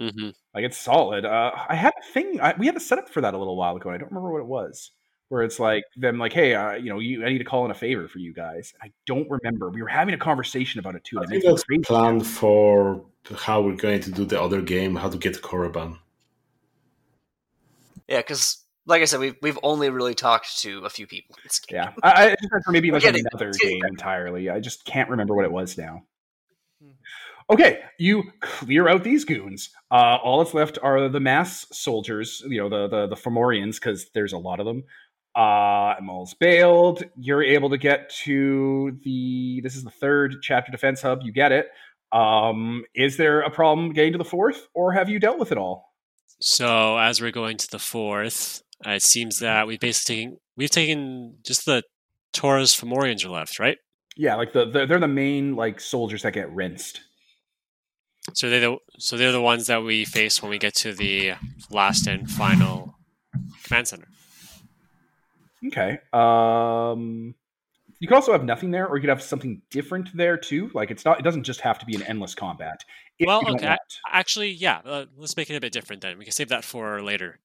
Mm-hmm. 0.00 0.30
Like 0.54 0.64
it's 0.64 0.78
solid. 0.78 1.24
Uh, 1.24 1.50
I 1.68 1.74
had 1.74 1.92
a 2.00 2.12
thing. 2.12 2.40
I, 2.40 2.54
we 2.56 2.66
had 2.66 2.76
a 2.76 2.80
setup 2.80 3.08
for 3.08 3.20
that 3.20 3.34
a 3.34 3.38
little 3.38 3.56
while 3.56 3.74
ago. 3.76 3.88
and 3.88 3.96
I 3.96 3.98
don't 3.98 4.12
remember 4.12 4.32
what 4.32 4.42
it 4.42 4.46
was. 4.46 4.92
Where 5.30 5.42
it's 5.42 5.60
like 5.60 5.84
them, 5.96 6.18
like, 6.18 6.32
hey, 6.32 6.54
uh, 6.54 6.72
you 6.72 6.88
know, 6.90 7.00
you, 7.00 7.24
I 7.24 7.28
need 7.28 7.38
to 7.38 7.44
call 7.44 7.64
in 7.66 7.70
a 7.70 7.74
favor 7.74 8.08
for 8.08 8.18
you 8.18 8.32
guys. 8.32 8.72
I 8.82 8.90
don't 9.06 9.28
remember. 9.28 9.68
We 9.68 9.82
were 9.82 9.88
having 9.88 10.14
a 10.14 10.18
conversation 10.18 10.80
about 10.80 10.94
it 10.94 11.04
too. 11.04 11.18
I 11.18 11.24
and 11.24 11.32
it 11.32 11.42
think 11.42 11.44
that's 11.44 11.64
crazy. 11.64 11.82
planned 11.82 12.26
for 12.26 13.04
how 13.36 13.60
we're 13.60 13.76
going 13.76 14.00
to 14.00 14.10
do 14.10 14.24
the 14.24 14.40
other 14.40 14.62
game, 14.62 14.96
how 14.96 15.10
to 15.10 15.18
get 15.18 15.34
to 15.34 15.40
Korriban. 15.40 15.98
Yeah, 18.08 18.18
because 18.18 18.64
like 18.86 19.02
I 19.02 19.04
said, 19.04 19.20
we've 19.20 19.36
we've 19.42 19.58
only 19.62 19.90
really 19.90 20.14
talked 20.14 20.60
to 20.60 20.84
a 20.86 20.90
few 20.90 21.06
people. 21.06 21.36
in 21.36 21.42
this 21.44 21.58
game. 21.60 21.76
Yeah, 21.78 21.92
I, 22.02 22.28
I 22.28 22.28
just 22.30 22.50
meant 22.50 22.64
for 22.64 22.72
maybe 22.72 22.90
like 22.90 23.02
Getting- 23.02 23.24
another 23.30 23.52
getting 23.52 23.80
game 23.80 23.84
entirely. 23.86 24.48
I 24.48 24.60
just 24.60 24.84
can't 24.86 25.10
remember 25.10 25.34
what 25.34 25.44
it 25.44 25.52
was 25.52 25.76
now. 25.76 26.04
Okay, 27.50 27.80
you 27.98 28.24
clear 28.40 28.88
out 28.88 29.04
these 29.04 29.24
goons. 29.24 29.70
Uh, 29.90 30.18
all 30.22 30.38
that's 30.42 30.52
left 30.52 30.78
are 30.82 31.08
the 31.08 31.20
mass 31.20 31.66
soldiers. 31.72 32.42
You 32.46 32.60
know 32.62 32.68
the 32.68 32.88
the 32.88 33.06
the 33.08 33.16
Fomorians 33.16 33.74
because 33.76 34.10
there's 34.14 34.32
a 34.32 34.38
lot 34.38 34.60
of 34.60 34.66
them. 34.66 34.84
Uh, 35.38 35.94
Maul's 36.02 36.34
bailed. 36.34 37.04
You're 37.16 37.44
able 37.44 37.70
to 37.70 37.78
get 37.78 38.10
to 38.24 38.98
the. 39.04 39.60
This 39.62 39.76
is 39.76 39.84
the 39.84 39.90
third 39.90 40.36
chapter 40.42 40.72
defense 40.72 41.00
hub. 41.00 41.20
You 41.22 41.30
get 41.30 41.52
it. 41.52 41.68
Um, 42.10 42.84
is 42.92 43.16
there 43.16 43.42
a 43.42 43.50
problem 43.50 43.92
getting 43.92 44.12
to 44.12 44.18
the 44.18 44.24
fourth, 44.24 44.66
or 44.74 44.92
have 44.92 45.08
you 45.08 45.20
dealt 45.20 45.38
with 45.38 45.52
it 45.52 45.58
all? 45.58 45.94
So 46.40 46.98
as 46.98 47.20
we're 47.20 47.30
going 47.30 47.56
to 47.58 47.70
the 47.70 47.78
fourth, 47.78 48.62
uh, 48.84 48.92
it 48.92 49.02
seems 49.02 49.38
that 49.38 49.68
we've 49.68 49.78
basically 49.78 50.16
taken 50.16 50.38
we've 50.56 50.70
taken 50.70 51.36
just 51.44 51.66
the 51.66 51.84
Tora's 52.32 52.74
Fomorians 52.74 53.24
are 53.24 53.30
left, 53.30 53.60
right? 53.60 53.78
Yeah, 54.16 54.34
like 54.34 54.52
the, 54.52 54.64
the 54.64 54.86
they're 54.86 54.98
the 54.98 55.06
main 55.06 55.54
like 55.54 55.80
soldiers 55.80 56.22
that 56.22 56.32
get 56.32 56.52
rinsed. 56.52 57.00
So 58.34 58.50
they're 58.50 58.60
the 58.60 58.76
so 58.98 59.16
they're 59.16 59.30
the 59.30 59.40
ones 59.40 59.68
that 59.68 59.84
we 59.84 60.04
face 60.04 60.42
when 60.42 60.50
we 60.50 60.58
get 60.58 60.74
to 60.76 60.92
the 60.92 61.34
last 61.70 62.08
and 62.08 62.28
final 62.28 62.96
command 63.62 63.86
center. 63.86 64.08
Okay. 65.66 65.98
Um, 66.12 67.34
you 68.00 68.06
could 68.06 68.14
also 68.14 68.32
have 68.32 68.44
nothing 68.44 68.70
there, 68.70 68.86
or 68.86 68.96
you 68.96 69.00
could 69.00 69.10
have 69.10 69.22
something 69.22 69.60
different 69.70 70.08
there 70.16 70.36
too. 70.36 70.70
Like 70.72 70.90
it's 70.90 71.04
not. 71.04 71.18
It 71.18 71.22
doesn't 71.22 71.44
just 71.44 71.60
have 71.62 71.78
to 71.80 71.86
be 71.86 71.96
an 71.96 72.02
endless 72.02 72.34
combat. 72.34 72.84
Well, 73.20 73.42
okay. 73.48 73.76
Actually, 74.08 74.50
yeah. 74.50 74.80
Uh, 74.84 75.06
let's 75.16 75.36
make 75.36 75.50
it 75.50 75.56
a 75.56 75.60
bit 75.60 75.72
different 75.72 76.02
then. 76.02 76.18
We 76.18 76.24
can 76.24 76.32
save 76.32 76.50
that 76.50 76.64
for 76.64 77.02
later. 77.02 77.40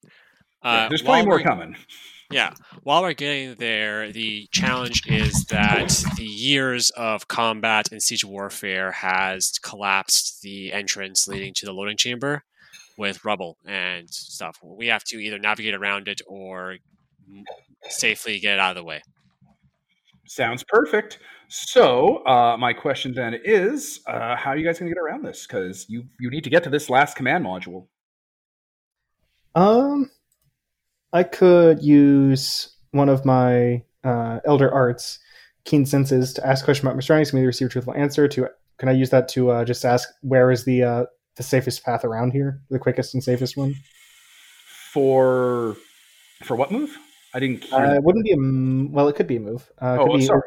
Yeah, 0.64 0.70
Uh, 0.70 0.90
there's 0.90 1.04
while 1.04 1.24
plenty 1.24 1.28
more 1.28 1.42
coming. 1.42 1.76
Yeah. 2.32 2.54
While 2.84 3.02
we're 3.04 3.14
getting 3.14 3.56
there, 3.56 4.12
the 4.12 4.48
challenge 4.52 5.04
is 5.08 5.46
that 5.46 6.04
the 6.18 6.26
years 6.26 6.90
of 6.92 7.28
combat 7.28 7.92
and 7.92 8.02
siege 8.02 8.26
warfare 8.26 8.92
has 8.92 9.60
collapsed 9.62 10.42
the 10.42 10.74
entrance 10.74 11.28
leading 11.28 11.54
to 11.56 11.66
the 11.66 11.74
loading 11.74 11.98
chamber 11.98 12.44
with 12.98 13.24
rubble 13.26 13.58
and 13.66 14.10
stuff. 14.10 14.58
We 14.64 14.88
have 14.88 15.04
to 15.06 15.18
either 15.18 15.38
navigate 15.38 15.76
around 15.76 16.08
it 16.08 16.22
or 16.28 16.78
safely 17.90 18.40
get 18.40 18.54
it 18.54 18.60
out 18.60 18.72
of 18.72 18.76
the 18.76 18.84
way. 18.84 19.02
Sounds 20.26 20.64
perfect. 20.64 21.20
So 21.50 22.26
uh, 22.26 22.58
my 22.58 22.74
question 22.74 23.14
then 23.14 23.40
is, 23.44 24.00
uh, 24.08 24.36
how 24.36 24.52
are 24.52 24.58
you 24.58 24.66
guys 24.66 24.80
going 24.80 24.90
to 24.90 24.96
get 24.96 25.02
around 25.02 25.24
this? 25.24 25.46
Because 25.46 25.86
you 25.88 26.06
you 26.20 26.32
need 26.32 26.44
to 26.46 26.50
get 26.50 26.64
to 26.64 26.70
this 26.70 26.90
last 26.90 27.16
command 27.16 27.46
module. 27.46 27.88
Um, 29.54 30.10
I 31.12 31.24
could 31.24 31.84
use 31.84 32.76
one 32.92 33.10
of 33.10 33.24
my 33.24 33.84
uh, 34.04 34.40
Elder 34.46 34.72
Arts, 34.72 35.20
Keen 35.66 35.86
Senses, 35.86 36.34
to 36.34 36.48
ask 36.48 36.64
a 36.64 36.66
question 36.66 36.88
about 36.88 36.96
my 36.96 37.02
surroundings. 37.02 37.30
Can 37.30 37.40
either 37.40 37.48
receive 37.48 37.68
a 37.68 37.70
truthful 37.70 37.94
answer. 37.94 38.28
To 38.28 38.50
can 38.80 38.90
I 38.90 38.94
use 38.94 39.12
that 39.12 39.28
to 39.30 39.52
uh, 39.52 39.66
just 39.66 39.86
ask 39.86 40.10
where 40.22 40.50
is 40.50 40.66
the 40.66 40.84
uh, 40.84 41.06
the 41.36 41.44
safest 41.44 41.86
path 41.86 42.04
around 42.04 42.32
here, 42.32 42.62
the 42.72 42.80
quickest 42.80 43.14
and 43.14 43.24
safest 43.24 43.56
one? 43.56 43.76
For 44.92 45.78
for 46.44 46.56
what 46.56 46.72
move? 46.72 46.98
I 47.34 47.40
didn't. 47.40 47.66
Uh, 47.74 47.96
it 47.96 48.04
wouldn't 48.04 48.26
be 48.26 48.32
a 48.32 48.92
well. 48.94 49.08
It 49.08 49.16
could 49.16 49.28
be 49.28 49.38
a 49.38 49.40
move. 49.40 49.72
Uh, 49.80 49.98
Oh, 50.00 50.06
could 50.06 50.18
be 50.20 50.26
sorry. 50.26 50.42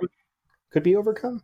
could 0.71 0.83
be 0.83 0.97
overcome. 0.97 1.43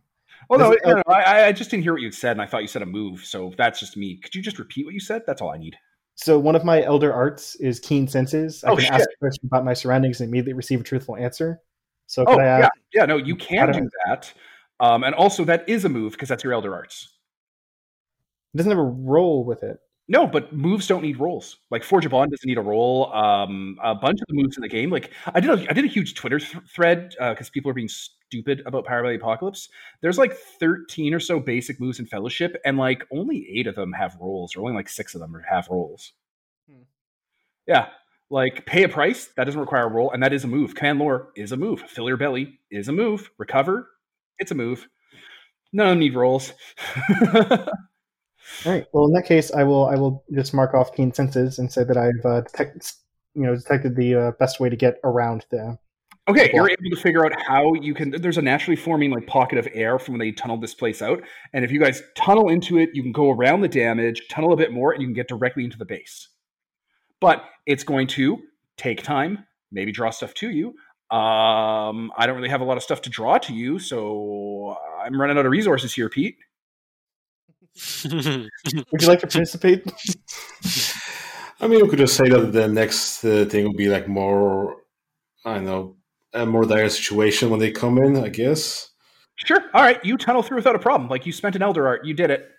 oh 0.49 0.55
no, 0.55 0.71
it- 0.71 0.81
no, 0.85 0.93
no, 0.93 1.03
I, 1.07 1.45
I 1.47 1.51
just 1.51 1.69
didn't 1.71 1.83
hear 1.83 1.93
what 1.93 2.01
you 2.01 2.11
said, 2.11 2.31
and 2.31 2.41
I 2.41 2.45
thought 2.45 2.61
you 2.61 2.67
said 2.67 2.81
a 2.81 2.85
move. 2.85 3.25
So 3.25 3.53
that's 3.57 3.79
just 3.79 3.97
me. 3.97 4.17
Could 4.17 4.35
you 4.35 4.41
just 4.41 4.59
repeat 4.59 4.85
what 4.85 4.93
you 4.93 4.99
said? 4.99 5.23
That's 5.27 5.41
all 5.41 5.49
I 5.49 5.57
need. 5.57 5.75
So 6.15 6.37
one 6.37 6.55
of 6.55 6.63
my 6.63 6.83
Elder 6.83 7.11
Arts 7.11 7.55
is 7.55 7.79
Keen 7.79 8.07
Senses. 8.07 8.63
I 8.63 8.69
Oh, 8.71 8.75
can 8.75 8.85
shit. 8.85 8.93
ask 8.93 9.09
a 9.09 9.17
question 9.19 9.45
about 9.47 9.65
my 9.65 9.73
surroundings 9.73 10.21
and 10.21 10.29
immediately 10.29 10.53
receive 10.53 10.79
a 10.79 10.83
truthful 10.83 11.15
answer. 11.17 11.59
So 12.07 12.23
Oh 12.27 12.35
could 12.35 12.41
I 12.41 12.45
ask? 12.45 12.61
yeah, 12.93 13.01
yeah. 13.01 13.05
No, 13.05 13.17
you 13.17 13.35
can 13.35 13.71
do 13.71 13.79
do 13.81 13.89
that. 14.05 14.31
Um, 14.79 15.03
and 15.03 15.15
also 15.15 15.43
that 15.45 15.67
is 15.67 15.85
a 15.85 15.89
move 15.89 16.11
because 16.13 16.29
that's 16.29 16.43
your 16.43 16.53
elder 16.53 16.73
arts. 16.73 17.17
It 18.53 18.57
doesn't 18.57 18.69
have 18.71 18.79
a 18.79 18.83
roll 18.83 19.43
with 19.43 19.63
it. 19.63 19.79
No, 20.09 20.27
but 20.27 20.51
moves 20.51 20.87
don't 20.87 21.01
need 21.01 21.19
rolls. 21.19 21.57
Like 21.71 21.83
Forge 21.83 22.05
a 22.05 22.09
Bond 22.09 22.31
doesn't 22.31 22.47
need 22.47 22.57
a 22.57 22.61
roll. 22.61 23.13
Um, 23.13 23.77
a 23.81 23.95
bunch 23.95 24.19
of 24.19 24.27
the 24.27 24.33
moves 24.33 24.57
in 24.57 24.61
the 24.61 24.67
game, 24.67 24.89
like 24.89 25.11
I 25.33 25.39
did, 25.39 25.49
a, 25.49 25.69
I 25.69 25.73
did 25.73 25.85
a 25.85 25.87
huge 25.87 26.15
Twitter 26.15 26.39
th- 26.39 26.63
thread 26.67 27.15
because 27.17 27.47
uh, 27.47 27.53
people 27.53 27.71
are 27.71 27.73
being 27.73 27.87
stupid 27.87 28.63
about 28.65 28.85
Power 28.85 29.03
by 29.03 29.11
the 29.11 29.15
Apocalypse. 29.15 29.69
There's 30.01 30.17
like 30.17 30.33
13 30.59 31.13
or 31.13 31.21
so 31.21 31.39
basic 31.39 31.79
moves 31.79 31.99
in 31.99 32.05
Fellowship, 32.05 32.57
and 32.65 32.77
like 32.77 33.05
only 33.13 33.47
eight 33.55 33.65
of 33.65 33.75
them 33.75 33.93
have 33.93 34.17
rolls, 34.19 34.55
or 34.55 34.61
only 34.61 34.73
like 34.73 34.89
six 34.89 35.15
of 35.15 35.21
them 35.21 35.41
have 35.49 35.69
rolls. 35.69 36.11
Hmm. 36.69 36.81
Yeah, 37.65 37.87
like 38.29 38.65
pay 38.65 38.83
a 38.83 38.89
price 38.89 39.29
that 39.37 39.45
doesn't 39.45 39.61
require 39.61 39.85
a 39.85 39.91
roll, 39.91 40.11
and 40.11 40.21
that 40.21 40.33
is 40.33 40.43
a 40.43 40.47
move. 40.47 40.75
Command 40.75 40.99
lore 40.99 41.29
is 41.37 41.53
a 41.53 41.57
move. 41.57 41.79
Fill 41.81 42.09
your 42.09 42.17
belly 42.17 42.59
is 42.69 42.89
a 42.89 42.93
move. 42.93 43.31
Recover, 43.37 43.89
it's 44.37 44.51
a 44.51 44.55
move. 44.55 44.85
None 45.71 45.87
of 45.87 45.91
them 45.91 45.99
need 45.99 46.13
rolls. 46.13 46.51
All 48.65 48.71
right. 48.71 48.85
Well, 48.93 49.05
in 49.05 49.13
that 49.13 49.25
case, 49.25 49.51
I 49.51 49.63
will 49.63 49.85
I 49.85 49.95
will 49.95 50.23
just 50.33 50.53
mark 50.53 50.73
off 50.73 50.95
keen 50.95 51.13
senses 51.13 51.59
and 51.59 51.71
say 51.71 51.83
that 51.83 51.97
I've 51.97 52.25
uh, 52.25 52.41
detect, 52.41 52.93
you 53.35 53.43
know 53.43 53.55
detected 53.55 53.95
the 53.95 54.15
uh, 54.15 54.31
best 54.39 54.59
way 54.59 54.69
to 54.69 54.75
get 54.75 54.95
around 55.03 55.45
the. 55.49 55.77
Okay, 56.29 56.49
you're 56.53 56.69
able 56.69 56.89
to 56.89 56.95
figure 56.95 57.25
out 57.25 57.33
how 57.41 57.73
you 57.73 57.93
can. 57.93 58.11
There's 58.11 58.37
a 58.37 58.41
naturally 58.41 58.77
forming 58.77 59.11
like 59.11 59.27
pocket 59.27 59.57
of 59.57 59.67
air 59.73 59.99
from 59.99 60.13
when 60.13 60.19
they 60.19 60.31
tunneled 60.31 60.61
this 60.61 60.73
place 60.73 61.01
out, 61.01 61.21
and 61.51 61.65
if 61.65 61.71
you 61.71 61.79
guys 61.79 62.01
tunnel 62.15 62.49
into 62.49 62.77
it, 62.77 62.91
you 62.93 63.03
can 63.03 63.11
go 63.11 63.31
around 63.31 63.59
the 63.59 63.67
damage, 63.67 64.27
tunnel 64.29 64.53
a 64.53 64.55
bit 64.55 64.71
more, 64.71 64.93
and 64.93 65.01
you 65.01 65.07
can 65.07 65.13
get 65.13 65.27
directly 65.27 65.65
into 65.65 65.77
the 65.77 65.85
base. 65.85 66.29
But 67.19 67.43
it's 67.65 67.83
going 67.83 68.07
to 68.07 68.39
take 68.77 69.03
time, 69.03 69.45
maybe 69.71 69.91
draw 69.91 70.11
stuff 70.11 70.33
to 70.35 70.49
you. 70.49 70.69
Um, 71.11 72.11
I 72.17 72.25
don't 72.25 72.37
really 72.37 72.49
have 72.49 72.61
a 72.61 72.65
lot 72.65 72.77
of 72.77 72.83
stuff 72.83 73.01
to 73.01 73.09
draw 73.09 73.37
to 73.39 73.53
you, 73.53 73.77
so 73.77 74.77
I'm 75.03 75.19
running 75.19 75.37
out 75.37 75.45
of 75.45 75.51
resources 75.51 75.93
here, 75.93 76.09
Pete. 76.09 76.37
Would 78.05 79.01
you 79.01 79.07
like 79.07 79.19
to 79.21 79.27
participate? 79.27 79.91
I 81.59 81.67
mean, 81.67 81.81
we 81.81 81.89
could 81.89 81.99
just 81.99 82.15
say 82.15 82.29
that 82.29 82.51
the 82.51 82.67
next 82.67 83.23
uh, 83.23 83.45
thing 83.45 83.65
will 83.65 83.73
be 83.73 83.89
like 83.89 84.07
more, 84.07 84.77
I 85.45 85.55
don't 85.55 85.65
know, 85.65 85.95
a 86.33 86.45
more 86.45 86.65
dire 86.65 86.89
situation 86.89 87.49
when 87.49 87.59
they 87.59 87.71
come 87.71 87.97
in, 87.97 88.17
I 88.17 88.29
guess. 88.29 88.89
Sure. 89.35 89.61
All 89.73 89.81
right. 89.81 90.03
You 90.03 90.17
tunnel 90.17 90.43
through 90.43 90.57
without 90.57 90.75
a 90.75 90.79
problem. 90.79 91.09
Like 91.09 91.25
you 91.25 91.31
spent 91.31 91.55
an 91.55 91.61
Elder 91.61 91.87
Art. 91.87 92.05
You 92.05 92.13
did 92.13 92.29
it. 92.31 92.49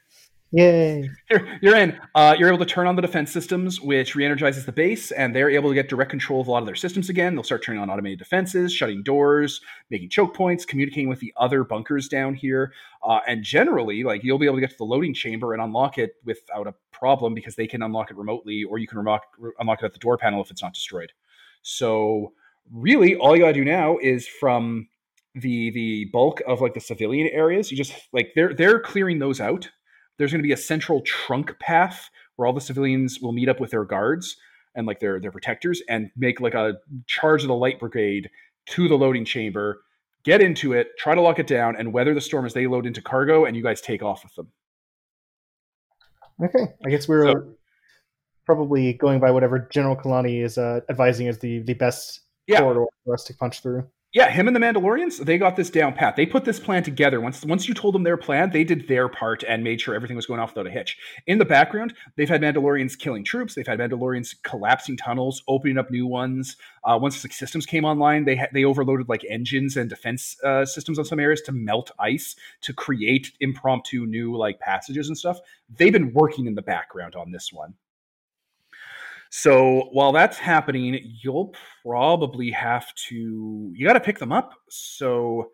Yay! 0.57 1.11
You're, 1.29 1.49
you're 1.61 1.75
in. 1.75 1.99
Uh, 2.15 2.37
you're 2.39 2.47
able 2.47 2.61
to 2.61 2.65
turn 2.65 2.87
on 2.87 2.95
the 2.95 3.03
defense 3.03 3.33
systems, 3.33 3.81
which 3.81 4.15
re-energizes 4.15 4.65
the 4.65 4.71
base, 4.71 5.11
and 5.11 5.35
they're 5.35 5.51
able 5.51 5.69
to 5.69 5.75
get 5.75 5.89
direct 5.89 6.11
control 6.11 6.41
of 6.41 6.47
a 6.47 6.51
lot 6.53 6.63
of 6.63 6.67
their 6.67 6.77
systems 6.77 7.09
again. 7.09 7.35
They'll 7.35 7.43
start 7.43 7.65
turning 7.65 7.83
on 7.83 7.91
automated 7.91 8.21
defenses, 8.21 8.73
shutting 8.73 9.03
doors, 9.03 9.61
making 9.91 10.11
choke 10.11 10.33
points, 10.33 10.65
communicating 10.65 11.09
with 11.09 11.19
the 11.19 11.35
other 11.39 11.65
bunkers 11.65 12.07
down 12.07 12.35
here, 12.35 12.73
uh, 13.03 13.19
and 13.27 13.43
generally, 13.43 14.05
like 14.05 14.23
you'll 14.23 14.39
be 14.39 14.47
able 14.47 14.55
to 14.55 14.61
get 14.61 14.71
to 14.71 14.77
the 14.77 14.85
loading 14.85 15.13
chamber 15.13 15.55
and 15.55 15.61
unlock 15.61 15.99
it 15.99 16.13
without 16.25 16.69
a 16.69 16.75
problem 16.93 17.35
because 17.35 17.57
they 17.57 17.67
can 17.67 17.83
unlock 17.83 18.13
it 18.13 18.17
remotely, 18.17 18.63
or 18.63 18.79
you 18.79 18.87
can 18.87 18.99
unlock, 18.99 19.23
unlock 19.59 19.83
it 19.83 19.87
at 19.87 19.93
the 19.93 19.99
door 19.99 20.17
panel 20.17 20.41
if 20.41 20.53
it's 20.53 20.63
not 20.63 20.73
destroyed. 20.73 21.13
So, 21.63 22.33
really, 22.73 23.17
all 23.17 23.35
you 23.35 23.43
gotta 23.43 23.55
do 23.55 23.65
now 23.65 23.99
is 24.01 24.29
from 24.29 24.87
the 25.35 25.71
the 25.71 26.05
bulk 26.13 26.43
of 26.47 26.61
like 26.61 26.75
the 26.75 26.81
civilian 26.81 27.27
areas, 27.33 27.73
you 27.73 27.77
just 27.77 27.93
like 28.13 28.35
they're 28.37 28.55
they're 28.55 28.79
clearing 28.79 29.19
those 29.19 29.41
out 29.41 29.69
there's 30.19 30.31
going 30.31 30.43
to 30.43 30.47
be 30.47 30.53
a 30.53 30.57
central 30.57 31.01
trunk 31.03 31.59
path 31.59 32.11
where 32.37 32.47
all 32.47 32.53
the 32.53 32.61
civilians 32.61 33.21
will 33.21 33.33
meet 33.33 33.49
up 33.49 33.61
with 33.61 33.71
their 33.71 33.85
guards 33.85 34.37
and 34.75 34.87
like 34.87 35.01
their 35.01 35.21
their 35.21 35.31
protectors 35.31 35.83
and 35.89 36.11
make 36.17 36.41
like 36.41 36.55
a 36.55 36.75
charge 37.07 37.43
of 37.43 37.49
the 37.49 37.55
light 37.55 37.79
brigade 37.79 38.31
to 38.67 38.89
the 38.89 38.95
loading 38.95 39.25
chamber 39.25 39.83
get 40.25 40.41
into 40.41 40.73
it 40.73 40.89
try 40.99 41.15
to 41.15 41.21
lock 41.21 41.39
it 41.39 41.47
down 41.47 41.77
and 41.77 41.93
weather 41.93 42.15
the 42.15 42.21
storm 42.21 42.47
as 42.47 42.55
they 42.55 42.67
load 42.67 42.87
into 42.87 43.01
cargo 43.01 43.45
and 43.45 43.57
you 43.57 43.63
guys 43.63 43.81
take 43.81 44.03
off 44.03 44.25
with 44.25 44.35
them 44.35 44.49
okay 46.43 46.73
i 46.85 46.91
guess 46.91 47.07
we're 47.07 47.33
so, 47.33 47.55
probably 48.45 48.95
going 48.95 49.21
by 49.21 49.31
whatever 49.31 49.69
general 49.73 49.97
kalani 49.97 50.43
is 50.43 50.59
uh, 50.59 50.81
advising 50.89 51.29
as 51.29 51.39
the 51.39 51.61
the 51.61 51.75
best 51.75 52.21
yeah. 52.47 52.59
corridor 52.59 52.85
for 53.05 53.15
us 53.15 53.25
to 53.25 53.35
punch 53.35 53.61
through 53.63 53.87
yeah, 54.15 54.31
him 54.31 54.47
and 54.47 54.55
the 54.55 54.61
Mandalorians, 54.61 55.19
they 55.25 55.39
got 55.39 55.57
this 55.57 55.71
down 55.71 55.93
pat. 55.93 56.15
They 56.15 56.25
put 56.25 56.45
this 56.45 56.61
plan 56.61 56.85
together. 56.85 57.21
Once 57.21 57.45
once 57.45 57.67
you 57.67 57.75
told 57.75 57.97
them 57.97 58.05
their 58.05 58.17
plan, 58.17 58.51
they 58.51 58.63
did 58.63 58.87
their 58.87 59.09
part 59.09 59.43
and 59.43 59.65
made 59.65 59.81
sure 59.81 59.93
everything 59.93 60.15
was 60.15 60.25
going 60.25 60.39
off 60.39 60.55
without 60.55 60.69
a 60.69 60.71
hitch. 60.71 60.97
In 61.27 61.39
the 61.39 61.45
background, 61.45 61.95
they've 62.15 62.29
had 62.29 62.41
Mandalorians 62.41 62.97
killing 62.97 63.25
troops. 63.25 63.57
They've 63.57 63.67
had 63.67 63.81
Mandalorians 63.81 64.37
collapsing 64.45 64.99
tunnels, 64.99 65.43
opening 65.49 65.79
up 65.79 65.91
new 65.91 66.07
ones. 66.07 66.57
Uh, 66.85 66.97
once 66.97 67.21
the 67.23 67.29
systems 67.29 67.67
came 67.67 67.85
online, 67.85 68.25
they 68.25 68.37
ha- 68.37 68.47
they 68.53 68.65
overloaded 68.65 69.09
like 69.09 69.25
engines 69.29 69.77
and 69.77 69.91
defense 69.91 70.37
uh, 70.45 70.65
systems 70.65 71.01
on 71.01 71.05
some 71.05 71.19
areas 71.19 71.41
to 71.43 71.53
melt 71.53 71.91
ice 71.99 72.37
to 72.61 72.73
create 72.73 73.33
impromptu 73.41 74.07
new 74.07 74.37
like 74.37 74.61
passages 74.61 75.09
and 75.09 75.19
stuff. 75.19 75.41
They've 75.69 75.93
been 75.93 76.13
working 76.13 76.47
in 76.47 76.55
the 76.55 76.63
background 76.63 77.17
on 77.17 77.33
this 77.33 77.53
one. 77.53 77.75
So 79.37 79.89
while 79.91 80.13
that's 80.13 80.39
happening, 80.39 80.97
you'll 81.21 81.53
probably 81.83 82.53
have 82.53 82.95
to 83.09 83.73
you 83.75 83.85
got 83.85 83.95
to 83.95 84.01
pick 84.01 84.21
them 84.21 84.31
up. 84.31 84.53
So 84.71 85.51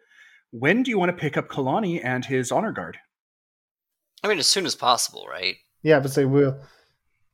when 0.50 0.82
do 0.82 0.90
you 0.90 0.98
want 0.98 1.08
to 1.08 1.16
pick 1.16 1.38
up 1.38 1.48
Kalani 1.48 1.98
and 2.04 2.22
his 2.22 2.52
honor 2.52 2.72
guard? 2.72 2.98
I 4.22 4.28
mean, 4.28 4.38
as 4.38 4.46
soon 4.46 4.66
as 4.66 4.74
possible, 4.74 5.26
right? 5.30 5.56
Yeah, 5.82 5.98
but 5.98 6.10
say 6.10 6.26
we'll 6.26 6.60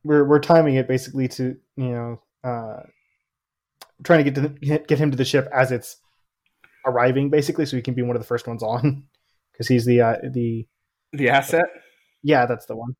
we're 0.05 0.23
we're 0.23 0.39
timing 0.39 0.75
it 0.75 0.87
basically 0.87 1.27
to 1.27 1.57
you 1.75 1.91
know 1.91 2.21
uh, 2.45 2.83
trying 4.05 4.23
to 4.23 4.31
get 4.31 4.41
to 4.41 4.79
get 4.87 4.99
him 4.99 5.11
to 5.11 5.17
the 5.17 5.25
ship 5.25 5.49
as 5.53 5.73
it's 5.73 5.97
arriving, 6.85 7.29
basically, 7.29 7.65
so 7.65 7.75
he 7.75 7.83
can 7.83 7.93
be 7.93 8.03
one 8.03 8.15
of 8.15 8.21
the 8.21 8.27
first 8.27 8.47
ones 8.47 8.63
on 8.63 9.03
because 9.51 9.67
he's 9.67 9.85
the 9.85 9.99
uh, 9.99 10.15
the 10.31 10.65
the 11.11 11.27
asset. 11.27 11.65
Yeah, 12.23 12.45
that's 12.45 12.67
the 12.67 12.77
one. 12.77 12.95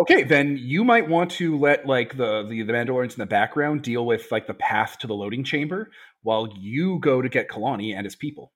Okay, 0.00 0.22
then 0.22 0.56
you 0.60 0.84
might 0.84 1.08
want 1.08 1.30
to 1.32 1.58
let 1.58 1.86
like 1.86 2.16
the, 2.16 2.44
the 2.44 2.62
the 2.62 2.72
Mandalorians 2.72 3.12
in 3.12 3.18
the 3.18 3.26
background 3.26 3.82
deal 3.82 4.06
with 4.06 4.30
like 4.30 4.46
the 4.46 4.54
path 4.54 4.98
to 5.00 5.06
the 5.06 5.14
loading 5.14 5.42
chamber 5.42 5.90
while 6.22 6.48
you 6.56 7.00
go 7.00 7.20
to 7.20 7.28
get 7.28 7.48
Kalani 7.48 7.94
and 7.94 8.04
his 8.04 8.14
people. 8.14 8.52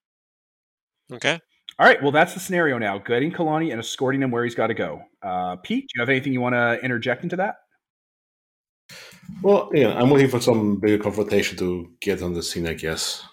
Okay. 1.13 1.41
All 1.79 1.87
right. 1.87 2.01
Well, 2.01 2.13
that's 2.13 2.35
the 2.35 2.41
scenario 2.41 2.79
now. 2.79 2.99
Getting 2.99 3.33
Kalani 3.33 3.73
and 3.73 3.81
escorting 3.81 4.23
him 4.23 4.31
where 4.31 4.45
he's 4.45 4.55
got 4.55 4.69
to 4.69 4.75
go. 4.75 5.03
Uh, 5.23 5.57
Pete, 5.57 5.89
do 5.89 5.93
you 5.97 6.03
have 6.03 6.09
anything 6.09 6.33
you 6.33 6.41
want 6.41 6.55
to 6.55 6.79
interject 6.85 7.25
into 7.25 7.37
that? 7.37 7.57
Well, 9.43 9.71
yeah, 9.73 9.95
I'm 9.95 10.11
waiting 10.11 10.31
for 10.31 10.41
some 10.41 10.77
bigger 10.77 11.03
confrontation 11.03 11.57
to 11.59 11.91
get 12.01 12.23
on 12.23 12.35
the 12.35 12.43
scene. 12.43 12.67
I 12.67 12.75
guess. 12.75 13.25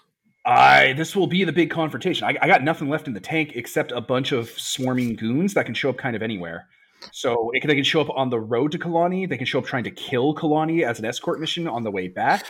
I 0.46 0.94
this 0.94 1.14
will 1.14 1.26
be 1.26 1.44
the 1.44 1.52
big 1.52 1.70
confrontation. 1.70 2.26
I, 2.26 2.36
I 2.42 2.48
got 2.48 2.64
nothing 2.64 2.88
left 2.88 3.06
in 3.06 3.14
the 3.14 3.20
tank 3.20 3.52
except 3.54 3.92
a 3.92 4.00
bunch 4.00 4.32
of 4.32 4.48
swarming 4.50 5.14
goons 5.14 5.54
that 5.54 5.66
can 5.66 5.74
show 5.74 5.90
up 5.90 5.98
kind 5.98 6.16
of 6.16 6.22
anywhere. 6.22 6.66
So 7.12 7.50
it, 7.54 7.66
they 7.66 7.74
can 7.74 7.84
show 7.84 8.00
up 8.00 8.10
on 8.10 8.30
the 8.30 8.40
road 8.40 8.72
to 8.72 8.78
Kalani. 8.78 9.28
They 9.28 9.36
can 9.36 9.46
show 9.46 9.58
up 9.58 9.66
trying 9.66 9.84
to 9.84 9.90
kill 9.90 10.34
Kalani 10.34 10.82
as 10.84 10.98
an 10.98 11.04
escort 11.04 11.40
mission 11.40 11.68
on 11.68 11.82
the 11.82 11.90
way 11.90 12.08
back. 12.08 12.46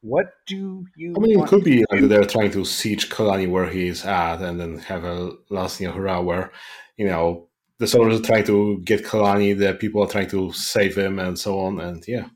What 0.00 0.26
do 0.46 0.84
you? 0.96 1.14
I 1.16 1.20
mean, 1.20 1.40
it 1.40 1.48
could 1.48 1.64
be 1.64 1.84
like 1.90 2.08
they're 2.08 2.26
trying 2.26 2.50
to 2.50 2.64
siege 2.64 3.08
Kalani 3.08 3.48
where 3.48 3.68
he's 3.68 4.04
at, 4.04 4.42
and 4.42 4.60
then 4.60 4.78
have 4.78 5.04
a 5.04 5.32
last 5.48 5.80
you 5.80 5.88
know, 5.88 5.94
hurrah 5.94 6.20
where 6.20 6.52
you 6.96 7.06
know 7.06 7.48
the 7.78 7.86
soldiers 7.86 8.20
are 8.20 8.22
trying 8.22 8.44
to 8.44 8.80
get 8.84 9.04
Kalani, 9.04 9.58
the 9.58 9.74
people 9.74 10.02
are 10.02 10.08
trying 10.08 10.28
to 10.28 10.52
save 10.52 10.96
him, 10.96 11.18
and 11.18 11.38
so 11.38 11.58
on. 11.58 11.80
And 11.80 12.06
yeah, 12.06 12.28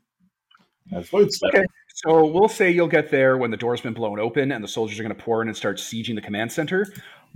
that's 0.91 1.11
what 1.13 1.23
it's 1.23 1.39
okay. 1.43 1.63
So 2.05 2.25
we'll 2.25 2.47
say 2.47 2.71
you'll 2.71 2.87
get 2.87 3.11
there 3.11 3.37
when 3.37 3.51
the 3.51 3.57
door's 3.57 3.81
been 3.81 3.93
blown 3.93 4.19
open 4.19 4.53
and 4.53 4.63
the 4.63 4.69
soldiers 4.69 4.97
are 4.99 5.03
going 5.03 5.15
to 5.15 5.21
pour 5.21 5.41
in 5.41 5.49
and 5.49 5.57
start 5.57 5.77
sieging 5.77 6.15
the 6.15 6.21
command 6.21 6.49
center. 6.49 6.87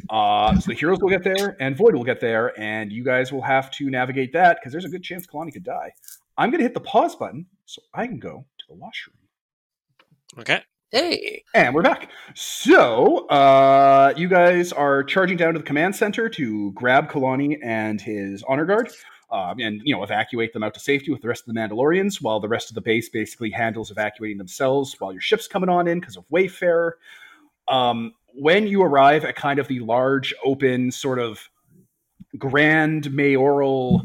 Uh, 0.10 0.60
so 0.60 0.68
the 0.68 0.78
heroes 0.78 1.00
will 1.00 1.10
get 1.10 1.24
there, 1.24 1.56
and 1.60 1.78
Void 1.78 1.96
will 1.96 2.04
get 2.04 2.20
there, 2.20 2.60
and 2.60 2.92
you 2.92 3.04
guys 3.04 3.32
will 3.32 3.42
have 3.42 3.72
to 3.72 3.90
navigate 3.90 4.34
that 4.34 4.58
because 4.60 4.72
there's 4.72 4.86
a 4.86 4.90
good 4.90 5.04
chance 5.04 5.26
Kalani 5.26 5.54
could 5.54 5.64
die. 5.64 5.92
I'm 6.38 6.50
going 6.50 6.60
to 6.60 6.64
hit 6.64 6.74
the 6.74 6.82
pause 6.82 7.16
button 7.16 7.46
so 7.66 7.82
I 7.94 8.08
can 8.08 8.20
go 8.20 8.46
to 8.60 8.66
the 8.68 8.76
washroom. 8.76 9.18
Okay. 10.40 10.62
Hey. 10.92 11.44
And 11.56 11.74
we're 11.74 11.82
back. 11.82 12.12
So, 12.36 13.28
uh, 13.28 14.14
you 14.16 14.28
guys 14.28 14.72
are 14.72 15.04
charging 15.04 15.38
down 15.38 15.54
to 15.54 15.60
the 15.60 15.66
command 15.66 15.96
center 15.96 16.30
to 16.30 16.72
grab 16.74 17.10
Kalani 17.10 17.58
and 17.64 18.00
his 18.00 18.44
honor 18.48 18.66
guard. 18.66 18.92
Um, 19.32 19.60
and 19.60 19.82
you 19.84 19.96
know 19.96 20.04
evacuate 20.04 20.54
them 20.54 20.62
out 20.62 20.76
to 20.76 20.80
safety 20.80 21.12
with 21.12 21.24
the 21.24 21.28
rest 21.28 21.48
of 21.48 21.54
the 21.56 21.60
Mandalorians, 21.60 22.22
while 22.22 22.40
the 22.40 22.48
rest 22.48 22.70
of 22.70 22.76
the 22.76 22.82
base 22.82 23.10
basically 23.10 23.50
handles 23.50 23.90
evacuating 23.90 24.38
themselves 24.38 24.96
while 25.00 25.12
your 25.12 25.22
ship's 25.22 25.48
coming 25.48 25.70
on 25.70 25.88
in 25.88 26.00
because 26.00 26.18
of 26.18 26.26
Wayfarer. 26.30 27.00
Um, 27.68 28.14
when 28.36 28.68
you 28.68 28.82
arrive 28.84 29.26
at 29.26 29.36
kind 29.36 29.60
of 29.60 29.68
the 29.68 29.80
large, 29.80 30.34
open, 30.44 30.92
sort 30.92 31.20
of 31.20 31.50
grand 32.38 33.12
mayoral 33.12 34.04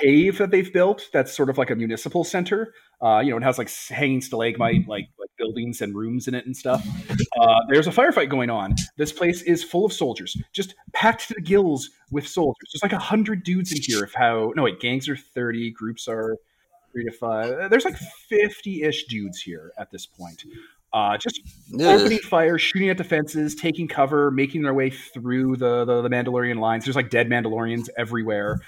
cave 0.00 0.38
that 0.38 0.50
they've 0.50 0.72
built, 0.72 1.08
that's 1.12 1.32
sort 1.32 1.50
of 1.50 1.58
like 1.58 1.70
a 1.70 1.76
municipal 1.76 2.24
center. 2.24 2.74
Uh, 3.02 3.20
you 3.20 3.30
know, 3.30 3.36
it 3.36 3.42
has 3.42 3.58
like 3.58 3.70
hanging 3.88 4.20
stalagmite, 4.20 4.86
like 4.86 5.08
like 5.18 5.30
buildings 5.36 5.80
and 5.80 5.94
rooms 5.94 6.28
in 6.28 6.34
it 6.34 6.46
and 6.46 6.56
stuff. 6.56 6.86
Uh, 7.40 7.60
there's 7.68 7.88
a 7.88 7.90
firefight 7.90 8.28
going 8.28 8.48
on. 8.48 8.74
This 8.96 9.12
place 9.12 9.42
is 9.42 9.64
full 9.64 9.84
of 9.84 9.92
soldiers, 9.92 10.36
just 10.52 10.74
packed 10.92 11.26
to 11.28 11.34
the 11.34 11.40
gills 11.40 11.90
with 12.12 12.28
soldiers. 12.28 12.70
There's 12.72 12.82
like 12.82 12.92
a 12.92 13.02
hundred 13.02 13.42
dudes 13.42 13.72
in 13.72 13.78
here. 13.82 14.04
If 14.04 14.14
how 14.14 14.52
no 14.54 14.62
wait, 14.62 14.78
gangs 14.80 15.08
are 15.08 15.16
thirty, 15.16 15.72
groups 15.72 16.06
are 16.06 16.36
three 16.92 17.04
to 17.04 17.12
five. 17.12 17.70
There's 17.70 17.84
like 17.84 17.96
fifty-ish 18.28 19.06
dudes 19.06 19.40
here 19.40 19.72
at 19.78 19.90
this 19.90 20.06
point. 20.06 20.44
Uh, 20.92 21.16
just 21.16 21.40
Ugh. 21.74 21.80
opening 21.80 22.18
fire, 22.18 22.58
shooting 22.58 22.90
at 22.90 22.98
defenses, 22.98 23.54
taking 23.54 23.88
cover, 23.88 24.30
making 24.30 24.62
their 24.62 24.74
way 24.74 24.90
through 24.90 25.56
the, 25.56 25.86
the, 25.86 26.02
the 26.02 26.10
Mandalorian 26.10 26.58
lines. 26.58 26.84
There's 26.84 26.96
like 26.96 27.08
dead 27.08 27.28
Mandalorians 27.28 27.88
everywhere. 27.96 28.60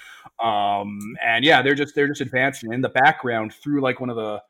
Um, 0.43 1.15
and 1.23 1.45
yeah, 1.45 1.61
they're 1.61 1.75
just 1.75 1.93
they're 1.95 2.07
just 2.07 2.21
advancing 2.21 2.73
in 2.73 2.81
the 2.81 2.89
background 2.89 3.53
through 3.53 3.81
like 3.81 3.99
one 3.99 4.09
of 4.09 4.15
the 4.15 4.41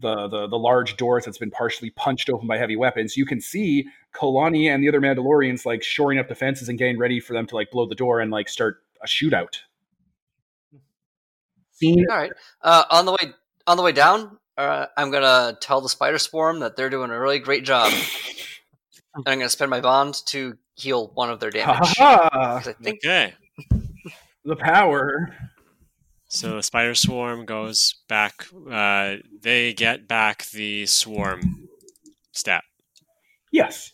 the, 0.00 0.28
the 0.28 0.48
the 0.48 0.58
large 0.58 0.96
doors 0.96 1.24
that's 1.24 1.38
been 1.38 1.50
partially 1.50 1.90
punched 1.90 2.28
open 2.30 2.48
by 2.48 2.58
heavy 2.58 2.76
weapons. 2.76 3.16
You 3.16 3.26
can 3.26 3.40
see 3.40 3.86
Kalani 4.14 4.68
and 4.68 4.82
the 4.82 4.88
other 4.88 5.00
Mandalorians 5.00 5.64
like 5.64 5.82
shoring 5.82 6.18
up 6.18 6.28
defenses 6.28 6.68
and 6.68 6.78
getting 6.78 6.98
ready 6.98 7.20
for 7.20 7.32
them 7.32 7.46
to 7.46 7.54
like 7.54 7.70
blow 7.70 7.86
the 7.86 7.94
door 7.94 8.20
and 8.20 8.30
like 8.30 8.48
start 8.48 8.82
a 9.02 9.06
shootout. 9.06 9.58
Scene. 11.72 12.04
All 12.10 12.16
right. 12.16 12.32
Uh, 12.62 12.84
on 12.90 13.06
the 13.06 13.12
way 13.12 13.32
on 13.66 13.76
the 13.76 13.82
way 13.82 13.92
down, 13.92 14.38
uh, 14.60 14.86
I'm 14.96 15.10
gonna 15.10 15.56
tell 15.60 15.80
the 15.80 15.88
spider 15.88 16.18
swarm 16.18 16.60
that 16.60 16.76
they're 16.76 16.90
doing 16.90 17.10
a 17.10 17.18
really 17.20 17.38
great 17.38 17.64
job, 17.64 17.92
and 19.14 19.24
I'm 19.26 19.38
gonna 19.38 19.48
spend 19.48 19.70
my 19.70 19.80
bond 19.80 20.20
to 20.26 20.56
heal 20.76 21.08
one 21.14 21.30
of 21.30 21.40
their 21.40 21.50
damage. 21.50 21.96
ha 21.96 22.28
ha! 22.32 22.58
'Cause 22.62 22.68
I 22.68 22.72
think 22.74 23.00
Okay. 23.04 23.34
The 24.44 24.56
power. 24.56 25.36
So 26.28 26.56
the 26.56 26.62
spider 26.62 26.94
swarm 26.94 27.44
goes 27.44 27.96
back. 28.08 28.46
Uh, 28.70 29.16
they 29.42 29.74
get 29.74 30.06
back 30.08 30.46
the 30.50 30.86
swarm 30.86 31.68
stat. 32.32 32.62
Yes. 33.52 33.92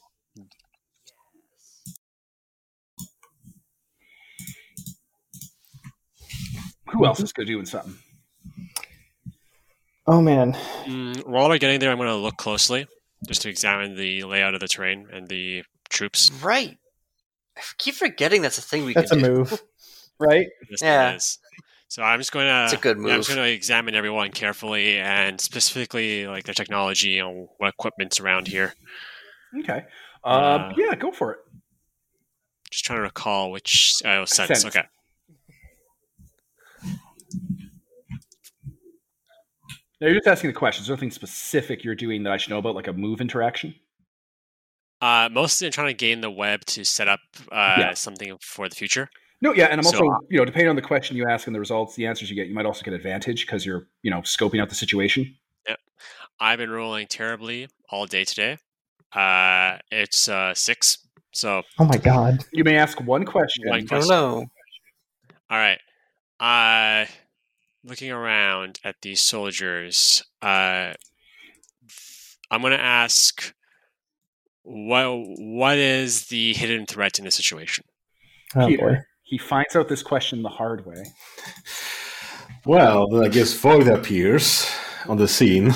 Who 6.92 7.04
else 7.06 7.20
is 7.20 7.32
good 7.32 7.46
doing 7.46 7.66
something? 7.66 7.96
Oh 10.06 10.20
man. 10.20 10.52
Mm, 10.84 11.26
while 11.26 11.48
we're 11.48 11.58
getting 11.58 11.80
there, 11.80 11.90
I'm 11.90 11.96
going 11.98 12.08
to 12.08 12.14
look 12.16 12.36
closely 12.36 12.86
just 13.26 13.42
to 13.42 13.48
examine 13.48 13.96
the 13.96 14.22
layout 14.24 14.54
of 14.54 14.60
the 14.60 14.68
terrain 14.68 15.08
and 15.12 15.28
the 15.28 15.64
troops. 15.88 16.30
right. 16.42 16.76
I 17.56 17.60
keep 17.78 17.94
forgetting 17.94 18.42
that's 18.42 18.58
a 18.58 18.62
thing 18.62 18.84
we 18.84 18.92
That's 18.92 19.10
a 19.10 19.14
can 19.16 19.24
do. 19.24 19.32
move. 19.32 19.62
Right? 20.18 20.46
This 20.70 20.82
Yeah. 20.82 21.14
is. 21.14 21.38
So 21.88 22.02
I'm 22.02 22.20
just 22.20 22.32
going 22.32 22.46
to. 22.46 22.64
It's 22.64 22.72
a 22.74 22.76
good 22.76 22.98
move. 22.98 23.12
I'm 23.12 23.20
just 23.20 23.30
going 23.30 23.40
to 23.46 23.50
examine 23.52 23.94
everyone 23.94 24.30
carefully 24.32 24.98
and 24.98 25.40
specifically 25.40 26.26
like 26.26 26.44
their 26.44 26.54
technology 26.54 27.18
and 27.18 27.48
what 27.58 27.68
equipment's 27.68 28.20
around 28.20 28.46
here. 28.48 28.74
Okay. 29.58 29.84
Uh, 30.24 30.28
Uh, 30.28 30.72
yeah, 30.76 30.94
go 30.96 31.10
for 31.12 31.32
it. 31.32 31.38
Just 32.70 32.84
trying 32.84 32.98
to 32.98 33.02
recall 33.02 33.50
which 33.50 33.94
oh 34.04 34.24
sense. 34.26 34.48
Sense. 34.48 34.64
Okay. 34.66 34.82
Now, 40.00 40.08
you're 40.08 40.16
just 40.16 40.26
asking 40.28 40.50
the 40.50 40.54
questions. 40.54 40.86
there 40.88 40.94
anything 40.94 41.10
specific 41.10 41.82
you're 41.82 41.94
doing 41.94 42.22
that 42.24 42.32
I 42.32 42.36
should 42.36 42.50
know 42.50 42.58
about, 42.58 42.74
like 42.74 42.86
a 42.88 42.92
move 42.92 43.20
interaction. 43.20 43.74
Uh, 45.00 45.28
mostly 45.30 45.66
I'm 45.66 45.72
trying 45.72 45.88
to 45.88 45.94
gain 45.94 46.20
the 46.20 46.30
web 46.30 46.64
to 46.66 46.84
set 46.84 47.08
up 47.08 47.20
uh, 47.52 47.76
Yeah. 47.78 47.94
something 47.94 48.36
for 48.40 48.68
the 48.68 48.74
future. 48.74 49.08
No, 49.42 49.52
yeah, 49.52 49.66
and 49.66 49.78
I'm 49.80 49.86
also, 49.86 50.06
uh, 50.08 50.18
you 50.30 50.38
know, 50.38 50.46
depending 50.46 50.68
on 50.70 50.76
the 50.76 50.82
question 50.82 51.16
you 51.16 51.26
ask 51.28 51.46
and 51.46 51.54
the 51.54 51.60
results, 51.60 51.94
the 51.94 52.06
answers 52.06 52.30
you 52.30 52.36
get, 52.36 52.46
you 52.48 52.54
might 52.54 52.64
also 52.64 52.82
get 52.82 52.94
advantage 52.94 53.44
because 53.46 53.66
you're, 53.66 53.86
you 54.02 54.10
know, 54.10 54.20
scoping 54.22 54.62
out 54.62 54.70
the 54.70 54.74
situation. 54.74 55.36
Yeah. 55.68 55.76
I've 56.40 56.58
been 56.58 56.70
rolling 56.70 57.06
terribly 57.06 57.68
all 57.90 58.06
day 58.06 58.24
today. 58.24 58.56
Uh, 59.12 59.76
it's 59.90 60.28
uh, 60.28 60.54
six. 60.54 60.98
So 61.32 61.62
Oh 61.78 61.84
my 61.84 61.98
god. 61.98 62.44
You 62.52 62.64
may 62.64 62.76
ask 62.76 62.98
one 63.02 63.24
question. 63.26 63.68
One 63.68 63.76
I 63.76 63.80
don't 63.80 63.88
question. 63.88 64.08
know. 64.08 64.46
All 65.50 65.58
right. 65.58 65.78
Uh 66.40 67.06
looking 67.86 68.10
around 68.10 68.80
at 68.84 68.96
these 69.02 69.20
soldiers, 69.20 70.22
uh 70.42 70.92
I'm 72.50 72.60
going 72.60 72.72
to 72.72 72.80
ask 72.80 73.52
what 74.62 75.16
what 75.38 75.78
is 75.78 76.26
the 76.26 76.52
hidden 76.54 76.86
threat 76.86 77.18
in 77.18 77.24
this 77.24 77.34
situation? 77.34 77.84
Oh 78.54 78.66
Peter, 78.66 78.88
boy. 78.88 78.96
he 79.22 79.38
finds 79.38 79.76
out 79.76 79.88
this 79.88 80.02
question 80.02 80.42
the 80.42 80.48
hard 80.48 80.86
way. 80.86 81.02
Well, 82.64 83.06
then 83.08 83.22
I 83.22 83.28
guess 83.28 83.52
Void 83.52 83.86
appears 83.86 84.68
on 85.06 85.18
the 85.18 85.28
scene. 85.28 85.70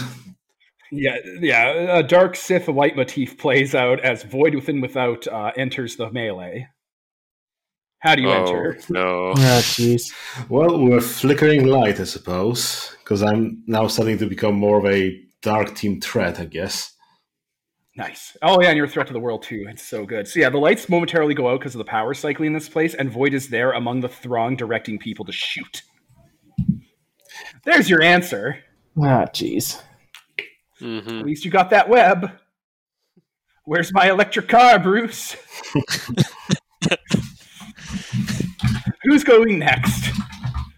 Yeah, 0.91 1.19
yeah. 1.39 1.99
A 1.99 2.03
dark 2.03 2.35
Sith 2.35 2.69
white 2.69 2.97
motif 2.97 3.39
plays 3.39 3.77
out 3.77 4.01
as 4.01 4.25
Void 4.25 4.57
Within 4.57 4.81
Without 4.81 5.29
uh, 5.29 5.53
enters 5.57 5.95
the 5.95 6.11
melee. 6.11 6.67
How 8.01 8.15
do 8.15 8.23
you 8.23 8.31
enter? 8.31 8.79
no. 8.89 9.31
Oh 9.31 9.35
jeez. 9.37 10.13
Well, 10.49 10.79
with 10.79 11.05
flickering 11.05 11.67
light, 11.67 12.01
I 12.01 12.05
suppose, 12.05 12.97
because 13.05 13.23
I'm 13.23 13.63
now 13.67 13.87
starting 13.89 14.19
to 14.19 14.27
become 14.27 14.55
more 14.55 14.79
of 14.79 14.87
a 14.87 15.21
dark 15.43 15.75
team 15.75 16.01
threat, 16.01 16.41
I 16.41 16.47
guess. 16.47 16.95
Nice. 17.97 18.37
Oh 18.41 18.61
yeah, 18.63 18.69
and 18.69 18.77
you're 18.77 18.87
a 18.87 18.89
threat 18.89 19.07
to 19.09 19.13
the 19.13 19.21
world 19.21 19.43
too. 19.43 19.67
It's 19.69 19.83
so 19.83 20.07
good. 20.07 20.27
So 20.27 20.41
yeah, 20.41 20.49
the 20.49 20.59
lights 20.59 20.89
momentarily 20.89 21.35
go 21.35 21.51
out 21.51 21.61
because 21.61 21.75
of 21.75 21.79
the 21.79 21.85
power 21.85 22.15
cycling 22.15 22.49
in 22.49 22.53
this 22.55 22.69
place, 22.69 22.95
and 22.95 23.11
Void 23.11 23.35
is 23.35 23.49
there 23.49 23.73
among 23.73 24.01
the 24.01 24.09
throng, 24.09 24.57
directing 24.57 24.99
people 24.99 25.27
to 25.27 25.33
shoot. 25.33 25.83
There's 27.65 27.91
your 27.91 28.03
answer. 28.03 28.59
Ah 28.97 29.27
jeez. 29.27 29.81
hmm 30.79 30.97
At 31.21 31.27
least 31.27 31.45
you 31.45 31.51
got 31.51 31.69
that 31.71 31.91
web. 31.91 32.31
Where's 33.65 33.93
my 33.93 34.09
electric 34.09 34.49
car, 34.49 34.79
Bruce? 34.79 35.37
Going 39.31 39.61
next? 39.61 40.11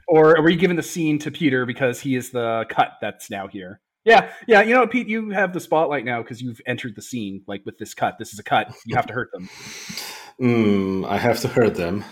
Or 0.06 0.36
are 0.36 0.42
we 0.42 0.56
giving 0.56 0.76
the 0.76 0.82
scene 0.82 1.18
to 1.20 1.30
Peter 1.30 1.64
because 1.64 2.00
he 2.00 2.16
is 2.16 2.32
the 2.32 2.66
cut 2.68 2.98
that's 3.00 3.30
now 3.30 3.48
here? 3.48 3.80
Yeah, 4.04 4.30
yeah. 4.46 4.60
You 4.60 4.74
know, 4.74 4.86
Pete, 4.86 5.08
you 5.08 5.30
have 5.30 5.54
the 5.54 5.60
spotlight 5.60 6.04
now 6.04 6.20
because 6.20 6.42
you've 6.42 6.60
entered 6.66 6.94
the 6.94 7.00
scene. 7.00 7.44
Like 7.46 7.62
with 7.64 7.78
this 7.78 7.94
cut, 7.94 8.18
this 8.18 8.34
is 8.34 8.38
a 8.38 8.42
cut. 8.42 8.70
You 8.84 8.94
have 8.94 9.06
to 9.06 9.14
hurt 9.14 9.30
them. 9.32 9.48
Hmm, 10.38 11.06
I 11.06 11.16
have 11.16 11.40
to 11.40 11.48
hurt 11.48 11.76
them. 11.76 12.04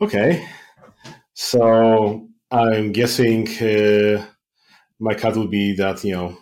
Okay. 0.00 0.44
So 1.34 2.26
I'm 2.50 2.90
guessing 2.90 3.46
uh, 3.60 4.26
my 4.98 5.14
cut 5.14 5.36
would 5.36 5.52
be 5.52 5.76
that, 5.76 6.02
you 6.02 6.14
know, 6.14 6.36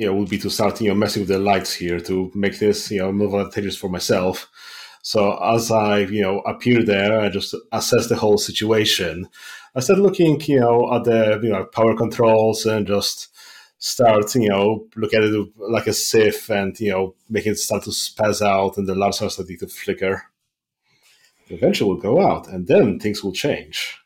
know, 0.00 0.14
would 0.14 0.30
be 0.30 0.38
to 0.38 0.50
start, 0.50 0.80
you 0.80 0.88
know, 0.88 0.96
messing 0.96 1.22
with 1.22 1.28
the 1.28 1.38
lights 1.38 1.74
here 1.74 2.00
to 2.00 2.32
make 2.34 2.58
this, 2.58 2.90
you 2.90 2.98
know, 2.98 3.12
more 3.12 3.38
advantageous 3.38 3.76
for 3.76 3.88
myself. 3.88 4.50
So 5.06 5.38
as 5.40 5.70
I, 5.70 5.98
you 6.00 6.20
know, 6.20 6.40
appear 6.40 6.82
there, 6.82 7.20
I 7.20 7.28
just 7.28 7.54
assess 7.70 8.08
the 8.08 8.16
whole 8.16 8.38
situation. 8.38 9.28
I 9.76 9.78
start 9.78 10.00
looking, 10.00 10.40
you 10.40 10.58
know, 10.58 10.92
at 10.92 11.04
the, 11.04 11.38
you 11.44 11.50
know, 11.50 11.64
power 11.66 11.94
controls 11.94 12.66
and 12.66 12.88
just 12.88 13.28
start, 13.78 14.34
you 14.34 14.48
know, 14.48 14.88
look 14.96 15.14
at 15.14 15.22
it 15.22 15.48
like 15.58 15.86
a 15.86 15.92
sieve 15.92 16.50
and, 16.50 16.78
you 16.80 16.90
know, 16.90 17.14
make 17.30 17.46
it 17.46 17.56
start 17.56 17.84
to 17.84 17.90
spaz 17.90 18.44
out 18.44 18.78
and 18.78 18.88
the 18.88 18.96
lights 18.96 19.22
are 19.22 19.30
starting 19.30 19.56
to 19.58 19.68
flicker. 19.68 20.24
Eventually 21.50 21.88
will 21.88 22.00
go 22.00 22.20
out 22.20 22.48
and 22.48 22.66
then 22.66 22.98
things 22.98 23.22
will 23.22 23.32
change. 23.32 24.00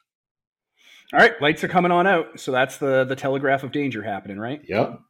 All 1.15 1.21
right, 1.21 1.33
lights 1.41 1.65
are 1.65 1.69
coming 1.69 1.93
on 1.93 2.07
out. 2.07 2.39
So 2.39 2.53
that's 2.53 2.77
the 2.77 3.05
the 3.05 3.17
telegraph 3.17 3.63
of 3.63 3.73
danger 3.73 4.03
happening, 4.03 4.39
right? 4.39 4.61
Yep. 4.69 5.01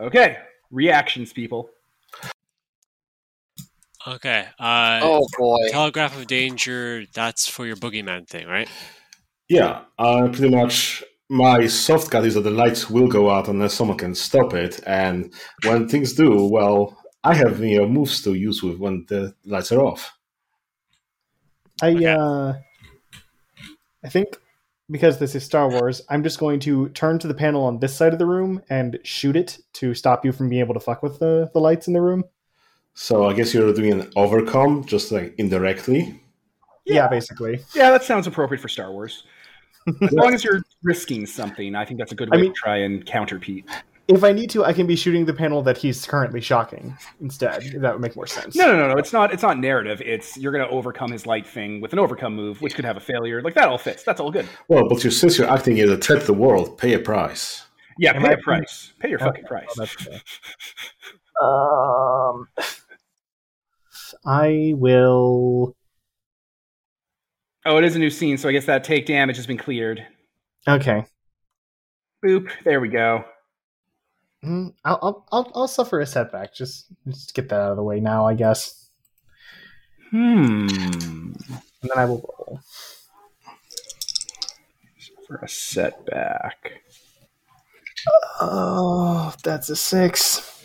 Okay, 0.00 0.38
reactions, 0.72 1.32
people. 1.32 1.70
Okay. 4.14 4.46
Uh 4.58 5.00
Oh 5.02 5.26
boy. 5.36 5.68
Telegraph 5.70 6.18
of 6.18 6.26
danger, 6.26 7.04
that's 7.12 7.46
for 7.46 7.66
your 7.66 7.76
boogeyman 7.76 8.26
thing, 8.26 8.46
right? 8.46 8.68
Yeah, 9.48 9.82
uh, 9.98 10.28
pretty 10.28 10.54
much 10.54 11.02
my 11.28 11.66
soft 11.66 12.10
cut 12.10 12.24
is 12.24 12.34
that 12.34 12.42
the 12.42 12.50
lights 12.50 12.88
will 12.88 13.08
go 13.08 13.30
out 13.30 13.48
unless 13.48 13.74
someone 13.74 13.98
can 13.98 14.14
stop 14.14 14.54
it. 14.54 14.80
And 14.86 15.32
when 15.64 15.88
things 15.88 16.14
do, 16.14 16.44
well, 16.46 16.96
I 17.22 17.34
have 17.34 17.60
you 17.60 17.78
know 17.78 17.88
moves 17.88 18.22
to 18.22 18.34
use 18.34 18.62
with 18.62 18.78
when 18.78 19.04
the 19.08 19.34
lights 19.44 19.72
are 19.72 19.80
off. 19.80 20.12
I 21.82 21.90
Okay. 21.94 22.06
uh 22.06 22.54
I 24.04 24.08
think 24.08 24.28
because 24.90 25.18
this 25.18 25.34
is 25.34 25.44
Star 25.44 25.68
Wars, 25.68 26.00
I'm 26.08 26.22
just 26.22 26.38
going 26.38 26.60
to 26.60 26.88
turn 26.90 27.18
to 27.18 27.28
the 27.28 27.34
panel 27.34 27.64
on 27.64 27.78
this 27.78 27.94
side 27.94 28.14
of 28.14 28.18
the 28.18 28.26
room 28.26 28.62
and 28.70 28.98
shoot 29.04 29.36
it 29.36 29.58
to 29.74 29.92
stop 29.92 30.24
you 30.24 30.32
from 30.32 30.48
being 30.48 30.60
able 30.60 30.74
to 30.74 30.80
fuck 30.80 31.02
with 31.02 31.18
the, 31.18 31.50
the 31.52 31.60
lights 31.60 31.88
in 31.88 31.92
the 31.92 32.00
room. 32.00 32.24
So 32.94 33.28
I 33.28 33.32
guess 33.32 33.54
you're 33.54 33.72
doing 33.72 33.92
an 33.92 34.10
overcome, 34.16 34.84
just 34.84 35.12
like 35.12 35.34
indirectly. 35.38 36.20
Yeah, 36.84 37.06
basically. 37.08 37.60
Yeah, 37.74 37.90
that 37.90 38.02
sounds 38.02 38.26
appropriate 38.26 38.60
for 38.60 38.68
Star 38.68 38.90
Wars. 38.92 39.24
As 40.02 40.12
long 40.12 40.34
as 40.34 40.42
you're 40.44 40.62
risking 40.82 41.24
something, 41.26 41.74
I 41.74 41.84
think 41.84 41.98
that's 41.98 42.12
a 42.12 42.14
good 42.14 42.28
I 42.32 42.36
way 42.36 42.42
mean- 42.42 42.52
to 42.54 42.58
try 42.58 42.76
and 42.78 43.04
counter 43.06 43.38
Pete. 43.38 43.66
If 44.08 44.24
I 44.24 44.32
need 44.32 44.48
to, 44.50 44.64
I 44.64 44.72
can 44.72 44.86
be 44.86 44.96
shooting 44.96 45.26
the 45.26 45.34
panel 45.34 45.60
that 45.64 45.76
he's 45.76 46.06
currently 46.06 46.40
shocking 46.40 46.96
instead. 47.20 47.62
If 47.62 47.82
that 47.82 47.92
would 47.92 48.00
make 48.00 48.16
more 48.16 48.26
sense. 48.26 48.56
No, 48.56 48.64
no, 48.66 48.78
no, 48.78 48.88
no. 48.88 48.94
It's 48.98 49.12
not. 49.12 49.34
It's 49.34 49.42
not 49.42 49.58
narrative. 49.58 50.00
It's 50.00 50.34
you're 50.38 50.50
going 50.50 50.64
to 50.66 50.70
overcome 50.70 51.12
his 51.12 51.26
light 51.26 51.46
thing 51.46 51.82
with 51.82 51.92
an 51.92 51.98
overcome 51.98 52.34
move, 52.34 52.62
which 52.62 52.74
could 52.74 52.86
have 52.86 52.96
a 52.96 53.00
failure. 53.00 53.42
Like 53.42 53.52
that 53.52 53.68
all 53.68 53.76
fits. 53.76 54.04
That's 54.04 54.18
all 54.18 54.30
good. 54.30 54.46
Well, 54.68 54.88
but 54.88 55.04
you, 55.04 55.10
since 55.10 55.36
you're 55.36 55.50
acting 55.50 55.78
as 55.80 55.90
a 55.90 55.98
threat 55.98 56.20
to 56.20 56.26
the 56.26 56.32
world, 56.32 56.78
pay 56.78 56.94
a 56.94 56.98
price. 56.98 57.66
Yeah, 57.98 58.14
Am 58.16 58.22
pay 58.22 58.28
I- 58.30 58.32
a 58.32 58.38
price. 58.38 58.94
Pay 58.98 59.10
your 59.10 59.20
oh, 59.20 59.26
fucking 59.26 59.44
oh, 59.44 59.48
price. 59.48 59.66
well, 59.76 59.86
that's 59.86 59.92
fair. 60.02 60.20
Um, 61.42 62.48
I 64.26 64.72
will. 64.76 65.76
Oh, 67.64 67.76
it 67.76 67.84
is 67.84 67.96
a 67.96 67.98
new 67.98 68.10
scene, 68.10 68.38
so 68.38 68.48
I 68.48 68.52
guess 68.52 68.66
that 68.66 68.84
take 68.84 69.06
damage 69.06 69.36
has 69.36 69.46
been 69.46 69.58
cleared. 69.58 70.06
Okay. 70.66 71.04
Boop. 72.24 72.50
There 72.64 72.80
we 72.80 72.88
go. 72.88 73.24
Mm, 74.44 74.72
I'll, 74.84 74.98
I'll 75.02 75.26
I'll 75.32 75.52
I'll 75.54 75.68
suffer 75.68 76.00
a 76.00 76.06
setback. 76.06 76.54
Just 76.54 76.86
just 77.08 77.34
get 77.34 77.48
that 77.48 77.60
out 77.60 77.70
of 77.72 77.76
the 77.76 77.82
way 77.82 78.00
now, 78.00 78.26
I 78.26 78.34
guess, 78.34 78.88
Hmm. 80.10 80.66
and 80.68 81.36
then 81.82 81.90
I 81.96 82.04
will 82.04 82.18
roll. 82.38 82.60
for 85.26 85.36
a 85.42 85.48
setback. 85.48 86.80
Oh, 88.40 89.34
that's 89.44 89.68
a 89.70 89.76
six. 89.76 90.57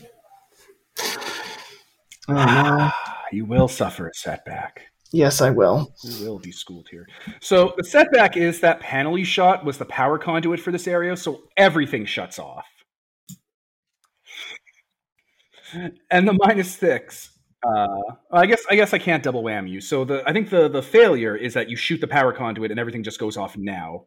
Oh 2.27 2.33
no. 2.33 2.91
You 3.31 3.45
will 3.45 3.67
suffer 3.67 4.09
a 4.09 4.13
setback. 4.13 4.83
Yes, 5.11 5.41
I 5.41 5.49
will. 5.49 5.91
You 6.03 6.23
will 6.23 6.37
be 6.37 6.51
schooled 6.51 6.87
here. 6.87 7.07
So 7.39 7.73
the 7.77 7.83
setback 7.83 8.37
is 8.37 8.59
that 8.59 8.79
panel 8.79 9.17
you 9.17 9.25
shot 9.25 9.65
was 9.65 9.79
the 9.79 9.85
power 9.85 10.19
conduit 10.19 10.59
for 10.59 10.71
this 10.71 10.87
area, 10.87 11.17
so 11.17 11.41
everything 11.57 12.05
shuts 12.05 12.37
off. 12.37 12.67
And 16.11 16.27
the 16.27 16.37
minus 16.39 16.75
six. 16.75 17.31
Uh, 17.63 17.87
I 18.31 18.45
guess 18.45 18.63
I 18.69 18.75
guess 18.75 18.93
I 18.93 18.97
can't 18.99 19.23
double 19.23 19.41
wham 19.41 19.65
you. 19.67 19.81
So 19.81 20.03
the 20.05 20.21
I 20.27 20.33
think 20.33 20.49
the 20.49 20.67
the 20.67 20.83
failure 20.83 21.35
is 21.35 21.53
that 21.53 21.69
you 21.69 21.75
shoot 21.75 22.01
the 22.01 22.07
power 22.07 22.33
conduit 22.33 22.71
and 22.71 22.79
everything 22.79 23.03
just 23.03 23.19
goes 23.19 23.37
off 23.37 23.57
now. 23.57 24.05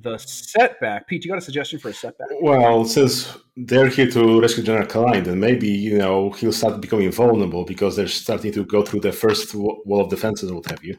The 0.00 0.16
setback, 0.18 1.08
Pete, 1.08 1.24
you 1.24 1.30
got 1.30 1.38
a 1.38 1.40
suggestion 1.40 1.80
for 1.80 1.88
a 1.88 1.92
setback? 1.92 2.28
Well, 2.40 2.84
since 2.84 3.36
they're 3.56 3.88
here 3.88 4.08
to 4.12 4.40
rescue 4.40 4.62
General 4.62 4.86
Kalani, 4.86 5.24
then 5.24 5.40
maybe 5.40 5.68
you 5.68 5.98
know 5.98 6.30
he'll 6.30 6.52
start 6.52 6.80
becoming 6.80 7.10
vulnerable 7.10 7.64
because 7.64 7.96
they're 7.96 8.06
starting 8.06 8.52
to 8.52 8.64
go 8.64 8.82
through 8.82 9.00
the 9.00 9.10
first 9.10 9.54
wall 9.54 10.04
of 10.04 10.08
defenses 10.08 10.52
what 10.52 10.70
have 10.70 10.84
you. 10.84 10.96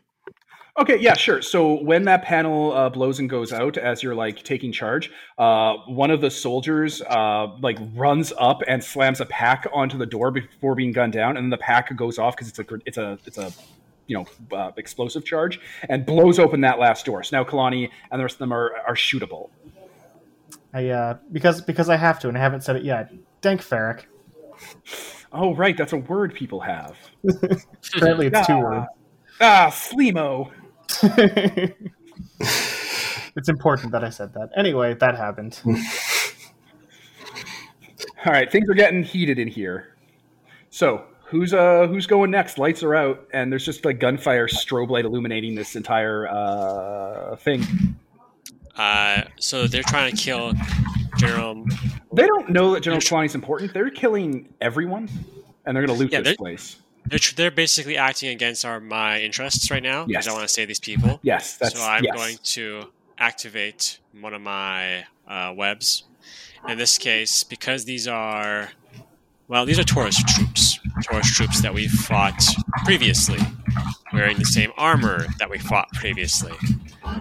Okay, 0.80 0.98
yeah, 0.98 1.14
sure. 1.14 1.42
So 1.42 1.82
when 1.84 2.03
that 2.06 2.24
panel 2.24 2.72
uh, 2.72 2.90
blows 2.90 3.19
and 3.19 3.30
goes 3.30 3.52
out, 3.52 3.78
as 3.78 4.02
you're 4.02 4.16
like 4.16 4.44
taking 4.44 4.72
charge, 4.72 5.11
uh, 5.38 5.74
one 5.88 6.10
of 6.10 6.22
the 6.22 6.32
soldiers 6.32 7.02
uh, 7.02 7.48
like 7.60 7.78
runs 7.95 8.32
up 8.38 8.61
and 8.68 8.82
slams 8.82 9.19
a 9.19 9.26
pack 9.26 9.68
onto 9.74 9.98
the 9.98 10.06
door 10.06 10.32
before 10.32 10.76
being 10.76 10.94
gunned 10.94 11.14
down, 11.14 11.36
and 11.36 11.45
then 11.45 11.50
the 11.50 11.58
pack 11.58 11.95
goes 11.98 12.18
off 12.18 12.36
because 12.36 12.48
it's 12.48 12.60
a 12.60 12.66
it's 12.86 12.98
a 12.98 13.19
it's 13.26 13.38
a 13.38 13.52
you 14.10 14.18
know 14.18 14.26
uh, 14.58 14.72
explosive 14.76 15.24
charge 15.24 15.60
and 15.88 16.06
blows 16.06 16.40
open 16.40 16.60
that 16.62 16.80
last 16.80 17.06
door. 17.06 17.24
So 17.24 17.38
now 17.38 17.44
Kalani 17.50 17.90
and 18.12 18.20
the 18.20 18.24
rest 18.26 18.36
of 18.36 18.40
them 18.40 18.52
are 18.52 18.72
are 18.86 18.96
shootable. 18.96 19.50
I 20.74 20.90
uh 20.90 21.18
because 21.32 21.62
because 21.62 21.88
I 21.90 21.96
have 21.96 22.20
to 22.22 22.28
and 22.28 22.38
I 22.38 22.42
haven't 22.42 22.62
said 22.66 22.76
it 22.76 22.84
yet. 22.84 23.12
Dank 23.42 23.62
Farrik. 23.62 24.06
Oh, 25.32 25.56
right, 25.56 25.78
that's 25.78 25.94
a 25.94 25.98
word 25.98 26.34
people 26.34 26.60
have. 26.60 26.98
Apparently 27.96 28.28
it's 28.28 28.46
two 28.48 28.54
Ah. 28.54 28.60
words. 28.62 28.88
Ah, 29.40 29.68
Slimo. 29.72 30.52
it's 33.36 33.48
important 33.48 33.92
that 33.92 34.04
I 34.04 34.10
said 34.10 34.34
that. 34.34 34.50
Anyway, 34.58 34.96
that 34.96 35.16
happened. 35.16 35.62
All 38.26 38.34
right, 38.34 38.52
things 38.52 38.68
are 38.70 38.74
getting 38.74 39.04
heated 39.04 39.40
in 39.40 39.48
here. 39.48 39.96
So 40.72 41.06
who's 41.30 41.53
uh 41.53 41.88
who's 41.88 42.08
going 42.08 42.32
next? 42.32 42.58
Lights 42.58 42.83
are 42.83 42.95
out, 42.95 43.27
and 43.33 43.51
there's 43.51 43.66
just 43.66 43.85
like 43.85 43.99
gunfire 43.99 44.48
strobe 44.48 44.90
light 44.90 45.06
illuminating 45.06 45.56
this 45.56 45.75
entire 45.75 46.27
uh 46.27 47.35
thing. 47.38 47.64
Uh, 48.75 49.24
so 49.38 49.67
they're 49.67 49.83
trying 49.83 50.16
to 50.16 50.22
kill 50.22 50.53
General. 51.17 51.66
They 52.14 52.25
don't 52.25 52.49
know 52.49 52.72
that 52.74 52.82
General 52.82 53.01
Kalani's 53.01 53.35
important. 53.35 53.74
They're 53.74 53.90
killing 53.90 54.53
everyone, 54.61 55.09
and 55.66 55.75
they're 55.75 55.85
going 55.85 55.98
to 55.98 56.01
loot 56.01 56.14
Yeah, 56.14 56.22
this 56.22 56.38
place. 56.38 56.77
They're, 57.06 57.19
tr- 57.19 57.35
they're 57.35 57.51
basically 57.51 57.98
acting 57.98 58.30
against 58.30 58.64
our 58.64 58.80
my 58.80 59.19
interests 59.19 59.69
right 59.69 59.83
now. 59.83 60.06
Yes. 60.08 60.27
I 60.27 60.32
want 60.32 60.48
to 60.48 60.53
save 60.53 60.69
these 60.69 60.80
people. 60.80 61.19
Yes, 61.24 61.58
that's 61.58 61.77
so 61.77 61.83
I'm 61.85 62.06
yes. 62.06 62.16
going 62.16 62.38
to 62.41 62.85
activate 63.17 63.99
one 64.22 64.33
of 64.33 64.41
my 64.41 65.06
uh, 65.27 65.53
webs. 65.56 66.03
In 66.67 66.77
this 66.77 66.98
case, 66.98 67.43
because 67.43 67.85
these 67.85 68.08
are, 68.08 68.72
well, 69.48 69.66
these 69.66 69.80
are 69.80 69.83
Tora's 69.83 70.22
troops. 70.24 70.78
Tora's 71.03 71.30
troops 71.32 71.61
that 71.61 71.74
we 71.74 71.88
fought 71.88 72.42
previously, 72.86 73.40
wearing 74.14 74.38
the 74.38 74.45
same 74.45 74.72
armor 74.78 75.26
that 75.40 75.50
we 75.50 75.58
fought 75.58 75.90
previously. 75.94 76.53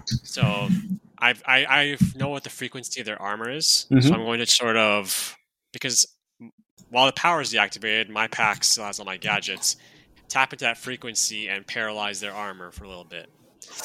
So 0.07 0.69
I've, 1.19 1.43
I, 1.47 1.65
I 1.67 1.97
know 2.17 2.29
what 2.29 2.45
the 2.45 2.51
frequency 2.51 3.01
of 3.01 3.07
their 3.07 3.21
armor 3.21 3.51
is. 3.51 3.87
Mhm. 3.91 4.03
So 4.03 4.15
I'm 4.15 4.25
going 4.25 4.39
to 4.41 4.47
sort 4.47 4.77
of, 4.77 5.37
because 5.73 6.07
while 6.91 7.07
the 7.07 7.13
power 7.13 7.41
is 7.41 7.53
deactivated, 7.53 8.09
my 8.09 8.27
pack 8.29 8.65
still 8.65 8.85
has 8.85 8.99
all 8.99 9.05
my 9.07 9.17
gadgets. 9.17 9.77
Tap 10.29 10.53
into 10.53 10.65
that 10.65 10.79
frequency 10.79 11.49
and 11.49 11.67
paralyze 11.67 12.21
their 12.21 12.33
armor 12.35 12.71
for 12.71 12.85
a 12.85 12.89
little 12.89 13.05
bit 13.05 13.29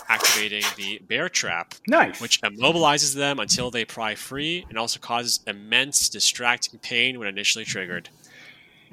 activating 0.08 0.64
the 0.78 0.98
bear 1.10 1.28
trap, 1.28 1.74
Nice. 1.90 2.22
which 2.22 2.42
immobilizes 2.42 3.14
them 3.16 3.40
until 3.40 3.70
they 3.70 3.84
pry 3.84 4.16
free 4.16 4.66
and 4.70 4.78
also 4.78 4.98
causes 4.98 5.42
immense 5.46 6.08
distracting 6.08 6.80
pain 6.80 7.20
when 7.20 7.28
initially 7.28 7.66
triggered. 7.66 8.08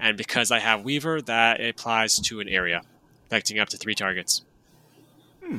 And 0.00 0.16
because 0.16 0.50
I 0.50 0.58
have 0.60 0.82
Weaver, 0.82 1.20
that 1.22 1.60
applies 1.60 2.18
to 2.20 2.40
an 2.40 2.48
area, 2.48 2.82
affecting 3.26 3.58
up 3.58 3.68
to 3.70 3.76
three 3.76 3.94
targets. 3.94 4.42
Hmm. 5.44 5.58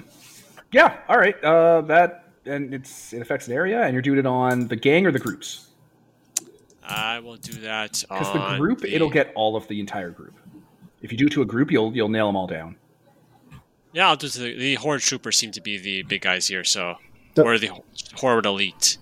yeah. 0.72 0.98
All 1.08 1.18
right. 1.18 1.42
Uh, 1.44 1.82
that 1.82 2.26
and 2.46 2.74
it's 2.74 3.14
it 3.14 3.22
affects 3.22 3.48
an 3.48 3.54
area, 3.54 3.82
and 3.84 3.94
you're 3.94 4.02
doing 4.02 4.20
it 4.20 4.26
on 4.26 4.68
the 4.68 4.76
gang 4.76 5.06
or 5.06 5.12
the 5.12 5.20
groups. 5.20 5.68
I 6.84 7.20
will 7.20 7.38
do 7.38 7.54
that 7.62 8.04
Because 8.10 8.34
the 8.34 8.58
group, 8.58 8.80
the- 8.82 8.94
it'll 8.94 9.10
get 9.10 9.32
all 9.36 9.56
of 9.56 9.68
the 9.68 9.80
entire 9.80 10.10
group. 10.10 10.34
If 11.02 11.12
you 11.12 11.18
do 11.18 11.28
it 11.28 11.32
to 11.34 11.42
a 11.42 11.46
group, 11.46 11.72
you'll 11.72 11.96
you'll 11.96 12.10
nail 12.10 12.28
them 12.28 12.36
all 12.36 12.48
down. 12.48 12.76
Yeah, 13.94 14.08
I'll 14.10 14.16
do 14.16 14.28
the, 14.30 14.56
the 14.58 14.76
Horde 14.76 15.02
Troopers 15.02 15.38
seem 15.38 15.52
to 15.52 15.62
be 15.62 15.78
the 15.78 16.04
big 16.04 16.22
guys 16.22 16.48
here, 16.48 16.64
so 16.64 16.96
The- 17.36 17.44
or 17.44 17.58
the 17.60 17.72
Horde 18.16 18.46
Elite. 18.46 18.98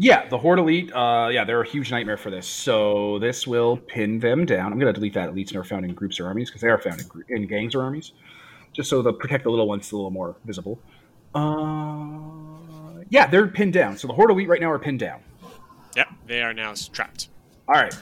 Yeah, 0.00 0.28
the 0.28 0.38
Horde 0.38 0.60
Elite, 0.60 0.92
uh, 0.92 1.28
yeah, 1.32 1.44
they're 1.44 1.60
a 1.60 1.66
huge 1.68 1.90
nightmare 1.90 2.16
for 2.16 2.30
this. 2.30 2.46
So 2.46 3.18
this 3.18 3.48
will 3.48 3.76
pin 3.76 4.20
them 4.20 4.46
down. 4.46 4.72
I'm 4.72 4.78
going 4.78 4.92
to 4.92 4.92
delete 4.92 5.14
that 5.14 5.30
elites 5.30 5.52
are 5.56 5.64
found 5.64 5.84
in 5.84 5.92
groups 5.92 6.20
or 6.20 6.26
armies 6.26 6.48
because 6.48 6.60
they 6.60 6.68
are 6.68 6.78
found 6.78 7.00
in, 7.00 7.08
gr- 7.08 7.22
in 7.28 7.48
gangs 7.48 7.74
or 7.74 7.82
armies, 7.82 8.12
just 8.72 8.88
so 8.88 9.02
the 9.02 9.12
protect 9.12 9.42
the 9.42 9.50
little 9.50 9.66
ones 9.66 9.90
a 9.90 9.96
little 9.96 10.12
more 10.12 10.36
visible. 10.44 10.78
Uh, 11.34 13.02
yeah, 13.08 13.26
they're 13.26 13.48
pinned 13.48 13.72
down. 13.72 13.96
So 13.96 14.06
the 14.06 14.14
Horde 14.14 14.30
Elite 14.30 14.46
right 14.46 14.60
now 14.60 14.70
are 14.70 14.78
pinned 14.78 15.00
down. 15.00 15.20
Yep, 15.96 16.08
they 16.26 16.42
are 16.42 16.54
now 16.54 16.74
trapped. 16.92 17.28
All 17.66 17.74
right, 17.74 17.92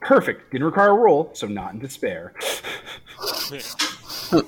perfect. 0.00 0.50
Didn't 0.50 0.64
require 0.64 0.90
a 0.90 0.94
roll, 0.94 1.30
so 1.34 1.46
not 1.46 1.72
in 1.72 1.78
despair. 1.78 2.34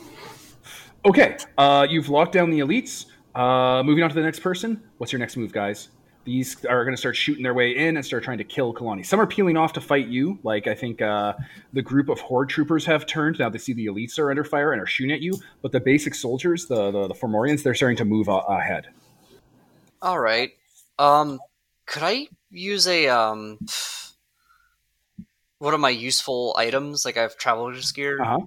okay, 1.05 1.36
uh, 1.57 1.86
you've 1.89 2.09
locked 2.09 2.33
down 2.33 2.51
the 2.51 2.59
elites. 2.59 3.07
Uh, 3.33 3.81
moving 3.85 4.02
on 4.02 4.10
to 4.10 4.17
the 4.17 4.23
next 4.23 4.41
person. 4.41 4.83
What's 4.99 5.12
your 5.12 5.20
next 5.20 5.36
move, 5.36 5.52
guys? 5.52 5.91
These 6.31 6.65
are 6.67 6.84
going 6.84 6.94
to 6.94 7.00
start 7.00 7.17
shooting 7.17 7.42
their 7.42 7.55
way 7.55 7.76
in 7.76 7.97
and 7.97 8.07
start 8.07 8.23
trying 8.23 8.39
to 8.39 8.44
kill 8.44 8.73
Kalani. 8.73 9.05
Some 9.05 9.20
are 9.20 9.26
peeling 9.26 9.57
off 9.57 9.73
to 9.73 9.81
fight 9.81 10.07
you. 10.07 10.39
Like 10.44 10.68
I 10.68 10.76
think 10.76 11.02
uh, 11.02 11.33
the 11.73 11.83
group 11.83 12.09
of 12.09 12.20
horde 12.20 12.49
troopers 12.49 12.86
have 12.86 13.05
turned. 13.05 13.41
Now 13.41 13.49
they 13.49 13.59
see 13.59 13.73
the 13.73 13.86
elites 13.86 14.17
are 14.17 14.31
under 14.31 14.44
fire 14.44 14.73
and 14.73 14.81
are 14.81 14.86
shooting 14.86 15.10
at 15.12 15.20
you. 15.20 15.33
But 15.60 15.73
the 15.73 15.81
basic 15.81 16.15
soldiers, 16.15 16.67
the 16.67 16.92
the, 16.92 17.09
the 17.09 17.15
Fomorians, 17.15 17.65
they're 17.65 17.75
starting 17.75 17.97
to 17.97 18.05
move 18.05 18.28
uh, 18.28 18.42
ahead. 18.49 18.86
All 20.00 20.20
right. 20.20 20.52
Um, 21.00 21.41
could 21.86 22.05
I 22.05 22.28
use 22.52 22.86
a 22.86 23.09
um, 23.09 23.59
one 25.59 25.75
of 25.75 25.81
my 25.81 25.91
useful 25.91 26.55
items, 26.57 27.05
like 27.05 27.17
I 27.17 27.23
have 27.23 27.36
traveler's 27.39 27.91
gear, 27.91 28.23
Uh-huh. 28.23 28.39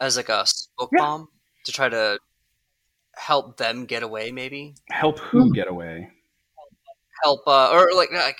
as 0.00 0.16
like 0.16 0.30
a 0.30 0.46
smoke 0.46 0.88
Yeah. 0.96 1.04
bomb 1.04 1.28
to 1.66 1.72
try 1.72 1.90
to 1.90 2.18
help 3.14 3.58
them 3.58 3.84
get 3.84 4.02
away? 4.02 4.32
Maybe 4.32 4.74
Help 4.88 5.18
who 5.18 5.52
get 5.52 5.68
away? 5.68 6.08
Help, 7.22 7.40
uh, 7.46 7.70
or 7.72 7.88
like 7.94 8.12
like. 8.12 8.38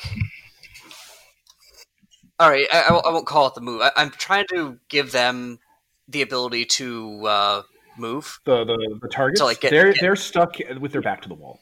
All 2.38 2.50
right, 2.50 2.66
I, 2.72 2.82
I 3.06 3.10
won't- 3.12 3.26
call 3.26 3.46
it 3.46 3.54
the 3.54 3.62
move. 3.62 3.80
I, 3.80 3.92
I'm 3.96 4.10
trying 4.10 4.44
to 4.52 4.78
give 4.88 5.10
them 5.12 5.58
the 6.06 6.20
ability 6.22 6.66
to 6.66 7.26
uh, 7.26 7.62
move. 7.96 8.38
The 8.44 8.64
the, 8.64 8.98
the 9.00 9.08
targets. 9.08 9.40
like, 9.40 9.60
get- 9.60 9.70
they're 9.70 9.92
get- 9.92 10.00
they're 10.02 10.16
stuck 10.16 10.56
with 10.80 10.92
their 10.92 11.00
back 11.02 11.22
to 11.22 11.28
the 11.28 11.34
wall. 11.34 11.60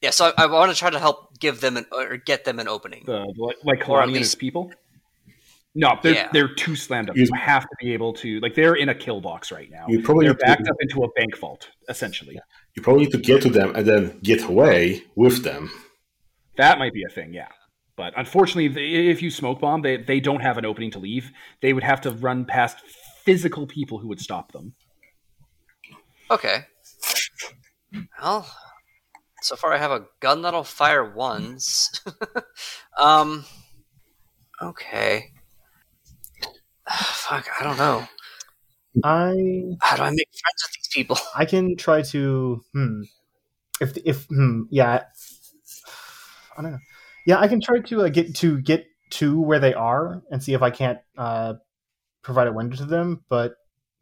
Yeah, 0.00 0.10
so 0.10 0.32
I, 0.38 0.44
I 0.44 0.46
want 0.46 0.72
to 0.72 0.78
try 0.78 0.88
to 0.88 0.98
help 0.98 1.38
give 1.38 1.60
them 1.60 1.76
an 1.76 1.84
or 1.92 2.16
get 2.16 2.44
them 2.46 2.58
an 2.58 2.68
opening. 2.68 3.02
The 3.04 3.32
like, 3.36 3.56
like 3.64 3.88
Or 3.88 3.98
Kalani 4.00 4.02
at 4.04 4.08
least- 4.08 4.38
people. 4.38 4.72
No, 5.74 5.96
they're 6.02 6.14
Yeah. 6.14 6.28
they're 6.32 6.52
too 6.54 6.74
slammed 6.74 7.10
up. 7.10 7.16
You- 7.16 7.24
You 7.24 7.38
have 7.38 7.62
to 7.64 7.76
be 7.80 7.92
able 7.92 8.14
to 8.14 8.40
like 8.40 8.54
they're 8.54 8.74
in 8.76 8.88
a 8.88 8.94
kill 8.94 9.20
box 9.20 9.52
right 9.52 9.70
now. 9.70 9.84
You 9.88 10.00
probably 10.02 10.24
They're 10.24 10.32
need 10.34 10.40
to- 10.40 10.46
backed 10.46 10.68
up 10.68 10.76
into 10.80 11.04
a 11.04 11.08
bank 11.12 11.36
vault, 11.38 11.68
essentially. 11.90 12.40
You 12.74 12.82
probably 12.82 13.04
need 13.04 13.12
to 13.12 13.18
get 13.18 13.42
to 13.42 13.50
them 13.50 13.74
and 13.74 13.86
then 13.86 14.18
get 14.22 14.44
away 14.44 15.02
with 15.14 15.42
them. 15.42 15.70
That 16.56 16.78
might 16.78 16.92
be 16.92 17.04
a 17.04 17.12
thing, 17.12 17.32
yeah. 17.32 17.48
But 17.96 18.14
unfortunately, 18.16 19.10
if 19.10 19.20
you 19.22 19.30
smoke 19.30 19.60
bomb, 19.60 19.82
they 19.82 19.98
they 19.98 20.20
don't 20.20 20.40
have 20.40 20.56
an 20.56 20.64
opening 20.64 20.90
to 20.92 20.98
leave. 20.98 21.30
They 21.60 21.72
would 21.72 21.82
have 21.82 22.00
to 22.02 22.10
run 22.10 22.44
past 22.44 22.78
physical 23.24 23.66
people 23.66 23.98
who 23.98 24.08
would 24.08 24.20
stop 24.20 24.52
them. 24.52 24.74
Okay. 26.30 26.64
Well, 28.22 28.48
so 29.42 29.56
far 29.56 29.72
I 29.72 29.78
have 29.78 29.90
a 29.90 30.06
gun 30.20 30.42
that'll 30.42 30.64
fire 30.64 31.12
once. 31.12 31.90
um. 32.98 33.44
Okay. 34.62 35.32
Fuck, 36.88 37.48
I 37.58 37.64
don't 37.64 37.78
know. 37.78 38.06
I 39.04 39.76
How 39.80 39.96
do 39.96 40.02
I 40.02 40.10
make 40.10 40.28
friends 40.28 40.62
with 40.64 40.72
these 40.74 40.88
people? 40.92 41.18
I 41.36 41.44
can 41.44 41.76
try 41.76 42.02
to 42.02 42.62
hmm 42.72 43.02
if 43.80 43.96
if 44.04 44.24
hmm 44.26 44.62
yeah 44.70 45.04
I 46.56 46.62
don't 46.62 46.72
know 46.72 46.78
yeah 47.26 47.38
I 47.38 47.48
can 47.48 47.60
try 47.60 47.80
to 47.80 48.02
uh, 48.02 48.08
get 48.08 48.34
to 48.36 48.60
get 48.60 48.86
to 49.10 49.40
where 49.40 49.58
they 49.58 49.74
are 49.74 50.22
and 50.30 50.42
see 50.42 50.54
if 50.54 50.62
I 50.62 50.70
can't 50.70 50.98
uh, 51.18 51.54
provide 52.22 52.46
a 52.46 52.52
window 52.52 52.76
to 52.76 52.84
them. 52.84 53.24
But 53.28 53.54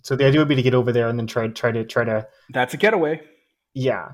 so 0.03 0.17
the 0.17 0.27
idea 0.27 0.41
would 0.41 0.49
be 0.49 0.57
to 0.57 0.63
get 0.63 0.75
over 0.75 0.93
there 0.93 1.09
and 1.09 1.19
then 1.19 1.27
try 1.27 1.49
try 1.49 1.73
to 1.73 1.85
try 1.85 2.05
to 2.05 2.27
That's 2.51 2.75
a 2.75 2.77
getaway. 2.77 3.21
yeah 3.75 4.13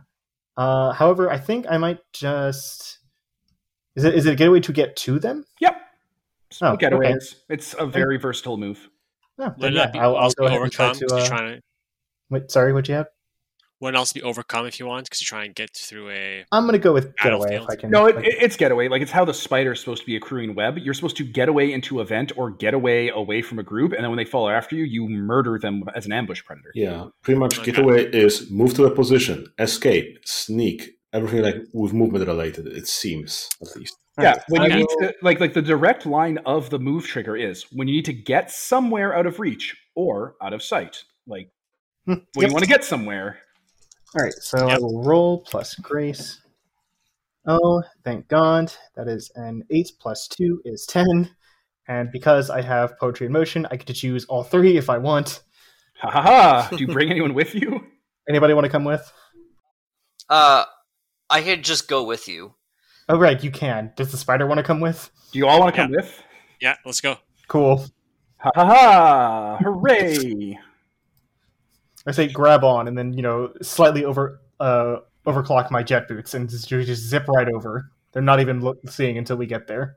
Uh, 0.56 0.92
however, 0.92 1.30
I 1.30 1.38
think 1.38 1.66
I 1.68 1.78
might 1.78 1.98
just. 2.12 2.98
Is 3.96 4.04
it 4.04 4.14
is 4.14 4.26
it 4.26 4.32
a 4.32 4.36
getaway 4.36 4.60
to 4.60 4.72
get 4.72 4.96
to 4.96 5.18
them? 5.18 5.44
Yep. 5.60 5.80
Oh, 6.62 6.76
getaways. 6.76 7.36
It's 7.48 7.74
a 7.78 7.86
very 7.86 8.18
versatile 8.18 8.56
move. 8.56 8.88
No, 9.38 9.54
Would 9.58 9.74
yeah, 9.74 9.90
I'll, 9.94 10.16
I'll 10.16 10.30
go 10.30 10.46
ahead 10.46 10.60
and 10.60 10.70
try 10.72 10.86
overcome 10.90 11.00
to. 11.00 11.06
'cause 11.06 11.12
Uh, 11.12 11.16
you're 11.16 11.26
trying 11.26 11.54
to 11.56 11.60
wait, 12.30 12.50
sorry, 12.50 12.72
what 12.72 12.88
you 12.88 12.94
have? 12.94 13.06
wouldn't 13.80 13.98
also 13.98 14.14
be 14.14 14.22
overcome 14.22 14.64
if 14.66 14.80
you 14.80 14.86
want 14.86 15.04
because 15.04 15.20
you 15.20 15.26
try 15.26 15.44
and 15.44 15.54
get 15.54 15.68
through 15.76 16.08
a 16.08 16.44
I'm 16.52 16.64
gonna 16.64 16.78
go 16.78 16.92
with 16.94 17.14
getaway 17.16 17.56
if 17.56 17.68
I 17.68 17.74
can. 17.76 17.90
No, 17.90 18.06
it, 18.06 18.10
if 18.10 18.16
I 18.16 18.20
it- 18.20 18.36
it's 18.40 18.56
getaway. 18.56 18.88
Like 18.88 19.02
it's 19.02 19.10
how 19.10 19.26
the 19.26 19.34
spider 19.34 19.72
is 19.72 19.80
supposed 19.80 20.00
to 20.00 20.06
be 20.06 20.16
accruing 20.16 20.54
web. 20.54 20.78
You're 20.78 20.94
supposed 20.94 21.16
to 21.18 21.24
get 21.24 21.48
away 21.50 21.70
into 21.72 22.00
event 22.00 22.32
or 22.36 22.50
get 22.50 22.72
away 22.72 23.10
away 23.10 23.42
from 23.42 23.58
a 23.58 23.62
group, 23.62 23.92
and 23.92 24.02
then 24.02 24.10
when 24.10 24.16
they 24.16 24.24
follow 24.24 24.48
after 24.48 24.74
you, 24.76 24.84
you 24.84 25.08
murder 25.08 25.58
them 25.58 25.82
as 25.94 26.06
an 26.06 26.12
ambush 26.12 26.42
predator. 26.44 26.70
Yeah, 26.74 27.08
pretty 27.22 27.38
much 27.38 27.58
Okay. 27.58 27.72
getaway 27.72 28.04
is 28.10 28.50
move 28.50 28.72
to 28.74 28.84
a 28.86 28.90
position, 28.94 29.48
escape, 29.58 30.18
sneak, 30.24 30.92
everything 31.12 31.42
like 31.42 31.56
with 31.74 31.92
movement 31.92 32.26
related. 32.26 32.68
It 32.68 32.86
seems 32.88 33.50
at 33.60 33.76
least. 33.76 33.98
Yeah, 34.18 34.40
when 34.48 34.62
you 34.70 34.76
need 34.76 34.86
to 35.00 35.14
like 35.22 35.40
like 35.40 35.54
the 35.54 35.62
direct 35.62 36.06
line 36.06 36.38
of 36.46 36.70
the 36.70 36.78
move 36.78 37.06
trigger 37.06 37.36
is 37.36 37.64
when 37.72 37.88
you 37.88 37.94
need 37.94 38.04
to 38.04 38.12
get 38.12 38.50
somewhere 38.50 39.14
out 39.14 39.26
of 39.26 39.40
reach 39.40 39.76
or 39.96 40.36
out 40.40 40.52
of 40.52 40.62
sight. 40.62 41.02
Like 41.26 41.50
Hmm, 42.06 42.12
when 42.34 42.42
yep. 42.42 42.48
you 42.50 42.52
want 42.52 42.64
to 42.64 42.68
get 42.68 42.84
somewhere. 42.84 43.38
All 44.16 44.22
right, 44.22 44.34
so 44.34 44.68
I 44.68 44.78
will 44.78 45.02
roll 45.02 45.42
plus 45.42 45.74
grace. 45.76 46.40
Oh, 47.46 47.82
thank 48.04 48.28
God. 48.28 48.72
That 48.94 49.08
is 49.08 49.30
an 49.34 49.64
8 49.70 49.92
plus 49.98 50.28
2 50.28 50.62
is 50.64 50.86
10. 50.86 51.30
And 51.88 52.10
because 52.12 52.48
I 52.48 52.62
have 52.62 52.98
poetry 52.98 53.26
in 53.26 53.32
motion, 53.32 53.66
I 53.70 53.76
get 53.76 53.86
to 53.88 53.92
choose 53.92 54.24
all 54.26 54.42
three 54.42 54.76
if 54.76 54.88
I 54.88 54.98
want. 54.98 55.42
Ha 56.00 56.10
ha 56.10 56.22
ha! 56.22 56.68
Do 56.70 56.76
you 56.76 56.86
bring 56.86 57.10
anyone 57.10 57.34
with 57.34 57.54
you? 57.54 57.84
Anybody 58.28 58.54
want 58.54 58.64
to 58.64 58.70
come 58.70 58.84
with? 58.84 59.12
Uh, 60.28 60.64
I 61.28 61.42
could 61.42 61.62
just 61.62 61.88
go 61.88 62.04
with 62.04 62.28
you. 62.28 62.54
Oh, 63.08 63.18
right, 63.18 63.42
you 63.42 63.50
can. 63.50 63.92
Does 63.96 64.10
the 64.10 64.16
spider 64.16 64.46
want 64.46 64.58
to 64.58 64.64
come 64.64 64.80
with? 64.80 65.10
Do 65.32 65.38
you 65.38 65.46
all 65.46 65.60
want 65.60 65.74
to 65.74 65.80
come 65.80 65.90
with? 65.90 66.22
yeah. 66.60 66.76
Let's 66.84 67.00
go. 67.00 67.16
Cool. 67.48 67.84
Ha 68.38 68.50
ha 68.54 68.64
ha! 68.64 69.56
Hooray! 69.62 70.58
I 72.06 72.12
say 72.12 72.28
grab 72.28 72.64
on 72.64 72.88
and 72.88 72.96
then, 72.96 73.12
you 73.12 73.22
know, 73.22 73.52
slightly 73.62 74.04
over 74.04 74.40
uh, 74.60 74.96
overclock 75.26 75.70
my 75.70 75.82
jet 75.82 76.08
boots 76.08 76.34
and 76.34 76.48
just, 76.48 76.68
just 76.68 77.02
zip 77.02 77.26
right 77.28 77.48
over. 77.48 77.90
They're 78.12 78.22
not 78.22 78.40
even 78.40 78.60
look, 78.60 78.78
seeing 78.88 79.18
until 79.18 79.36
we 79.36 79.46
get 79.46 79.66
there. 79.66 79.96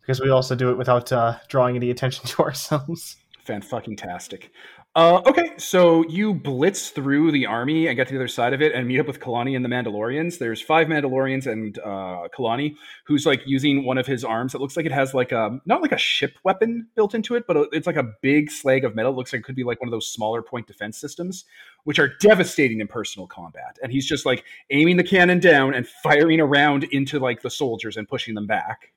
Because 0.00 0.20
we 0.20 0.30
also 0.30 0.54
do 0.54 0.70
it 0.70 0.78
without 0.78 1.12
uh, 1.12 1.38
drawing 1.48 1.76
any 1.76 1.90
attention 1.90 2.24
to 2.26 2.42
ourselves. 2.42 3.16
Fan 3.44 3.62
fucking 3.62 3.96
tastic. 3.96 4.50
Uh, 4.94 5.22
okay, 5.26 5.52
so 5.58 6.04
you 6.08 6.34
blitz 6.34 6.90
through 6.90 7.30
the 7.30 7.46
army 7.46 7.86
and 7.86 7.94
get 7.94 8.08
to 8.08 8.14
the 8.14 8.18
other 8.18 8.26
side 8.26 8.52
of 8.52 8.60
it 8.60 8.74
and 8.74 8.88
meet 8.88 8.98
up 8.98 9.06
with 9.06 9.20
Kalani 9.20 9.54
and 9.54 9.64
the 9.64 9.68
Mandalorians. 9.68 10.38
There's 10.38 10.60
five 10.60 10.88
Mandalorians 10.88 11.46
and 11.46 11.78
uh, 11.78 12.26
Kalani, 12.36 12.74
who's 13.06 13.24
like 13.24 13.42
using 13.46 13.84
one 13.84 13.96
of 13.96 14.06
his 14.08 14.24
arms. 14.24 14.56
It 14.56 14.60
looks 14.60 14.76
like 14.76 14.86
it 14.86 14.92
has 14.92 15.14
like 15.14 15.30
a 15.30 15.60
not 15.66 15.82
like 15.82 15.92
a 15.92 15.98
ship 15.98 16.34
weapon 16.42 16.88
built 16.96 17.14
into 17.14 17.36
it, 17.36 17.46
but 17.46 17.68
it's 17.70 17.86
like 17.86 17.96
a 17.96 18.12
big 18.22 18.50
slag 18.50 18.84
of 18.84 18.96
metal. 18.96 19.12
It 19.12 19.16
looks 19.16 19.32
like 19.32 19.40
it 19.40 19.44
could 19.44 19.54
be 19.54 19.62
like 19.62 19.80
one 19.80 19.86
of 19.86 19.92
those 19.92 20.10
smaller 20.10 20.42
point 20.42 20.66
defense 20.66 20.98
systems, 20.98 21.44
which 21.84 22.00
are 22.00 22.14
devastating 22.20 22.80
in 22.80 22.88
personal 22.88 23.28
combat. 23.28 23.78
And 23.82 23.92
he's 23.92 24.06
just 24.06 24.26
like 24.26 24.42
aiming 24.70 24.96
the 24.96 25.04
cannon 25.04 25.38
down 25.38 25.74
and 25.74 25.86
firing 25.86 26.40
around 26.40 26.84
into 26.90 27.20
like 27.20 27.42
the 27.42 27.50
soldiers 27.50 27.96
and 27.96 28.08
pushing 28.08 28.34
them 28.34 28.48
back. 28.48 28.92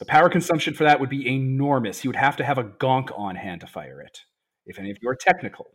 The 0.00 0.04
power 0.04 0.28
consumption 0.28 0.74
for 0.74 0.82
that 0.82 0.98
would 0.98 1.10
be 1.10 1.28
enormous. 1.28 2.00
He 2.00 2.08
would 2.08 2.16
have 2.16 2.36
to 2.38 2.44
have 2.44 2.58
a 2.58 2.64
gonk 2.64 3.16
on 3.16 3.36
hand 3.36 3.60
to 3.60 3.68
fire 3.68 4.00
it. 4.00 4.22
If 4.66 4.78
any 4.78 4.90
of 4.90 4.98
you 5.00 5.08
are 5.08 5.16
technical. 5.16 5.70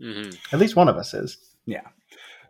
hmm 0.00 0.30
At 0.52 0.58
least 0.58 0.76
one 0.76 0.88
of 0.88 0.96
us 0.96 1.14
is. 1.14 1.38
Yeah. 1.66 1.82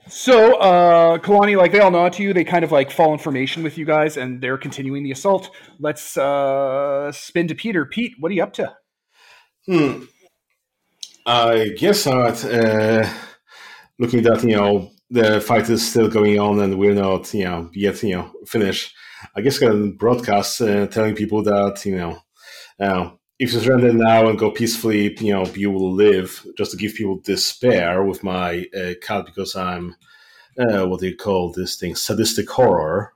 So, 0.09 0.57
uh, 0.59 1.19
Kalani, 1.19 1.57
like 1.57 1.73
they 1.73 1.81
all 1.81 1.91
nod 1.91 2.15
to 2.15 2.23
you. 2.23 2.33
They 2.33 2.45
kind 2.45 2.65
of 2.65 2.73
like 2.73 2.91
fall 2.91 3.12
in 3.12 3.19
formation 3.19 3.62
with 3.62 3.77
you 3.77 3.85
guys, 3.85 4.17
and 4.17 4.41
they're 4.41 4.57
continuing 4.57 5.03
the 5.05 5.12
assault. 5.12 5.51
Let's 5.78 6.17
uh, 6.17 7.12
spin 7.12 7.49
to 7.49 7.55
Peter. 7.55 7.85
Pete, 7.85 8.15
what 8.19 8.31
are 8.31 8.35
you 8.35 8.43
up 8.43 8.55
to? 8.55 8.75
Hmm. 9.67 10.05
I 11.27 11.75
guess 11.77 12.05
that 12.05 12.43
uh, 12.43 13.07
looking 13.99 14.27
at 14.27 14.43
you 14.45 14.57
know 14.57 14.91
the 15.11 15.41
fight 15.43 15.69
is 15.69 15.87
still 15.87 16.09
going 16.09 16.39
on 16.39 16.61
and 16.61 16.78
we're 16.78 16.95
not 16.95 17.33
you 17.35 17.45
know 17.45 17.70
yet 17.75 18.03
you 18.03 18.17
know 18.17 18.33
finished. 18.47 18.95
I 19.37 19.43
guess 19.43 19.62
I 19.62 19.67
can 19.67 19.93
broadcast 19.97 20.61
uh, 20.62 20.87
telling 20.87 21.15
people 21.15 21.43
that 21.43 21.85
you 21.85 21.97
know 21.97 22.19
uh, 22.81 23.11
if 23.39 23.52
you 23.52 23.60
surrender 23.60 23.92
now 23.92 24.28
and 24.28 24.39
go 24.39 24.50
peacefully, 24.50 25.17
you 25.20 25.33
know 25.33 25.47
you 25.47 25.70
will 25.70 25.92
live. 25.92 26.44
Just 26.57 26.73
to 26.73 26.76
give 26.76 26.94
people 26.94 27.20
despair 27.20 28.02
with 28.02 28.25
my 28.25 28.67
uh, 28.76 28.94
cat 29.00 29.26
because 29.26 29.55
I'm 29.55 29.94
uh, 30.58 30.86
what 30.86 31.00
do 31.00 31.07
you 31.07 31.17
call 31.17 31.52
this 31.52 31.76
thing 31.76 31.94
sadistic 31.94 32.50
horror. 32.50 33.12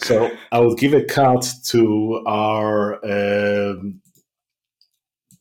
So 0.00 0.30
I 0.50 0.58
will 0.60 0.74
give 0.74 0.94
a 0.94 1.04
cut 1.04 1.48
to 1.66 2.22
our 2.26 2.94
um, 3.04 4.00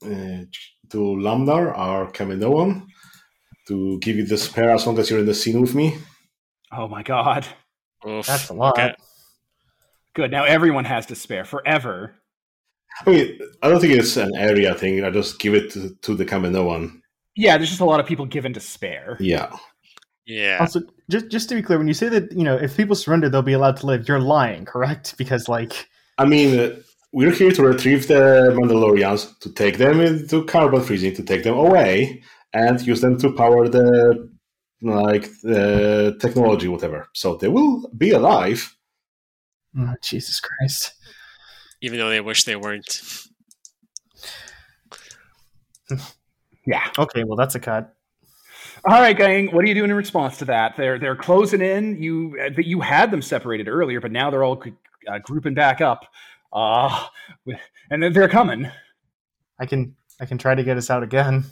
uh, 0.03 0.45
to 0.89 0.97
Lamnar, 0.97 1.75
our 1.75 2.11
Kaminoan, 2.11 2.85
to 3.67 3.99
give 3.99 4.17
you 4.17 4.25
despair 4.25 4.71
as 4.71 4.85
long 4.85 4.99
as 4.99 5.09
you're 5.09 5.19
in 5.19 5.25
the 5.25 5.33
scene 5.33 5.61
with 5.61 5.73
me. 5.73 5.97
Oh 6.71 6.87
my 6.87 7.01
god. 7.01 7.47
Oof. 8.07 8.25
That's 8.25 8.49
a 8.49 8.53
lot. 8.53 8.77
Okay. 8.77 8.93
Good. 10.13 10.31
Now 10.31 10.43
everyone 10.43 10.85
has 10.85 11.05
despair 11.05 11.43
forever. 11.45 12.15
I 13.01 13.09
mean, 13.09 13.39
I 13.61 13.69
don't 13.69 13.81
think 13.81 13.93
it's 13.93 14.17
an 14.17 14.31
area 14.37 14.73
thing. 14.75 15.03
I 15.03 15.09
just 15.09 15.39
give 15.39 15.53
it 15.53 15.71
to, 15.71 15.93
to 16.01 16.15
the 16.15 16.25
Kaminoan. 16.25 17.01
Yeah, 17.35 17.57
there's 17.57 17.69
just 17.69 17.81
a 17.81 17.85
lot 17.85 17.99
of 17.99 18.05
people 18.05 18.25
given 18.25 18.53
to 18.53 18.59
spare. 18.59 19.17
Yeah. 19.19 19.55
Yeah. 20.25 20.57
Also, 20.59 20.81
just 21.09 21.29
just 21.29 21.49
to 21.49 21.55
be 21.55 21.61
clear, 21.61 21.77
when 21.77 21.87
you 21.87 21.93
say 21.93 22.09
that 22.09 22.31
you 22.31 22.43
know 22.43 22.55
if 22.55 22.75
people 22.77 22.95
surrender, 22.95 23.29
they'll 23.29 23.41
be 23.41 23.53
allowed 23.53 23.77
to 23.77 23.85
live, 23.85 24.07
you're 24.07 24.19
lying, 24.19 24.65
correct? 24.65 25.15
Because 25.17 25.47
like, 25.47 25.87
I 26.17 26.25
mean, 26.25 26.59
uh, 26.59 26.75
we're 27.11 27.31
here 27.31 27.51
to 27.51 27.63
retrieve 27.63 28.07
the 28.07 28.53
Mandalorians, 28.55 29.39
to 29.39 29.51
take 29.51 29.77
them 29.77 29.99
into 30.01 30.43
carbon 30.45 30.81
freezing, 30.81 31.15
to 31.15 31.23
take 31.23 31.43
them 31.43 31.57
away, 31.57 32.23
and 32.53 32.81
use 32.81 33.01
them 33.01 33.19
to 33.19 33.31
power 33.31 33.67
the 33.69 34.29
like 34.81 35.29
the 35.43 36.17
technology, 36.19 36.67
whatever. 36.67 37.07
So 37.13 37.35
they 37.35 37.47
will 37.47 37.89
be 37.97 38.11
alive. 38.11 38.75
oh, 39.77 39.95
Jesus 40.01 40.39
Christ. 40.39 40.93
Even 41.85 41.99
though 41.99 42.09
they 42.09 42.19
wish 42.19 42.45
they 42.45 42.55
weren't. 42.55 42.99
Yeah. 46.65 46.81
Okay, 46.97 47.23
well 47.23 47.35
that's 47.37 47.53
a 47.53 47.59
cut. 47.59 47.93
All 48.89 48.99
right, 48.99 49.15
gang. 49.15 49.51
What 49.51 49.63
are 49.63 49.67
you 49.67 49.75
doing 49.75 49.91
in 49.91 49.95
response 49.95 50.37
to 50.39 50.45
that? 50.45 50.75
They're 50.75 50.97
they're 50.97 51.15
closing 51.15 51.61
in. 51.61 52.01
You 52.01 52.35
uh, 52.43 52.49
you 52.59 52.81
had 52.81 53.11
them 53.11 53.21
separated 53.21 53.67
earlier, 53.67 54.01
but 54.01 54.11
now 54.11 54.31
they're 54.31 54.43
all 54.43 54.61
uh, 55.07 55.19
grouping 55.19 55.53
back 55.53 55.79
up. 55.79 56.05
Uh, 56.51 57.05
and 57.91 58.01
then 58.01 58.13
they're 58.13 58.27
coming. 58.29 58.67
I 59.59 59.67
can 59.67 59.95
I 60.19 60.25
can 60.25 60.39
try 60.39 60.55
to 60.55 60.63
get 60.63 60.75
us 60.77 60.89
out 60.89 61.03
again. 61.03 61.45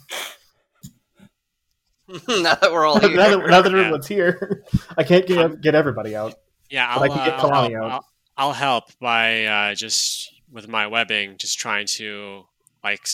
now 2.28 2.56
that 2.56 2.72
we're 2.72 2.84
all 2.86 3.00
now, 3.00 3.06
here. 3.08 3.16
that, 3.18 3.38
now 3.48 3.62
that 3.62 3.70
Yeah. 3.72 3.78
everyone's 3.78 4.08
here, 4.08 4.64
I 4.98 5.04
can't 5.04 5.26
get 5.28 5.60
get 5.60 5.76
everybody 5.76 6.16
out. 6.16 6.34
Yeah, 6.70 6.92
But 6.98 6.98
I'll, 6.98 7.02
I 7.04 7.08
can 7.16 7.24
get 7.30 7.38
uh, 7.38 7.46
I'll, 7.46 7.50
Kalani 7.68 7.72
help. 7.72 7.84
out. 7.84 7.92
I'll, 7.92 8.08
I'll 8.36 8.52
help 8.52 8.84
by 9.00 9.44
uh, 9.44 9.74
just 9.74 10.32
with 10.50 10.68
my 10.68 10.86
webbing, 10.86 11.36
just 11.38 11.58
trying 11.58 11.86
to 11.86 12.44
like 12.82 13.06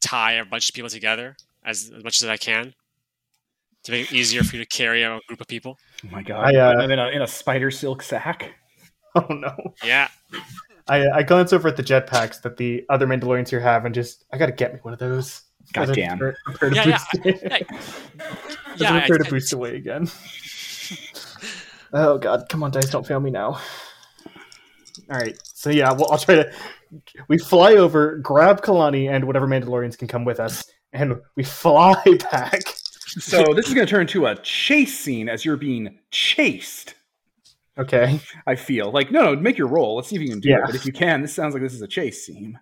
tie 0.00 0.32
a 0.34 0.44
bunch 0.44 0.68
of 0.68 0.74
people 0.74 0.90
together 0.90 1.36
as, 1.64 1.90
as 1.96 2.04
much 2.04 2.22
as 2.22 2.28
I 2.28 2.36
can 2.36 2.74
to 3.84 3.92
make 3.92 4.10
it 4.10 4.14
easier 4.14 4.42
for 4.42 4.56
you 4.56 4.62
to 4.64 4.68
carry 4.68 5.02
a 5.02 5.18
group 5.28 5.40
of 5.40 5.46
people. 5.46 5.78
Oh 6.04 6.08
my 6.10 6.22
god! 6.22 6.54
I, 6.54 6.58
uh, 6.58 6.74
I'm 6.82 6.90
in 6.90 6.98
a 6.98 7.08
in 7.08 7.22
a 7.22 7.26
spider 7.26 7.70
silk 7.70 8.02
sack. 8.02 8.50
Oh 9.18 9.24
no! 9.30 9.56
Yeah, 9.82 10.08
I 10.88 11.08
I 11.08 11.22
glance 11.22 11.54
over 11.54 11.68
at 11.68 11.76
the 11.78 11.82
jetpacks 11.82 12.42
that 12.42 12.58
the 12.58 12.84
other 12.90 13.06
Mandalorians 13.06 13.48
here 13.48 13.60
have, 13.60 13.86
and 13.86 13.94
just 13.94 14.26
I 14.30 14.36
gotta 14.36 14.52
get 14.52 14.74
me 14.74 14.80
one 14.82 14.92
of 14.92 15.00
those. 15.00 15.40
God 15.72 15.94
damn. 15.94 16.18
Prepare, 16.18 16.36
prepare 16.44 16.68
to 16.68 16.76
Yeah, 16.76 16.86
yeah, 16.86 16.98
boost, 17.24 17.40
yeah, 17.48 17.56
as 18.74 18.80
yeah. 18.82 18.94
I 18.94 19.00
prepare 19.00 19.16
I- 19.16 19.24
to 19.24 19.30
boost 19.30 19.52
away 19.54 19.76
again. 19.76 20.10
Oh 21.92 22.18
god, 22.18 22.46
come 22.50 22.62
on, 22.62 22.72
dice, 22.72 22.90
don't 22.90 23.06
fail 23.06 23.20
me 23.20 23.30
now. 23.30 23.58
All 25.10 25.16
right, 25.18 25.38
so 25.44 25.70
yeah, 25.70 25.92
well, 25.92 26.10
I'll 26.10 26.18
try 26.18 26.34
to. 26.36 26.52
We 27.28 27.38
fly 27.38 27.74
over, 27.74 28.16
grab 28.18 28.62
Kalani 28.62 29.08
and 29.10 29.24
whatever 29.26 29.46
Mandalorians 29.46 29.96
can 29.98 30.08
come 30.08 30.24
with 30.24 30.40
us, 30.40 30.64
and 30.92 31.14
we 31.36 31.42
fly 31.44 31.94
back. 32.32 32.62
So 33.18 33.54
this 33.54 33.68
is 33.68 33.74
going 33.74 33.86
to 33.86 33.90
turn 33.90 34.02
into 34.02 34.26
a 34.26 34.34
chase 34.36 34.98
scene 34.98 35.28
as 35.28 35.44
you're 35.44 35.56
being 35.56 35.98
chased. 36.10 36.94
Okay, 37.78 38.20
I 38.46 38.56
feel 38.56 38.90
like 38.90 39.10
no, 39.12 39.34
no. 39.34 39.40
Make 39.40 39.58
your 39.58 39.68
roll. 39.68 39.96
Let's 39.96 40.08
see 40.08 40.16
if 40.16 40.22
you 40.22 40.28
can 40.28 40.40
do 40.40 40.48
Yeah. 40.48 40.56
it. 40.58 40.66
But 40.66 40.74
if 40.74 40.86
you 40.86 40.92
can, 40.92 41.22
this 41.22 41.34
sounds 41.34 41.54
like 41.54 41.62
this 41.62 41.74
is 41.74 41.82
a 41.82 41.86
chase 41.88 42.24
scene. 42.26 42.58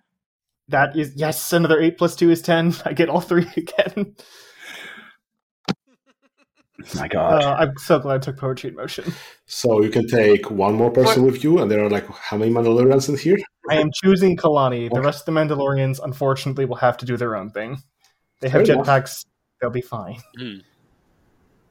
that 0.67 0.95
is 0.95 1.13
yes. 1.15 1.51
Another 1.53 1.79
eight 1.79 1.97
plus 1.97 2.15
two 2.15 2.29
is 2.31 2.41
ten. 2.41 2.73
I 2.85 2.93
get 2.93 3.09
all 3.09 3.21
three 3.21 3.47
again. 3.57 4.15
My 6.95 7.07
God. 7.07 7.43
Uh, 7.43 7.55
I'm 7.59 7.73
so 7.77 7.99
glad 7.99 8.15
I 8.15 8.17
took 8.19 8.37
poetry 8.37 8.69
in 8.69 8.75
motion. 8.75 9.11
So 9.45 9.81
you 9.81 9.89
can 9.89 10.07
take 10.07 10.51
one 10.51 10.75
more 10.75 10.91
person 10.91 11.23
with 11.23 11.43
you, 11.43 11.59
and 11.59 11.71
there 11.71 11.83
are 11.83 11.89
like 11.89 12.05
how 12.07 12.37
many 12.37 12.51
Mandalorians 12.51 13.07
in 13.09 13.17
here? 13.17 13.37
I 13.69 13.75
am 13.75 13.89
choosing 14.03 14.35
Kalani. 14.37 14.89
The 14.93 15.01
rest 15.01 15.27
of 15.27 15.33
the 15.33 15.39
Mandalorians, 15.39 15.99
unfortunately, 16.03 16.65
will 16.65 16.75
have 16.75 16.97
to 16.97 17.05
do 17.05 17.17
their 17.17 17.35
own 17.35 17.49
thing. 17.49 17.77
They 18.41 18.49
have 18.49 18.65
Fair 18.65 18.75
enough. 18.75 18.87
jetpacks. 18.87 19.25
They'll 19.61 19.69
be 19.69 19.81
fine. 19.81 20.19
Hmm. 20.37 20.57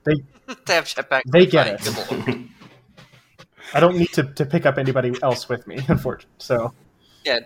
they 0.05 0.15
have 0.75 0.85
jetpack. 0.87 1.23
They 1.31 1.47
get 1.47 1.81
Fine, 1.81 2.29
it. 2.29 2.51
I 3.75 3.81
don't 3.81 3.97
need 3.97 4.13
to, 4.15 4.23
to 4.23 4.47
pick 4.47 4.67
up 4.67 4.79
anybody 4.79 5.13
else 5.23 5.49
with 5.49 5.67
me, 5.67 5.79
unfortunately. 5.89 6.35
So 6.39 6.73
Yeah. 7.25 7.41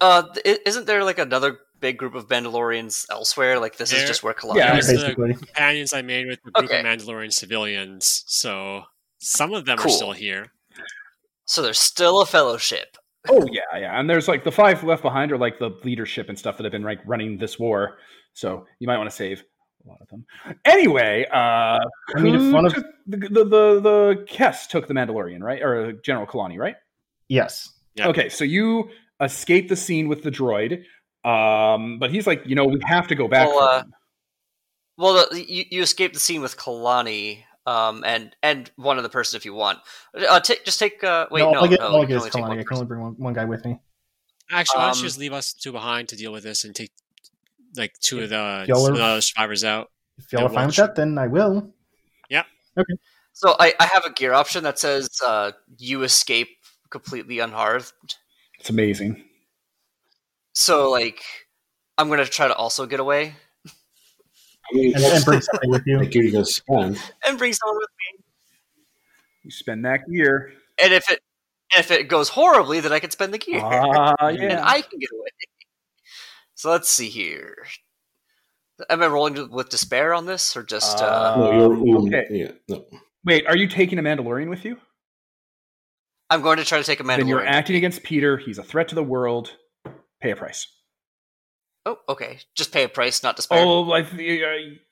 Uh, 0.00 0.22
isn't 0.44 0.86
there 0.86 1.02
like 1.04 1.18
another 1.18 1.58
big 1.80 1.96
group 1.98 2.14
of 2.14 2.28
Mandalorians 2.28 3.06
elsewhere? 3.10 3.58
Like 3.58 3.76
this 3.76 3.92
is 3.92 4.04
just 4.06 4.22
where 4.22 4.34
Kalani 4.34 4.56
Yeah, 4.56 4.72
There's 4.72 4.88
is. 4.88 5.02
the 5.04 5.14
companions 5.14 5.92
I 5.92 6.02
made 6.02 6.26
with 6.26 6.42
the 6.44 6.50
group 6.50 6.70
Okay. 6.70 6.80
of 6.80 6.86
Mandalorian 6.86 7.32
civilians, 7.32 8.24
so 8.26 8.82
some 9.18 9.52
of 9.52 9.64
them 9.64 9.78
are 9.78 9.88
still 9.88 10.12
here. 10.12 10.52
So 11.44 11.62
there's 11.62 11.80
still 11.80 12.20
a 12.20 12.26
fellowship. 12.26 12.96
Oh 13.28 13.46
yeah, 13.50 13.60
yeah. 13.78 13.98
And 13.98 14.08
there's 14.08 14.28
like 14.28 14.44
the 14.44 14.52
five 14.52 14.84
left 14.84 15.02
behind 15.02 15.32
are 15.32 15.38
like 15.38 15.58
the 15.58 15.70
leadership 15.84 16.28
and 16.28 16.38
stuff 16.38 16.56
that 16.56 16.64
have 16.64 16.72
been 16.72 16.82
like 16.82 17.00
running 17.06 17.36
this 17.38 17.58
war. 17.58 17.98
So 18.32 18.66
you 18.78 18.86
might 18.86 18.96
want 18.98 19.10
to 19.10 19.16
save 19.16 19.42
a 19.84 19.88
lot 19.88 19.98
of 20.00 20.08
them. 20.08 20.24
Anyway, 20.64 21.26
uh 21.32 21.36
I 22.16 22.20
mean, 22.20 22.34
if 22.34 22.40
who 22.40 22.52
one 22.52 22.66
of 22.66 22.74
took 22.74 22.86
the 23.06 23.16
the 23.16 23.44
the, 23.44 23.80
the 23.80 24.26
Kess 24.28 24.66
took 24.68 24.86
the 24.86 24.94
Mandalorian, 24.94 25.40
right? 25.42 25.62
Or 25.62 25.92
General 26.04 26.26
Kalani, 26.26 26.58
right? 26.58 26.76
yes, 27.28 27.70
Yeah. 27.94 28.08
Okay, 28.08 28.28
so 28.28 28.44
you 28.44 28.88
escape 29.20 29.68
the 29.68 29.76
scene 29.76 30.08
with 30.08 30.22
the 30.22 30.30
droid. 30.30 30.84
Um, 31.28 31.98
but 31.98 32.10
he's 32.10 32.26
like, 32.26 32.42
you 32.46 32.54
know, 32.54 32.64
we 32.64 32.80
have 32.84 33.06
to 33.08 33.14
go 33.14 33.28
back. 33.28 33.48
Well, 33.48 33.58
uh. 33.62 33.82
Well, 34.96 35.26
the, 35.30 35.44
you, 35.44 35.64
you 35.70 35.82
escape 35.82 36.12
the 36.12 36.20
scene 36.20 36.40
with 36.42 36.56
Kalani, 36.56 37.44
um, 37.66 38.02
and 38.04 38.34
and 38.42 38.70
one 38.76 38.98
other 38.98 39.08
person 39.08 39.36
if 39.36 39.44
you 39.44 39.54
want. 39.54 39.78
Uh, 40.14 40.40
ta- 40.40 40.54
just 40.64 40.78
take. 40.78 41.04
Uh, 41.04 41.26
wait, 41.30 41.40
no, 41.40 41.54
all 41.54 41.64
I 41.64 41.68
get, 41.68 41.80
no, 41.80 41.96
I 41.98 42.00
you 42.00 42.06
get 42.06 42.08
can 42.08 42.16
is 42.16 42.22
only 42.22 42.30
take 42.30 42.42
Kalani. 42.42 42.48
one 42.48 42.58
I 42.58 42.62
can 42.64 42.74
only 42.74 42.86
bring 42.86 43.00
one, 43.00 43.12
one 43.18 43.32
guy 43.34 43.44
with 43.44 43.64
me. 43.64 43.78
Actually, 44.50 44.78
why 44.78 44.86
don't 44.86 44.96
you 44.96 45.02
Um, 45.02 45.06
just 45.06 45.18
leave 45.18 45.32
us 45.32 45.52
two 45.52 45.72
behind 45.72 46.08
to 46.08 46.16
deal 46.16 46.32
with 46.32 46.42
this 46.42 46.64
and 46.64 46.74
take 46.74 46.90
like 47.76 47.92
two 48.00 48.22
of 48.22 48.30
the, 48.30 48.64
Y'all 48.66 48.88
are- 48.88 48.96
the 48.96 49.20
survivors 49.20 49.62
out? 49.62 49.90
If 50.16 50.32
y'all 50.32 50.40
Yeah, 50.42 50.46
are 50.46 50.52
fine 50.52 50.66
with 50.66 50.76
that, 50.76 50.96
then 50.96 51.18
I 51.18 51.26
will. 51.26 51.70
Yeah. 52.30 52.44
Okay. 52.76 52.94
So 53.34 53.54
I, 53.60 53.74
I 53.78 53.84
have 53.86 54.04
a 54.04 54.12
gear 54.12 54.32
option 54.32 54.64
that 54.64 54.78
says 54.80 55.08
uh, 55.24 55.52
you 55.76 56.02
escape 56.02 56.48
completely 56.90 57.38
unharmed. 57.38 57.92
It's 58.58 58.70
amazing. 58.70 59.22
So 60.58 60.90
like, 60.90 61.22
I'm 61.96 62.08
gonna 62.08 62.26
try 62.26 62.48
to 62.48 62.54
also 62.54 62.84
get 62.84 62.98
away 62.98 63.34
I 64.70 64.74
mean, 64.74 64.94
And, 64.94 65.04
and 65.04 65.24
bring 65.24 65.40
somebody 65.40 65.68
with 65.68 65.86
you. 65.86 65.98
the 66.00 66.06
gear 66.06 66.24
you 66.24 66.32
can 66.32 66.44
spend? 66.44 66.98
and 67.26 67.38
bring 67.38 67.52
someone 67.52 67.78
with 67.78 67.88
me. 67.88 68.24
You 69.44 69.50
spend 69.50 69.84
that 69.84 70.00
gear. 70.10 70.52
And 70.82 70.92
if 70.92 71.08
it 71.10 71.20
if 71.76 71.90
it 71.90 72.08
goes 72.08 72.28
horribly, 72.30 72.80
then 72.80 72.92
I 72.92 72.98
can 72.98 73.10
spend 73.10 73.32
the 73.32 73.38
gear. 73.38 73.60
Ah, 73.62 74.14
and 74.20 74.38
yeah. 74.38 74.62
I 74.64 74.80
can 74.80 74.98
get 74.98 75.10
away. 75.12 75.28
So 76.54 76.70
let's 76.70 76.88
see 76.88 77.08
here. 77.08 77.54
Am 78.90 79.02
I 79.02 79.06
rolling 79.06 79.50
with 79.50 79.68
despair 79.68 80.14
on 80.14 80.26
this, 80.26 80.56
or 80.56 80.62
just? 80.62 80.98
Uh, 80.98 81.06
Uh, 81.06 81.36
no, 81.36 81.84
you're 81.84 81.98
okay. 81.98 82.26
yeah, 82.30 82.50
no. 82.68 82.84
Wait, 83.24 83.46
are 83.46 83.56
you 83.56 83.68
taking 83.68 83.98
a 83.98 84.02
Mandalorian 84.02 84.48
with 84.48 84.64
you? 84.64 84.76
I'm 86.30 86.42
going 86.42 86.58
to 86.58 86.64
try 86.64 86.78
to 86.78 86.84
take 86.84 87.00
a 87.00 87.04
Mandalorian. 87.04 87.16
Then 87.18 87.28
you're 87.28 87.46
acting 87.46 87.76
against 87.76 88.02
Peter. 88.02 88.38
He's 88.38 88.58
a 88.58 88.62
threat 88.62 88.88
to 88.88 88.94
the 88.94 89.02
world. 89.02 89.52
Pay 90.20 90.30
a 90.32 90.36
price. 90.36 90.66
oh, 91.86 91.98
okay. 92.08 92.38
Just 92.54 92.72
pay 92.72 92.84
a 92.84 92.88
price, 92.88 93.22
not 93.22 93.36
despair. 93.36 93.60
Oh, 93.64 93.80
like, 93.82 94.06
uh, 94.12 94.16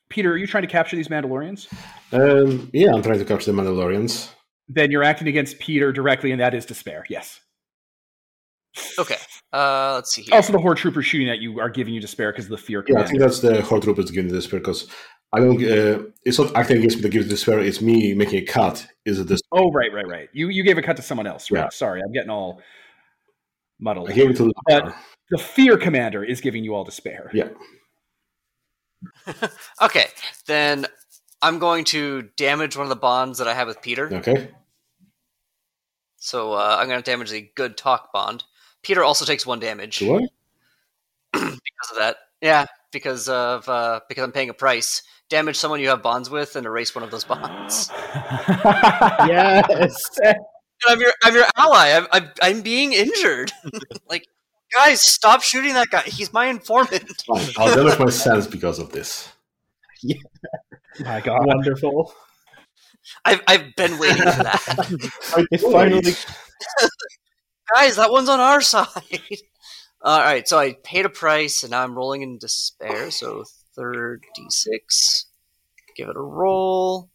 Peter, 0.08 0.32
are 0.32 0.36
you 0.36 0.46
trying 0.46 0.62
to 0.62 0.68
capture 0.68 0.96
these 0.96 1.08
Mandalorians? 1.08 1.66
Um, 2.12 2.70
yeah, 2.72 2.92
I'm 2.94 3.02
trying 3.02 3.18
to 3.18 3.24
capture 3.24 3.50
the 3.52 3.60
Mandalorians. 3.60 4.30
Then 4.68 4.90
you're 4.90 5.02
acting 5.04 5.28
against 5.28 5.58
Peter 5.58 5.92
directly, 5.92 6.30
and 6.32 6.40
that 6.40 6.54
is 6.54 6.64
despair. 6.64 7.04
Yes. 7.08 7.40
Okay. 8.98 9.16
Uh, 9.52 9.94
let's 9.94 10.14
see 10.14 10.22
here. 10.22 10.34
Also, 10.34 10.52
the 10.52 10.58
Horde 10.58 10.76
troopers 10.78 11.06
shooting 11.06 11.28
at 11.30 11.38
you 11.38 11.60
are 11.60 11.70
giving 11.70 11.94
you 11.94 12.00
despair 12.00 12.30
because 12.32 12.44
of 12.44 12.50
the 12.50 12.58
fear 12.58 12.84
Yeah, 12.86 13.00
I 13.00 13.06
think 13.06 13.20
that's 13.20 13.40
the 13.40 13.62
Horde 13.62 13.82
Troopers 13.82 14.10
giving 14.10 14.28
the 14.30 14.36
despair 14.36 14.60
because 14.60 14.88
I 15.32 15.40
don't. 15.40 15.56
Uh, 15.62 16.02
it's 16.24 16.38
not 16.38 16.54
acting 16.54 16.78
against 16.78 16.96
me 16.96 17.02
that 17.02 17.08
gives 17.10 17.28
despair. 17.28 17.58
It's 17.60 17.80
me 17.80 18.12
making 18.14 18.42
a 18.42 18.44
cut. 18.46 18.86
Is 19.06 19.18
it 19.18 19.28
this? 19.28 19.40
oh, 19.52 19.70
right, 19.72 19.92
right, 19.92 20.06
right. 20.06 20.28
You 20.32 20.48
you 20.48 20.62
gave 20.62 20.78
a 20.78 20.82
cut 20.82 20.96
to 20.96 21.02
someone 21.02 21.26
else, 21.26 21.50
right? 21.50 21.60
Yeah. 21.60 21.68
Sorry, 21.70 22.00
I'm 22.02 22.12
getting 22.12 22.30
all 22.30 22.60
muddled. 23.80 24.10
I 24.10 24.12
gave 24.12 24.30
it 24.30 24.36
to 24.36 24.52
But- 24.66 24.94
the. 25.30 25.36
The 25.36 25.42
fear 25.42 25.76
commander 25.76 26.24
is 26.24 26.40
giving 26.40 26.64
you 26.64 26.74
all 26.74 26.84
despair. 26.84 27.30
Yeah. 27.32 27.48
Okay, 29.82 30.06
then 30.46 30.86
I'm 31.42 31.58
going 31.58 31.84
to 31.86 32.22
damage 32.36 32.76
one 32.76 32.84
of 32.84 32.88
the 32.88 32.96
bonds 32.96 33.38
that 33.38 33.48
I 33.48 33.54
have 33.54 33.68
with 33.68 33.82
Peter. 33.82 34.08
Okay. 34.12 34.48
So 36.16 36.54
uh, 36.54 36.76
I'm 36.78 36.88
going 36.88 37.02
to 37.02 37.08
damage 37.08 37.30
the 37.30 37.50
good 37.54 37.76
talk 37.76 38.12
bond. 38.12 38.44
Peter 38.82 39.04
also 39.04 39.24
takes 39.24 39.46
one 39.46 39.60
damage 39.60 39.98
Do 39.98 40.16
I? 40.16 40.20
because 41.32 41.90
of 41.90 41.98
that. 41.98 42.16
Yeah, 42.40 42.66
because 42.92 43.28
of 43.28 43.68
uh, 43.68 44.00
because 44.08 44.24
I'm 44.24 44.32
paying 44.32 44.50
a 44.50 44.54
price. 44.54 45.02
Damage 45.28 45.56
someone 45.56 45.80
you 45.80 45.88
have 45.88 46.02
bonds 46.02 46.30
with 46.30 46.56
and 46.56 46.66
erase 46.66 46.94
one 46.94 47.04
of 47.04 47.10
those 47.10 47.24
bonds. 47.24 47.90
Yes. 49.26 49.94
And 50.22 50.36
I'm 50.88 51.00
your 51.00 51.12
I'm 51.24 51.34
your 51.34 51.46
ally. 51.56 51.90
I'm 51.96 52.06
I'm, 52.12 52.30
I'm 52.42 52.60
being 52.62 52.92
injured. 52.92 53.52
like, 54.08 54.26
guys, 54.76 55.02
stop 55.02 55.42
shooting 55.42 55.74
that 55.74 55.88
guy. 55.90 56.02
He's 56.02 56.32
my 56.32 56.46
informant. 56.46 57.22
Fine. 57.26 57.46
I'll 57.58 57.74
damage 57.74 57.98
my 57.98 58.10
sense 58.10 58.46
because 58.46 58.78
of 58.78 58.92
this. 58.92 59.28
Yeah. 60.02 60.16
My 61.00 61.20
God. 61.20 61.46
Wonderful. 61.46 62.12
I've 63.24 63.40
I've 63.46 63.76
been 63.76 63.98
waiting 63.98 64.16
for 64.16 64.42
that. 64.42 65.46
It 65.52 65.60
finally. 65.60 66.12
Guys, 67.74 67.96
that 67.96 68.10
one's 68.10 68.28
on 68.28 68.40
our 68.40 68.60
side. 68.60 69.20
All 70.02 70.20
right, 70.20 70.46
so 70.46 70.58
I 70.58 70.74
paid 70.84 71.04
a 71.04 71.08
price, 71.08 71.62
and 71.62 71.70
now 71.70 71.82
I'm 71.82 71.94
rolling 71.94 72.22
in 72.22 72.38
despair. 72.38 73.10
So 73.10 73.44
third 73.74 74.24
d6, 74.38 75.24
give 75.96 76.08
it 76.08 76.16
a 76.16 76.20
roll. 76.20 77.10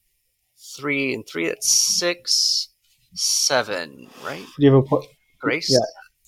Three 0.78 1.14
and 1.14 1.28
three, 1.28 1.48
that's 1.48 1.98
six, 1.98 2.70
seven, 3.14 4.08
right? 4.24 4.46
Do 4.58 4.66
you 4.66 4.74
have 4.74 4.84
a 4.84 4.88
pl- 4.88 5.08
Grace. 5.40 5.70
Yeah. 5.72 5.80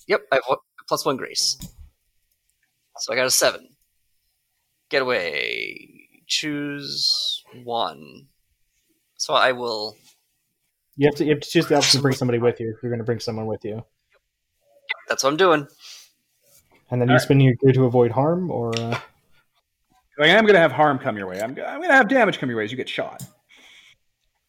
Yep, 0.08 0.22
I 0.32 0.34
have 0.36 0.44
one, 0.46 0.58
plus 0.88 1.04
one 1.04 1.16
grace. 1.16 1.58
So 2.98 3.12
I 3.12 3.16
got 3.16 3.26
a 3.26 3.30
seven. 3.30 3.68
Get 4.90 5.02
away. 5.02 6.08
Choose 6.26 7.42
one. 7.64 8.26
So 9.16 9.34
I 9.34 9.52
will. 9.52 9.96
You 10.96 11.08
have 11.08 11.16
to 11.16 11.24
you 11.24 11.30
have 11.30 11.40
to 11.40 11.48
choose 11.50 11.66
the 11.66 11.74
option 11.76 11.98
to 11.98 12.02
bring 12.02 12.14
somebody 12.14 12.38
with 12.38 12.60
you 12.60 12.70
if 12.70 12.82
you're 12.82 12.90
going 12.90 12.98
to 13.00 13.04
bring 13.04 13.18
someone 13.18 13.46
with 13.46 13.64
you, 13.64 13.84
That's 15.08 15.24
what 15.24 15.30
I'm 15.30 15.36
doing. 15.36 15.66
and 16.90 17.00
then 17.00 17.08
you 17.08 17.12
Alright. 17.14 17.22
spend 17.22 17.42
your 17.42 17.54
gear 17.54 17.72
to 17.72 17.84
avoid 17.86 18.12
harm, 18.12 18.50
or 18.50 18.70
uh, 18.76 18.90
Like, 20.18 20.30
I'm 20.30 20.42
going 20.44 20.54
to 20.54 20.60
have 20.60 20.70
harm 20.70 21.00
come 21.00 21.16
your 21.16 21.26
way. 21.26 21.40
I'm, 21.40 21.50
I'm 21.50 21.78
going 21.80 21.88
to 21.88 21.94
have 21.94 22.08
damage 22.08 22.38
come 22.38 22.48
your 22.48 22.58
way 22.58 22.64
as 22.64 22.70
you 22.70 22.76
get 22.76 22.88
shot. 22.88 23.24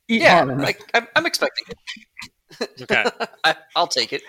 Eat 0.07 0.21
Yeah, 0.21 0.45
harm. 0.45 0.59
like, 0.59 0.79
I'm, 0.93 1.07
I'm 1.15 1.25
expecting 1.25 1.65
it. 1.69 2.81
Okay. 2.83 3.05
I, 3.43 3.55
I'll 3.75 3.87
take 3.87 4.13
it. 4.13 4.21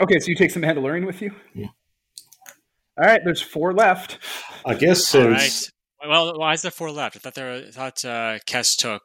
Okay, 0.00 0.18
so 0.18 0.28
you 0.28 0.34
take 0.36 0.50
some 0.50 0.62
Mandalorian 0.62 1.06
with 1.06 1.20
you? 1.22 1.32
Yeah. 1.54 1.66
All 3.00 3.06
right, 3.06 3.20
there's 3.24 3.42
four 3.42 3.72
left. 3.72 4.18
I 4.64 4.74
guess 4.74 5.14
All 5.14 5.22
since 5.22 5.70
right. 6.02 6.10
Well, 6.10 6.36
why 6.38 6.52
is 6.54 6.62
there 6.62 6.70
four 6.72 6.90
left? 6.90 7.14
I 7.16 7.20
thought 7.20 7.34
there. 7.34 7.52
I 7.66 7.70
thought 7.70 8.04
uh, 8.04 8.38
Kess 8.46 8.76
took 8.76 9.02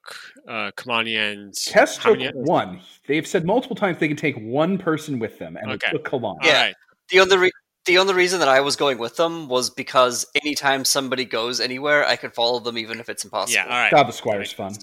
uh, 0.48 0.72
Kamani 0.76 1.16
and 1.18 1.54
Kess 1.54 1.98
how 1.98 2.10
took 2.12 2.20
many- 2.20 2.32
one. 2.34 2.82
They've 3.08 3.26
said 3.28 3.46
multiple 3.46 3.76
times 3.76 4.00
they 4.00 4.08
can 4.08 4.18
take 4.18 4.36
one 4.38 4.78
person 4.80 5.20
with 5.20 5.38
them, 5.38 5.58
and 5.58 5.72
Okay. 5.74 5.88
they 5.92 5.98
took 5.98 6.10
Kalan. 6.10 6.24
All 6.24 6.38
Yeah. 6.44 6.64
right. 6.66 6.76
The 7.10 7.20
only 7.20 7.38
re- 7.38 7.52
the 7.86 8.00
only 8.00 8.14
reason 8.16 8.40
that 8.40 8.50
I 8.50 8.60
was 8.62 8.76
going 8.76 8.98
with 8.98 9.16
them 9.16 9.48
was 9.48 9.70
because 9.70 10.26
anytime 10.44 10.84
somebody 10.84 11.24
goes 11.24 11.62
anywhere, 11.62 12.06
I 12.06 12.16
can 12.18 12.32
follow 12.32 12.60
them 12.60 12.78
even 12.78 13.00
if 13.00 13.08
it's 13.08 13.24
impossible. 13.24 13.54
Yeah. 13.54 13.64
All 13.64 13.70
right. 13.70 13.92
God, 13.92 14.08
the 14.08 14.12
Squire's 14.14 14.52
fun. 14.52 14.74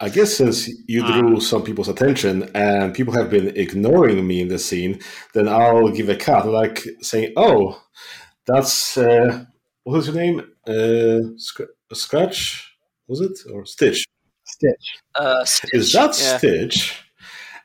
I 0.00 0.08
guess 0.08 0.34
since 0.34 0.68
you 0.86 1.02
Ah. 1.04 1.20
drew 1.20 1.40
some 1.40 1.62
people's 1.62 1.88
attention 1.88 2.50
and 2.54 2.94
people 2.94 3.14
have 3.14 3.30
been 3.30 3.48
ignoring 3.56 4.26
me 4.26 4.40
in 4.40 4.48
the 4.48 4.58
scene, 4.58 5.00
then 5.34 5.48
I'll 5.48 5.88
give 5.90 6.08
a 6.08 6.16
cut, 6.16 6.46
like 6.46 6.84
saying, 7.00 7.32
"Oh, 7.36 7.80
that's 8.46 8.96
uh, 8.98 9.44
what 9.84 9.96
was 9.96 10.06
your 10.08 10.16
name? 10.16 10.40
Uh, 10.66 11.20
Scr- 11.36 11.72
Scratch 11.92 12.74
was 13.08 13.20
it 13.20 13.38
or 13.52 13.64
Stitch? 13.66 14.04
Stitch. 14.44 14.86
Uh, 15.14 15.44
Is 15.72 15.92
that 15.92 16.18
yeah. 16.20 16.38
Stitch?" 16.38 17.00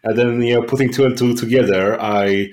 And 0.03 0.17
then 0.17 0.41
you 0.41 0.55
know, 0.55 0.63
putting 0.63 0.91
two 0.93 1.05
and 1.05 1.17
two 1.17 1.33
together, 1.35 1.99
I, 2.01 2.51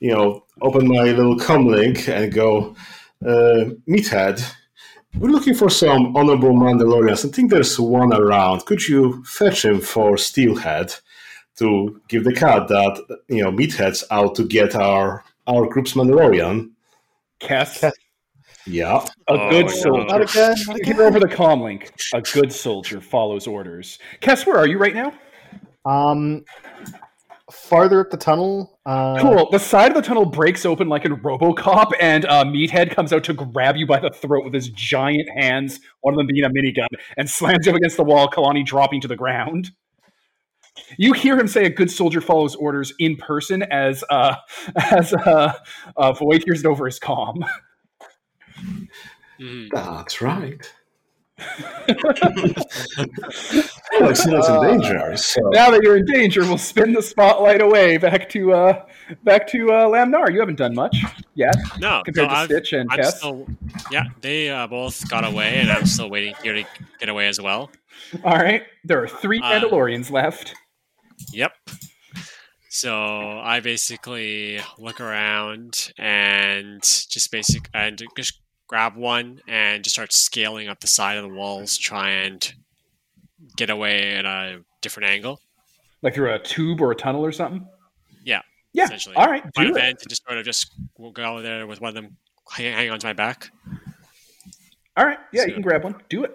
you 0.00 0.12
know, 0.12 0.44
open 0.62 0.88
my 0.88 1.04
little 1.04 1.36
comlink 1.38 2.08
and 2.08 2.32
go, 2.32 2.74
uh, 3.24 3.70
"Meathead." 3.88 4.42
We're 5.16 5.30
looking 5.30 5.54
for 5.54 5.70
some 5.70 6.16
honorable 6.16 6.52
Mandalorians. 6.52 7.24
I 7.24 7.32
think 7.32 7.50
there's 7.50 7.78
one 7.80 8.12
around. 8.12 8.66
Could 8.66 8.86
you 8.86 9.24
fetch 9.24 9.64
him 9.64 9.80
for 9.80 10.16
Steelhead 10.16 10.94
to 11.56 12.00
give 12.08 12.24
the 12.24 12.32
cut 12.34 12.68
that 12.68 13.18
you 13.28 13.42
know 13.42 13.50
Meathead's 13.50 14.04
out 14.10 14.34
to 14.36 14.44
get 14.46 14.74
our 14.74 15.24
our 15.46 15.66
group's 15.66 15.94
Mandalorian? 15.94 16.70
Kess, 17.40 17.78
Kess. 17.80 17.92
Yeah. 18.66 18.98
a 19.28 19.32
Oh, 19.32 19.50
good 19.50 19.66
no. 19.66 19.72
soldier. 19.72 20.04
Not 20.06 20.20
again. 20.22 20.54
Not 20.66 20.80
Get 20.82 20.98
over 21.00 21.18
the 21.18 21.26
comm 21.26 21.62
link. 21.62 21.90
A 22.14 22.20
good 22.20 22.52
soldier 22.52 23.00
follows 23.00 23.46
orders. 23.46 23.98
Kess, 24.20 24.46
where 24.46 24.58
are 24.58 24.66
you 24.66 24.76
right 24.78 24.94
now? 24.94 25.12
Um, 25.86 26.44
farther 27.52 28.00
up 28.00 28.10
the 28.10 28.16
tunnel. 28.16 28.78
Uh, 28.84 29.18
Cool. 29.20 29.48
The 29.50 29.58
side 29.58 29.90
of 29.90 29.94
the 29.96 30.02
tunnel 30.02 30.24
breaks 30.26 30.64
open 30.66 30.88
like 30.88 31.04
in 31.04 31.16
RoboCop, 31.16 31.92
and 32.00 32.24
uh, 32.26 32.44
Meathead 32.44 32.90
comes 32.90 33.12
out 33.12 33.24
to 33.24 33.34
grab 33.34 33.76
you 33.76 33.86
by 33.86 34.00
the 34.00 34.10
throat 34.10 34.44
with 34.44 34.54
his 34.54 34.68
giant 34.70 35.28
hands, 35.36 35.80
one 36.00 36.14
of 36.14 36.18
them 36.18 36.26
being 36.26 36.44
a 36.44 36.50
minigun, 36.50 36.86
and 37.16 37.28
slams 37.28 37.66
you 37.66 37.72
up 37.72 37.76
against 37.76 37.96
the 37.96 38.04
wall. 38.04 38.28
Kalani 38.28 38.64
dropping 38.64 39.00
to 39.02 39.08
the 39.08 39.16
ground. 39.16 39.70
You 40.96 41.12
hear 41.12 41.36
him 41.38 41.48
say, 41.48 41.64
"A 41.64 41.70
good 41.70 41.90
soldier 41.90 42.20
follows 42.20 42.54
orders" 42.54 42.92
in 42.98 43.16
person, 43.16 43.62
as 43.64 44.04
uh, 44.10 44.36
as 44.76 45.12
uh, 45.12 45.52
uh, 45.96 46.12
Void 46.12 46.44
hears 46.44 46.60
it 46.60 46.66
over 46.66 46.86
his 46.86 47.00
comm. 47.00 47.36
Mhm. 49.40 49.68
That's 49.72 50.20
right. 50.20 50.72
Alex 54.00 54.20
is 54.20 54.26
in 54.48 54.62
danger, 54.62 55.16
so 55.16 55.40
Now 55.50 55.70
that 55.70 55.80
you're 55.82 55.96
in 55.96 56.04
danger, 56.06 56.42
we'll 56.42 56.58
spin 56.58 56.92
the 56.92 57.02
spotlight 57.02 57.60
away 57.60 57.96
back 57.96 58.28
to 58.30 58.52
uh, 58.52 58.84
back 59.24 59.46
to 59.48 59.72
uh, 59.72 59.86
Lamnar. 59.86 60.32
You 60.32 60.40
haven't 60.40 60.56
done 60.56 60.74
much 60.74 60.96
yet 61.34 61.54
No, 61.78 62.02
compared 62.04 62.28
no, 62.28 62.34
to 62.34 62.40
I've- 62.40 62.52
Stitch 62.52 62.72
and 62.72 62.88
I'm 62.90 62.98
Tess. 62.98 63.18
still, 63.18 63.46
yeah, 63.90 64.04
they 64.20 64.50
uh, 64.50 64.66
both 64.66 65.08
got 65.08 65.24
away, 65.24 65.58
and 65.60 65.70
I'm 65.70 65.86
still 65.86 66.10
waiting 66.10 66.34
here 66.42 66.54
to 66.54 66.64
get 67.00 67.08
away 67.08 67.28
as 67.28 67.40
well. 67.40 67.70
All 68.24 68.36
right, 68.36 68.62
there 68.84 69.02
are 69.02 69.08
three 69.08 69.40
Uh, 69.40 69.44
Mandalorians 69.60 70.10
left. 70.10 70.54
Yep. 71.32 71.52
So 72.70 72.94
I 73.40 73.60
basically 73.60 74.60
look 74.78 75.00
around 75.00 75.92
and 75.98 76.80
just 76.82 77.30
basic 77.32 77.68
and 77.74 78.00
just 78.16 78.40
grab 78.68 78.94
one 78.96 79.40
and 79.48 79.82
just 79.82 79.94
start 79.96 80.12
scaling 80.12 80.68
up 80.68 80.78
the 80.80 80.86
side 80.86 81.16
of 81.16 81.24
the 81.24 81.28
walls, 81.34 81.76
try 81.76 82.10
and 82.10 82.52
get 83.56 83.70
away 83.70 84.14
at 84.14 84.24
a 84.24 84.60
different 84.82 85.08
angle. 85.10 85.40
Like 86.02 86.14
through 86.14 86.32
a 86.32 86.38
tube 86.38 86.80
or 86.80 86.92
a 86.92 86.94
tunnel 86.94 87.24
or 87.24 87.32
something? 87.32 87.66
Yeah, 88.24 88.42
Yeah. 88.72 88.84
essentially. 88.84 89.16
All 89.16 89.26
right. 89.26 89.42
Find 89.54 89.70
a 89.70 89.72
Do 89.72 89.76
it. 89.76 89.80
vent 89.80 90.02
and 90.02 90.08
just 90.08 90.22
sort 90.24 90.38
of 90.38 90.44
just 90.44 90.72
go 91.12 91.42
there 91.42 91.66
with 91.66 91.80
one 91.80 91.88
of 91.88 91.94
them 91.94 92.16
hang, 92.52 92.72
hang 92.74 92.90
on 92.90 92.98
to 93.00 93.06
my 93.06 93.12
back. 93.14 93.50
All 94.96 95.04
right. 95.06 95.18
Yeah, 95.32 95.46
you 95.46 95.52
can 95.54 95.62
grab 95.62 95.82
one. 95.84 95.96
Do 96.08 96.24
it. 96.24 96.32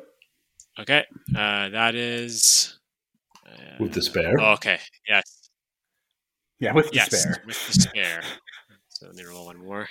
Okay, 0.79 1.05
uh, 1.37 1.69
that 1.69 1.93
is. 1.95 2.79
Uh, 3.47 3.75
with 3.79 3.91
despair. 3.93 4.33
okay. 4.39 4.79
Yes. 5.07 5.49
Yeah, 6.59 6.73
with 6.73 6.89
Yes. 6.93 7.09
despair. 7.09 7.43
With 7.45 7.63
despair. 7.67 8.23
so 8.89 9.05
let 9.05 9.15
me 9.15 9.23
roll 9.23 9.45
one 9.45 9.57
more. 9.57 9.87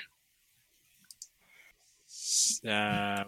So 2.62 3.24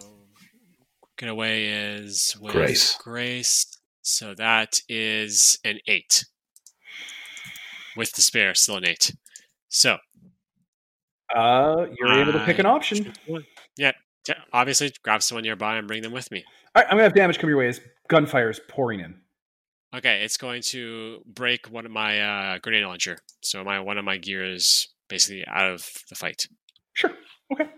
get 1.17 1.29
away 1.29 1.67
is 1.67 2.35
with 2.39 2.51
Grace. 2.53 2.95
Grace. 2.97 3.65
So 4.01 4.33
that 4.35 4.79
is 4.87 5.57
an 5.63 5.79
eight. 5.87 6.25
With 7.97 8.11
the 8.13 8.21
spare, 8.21 8.53
still 8.55 8.75
an 8.77 8.85
eight. 8.87 9.13
So 9.69 9.97
Uh, 11.35 11.87
you're 11.97 12.13
able 12.13 12.33
to 12.33 12.45
pick 12.45 12.59
an 12.59 12.65
option. 12.65 13.13
choose. 13.25 13.43
Yeah. 13.77 13.91
Obviously, 14.53 14.91
grab 15.03 15.21
someone 15.21 15.43
nearby 15.43 15.77
and 15.77 15.87
bring 15.87 16.01
them 16.01 16.11
with 16.11 16.31
me. 16.31 16.43
All 16.75 16.81
right, 16.81 16.85
I'm 16.85 16.91
gonna 16.97 17.03
have 17.03 17.13
damage 17.13 17.37
come 17.39 17.49
your 17.49 17.59
way 17.59 17.67
as 17.67 17.79
gunfire 18.09 18.49
is 18.49 18.59
pouring 18.67 18.99
in. 18.99 19.15
Okay, 19.95 20.23
it's 20.23 20.35
going 20.37 20.61
to 20.63 21.21
break 21.25 21.67
one 21.67 21.85
of 21.85 21.91
my 21.91 22.19
uh, 22.19 22.57
grenade 22.59 22.83
launcher. 22.83 23.17
So 23.41 23.63
my 23.63 23.79
one 23.79 23.97
of 23.97 24.03
my 24.03 24.17
gear 24.17 24.43
is 24.43 24.89
basically 25.07 25.45
out 25.47 25.71
of 25.71 25.87
the 26.09 26.15
fight. 26.15 26.47
Sure. 26.93 27.11
Okay. 27.53 27.69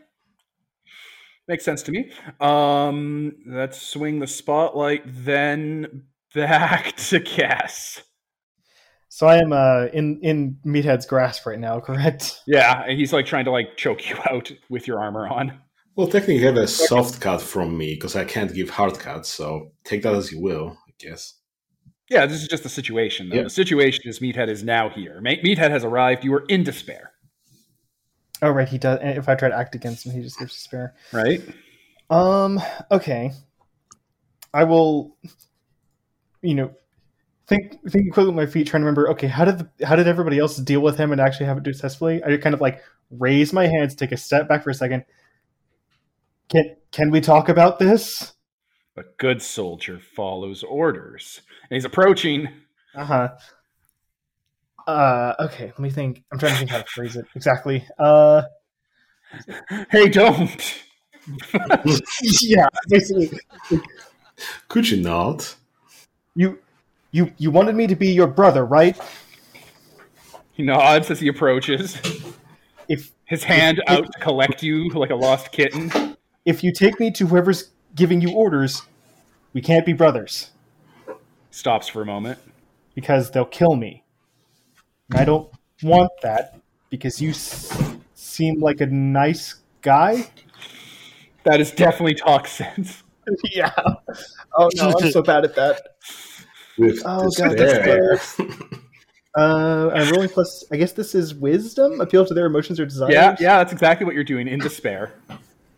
Makes 1.47 1.63
sense 1.63 1.81
to 1.83 1.91
me. 1.91 2.11
Um, 2.41 3.35
let's 3.45 3.81
swing 3.81 4.19
the 4.19 4.27
spotlight 4.27 5.03
then 5.05 6.03
back 6.35 6.95
to 7.09 7.19
Cass. 7.21 8.01
so 9.07 9.27
I 9.27 9.37
am 9.37 9.53
uh, 9.53 9.85
in 9.93 10.19
in 10.21 10.57
Meathead's 10.65 11.05
grasp 11.05 11.45
right 11.45 11.59
now. 11.59 11.79
Correct. 11.87 12.41
Yeah, 12.47 12.87
he's 12.89 13.13
like 13.13 13.25
trying 13.25 13.45
to 13.45 13.51
like 13.51 13.77
choke 13.77 14.09
you 14.09 14.17
out 14.29 14.51
with 14.69 14.87
your 14.87 14.99
armor 14.99 15.27
on. 15.27 15.59
Well, 15.95 16.07
technically, 16.07 16.37
you 16.37 16.45
have 16.45 16.57
a 16.57 16.67
soft 16.67 17.21
cut 17.21 17.41
from 17.41 17.75
me 17.75 17.95
because 17.95 18.15
I 18.15 18.23
can't 18.23 18.53
give 18.53 18.69
hard 18.69 18.99
cuts. 18.99 19.29
So 19.29 19.71
take 19.83 20.03
that 20.03 20.13
as 20.13 20.31
you 20.31 20.39
will, 20.39 20.77
I 20.87 20.91
guess. 20.99 21.33
Yeah, 22.09 22.25
this 22.25 22.41
is 22.41 22.47
just 22.47 22.63
the 22.63 22.69
situation. 22.69 23.29
Though. 23.29 23.37
Yeah. 23.37 23.43
The 23.43 23.49
situation 23.49 24.03
is 24.05 24.19
Meathead 24.19 24.47
is 24.47 24.63
now 24.63 24.89
here. 24.89 25.19
Meathead 25.23 25.71
has 25.71 25.83
arrived. 25.83 26.23
You 26.23 26.33
are 26.35 26.45
in 26.47 26.63
despair, 26.63 27.11
Oh 28.41 28.51
right, 28.51 28.67
he 28.67 28.77
does. 28.77 28.99
If 29.01 29.29
I 29.29 29.35
try 29.35 29.49
to 29.49 29.57
act 29.57 29.75
against 29.75 30.05
him, 30.05 30.13
he 30.13 30.21
just 30.21 30.39
gives 30.39 30.53
despair. 30.53 30.93
right? 31.11 31.41
Um. 32.09 32.61
Okay. 32.91 33.31
I 34.53 34.63
will. 34.63 35.17
You 36.41 36.55
know, 36.55 36.71
think 37.47 37.77
think 37.89 38.13
quickly 38.13 38.27
with 38.27 38.35
my 38.35 38.45
feet, 38.45 38.67
trying 38.67 38.81
to 38.81 38.85
remember. 38.85 39.09
Okay, 39.11 39.27
how 39.27 39.45
did 39.45 39.57
the, 39.59 39.85
how 39.85 39.95
did 39.95 40.07
everybody 40.07 40.37
else 40.37 40.57
deal 40.57 40.81
with 40.81 40.97
him 40.97 41.11
and 41.11 41.19
actually 41.19 41.47
have 41.47 41.57
it 41.57 41.65
successfully? 41.65 42.23
I 42.23 42.37
kind 42.37 42.53
of 42.53 42.61
like 42.61 42.81
raise 43.09 43.53
my 43.53 43.67
hands, 43.67 43.95
take 43.95 44.11
a 44.11 44.17
step 44.17 44.47
back 44.47 44.63
for 44.63 44.69
a 44.69 44.73
second. 44.75 45.05
Can 46.49 46.75
can 46.91 47.11
we 47.11 47.21
talk 47.21 47.49
about 47.49 47.79
this? 47.79 48.33
A 48.95 49.03
good 49.17 49.41
soldier 49.41 49.99
follows 49.99 50.63
orders. 50.63 51.41
And 51.69 51.75
he's 51.75 51.85
approaching. 51.85 52.47
Uh 52.95 53.05
huh. 53.05 53.29
Uh. 54.87 55.33
Okay. 55.39 55.65
Let 55.65 55.79
me 55.79 55.89
think. 55.89 56.23
I'm 56.31 56.39
trying 56.39 56.53
to 56.53 56.57
think 56.59 56.71
how 56.71 56.79
to 56.79 56.85
phrase 56.87 57.15
it 57.15 57.25
exactly. 57.35 57.85
Uh. 57.99 58.43
Hey, 59.91 60.07
don't. 60.09 60.49
Yeah. 62.41 62.67
Basically, 62.87 63.29
Could 64.69 64.89
you 64.89 65.01
not? 65.01 65.55
you 66.35 66.59
you 67.11 67.33
you 67.37 67.51
wanted 67.51 67.75
me 67.75 67.85
to 67.87 67.95
be 67.97 68.07
your 68.13 68.27
brother, 68.27 68.65
right? 68.65 68.97
He 70.53 70.63
nods 70.63 71.11
as 71.11 71.19
he 71.19 71.27
approaches, 71.27 71.97
If 72.87 73.11
his 73.25 73.43
hand 73.43 73.79
If- 73.79 73.89
out 73.89 74.11
to 74.13 74.19
collect 74.19 74.63
you 74.63 74.87
like 74.91 75.09
a 75.09 75.15
lost 75.15 75.51
kitten. 75.51 76.15
if 76.45 76.63
you 76.63 76.71
take 76.71 76.97
me 76.99 77.11
to 77.11 77.27
whoever's 77.27 77.71
giving 77.93 78.21
you 78.21 78.31
orders, 78.31 78.83
we 79.53 79.59
can't 79.61 79.85
be 79.85 79.91
brothers 79.93 80.51
Stops 81.51 81.89
for 81.89 82.01
a 82.01 82.05
moment. 82.05 82.39
because 82.95 83.31
they'll 83.31 83.43
kill 83.45 83.75
me. 83.75 84.03
And 85.09 85.19
I 85.19 85.25
don't 85.25 85.49
want 85.83 86.11
that 86.21 86.59
because 86.89 87.21
you 87.21 87.29
s- 87.29 87.95
seem 88.13 88.59
like 88.59 88.81
a 88.81 88.85
nice 88.87 89.55
guy. 89.81 90.29
That 91.43 91.61
is 91.61 91.71
definitely 91.71 92.15
talk 92.15 92.47
sense. 92.47 93.03
yeah. 93.51 93.71
Oh 94.57 94.69
no, 94.75 94.97
I'm 94.97 95.11
so 95.11 95.21
bad 95.21 95.45
at 95.45 95.55
that. 95.55 95.81
With 96.77 97.01
Oh, 97.05 97.29
God, 97.37 97.57
that's 97.57 97.73
despair. 97.73 98.19
Uh, 99.37 99.91
I'm 99.93 100.09
rolling 100.11 100.29
plus. 100.29 100.65
I 100.71 100.77
guess 100.77 100.93
this 100.93 101.13
is 101.13 101.35
wisdom. 101.35 102.01
Appeal 102.01 102.25
to 102.25 102.33
their 102.33 102.47
emotions 102.47 102.79
or 102.79 102.85
desires. 102.85 103.13
Yeah, 103.13 103.35
yeah, 103.39 103.57
that's 103.57 103.71
exactly 103.71 104.05
what 104.05 104.15
you're 104.15 104.23
doing 104.23 104.47
in 104.47 104.59
despair. 104.59 105.13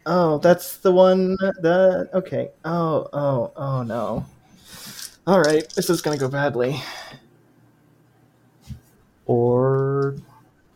Oh, 0.06 0.38
that's 0.38 0.78
the 0.78 0.92
one. 0.92 1.36
That 1.62 2.10
okay. 2.14 2.50
Oh, 2.64 3.08
oh, 3.12 3.52
oh 3.56 3.84
no. 3.84 4.26
All 5.28 5.42
right, 5.42 5.68
this 5.76 5.90
is 5.90 6.02
gonna 6.02 6.18
go 6.18 6.30
badly. 6.30 6.82
Or 9.34 10.16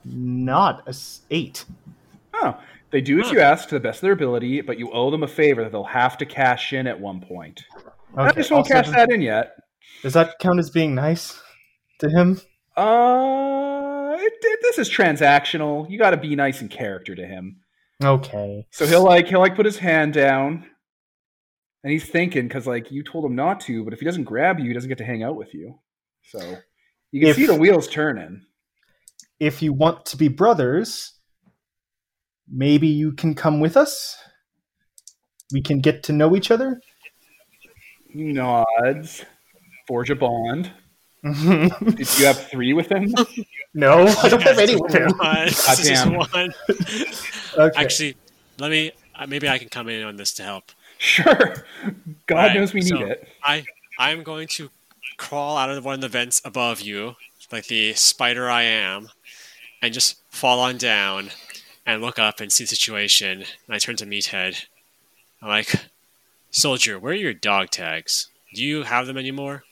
not 0.05 0.83
a 0.85 0.89
s- 0.89 1.21
eight. 1.31 1.65
Oh, 2.35 2.55
they 2.91 3.01
do 3.01 3.19
as 3.19 3.31
you 3.31 3.39
ask 3.39 3.67
to 3.69 3.75
the 3.75 3.79
best 3.79 3.97
of 3.97 4.01
their 4.01 4.11
ability, 4.11 4.61
but 4.61 4.77
you 4.77 4.91
owe 4.91 5.09
them 5.09 5.23
a 5.23 5.27
favor 5.27 5.63
that 5.63 5.71
they'll 5.71 5.83
have 5.83 6.19
to 6.19 6.25
cash 6.27 6.71
in 6.71 6.85
at 6.85 6.99
one 6.99 7.19
point. 7.19 7.63
I 8.15 8.31
just 8.31 8.51
won't 8.51 8.65
also, 8.71 8.73
cash 8.75 8.89
that 8.91 9.11
in 9.11 9.21
yet. 9.23 9.55
Does 10.03 10.13
that 10.13 10.37
count 10.39 10.59
as 10.59 10.69
being 10.69 10.93
nice 10.93 11.41
to 11.97 12.09
him? 12.09 12.39
Uh, 12.77 14.17
it, 14.19 14.33
it- 14.39 14.59
this 14.61 14.77
is 14.77 14.87
transactional. 14.87 15.89
You 15.89 15.97
got 15.97 16.11
to 16.11 16.17
be 16.17 16.35
nice 16.35 16.61
in 16.61 16.69
character 16.69 17.15
to 17.15 17.25
him. 17.25 17.57
Okay. 18.03 18.67
So 18.69 18.85
he'll 18.85 19.03
like 19.03 19.27
he'll 19.29 19.39
like 19.39 19.55
put 19.55 19.65
his 19.65 19.77
hand 19.79 20.13
down, 20.13 20.65
and 21.83 21.91
he's 21.91 22.05
thinking 22.07 22.47
because 22.47 22.67
like 22.67 22.91
you 22.91 23.03
told 23.03 23.25
him 23.25 23.35
not 23.35 23.61
to, 23.61 23.83
but 23.83 23.93
if 23.93 23.99
he 23.99 24.05
doesn't 24.05 24.25
grab 24.25 24.59
you, 24.59 24.67
he 24.67 24.73
doesn't 24.73 24.89
get 24.89 24.99
to 24.99 25.05
hang 25.05 25.23
out 25.23 25.35
with 25.37 25.53
you. 25.55 25.79
So 26.23 26.57
you 27.13 27.21
can 27.21 27.29
If- 27.29 27.35
see 27.37 27.45
the 27.45 27.55
wheels 27.55 27.87
turning. 27.87 28.41
If 29.39 29.61
you 29.61 29.71
want 29.73 30.05
to 30.07 30.17
be 30.17 30.27
brothers, 30.27 31.13
maybe 32.49 32.87
you 32.87 33.11
can 33.13 33.33
come 33.35 33.59
with 33.61 33.75
us. 33.77 34.17
We 35.51 35.61
can 35.61 35.79
get 35.79 36.03
to 36.03 36.13
know 36.13 36.35
each 36.35 36.49
other. 36.51 36.79
Nods. 38.13 39.25
Forge 39.87 40.09
a 40.11 40.15
bond. 40.15 40.71
no, 41.23 41.69
Did 41.83 42.19
you 42.19 42.25
have 42.25 42.47
three 42.49 42.73
with 42.73 42.89
him? 42.91 43.13
No, 43.73 44.05
I 44.23 44.29
don't 44.29 44.41
have 44.43 44.59
any 44.59 44.75
with 44.75 44.93
him. 44.93 45.11
One. 45.17 46.17
One. 46.33 46.53
Okay. 47.57 47.81
Actually, 47.81 48.15
let 48.59 48.71
me. 48.71 48.91
Uh, 49.15 49.27
maybe 49.27 49.47
I 49.47 49.57
can 49.57 49.69
come 49.69 49.89
in 49.89 50.03
on 50.03 50.15
this 50.15 50.33
to 50.35 50.43
help. 50.43 50.71
Sure. 50.97 51.65
God 52.27 52.35
Right, 52.35 52.55
knows 52.55 52.73
we 52.73 52.81
need 52.81 52.89
so- 52.89 53.01
it. 53.05 53.27
I 53.43 53.65
I'm 53.99 54.23
going 54.23 54.47
to 54.49 54.69
crawl 55.17 55.57
out 55.57 55.69
of 55.69 55.85
one 55.85 55.95
of 55.95 56.01
the 56.01 56.07
vents 56.09 56.41
above 56.45 56.81
you, 56.81 57.15
like 57.51 57.67
the 57.67 57.93
spider 57.93 58.49
I 58.49 58.63
am, 58.63 59.09
and 59.81 59.93
just 59.93 60.17
fall 60.29 60.59
on 60.59 60.77
down 60.77 61.29
and 61.85 62.01
look 62.01 62.17
up 62.19 62.39
and 62.39 62.51
see 62.51 62.63
the 62.63 62.67
situation. 62.69 63.41
And 63.67 63.75
I 63.75 63.79
turn 63.79 63.95
to 63.97 64.05
Meathead. 64.05 64.65
I'm 65.41 65.49
like, 65.49 65.73
Soldier, 66.51 66.97
where 66.99 67.13
are 67.13 67.15
your 67.15 67.33
dog 67.33 67.69
tags? 67.69 68.29
Do 68.53 68.63
you 68.63 68.83
have 68.83 69.07
them 69.07 69.17
anymore? 69.17 69.63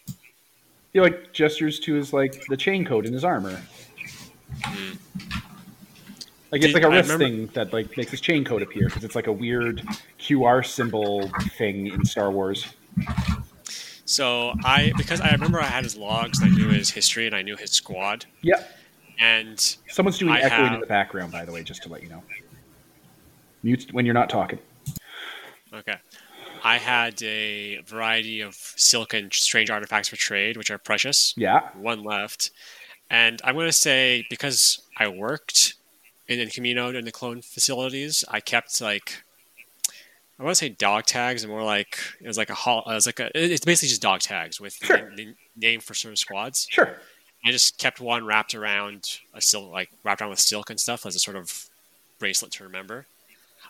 He 0.93 0.99
like 0.99 1.31
gestures 1.31 1.79
to 1.81 1.93
his 1.93 2.11
like 2.11 2.43
the 2.49 2.57
chain 2.57 2.83
code 2.83 3.05
in 3.05 3.13
his 3.13 3.23
armor. 3.23 3.61
Hmm. 4.65 4.93
Like 6.51 6.61
it's 6.63 6.73
Did- 6.73 6.73
like 6.73 6.83
a 6.83 6.89
wrist 6.89 7.09
remember- 7.09 7.23
thing 7.37 7.49
that 7.53 7.71
like 7.71 7.95
makes 7.95 8.11
his 8.11 8.19
chain 8.19 8.43
code 8.43 8.61
appear 8.61 8.87
because 8.87 9.03
it's 9.05 9.15
like 9.15 9.27
a 9.27 9.31
weird 9.31 9.81
QR 10.19 10.65
symbol 10.65 11.29
thing 11.57 11.87
in 11.87 12.03
Star 12.03 12.29
Wars. 12.31 12.65
So 14.11 14.53
I 14.65 14.91
because 14.97 15.21
I 15.21 15.31
remember 15.31 15.61
I 15.61 15.67
had 15.67 15.85
his 15.85 15.95
logs, 15.95 16.41
and 16.41 16.51
I 16.51 16.55
knew 16.55 16.67
his 16.67 16.89
history, 16.89 17.27
and 17.27 17.33
I 17.35 17.41
knew 17.43 17.55
his 17.55 17.71
squad, 17.71 18.25
Yep. 18.41 18.69
and 19.19 19.77
Someone's 19.87 20.17
doing 20.17 20.33
I 20.33 20.41
echoing 20.41 20.73
in 20.73 20.81
the 20.81 20.85
background, 20.85 21.31
by 21.31 21.45
the 21.45 21.53
way, 21.53 21.63
just 21.63 21.81
to 21.83 21.89
let 21.89 22.03
you 22.03 22.09
know. 22.09 22.21
Mute 23.63 23.87
when 23.93 24.05
you're 24.05 24.13
not 24.13 24.29
talking. 24.29 24.59
Okay. 25.73 25.95
I 26.63 26.77
had 26.77 27.23
a 27.23 27.77
variety 27.87 28.41
of 28.41 28.55
silk 28.55 29.13
and 29.13 29.33
strange 29.33 29.69
artifacts 29.69 30.09
for 30.09 30.17
trade, 30.17 30.57
which 30.57 30.69
are 30.69 30.77
precious. 30.77 31.33
Yeah. 31.37 31.69
One 31.75 32.03
left. 32.03 32.51
And 33.09 33.41
I'm 33.43 33.55
going 33.55 33.67
to 33.67 33.71
say, 33.71 34.25
because 34.29 34.81
I 34.97 35.07
worked 35.07 35.75
in 36.27 36.37
the 36.39 36.45
Kamino 36.47 36.95
and 36.95 37.07
the 37.07 37.11
clone 37.11 37.41
facilities, 37.41 38.23
I 38.29 38.41
kept 38.41 38.79
like, 38.81 39.23
I 40.41 40.43
want 40.43 40.55
to 40.57 40.65
say 40.65 40.69
dog 40.69 41.05
tags, 41.05 41.43
and 41.43 41.51
more 41.51 41.63
like, 41.63 41.99
it 42.19 42.25
was 42.27 42.35
like 42.37 42.49
a, 42.49 42.55
hol- 42.55 42.83
it 42.87 42.93
was 42.95 43.05
like 43.05 43.19
a, 43.19 43.29
it's 43.35 43.63
basically 43.63 43.89
just 43.89 44.01
dog 44.01 44.21
tags 44.21 44.59
with 44.59 44.73
Sure. 44.73 45.11
the, 45.15 45.25
the 45.25 45.35
name 45.55 45.79
for 45.81 45.93
certain 45.93 46.15
squads. 46.15 46.67
Sure. 46.69 46.97
I 47.45 47.51
just 47.51 47.77
kept 47.77 47.99
one 48.01 48.25
wrapped 48.25 48.55
around 48.55 49.19
a 49.35 49.41
silk, 49.41 49.71
like 49.71 49.89
wrapped 50.03 50.19
around 50.21 50.31
with 50.31 50.39
silk 50.39 50.71
and 50.71 50.79
stuff 50.79 51.05
as 51.05 51.15
a 51.15 51.19
sort 51.19 51.37
of 51.37 51.67
bracelet 52.17 52.51
to 52.53 52.63
remember. 52.63 53.05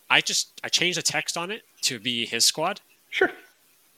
I 0.10 0.22
just 0.22 0.62
I 0.64 0.70
changed 0.70 0.98
the 0.98 1.02
text 1.02 1.36
on 1.38 1.52
it 1.52 1.64
to 1.84 2.00
be 2.00 2.26
his 2.26 2.46
squad, 2.46 2.80
Sure. 3.10 3.32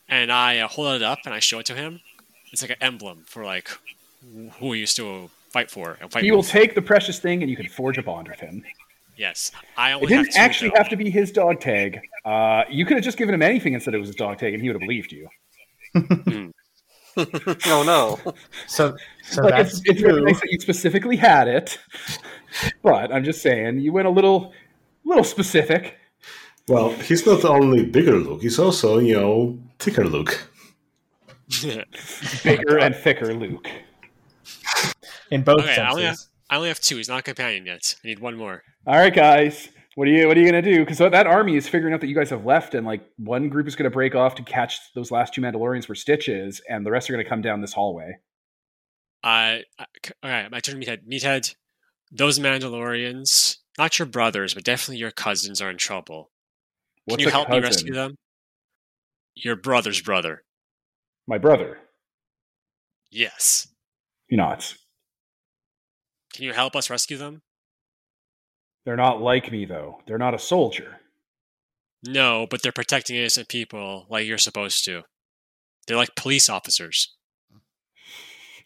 and 0.09 0.31
I 0.31 0.57
uh, 0.59 0.67
hold 0.67 0.95
it 0.95 1.03
up 1.03 1.19
and 1.25 1.33
I 1.33 1.39
show 1.39 1.59
it 1.59 1.65
to 1.67 1.75
him. 1.75 2.01
It's 2.51 2.61
like 2.63 2.71
an 2.71 2.77
emblem 2.81 3.23
for 3.27 3.45
like 3.45 3.69
who 4.59 4.67
we 4.69 4.79
used 4.79 4.95
to 4.97 5.29
fight 5.49 5.69
for 5.71 5.97
and 6.01 6.11
fight 6.11 6.23
He 6.23 6.31
will 6.31 6.39
with. 6.39 6.49
take 6.49 6.73
the 6.75 6.81
precious 6.81 7.19
thing 7.19 7.41
and 7.43 7.49
you 7.51 7.55
can 7.57 7.67
forge 7.67 7.97
a 7.99 8.03
bond 8.03 8.27
with 8.27 8.39
him. 8.39 8.63
Yes, 9.17 9.51
I 9.77 9.93
only 9.93 10.05
It 10.05 10.09
didn't 10.09 10.25
have 10.25 10.33
two, 10.33 10.39
actually 10.39 10.69
though. 10.69 10.77
have 10.77 10.89
to 10.89 10.95
be 10.95 11.09
his 11.09 11.31
dog 11.31 11.59
tag. 11.59 11.99
Uh, 12.25 12.63
you 12.69 12.85
could 12.85 12.97
have 12.97 13.03
just 13.03 13.17
given 13.17 13.33
him 13.33 13.41
anything 13.41 13.73
and 13.73 13.83
said 13.83 13.93
it 13.93 13.99
was 13.99 14.07
his 14.09 14.15
dog 14.15 14.37
tag, 14.37 14.53
and 14.53 14.61
he 14.61 14.69
would 14.69 14.75
have 14.75 14.87
believed 14.87 15.11
you. 15.11 15.27
oh 17.67 17.83
no. 17.83 18.19
So, 18.67 18.95
so 19.23 19.43
Like 19.43 19.51
that's 19.51 19.79
it's, 19.79 19.81
it's 19.89 20.01
very 20.01 20.21
nice 20.21 20.39
that 20.41 20.51
you 20.51 20.59
specifically 20.59 21.15
had 21.15 21.47
it, 21.47 21.77
but 22.81 23.11
I'm 23.13 23.23
just 23.23 23.41
saying 23.41 23.79
you 23.79 23.91
went 23.93 24.07
a 24.07 24.11
little, 24.11 24.51
little 25.05 25.23
specific. 25.23 25.97
Well, 26.67 26.89
he's 26.91 27.25
not 27.25 27.43
only 27.45 27.85
bigger 27.85 28.15
Luke, 28.17 28.41
he's 28.41 28.57
also, 28.57 28.97
you 28.99 29.15
know, 29.15 29.59
thicker 29.79 30.05
Luke. 30.05 30.49
Bigger 32.43 32.79
and 32.79 32.95
thicker, 32.95 33.33
Luke. 33.33 33.69
in 35.29 35.43
both 35.43 35.59
Okay, 35.61 35.75
I 35.81 35.89
only 35.91 36.03
have 36.03 36.15
senses. 36.15 36.29
I 36.49 36.57
only 36.57 36.67
have 36.67 36.79
two. 36.79 36.97
He's 36.97 37.09
not 37.09 37.19
a 37.19 37.23
companion 37.23 37.65
yet. 37.65 37.95
I 38.03 38.07
need 38.07 38.19
one 38.19 38.35
more. 38.35 38.63
All 38.85 38.95
right, 38.95 39.13
guys. 39.13 39.69
What 39.95 40.07
are 40.07 40.11
you 40.11 40.27
What 40.27 40.37
are 40.37 40.39
you 40.39 40.45
gonna 40.45 40.61
do? 40.61 40.79
Because 40.85 40.97
that 40.97 41.27
army 41.27 41.55
is 41.55 41.67
figuring 41.67 41.93
out 41.93 42.01
that 42.01 42.07
you 42.07 42.15
guys 42.15 42.29
have 42.31 42.45
left, 42.45 42.73
and 42.75 42.85
like 42.85 43.01
one 43.17 43.49
group 43.49 43.67
is 43.67 43.75
gonna 43.75 43.89
break 43.89 44.15
off 44.15 44.35
to 44.35 44.43
catch 44.43 44.79
those 44.93 45.11
last 45.11 45.33
two 45.33 45.41
Mandalorians 45.41 45.85
for 45.85 45.95
stitches, 45.95 46.61
and 46.69 46.85
the 46.85 46.91
rest 46.91 47.09
are 47.09 47.13
gonna 47.13 47.27
come 47.27 47.41
down 47.41 47.61
this 47.61 47.73
hallway. 47.73 48.17
I 49.23 49.63
I- 49.79 49.85
c- 50.05 50.13
okay. 50.23 50.47
My 50.51 50.59
turn. 50.59 50.81
Meathead. 50.81 51.07
Meathead. 51.07 51.55
Those 52.11 52.39
Mandalorians, 52.39 53.57
not 53.77 53.97
your 53.97 54.05
brothers, 54.07 54.53
but 54.53 54.63
definitely 54.63 54.97
your 54.97 55.11
cousins, 55.11 55.61
are 55.61 55.69
in 55.69 55.77
trouble. 55.77 56.31
Can 57.09 57.19
you 57.19 57.29
help 57.29 57.49
me 57.49 57.59
rescue 57.59 57.93
them? 57.93 58.15
Your 59.35 59.55
brother's 59.55 60.01
brother. 60.01 60.43
My 61.27 61.37
brother. 61.37 61.79
Yes. 63.09 63.67
He 64.27 64.35
nods. 64.35 64.77
Can 66.33 66.45
you 66.45 66.53
help 66.53 66.75
us 66.75 66.89
rescue 66.89 67.17
them? 67.17 67.41
They're 68.85 68.97
not 68.97 69.21
like 69.21 69.51
me 69.51 69.65
though. 69.65 70.01
They're 70.07 70.17
not 70.17 70.33
a 70.33 70.39
soldier. 70.39 70.99
No, 72.05 72.47
but 72.49 72.61
they're 72.61 72.71
protecting 72.71 73.15
innocent 73.15 73.47
people 73.47 74.05
like 74.09 74.25
you're 74.27 74.37
supposed 74.37 74.83
to. 74.85 75.03
They're 75.87 75.97
like 75.97 76.15
police 76.15 76.49
officers. 76.49 77.15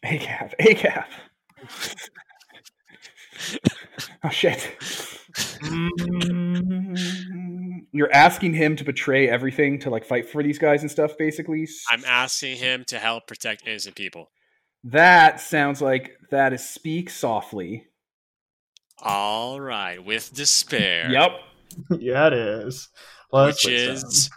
ACAB. 0.05 0.53
ACAB. 0.59 1.05
oh 4.23 4.29
shit. 4.29 4.75
Mm, 5.61 6.97
You're 7.91 8.11
asking 8.11 8.53
him 8.53 8.75
to 8.75 8.83
betray 8.83 9.29
everything 9.29 9.79
to 9.79 9.89
like 9.89 10.05
fight 10.05 10.29
for 10.29 10.41
these 10.41 10.57
guys 10.57 10.81
and 10.81 10.89
stuff, 10.89 11.17
basically. 11.17 11.67
I'm 11.91 12.03
asking 12.05 12.57
him 12.57 12.83
to 12.85 12.97
help 12.97 13.27
protect 13.27 13.67
innocent 13.67 13.95
people. 13.95 14.31
That 14.83 15.39
sounds 15.41 15.81
like 15.81 16.13
that 16.31 16.53
is 16.53 16.67
speak 16.67 17.09
softly. 17.09 17.87
All 18.99 19.59
right, 19.59 20.03
with 20.03 20.33
despair. 20.33 21.11
Yep. 21.11 21.31
yeah, 21.99 22.27
it 22.27 22.33
is. 22.33 22.89
Let's 23.31 23.63
Which 23.63 23.73
is 23.73 24.29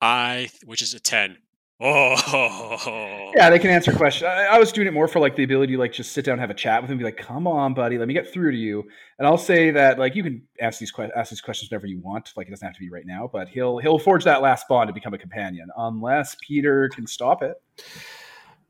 I, 0.00 0.50
which 0.64 0.82
is 0.82 0.94
a 0.94 1.00
ten. 1.00 1.38
Oh, 1.80 3.32
Yeah, 3.36 3.50
they 3.50 3.58
can 3.58 3.70
answer 3.70 3.92
questions. 3.92 4.24
I, 4.24 4.44
I 4.44 4.58
was 4.58 4.70
doing 4.70 4.86
it 4.86 4.92
more 4.92 5.08
for 5.08 5.18
like 5.18 5.34
the 5.34 5.42
ability 5.42 5.72
to 5.74 5.78
like 5.78 5.92
just 5.92 6.12
sit 6.12 6.24
down 6.24 6.34
and 6.34 6.40
have 6.40 6.50
a 6.50 6.54
chat 6.54 6.80
with 6.80 6.88
him, 6.90 6.94
and 6.94 6.98
be 7.00 7.04
like, 7.04 7.16
"Come 7.16 7.46
on, 7.46 7.74
buddy, 7.74 7.98
let 7.98 8.06
me 8.06 8.14
get 8.14 8.32
through 8.32 8.52
to 8.52 8.56
you." 8.56 8.84
And 9.18 9.26
I'll 9.26 9.38
say 9.38 9.70
that 9.72 9.98
like 9.98 10.14
you 10.14 10.22
can 10.22 10.42
ask 10.60 10.78
these 10.78 10.92
que- 10.92 11.10
ask 11.16 11.30
these 11.30 11.40
questions 11.40 11.70
whenever 11.70 11.86
you 11.86 12.00
want. 12.00 12.32
Like 12.36 12.46
it 12.46 12.50
doesn't 12.50 12.66
have 12.66 12.74
to 12.74 12.80
be 12.80 12.90
right 12.90 13.06
now, 13.06 13.28
but 13.32 13.48
he'll 13.48 13.78
he'll 13.78 13.98
forge 13.98 14.24
that 14.24 14.40
last 14.40 14.68
bond 14.68 14.88
to 14.88 14.94
become 14.94 15.14
a 15.14 15.18
companion, 15.18 15.68
unless 15.76 16.36
Peter 16.46 16.88
can 16.90 17.06
stop 17.06 17.42
it. 17.42 17.56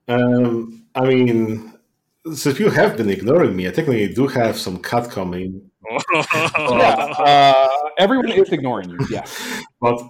Um, 0.09 0.87
I 0.95 1.07
mean, 1.07 1.75
since 2.33 2.59
you 2.59 2.71
have 2.71 2.97
been 2.97 3.11
ignoring 3.11 3.57
me, 3.57 3.69
I 3.69 3.71
technically 3.71 4.13
do 4.13 4.27
have 4.29 4.59
some 4.59 4.79
cut 4.79 5.11
coming. 5.11 5.71
Yeah, 6.15 7.13
uh, 7.19 7.69
everyone 7.99 8.31
is 8.31 8.49
ignoring 8.51 8.89
you. 8.91 8.99
Yeah, 9.11 9.27
But 9.81 10.01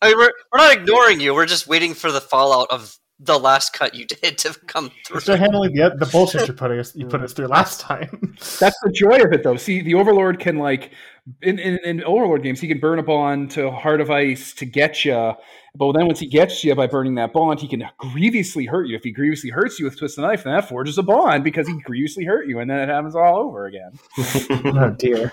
I 0.00 0.08
mean, 0.08 0.16
we're, 0.16 0.32
we're 0.50 0.58
not 0.58 0.76
ignoring 0.76 1.20
you. 1.20 1.34
We're 1.34 1.46
just 1.46 1.66
waiting 1.66 1.92
for 1.92 2.10
the 2.10 2.22
fallout 2.22 2.68
of 2.70 2.96
the 3.20 3.38
last 3.38 3.72
cut 3.72 3.94
you 3.94 4.06
did 4.22 4.38
to 4.38 4.54
come 4.66 4.90
through. 5.06 5.20
Start 5.20 5.40
handling 5.40 5.74
the 5.74 5.94
the 5.98 6.06
bullshit 6.06 6.48
you 6.48 6.54
put 6.54 6.70
us 6.70 6.96
you 6.96 7.06
put 7.06 7.22
us 7.22 7.32
through 7.32 7.46
last 7.46 7.80
time. 7.80 8.34
That's 8.60 8.78
the 8.82 8.92
joy 8.94 9.22
of 9.22 9.32
it, 9.32 9.42
though. 9.42 9.56
See, 9.56 9.82
the 9.82 9.94
Overlord 9.94 10.40
can 10.40 10.58
like 10.58 10.92
in, 11.40 11.58
in, 11.58 11.78
in 11.84 12.04
Overlord 12.04 12.42
games, 12.42 12.60
he 12.60 12.68
can 12.68 12.78
burn 12.78 12.98
a 12.98 13.02
bond 13.02 13.50
to 13.52 13.70
Heart 13.70 14.00
of 14.02 14.10
Ice 14.10 14.52
to 14.54 14.66
get 14.66 15.04
you, 15.04 15.32
but 15.74 15.92
then 15.92 16.06
once 16.06 16.20
he 16.20 16.26
gets 16.26 16.62
you 16.62 16.74
by 16.74 16.86
burning 16.86 17.14
that 17.14 17.32
bond, 17.32 17.60
he 17.60 17.68
can 17.68 17.84
grievously 17.96 18.66
hurt 18.66 18.88
you. 18.88 18.96
If 18.96 19.04
he 19.04 19.10
grievously 19.10 19.50
hurts 19.50 19.78
you 19.78 19.86
with 19.86 19.98
twist 19.98 20.16
the 20.16 20.22
knife, 20.22 20.44
then 20.44 20.54
that 20.54 20.68
forges 20.68 20.98
a 20.98 21.02
bond 21.02 21.42
because 21.42 21.66
he 21.66 21.80
grievously 21.80 22.24
hurt 22.24 22.46
you, 22.46 22.58
and 22.60 22.70
then 22.70 22.78
it 22.78 22.88
happens 22.88 23.16
all 23.16 23.38
over 23.38 23.66
again. 23.66 23.98
oh 24.18 24.90
dear. 24.98 25.32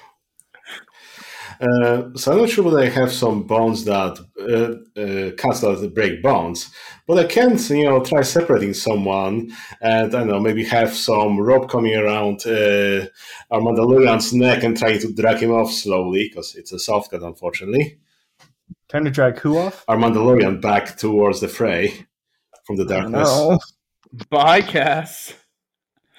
Uh, 1.62 2.10
so 2.16 2.32
I'm 2.32 2.40
not 2.40 2.50
sure 2.50 2.64
whether 2.66 2.80
I 2.80 2.90
have 2.90 3.12
some 3.12 3.44
bonds 3.44 3.86
that 3.86 4.18
uh, 4.40 5.00
uh, 5.00 5.32
cuts 5.38 5.62
that 5.62 5.94
break 5.94 6.24
bonds, 6.24 6.72
but 7.08 7.20
I 7.20 7.26
can, 7.26 7.58
you 7.70 7.86
know, 7.86 8.04
try 8.04 8.24
separating 8.24 8.74
someone, 8.74 9.52
and 9.80 10.08
I 10.16 10.20
don't 10.20 10.28
know, 10.28 10.40
maybe 10.40 10.64
have 10.66 10.92
some 10.94 11.40
rope 11.40 11.70
coming 11.70 11.96
around 11.96 12.46
uh, 12.48 13.06
our 13.52 13.62
Mandalorian's 13.62 14.34
neck 14.34 14.64
and 14.64 14.76
trying 14.76 15.00
to 15.02 15.14
drag 15.14 15.38
him 15.38 15.52
off 15.52 15.72
slowly 15.72 16.30
because 16.30 16.56
it's 16.56 16.72
a 16.72 16.80
soft 16.80 17.12
cut, 17.12 17.22
unfortunately. 17.22 18.00
Trying 18.90 19.06
to 19.06 19.12
drag 19.12 19.38
who 19.38 19.60
off? 19.60 19.86
Our 19.88 19.98
Mandalorian 19.98 20.62
back 20.62 20.98
towards 20.98 21.42
the 21.42 21.48
fray 21.48 22.08
from 22.66 22.78
the 22.78 22.86
darkness. 22.86 23.30
No. 23.30 23.60
Bye, 24.30 24.62
Cass. 24.62 25.34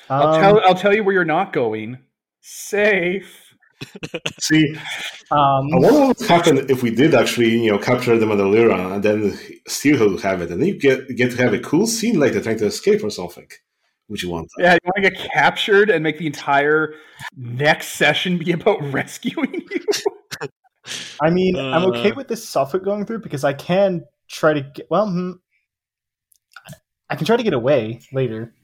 I'll 0.08 0.28
Um, 0.28 0.40
tell 0.40 0.60
I'll 0.64 0.74
tell 0.74 0.94
you 0.94 1.02
where 1.02 1.14
you're 1.14 1.24
not 1.24 1.52
going. 1.52 1.98
Safe. 2.40 3.41
See, 4.40 4.74
um, 5.30 5.68
I 5.72 5.78
wonder 5.78 6.00
what 6.00 6.18
would 6.18 6.28
happen 6.28 6.70
if 6.70 6.82
we 6.82 6.90
did 6.90 7.14
actually, 7.14 7.58
you 7.58 7.70
know, 7.70 7.78
capture 7.78 8.16
the 8.18 8.26
Mandalorian 8.26 8.94
and 8.94 9.02
then 9.02 9.38
still 9.68 10.18
have 10.18 10.42
it, 10.42 10.50
and 10.50 10.60
then 10.60 10.68
you 10.68 10.78
get 10.78 11.14
get 11.16 11.32
to 11.32 11.36
have 11.38 11.52
a 11.54 11.58
cool 11.58 11.86
scene 11.86 12.18
later 12.18 12.40
trying 12.40 12.58
to 12.58 12.66
escape 12.66 13.02
or 13.04 13.10
something. 13.10 13.48
Would 14.08 14.22
you 14.22 14.30
want 14.30 14.48
that? 14.56 14.62
Yeah, 14.62 14.72
you 14.74 14.80
want 14.84 15.04
to 15.04 15.10
get 15.10 15.30
captured 15.32 15.88
and 15.88 16.02
make 16.02 16.18
the 16.18 16.26
entire 16.26 16.94
next 17.36 17.90
session 17.90 18.38
be 18.38 18.52
about 18.52 18.82
rescuing 18.92 19.54
you? 19.70 19.80
I 21.20 21.30
mean, 21.30 21.56
I'm 21.56 21.84
okay 21.86 22.10
Uh. 22.10 22.14
with 22.16 22.28
this 22.28 22.46
Suffolk 22.46 22.84
going 22.84 23.06
through 23.06 23.20
because 23.20 23.44
I 23.44 23.52
can 23.52 24.04
try 24.28 24.52
to 24.52 24.60
get. 24.60 24.86
Well, 24.90 25.08
hmm, 25.08 25.32
I 27.08 27.16
can 27.16 27.26
try 27.26 27.36
to 27.36 27.42
get 27.42 27.52
away 27.52 28.00
later, 28.12 28.54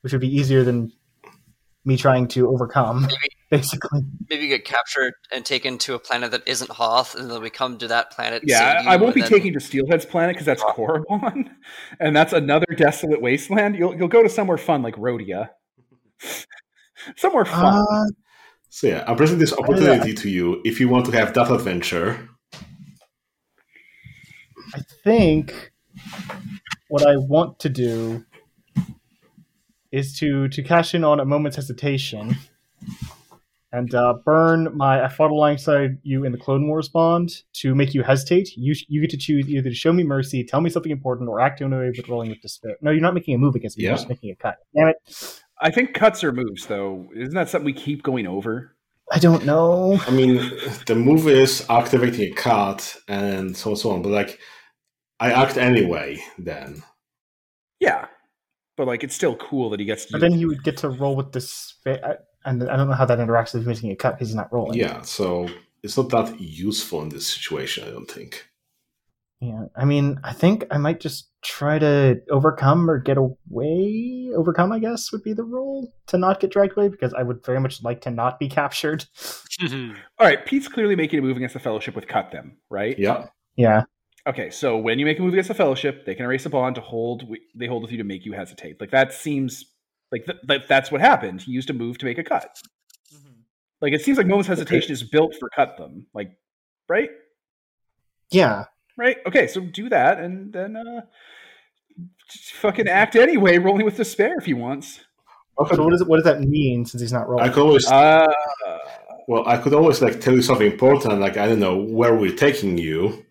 which 0.00 0.12
would 0.12 0.20
be 0.20 0.34
easier 0.34 0.64
than 0.64 0.92
me 1.84 1.96
trying 1.96 2.28
to 2.28 2.48
overcome. 2.48 3.06
Basically, 3.50 4.02
Maybe 4.28 4.42
you 4.42 4.48
get 4.48 4.64
captured 4.66 5.14
and 5.32 5.42
taken 5.44 5.78
to 5.78 5.94
a 5.94 5.98
planet 5.98 6.30
that 6.32 6.46
isn't 6.46 6.70
Hoth, 6.70 7.14
and 7.14 7.30
then 7.30 7.40
we 7.40 7.48
come 7.48 7.78
to 7.78 7.88
that 7.88 8.10
planet. 8.10 8.42
Yeah, 8.44 8.76
save 8.76 8.84
you, 8.84 8.90
I 8.90 8.96
won't 8.96 9.14
be 9.14 9.22
then- 9.22 9.30
taking 9.30 9.52
to 9.54 9.58
Steelhead's 9.60 10.04
planet 10.04 10.34
because 10.36 10.44
that's 10.44 10.62
Korriban, 10.62 11.48
and 12.00 12.14
that's 12.14 12.34
another 12.34 12.66
desolate 12.76 13.22
wasteland. 13.22 13.76
You'll 13.76 13.96
you'll 13.96 14.08
go 14.08 14.22
to 14.22 14.28
somewhere 14.28 14.58
fun 14.58 14.82
like 14.82 14.96
Rhodia, 14.96 15.48
somewhere 17.16 17.46
fun. 17.46 17.86
uh, 17.90 18.04
So 18.68 18.86
yeah, 18.88 19.04
I'm 19.06 19.16
presenting 19.16 19.40
this 19.40 19.54
opportunity 19.54 20.12
to 20.14 20.28
you 20.28 20.60
if 20.64 20.78
you 20.78 20.88
want 20.90 21.06
to 21.06 21.12
have 21.12 21.32
that 21.34 21.50
adventure. 21.50 22.28
I 24.74 24.80
think 25.04 25.72
what 26.90 27.06
I 27.06 27.16
want 27.16 27.58
to 27.60 27.70
do 27.70 28.26
is 29.90 30.18
to 30.18 30.48
to 30.48 30.62
cash 30.62 30.94
in 30.94 31.02
on 31.02 31.18
a 31.18 31.24
moment's 31.24 31.56
hesitation 31.56 32.36
and 33.72 33.94
uh, 33.94 34.14
burn 34.24 34.76
my. 34.76 35.04
I 35.04 35.08
fought 35.08 35.30
alongside 35.30 35.98
you 36.02 36.24
in 36.24 36.32
the 36.32 36.38
Clone 36.38 36.68
Wars 36.68 36.88
bond 36.88 37.30
to 37.54 37.74
make 37.74 37.94
you 37.94 38.02
hesitate. 38.02 38.56
You 38.56 38.74
you 38.88 39.00
get 39.00 39.10
to 39.10 39.16
choose 39.16 39.48
either 39.48 39.68
to 39.68 39.74
show 39.74 39.92
me 39.92 40.04
mercy, 40.04 40.44
tell 40.44 40.60
me 40.60 40.70
something 40.70 40.92
important, 40.92 41.28
or 41.28 41.40
act 41.40 41.60
in 41.60 41.72
a 41.72 41.78
way 41.78 41.90
with 41.94 42.08
rolling 42.08 42.30
with 42.30 42.40
despair. 42.40 42.76
No, 42.80 42.90
you're 42.90 43.00
not 43.00 43.14
making 43.14 43.34
a 43.34 43.38
move 43.38 43.54
against 43.54 43.78
me. 43.78 43.84
Yeah. 43.84 43.90
You're 43.90 43.98
just 43.98 44.08
making 44.08 44.30
a 44.30 44.36
cut. 44.36 44.56
Damn 44.74 44.88
it! 44.88 45.42
I 45.60 45.70
think 45.70 45.94
cuts 45.94 46.22
are 46.24 46.32
moves, 46.32 46.66
though. 46.66 47.10
Isn't 47.14 47.34
that 47.34 47.48
something 47.48 47.66
we 47.66 47.72
keep 47.72 48.02
going 48.02 48.26
over? 48.26 48.74
I 49.10 49.18
don't 49.18 49.46
know. 49.46 49.98
I 50.06 50.10
mean, 50.10 50.36
the 50.86 50.94
move 50.94 51.28
is 51.28 51.64
activating 51.70 52.32
a 52.32 52.34
card 52.34 52.82
and 53.08 53.56
so 53.56 53.70
on 53.70 53.76
so 53.76 53.90
on, 53.90 54.02
but 54.02 54.10
like, 54.10 54.38
I 55.18 55.32
act 55.32 55.56
anyway 55.56 56.22
then. 56.38 56.82
Yeah, 57.80 58.06
but 58.76 58.86
like 58.86 59.04
it's 59.04 59.14
still 59.14 59.36
cool 59.36 59.70
that 59.70 59.80
he 59.80 59.86
gets 59.86 60.06
to. 60.06 60.12
But 60.12 60.20
then 60.20 60.32
he 60.32 60.44
would 60.44 60.62
get 60.62 60.76
to 60.78 60.90
roll 60.90 61.16
with 61.16 61.32
despair, 61.32 62.18
and 62.44 62.68
I 62.68 62.76
don't 62.76 62.88
know 62.88 62.94
how 62.94 63.04
that 63.04 63.18
interacts 63.18 63.54
with 63.54 63.66
making 63.66 63.90
a 63.90 63.96
cut 63.96 64.14
because 64.14 64.28
he's 64.28 64.36
not 64.36 64.52
rolling. 64.52 64.78
Yeah, 64.78 65.02
so 65.02 65.48
it's 65.82 65.96
not 65.96 66.10
that 66.10 66.40
useful 66.40 67.02
in 67.02 67.08
this 67.08 67.26
situation, 67.26 67.86
I 67.86 67.90
don't 67.90 68.10
think. 68.10 68.46
Yeah, 69.40 69.66
I 69.76 69.84
mean, 69.84 70.18
I 70.24 70.32
think 70.32 70.64
I 70.70 70.78
might 70.78 70.98
just 70.98 71.30
try 71.42 71.78
to 71.78 72.20
overcome 72.28 72.90
or 72.90 72.98
get 72.98 73.16
away. 73.16 74.30
Overcome, 74.34 74.72
I 74.72 74.80
guess, 74.80 75.12
would 75.12 75.22
be 75.22 75.32
the 75.32 75.44
role 75.44 75.92
to 76.08 76.18
not 76.18 76.40
get 76.40 76.50
dragged 76.50 76.76
away 76.76 76.88
because 76.88 77.14
I 77.14 77.22
would 77.22 77.44
very 77.44 77.60
much 77.60 77.82
like 77.84 78.00
to 78.02 78.10
not 78.10 78.40
be 78.40 78.48
captured. 78.48 79.04
All 79.62 80.26
right, 80.26 80.44
Pete's 80.44 80.68
clearly 80.68 80.96
making 80.96 81.20
a 81.20 81.22
move 81.22 81.36
against 81.36 81.54
the 81.54 81.60
Fellowship 81.60 81.94
with 81.94 82.08
cut 82.08 82.32
them, 82.32 82.58
right? 82.68 82.98
Yeah, 82.98 83.26
Yeah, 83.54 83.84
Okay, 84.28 84.50
so 84.50 84.76
when 84.76 84.98
you 84.98 85.06
make 85.06 85.18
a 85.18 85.22
move 85.22 85.32
against 85.32 85.48
the 85.48 85.54
Fellowship, 85.54 86.04
they 86.04 86.14
can 86.14 86.26
erase 86.26 86.44
a 86.44 86.50
bond 86.50 86.74
to 86.74 86.82
hold. 86.82 87.24
They 87.54 87.66
hold 87.66 87.82
with 87.82 87.90
you 87.90 87.96
to 87.98 88.04
make 88.04 88.26
you 88.26 88.32
hesitate. 88.32 88.78
Like 88.78 88.90
that 88.90 89.14
seems 89.14 89.64
like 90.12 90.24
th- 90.26 90.38
th- 90.48 90.62
that's 90.68 90.90
what 90.90 91.00
happened. 91.00 91.42
He 91.42 91.52
used 91.52 91.70
a 91.70 91.72
move 91.72 91.98
to 91.98 92.04
make 92.04 92.18
a 92.18 92.24
cut. 92.24 92.56
Like 93.80 93.92
it 93.92 94.02
seems 94.02 94.18
like 94.18 94.26
Moment's 94.26 94.48
hesitation 94.48 94.92
is 94.92 95.02
built 95.02 95.34
for 95.38 95.48
cut 95.54 95.76
them. 95.76 96.06
Like, 96.14 96.32
right? 96.88 97.10
yeah. 98.30 98.64
Right? 98.96 99.18
Okay, 99.26 99.46
so 99.46 99.60
do 99.60 99.88
that 99.90 100.18
and 100.18 100.52
then 100.52 100.76
uh 100.76 101.02
just 102.30 102.52
fucking 102.54 102.88
act 102.88 103.16
anyway, 103.16 103.58
rolling 103.58 103.84
with 103.84 103.96
despair 103.96 104.34
if 104.38 104.44
he 104.44 104.54
wants. 104.54 105.00
So 105.70 105.82
what 105.82 105.90
does 105.90 106.00
it, 106.02 106.08
what 106.08 106.16
does 106.16 106.24
that 106.24 106.40
mean 106.40 106.84
since 106.84 107.00
he's 107.00 107.12
not 107.12 107.28
rolling, 107.28 107.44
I 107.44 107.48
could 107.48 107.62
always, 107.62 107.86
Uh 107.86 108.26
well, 109.28 109.46
I 109.46 109.58
could 109.58 109.74
always 109.74 110.00
like 110.00 110.20
tell 110.20 110.34
you 110.34 110.42
something 110.42 110.70
important, 110.70 111.20
like 111.20 111.36
I 111.36 111.46
don't 111.46 111.60
know 111.60 111.76
where 111.76 112.14
we're 112.14 112.34
taking 112.34 112.78
you, 112.78 113.24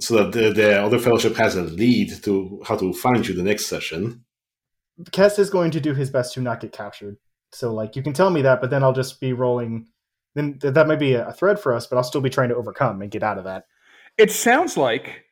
so 0.00 0.16
that 0.16 0.32
the, 0.32 0.52
the 0.52 0.82
other 0.82 0.98
fellowship 0.98 1.36
has 1.36 1.54
a 1.54 1.62
lead 1.62 2.22
to 2.24 2.60
how 2.66 2.76
to 2.76 2.92
find 2.92 3.26
you 3.26 3.34
the 3.34 3.44
next 3.44 3.66
session. 3.66 4.24
Kess 5.10 5.38
is 5.38 5.50
going 5.50 5.70
to 5.72 5.80
do 5.80 5.94
his 5.94 6.10
best 6.10 6.34
to 6.34 6.40
not 6.40 6.60
get 6.60 6.72
captured. 6.72 7.16
So 7.52 7.72
like 7.72 7.96
you 7.96 8.02
can 8.02 8.12
tell 8.12 8.30
me 8.30 8.42
that, 8.42 8.60
but 8.60 8.70
then 8.70 8.82
I'll 8.82 8.92
just 8.92 9.20
be 9.20 9.32
rolling. 9.32 9.86
Then 10.34 10.58
that 10.62 10.86
might 10.86 10.98
be 10.98 11.14
a, 11.14 11.32
thread 11.32 11.60
for 11.60 11.74
us, 11.74 11.86
but 11.86 11.96
I'll 11.96 12.04
still 12.04 12.20
be 12.20 12.30
trying 12.30 12.48
to 12.48 12.56
overcome 12.56 13.02
and 13.02 13.10
get 13.10 13.22
out 13.22 13.38
of 13.38 13.44
that. 13.44 13.66
it 14.16 14.30
sounds 14.30 14.76
like 14.76 15.24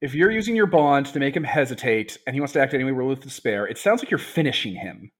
if 0.00 0.14
you're 0.14 0.30
using 0.30 0.56
your 0.56 0.66
bond 0.66 1.06
to 1.06 1.20
make 1.20 1.36
him 1.36 1.44
hesitate 1.44 2.18
and 2.26 2.34
he 2.34 2.40
wants 2.40 2.54
to 2.54 2.60
act 2.60 2.74
anyway, 2.74 2.90
roll 2.90 3.08
with 3.10 3.20
despair, 3.20 3.66
it 3.66 3.78
sounds 3.78 4.02
like 4.02 4.10
you're 4.10 4.18
finishing 4.18 4.74
him. 4.74 5.12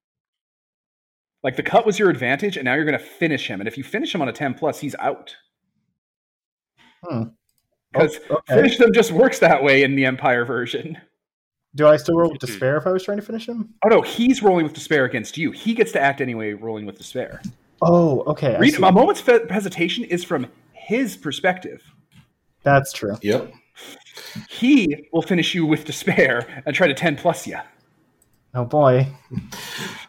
Like 1.42 1.56
the 1.56 1.62
cut 1.62 1.86
was 1.86 1.98
your 1.98 2.10
advantage, 2.10 2.56
and 2.56 2.64
now 2.64 2.74
you're 2.74 2.84
going 2.84 2.98
to 2.98 3.04
finish 3.04 3.46
him. 3.46 3.60
And 3.60 3.68
if 3.68 3.78
you 3.78 3.84
finish 3.84 4.14
him 4.14 4.20
on 4.22 4.28
a 4.28 4.32
10 4.32 4.54
plus, 4.54 4.78
he's 4.80 4.94
out. 4.98 5.34
Hmm. 7.04 7.22
Because 7.92 8.20
Oh, 8.30 8.36
okay. 8.36 8.54
finish 8.56 8.78
them 8.78 8.92
just 8.92 9.10
works 9.10 9.38
that 9.40 9.62
way 9.62 9.82
in 9.82 9.96
the 9.96 10.04
Empire 10.04 10.44
version. 10.44 10.98
Do 11.74 11.86
I 11.86 11.96
still 11.96 12.16
roll 12.16 12.30
with 12.30 12.40
despair 12.40 12.76
if 12.76 12.86
I 12.86 12.90
was 12.92 13.04
trying 13.04 13.18
to 13.18 13.22
finish 13.24 13.48
him? 13.48 13.72
Oh 13.84 13.88
no, 13.88 14.02
he's 14.02 14.42
rolling 14.42 14.64
with 14.64 14.74
despair 14.74 15.04
against 15.04 15.38
you. 15.38 15.52
He 15.52 15.72
gets 15.74 15.92
to 15.92 16.00
act 16.00 16.20
anyway, 16.20 16.52
rolling 16.52 16.84
with 16.84 16.98
despair. 16.98 17.40
Oh, 17.82 18.22
okay. 18.26 18.56
I 18.56 18.58
Read, 18.58 18.74
see. 18.74 18.82
a 18.82 18.90
moment's 18.92 19.20
fe- 19.20 19.46
hesitation 19.48 20.04
is 20.04 20.24
from 20.24 20.48
his 20.72 21.16
perspective. 21.16 21.82
That's 22.62 22.92
true. 22.92 23.16
Yep. 23.22 23.52
He 24.50 25.08
will 25.12 25.22
finish 25.22 25.54
you 25.54 25.64
with 25.64 25.84
despair 25.84 26.62
and 26.66 26.74
try 26.74 26.88
to 26.88 26.94
10 26.94 27.16
plus 27.16 27.46
you. 27.46 27.58
Oh 28.54 28.64
boy. 28.64 29.06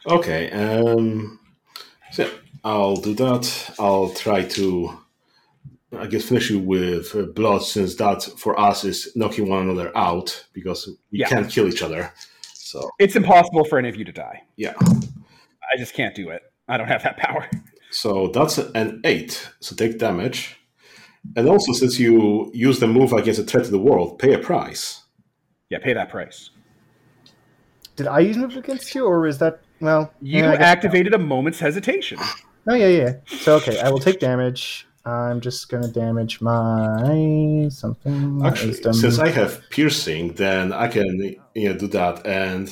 Okay. 0.07 0.49
Um, 0.51 1.39
so 2.11 2.29
I'll 2.63 2.95
do 2.95 3.13
that. 3.15 3.75
I'll 3.79 4.09
try 4.09 4.43
to, 4.43 4.99
I 5.97 6.07
guess, 6.07 6.23
finish 6.25 6.49
you 6.49 6.59
with 6.59 7.13
uh, 7.15 7.23
blood, 7.23 7.63
since 7.63 7.95
that 7.95 8.23
for 8.37 8.57
us 8.59 8.83
is 8.85 9.11
knocking 9.15 9.49
one 9.49 9.63
another 9.63 9.91
out 9.97 10.45
because 10.53 10.87
we 11.11 11.19
Yeah. 11.19 11.27
can't 11.27 11.49
kill 11.49 11.67
each 11.67 11.81
other. 11.83 12.11
So 12.53 12.89
It's 12.99 13.15
impossible 13.17 13.65
for 13.65 13.77
any 13.77 13.89
of 13.89 13.95
you 13.97 14.05
to 14.05 14.11
die. 14.13 14.43
yeah. 14.55 14.73
I 14.79 15.77
just 15.77 15.93
can't 15.93 16.15
do 16.15 16.29
it. 16.29 16.41
I 16.67 16.77
don't 16.77 16.87
have 16.87 17.03
that 17.03 17.17
power. 17.17 17.49
So 17.91 18.27
that's 18.33 18.57
an 18.57 19.01
eight. 19.03 19.49
So 19.59 19.75
take 19.75 19.97
damage. 19.99 20.57
And 21.35 21.47
also, 21.47 21.73
since 21.73 21.99
you 21.99 22.49
use 22.53 22.79
the 22.79 22.87
move 22.87 23.11
against 23.13 23.39
a 23.39 23.43
threat 23.43 23.65
to 23.65 23.71
the 23.71 23.77
world, 23.79 24.17
pay 24.17 24.33
a 24.33 24.39
price. 24.39 25.03
Yeah, 25.69 25.79
pay 25.79 25.93
that 25.93 26.09
price. 26.09 26.49
Did 27.97 28.07
I 28.07 28.19
use 28.19 28.37
move 28.37 28.55
against 28.57 28.95
you, 28.95 29.05
or 29.05 29.27
is 29.27 29.37
that 29.39 29.61
well? 29.81 30.13
You 30.21 30.39
yeah, 30.43 30.51
I 30.51 30.57
guess- 30.57 30.61
activated 30.65 31.13
a 31.13 31.17
moment's 31.19 31.59
hesitation. 31.59 32.17
Oh 32.67 32.73
yeah, 32.75 32.87
yeah. 32.87 33.13
So 33.39 33.55
okay, 33.57 33.79
I 33.79 33.89
will 33.89 33.99
take 33.99 34.19
damage. 34.19 34.87
I'm 35.05 35.41
just 35.41 35.67
gonna 35.69 35.87
damage 35.87 36.41
my 36.41 37.67
something. 37.71 38.37
my 38.37 38.47
Actually, 38.49 38.69
wisdom. 38.69 38.93
since 38.93 39.17
I 39.19 39.29
have 39.29 39.61
piercing, 39.69 40.33
then 40.33 40.71
I 40.73 40.87
can 40.87 41.35
you 41.55 41.69
know 41.69 41.77
do 41.77 41.87
that. 41.87 42.25
And 42.25 42.67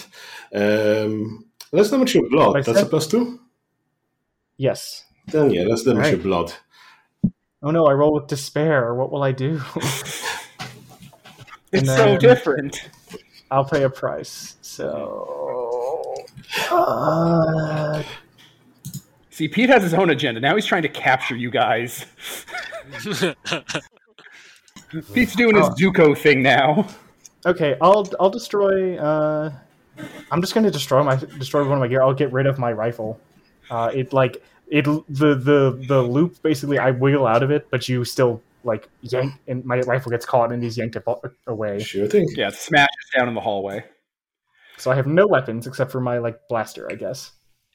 um, 0.54 1.46
let's 1.72 1.90
damage 1.90 2.14
your 2.16 2.30
blood. 2.30 2.58
I 2.58 2.62
That's 2.62 2.82
a 2.82 2.86
plus 2.86 3.08
two. 3.08 3.40
yes. 4.58 5.06
Then 5.28 5.52
yeah, 5.52 5.64
let's 5.64 5.84
damage 5.84 6.04
Right. 6.04 6.14
your 6.14 6.24
blood. 6.24 6.54
Oh 7.62 7.72
no, 7.72 7.86
I 7.88 7.94
roll 7.94 8.14
with 8.14 8.28
despair. 8.28 8.94
What 8.96 9.12
will 9.12 9.24
I 9.24 9.32
do? 9.32 9.62
It's 11.72 11.88
so 11.88 12.18
different. 12.18 12.90
I'll 13.52 13.64
pay 13.64 13.84
a 13.84 13.92
price. 13.92 14.56
So. 14.62 16.16
Uh, 16.72 18.02
See, 19.40 19.48
Pete 19.48 19.70
has 19.70 19.82
his 19.84 19.94
own 19.94 20.10
agenda. 20.10 20.42
Now 20.42 20.56
he's 20.56 20.66
trying 20.66 20.82
to 20.82 20.90
capture 20.90 21.38
you 21.38 21.50
guys. 21.50 22.06
Pete's 25.14 25.34
doing 25.34 25.56
his 25.56 25.66
Oh. 25.66 25.76
Zuko 25.80 26.18
thing 26.18 26.44
now. 26.44 26.86
okay, 27.46 27.78
I'll 27.80 28.06
I'll 28.20 28.30
destroy. 28.30 28.98
Uh, 28.98 29.54
I'm 30.30 30.42
just 30.42 30.54
gonna 30.54 30.70
destroy 30.70 31.02
my 31.04 31.16
destroy 31.16 31.64
one 31.64 31.72
of 31.72 31.80
my 31.80 31.88
gear. 31.88 32.02
I'll 32.02 32.14
get 32.14 32.34
rid 32.34 32.48
of 32.48 32.60
my 32.60 32.74
rifle. 32.74 33.18
Uh, 33.70 33.90
it 33.94 34.12
like 34.12 34.44
it 34.68 34.84
the 34.84 35.36
the 35.36 35.86
the 35.88 36.02
loop 36.02 36.42
basically 36.42 36.78
I 36.78 36.92
wiggle 36.92 37.26
out 37.26 37.42
of 37.42 37.50
it, 37.50 37.70
but 37.72 37.88
you 37.88 38.04
still 38.04 38.42
like 38.66 38.90
yank 39.04 39.32
and 39.48 39.64
my 39.64 39.80
rifle 39.84 40.12
gets 40.12 40.26
caught 40.26 40.52
and 40.52 40.62
he's 40.62 40.78
yanked 40.78 40.98
it 40.98 41.04
away. 41.48 41.80
Sure 41.80 42.08
thing. 42.08 42.28
Yeah, 42.36 42.50
smashes 42.50 42.90
down 43.16 43.30
in 43.30 43.36
the 43.36 43.40
hallway. 43.40 43.86
So 44.78 44.92
I 44.92 44.96
have 44.96 45.08
no 45.08 45.26
weapons 45.28 45.66
except 45.66 45.94
for 45.94 46.02
my 46.02 46.18
like 46.18 46.38
blaster, 46.50 46.92
I 46.92 46.96
guess. 46.96 47.32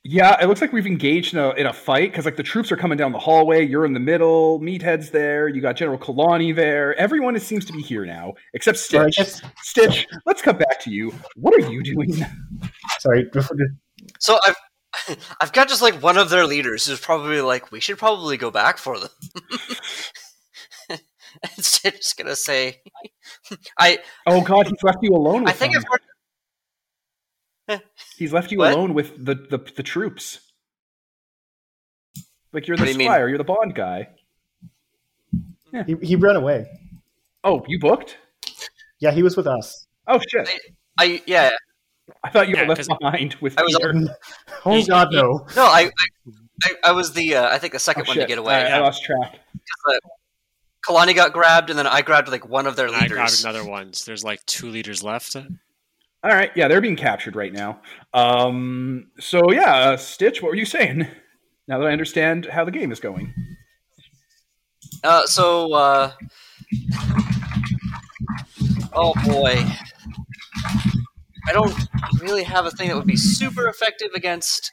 Yeah, 0.06 0.36
it 0.42 0.48
looks 0.48 0.60
like 0.60 0.70
we've 0.70 0.86
engaged 0.86 1.32
in 1.32 1.40
a, 1.40 1.50
in 1.52 1.64
a 1.66 1.72
fight 1.72 2.10
because 2.12 2.26
like 2.26 2.36
the 2.36 2.42
troops 2.42 2.70
are 2.70 2.76
coming 2.76 2.98
down 2.98 3.12
the 3.12 3.18
hallway. 3.18 3.66
You're 3.66 3.86
in 3.86 3.94
the 3.94 4.00
middle. 4.00 4.60
Meathead's 4.60 5.10
there. 5.10 5.48
You 5.48 5.62
got 5.62 5.76
General 5.76 5.96
Kalani 5.98 6.54
there. 6.54 6.94
Everyone 6.96 7.34
is, 7.36 7.42
seems 7.42 7.64
to 7.64 7.72
be 7.72 7.80
here 7.80 8.04
now 8.04 8.34
except 8.52 8.76
Or 8.92 9.06
I 9.06 9.10
Stitch. 9.10 9.16
guess 9.16 9.42
Stitch, 9.62 10.06
let's 10.26 10.42
come 10.42 10.58
back 10.58 10.78
to 10.80 10.90
you. 10.90 11.10
What 11.36 11.54
are 11.54 11.70
you 11.70 11.82
doing? 11.82 12.12
sorry. 13.00 13.30
So 14.20 14.38
I've 14.46 14.56
I've 15.40 15.52
got 15.54 15.68
just 15.68 15.80
like 15.80 16.02
one 16.02 16.18
of 16.18 16.28
their 16.28 16.46
leaders 16.46 16.84
who's 16.86 17.00
probably 17.00 17.40
like, 17.40 17.72
we 17.72 17.80
should 17.80 17.96
probably 17.98 18.36
go 18.36 18.50
back 18.50 18.76
for 18.76 19.00
them. 19.00 19.08
and 20.90 21.00
Stitch 21.64 21.98
is 22.00 22.14
gonna 22.16 22.36
say, 22.36 22.82
I 23.78 23.98
Oh 24.26 24.42
God, 24.42 24.66
he's 24.66 24.82
left 24.82 24.98
you 25.02 25.14
alone. 25.14 25.44
With 25.44 25.50
I 25.50 25.52
think 25.52 25.72
them. 25.72 25.82
I've 25.82 25.90
heard. 25.90 26.00
he's 28.16 28.32
left 28.32 28.52
you 28.52 28.58
What? 28.58 28.72
alone 28.72 28.94
with 28.94 29.24
the, 29.24 29.34
the 29.34 29.58
the 29.76 29.82
troops. 29.82 30.40
Like 32.52 32.68
you're 32.68 32.76
the 32.76 32.84
do 32.84 32.92
you 32.92 32.98
mean? 32.98 33.06
squire. 33.08 33.28
You're 33.28 33.38
the 33.38 33.44
Bond 33.44 33.74
guy. 33.74 34.08
He 35.86 35.96
he 36.02 36.16
ran 36.16 36.36
away. 36.36 36.66
Oh, 37.42 37.64
you 37.66 37.78
booked? 37.80 38.16
Yeah, 39.00 39.10
he 39.10 39.22
was 39.22 39.36
with 39.36 39.46
us. 39.46 39.86
Oh 40.06 40.20
shit! 40.30 40.48
I 40.98 41.22
yeah 41.26 41.50
I 42.22 42.30
thought 42.30 42.48
you 42.48 42.54
Yeah, 42.54 42.62
were 42.62 42.68
left 42.68 42.86
'cause- 42.88 42.98
behind 43.00 43.34
with 43.40 43.58
I 43.58 43.62
was- 43.62 43.74
Peter. 43.76 44.16
Oh 44.64 44.74
He- 44.76 44.86
God, 44.86 45.08
he- 45.10 45.16
no! 45.16 45.46
no 45.56 45.64
I 45.64 45.80
I, 45.80 45.90
I, 46.64 46.74
I 46.84 46.92
was 46.92 47.12
the 47.12 47.34
uh, 47.36 47.48
I 47.48 47.58
think 47.58 47.72
the 47.72 47.78
second 47.80 48.02
Oh, 48.02 48.08
one 48.10 48.14
shit. 48.14 48.22
to 48.24 48.28
get 48.28 48.38
away. 48.38 48.54
I, 48.54 48.76
I 48.76 48.80
lost 48.80 49.02
track. 49.02 49.40
Kalani 50.86 51.14
got 51.14 51.32
grabbed, 51.32 51.70
and 51.70 51.78
then 51.78 51.86
I 51.86 52.02
grabbed 52.02 52.28
like 52.28 52.46
one 52.46 52.66
of 52.66 52.76
their 52.76 52.86
And 52.86 52.94
I 52.96 53.08
grabbed 53.08 53.30
leaders. 53.30 53.44
another 53.44 53.64
ones. 53.64 54.04
There's 54.04 54.22
like 54.22 54.44
two 54.44 54.68
leaders 54.68 55.02
left. 55.02 55.34
All 56.24 56.30
right, 56.30 56.50
yeah, 56.56 56.68
they're 56.68 56.80
being 56.80 56.96
captured 56.96 57.36
right 57.36 57.52
now. 57.52 57.82
Um, 58.14 59.08
so 59.20 59.52
yeah, 59.52 59.74
uh, 59.74 59.96
Stitch, 59.98 60.40
what 60.40 60.48
were 60.48 60.56
you 60.56 60.64
saying? 60.64 61.06
Now 61.66 61.78
that 61.78 61.86
I 61.86 61.92
understand 61.92 62.44
how 62.44 62.66
the 62.66 62.70
game 62.70 62.92
is 62.92 63.00
going. 63.00 63.32
Uh, 65.02 65.24
so, 65.24 65.72
uh, 65.72 66.12
oh 68.92 69.14
boy. 69.24 69.54
I 71.48 71.52
don't 71.54 71.74
really 72.20 72.42
have 72.42 72.66
a 72.66 72.70
thing 72.70 72.88
that 72.88 72.96
would 72.96 73.06
be 73.06 73.16
super 73.16 73.66
effective 73.66 74.10
against 74.14 74.72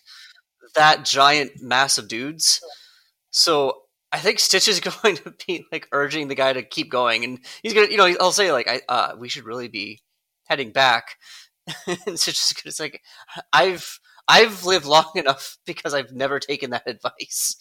that 0.75 1.05
giant 1.05 1.61
mass 1.61 1.97
of 1.97 2.09
dudes. 2.09 2.59
So 3.30 3.83
I 4.11 4.17
think 4.17 4.39
Stitch 4.39 4.67
is 4.67 4.80
going 5.01 5.15
to 5.15 5.33
be 5.47 5.63
like 5.71 5.88
urging 5.93 6.27
the 6.27 6.35
guy 6.35 6.51
to 6.51 6.61
keep 6.61 6.91
going, 6.91 7.23
and 7.23 7.39
he's 7.63 7.73
gonna, 7.73 7.88
you 7.88 7.95
know, 7.95 8.13
I'll 8.19 8.33
say 8.33 8.51
like, 8.51 8.67
I, 8.67 8.81
uh, 8.89 9.15
we 9.17 9.30
should 9.30 9.45
really 9.45 9.69
be 9.69 10.01
heading 10.51 10.71
back. 10.71 11.15
and 12.05 12.19
Stitch 12.19 12.35
is 12.38 12.53
gonna 12.53 12.73
like, 12.88 13.01
I've, 13.53 13.99
I've 14.27 14.65
lived 14.65 14.85
long 14.85 15.11
enough 15.15 15.57
because 15.65 15.93
I've 15.93 16.11
never 16.11 16.39
taken 16.39 16.71
that 16.71 16.88
advice. 16.88 17.55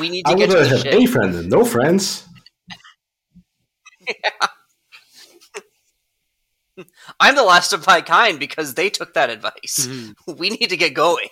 we 0.00 0.08
need 0.08 0.24
to 0.26 0.32
I 0.32 0.34
get 0.34 0.48
would 0.48 0.54
to 0.54 0.62
rather 0.62 0.68
the 0.68 0.76
have 0.76 0.80
ship. 0.80 0.94
a 0.94 1.06
friend 1.06 1.34
than 1.34 1.48
no 1.48 1.64
friends. 1.64 2.26
yeah. 4.08 4.46
I'm 7.20 7.36
the 7.36 7.44
last 7.44 7.72
of 7.72 7.86
my 7.86 8.00
kind 8.00 8.38
because 8.40 8.74
they 8.74 8.90
took 8.90 9.14
that 9.14 9.30
advice. 9.30 9.86
Mhm. 9.88 10.14
We 10.38 10.50
need 10.50 10.70
to 10.70 10.76
get 10.76 10.94
going. 10.94 11.28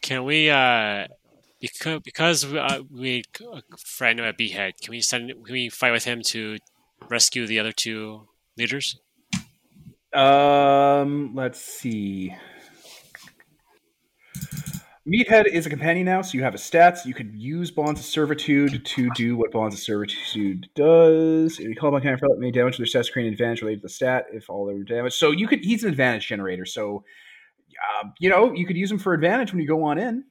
Can 0.00 0.24
we, 0.24 0.50
uh, 0.50 1.06
because 1.60 2.00
because 2.02 2.44
uh, 2.44 2.80
we 2.90 3.22
a 3.52 3.62
friend 3.78 4.20
at 4.20 4.36
Behead, 4.36 4.72
can 4.80 4.90
we 4.90 5.00
send? 5.00 5.30
Can 5.30 5.52
we 5.52 5.68
fight 5.68 5.92
with 5.92 6.04
him 6.04 6.22
to 6.26 6.58
rescue 7.08 7.46
the 7.46 7.58
other 7.58 7.72
two 7.72 8.28
leaders? 8.56 8.98
Um, 10.14 11.34
let's 11.34 11.60
see. 11.60 12.34
Meathead 15.06 15.46
is 15.46 15.66
a 15.66 15.70
companion 15.70 16.06
now, 16.06 16.22
so 16.22 16.38
you 16.38 16.44
have 16.44 16.52
his 16.52 16.62
stats. 16.62 17.04
You 17.04 17.12
could 17.12 17.34
use 17.34 17.72
Bonds 17.72 17.98
of 17.98 18.06
Servitude 18.06 18.84
to 18.84 19.10
do 19.16 19.36
what 19.36 19.50
Bonds 19.50 19.74
of 19.74 19.80
Servitude 19.80 20.68
does. 20.76 21.58
If 21.58 21.66
you 21.68 21.74
call 21.74 21.88
upon 21.88 22.02
counter 22.02 22.28
may 22.38 22.52
damage 22.52 22.76
their 22.76 22.86
stats, 22.86 23.10
create 23.10 23.26
an 23.26 23.32
advantage 23.32 23.62
related 23.62 23.80
to 23.80 23.86
the 23.86 23.92
stat 23.92 24.26
if 24.32 24.48
all 24.48 24.64
their 24.64 24.84
damage. 24.84 25.14
So 25.14 25.32
you 25.32 25.48
could. 25.48 25.64
He's 25.64 25.82
an 25.82 25.90
advantage 25.90 26.28
generator. 26.28 26.64
So, 26.64 27.02
uh, 28.00 28.08
you 28.20 28.30
know, 28.30 28.52
you 28.52 28.64
could 28.64 28.76
use 28.76 28.92
him 28.92 28.98
for 28.98 29.12
advantage 29.12 29.52
when 29.52 29.60
you 29.60 29.66
go 29.66 29.82
on 29.84 29.98
in. 29.98 30.24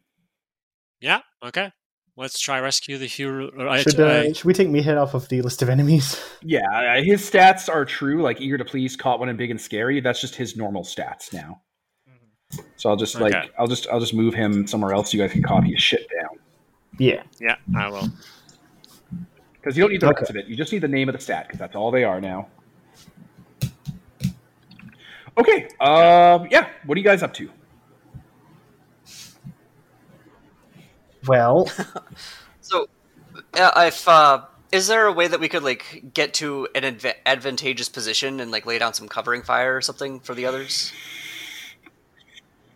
Yeah. 1.01 1.19
Okay. 1.43 1.72
Let's 2.18 2.40
try 2.40 2.60
rescue 2.60 2.98
the 2.98 3.08
hero. 3.08 3.48
uh, 3.50 3.78
Should, 3.78 4.00
uh, 4.00 4.04
uh, 4.04 4.34
should 4.34 4.44
we 4.46 4.54
take 4.54 4.68
Meathead 4.68 5.02
off 5.02 5.14
of 5.14 5.28
the 5.30 5.42
list 5.42 5.62
of 5.62 5.70
enemies? 5.70 6.20
Yeah, 6.44 6.62
uh, 6.74 7.04
his 7.04 7.22
stats 7.30 7.70
are 7.70 7.86
true. 7.86 8.22
Like 8.24 8.42
eager 8.42 8.58
to 8.58 8.66
please, 8.66 8.96
caught 8.96 9.20
one 9.20 9.30
and 9.30 9.38
big 9.38 9.52
and 9.52 9.62
scary. 9.62 10.00
That's 10.02 10.20
just 10.20 10.36
his 10.36 10.58
normal 10.58 10.84
stats 10.84 11.32
now. 11.32 11.62
So 12.78 12.90
I'll 12.90 12.96
just 12.98 13.20
like 13.20 13.34
Okay. 13.36 13.48
I'll 13.60 13.68
just 13.68 13.88
I'll 13.90 14.00
just 14.00 14.14
move 14.16 14.34
him 14.34 14.66
somewhere 14.68 14.92
else. 14.94 15.12
So 15.12 15.18
you 15.18 15.24
guys 15.24 15.32
can 15.32 15.44
copy 15.44 15.72
his 15.72 15.82
shit 15.82 16.08
down 16.20 16.40
Yeah. 16.98 17.22
yeah, 17.40 17.56
I 17.78 17.88
will. 17.90 18.10
because 19.54 19.78
you 19.78 19.84
don't 19.84 19.92
need 19.92 20.02
the 20.02 20.08
Okay. 20.10 20.22
rest 20.22 20.30
of 20.32 20.36
it. 20.36 20.48
You 20.48 20.56
just 20.56 20.72
need 20.74 20.80
the 20.82 20.88
name 20.88 21.08
of 21.10 21.14
the 21.14 21.22
stat 21.22 21.46
because 21.48 21.60
that's 21.60 21.76
all 21.76 21.92
they 21.92 22.04
are 22.04 22.20
now. 22.20 22.48
Okay. 25.38 25.68
Um. 25.80 26.48
yeah. 26.52 26.68
What 26.88 26.96
are 26.98 27.00
you 27.00 27.06
guys 27.06 27.22
up 27.24 27.34
to? 27.36 27.50
Well, 31.27 31.69
So, 32.61 32.88
uh, 33.56 33.72
if 33.88 34.08
uh, 34.08 34.45
is 34.72 34.88
there 34.88 35.06
a 35.06 35.11
way 35.11 35.27
that 35.27 35.40
we 35.40 35.50
could 35.50 35.64
like 35.64 36.14
get 36.14 36.33
to 36.35 36.67
an 36.74 36.83
adva- 36.83 37.16
advantageous 37.25 37.90
position 37.90 38.40
and 38.40 38.51
like 38.51 38.66
lay 38.66 38.80
down 38.80 38.93
some 38.93 39.09
covering 39.09 39.41
fire 39.41 39.75
or 39.75 39.82
something 39.82 40.19
for 40.22 40.33
the 40.33 40.45
others? 40.45 40.93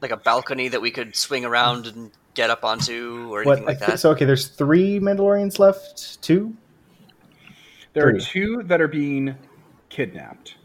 Like 0.01 0.11
a 0.11 0.17
balcony 0.17 0.67
that 0.67 0.81
we 0.81 0.91
could 0.91 1.15
swing 1.15 1.45
around 1.45 1.87
and 1.87 2.11
get 2.33 2.49
up 2.49 2.65
onto, 2.65 3.29
or 3.31 3.41
anything 3.41 3.63
what? 3.63 3.79
like 3.79 3.81
I 3.83 3.91
that. 3.91 3.99
so 3.99 4.11
okay, 4.11 4.25
there's 4.25 4.47
three 4.47 4.99
Mandalorians 4.99 5.59
left. 5.59 6.21
Two. 6.21 6.55
There 7.93 8.07
are 8.07 8.19
two 8.19 8.61
that 8.63 8.81
are 8.81 8.89
being 8.89 9.35
kidnapped, 9.87 10.55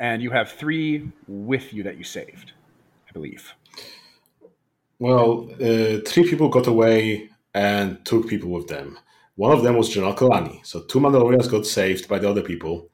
and 0.00 0.20
you 0.20 0.30
have 0.30 0.50
three 0.50 1.12
with 1.28 1.72
you 1.72 1.84
that 1.84 1.96
you 1.96 2.02
saved, 2.02 2.50
I 3.08 3.12
believe. 3.12 3.54
Well, 5.02 5.50
uh, 5.54 5.98
three 6.06 6.30
people 6.30 6.48
got 6.48 6.68
away 6.68 7.28
and 7.54 8.04
took 8.04 8.28
people 8.28 8.50
with 8.50 8.68
them. 8.68 8.98
One 9.34 9.50
of 9.50 9.64
them 9.64 9.76
was 9.76 9.88
General 9.88 10.14
Kalani. 10.14 10.64
So 10.64 10.82
two 10.82 11.00
Mandalorians 11.00 11.50
got 11.50 11.66
saved 11.66 12.06
by 12.08 12.20
the 12.20 12.30
other 12.30 12.42
people, 12.42 12.88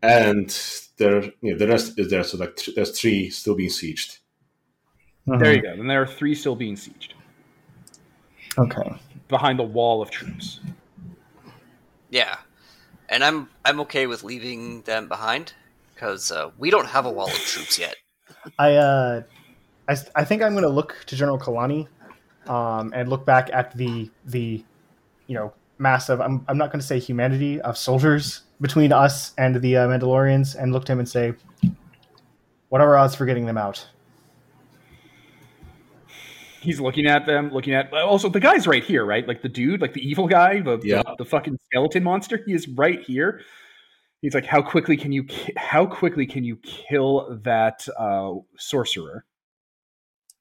and 0.00 0.48
there, 0.96 1.24
you 1.42 1.52
know, 1.52 1.58
the 1.58 1.66
rest 1.66 1.98
is 1.98 2.08
there. 2.08 2.22
So 2.22 2.38
like 2.38 2.54
th- 2.54 2.76
there's 2.76 2.96
three 2.96 3.30
still 3.30 3.56
being 3.56 3.68
sieged. 3.70 4.18
There 5.26 5.52
you 5.52 5.60
go. 5.60 5.76
Then 5.76 5.88
there 5.88 6.00
are 6.00 6.06
three 6.06 6.36
still 6.36 6.54
being 6.54 6.76
sieged 6.76 7.14
Okay. 8.56 9.00
behind 9.26 9.58
the 9.58 9.64
wall 9.64 10.02
of 10.02 10.10
troops. 10.12 10.60
yeah, 12.10 12.36
and 13.08 13.24
I'm 13.24 13.48
I'm 13.64 13.80
okay 13.80 14.06
with 14.06 14.22
leaving 14.22 14.82
them 14.82 15.08
behind 15.08 15.54
because 15.92 16.30
uh, 16.30 16.50
we 16.58 16.70
don't 16.70 16.86
have 16.86 17.06
a 17.06 17.10
wall 17.10 17.26
of 17.26 17.42
troops 17.52 17.76
yet. 17.76 17.96
I 18.56 18.74
uh, 18.76 19.22
I, 19.90 19.92
s- 19.92 20.10
I 20.14 20.24
think 20.24 20.40
I'm 20.42 20.52
going 20.52 20.62
to 20.62 20.68
look 20.80 20.94
to 21.06 21.16
General 21.16 21.38
Kalani, 21.38 21.88
um, 22.48 22.92
and 22.94 23.08
look 23.08 23.26
back 23.26 23.50
at 23.52 23.76
the 23.76 24.08
the, 24.24 24.64
you 25.26 25.34
know, 25.34 25.52
massive. 25.78 26.20
I'm 26.20 26.44
I'm 26.48 26.56
not 26.56 26.70
going 26.70 26.80
to 26.80 26.86
say 26.86 26.98
humanity 27.00 27.60
of 27.60 27.76
soldiers 27.76 28.42
between 28.60 28.92
us 28.92 29.32
and 29.36 29.56
the 29.60 29.76
uh, 29.76 29.88
Mandalorians, 29.88 30.54
and 30.54 30.72
look 30.72 30.84
to 30.86 30.92
him 30.92 31.00
and 31.00 31.08
say, 31.08 31.32
what 32.68 32.80
are 32.80 32.88
our 32.90 32.96
odds 32.98 33.14
for 33.16 33.26
getting 33.26 33.46
them 33.46 33.58
out? 33.58 33.86
He's 36.60 36.78
looking 36.78 37.06
at 37.06 37.24
them, 37.26 37.50
looking 37.52 37.72
at 37.74 37.90
also 37.92 38.28
the 38.28 38.38
guy's 38.40 38.66
right 38.66 38.84
here, 38.84 39.04
right? 39.04 39.26
Like 39.26 39.40
the 39.40 39.48
dude, 39.48 39.80
like 39.80 39.94
the 39.94 40.06
evil 40.06 40.28
guy, 40.28 40.60
the 40.60 40.78
Yeah. 40.84 41.02
the, 41.02 41.16
the 41.20 41.24
fucking 41.24 41.58
skeleton 41.66 42.04
monster. 42.04 42.38
He 42.46 42.52
is 42.52 42.68
right 42.68 43.00
here. 43.02 43.40
He's 44.20 44.34
like, 44.34 44.44
how 44.44 44.60
quickly 44.60 44.96
can 44.98 45.10
you 45.10 45.24
ki- 45.24 45.54
how 45.56 45.86
quickly 45.86 46.26
can 46.26 46.44
you 46.44 46.56
kill 46.58 47.40
that 47.44 47.88
uh, 47.98 48.34
sorcerer? 48.58 49.24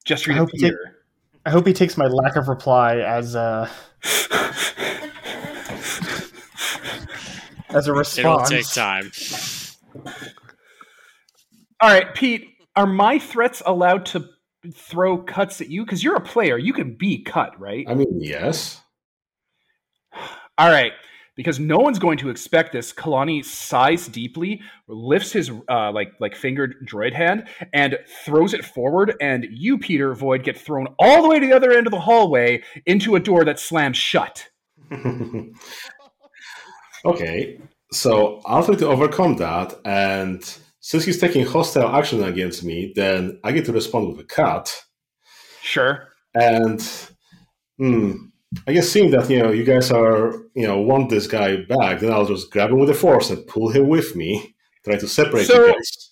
Just 0.10 0.28
I 0.28 0.34
hope 0.34 0.50
it 0.50 0.56
you 0.56 0.62
take- 0.62 0.72
here. 0.72 0.96
I 1.46 1.52
hope 1.52 1.68
he 1.68 1.74
takes 1.74 1.96
my 1.96 2.08
lack 2.08 2.36
of 2.36 2.48
reply 2.48 2.98
as 2.98 3.36
uh, 3.36 3.70
a 4.32 4.54
as 7.76 7.88
a 7.88 7.94
response. 7.94 8.50
It'll 8.50 8.64
take 8.64 8.68
time. 8.74 9.12
All 11.80 11.92
right, 11.92 12.12
Pete. 12.16 12.48
Are 12.76 12.88
my 12.88 13.20
threats 13.20 13.62
allowed 13.68 14.08
to 14.08 14.28
throw 14.74 15.20
cuts 15.20 15.62
at 15.62 15.70
you? 15.70 15.86
Because 15.86 16.04
you're 16.04 16.16
a 16.16 16.22
player. 16.22 16.58
You 16.58 16.74
can 16.74 16.96
be 16.96 17.22
cut, 17.22 17.60
right? 17.60 17.86
I 17.88 17.94
mean, 17.94 18.20
yes. 18.20 18.82
All 20.58 20.72
right. 20.72 20.94
Because 21.40 21.58
no 21.58 21.78
one's 21.78 22.00
going 22.00 22.18
to 22.18 22.30
expect 22.30 22.74
this. 22.74 22.92
Kalani 22.92 23.46
sighs 23.46 24.10
deeply, 24.10 24.62
lifts 24.90 25.32
his 25.32 25.50
uh, 25.70 25.90
like 25.94 26.12
like 26.20 26.36
fingered 26.36 26.76
droid 26.86 27.14
hand, 27.14 27.48
and 27.72 27.98
throws 28.26 28.54
it 28.54 28.66
forward. 28.66 29.16
And 29.22 29.48
you, 29.50 29.78
Peter 29.78 30.14
Void, 30.14 30.44
get 30.44 30.60
thrown 30.60 30.88
all 31.00 31.22
the 31.22 31.30
way 31.30 31.40
to 31.40 31.46
the 31.48 31.54
other 31.54 31.72
end 31.72 31.88
of 31.88 31.92
the 31.92 32.00
hallway 32.02 32.62
into 32.86 33.16
a 33.16 33.22
door 33.22 33.46
that 33.46 33.58
slams 33.58 33.96
shut. 33.96 34.50
okay, 37.06 37.62
so 37.94 38.42
I'll 38.46 38.66
try 38.66 38.76
to 38.76 38.88
overcome 38.88 39.38
that, 39.38 39.80
and 39.86 40.44
since 40.82 41.06
he's 41.06 41.20
taking 41.20 41.46
hostile 41.46 41.96
action 41.96 42.22
against 42.22 42.66
me, 42.66 42.92
then 42.98 43.40
I 43.46 43.54
get 43.54 43.64
to 43.66 43.72
respond 43.72 44.10
with 44.10 44.20
a 44.20 44.24
cut. 44.24 44.84
Sure. 45.62 46.10
And 46.34 46.82
hmm, 47.78 48.29
I 48.68 48.74
guess 48.74 48.90
seeing 48.90 49.12
that 49.12 49.30
you 49.30 49.42
know 49.42 49.52
you 49.52 49.64
guys 49.64 49.92
are 49.92 50.34
you 50.56 50.66
know 50.68 50.82
want 50.82 51.10
this 51.10 51.28
guy 51.28 51.58
back, 51.58 52.00
then 52.00 52.12
I'll 52.12 52.26
just 52.26 52.52
grab 52.52 52.72
him 52.72 52.80
with 52.80 52.90
the 52.90 52.96
force 52.96 53.30
and 53.30 53.46
pull 53.48 53.70
him 53.70 53.88
with 53.88 54.16
me, 54.16 54.56
try 54.84 54.98
to 54.98 55.08
separate 55.08 55.46
So- 55.46 55.68
you 55.68 55.74
guys. 55.74 56.06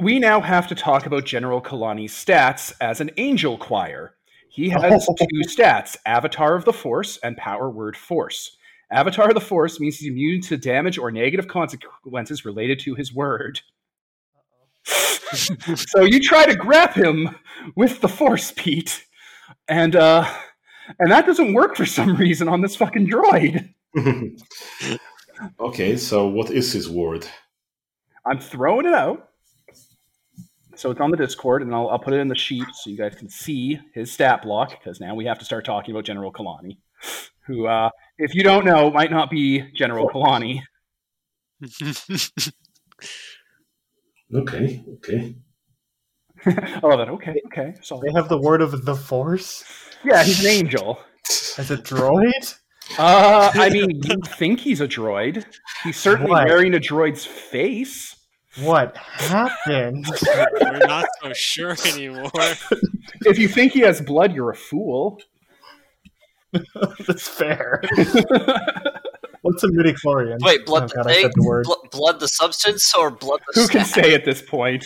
We 0.00 0.20
now 0.20 0.40
have 0.40 0.68
to 0.68 0.76
talk 0.76 1.06
about 1.06 1.24
General 1.24 1.60
Kalani's 1.60 2.12
stats 2.12 2.72
as 2.80 3.00
an 3.00 3.10
angel 3.16 3.58
choir. 3.58 4.14
He 4.48 4.68
has 4.68 5.06
two 5.18 5.40
stats 5.48 5.96
Avatar 6.06 6.54
of 6.54 6.64
the 6.64 6.72
Force 6.72 7.18
and 7.24 7.36
Power 7.36 7.68
Word 7.68 7.96
Force. 7.96 8.56
Avatar 8.92 9.28
of 9.28 9.34
the 9.34 9.40
Force 9.40 9.80
means 9.80 9.98
he's 9.98 10.08
immune 10.10 10.40
to 10.42 10.56
damage 10.56 10.98
or 10.98 11.10
negative 11.10 11.48
consequences 11.48 12.44
related 12.44 12.78
to 12.80 12.94
his 12.94 13.12
word. 13.12 13.60
so 14.84 16.02
you 16.02 16.20
try 16.20 16.46
to 16.46 16.54
grab 16.54 16.94
him 16.94 17.36
with 17.74 18.00
the 18.00 18.08
Force, 18.08 18.52
Pete, 18.56 19.04
and 19.68 19.96
uh, 19.96 20.32
and 20.98 21.10
that 21.10 21.26
doesn't 21.26 21.54
work 21.54 21.76
for 21.76 21.86
some 21.86 22.16
reason 22.16 22.48
on 22.48 22.60
this 22.60 22.76
fucking 22.76 23.08
droid. 23.08 23.72
okay, 25.60 25.96
so 25.96 26.26
what 26.26 26.50
is 26.50 26.72
his 26.72 26.88
word? 26.88 27.26
I'm 28.26 28.40
throwing 28.40 28.86
it 28.86 28.94
out. 28.94 29.28
So 30.76 30.90
it's 30.92 31.00
on 31.00 31.10
the 31.10 31.16
Discord, 31.16 31.62
and 31.62 31.74
I'll, 31.74 31.88
I'll 31.88 31.98
put 31.98 32.12
it 32.14 32.20
in 32.20 32.28
the 32.28 32.36
sheet 32.36 32.66
so 32.72 32.88
you 32.88 32.96
guys 32.96 33.16
can 33.16 33.28
see 33.28 33.80
his 33.94 34.12
stat 34.12 34.42
block, 34.42 34.70
because 34.70 35.00
now 35.00 35.14
we 35.14 35.24
have 35.24 35.38
to 35.40 35.44
start 35.44 35.64
talking 35.64 35.92
about 35.92 36.04
General 36.04 36.32
Kalani, 36.32 36.78
who, 37.46 37.66
uh, 37.66 37.90
if 38.18 38.32
you 38.34 38.44
don't 38.44 38.64
know, 38.64 38.88
might 38.90 39.10
not 39.10 39.28
be 39.28 39.64
General 39.72 40.08
Kalani. 40.08 40.60
Okay, 44.34 44.84
okay. 44.96 45.34
I 46.44 46.80
love 46.82 46.98
that. 46.98 47.08
Okay, 47.08 47.40
okay. 47.46 47.74
So, 47.80 48.00
They 48.04 48.12
have 48.12 48.28
the 48.28 48.38
word 48.38 48.60
of 48.60 48.84
the 48.84 48.94
Force 48.94 49.64
yeah, 50.04 50.22
he's 50.24 50.40
an 50.44 50.50
angel. 50.50 50.98
as 51.58 51.70
a 51.70 51.76
droid. 51.76 52.54
Uh, 52.98 53.50
I 53.54 53.68
mean, 53.68 53.90
you 54.02 54.16
think 54.26 54.60
he's 54.60 54.80
a 54.80 54.88
droid. 54.88 55.44
He's 55.84 55.96
certainly 55.98 56.30
Why? 56.30 56.44
wearing 56.44 56.74
a 56.74 56.78
droid's 56.78 57.24
face. 57.26 58.14
What 58.60 58.96
happened? 58.96 60.06
We're 60.60 60.78
not 60.86 61.04
so 61.22 61.32
sure 61.34 61.76
anymore. 61.92 62.30
If 63.26 63.38
you 63.38 63.46
think 63.46 63.72
he 63.72 63.80
has 63.80 64.00
blood, 64.00 64.32
you're 64.34 64.50
a 64.50 64.56
fool. 64.56 65.20
That's 67.06 67.28
fair. 67.28 67.82
What's 69.42 69.62
a 69.62 69.68
midichlorian? 69.68 70.38
Wait, 70.40 70.64
blood 70.66 70.84
Oh, 70.84 70.86
the 70.88 70.94
God, 70.96 71.06
thing? 71.06 71.30
the 71.34 71.44
word. 71.46 71.64
Bl- 71.66 71.88
blood 71.92 72.20
the 72.20 72.26
substance 72.28 72.92
or 72.94 73.10
blood 73.10 73.40
the 73.52 73.60
Who 73.60 73.68
can 73.68 73.84
snack? 73.84 74.04
say 74.04 74.14
at 74.14 74.24
this 74.24 74.40
point? 74.42 74.84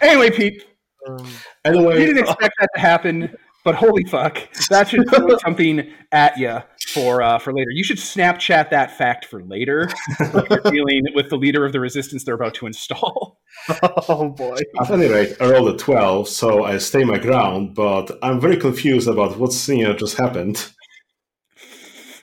Anyway, 0.00 0.30
Pete, 0.30 0.64
Um, 1.06 1.26
you 1.64 1.94
didn't 1.94 2.18
expect 2.18 2.54
that 2.58 2.68
to 2.74 2.80
happen, 2.80 3.36
but 3.64 3.74
holy 3.74 4.04
fuck, 4.04 4.38
that 4.70 4.88
should 4.88 5.08
throw 5.10 5.36
something 5.44 5.92
at 6.12 6.38
you 6.38 6.60
for 6.88 7.22
uh, 7.22 7.38
for 7.38 7.52
later. 7.52 7.70
You 7.70 7.84
should 7.84 7.98
Snapchat 7.98 8.70
that 8.70 8.96
fact 8.96 9.24
for 9.24 9.42
later. 9.42 9.88
You're 10.20 10.60
dealing 10.70 11.02
with 11.14 11.30
the 11.30 11.36
leader 11.36 11.64
of 11.64 11.72
the 11.72 11.80
resistance 11.80 12.24
they're 12.24 12.34
about 12.34 12.54
to 12.54 12.66
install. 12.66 13.40
oh 13.82 14.30
boy. 14.30 14.58
at 14.80 14.90
any 14.90 15.08
rate, 15.08 15.36
I 15.40 15.50
rolled 15.50 15.74
a 15.74 15.76
12, 15.76 16.28
so 16.28 16.64
I 16.64 16.78
stay 16.78 17.04
my 17.04 17.18
ground, 17.18 17.74
but 17.74 18.18
I'm 18.22 18.40
very 18.40 18.56
confused 18.56 19.08
about 19.08 19.38
what's 19.38 19.68
you 19.68 19.84
know, 19.84 19.94
just 19.94 20.16
happened. 20.16 20.72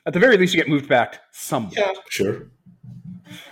At 0.06 0.14
the 0.14 0.20
very 0.20 0.38
least, 0.38 0.54
you 0.54 0.60
get 0.60 0.70
moved 0.70 0.90
back 0.90 1.20
somewhat. 1.32 1.78
Yeah, 1.78 1.92
sure. 2.10 2.48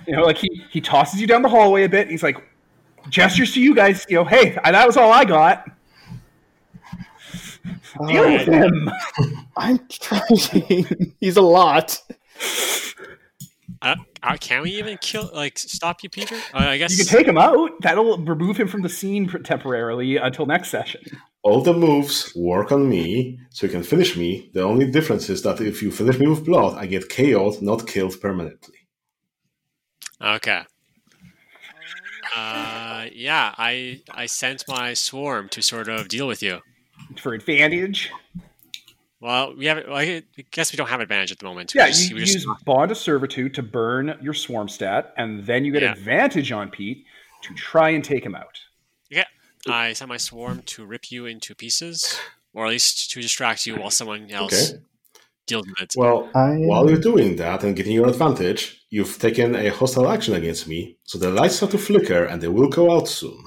You 0.08 0.16
know, 0.16 0.24
like 0.24 0.38
he 0.38 0.50
he 0.70 0.82
tosses 0.82 1.22
you 1.22 1.28
down 1.28 1.42
the 1.42 1.50
hallway 1.50 1.84
a 1.84 1.90
bit. 1.90 2.10
He's 2.10 2.24
like 2.24 2.38
gestures 3.10 3.54
to 3.54 3.62
you 3.62 3.76
guys. 3.76 4.06
You 4.10 4.18
know, 4.18 4.26
hey, 4.26 4.58
I, 4.64 4.72
that 4.72 4.86
was 4.86 4.98
all 4.98 5.12
I 5.12 5.26
got. 5.26 5.70
Deal 8.08 8.32
with 8.32 8.48
him. 8.48 8.90
I'm 9.58 9.80
trying. 9.90 11.14
He's 11.20 11.38
a 11.38 11.42
lot. 11.42 12.02
Uh, 13.82 13.96
uh, 14.22 14.38
can 14.40 14.62
we 14.62 14.72
even 14.72 14.98
kill, 15.00 15.30
like, 15.34 15.58
stop 15.58 16.04
you, 16.04 16.10
Peter? 16.10 16.36
Uh, 16.54 16.60
I 16.60 16.78
guess. 16.78 16.92
You 16.98 17.04
can 17.04 17.18
take 17.18 17.28
him 17.28 17.38
out. 17.38 17.72
That'll 17.82 18.18
remove 18.20 18.58
him 18.58 18.68
from 18.68 18.82
the 18.82 18.90
scene 18.90 19.28
temporarily 19.44 20.18
until 20.18 20.46
next 20.46 20.70
session. 20.70 21.02
All 21.44 21.62
the 21.62 21.74
moves 21.74 22.32
work 22.36 22.72
on 22.72 22.88
me, 22.88 23.40
so 23.50 23.66
you 23.66 23.72
can 23.72 23.82
finish 23.82 24.16
me. 24.16 24.52
The 24.54 24.62
only 24.62 24.90
difference 24.92 25.30
is 25.30 25.42
that 25.42 25.60
if 25.60 25.82
you 25.82 25.92
finish 25.92 26.20
me 26.20 26.28
with 26.28 26.46
blood, 26.46 26.78
I 26.78 26.86
get 26.86 27.10
KO'd, 27.10 27.62
not 27.64 27.88
killed 27.88 28.22
permanently. 28.22 28.78
Okay. 30.22 30.62
Uh, 32.36 33.06
yeah, 33.14 33.54
I 33.58 34.02
I 34.12 34.26
sent 34.26 34.64
my 34.68 34.94
swarm 34.94 35.50
to 35.50 35.62
sort 35.62 35.88
of 35.90 36.08
deal 36.08 36.28
with 36.28 36.42
you. 36.42 36.60
For 37.22 37.34
advantage, 37.34 38.10
Well, 39.20 39.56
we 39.56 39.66
have. 39.66 39.84
Well, 39.88 39.98
I 39.98 40.24
guess 40.52 40.72
we 40.72 40.78
don't 40.78 40.90
have 40.90 41.00
advantage 41.02 41.32
at 41.32 41.40
the 41.40 41.46
moment. 41.46 41.74
We 41.76 41.80
yeah, 41.80 41.88
just- 41.88 42.10
you 42.10 42.16
we 42.16 42.22
just- 42.22 42.34
use 42.36 42.48
Bond 42.66 42.90
of 42.92 42.98
Servitude 42.98 43.54
to 43.56 43.62
burn 43.62 44.18
your 44.22 44.34
swarm 44.34 44.68
stat, 44.68 45.14
and 45.18 45.46
then 45.46 45.64
you 45.66 45.72
get 45.72 45.84
Yeah. 45.84 45.92
advantage 45.92 46.52
on 46.52 46.72
Pete 46.72 47.06
to 47.44 47.54
try 47.54 47.90
and 47.90 48.04
take 48.04 48.26
him 48.26 48.34
out. 48.36 48.60
Yeah, 49.10 49.26
I 49.68 49.94
sent 49.94 50.10
my 50.10 50.18
swarm 50.18 50.64
to 50.64 50.86
rip 50.86 51.12
you 51.12 51.26
into 51.28 51.54
pieces, 51.54 52.20
or 52.54 52.66
at 52.66 52.70
least 52.70 53.12
to 53.12 53.22
distract 53.22 53.66
you 53.68 53.76
while 53.76 53.92
someone 53.92 54.32
else 54.32 54.72
Okay. 54.72 54.80
deals 55.46 55.68
with 55.68 55.82
it. 55.82 55.94
Well, 55.96 56.30
I 56.34 56.56
while 56.70 56.90
you're 56.90 57.00
doing 57.00 57.36
that 57.36 57.64
and 57.64 57.76
getting 57.76 57.94
your 57.94 58.08
advantage, 58.08 58.81
you've 58.92 59.18
taken 59.18 59.56
a 59.56 59.70
hostile 59.70 60.08
action 60.08 60.36
against 60.36 60.68
me, 60.68 60.98
so 61.04 61.18
the 61.18 61.32
lights 61.32 61.56
start 61.56 61.72
to 61.72 61.80
flicker 61.80 62.26
and 62.26 62.40
they 62.42 62.48
will 62.50 62.70
go 62.70 62.96
out 62.96 63.08
soon. 63.08 63.44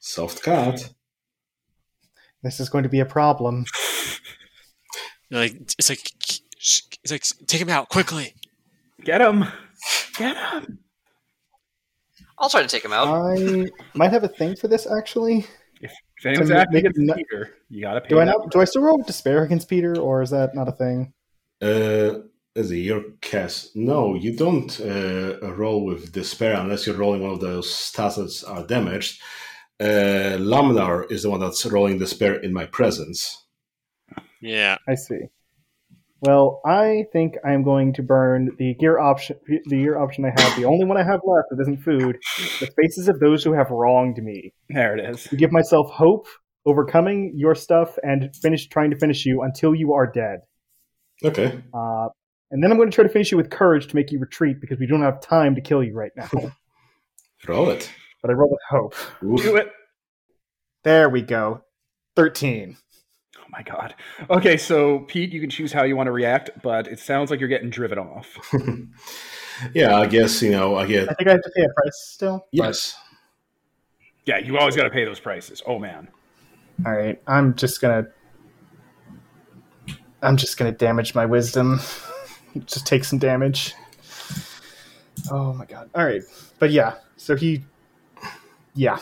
Soft 0.00 0.42
cut. 0.42 0.90
this 2.42 2.58
is 2.58 2.68
going 2.68 2.82
to 2.84 2.90
be 2.90 3.00
a 3.00 3.06
problem. 3.06 3.64
Like 5.32 5.54
it's 5.78 5.88
like 5.88 6.10
it's 6.58 7.12
like 7.12 7.22
take 7.46 7.60
him 7.60 7.68
out 7.68 7.88
quickly. 7.88 8.34
Get 9.04 9.20
him! 9.20 9.44
Get 10.18 10.36
him! 10.36 10.80
I'll 12.36 12.48
try 12.50 12.62
to 12.62 12.66
take 12.68 12.84
him 12.84 12.92
out. 12.92 13.06
I 13.06 13.66
might 13.94 14.10
have 14.10 14.24
a 14.24 14.28
thing 14.28 14.56
for 14.56 14.66
this 14.66 14.88
actually. 14.90 15.46
If 15.80 15.92
anyone's 16.24 16.48
To 16.50 16.56
acting 16.58 16.74
make 16.74 16.84
it 16.84 16.88
against 16.96 17.06
not- 17.06 17.16
Peter, 17.18 17.54
you 17.68 17.80
gotta 17.80 18.00
pay. 18.00 18.08
Do 18.08 18.18
I 18.18 18.24
that. 18.24 18.36
not? 18.38 18.50
Do 18.50 18.60
I 18.60 18.64
still 18.64 18.82
roll 18.82 18.98
with 18.98 19.06
despair 19.06 19.44
against 19.44 19.68
Peter, 19.68 19.96
or 19.98 20.20
is 20.20 20.30
that 20.30 20.52
not 20.56 20.66
a 20.66 20.72
thing? 20.72 21.12
Uh, 21.62 22.26
is 22.54 22.70
it 22.70 22.76
your 22.76 23.02
cast? 23.20 23.76
No, 23.76 24.14
you 24.14 24.36
don't 24.36 24.80
uh, 24.80 25.54
roll 25.54 25.84
with 25.84 26.12
despair 26.12 26.54
unless 26.54 26.86
you're 26.86 26.96
rolling 26.96 27.22
one 27.22 27.32
of 27.32 27.40
those 27.40 27.68
stats 27.68 28.16
that 28.16 28.48
are 28.48 28.66
damaged. 28.66 29.20
Uh, 29.78 30.36
Lamnar 30.38 31.10
is 31.10 31.22
the 31.22 31.30
one 31.30 31.40
that's 31.40 31.64
rolling 31.64 31.98
despair 31.98 32.34
in 32.34 32.52
my 32.52 32.66
presence. 32.66 33.46
Yeah. 34.42 34.78
I 34.88 34.94
see. 34.94 35.20
Well, 36.22 36.60
I 36.66 37.04
think 37.14 37.36
I'm 37.46 37.62
going 37.62 37.94
to 37.94 38.02
burn 38.02 38.50
the 38.58 38.74
gear 38.74 38.98
option. 38.98 39.36
The 39.46 39.76
gear 39.76 39.98
option 39.98 40.26
I 40.26 40.38
have, 40.38 40.54
the 40.56 40.66
only 40.66 40.84
one 40.84 40.98
I 40.98 41.02
have 41.02 41.20
left 41.24 41.48
that 41.50 41.62
isn't 41.62 41.82
food, 41.82 42.18
the 42.60 42.70
faces 42.76 43.08
of 43.08 43.20
those 43.20 43.42
who 43.42 43.54
have 43.54 43.70
wronged 43.70 44.18
me. 44.22 44.52
There 44.68 44.98
it 44.98 45.10
is. 45.14 45.24
To 45.24 45.36
give 45.36 45.50
myself 45.50 45.90
hope, 45.90 46.26
overcoming 46.66 47.32
your 47.34 47.54
stuff, 47.54 47.96
and 48.02 48.36
finish 48.36 48.68
trying 48.68 48.90
to 48.90 48.98
finish 48.98 49.24
you 49.24 49.40
until 49.40 49.74
you 49.74 49.94
are 49.94 50.10
dead. 50.12 50.40
Okay. 51.24 51.58
Uh, 51.72 52.08
and 52.50 52.62
then 52.62 52.70
I'm 52.70 52.76
going 52.76 52.90
to 52.90 52.94
try 52.94 53.04
to 53.04 53.10
finish 53.10 53.30
you 53.30 53.36
with 53.36 53.50
courage 53.50 53.86
to 53.88 53.96
make 53.96 54.10
you 54.10 54.18
retreat 54.18 54.60
because 54.60 54.78
we 54.78 54.86
don't 54.86 55.02
have 55.02 55.20
time 55.20 55.54
to 55.54 55.60
kill 55.60 55.82
you 55.82 55.94
right 55.94 56.12
now. 56.16 56.28
Roll 57.48 57.70
it. 57.70 57.90
but 58.20 58.30
I 58.30 58.34
roll 58.34 58.50
with 58.50 58.60
hope. 58.68 58.94
Oof. 59.24 59.42
Do 59.42 59.56
it. 59.56 59.72
There 60.84 61.08
we 61.08 61.22
go. 61.22 61.64
Thirteen. 62.14 62.76
Oh 63.38 63.44
my 63.48 63.62
god. 63.62 63.94
Okay, 64.28 64.58
so 64.58 65.00
Pete, 65.00 65.32
you 65.32 65.40
can 65.40 65.48
choose 65.48 65.72
how 65.72 65.84
you 65.84 65.96
want 65.96 66.06
to 66.06 66.12
react, 66.12 66.50
but 66.62 66.86
it 66.86 66.98
sounds 66.98 67.30
like 67.30 67.40
you're 67.40 67.48
getting 67.48 67.70
driven 67.70 67.98
off. 67.98 68.36
yeah, 69.74 69.96
I 69.96 70.06
guess, 70.06 70.42
you 70.42 70.50
know, 70.50 70.76
I 70.76 70.86
get. 70.86 71.10
I 71.10 71.14
think 71.14 71.28
I 71.28 71.32
have 71.32 71.42
to 71.42 71.50
pay 71.56 71.62
a 71.62 71.68
price 71.74 71.98
still. 72.08 72.46
Yes. 72.52 72.94
Yeah, 74.26 74.36
you 74.36 74.58
always 74.58 74.76
got 74.76 74.84
to 74.84 74.90
pay 74.90 75.06
those 75.06 75.20
prices. 75.20 75.62
Oh 75.66 75.78
man. 75.78 76.08
All 76.84 76.92
right, 76.92 77.20
I'm 77.26 77.54
just 77.54 77.80
gonna. 77.80 78.06
I'm 80.22 80.36
just 80.36 80.58
gonna 80.58 80.72
damage 80.72 81.14
my 81.14 81.24
wisdom. 81.24 81.80
just 82.66 82.86
take 82.86 83.04
some 83.04 83.18
damage. 83.18 83.74
Oh 85.30 85.52
my 85.52 85.64
god! 85.66 85.90
All 85.94 86.04
right, 86.04 86.22
but 86.58 86.70
yeah. 86.70 86.94
So 87.16 87.36
he, 87.36 87.62
yeah, 88.74 88.98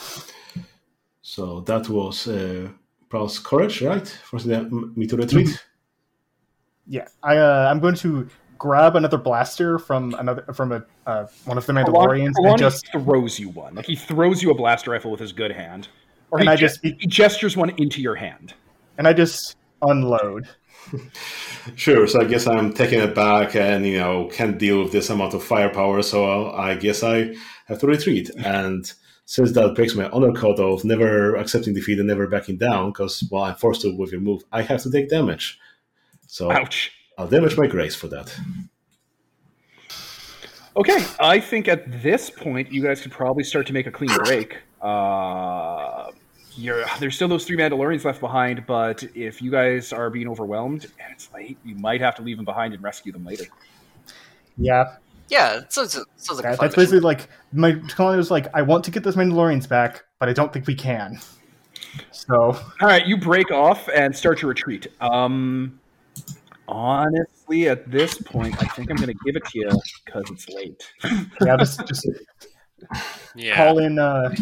So 1.22 1.60
that 1.60 1.88
was 1.88 2.26
uh, 2.26 2.68
plus 3.10 3.38
courage, 3.38 3.82
right? 3.82 4.06
For 4.08 4.40
the, 4.40 4.64
me 4.96 5.06
to 5.06 5.16
retreat. 5.16 5.64
yeah. 6.86 7.06
I 7.22 7.36
uh, 7.36 7.68
I'm 7.70 7.78
going 7.80 7.94
to 7.96 8.28
grab 8.58 8.96
another 8.96 9.18
blaster 9.18 9.78
from 9.78 10.14
another 10.14 10.42
from 10.52 10.72
a 10.72 10.84
uh, 11.06 11.26
one 11.44 11.56
of 11.58 11.66
the 11.66 11.72
Mandalorians 11.72 12.34
Alon- 12.38 12.50
and 12.50 12.58
just 12.58 12.90
throws 12.90 13.38
you 13.38 13.50
one. 13.50 13.76
Like 13.76 13.86
he 13.86 13.94
throws 13.94 14.42
you 14.42 14.50
a 14.50 14.54
blaster 14.54 14.90
rifle 14.90 15.10
with 15.12 15.20
his 15.20 15.32
good 15.32 15.52
hand, 15.52 15.86
or 16.32 16.40
And 16.40 16.48
he, 16.48 16.52
I 16.52 16.56
ge- 16.56 16.60
just- 16.60 16.80
he 16.82 16.92
gestures 17.06 17.56
one 17.56 17.70
into 17.78 18.02
your 18.02 18.16
hand. 18.16 18.54
and 18.98 19.06
I 19.06 19.12
just 19.12 19.56
unload. 19.82 20.48
Sure. 21.76 22.06
So 22.06 22.20
I 22.20 22.24
guess 22.24 22.46
I'm 22.46 22.72
taking 22.72 23.00
it 23.00 23.14
back, 23.14 23.54
and 23.54 23.86
you 23.86 23.98
know 23.98 24.28
can't 24.32 24.58
deal 24.58 24.82
with 24.82 24.92
this 24.92 25.10
amount 25.10 25.34
of 25.34 25.44
firepower. 25.44 26.02
So 26.02 26.50
I 26.52 26.74
guess 26.74 27.02
I 27.02 27.34
have 27.66 27.78
to 27.80 27.86
retreat. 27.86 28.30
And 28.38 28.90
since 29.24 29.52
that 29.52 29.74
breaks 29.74 29.94
my 29.94 30.08
honor 30.10 30.32
code 30.32 30.58
of 30.58 30.84
never 30.84 31.36
accepting 31.36 31.74
defeat 31.74 31.98
and 31.98 32.08
never 32.08 32.26
backing 32.26 32.56
down, 32.56 32.90
because 32.90 33.22
well 33.30 33.44
I'm 33.44 33.54
forced 33.56 33.82
to 33.82 33.94
with 33.94 34.12
your 34.12 34.20
move, 34.20 34.42
I 34.50 34.62
have 34.62 34.82
to 34.82 34.90
take 34.90 35.10
damage. 35.10 35.58
So 36.26 36.50
Ouch. 36.50 36.92
I'll 37.18 37.28
damage 37.28 37.56
my 37.56 37.66
grace 37.66 37.94
for 37.94 38.08
that. 38.08 38.34
Okay, 40.76 41.04
I 41.18 41.40
think 41.40 41.66
at 41.66 42.02
this 42.02 42.30
point 42.30 42.72
you 42.72 42.82
guys 42.82 43.00
could 43.00 43.10
probably 43.10 43.42
start 43.42 43.66
to 43.66 43.72
make 43.72 43.86
a 43.86 43.90
clean 43.90 44.14
break. 44.24 44.58
Uh, 44.80 46.12
you're, 46.58 46.84
there's 46.98 47.14
still 47.14 47.28
those 47.28 47.44
three 47.44 47.56
Mandalorians 47.56 48.04
left 48.04 48.20
behind, 48.20 48.66
but 48.66 49.02
if 49.14 49.40
you 49.40 49.50
guys 49.50 49.92
are 49.92 50.10
being 50.10 50.28
overwhelmed 50.28 50.84
and 51.02 51.12
it's 51.12 51.32
late, 51.32 51.56
you 51.64 51.74
might 51.76 52.00
have 52.00 52.14
to 52.16 52.22
leave 52.22 52.36
them 52.36 52.44
behind 52.44 52.74
and 52.74 52.82
rescue 52.82 53.12
them 53.12 53.24
later. 53.24 53.44
Yeah, 54.56 54.96
Yeah, 55.28 55.58
it 55.58 55.72
sounds, 55.72 55.94
it 55.96 56.04
sounds 56.16 56.38
like 56.38 56.46
a 56.46 56.48
that, 56.50 56.56
fun 56.58 56.66
that's 56.66 56.76
mission. 56.76 56.90
basically 56.96 57.00
like 57.00 57.28
my 57.52 57.74
colonel 57.94 58.16
was 58.16 58.30
like, 58.30 58.48
I 58.54 58.62
want 58.62 58.84
to 58.84 58.90
get 58.90 59.04
those 59.04 59.14
Mandalorians 59.16 59.68
back, 59.68 60.04
but 60.18 60.28
I 60.28 60.32
don't 60.32 60.52
think 60.52 60.66
we 60.66 60.74
can. 60.74 61.20
So 62.10 62.36
All 62.36 62.88
right, 62.88 63.06
you 63.06 63.16
break 63.16 63.50
off 63.50 63.88
and 63.94 64.14
start 64.14 64.42
your 64.42 64.48
retreat. 64.50 64.88
Um, 65.00 65.78
honestly, 66.66 67.68
at 67.68 67.90
this 67.90 68.18
point, 68.20 68.60
I 68.62 68.66
think 68.66 68.90
I'm 68.90 68.96
going 68.96 69.08
to 69.08 69.18
give 69.24 69.36
it 69.36 69.44
to 69.46 69.58
you 69.58 69.70
because 70.04 70.24
it's 70.30 70.48
late. 70.48 70.92
yeah, 71.44 71.56
just 71.56 71.86
just 71.86 72.06
Yeah. 73.34 73.56
call 73.56 73.78
in 73.78 73.98
uh, 73.98 74.34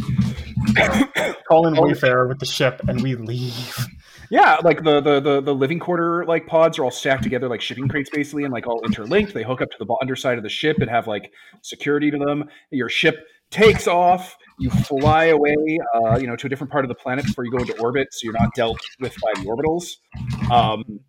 call 1.48 1.66
in 1.66 1.74
Wayfarer 1.76 2.28
with 2.28 2.38
the 2.38 2.46
ship, 2.46 2.80
and 2.88 3.02
we 3.02 3.14
leave. 3.14 3.86
Yeah, 4.30 4.56
like 4.64 4.82
the, 4.82 5.00
the 5.00 5.20
the 5.20 5.40
the 5.40 5.54
living 5.54 5.78
quarter 5.78 6.24
like 6.24 6.46
pods 6.46 6.78
are 6.78 6.84
all 6.84 6.90
stacked 6.90 7.22
together 7.22 7.48
like 7.48 7.60
shipping 7.60 7.88
crates 7.88 8.10
basically 8.10 8.44
and 8.44 8.52
like 8.52 8.66
all 8.66 8.82
interlinked. 8.84 9.34
They 9.34 9.44
hook 9.44 9.60
up 9.60 9.70
to 9.70 9.76
the 9.78 9.96
underside 10.00 10.38
of 10.38 10.42
the 10.42 10.50
ship 10.50 10.78
and 10.80 10.90
have 10.90 11.06
like 11.06 11.32
security 11.62 12.10
to 12.10 12.18
them. 12.18 12.48
Your 12.70 12.88
ship 12.88 13.26
takes 13.50 13.86
off. 13.86 14.36
You 14.58 14.70
fly 14.70 15.26
away, 15.26 15.78
uh, 15.94 16.18
you 16.18 16.26
know, 16.26 16.36
to 16.36 16.46
a 16.46 16.48
different 16.48 16.72
part 16.72 16.84
of 16.84 16.88
the 16.88 16.94
planet 16.94 17.26
before 17.26 17.44
you 17.44 17.50
go 17.50 17.58
into 17.58 17.78
orbit, 17.78 18.08
so 18.12 18.20
you're 18.24 18.32
not 18.32 18.54
dealt 18.54 18.80
with 19.00 19.14
by 19.20 19.40
the 19.40 19.46
orbitals. 19.46 19.96
Um, 20.50 21.00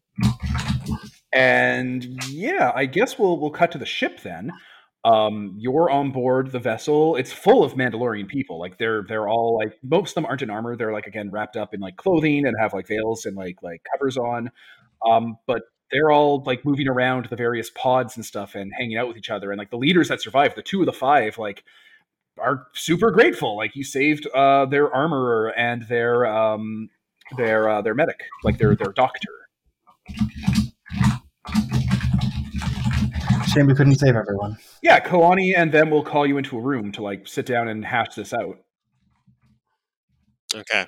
and 1.33 2.03
yeah, 2.29 2.71
I 2.75 2.85
guess 2.85 3.17
we'll 3.17 3.39
we'll 3.39 3.51
cut 3.51 3.71
to 3.71 3.77
the 3.77 3.85
ship 3.85 4.21
then. 4.21 4.51
Um, 5.07 5.55
you're 5.57 5.89
on 5.89 6.11
board 6.11 6.51
the 6.51 6.59
vessel. 6.59 7.15
It's 7.15 7.31
full 7.31 7.63
of 7.63 7.75
Mandalorian 7.75 8.27
people. 8.27 8.59
Like 8.59 8.77
they're 8.77 9.03
they're 9.07 9.29
all 9.29 9.57
like 9.57 9.79
most 9.81 10.11
of 10.11 10.15
them 10.15 10.25
aren't 10.25 10.41
in 10.41 10.49
armor. 10.49 10.75
They're 10.75 10.91
like 10.91 11.07
again 11.07 11.31
wrapped 11.31 11.55
up 11.55 11.73
in 11.73 11.79
like 11.79 11.95
clothing 11.95 12.45
and 12.45 12.53
have 12.59 12.73
like 12.73 12.87
veils 12.87 13.25
and 13.25 13.37
like 13.37 13.63
like 13.63 13.81
covers 13.93 14.17
on. 14.17 14.51
Um, 15.09 15.37
but 15.47 15.61
they're 15.91 16.11
all 16.11 16.43
like 16.45 16.65
moving 16.65 16.89
around 16.89 17.27
the 17.27 17.37
various 17.37 17.69
pods 17.69 18.17
and 18.17 18.25
stuff 18.25 18.53
and 18.53 18.69
hanging 18.77 18.97
out 18.97 19.07
with 19.07 19.15
each 19.15 19.29
other. 19.29 19.49
And 19.49 19.57
like 19.57 19.69
the 19.69 19.77
leaders 19.77 20.09
that 20.09 20.21
survived, 20.21 20.57
the 20.57 20.61
two 20.61 20.81
of 20.81 20.85
the 20.85 20.91
five, 20.91 21.37
like 21.37 21.63
are 22.37 22.67
super 22.73 23.09
grateful. 23.11 23.55
Like 23.55 23.77
you 23.77 23.85
saved 23.85 24.27
uh, 24.35 24.65
their 24.65 24.93
armorer 24.93 25.57
and 25.57 25.83
their 25.83 26.25
um, 26.25 26.89
their 27.37 27.69
uh, 27.69 27.81
their 27.81 27.95
medic, 27.95 28.19
like 28.43 28.57
their 28.57 28.75
their 28.75 28.91
doctor. 28.91 29.29
Shame 33.57 33.67
we 33.67 33.73
couldn't 33.73 33.95
save 33.95 34.15
everyone. 34.15 34.57
Yeah, 34.83 34.99
Kalani 34.99 35.53
and 35.57 35.71
them 35.71 35.89
will 35.89 36.03
call 36.03 36.27
you 36.27 36.37
into 36.37 36.57
a 36.57 36.61
room 36.61 36.91
to 36.91 37.01
like 37.01 37.27
sit 37.27 37.47
down 37.47 37.67
and 37.67 37.83
hash 37.83 38.13
this 38.15 38.31
out. 38.31 38.59
Okay. 40.53 40.85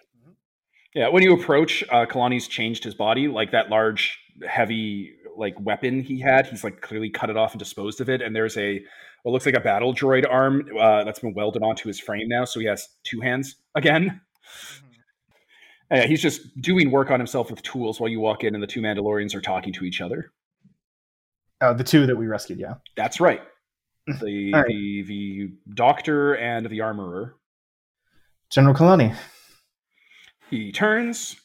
Yeah, 0.94 1.10
when 1.10 1.24
you 1.24 1.34
approach, 1.34 1.84
uh, 1.90 2.06
Kalani's 2.06 2.48
changed 2.48 2.84
his 2.84 2.94
body. 2.94 3.28
Like 3.28 3.52
that 3.52 3.70
large, 3.70 4.20
heavy, 4.48 5.14
like 5.36 5.56
weapon 5.60 6.02
he 6.02 6.20
had, 6.20 6.46
he's 6.46 6.64
like 6.64 6.82
clearly 6.82 7.10
cut 7.10 7.32
it 7.32 7.38
off 7.38 7.54
and 7.54 7.60
disposed 7.60 8.02
of 8.02 8.10
it. 8.10 8.22
And 8.22 8.36
there's 8.36 8.56
a 8.58 8.80
what 9.24 9.32
looks 9.32 9.48
like 9.48 9.56
a 9.56 9.60
battle 9.60 9.94
droid 9.94 10.26
arm 10.30 10.64
uh, 10.80 11.04
that's 11.04 11.20
been 11.20 11.34
welded 11.34 11.64
onto 11.64 11.88
his 11.88 12.00
frame 12.00 12.28
now, 12.28 12.46
so 12.46 12.60
he 12.60 12.68
has 12.68 12.88
two 13.04 13.20
hands 13.20 13.56
again. 13.74 14.22
Uh, 15.90 16.06
he's 16.06 16.22
just 16.22 16.42
doing 16.62 16.92
work 16.92 17.10
on 17.10 17.20
himself 17.20 17.50
with 17.50 17.64
tools 17.64 18.00
while 18.00 18.10
you 18.10 18.20
walk 18.20 18.44
in, 18.44 18.54
and 18.54 18.62
the 18.62 18.68
two 18.68 18.80
Mandalorians 18.80 19.34
are 19.34 19.42
talking 19.42 19.74
to 19.74 19.86
each 19.86 20.02
other. 20.02 20.32
Uh, 21.62 21.74
the 21.74 21.84
two 21.84 22.06
that 22.06 22.16
we 22.16 22.28
rescued, 22.28 22.60
yeah. 22.60 22.76
That's 22.96 23.20
right. 23.20 23.42
The 24.08 24.52
All 24.54 24.62
right. 24.62 24.68
the 24.68 25.04
the 25.04 25.52
doctor 25.74 26.36
and 26.36 26.66
the 26.68 26.82
armorer. 26.82 27.36
General 28.50 28.74
Kalani. 28.74 29.16
He 30.50 30.72
turns. 30.72 31.36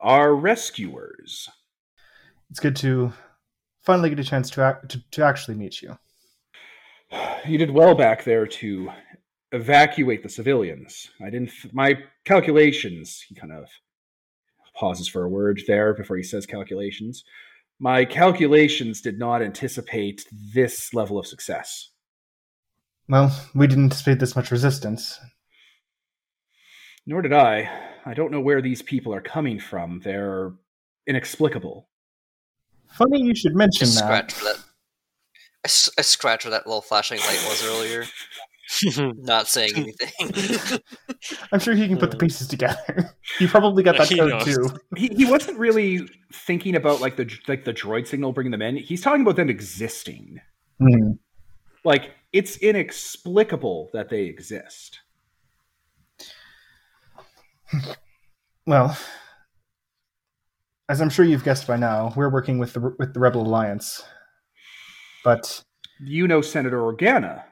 Our 0.00 0.34
rescuers. 0.34 1.48
It's 2.50 2.60
good 2.60 2.76
to 2.76 3.12
finally 3.82 4.10
get 4.10 4.20
a 4.20 4.24
chance 4.24 4.50
to, 4.50 4.62
act, 4.62 4.90
to 4.90 5.02
to 5.12 5.24
actually 5.24 5.56
meet 5.56 5.82
you. 5.82 5.98
You 7.44 7.58
did 7.58 7.72
well 7.72 7.96
back 7.96 8.22
there 8.22 8.46
to 8.46 8.88
evacuate 9.50 10.22
the 10.22 10.28
civilians. 10.28 11.10
I 11.20 11.28
didn't. 11.28 11.50
My 11.72 11.98
calculations. 12.24 13.24
He 13.28 13.34
kind 13.34 13.52
of 13.52 13.68
pauses 14.76 15.08
for 15.08 15.24
a 15.24 15.28
word 15.28 15.60
there 15.66 15.92
before 15.92 16.16
he 16.16 16.22
says 16.22 16.46
calculations. 16.46 17.24
My 17.82 18.04
calculations 18.04 19.00
did 19.00 19.18
not 19.18 19.42
anticipate 19.42 20.24
this 20.54 20.94
level 20.94 21.18
of 21.18 21.26
success. 21.26 21.90
Well, 23.08 23.36
we 23.56 23.66
didn't 23.66 23.86
anticipate 23.86 24.20
this 24.20 24.36
much 24.36 24.52
resistance. 24.52 25.18
Nor 27.08 27.22
did 27.22 27.32
I. 27.32 27.68
I 28.06 28.14
don't 28.14 28.30
know 28.30 28.40
where 28.40 28.62
these 28.62 28.82
people 28.82 29.12
are 29.12 29.20
coming 29.20 29.58
from. 29.58 29.98
They're 30.04 30.52
inexplicable. 31.08 31.88
Funny 32.86 33.20
you 33.20 33.34
should 33.34 33.54
I 33.54 33.56
mention 33.56 33.88
that. 33.88 33.94
scratch 33.96 34.32
for 34.32 34.44
that. 34.44 34.58
I, 34.58 35.66
s- 35.66 35.90
I 35.98 36.02
scratch 36.02 36.44
where 36.44 36.52
that 36.52 36.68
little 36.68 36.82
flashing 36.82 37.18
light 37.18 37.44
was 37.48 37.64
earlier. 37.66 38.04
Not 38.96 39.48
saying 39.48 39.72
anything. 39.76 40.80
I'm 41.52 41.60
sure 41.60 41.74
he 41.74 41.88
can 41.88 41.98
put 41.98 42.10
the 42.10 42.16
pieces 42.16 42.48
together. 42.48 43.14
he 43.38 43.46
probably 43.46 43.82
got 43.82 43.98
that 43.98 44.08
He 44.08 44.16
code 44.18 44.30
knows. 44.30 44.44
too. 44.44 44.70
he, 44.96 45.08
he 45.08 45.24
wasn't 45.24 45.58
really 45.58 46.08
thinking 46.32 46.76
about 46.76 47.00
like 47.00 47.16
the 47.16 47.30
like 47.48 47.64
the 47.64 47.72
droid 47.74 48.06
signal 48.06 48.32
bringing 48.32 48.50
them 48.50 48.62
in. 48.62 48.76
He's 48.76 49.02
talking 49.02 49.22
about 49.22 49.36
them 49.36 49.50
existing. 49.50 50.40
Hmm. 50.80 51.12
Like 51.84 52.12
it's 52.32 52.56
inexplicable 52.58 53.90
that 53.92 54.08
they 54.08 54.22
exist. 54.22 55.00
Well, 58.66 58.96
as 60.88 61.00
I'm 61.00 61.10
sure 61.10 61.24
you've 61.24 61.44
guessed 61.44 61.66
by 61.66 61.76
now, 61.76 62.12
we're 62.16 62.28
working 62.30 62.58
with 62.58 62.72
the 62.74 62.94
with 62.98 63.14
the 63.14 63.20
Rebel 63.20 63.42
Alliance. 63.46 64.02
But 65.24 65.62
You 66.00 66.26
know 66.28 66.40
Senator 66.40 66.78
Organa. 66.80 67.44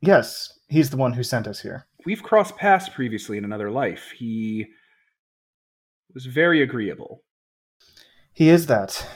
Yes, 0.00 0.58
he's 0.68 0.90
the 0.90 0.96
one 0.96 1.12
who 1.12 1.22
sent 1.22 1.46
us 1.46 1.60
here. 1.60 1.86
We've 2.04 2.22
crossed 2.22 2.56
paths 2.56 2.88
previously 2.88 3.38
in 3.38 3.44
another 3.44 3.70
life. 3.70 4.12
He 4.16 4.66
was 6.14 6.26
very 6.26 6.62
agreeable. 6.62 7.22
He 8.32 8.48
is 8.48 8.66
that. 8.66 9.06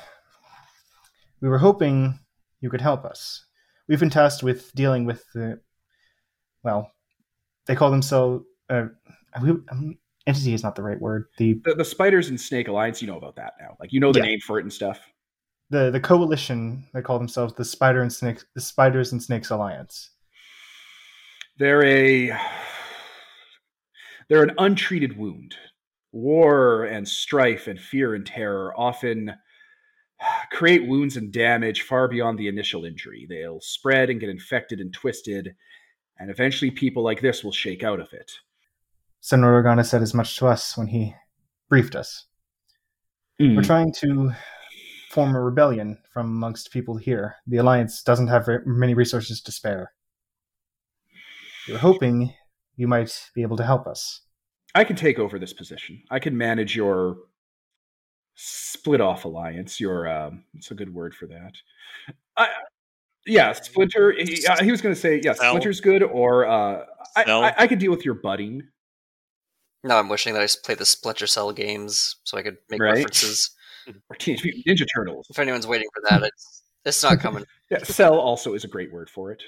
We 1.41 1.49
were 1.49 1.59
hoping 1.59 2.19
you 2.61 2.71
could 2.71 2.81
help 2.81 3.05
us. 3.05 3.47
We've 3.89 4.01
been 4.01 4.11
tasked 4.11 4.43
with 4.43 4.73
dealing 4.75 5.05
with 5.05 5.25
the, 5.35 5.61
well, 6.63 6.91
they 7.67 7.75
call 7.75 7.91
themselves. 7.91 8.45
Uh, 8.69 8.87
we, 9.43 9.51
um, 9.51 9.99
entity 10.27 10.55
is 10.55 10.63
not 10.63 10.77
the 10.77 10.83
right 10.83 11.01
word. 11.01 11.27
The 11.39 11.55
The, 11.65 11.75
the 11.75 11.85
Spiders 11.85 12.29
and 12.29 12.41
Snake 12.41 12.69
Alliance, 12.69 13.01
you 13.03 13.09
know 13.09 13.17
about 13.17 13.37
that 13.37 13.55
now. 13.61 13.77
Like 13.81 13.93
you 13.93 14.01
know 14.01 14.13
the 14.13 14.21
Yeah. 14.21 14.27
name 14.27 14.41
for 14.41 14.59
it 14.59 14.63
and 14.63 14.73
stuff. 14.73 15.01
the 15.71 15.91
the 15.91 16.01
coalition. 16.01 16.85
They 16.93 17.03
call 17.03 17.19
themselves 17.19 17.55
the 17.55 17.65
Spider 17.65 18.03
and 18.03 18.13
Snakes, 18.13 18.45
the 18.55 18.61
Spiders 18.61 19.13
and 19.13 19.23
Snakes 19.23 19.51
Alliance. 19.51 20.11
They're 21.59 21.85
a 21.85 22.39
they're 24.29 24.43
an 24.43 24.55
untreated 24.59 25.17
wound. 25.17 25.55
War 26.13 26.85
and 26.85 27.09
strife 27.09 27.67
and 27.67 27.81
fear 27.81 28.15
and 28.15 28.27
terror 28.27 28.79
often 28.79 29.35
create 30.51 30.87
wounds 30.87 31.17
and 31.17 31.33
damage 31.33 31.83
far 31.83 32.09
beyond 32.09 32.39
the 32.39 32.49
initial 32.49 32.85
injury. 32.85 33.27
They'll 33.29 33.61
spread 33.61 34.11
and 34.11 34.21
get 34.21 34.29
infected 34.29 34.81
and 34.81 34.93
twisted, 34.93 35.55
and 36.19 36.31
eventually 36.31 36.71
people 36.71 37.03
like 37.03 37.21
this 37.21 37.43
will 37.43 37.53
shake 37.53 37.83
out 37.83 38.01
of 38.01 38.13
it. 38.13 38.33
Senator 39.21 39.63
Organa 39.63 39.85
said 39.85 40.03
as 40.03 40.15
much 40.15 40.37
to 40.39 40.47
us 40.47 40.77
when 40.77 40.87
he 40.87 41.15
briefed 41.69 41.95
us. 41.95 42.27
We're 43.39 43.55
hmm. 43.55 43.61
trying 43.61 43.93
to 43.95 44.33
form 45.11 45.35
a 45.35 45.41
rebellion 45.41 45.99
from 46.13 46.27
amongst 46.27 46.73
people 46.73 46.97
here. 46.97 47.37
The 47.47 47.59
Alliance 47.59 48.03
doesn't 48.03 48.29
have 48.29 48.49
many 48.67 48.95
resources 48.95 49.41
to 49.43 49.53
spare. 49.53 49.93
We 51.67 51.73
were 51.75 51.79
hoping 51.79 52.33
you 52.77 52.89
might 52.89 53.31
be 53.35 53.43
able 53.43 53.57
to 53.59 53.65
help 53.65 53.87
us. 53.87 54.23
I 54.75 54.85
can 54.85 54.97
take 54.97 55.19
over 55.19 55.39
this 55.39 55.53
position. 55.53 56.03
I 56.11 56.19
can 56.19 56.37
manage 56.37 56.75
your 56.75 57.17
split 58.35 59.01
off 59.01 59.25
alliance. 59.25 59.79
Your 59.81 60.09
um, 60.09 60.45
it's 60.55 60.71
a 60.71 60.75
good 60.75 60.93
word 60.93 61.15
for 61.15 61.27
that. 61.27 61.53
I, 62.37 62.49
yeah, 63.27 63.53
Splinter. 63.53 64.13
He, 64.13 64.45
uh, 64.47 64.63
he 64.65 64.71
was 64.71 64.81
going 64.81 64.95
to 64.95 65.01
say 65.01 65.21
yeah, 65.23 65.35
Splinter's 65.35 65.81
good, 65.81 66.03
or 66.03 66.47
uh, 66.47 66.85
I, 67.17 67.25
Cell. 67.25 67.45
I, 67.45 67.55
I 67.57 67.67
could 67.67 67.79
deal 67.79 67.91
with 67.91 68.05
your 68.05 68.15
budding. 68.15 68.63
now 69.85 69.99
I'm 69.99 70.09
wishing 70.09 70.33
that 70.35 70.41
I 70.41 70.45
s- 70.45 70.57
played 70.57 70.79
the 70.79 70.87
Splinter 70.87 71.27
Cell 71.27 71.53
games 71.53 72.17
so 72.25 72.37
I 72.39 72.43
could 72.43 72.57
make 72.71 72.81
Right. 72.81 72.95
references. 72.97 73.51
or 74.11 74.17
Teenage 74.17 74.43
Mutant 74.45 74.67
Ninja 74.67 74.87
Turtles. 74.95 75.27
If 75.31 75.39
anyone's 75.39 75.67
waiting 75.67 75.89
for 75.95 76.03
that, 76.09 76.23
it's 76.23 76.63
it's 76.85 77.03
not 77.03 77.21
coming. 77.21 77.45
Yeah, 77.71 77.83
Cell 77.85 78.19
also 78.19 78.53
is 78.55 78.65
a 78.65 78.69
great 78.69 78.93
word 78.93 79.09
for 79.09 79.33
it. 79.33 79.43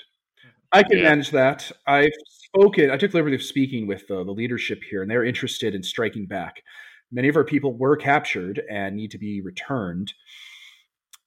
I 0.75 0.83
can 0.83 0.99
Yeah. 0.99 1.05
manage 1.05 1.31
that. 1.31 1.71
I've 1.87 2.13
spoken. 2.27 2.91
I 2.91 2.97
took 2.97 3.13
the 3.13 3.17
liberty 3.19 3.37
of 3.37 3.43
speaking 3.43 3.87
with 3.87 4.11
uh, 4.11 4.25
the 4.25 4.33
leadership 4.33 4.83
here, 4.83 5.03
and 5.03 5.11
they're 5.11 5.25
interested 5.25 5.73
in 5.75 5.83
striking 5.85 6.27
back. 6.27 6.63
Many 7.13 7.29
of 7.29 7.37
our 7.37 7.45
people 7.45 7.79
were 7.79 7.97
captured 7.97 8.61
and 8.69 8.97
need 8.97 9.13
to 9.13 9.19
be 9.19 9.41
returned. 9.41 10.13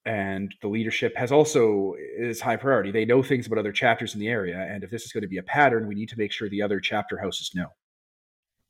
And 0.05 0.53
the 0.61 0.67
leadership 0.67 1.15
has 1.15 1.31
also 1.31 1.95
is 2.17 2.41
high 2.41 2.57
priority. 2.57 2.91
They 2.91 3.05
know 3.05 3.23
things 3.23 3.47
about 3.47 3.59
other 3.59 3.71
chapters 3.71 4.13
in 4.13 4.19
the 4.19 4.27
area, 4.27 4.57
and 4.57 4.83
if 4.83 4.89
this 4.89 5.05
is 5.05 5.13
going 5.13 5.23
to 5.23 5.27
be 5.29 5.37
a 5.37 5.43
pattern, 5.43 5.87
we 5.87 5.95
need 5.95 6.09
to 6.09 6.17
make 6.17 6.31
sure 6.33 6.49
the 6.49 6.61
other 6.61 6.81
chapter 6.81 7.17
houses 7.17 7.51
know. 7.55 7.67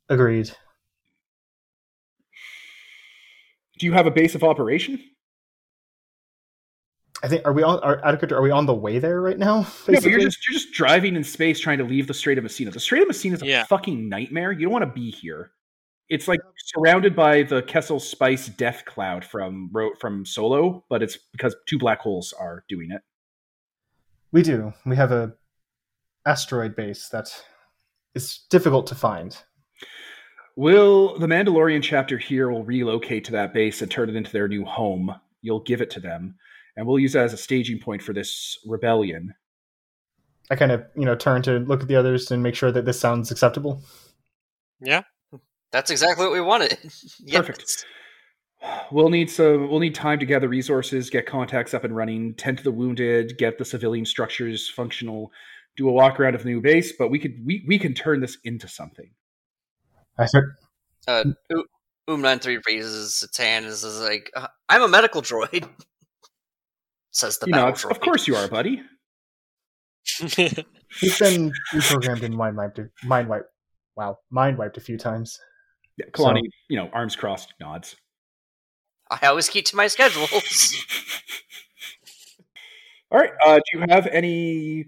Agreed. 0.10 0.52
Do 3.80 3.86
you 3.86 3.94
have 3.94 4.08
a 4.08 4.12
base 4.12 4.36
of 4.36 4.44
operation? 4.44 5.00
I 7.24 7.28
think 7.28 7.42
are 7.46 7.54
we 7.54 7.64
on 7.64 7.80
are 7.80 8.00
adequate? 8.06 8.32
Are 8.32 8.42
we 8.42 8.52
on 8.52 8.66
the 8.68 8.74
way 8.76 9.00
there 9.00 9.22
right 9.22 9.38
now? 9.40 9.62
No, 9.62 9.68
but 9.88 10.04
you're 10.04 10.20
just 10.20 10.48
you're 10.48 10.54
just 10.60 10.72
driving 10.74 11.16
in 11.16 11.24
space 11.24 11.60
trying 11.60 11.80
to 11.80 11.84
leave 11.84 12.08
the 12.08 12.14
Strait 12.14 12.38
of 12.38 12.44
Messina. 12.44 12.70
The 12.72 12.80
Strait 12.80 13.02
of 13.02 13.08
Messina 13.08 13.36
is 13.36 13.42
a 13.42 13.46
Yeah. 13.48 13.64
fucking 13.66 14.08
nightmare. 14.08 14.52
You 14.52 14.64
don't 14.66 14.74
want 14.74 14.84
to 14.86 14.92
be 14.92 15.10
here. 15.10 15.52
It's 16.10 16.28
like 16.28 16.40
surrounded 16.58 17.16
by 17.16 17.44
the 17.44 17.64
Kessel 17.64 18.00
Spice 18.00 18.48
death 18.48 18.86
cloud 18.86 19.26
from 19.26 19.72
from 20.00 20.26
Solo, 20.26 20.86
but 20.90 21.02
it's 21.02 21.18
because 21.32 21.56
two 21.66 21.80
black 21.80 22.00
holes 22.00 22.34
are 22.40 22.64
doing 22.70 22.92
it. 22.92 23.02
we 24.32 24.44
do. 24.44 24.74
We 24.86 24.96
have 24.98 25.12
a 25.12 25.34
asteroid 26.26 26.76
base 26.76 27.10
that 27.10 27.30
is 28.14 28.40
difficult 28.50 28.86
to 28.88 28.96
find. 28.96 29.36
Will 30.56 31.18
the 31.18 31.28
Mandalorian 31.28 31.82
chapter 31.84 32.18
here 32.18 32.50
will 32.50 32.64
relocate 32.64 33.24
to 33.26 33.32
that 33.34 33.54
base 33.54 33.82
and 33.82 33.90
turn 33.92 34.10
it 34.10 34.16
into 34.16 34.32
their 34.32 34.48
new 34.48 34.66
home? 34.66 35.16
You'll 35.42 35.62
give 35.62 35.82
it 35.82 35.90
to 35.92 36.00
them, 36.00 36.36
and 36.78 36.88
we'll 36.88 37.00
use 37.00 37.14
that 37.14 37.26
as 37.26 37.34
a 37.34 37.38
staging 37.38 37.80
point 37.80 38.02
for 38.02 38.14
this 38.14 38.58
rebellion. 38.66 39.34
I 40.50 40.56
kind 40.56 40.72
of 40.72 40.86
you 40.96 41.04
know 41.04 41.16
turn 41.16 41.42
to 41.42 41.60
look 41.60 41.82
at 41.82 41.90
the 41.90 41.98
others 41.98 42.32
and 42.32 42.42
make 42.42 42.56
sure 42.56 42.72
that 42.72 42.86
this 42.86 43.00
sounds 43.00 43.32
acceptable. 43.32 43.84
Yeah. 44.80 45.02
That's 45.72 45.90
exactly 45.90 46.26
what 46.26 46.34
we 46.34 46.42
wanted. 46.42 46.78
Yes. 47.20 47.46
Perfect. 47.46 47.86
We'll 48.92 49.10
need 49.10 49.30
some. 49.30 49.70
We'll 49.70 49.80
need 49.80 49.96
time 49.96 50.20
to 50.20 50.26
gather 50.26 50.48
resources, 50.48 51.10
get 51.10 51.26
contacts 51.26 51.74
up 51.74 51.84
and 51.84 51.96
running, 51.96 52.34
tend 52.36 52.58
to 52.60 52.64
the 52.64 52.72
wounded, 52.72 53.38
get 53.38 53.58
the 53.58 53.66
civilian 53.66 54.06
structures 54.06 54.70
functional, 54.70 55.32
do 55.76 55.90
a 55.90 55.92
walk 55.92 56.20
around 56.20 56.36
of 56.36 56.44
the 56.44 56.50
new 56.50 56.62
base. 56.62 56.94
But 56.98 57.10
we 57.10 57.20
could 57.20 57.46
we, 57.46 57.64
we 57.68 57.78
can 57.78 57.94
turn 57.94 58.22
this 58.22 58.38
into 58.44 58.68
something. 58.68 59.10
I 60.18 60.26
said 60.26 60.44
Uh, 61.08 61.24
Oom 62.10 62.22
nine 62.22 62.40
three 62.40 62.60
raises 62.68 63.22
its 63.22 63.38
hand 63.38 63.66
and 63.66 63.74
is 63.74 63.84
like, 64.00 64.32
uh, 64.36 64.48
"I'm 64.70 64.84
a 64.84 64.88
medical 64.88 65.22
droid." 65.22 65.68
Says 67.18 67.40
the 67.40 67.48
You 67.48 67.54
know, 67.54 67.72
droid. 67.72 67.90
of 67.90 68.00
course 68.00 68.28
you 68.28 68.36
are, 68.36 68.48
buddy. 68.48 68.80
He's 70.20 71.18
been 71.18 71.52
reprogrammed 71.74 72.22
and 72.22 72.38
mind 72.38 72.56
wiped. 72.56 72.80
Mind 73.04 73.28
wiped. 73.28 73.48
Wow, 73.96 74.20
mind 74.30 74.60
wiped 74.60 74.78
a 74.78 74.82
few 74.82 75.00
times. 75.00 75.40
Yeah, 75.98 76.06
Kalani, 76.12 76.44
you 76.70 76.78
know, 76.78 76.92
arms 76.94 77.16
crossed, 77.16 77.56
nods. 77.60 77.96
I 79.10 79.26
always 79.26 79.50
keep 79.50 79.66
to 79.66 79.76
my 79.76 79.88
schedules. 79.88 80.30
All 83.12 83.20
right. 83.20 83.32
Uh, 83.44 83.56
do 83.56 83.80
you 83.80 83.86
have 83.90 84.06
any 84.08 84.86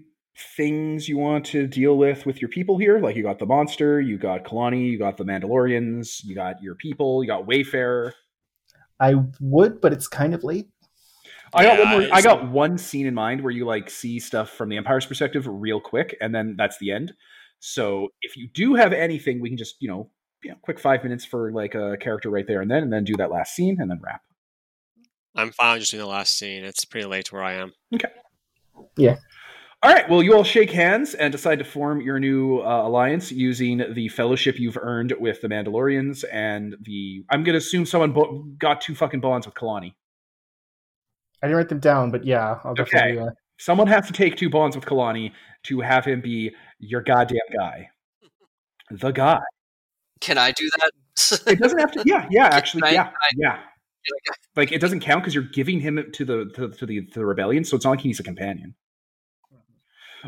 things 0.56 1.08
you 1.08 1.18
want 1.18 1.46
to 1.46 1.66
deal 1.66 1.98
with 1.98 2.26
with 2.26 2.40
your 2.40 2.50
people 2.50 2.78
here? 2.78 3.00
Like 3.00 3.16
you 3.16 3.24
got 3.24 3.40
the 3.40 3.46
monster, 3.46 4.00
you 4.00 4.18
got 4.18 4.44
Kalani, 4.44 4.88
you 4.88 5.00
got 5.00 5.16
the 5.16 5.24
Mandalorians, 5.24 6.22
you 6.22 6.36
got 6.36 6.62
your 6.62 6.76
people, 6.76 7.24
you 7.24 7.26
got 7.28 7.48
Wayfarer. 7.48 8.14
I 9.00 9.14
would, 9.40 9.80
but 9.80 9.92
it's 9.92 10.06
kind 10.06 10.32
of 10.32 10.44
late. 10.44 10.68
I 11.54 11.64
got 11.64 11.78
one 11.78 11.88
more, 11.88 12.08
I 12.12 12.22
got 12.22 12.50
one 12.50 12.78
scene 12.78 13.06
in 13.06 13.14
mind 13.14 13.42
where 13.42 13.52
you 13.52 13.64
like 13.64 13.90
see 13.90 14.18
stuff 14.18 14.50
from 14.50 14.68
the 14.68 14.76
Empire's 14.76 15.06
perspective 15.06 15.46
real 15.46 15.80
quick, 15.80 16.16
and 16.20 16.34
then 16.34 16.54
that's 16.56 16.78
the 16.78 16.92
end. 16.92 17.12
So 17.58 18.08
if 18.22 18.36
you 18.36 18.48
do 18.48 18.74
have 18.74 18.92
anything, 18.92 19.40
we 19.40 19.48
can 19.48 19.58
just 19.58 19.76
you 19.80 19.88
know, 19.88 20.10
you 20.42 20.50
know, 20.50 20.56
quick 20.62 20.78
five 20.78 21.02
minutes 21.02 21.24
for 21.24 21.52
like 21.52 21.74
a 21.74 21.96
character 21.98 22.30
right 22.30 22.46
there 22.46 22.60
and 22.60 22.70
then, 22.70 22.82
and 22.82 22.92
then 22.92 23.04
do 23.04 23.16
that 23.16 23.30
last 23.30 23.54
scene 23.54 23.78
and 23.80 23.90
then 23.90 24.00
wrap. 24.02 24.22
I'm 25.34 25.52
fine 25.52 25.78
just 25.80 25.92
doing 25.92 26.02
the 26.02 26.08
last 26.08 26.36
scene. 26.36 26.64
It's 26.64 26.84
pretty 26.84 27.06
late 27.06 27.26
to 27.26 27.34
where 27.34 27.44
I 27.44 27.54
am. 27.54 27.72
Okay. 27.94 28.08
Yeah. 28.96 29.16
All 29.82 29.90
right. 29.90 30.08
Well, 30.10 30.22
you 30.22 30.34
all 30.34 30.44
shake 30.44 30.70
hands 30.70 31.14
and 31.14 31.32
decide 31.32 31.58
to 31.60 31.64
form 31.64 32.02
your 32.02 32.20
new 32.20 32.58
uh, 32.58 32.86
alliance 32.86 33.32
using 33.32 33.82
the 33.94 34.08
fellowship 34.08 34.58
you've 34.58 34.76
earned 34.76 35.14
with 35.18 35.40
the 35.40 35.48
Mandalorians 35.48 36.24
and 36.30 36.76
the. 36.82 37.24
I'm 37.30 37.44
going 37.44 37.54
to 37.54 37.58
assume 37.58 37.86
someone 37.86 38.12
bo- 38.12 38.44
got 38.58 38.82
two 38.82 38.94
fucking 38.94 39.20
bonds 39.20 39.46
with 39.46 39.54
Kalani. 39.54 39.94
I 41.42 41.46
didn't 41.46 41.56
write 41.56 41.68
them 41.68 41.80
down, 41.80 42.10
but 42.10 42.24
yeah, 42.24 42.58
I'll 42.64 42.72
Okay. 42.72 42.84
definitely. 42.84 43.18
Uh, 43.22 43.30
Someone 43.58 43.86
has 43.88 44.06
to 44.06 44.12
take 44.12 44.36
two 44.36 44.48
bonds 44.48 44.74
with 44.74 44.84
Kalani 44.86 45.32
to 45.64 45.80
have 45.80 46.04
him 46.06 46.20
be 46.22 46.50
your 46.78 47.02
goddamn 47.02 47.38
guy. 47.54 47.90
The 48.90 49.10
guy. 49.10 49.40
Can 50.20 50.38
I 50.38 50.50
do 50.52 50.68
that? 50.80 50.90
It 51.46 51.58
doesn't 51.58 51.78
have 51.78 51.92
to. 51.92 52.02
Yeah, 52.06 52.26
yeah. 52.30 52.46
Actually, 52.46 52.84
I- 52.84 52.90
yeah, 52.92 53.10
yeah. 53.36 53.58
Like 54.56 54.72
it 54.72 54.80
doesn't 54.80 55.00
count 55.00 55.22
because 55.22 55.34
you're 55.34 55.44
giving 55.44 55.78
him 55.78 56.02
to 56.14 56.24
the 56.24 56.46
to, 56.56 56.70
to 56.70 56.86
the 56.86 57.04
to 57.06 57.18
the 57.20 57.26
rebellion, 57.26 57.64
so 57.64 57.76
it's 57.76 57.84
not 57.84 57.92
like 57.92 58.00
he 58.00 58.08
needs 58.08 58.18
a 58.20 58.22
companion. 58.22 58.74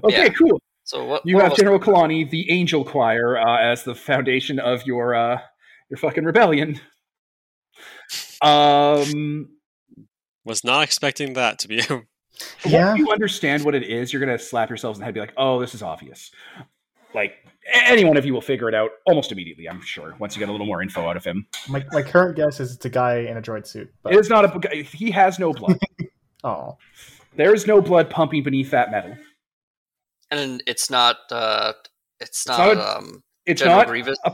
Okay, 0.05 0.24
Yeah. 0.24 0.28
cool. 0.28 0.60
so 0.84 1.05
what? 1.07 1.23
You 1.26 1.36
what 1.36 1.44
have 1.44 1.52
was- 1.52 1.58
General 1.58 1.78
Kalani, 1.81 2.28
the 2.28 2.50
Angel 2.50 2.84
Choir, 2.84 3.39
uh, 3.39 3.58
as 3.60 3.82
the 3.84 3.94
foundation 3.94 4.58
of 4.58 4.86
your 4.86 5.15
uh, 5.15 5.41
your 5.91 5.97
fucking 5.99 6.24
rebellion. 6.24 6.81
Um, 8.42 9.49
Was 10.44 10.64
not 10.64 10.82
expecting 10.82 11.34
that 11.34 11.58
to 11.60 11.68
be. 11.68 11.82
Yeah. 12.64 12.88
once 12.88 12.98
you 12.98 13.10
understand 13.12 13.62
what 13.62 13.74
it 13.74 13.82
is, 13.84 14.10
you're 14.12 14.18
gonna 14.18 14.38
slap 14.38 14.68
yourselves 14.70 14.98
in 14.98 15.00
the 15.00 15.04
head, 15.04 15.10
and 15.10 15.14
be 15.14 15.20
like, 15.20 15.34
"Oh, 15.36 15.60
this 15.60 15.74
is 15.74 15.82
obvious." 15.82 16.30
Like 17.14 17.34
a- 17.72 17.88
any 17.88 18.04
one 18.04 18.16
of 18.16 18.24
you 18.24 18.32
will 18.32 18.40
figure 18.40 18.68
it 18.70 18.74
out 18.74 18.90
almost 19.06 19.30
immediately. 19.30 19.68
I'm 19.68 19.82
sure 19.82 20.16
once 20.18 20.34
you 20.34 20.40
get 20.40 20.48
a 20.48 20.52
little 20.52 20.66
more 20.66 20.82
info 20.82 21.06
out 21.06 21.16
of 21.16 21.24
him. 21.24 21.46
my 21.68 21.84
my 21.92 22.02
current 22.02 22.34
guess 22.36 22.58
is 22.58 22.74
it's 22.74 22.84
a 22.86 22.90
guy 22.90 23.16
in 23.18 23.36
a 23.36 23.42
droid 23.42 23.66
suit. 23.66 23.92
But 24.02 24.14
It 24.14 24.18
is 24.18 24.30
not 24.30 24.64
a. 24.64 24.82
He 24.82 25.10
has 25.10 25.38
no 25.38 25.52
blood. 25.52 25.78
oh, 26.44 26.78
there 27.36 27.54
is 27.54 27.66
no 27.66 27.82
blood 27.82 28.08
pumping 28.08 28.42
beneath 28.42 28.70
that 28.70 28.90
metal. 28.90 29.14
and 30.30 30.62
it's 30.66 30.88
not. 30.90 31.18
Uh, 31.30 31.74
it's 32.18 32.30
It's 32.30 32.48
not. 32.48 32.76
not 32.78 32.96
um, 32.96 33.22
It's 33.44 33.60
General 33.60 33.76
not 33.78 33.86
Grievous. 33.88 34.18
a, 34.24 34.32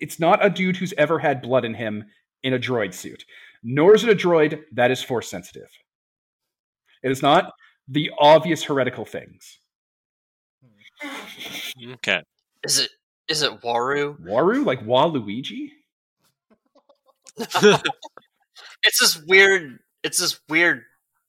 it's 0.00 0.20
not 0.20 0.44
a 0.44 0.50
dude 0.50 0.76
who's 0.76 0.92
ever 0.98 1.18
had 1.18 1.40
blood 1.40 1.64
in 1.64 1.72
him 1.74 2.04
in 2.42 2.52
a 2.52 2.58
droid 2.58 2.92
suit. 2.94 3.24
Nor 3.62 3.94
is 3.94 4.04
it 4.04 4.10
a 4.10 4.14
droid 4.14 4.62
that 4.72 4.90
is 4.90 5.02
force 5.02 5.28
sensitive. 5.28 5.68
It 7.02 7.10
is 7.10 7.22
not 7.22 7.52
the 7.88 8.10
obvious 8.18 8.62
heretical 8.64 9.04
things. 9.04 9.58
okay. 11.94 12.22
Is 12.64 12.78
it? 12.78 12.90
Is 13.28 13.42
it 13.42 13.60
Waru? 13.60 14.18
Waru, 14.20 14.64
like 14.64 14.84
Waluigi? 14.84 15.70
It's 18.82 18.98
this 18.98 19.22
weird. 19.26 19.78
It's 20.02 20.18
this 20.18 20.40
weird 20.48 20.82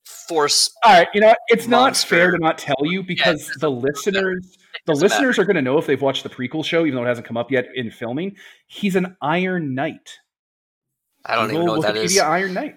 force. 0.06 0.72
All 0.86 0.94
right, 0.94 1.08
you 1.14 1.22
know 1.22 1.28
what? 1.28 1.38
it's 1.50 1.68
not 1.68 1.98
fair 1.98 2.32
to 2.32 2.38
not 2.38 2.58
tell 2.58 2.78
you 2.84 3.04
because 3.04 3.46
doesn't 3.48 3.60
the 3.62 3.72
listeners, 3.72 4.58
the 4.86 4.94
doesn't 4.94 5.10
listeners 5.10 5.38
are 5.38 5.46
going 5.46 5.56
to 5.56 5.62
know 5.62 5.78
if 5.78 5.86
they've 5.86 6.02
watched 6.02 6.24
the 6.24 6.30
prequel 6.30 6.64
show, 6.64 6.86
even 6.86 6.96
though 6.96 7.04
it 7.04 7.08
hasn't 7.08 7.28
come 7.28 7.38
up 7.38 7.52
yet 7.52 7.68
in 7.76 7.92
filming. 7.92 8.36
He's 8.68 8.96
an 8.96 9.18
Iron 9.22 9.76
Knight. 9.76 10.20
I 11.26 11.36
don't 11.36 11.52
even 11.52 11.66
know 11.66 11.74
what 11.74 11.82
that 11.84 11.96
Wikipedia 11.96 12.04
is. 12.06 12.20
Iron 12.20 12.54
Knight. 12.54 12.76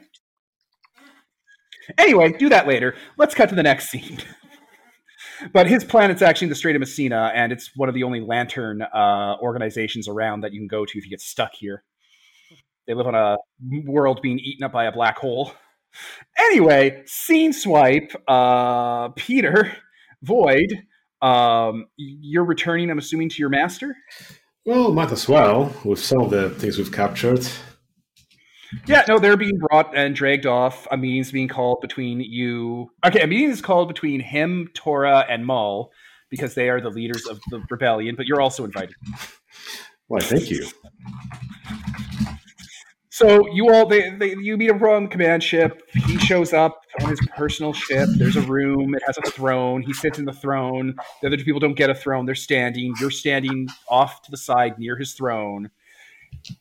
Anyway, 1.99 2.33
do 2.33 2.49
that 2.49 2.67
later. 2.67 2.95
Let's 3.17 3.35
cut 3.35 3.49
to 3.51 3.55
the 3.55 3.63
next 3.63 3.91
scene. 3.91 4.19
but 5.53 5.67
his 5.67 5.85
planet's 5.85 6.23
actually 6.23 6.47
in 6.47 6.51
the 6.51 6.57
Strait 6.57 6.77
of 6.77 6.81
Messina, 6.81 7.33
and 7.35 7.53
it's 7.53 7.71
one 7.77 7.89
of 7.89 7.95
the 7.95 8.03
only 8.03 8.21
lantern 8.21 8.83
uh, 8.83 9.37
organizations 9.41 10.09
around 10.09 10.43
that 10.43 10.53
you 10.53 10.61
can 10.61 10.69
go 10.69 10.85
to 10.85 10.99
if 10.99 11.05
you 11.05 11.11
get 11.11 11.21
stuck 11.21 11.53
here. 11.55 11.85
They 12.87 12.95
live 12.95 13.07
on 13.07 13.15
a 13.15 13.39
world 13.87 14.21
being 14.23 14.39
eaten 14.39 14.65
up 14.65 14.73
by 14.73 14.85
a 14.85 14.93
black 14.93 15.19
hole. 15.19 15.53
Anyway, 16.39 17.03
scene 17.07 17.53
swipe. 17.53 18.13
Uh, 18.29 19.09
Peter, 19.11 19.77
Void, 20.23 20.83
um, 21.23 21.87
you're 21.97 22.45
returning, 22.45 22.91
I'm 22.91 22.99
assuming, 22.99 23.29
to 23.31 23.37
your 23.39 23.49
master? 23.49 23.97
Well, 24.67 24.93
might 24.93 25.13
as 25.13 25.29
well 25.29 25.75
with 25.85 25.99
some 25.99 26.21
of 26.21 26.31
the 26.31 26.51
things 26.51 26.79
we've 26.79 26.93
captured. 26.93 27.47
Yeah, 28.87 29.05
no, 29.09 29.19
they're 29.19 29.37
being 29.37 29.59
brought 29.59 29.97
and 29.97 30.15
dragged 30.15 30.47
off. 30.47 30.87
A 30.91 30.97
meeting's 30.97 31.31
being 31.31 31.49
called 31.49 31.81
between 31.81 32.21
you. 32.21 32.91
Okay, 33.07 33.21
a 33.21 33.27
meeting 33.27 33.51
is 33.51 33.61
called 33.61 33.89
between 33.89 34.21
him, 34.21 34.69
Tora, 34.75 35.25
and 35.29 35.45
Maul 35.47 35.93
because 36.31 36.55
they 36.55 36.69
are 36.69 36.81
the 36.81 36.91
leaders 36.91 37.27
of 37.27 37.41
the 37.51 37.65
rebellion. 37.71 38.15
But 38.17 38.27
you're 38.27 38.41
also 38.41 38.65
invited. 38.65 38.95
Why, 40.09 40.21
thank 40.21 40.51
you. 40.51 40.67
So 43.15 43.47
you 43.53 43.73
all, 43.73 43.87
they, 43.87 44.11
they 44.11 44.35
you 44.35 44.57
meet 44.57 44.71
him 44.71 44.79
the 44.81 45.07
command 45.09 45.45
ship. 45.45 45.83
He 45.93 46.19
shows 46.19 46.53
up 46.53 46.81
on 47.01 47.11
his 47.11 47.21
personal 47.37 47.73
ship. 47.73 48.09
There's 48.17 48.35
a 48.35 48.41
room. 48.41 48.97
It 48.97 49.03
has 49.07 49.17
a 49.19 49.31
throne. 49.31 49.83
He 49.83 49.93
sits 49.93 50.19
in 50.19 50.25
the 50.25 50.33
throne. 50.33 50.97
The 51.23 51.29
other 51.29 51.37
two 51.37 51.45
people 51.45 51.61
don't 51.61 51.77
get 51.77 51.91
a 51.91 51.95
throne. 51.95 52.27
They're 52.27 52.35
standing. 52.35 52.93
You're 53.01 53.13
standing 53.13 53.69
off 53.89 54.23
to 54.23 54.33
the 54.33 54.37
side 54.37 54.81
near 54.81 54.97
his 54.97 55.15
throne, 55.15 55.71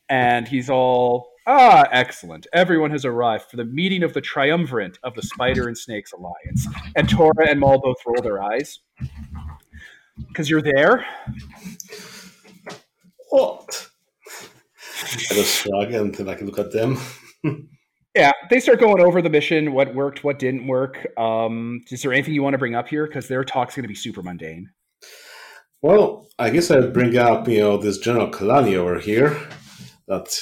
and 0.09 0.47
he's 0.47 0.69
all 0.69 1.32
ah 1.47 1.87
excellent. 1.91 2.47
Everyone 2.53 2.91
has 2.91 3.05
arrived 3.05 3.45
for 3.49 3.57
the 3.57 3.65
meeting 3.65 4.03
of 4.03 4.13
the 4.13 4.21
triumvirate 4.21 4.97
of 5.03 5.15
the 5.15 5.21
Spider 5.21 5.67
and 5.67 5.77
Snakes 5.77 6.13
Alliance. 6.13 6.67
And 6.95 7.09
Tora 7.09 7.49
and 7.49 7.59
Maul 7.59 7.79
both 7.79 7.97
roll 8.05 8.21
their 8.21 8.41
eyes 8.41 8.79
because 10.27 10.49
you're 10.49 10.61
there. 10.61 11.05
What? 13.29 13.89
I 15.03 15.33
just 15.33 15.55
shrug 15.55 15.91
and 15.93 16.13
then 16.15 16.29
I 16.29 16.35
can 16.35 16.47
look 16.47 16.59
at 16.59 16.71
them. 16.71 16.99
Yeah, 18.15 18.31
they 18.51 18.59
start 18.59 18.79
going 18.79 19.01
over 19.01 19.23
the 19.23 19.29
mission, 19.29 19.73
what 19.73 19.95
worked, 19.95 20.23
what 20.23 20.37
didn't 20.37 20.67
work. 20.67 21.07
Um, 21.17 21.83
is 21.89 22.03
there 22.03 22.13
anything 22.13 22.35
you 22.35 22.43
want 22.43 22.53
to 22.53 22.59
bring 22.59 22.75
up 22.75 22.87
here? 22.87 23.07
Because 23.07 23.27
their 23.27 23.43
talk's 23.43 23.75
going 23.75 23.85
to 23.85 23.87
be 23.87 23.95
super 23.95 24.21
mundane. 24.21 24.69
Well, 25.81 26.27
I 26.37 26.51
guess 26.51 26.69
I'd 26.69 26.93
bring 26.93 27.17
up, 27.17 27.47
you 27.47 27.59
know, 27.59 27.77
this 27.77 27.97
General 27.97 28.29
Kalani 28.29 28.75
over 28.75 28.99
here. 28.99 29.35
That 30.07 30.39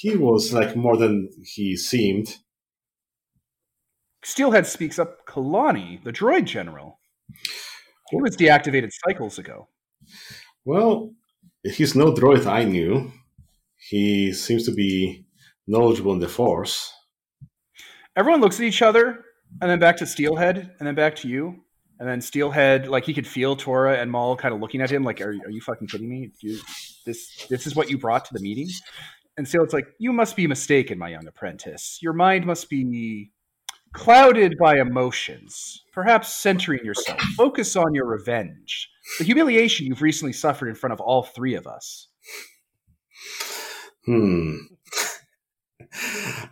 he 0.00 0.16
was 0.16 0.52
like 0.52 0.76
more 0.76 0.96
than 0.96 1.28
he 1.42 1.76
seemed. 1.76 2.36
Steelhead 4.22 4.66
speaks 4.66 4.98
up 4.98 5.26
Kalani, 5.26 6.02
the 6.04 6.12
droid 6.12 6.44
general. 6.44 7.00
He 8.10 8.16
was 8.20 8.36
deactivated 8.36 8.90
cycles 9.04 9.38
ago. 9.38 9.68
Well, 10.64 11.14
he's 11.64 11.94
no 11.94 12.12
droid 12.12 12.46
I 12.46 12.64
knew. 12.64 13.10
He 13.76 14.32
seems 14.32 14.64
to 14.66 14.72
be 14.72 15.26
knowledgeable 15.66 16.12
in 16.12 16.20
the 16.20 16.28
Force. 16.28 16.92
Everyone 18.16 18.40
looks 18.40 18.60
at 18.60 18.66
each 18.66 18.82
other, 18.82 19.24
and 19.60 19.70
then 19.70 19.78
back 19.78 19.96
to 19.98 20.06
Steelhead, 20.06 20.74
and 20.78 20.86
then 20.86 20.94
back 20.94 21.16
to 21.16 21.28
you. 21.28 21.64
And 21.98 22.08
then 22.08 22.20
Steelhead, 22.20 22.86
like 22.86 23.04
he 23.04 23.14
could 23.14 23.26
feel 23.26 23.56
Tora 23.56 23.98
and 23.98 24.10
Maul 24.10 24.36
kind 24.36 24.54
of 24.54 24.60
looking 24.60 24.80
at 24.80 24.90
him, 24.90 25.02
like, 25.02 25.20
"Are, 25.20 25.30
are 25.30 25.50
you 25.50 25.60
fucking 25.60 25.88
kidding 25.88 26.08
me? 26.08 26.30
You, 26.40 26.60
this 27.04 27.46
this 27.48 27.66
is 27.66 27.74
what 27.74 27.90
you 27.90 27.98
brought 27.98 28.24
to 28.26 28.34
the 28.34 28.40
meeting?" 28.40 28.68
And 29.38 29.46
Steelhead's 29.46 29.72
like, 29.72 29.86
"You 29.98 30.12
must 30.12 30.34
be 30.36 30.46
mistaken, 30.48 30.98
my 30.98 31.08
young 31.08 31.26
apprentice. 31.26 31.98
Your 32.02 32.12
mind 32.12 32.44
must 32.44 32.68
be 32.68 33.30
clouded 33.94 34.56
by 34.60 34.78
emotions. 34.78 35.84
Perhaps 35.92 36.34
centering 36.34 36.84
yourself. 36.84 37.20
Focus 37.36 37.76
on 37.76 37.94
your 37.94 38.06
revenge, 38.06 38.90
the 39.18 39.24
humiliation 39.24 39.86
you've 39.86 40.02
recently 40.02 40.32
suffered 40.32 40.68
in 40.68 40.74
front 40.74 40.92
of 40.92 41.00
all 41.00 41.22
three 41.22 41.54
of 41.54 41.68
us." 41.68 42.08
Hmm. 44.04 44.56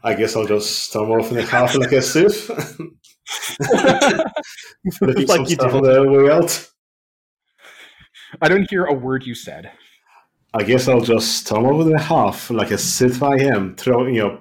I 0.03 0.15
guess 0.15 0.37
I'll 0.37 0.47
just 0.47 0.89
storm 0.89 1.11
off 1.11 1.31
in 1.33 1.39
a 1.39 1.43
half 1.43 1.75
like 1.79 1.93
a 1.93 2.01
some 2.01 2.29
like 5.27 5.49
you 5.49 5.57
stuff 5.57 5.73
do. 5.73 5.79
on 5.79 5.83
the 5.83 6.05
way 6.09 6.31
out. 6.31 6.71
I 8.41 8.49
don't 8.49 8.71
hear 8.71 8.85
a 8.85 8.95
word 8.95 9.27
you 9.27 9.35
said. 9.35 9.73
I 10.59 10.63
guess 10.63 10.89
I'll 10.89 11.03
just 11.03 11.37
storm 11.37 11.67
over 11.67 11.85
the 11.85 12.01
half 12.01 12.49
like 12.51 12.71
a 12.71 12.79
Sith 12.79 13.23
I 13.23 13.37
am, 13.37 13.77
throwing, 13.77 14.15
you 14.15 14.23
know, 14.23 14.39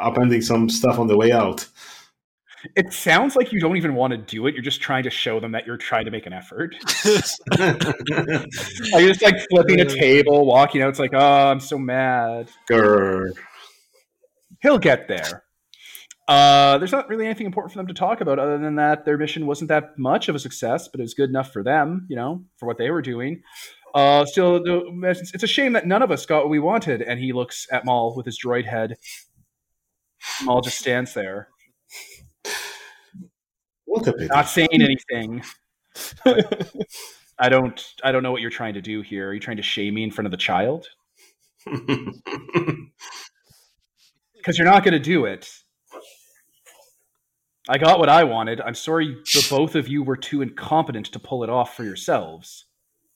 upending 0.00 0.42
some 0.42 0.68
stuff 0.68 0.98
on 0.98 1.06
the 1.06 1.16
way 1.16 1.30
out. 1.30 1.68
It 2.74 2.92
sounds 2.92 3.36
like 3.36 3.52
you 3.52 3.60
don't 3.60 3.76
even 3.76 3.94
want 3.94 4.10
to 4.10 4.16
do 4.16 4.48
it. 4.48 4.54
You're 4.54 4.62
just 4.64 4.80
trying 4.80 5.04
to 5.04 5.10
show 5.10 5.38
them 5.38 5.52
that 5.52 5.64
you're 5.64 5.76
trying 5.76 6.04
to 6.06 6.10
make 6.10 6.26
an 6.26 6.32
effort. 6.32 6.74
Are 7.58 9.00
you 9.00 9.08
just 9.08 9.22
like 9.22 9.36
flipping 9.50 9.80
a 9.80 9.84
table, 9.84 10.46
walking 10.46 10.82
out? 10.82 10.88
It's 10.88 10.98
like, 10.98 11.14
oh, 11.14 11.50
I'm 11.50 11.60
so 11.60 11.78
mad. 11.78 12.50
Grr. 12.68 13.30
He'll 14.62 14.78
get 14.78 15.06
there. 15.06 15.44
Uh, 16.26 16.78
there's 16.78 16.92
not 16.92 17.08
really 17.08 17.24
anything 17.26 17.46
important 17.46 17.72
for 17.72 17.78
them 17.78 17.88
to 17.88 17.94
talk 17.94 18.20
about 18.20 18.38
other 18.38 18.58
than 18.58 18.76
that 18.76 19.04
their 19.04 19.18
mission 19.18 19.46
wasn't 19.46 19.68
that 19.68 19.98
much 19.98 20.28
of 20.28 20.34
a 20.34 20.38
success, 20.38 20.88
but 20.88 21.00
it 21.00 21.02
was 21.04 21.14
good 21.14 21.28
enough 21.28 21.52
for 21.52 21.62
them, 21.62 22.06
you 22.08 22.16
know, 22.16 22.44
for 22.58 22.66
what 22.66 22.78
they 22.78 22.90
were 22.90 23.02
doing. 23.02 23.42
Uh, 23.94 24.24
still, 24.24 24.62
the- 24.62 25.30
it's 25.34 25.42
a 25.42 25.46
shame 25.46 25.72
that 25.74 25.86
none 25.86 26.02
of 26.02 26.10
us 26.10 26.26
got 26.26 26.40
what 26.40 26.50
we 26.50 26.58
wanted. 26.58 27.02
And 27.02 27.20
he 27.20 27.32
looks 27.32 27.66
at 27.70 27.84
Maul 27.84 28.14
with 28.16 28.26
his 28.26 28.38
droid 28.42 28.64
head. 28.64 28.96
Maul 30.44 30.60
just 30.60 30.78
stands 30.78 31.14
there, 31.14 31.48
not 33.86 34.48
saying 34.48 34.68
anything. 34.72 35.42
I 37.38 37.48
don't, 37.48 37.84
I 38.04 38.12
don't 38.12 38.22
know 38.22 38.30
what 38.30 38.40
you're 38.40 38.50
trying 38.50 38.74
to 38.74 38.80
do 38.80 39.02
here. 39.02 39.30
Are 39.30 39.34
you 39.34 39.40
trying 39.40 39.56
to 39.56 39.64
shame 39.64 39.94
me 39.94 40.04
in 40.04 40.12
front 40.12 40.26
of 40.26 40.30
the 40.30 40.36
child? 40.36 40.86
Because 41.64 42.92
you're 44.58 44.66
not 44.66 44.84
going 44.84 44.92
to 44.92 45.00
do 45.00 45.24
it. 45.24 45.50
I 47.68 47.78
got 47.78 47.98
what 47.98 48.08
I 48.08 48.24
wanted. 48.24 48.60
I'm 48.60 48.74
sorry 48.74 49.16
the 49.34 49.46
both 49.48 49.74
of 49.74 49.88
you 49.88 50.02
were 50.02 50.16
too 50.16 50.42
incompetent 50.42 51.06
to 51.06 51.18
pull 51.18 51.44
it 51.44 51.50
off 51.50 51.76
for 51.76 51.84
yourselves. 51.84 52.66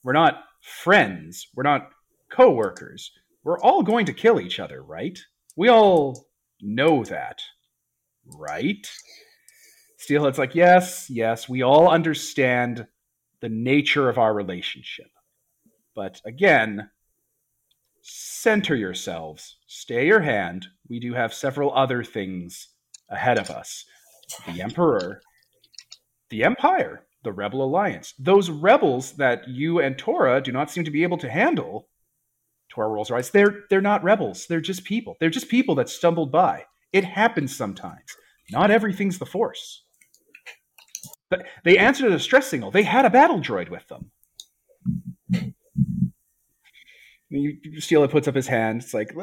We're 0.03 0.13
not 0.13 0.43
friends. 0.67 1.47
We're 1.55 1.63
not 1.63 1.89
co-workers. 2.29 3.11
We're 3.43 3.59
all 3.59 3.81
going 3.81 4.05
to 4.07 4.13
kill 4.13 4.39
each 4.39 4.59
other, 4.59 4.83
right? 4.83 5.17
We 5.55 5.69
all 5.69 6.27
know 6.61 7.03
that, 7.05 7.39
right? 8.25 8.85
Steelhead's 9.97 10.37
like, 10.37 10.53
yes, 10.53 11.09
yes, 11.09 11.47
we 11.47 11.63
all 11.63 11.89
understand 11.89 12.85
the 13.39 13.49
nature 13.49 14.09
of 14.09 14.17
our 14.17 14.33
relationship. 14.33 15.07
But 15.95 16.21
again, 16.25 16.89
center 18.01 18.75
yourselves. 18.75 19.57
Stay 19.67 20.05
your 20.07 20.21
hand. 20.21 20.67
We 20.89 20.99
do 20.99 21.13
have 21.13 21.33
several 21.33 21.73
other 21.73 22.03
things 22.03 22.69
ahead 23.09 23.37
of 23.37 23.49
us 23.49 23.85
the 24.45 24.61
Emperor, 24.61 25.21
the 26.29 26.43
Empire, 26.43 27.06
the 27.27 27.33
Rebel 27.33 27.61
Alliance. 27.61 28.13
Those 28.17 28.49
rebels 28.49 29.11
that 29.17 29.45
you 29.49 29.79
and 29.79 29.97
Tora 29.97 30.39
do 30.39 30.53
not 30.53 30.71
seem 30.71 30.85
to 30.85 30.91
be 30.91 31.03
able 31.03 31.17
to 31.17 31.29
handle. 31.29 31.89
Tora 32.69 32.87
rolls 32.87 33.09
her 33.09 33.17
eyes. 33.17 33.31
They're 33.31 33.65
they're 33.69 33.81
not 33.81 34.01
rebels. 34.01 34.47
They're 34.47 34.61
just 34.61 34.85
people. 34.85 35.17
They're 35.19 35.29
just 35.29 35.49
people 35.49 35.75
that 35.75 35.89
stumbled 35.89 36.31
by. 36.31 36.63
It 36.93 37.03
happens 37.03 37.53
sometimes. 37.53 38.15
Not 38.49 38.71
everything's 38.71 39.19
the 39.19 39.25
Force. 39.25 39.83
But 41.29 41.45
they 41.65 41.77
answered 41.77 42.07
a 42.07 42.11
distress 42.11 42.47
signal. 42.47 42.71
They 42.71 42.83
had 42.83 43.03
a 43.03 43.09
battle 43.09 43.41
droid 43.41 43.69
with 43.69 43.85
them. 43.89 44.09
Steela 47.29 48.09
puts 48.09 48.29
up 48.29 48.35
his 48.35 48.47
hand. 48.47 48.83
It's 48.83 48.93
like, 48.93 49.13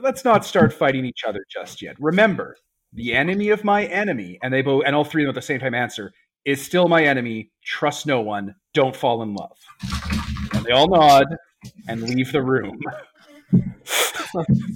let's 0.00 0.24
not 0.24 0.44
start 0.44 0.72
fighting 0.72 1.04
each 1.04 1.24
other 1.26 1.44
just 1.50 1.82
yet. 1.82 1.96
Remember, 1.98 2.56
the 2.92 3.14
enemy 3.14 3.48
of 3.48 3.64
my 3.64 3.86
enemy, 3.86 4.38
and 4.44 4.54
they 4.54 4.62
both, 4.62 4.84
and 4.86 4.94
all 4.94 5.02
three 5.02 5.24
of 5.24 5.26
them 5.26 5.32
at 5.32 5.34
the 5.34 5.42
same 5.42 5.58
time 5.58 5.74
answer, 5.74 6.12
is 6.44 6.62
still 6.62 6.88
my 6.88 7.04
enemy. 7.04 7.50
Trust 7.64 8.06
no 8.06 8.20
one. 8.20 8.54
Don't 8.74 8.96
fall 8.96 9.22
in 9.22 9.34
love. 9.34 9.56
And 10.54 10.64
they 10.64 10.72
all 10.72 10.88
nod 10.88 11.26
and 11.88 12.02
leave 12.02 12.32
the 12.32 12.42
room. 12.42 12.78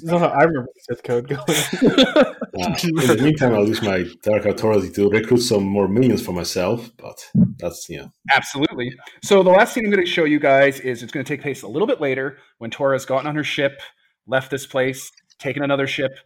No, 0.02 0.18
I 0.18 0.42
remember 0.42 0.68
the 0.74 0.80
Sith 0.80 1.02
code 1.02 1.28
going. 1.28 1.40
Uh, 1.40 2.76
in 2.82 2.94
the 2.94 3.20
meantime, 3.22 3.54
I'll 3.54 3.66
use 3.66 3.82
my 3.82 4.04
Dark 4.22 4.44
Authority 4.44 4.90
to 4.92 5.08
recruit 5.08 5.40
some 5.40 5.64
more 5.64 5.88
minions 5.88 6.24
for 6.24 6.32
myself, 6.32 6.90
but 6.98 7.26
that's, 7.58 7.88
you 7.88 7.98
know. 7.98 8.10
Absolutely. 8.32 8.92
So 9.22 9.42
the 9.42 9.50
last 9.50 9.72
scene 9.72 9.84
I'm 9.86 9.90
going 9.90 10.04
to 10.04 10.10
show 10.10 10.24
you 10.24 10.38
guys 10.38 10.80
is 10.80 11.02
it's 11.02 11.12
going 11.12 11.24
to 11.24 11.28
take 11.28 11.42
place 11.42 11.62
a 11.62 11.68
little 11.68 11.86
bit 11.86 12.00
later 12.00 12.38
when 12.58 12.70
Tora's 12.70 13.06
gotten 13.06 13.26
on 13.26 13.34
her 13.34 13.44
ship, 13.44 13.80
left 14.26 14.50
this 14.50 14.66
place, 14.66 15.10
taken 15.38 15.62
another 15.62 15.86
ship, 15.86 16.18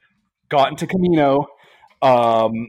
gotten 0.48 0.76
to 0.76 0.86
Kamino, 0.86 1.46
um, 2.02 2.68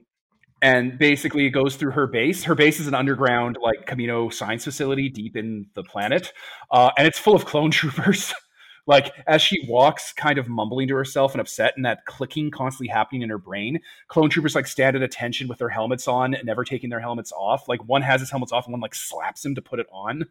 and 0.61 0.98
basically 0.98 1.45
it 1.45 1.51
goes 1.51 1.75
through 1.75 1.91
her 1.91 2.07
base. 2.07 2.43
Her 2.43 2.56
base 2.56 2.80
is 2.80 2.88
an 2.88 2.93
underground 2.93 3.57
like 3.61 3.88
Kamino 3.88 4.31
science 4.31 4.64
facility 4.64 5.09
deep 5.09 5.35
in 5.35 5.67
the 5.73 5.83
planet, 5.83 6.33
uh, 6.72 6.91
and 6.98 7.07
it's 7.07 7.19
full 7.19 7.35
of 7.35 7.45
clone 7.45 7.72
troopers. 7.72 8.33
like 8.88 9.14
as 9.27 9.41
she 9.41 9.65
walks, 9.67 10.14
kind 10.14 10.38
of 10.38 10.48
mumbling 10.48 10.88
to 10.88 10.95
herself 10.95 11.33
and 11.33 11.41
upset, 11.41 11.73
and 11.75 11.85
that 11.85 12.06
clicking 12.06 12.51
constantly 12.51 12.91
happening 12.91 13.22
in 13.22 13.30
her 13.30 13.38
brain. 13.38 13.80
Clone 14.07 14.30
troopers 14.30 14.56
like 14.56 14.67
stand 14.67 14.95
at 14.95 15.01
attention 15.01 15.48
with 15.48 15.57
their 15.57 15.69
helmets 15.69 16.07
on, 16.07 16.35
never 16.43 16.64
taking 16.64 16.90
their 16.90 16.99
helmets 16.99 17.31
off. 17.31 17.67
Like 17.67 17.83
one 17.85 18.01
has 18.01 18.22
his 18.22 18.30
helmets 18.30 18.51
off, 18.51 18.65
and 18.65 18.73
one 18.73 18.81
like 18.81 18.95
slaps 18.95 19.43
him 19.43 19.56
to 19.56 19.61
put 19.61 19.80
it 19.80 19.88
on. 19.91 20.25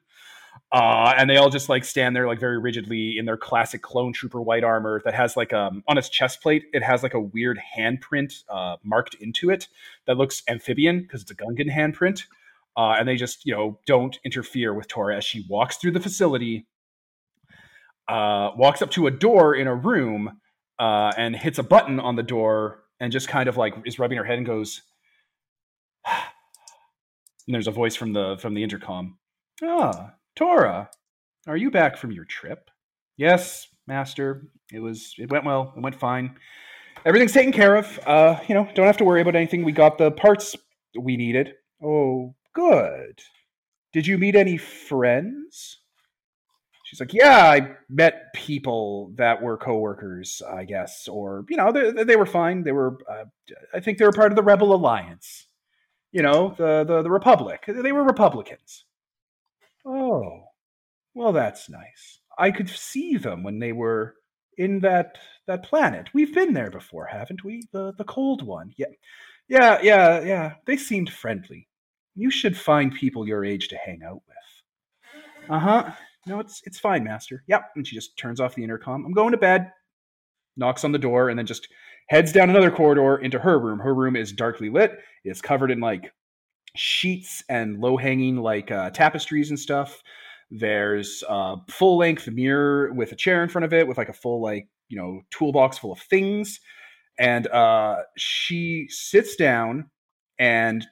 Uh, 0.72 1.12
and 1.16 1.28
they 1.28 1.36
all 1.36 1.50
just 1.50 1.68
like 1.68 1.84
stand 1.84 2.14
there 2.14 2.28
like 2.28 2.38
very 2.38 2.58
rigidly 2.58 3.18
in 3.18 3.24
their 3.24 3.36
classic 3.36 3.82
clone 3.82 4.12
trooper 4.12 4.40
white 4.40 4.62
armor 4.62 5.02
that 5.04 5.14
has 5.14 5.36
like 5.36 5.52
um 5.52 5.82
on 5.88 5.98
its 5.98 6.08
chest 6.08 6.40
plate 6.40 6.62
it 6.72 6.80
has 6.80 7.02
like 7.02 7.14
a 7.14 7.20
weird 7.20 7.60
handprint 7.76 8.44
uh, 8.48 8.76
marked 8.84 9.14
into 9.14 9.50
it 9.50 9.66
that 10.06 10.16
looks 10.16 10.42
amphibian 10.48 11.02
because 11.02 11.22
it's 11.22 11.30
a 11.30 11.34
Gungan 11.34 11.70
handprint. 11.70 12.24
Uh, 12.76 12.94
and 12.98 13.08
they 13.08 13.16
just 13.16 13.44
you 13.44 13.54
know 13.54 13.78
don't 13.84 14.18
interfere 14.24 14.72
with 14.72 14.86
Tora 14.88 15.16
as 15.16 15.24
she 15.24 15.44
walks 15.48 15.76
through 15.76 15.90
the 15.90 16.00
facility, 16.00 16.66
uh, 18.08 18.50
walks 18.56 18.80
up 18.80 18.90
to 18.92 19.06
a 19.06 19.10
door 19.10 19.54
in 19.54 19.66
a 19.66 19.74
room, 19.74 20.40
uh, 20.78 21.12
and 21.16 21.36
hits 21.36 21.58
a 21.58 21.62
button 21.62 22.00
on 22.00 22.16
the 22.16 22.22
door 22.22 22.84
and 23.00 23.12
just 23.12 23.28
kind 23.28 23.48
of 23.48 23.56
like 23.56 23.74
is 23.84 23.98
rubbing 23.98 24.18
her 24.18 24.24
head 24.24 24.38
and 24.38 24.46
goes. 24.46 24.82
and 26.06 27.54
there's 27.54 27.66
a 27.66 27.72
voice 27.72 27.96
from 27.96 28.12
the 28.12 28.36
from 28.40 28.54
the 28.54 28.62
intercom. 28.62 29.18
Ah, 29.62 30.14
Tora, 30.36 30.90
are 31.46 31.56
you 31.56 31.70
back 31.70 31.96
from 31.96 32.12
your 32.12 32.24
trip? 32.24 32.70
Yes, 33.16 33.66
Master. 33.86 34.48
It 34.72 34.80
was. 34.80 35.14
It 35.18 35.30
went 35.30 35.44
well. 35.44 35.72
It 35.76 35.82
went 35.82 35.96
fine. 35.96 36.36
Everything's 37.04 37.32
taken 37.32 37.52
care 37.52 37.76
of. 37.76 37.98
Uh, 38.06 38.38
you 38.46 38.54
know, 38.54 38.68
don't 38.74 38.86
have 38.86 38.96
to 38.98 39.04
worry 39.04 39.20
about 39.20 39.36
anything. 39.36 39.64
We 39.64 39.72
got 39.72 39.98
the 39.98 40.10
parts 40.10 40.54
we 40.98 41.16
needed. 41.16 41.54
Oh, 41.82 42.34
good. 42.54 43.20
Did 43.92 44.06
you 44.06 44.18
meet 44.18 44.36
any 44.36 44.56
friends? 44.56 45.78
She's 46.84 47.00
like, 47.00 47.14
yeah, 47.14 47.48
I 47.48 47.76
met 47.88 48.32
people 48.34 49.12
that 49.16 49.40
were 49.40 49.56
coworkers, 49.56 50.42
I 50.48 50.64
guess, 50.64 51.06
or 51.06 51.44
you 51.48 51.56
know, 51.56 51.70
they, 51.70 52.04
they 52.04 52.16
were 52.16 52.26
fine. 52.26 52.64
They 52.64 52.72
were, 52.72 52.98
uh, 53.08 53.24
I 53.72 53.80
think 53.80 53.98
they 53.98 54.04
were 54.04 54.12
part 54.12 54.32
of 54.32 54.36
the 54.36 54.42
Rebel 54.42 54.74
Alliance. 54.74 55.46
You 56.12 56.22
know, 56.22 56.54
the 56.58 56.84
the, 56.84 57.02
the 57.02 57.10
Republic. 57.10 57.64
They 57.66 57.92
were 57.92 58.02
Republicans. 58.02 58.84
Oh, 59.86 60.42
well, 61.14 61.32
that's 61.32 61.68
nice. 61.68 62.20
I 62.38 62.50
could 62.50 62.68
see 62.68 63.16
them 63.16 63.42
when 63.42 63.58
they 63.58 63.72
were 63.72 64.14
in 64.58 64.80
that 64.80 65.18
that 65.46 65.64
planet. 65.64 66.08
We've 66.14 66.34
been 66.34 66.52
there 66.52 66.70
before, 66.70 67.06
haven't 67.06 67.44
we? 67.44 67.62
The 67.72 67.92
the 67.96 68.04
cold 68.04 68.42
one. 68.42 68.72
Yeah, 68.76 68.86
yeah, 69.48 69.80
yeah, 69.82 70.20
yeah. 70.20 70.54
They 70.66 70.76
seemed 70.76 71.10
friendly. 71.10 71.68
You 72.14 72.30
should 72.30 72.56
find 72.56 72.94
people 72.94 73.26
your 73.26 73.44
age 73.44 73.68
to 73.68 73.76
hang 73.76 74.02
out 74.06 74.22
with. 74.26 75.50
Uh 75.50 75.58
huh. 75.58 75.92
No, 76.26 76.40
it's 76.40 76.62
it's 76.64 76.78
fine, 76.78 77.04
Master. 77.04 77.42
Yep. 77.48 77.70
And 77.76 77.86
she 77.86 77.96
just 77.96 78.16
turns 78.16 78.40
off 78.40 78.54
the 78.54 78.64
intercom. 78.64 79.04
I'm 79.04 79.12
going 79.12 79.32
to 79.32 79.38
bed. 79.38 79.72
Knocks 80.56 80.84
on 80.84 80.92
the 80.92 80.98
door 80.98 81.30
and 81.30 81.38
then 81.38 81.46
just 81.46 81.68
heads 82.08 82.32
down 82.32 82.50
another 82.50 82.70
corridor 82.70 83.16
into 83.16 83.38
her 83.38 83.58
room. 83.58 83.78
Her 83.78 83.94
room 83.94 84.16
is 84.16 84.32
darkly 84.32 84.68
lit. 84.68 84.98
It's 85.24 85.40
covered 85.40 85.70
in 85.70 85.80
like 85.80 86.12
sheets 86.76 87.42
and 87.48 87.80
low 87.80 87.96
hanging 87.96 88.36
like 88.36 88.70
uh, 88.70 88.90
tapestries 88.90 89.50
and 89.50 89.58
stuff. 89.58 90.02
There's 90.50 91.22
a 91.28 91.56
full 91.68 91.98
length 91.98 92.28
mirror 92.28 92.92
with 92.92 93.12
a 93.12 93.16
chair 93.16 93.42
in 93.42 93.48
front 93.48 93.64
of 93.64 93.72
it 93.72 93.86
with 93.86 93.98
like 93.98 94.08
a 94.08 94.14
full 94.14 94.42
like 94.42 94.68
you 94.88 94.96
know 94.96 95.22
toolbox 95.30 95.78
full 95.78 95.92
of 95.92 96.00
things. 96.00 96.60
And 97.18 97.46
uh, 97.48 97.98
she 98.16 98.86
sits 98.88 99.36
down 99.36 99.90
and 100.38 100.86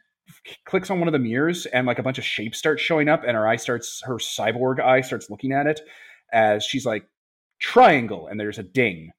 clicks 0.67 0.91
on 0.91 0.99
one 0.99 1.09
of 1.09 1.13
the 1.13 1.19
mirrors 1.19 1.67
and 1.67 1.87
like 1.87 1.99
a 1.99 2.03
bunch 2.03 2.19
of 2.19 2.25
shapes 2.25 2.59
start 2.59 2.79
showing 2.79 3.09
up 3.09 3.23
and 3.27 3.37
her 3.37 3.49
eye 3.49 3.57
starts 3.57 4.03
her 4.05 4.17
cyborg 4.17 4.79
eye 4.79 5.01
starts 5.01 5.31
looking 5.31 5.53
at 5.53 5.67
it 5.67 5.81
as 6.33 6.65
she's 6.65 6.85
like 6.85 7.09
triangle 7.59 8.27
and 8.27 8.39
there's 8.39 8.59
a 8.59 8.63
ding 8.63 9.11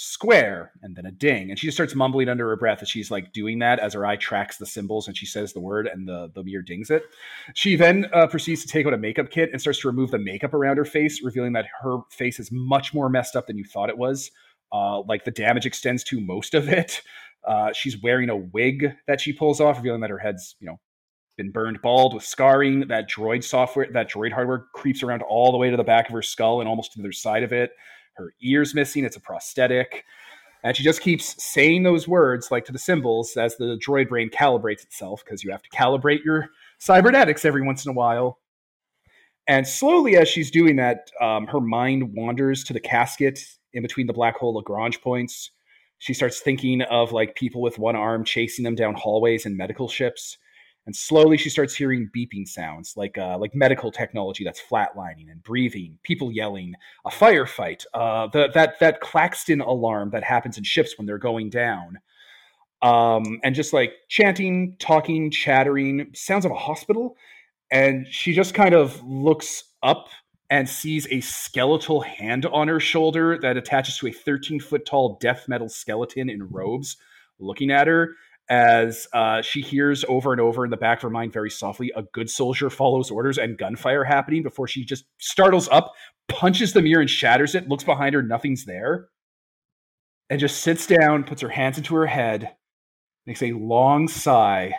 square 0.00 0.72
and 0.82 0.94
then 0.94 1.06
a 1.06 1.10
ding 1.10 1.50
and 1.50 1.58
she 1.58 1.66
just 1.66 1.76
starts 1.76 1.94
mumbling 1.94 2.28
under 2.28 2.48
her 2.48 2.56
breath 2.56 2.82
as 2.82 2.88
she's 2.88 3.10
like 3.10 3.32
doing 3.32 3.58
that 3.58 3.80
as 3.80 3.94
her 3.94 4.06
eye 4.06 4.16
tracks 4.16 4.56
the 4.56 4.66
symbols 4.66 5.08
and 5.08 5.16
she 5.16 5.26
says 5.26 5.52
the 5.52 5.60
word 5.60 5.88
and 5.88 6.06
the 6.08 6.30
the 6.34 6.44
mirror 6.44 6.62
dings 6.62 6.90
it 6.90 7.02
she 7.54 7.74
then 7.76 8.06
uh, 8.12 8.26
proceeds 8.28 8.62
to 8.62 8.68
take 8.68 8.86
out 8.86 8.94
a 8.94 8.98
makeup 8.98 9.30
kit 9.30 9.50
and 9.52 9.60
starts 9.60 9.80
to 9.80 9.88
remove 9.88 10.10
the 10.12 10.18
makeup 10.18 10.54
around 10.54 10.76
her 10.76 10.84
face 10.84 11.22
revealing 11.24 11.52
that 11.52 11.66
her 11.82 11.98
face 12.10 12.38
is 12.38 12.50
much 12.52 12.94
more 12.94 13.08
messed 13.08 13.34
up 13.34 13.46
than 13.48 13.58
you 13.58 13.64
thought 13.64 13.88
it 13.90 13.98
was 13.98 14.30
Uh, 14.72 15.00
like 15.02 15.24
the 15.24 15.30
damage 15.30 15.66
extends 15.66 16.04
to 16.04 16.20
most 16.20 16.54
of 16.54 16.68
it. 16.68 17.02
Uh, 17.46 17.72
she's 17.72 18.00
wearing 18.02 18.28
a 18.30 18.36
wig 18.36 18.92
that 19.06 19.20
she 19.20 19.32
pulls 19.32 19.60
off, 19.60 19.78
revealing 19.78 20.02
that 20.02 20.10
her 20.10 20.18
head's, 20.18 20.56
you 20.60 20.66
know, 20.66 20.78
been 21.38 21.50
burned 21.52 21.80
bald 21.82 22.12
with 22.14 22.24
scarring. 22.24 22.88
That 22.88 23.08
droid 23.08 23.42
software, 23.44 23.88
that 23.92 24.10
droid 24.10 24.32
hardware 24.32 24.66
creeps 24.74 25.02
around 25.02 25.22
all 25.22 25.52
the 25.52 25.58
way 25.58 25.70
to 25.70 25.76
the 25.76 25.84
back 25.84 26.08
of 26.08 26.12
her 26.14 26.22
skull 26.22 26.60
and 26.60 26.68
almost 26.68 26.92
to 26.92 26.98
the 26.98 27.04
other 27.04 27.12
side 27.12 27.44
of 27.44 27.52
it. 27.52 27.70
Her 28.18 28.34
ear's 28.42 28.74
missing. 28.74 29.04
It's 29.04 29.16
a 29.16 29.20
prosthetic. 29.20 30.04
And 30.62 30.76
she 30.76 30.82
just 30.82 31.00
keeps 31.00 31.42
saying 31.42 31.84
those 31.84 32.08
words, 32.08 32.50
like 32.50 32.64
to 32.64 32.72
the 32.72 32.78
symbols, 32.78 33.36
as 33.36 33.56
the 33.56 33.78
droid 33.78 34.08
brain 34.08 34.28
calibrates 34.28 34.82
itself, 34.82 35.24
because 35.24 35.44
you 35.44 35.50
have 35.52 35.62
to 35.62 35.70
calibrate 35.70 36.24
your 36.24 36.50
cybernetics 36.78 37.44
every 37.44 37.62
once 37.62 37.86
in 37.86 37.90
a 37.90 37.94
while. 37.94 38.38
And 39.46 39.66
slowly, 39.66 40.16
as 40.16 40.28
she's 40.28 40.50
doing 40.50 40.76
that, 40.76 41.10
um, 41.20 41.46
her 41.46 41.60
mind 41.60 42.12
wanders 42.14 42.64
to 42.64 42.72
the 42.72 42.80
casket 42.80 43.40
in 43.72 43.82
between 43.82 44.06
the 44.06 44.12
black 44.12 44.36
hole 44.36 44.54
Lagrange 44.54 45.00
points. 45.00 45.52
She 45.98 46.12
starts 46.12 46.40
thinking 46.40 46.82
of 46.82 47.12
like 47.12 47.34
people 47.34 47.62
with 47.62 47.78
one 47.78 47.96
arm 47.96 48.24
chasing 48.24 48.64
them 48.64 48.74
down 48.74 48.94
hallways 48.94 49.46
in 49.46 49.56
medical 49.56 49.88
ships 49.88 50.36
and 50.88 50.96
slowly 50.96 51.36
she 51.36 51.50
starts 51.50 51.76
hearing 51.76 52.10
beeping 52.16 52.48
sounds 52.48 52.96
like 52.96 53.16
uh, 53.16 53.38
like 53.38 53.54
medical 53.54 53.92
technology 53.92 54.42
that's 54.42 54.60
flatlining 54.60 55.30
and 55.30 55.40
breathing 55.44 55.98
people 56.02 56.32
yelling 56.32 56.74
a 57.04 57.10
firefight 57.10 57.84
uh, 57.94 58.26
the, 58.32 58.48
that 58.54 58.80
that 58.80 59.00
claxton 59.00 59.60
alarm 59.60 60.10
that 60.10 60.24
happens 60.24 60.58
in 60.58 60.64
ships 60.64 60.98
when 60.98 61.06
they're 61.06 61.18
going 61.18 61.50
down 61.50 61.98
um, 62.82 63.40
and 63.42 63.54
just 63.54 63.72
like 63.72 63.92
chanting 64.08 64.76
talking 64.78 65.30
chattering 65.30 66.10
sounds 66.14 66.44
of 66.44 66.50
a 66.50 66.56
hospital. 66.56 67.16
And 67.70 68.06
she 68.08 68.32
just 68.32 68.54
kind 68.54 68.74
of 68.74 69.02
looks 69.02 69.64
up 69.82 70.08
and 70.50 70.68
sees 70.68 71.06
a 71.10 71.20
skeletal 71.20 72.00
hand 72.00 72.46
on 72.46 72.68
her 72.68 72.80
shoulder 72.80 73.38
that 73.42 73.56
attaches 73.56 73.98
to 73.98 74.06
a 74.06 74.12
13 74.12 74.60
foot 74.60 74.86
tall 74.86 75.18
death 75.20 75.46
metal 75.48 75.68
skeleton 75.68 76.30
in 76.30 76.48
robes 76.48 76.96
looking 77.38 77.70
at 77.70 77.86
her 77.86 78.14
as 78.50 79.06
uh, 79.12 79.42
she 79.42 79.60
hears 79.60 80.04
over 80.08 80.32
and 80.32 80.40
over 80.40 80.64
in 80.64 80.70
the 80.70 80.76
back 80.76 80.98
of 80.98 81.02
her 81.02 81.10
mind 81.10 81.32
very 81.32 81.50
softly 81.50 81.92
a 81.96 82.02
good 82.14 82.30
soldier 82.30 82.70
follows 82.70 83.10
orders 83.10 83.38
and 83.38 83.58
gunfire 83.58 84.04
happening 84.04 84.42
before 84.42 84.66
she 84.66 84.84
just 84.84 85.04
startles 85.18 85.68
up 85.68 85.92
punches 86.28 86.72
the 86.72 86.82
mirror 86.82 87.00
and 87.00 87.10
shatters 87.10 87.54
it 87.54 87.68
looks 87.68 87.84
behind 87.84 88.14
her 88.14 88.22
nothing's 88.22 88.64
there 88.64 89.08
and 90.30 90.40
just 90.40 90.60
sits 90.60 90.86
down 90.86 91.24
puts 91.24 91.42
her 91.42 91.48
hands 91.48 91.78
into 91.78 91.94
her 91.94 92.06
head 92.06 92.54
makes 93.26 93.42
a 93.42 93.52
long 93.52 94.08
sigh 94.08 94.72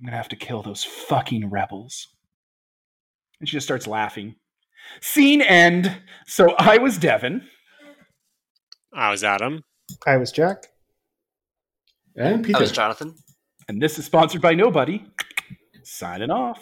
i'm 0.00 0.06
gonna 0.06 0.16
have 0.16 0.28
to 0.28 0.36
kill 0.36 0.62
those 0.62 0.84
fucking 0.84 1.50
rebels 1.50 2.08
and 3.40 3.48
she 3.48 3.56
just 3.56 3.66
starts 3.66 3.86
laughing 3.86 4.34
scene 5.00 5.42
end 5.42 6.00
so 6.26 6.54
i 6.58 6.78
was 6.78 6.98
devin 6.98 7.42
I 8.92 9.10
was 9.10 9.22
Adam. 9.22 9.62
I 10.06 10.16
was 10.16 10.32
Jack. 10.32 10.66
And 12.20 12.40
That 12.44 12.46
Peter. 12.46 12.60
was 12.60 12.72
Jonathan. 12.72 13.14
and 13.68 13.80
this 13.80 13.98
is 13.98 14.04
sponsored 14.04 14.42
by 14.42 14.54
nobody 14.54 15.04
signing 15.82 16.30
off 16.30 16.60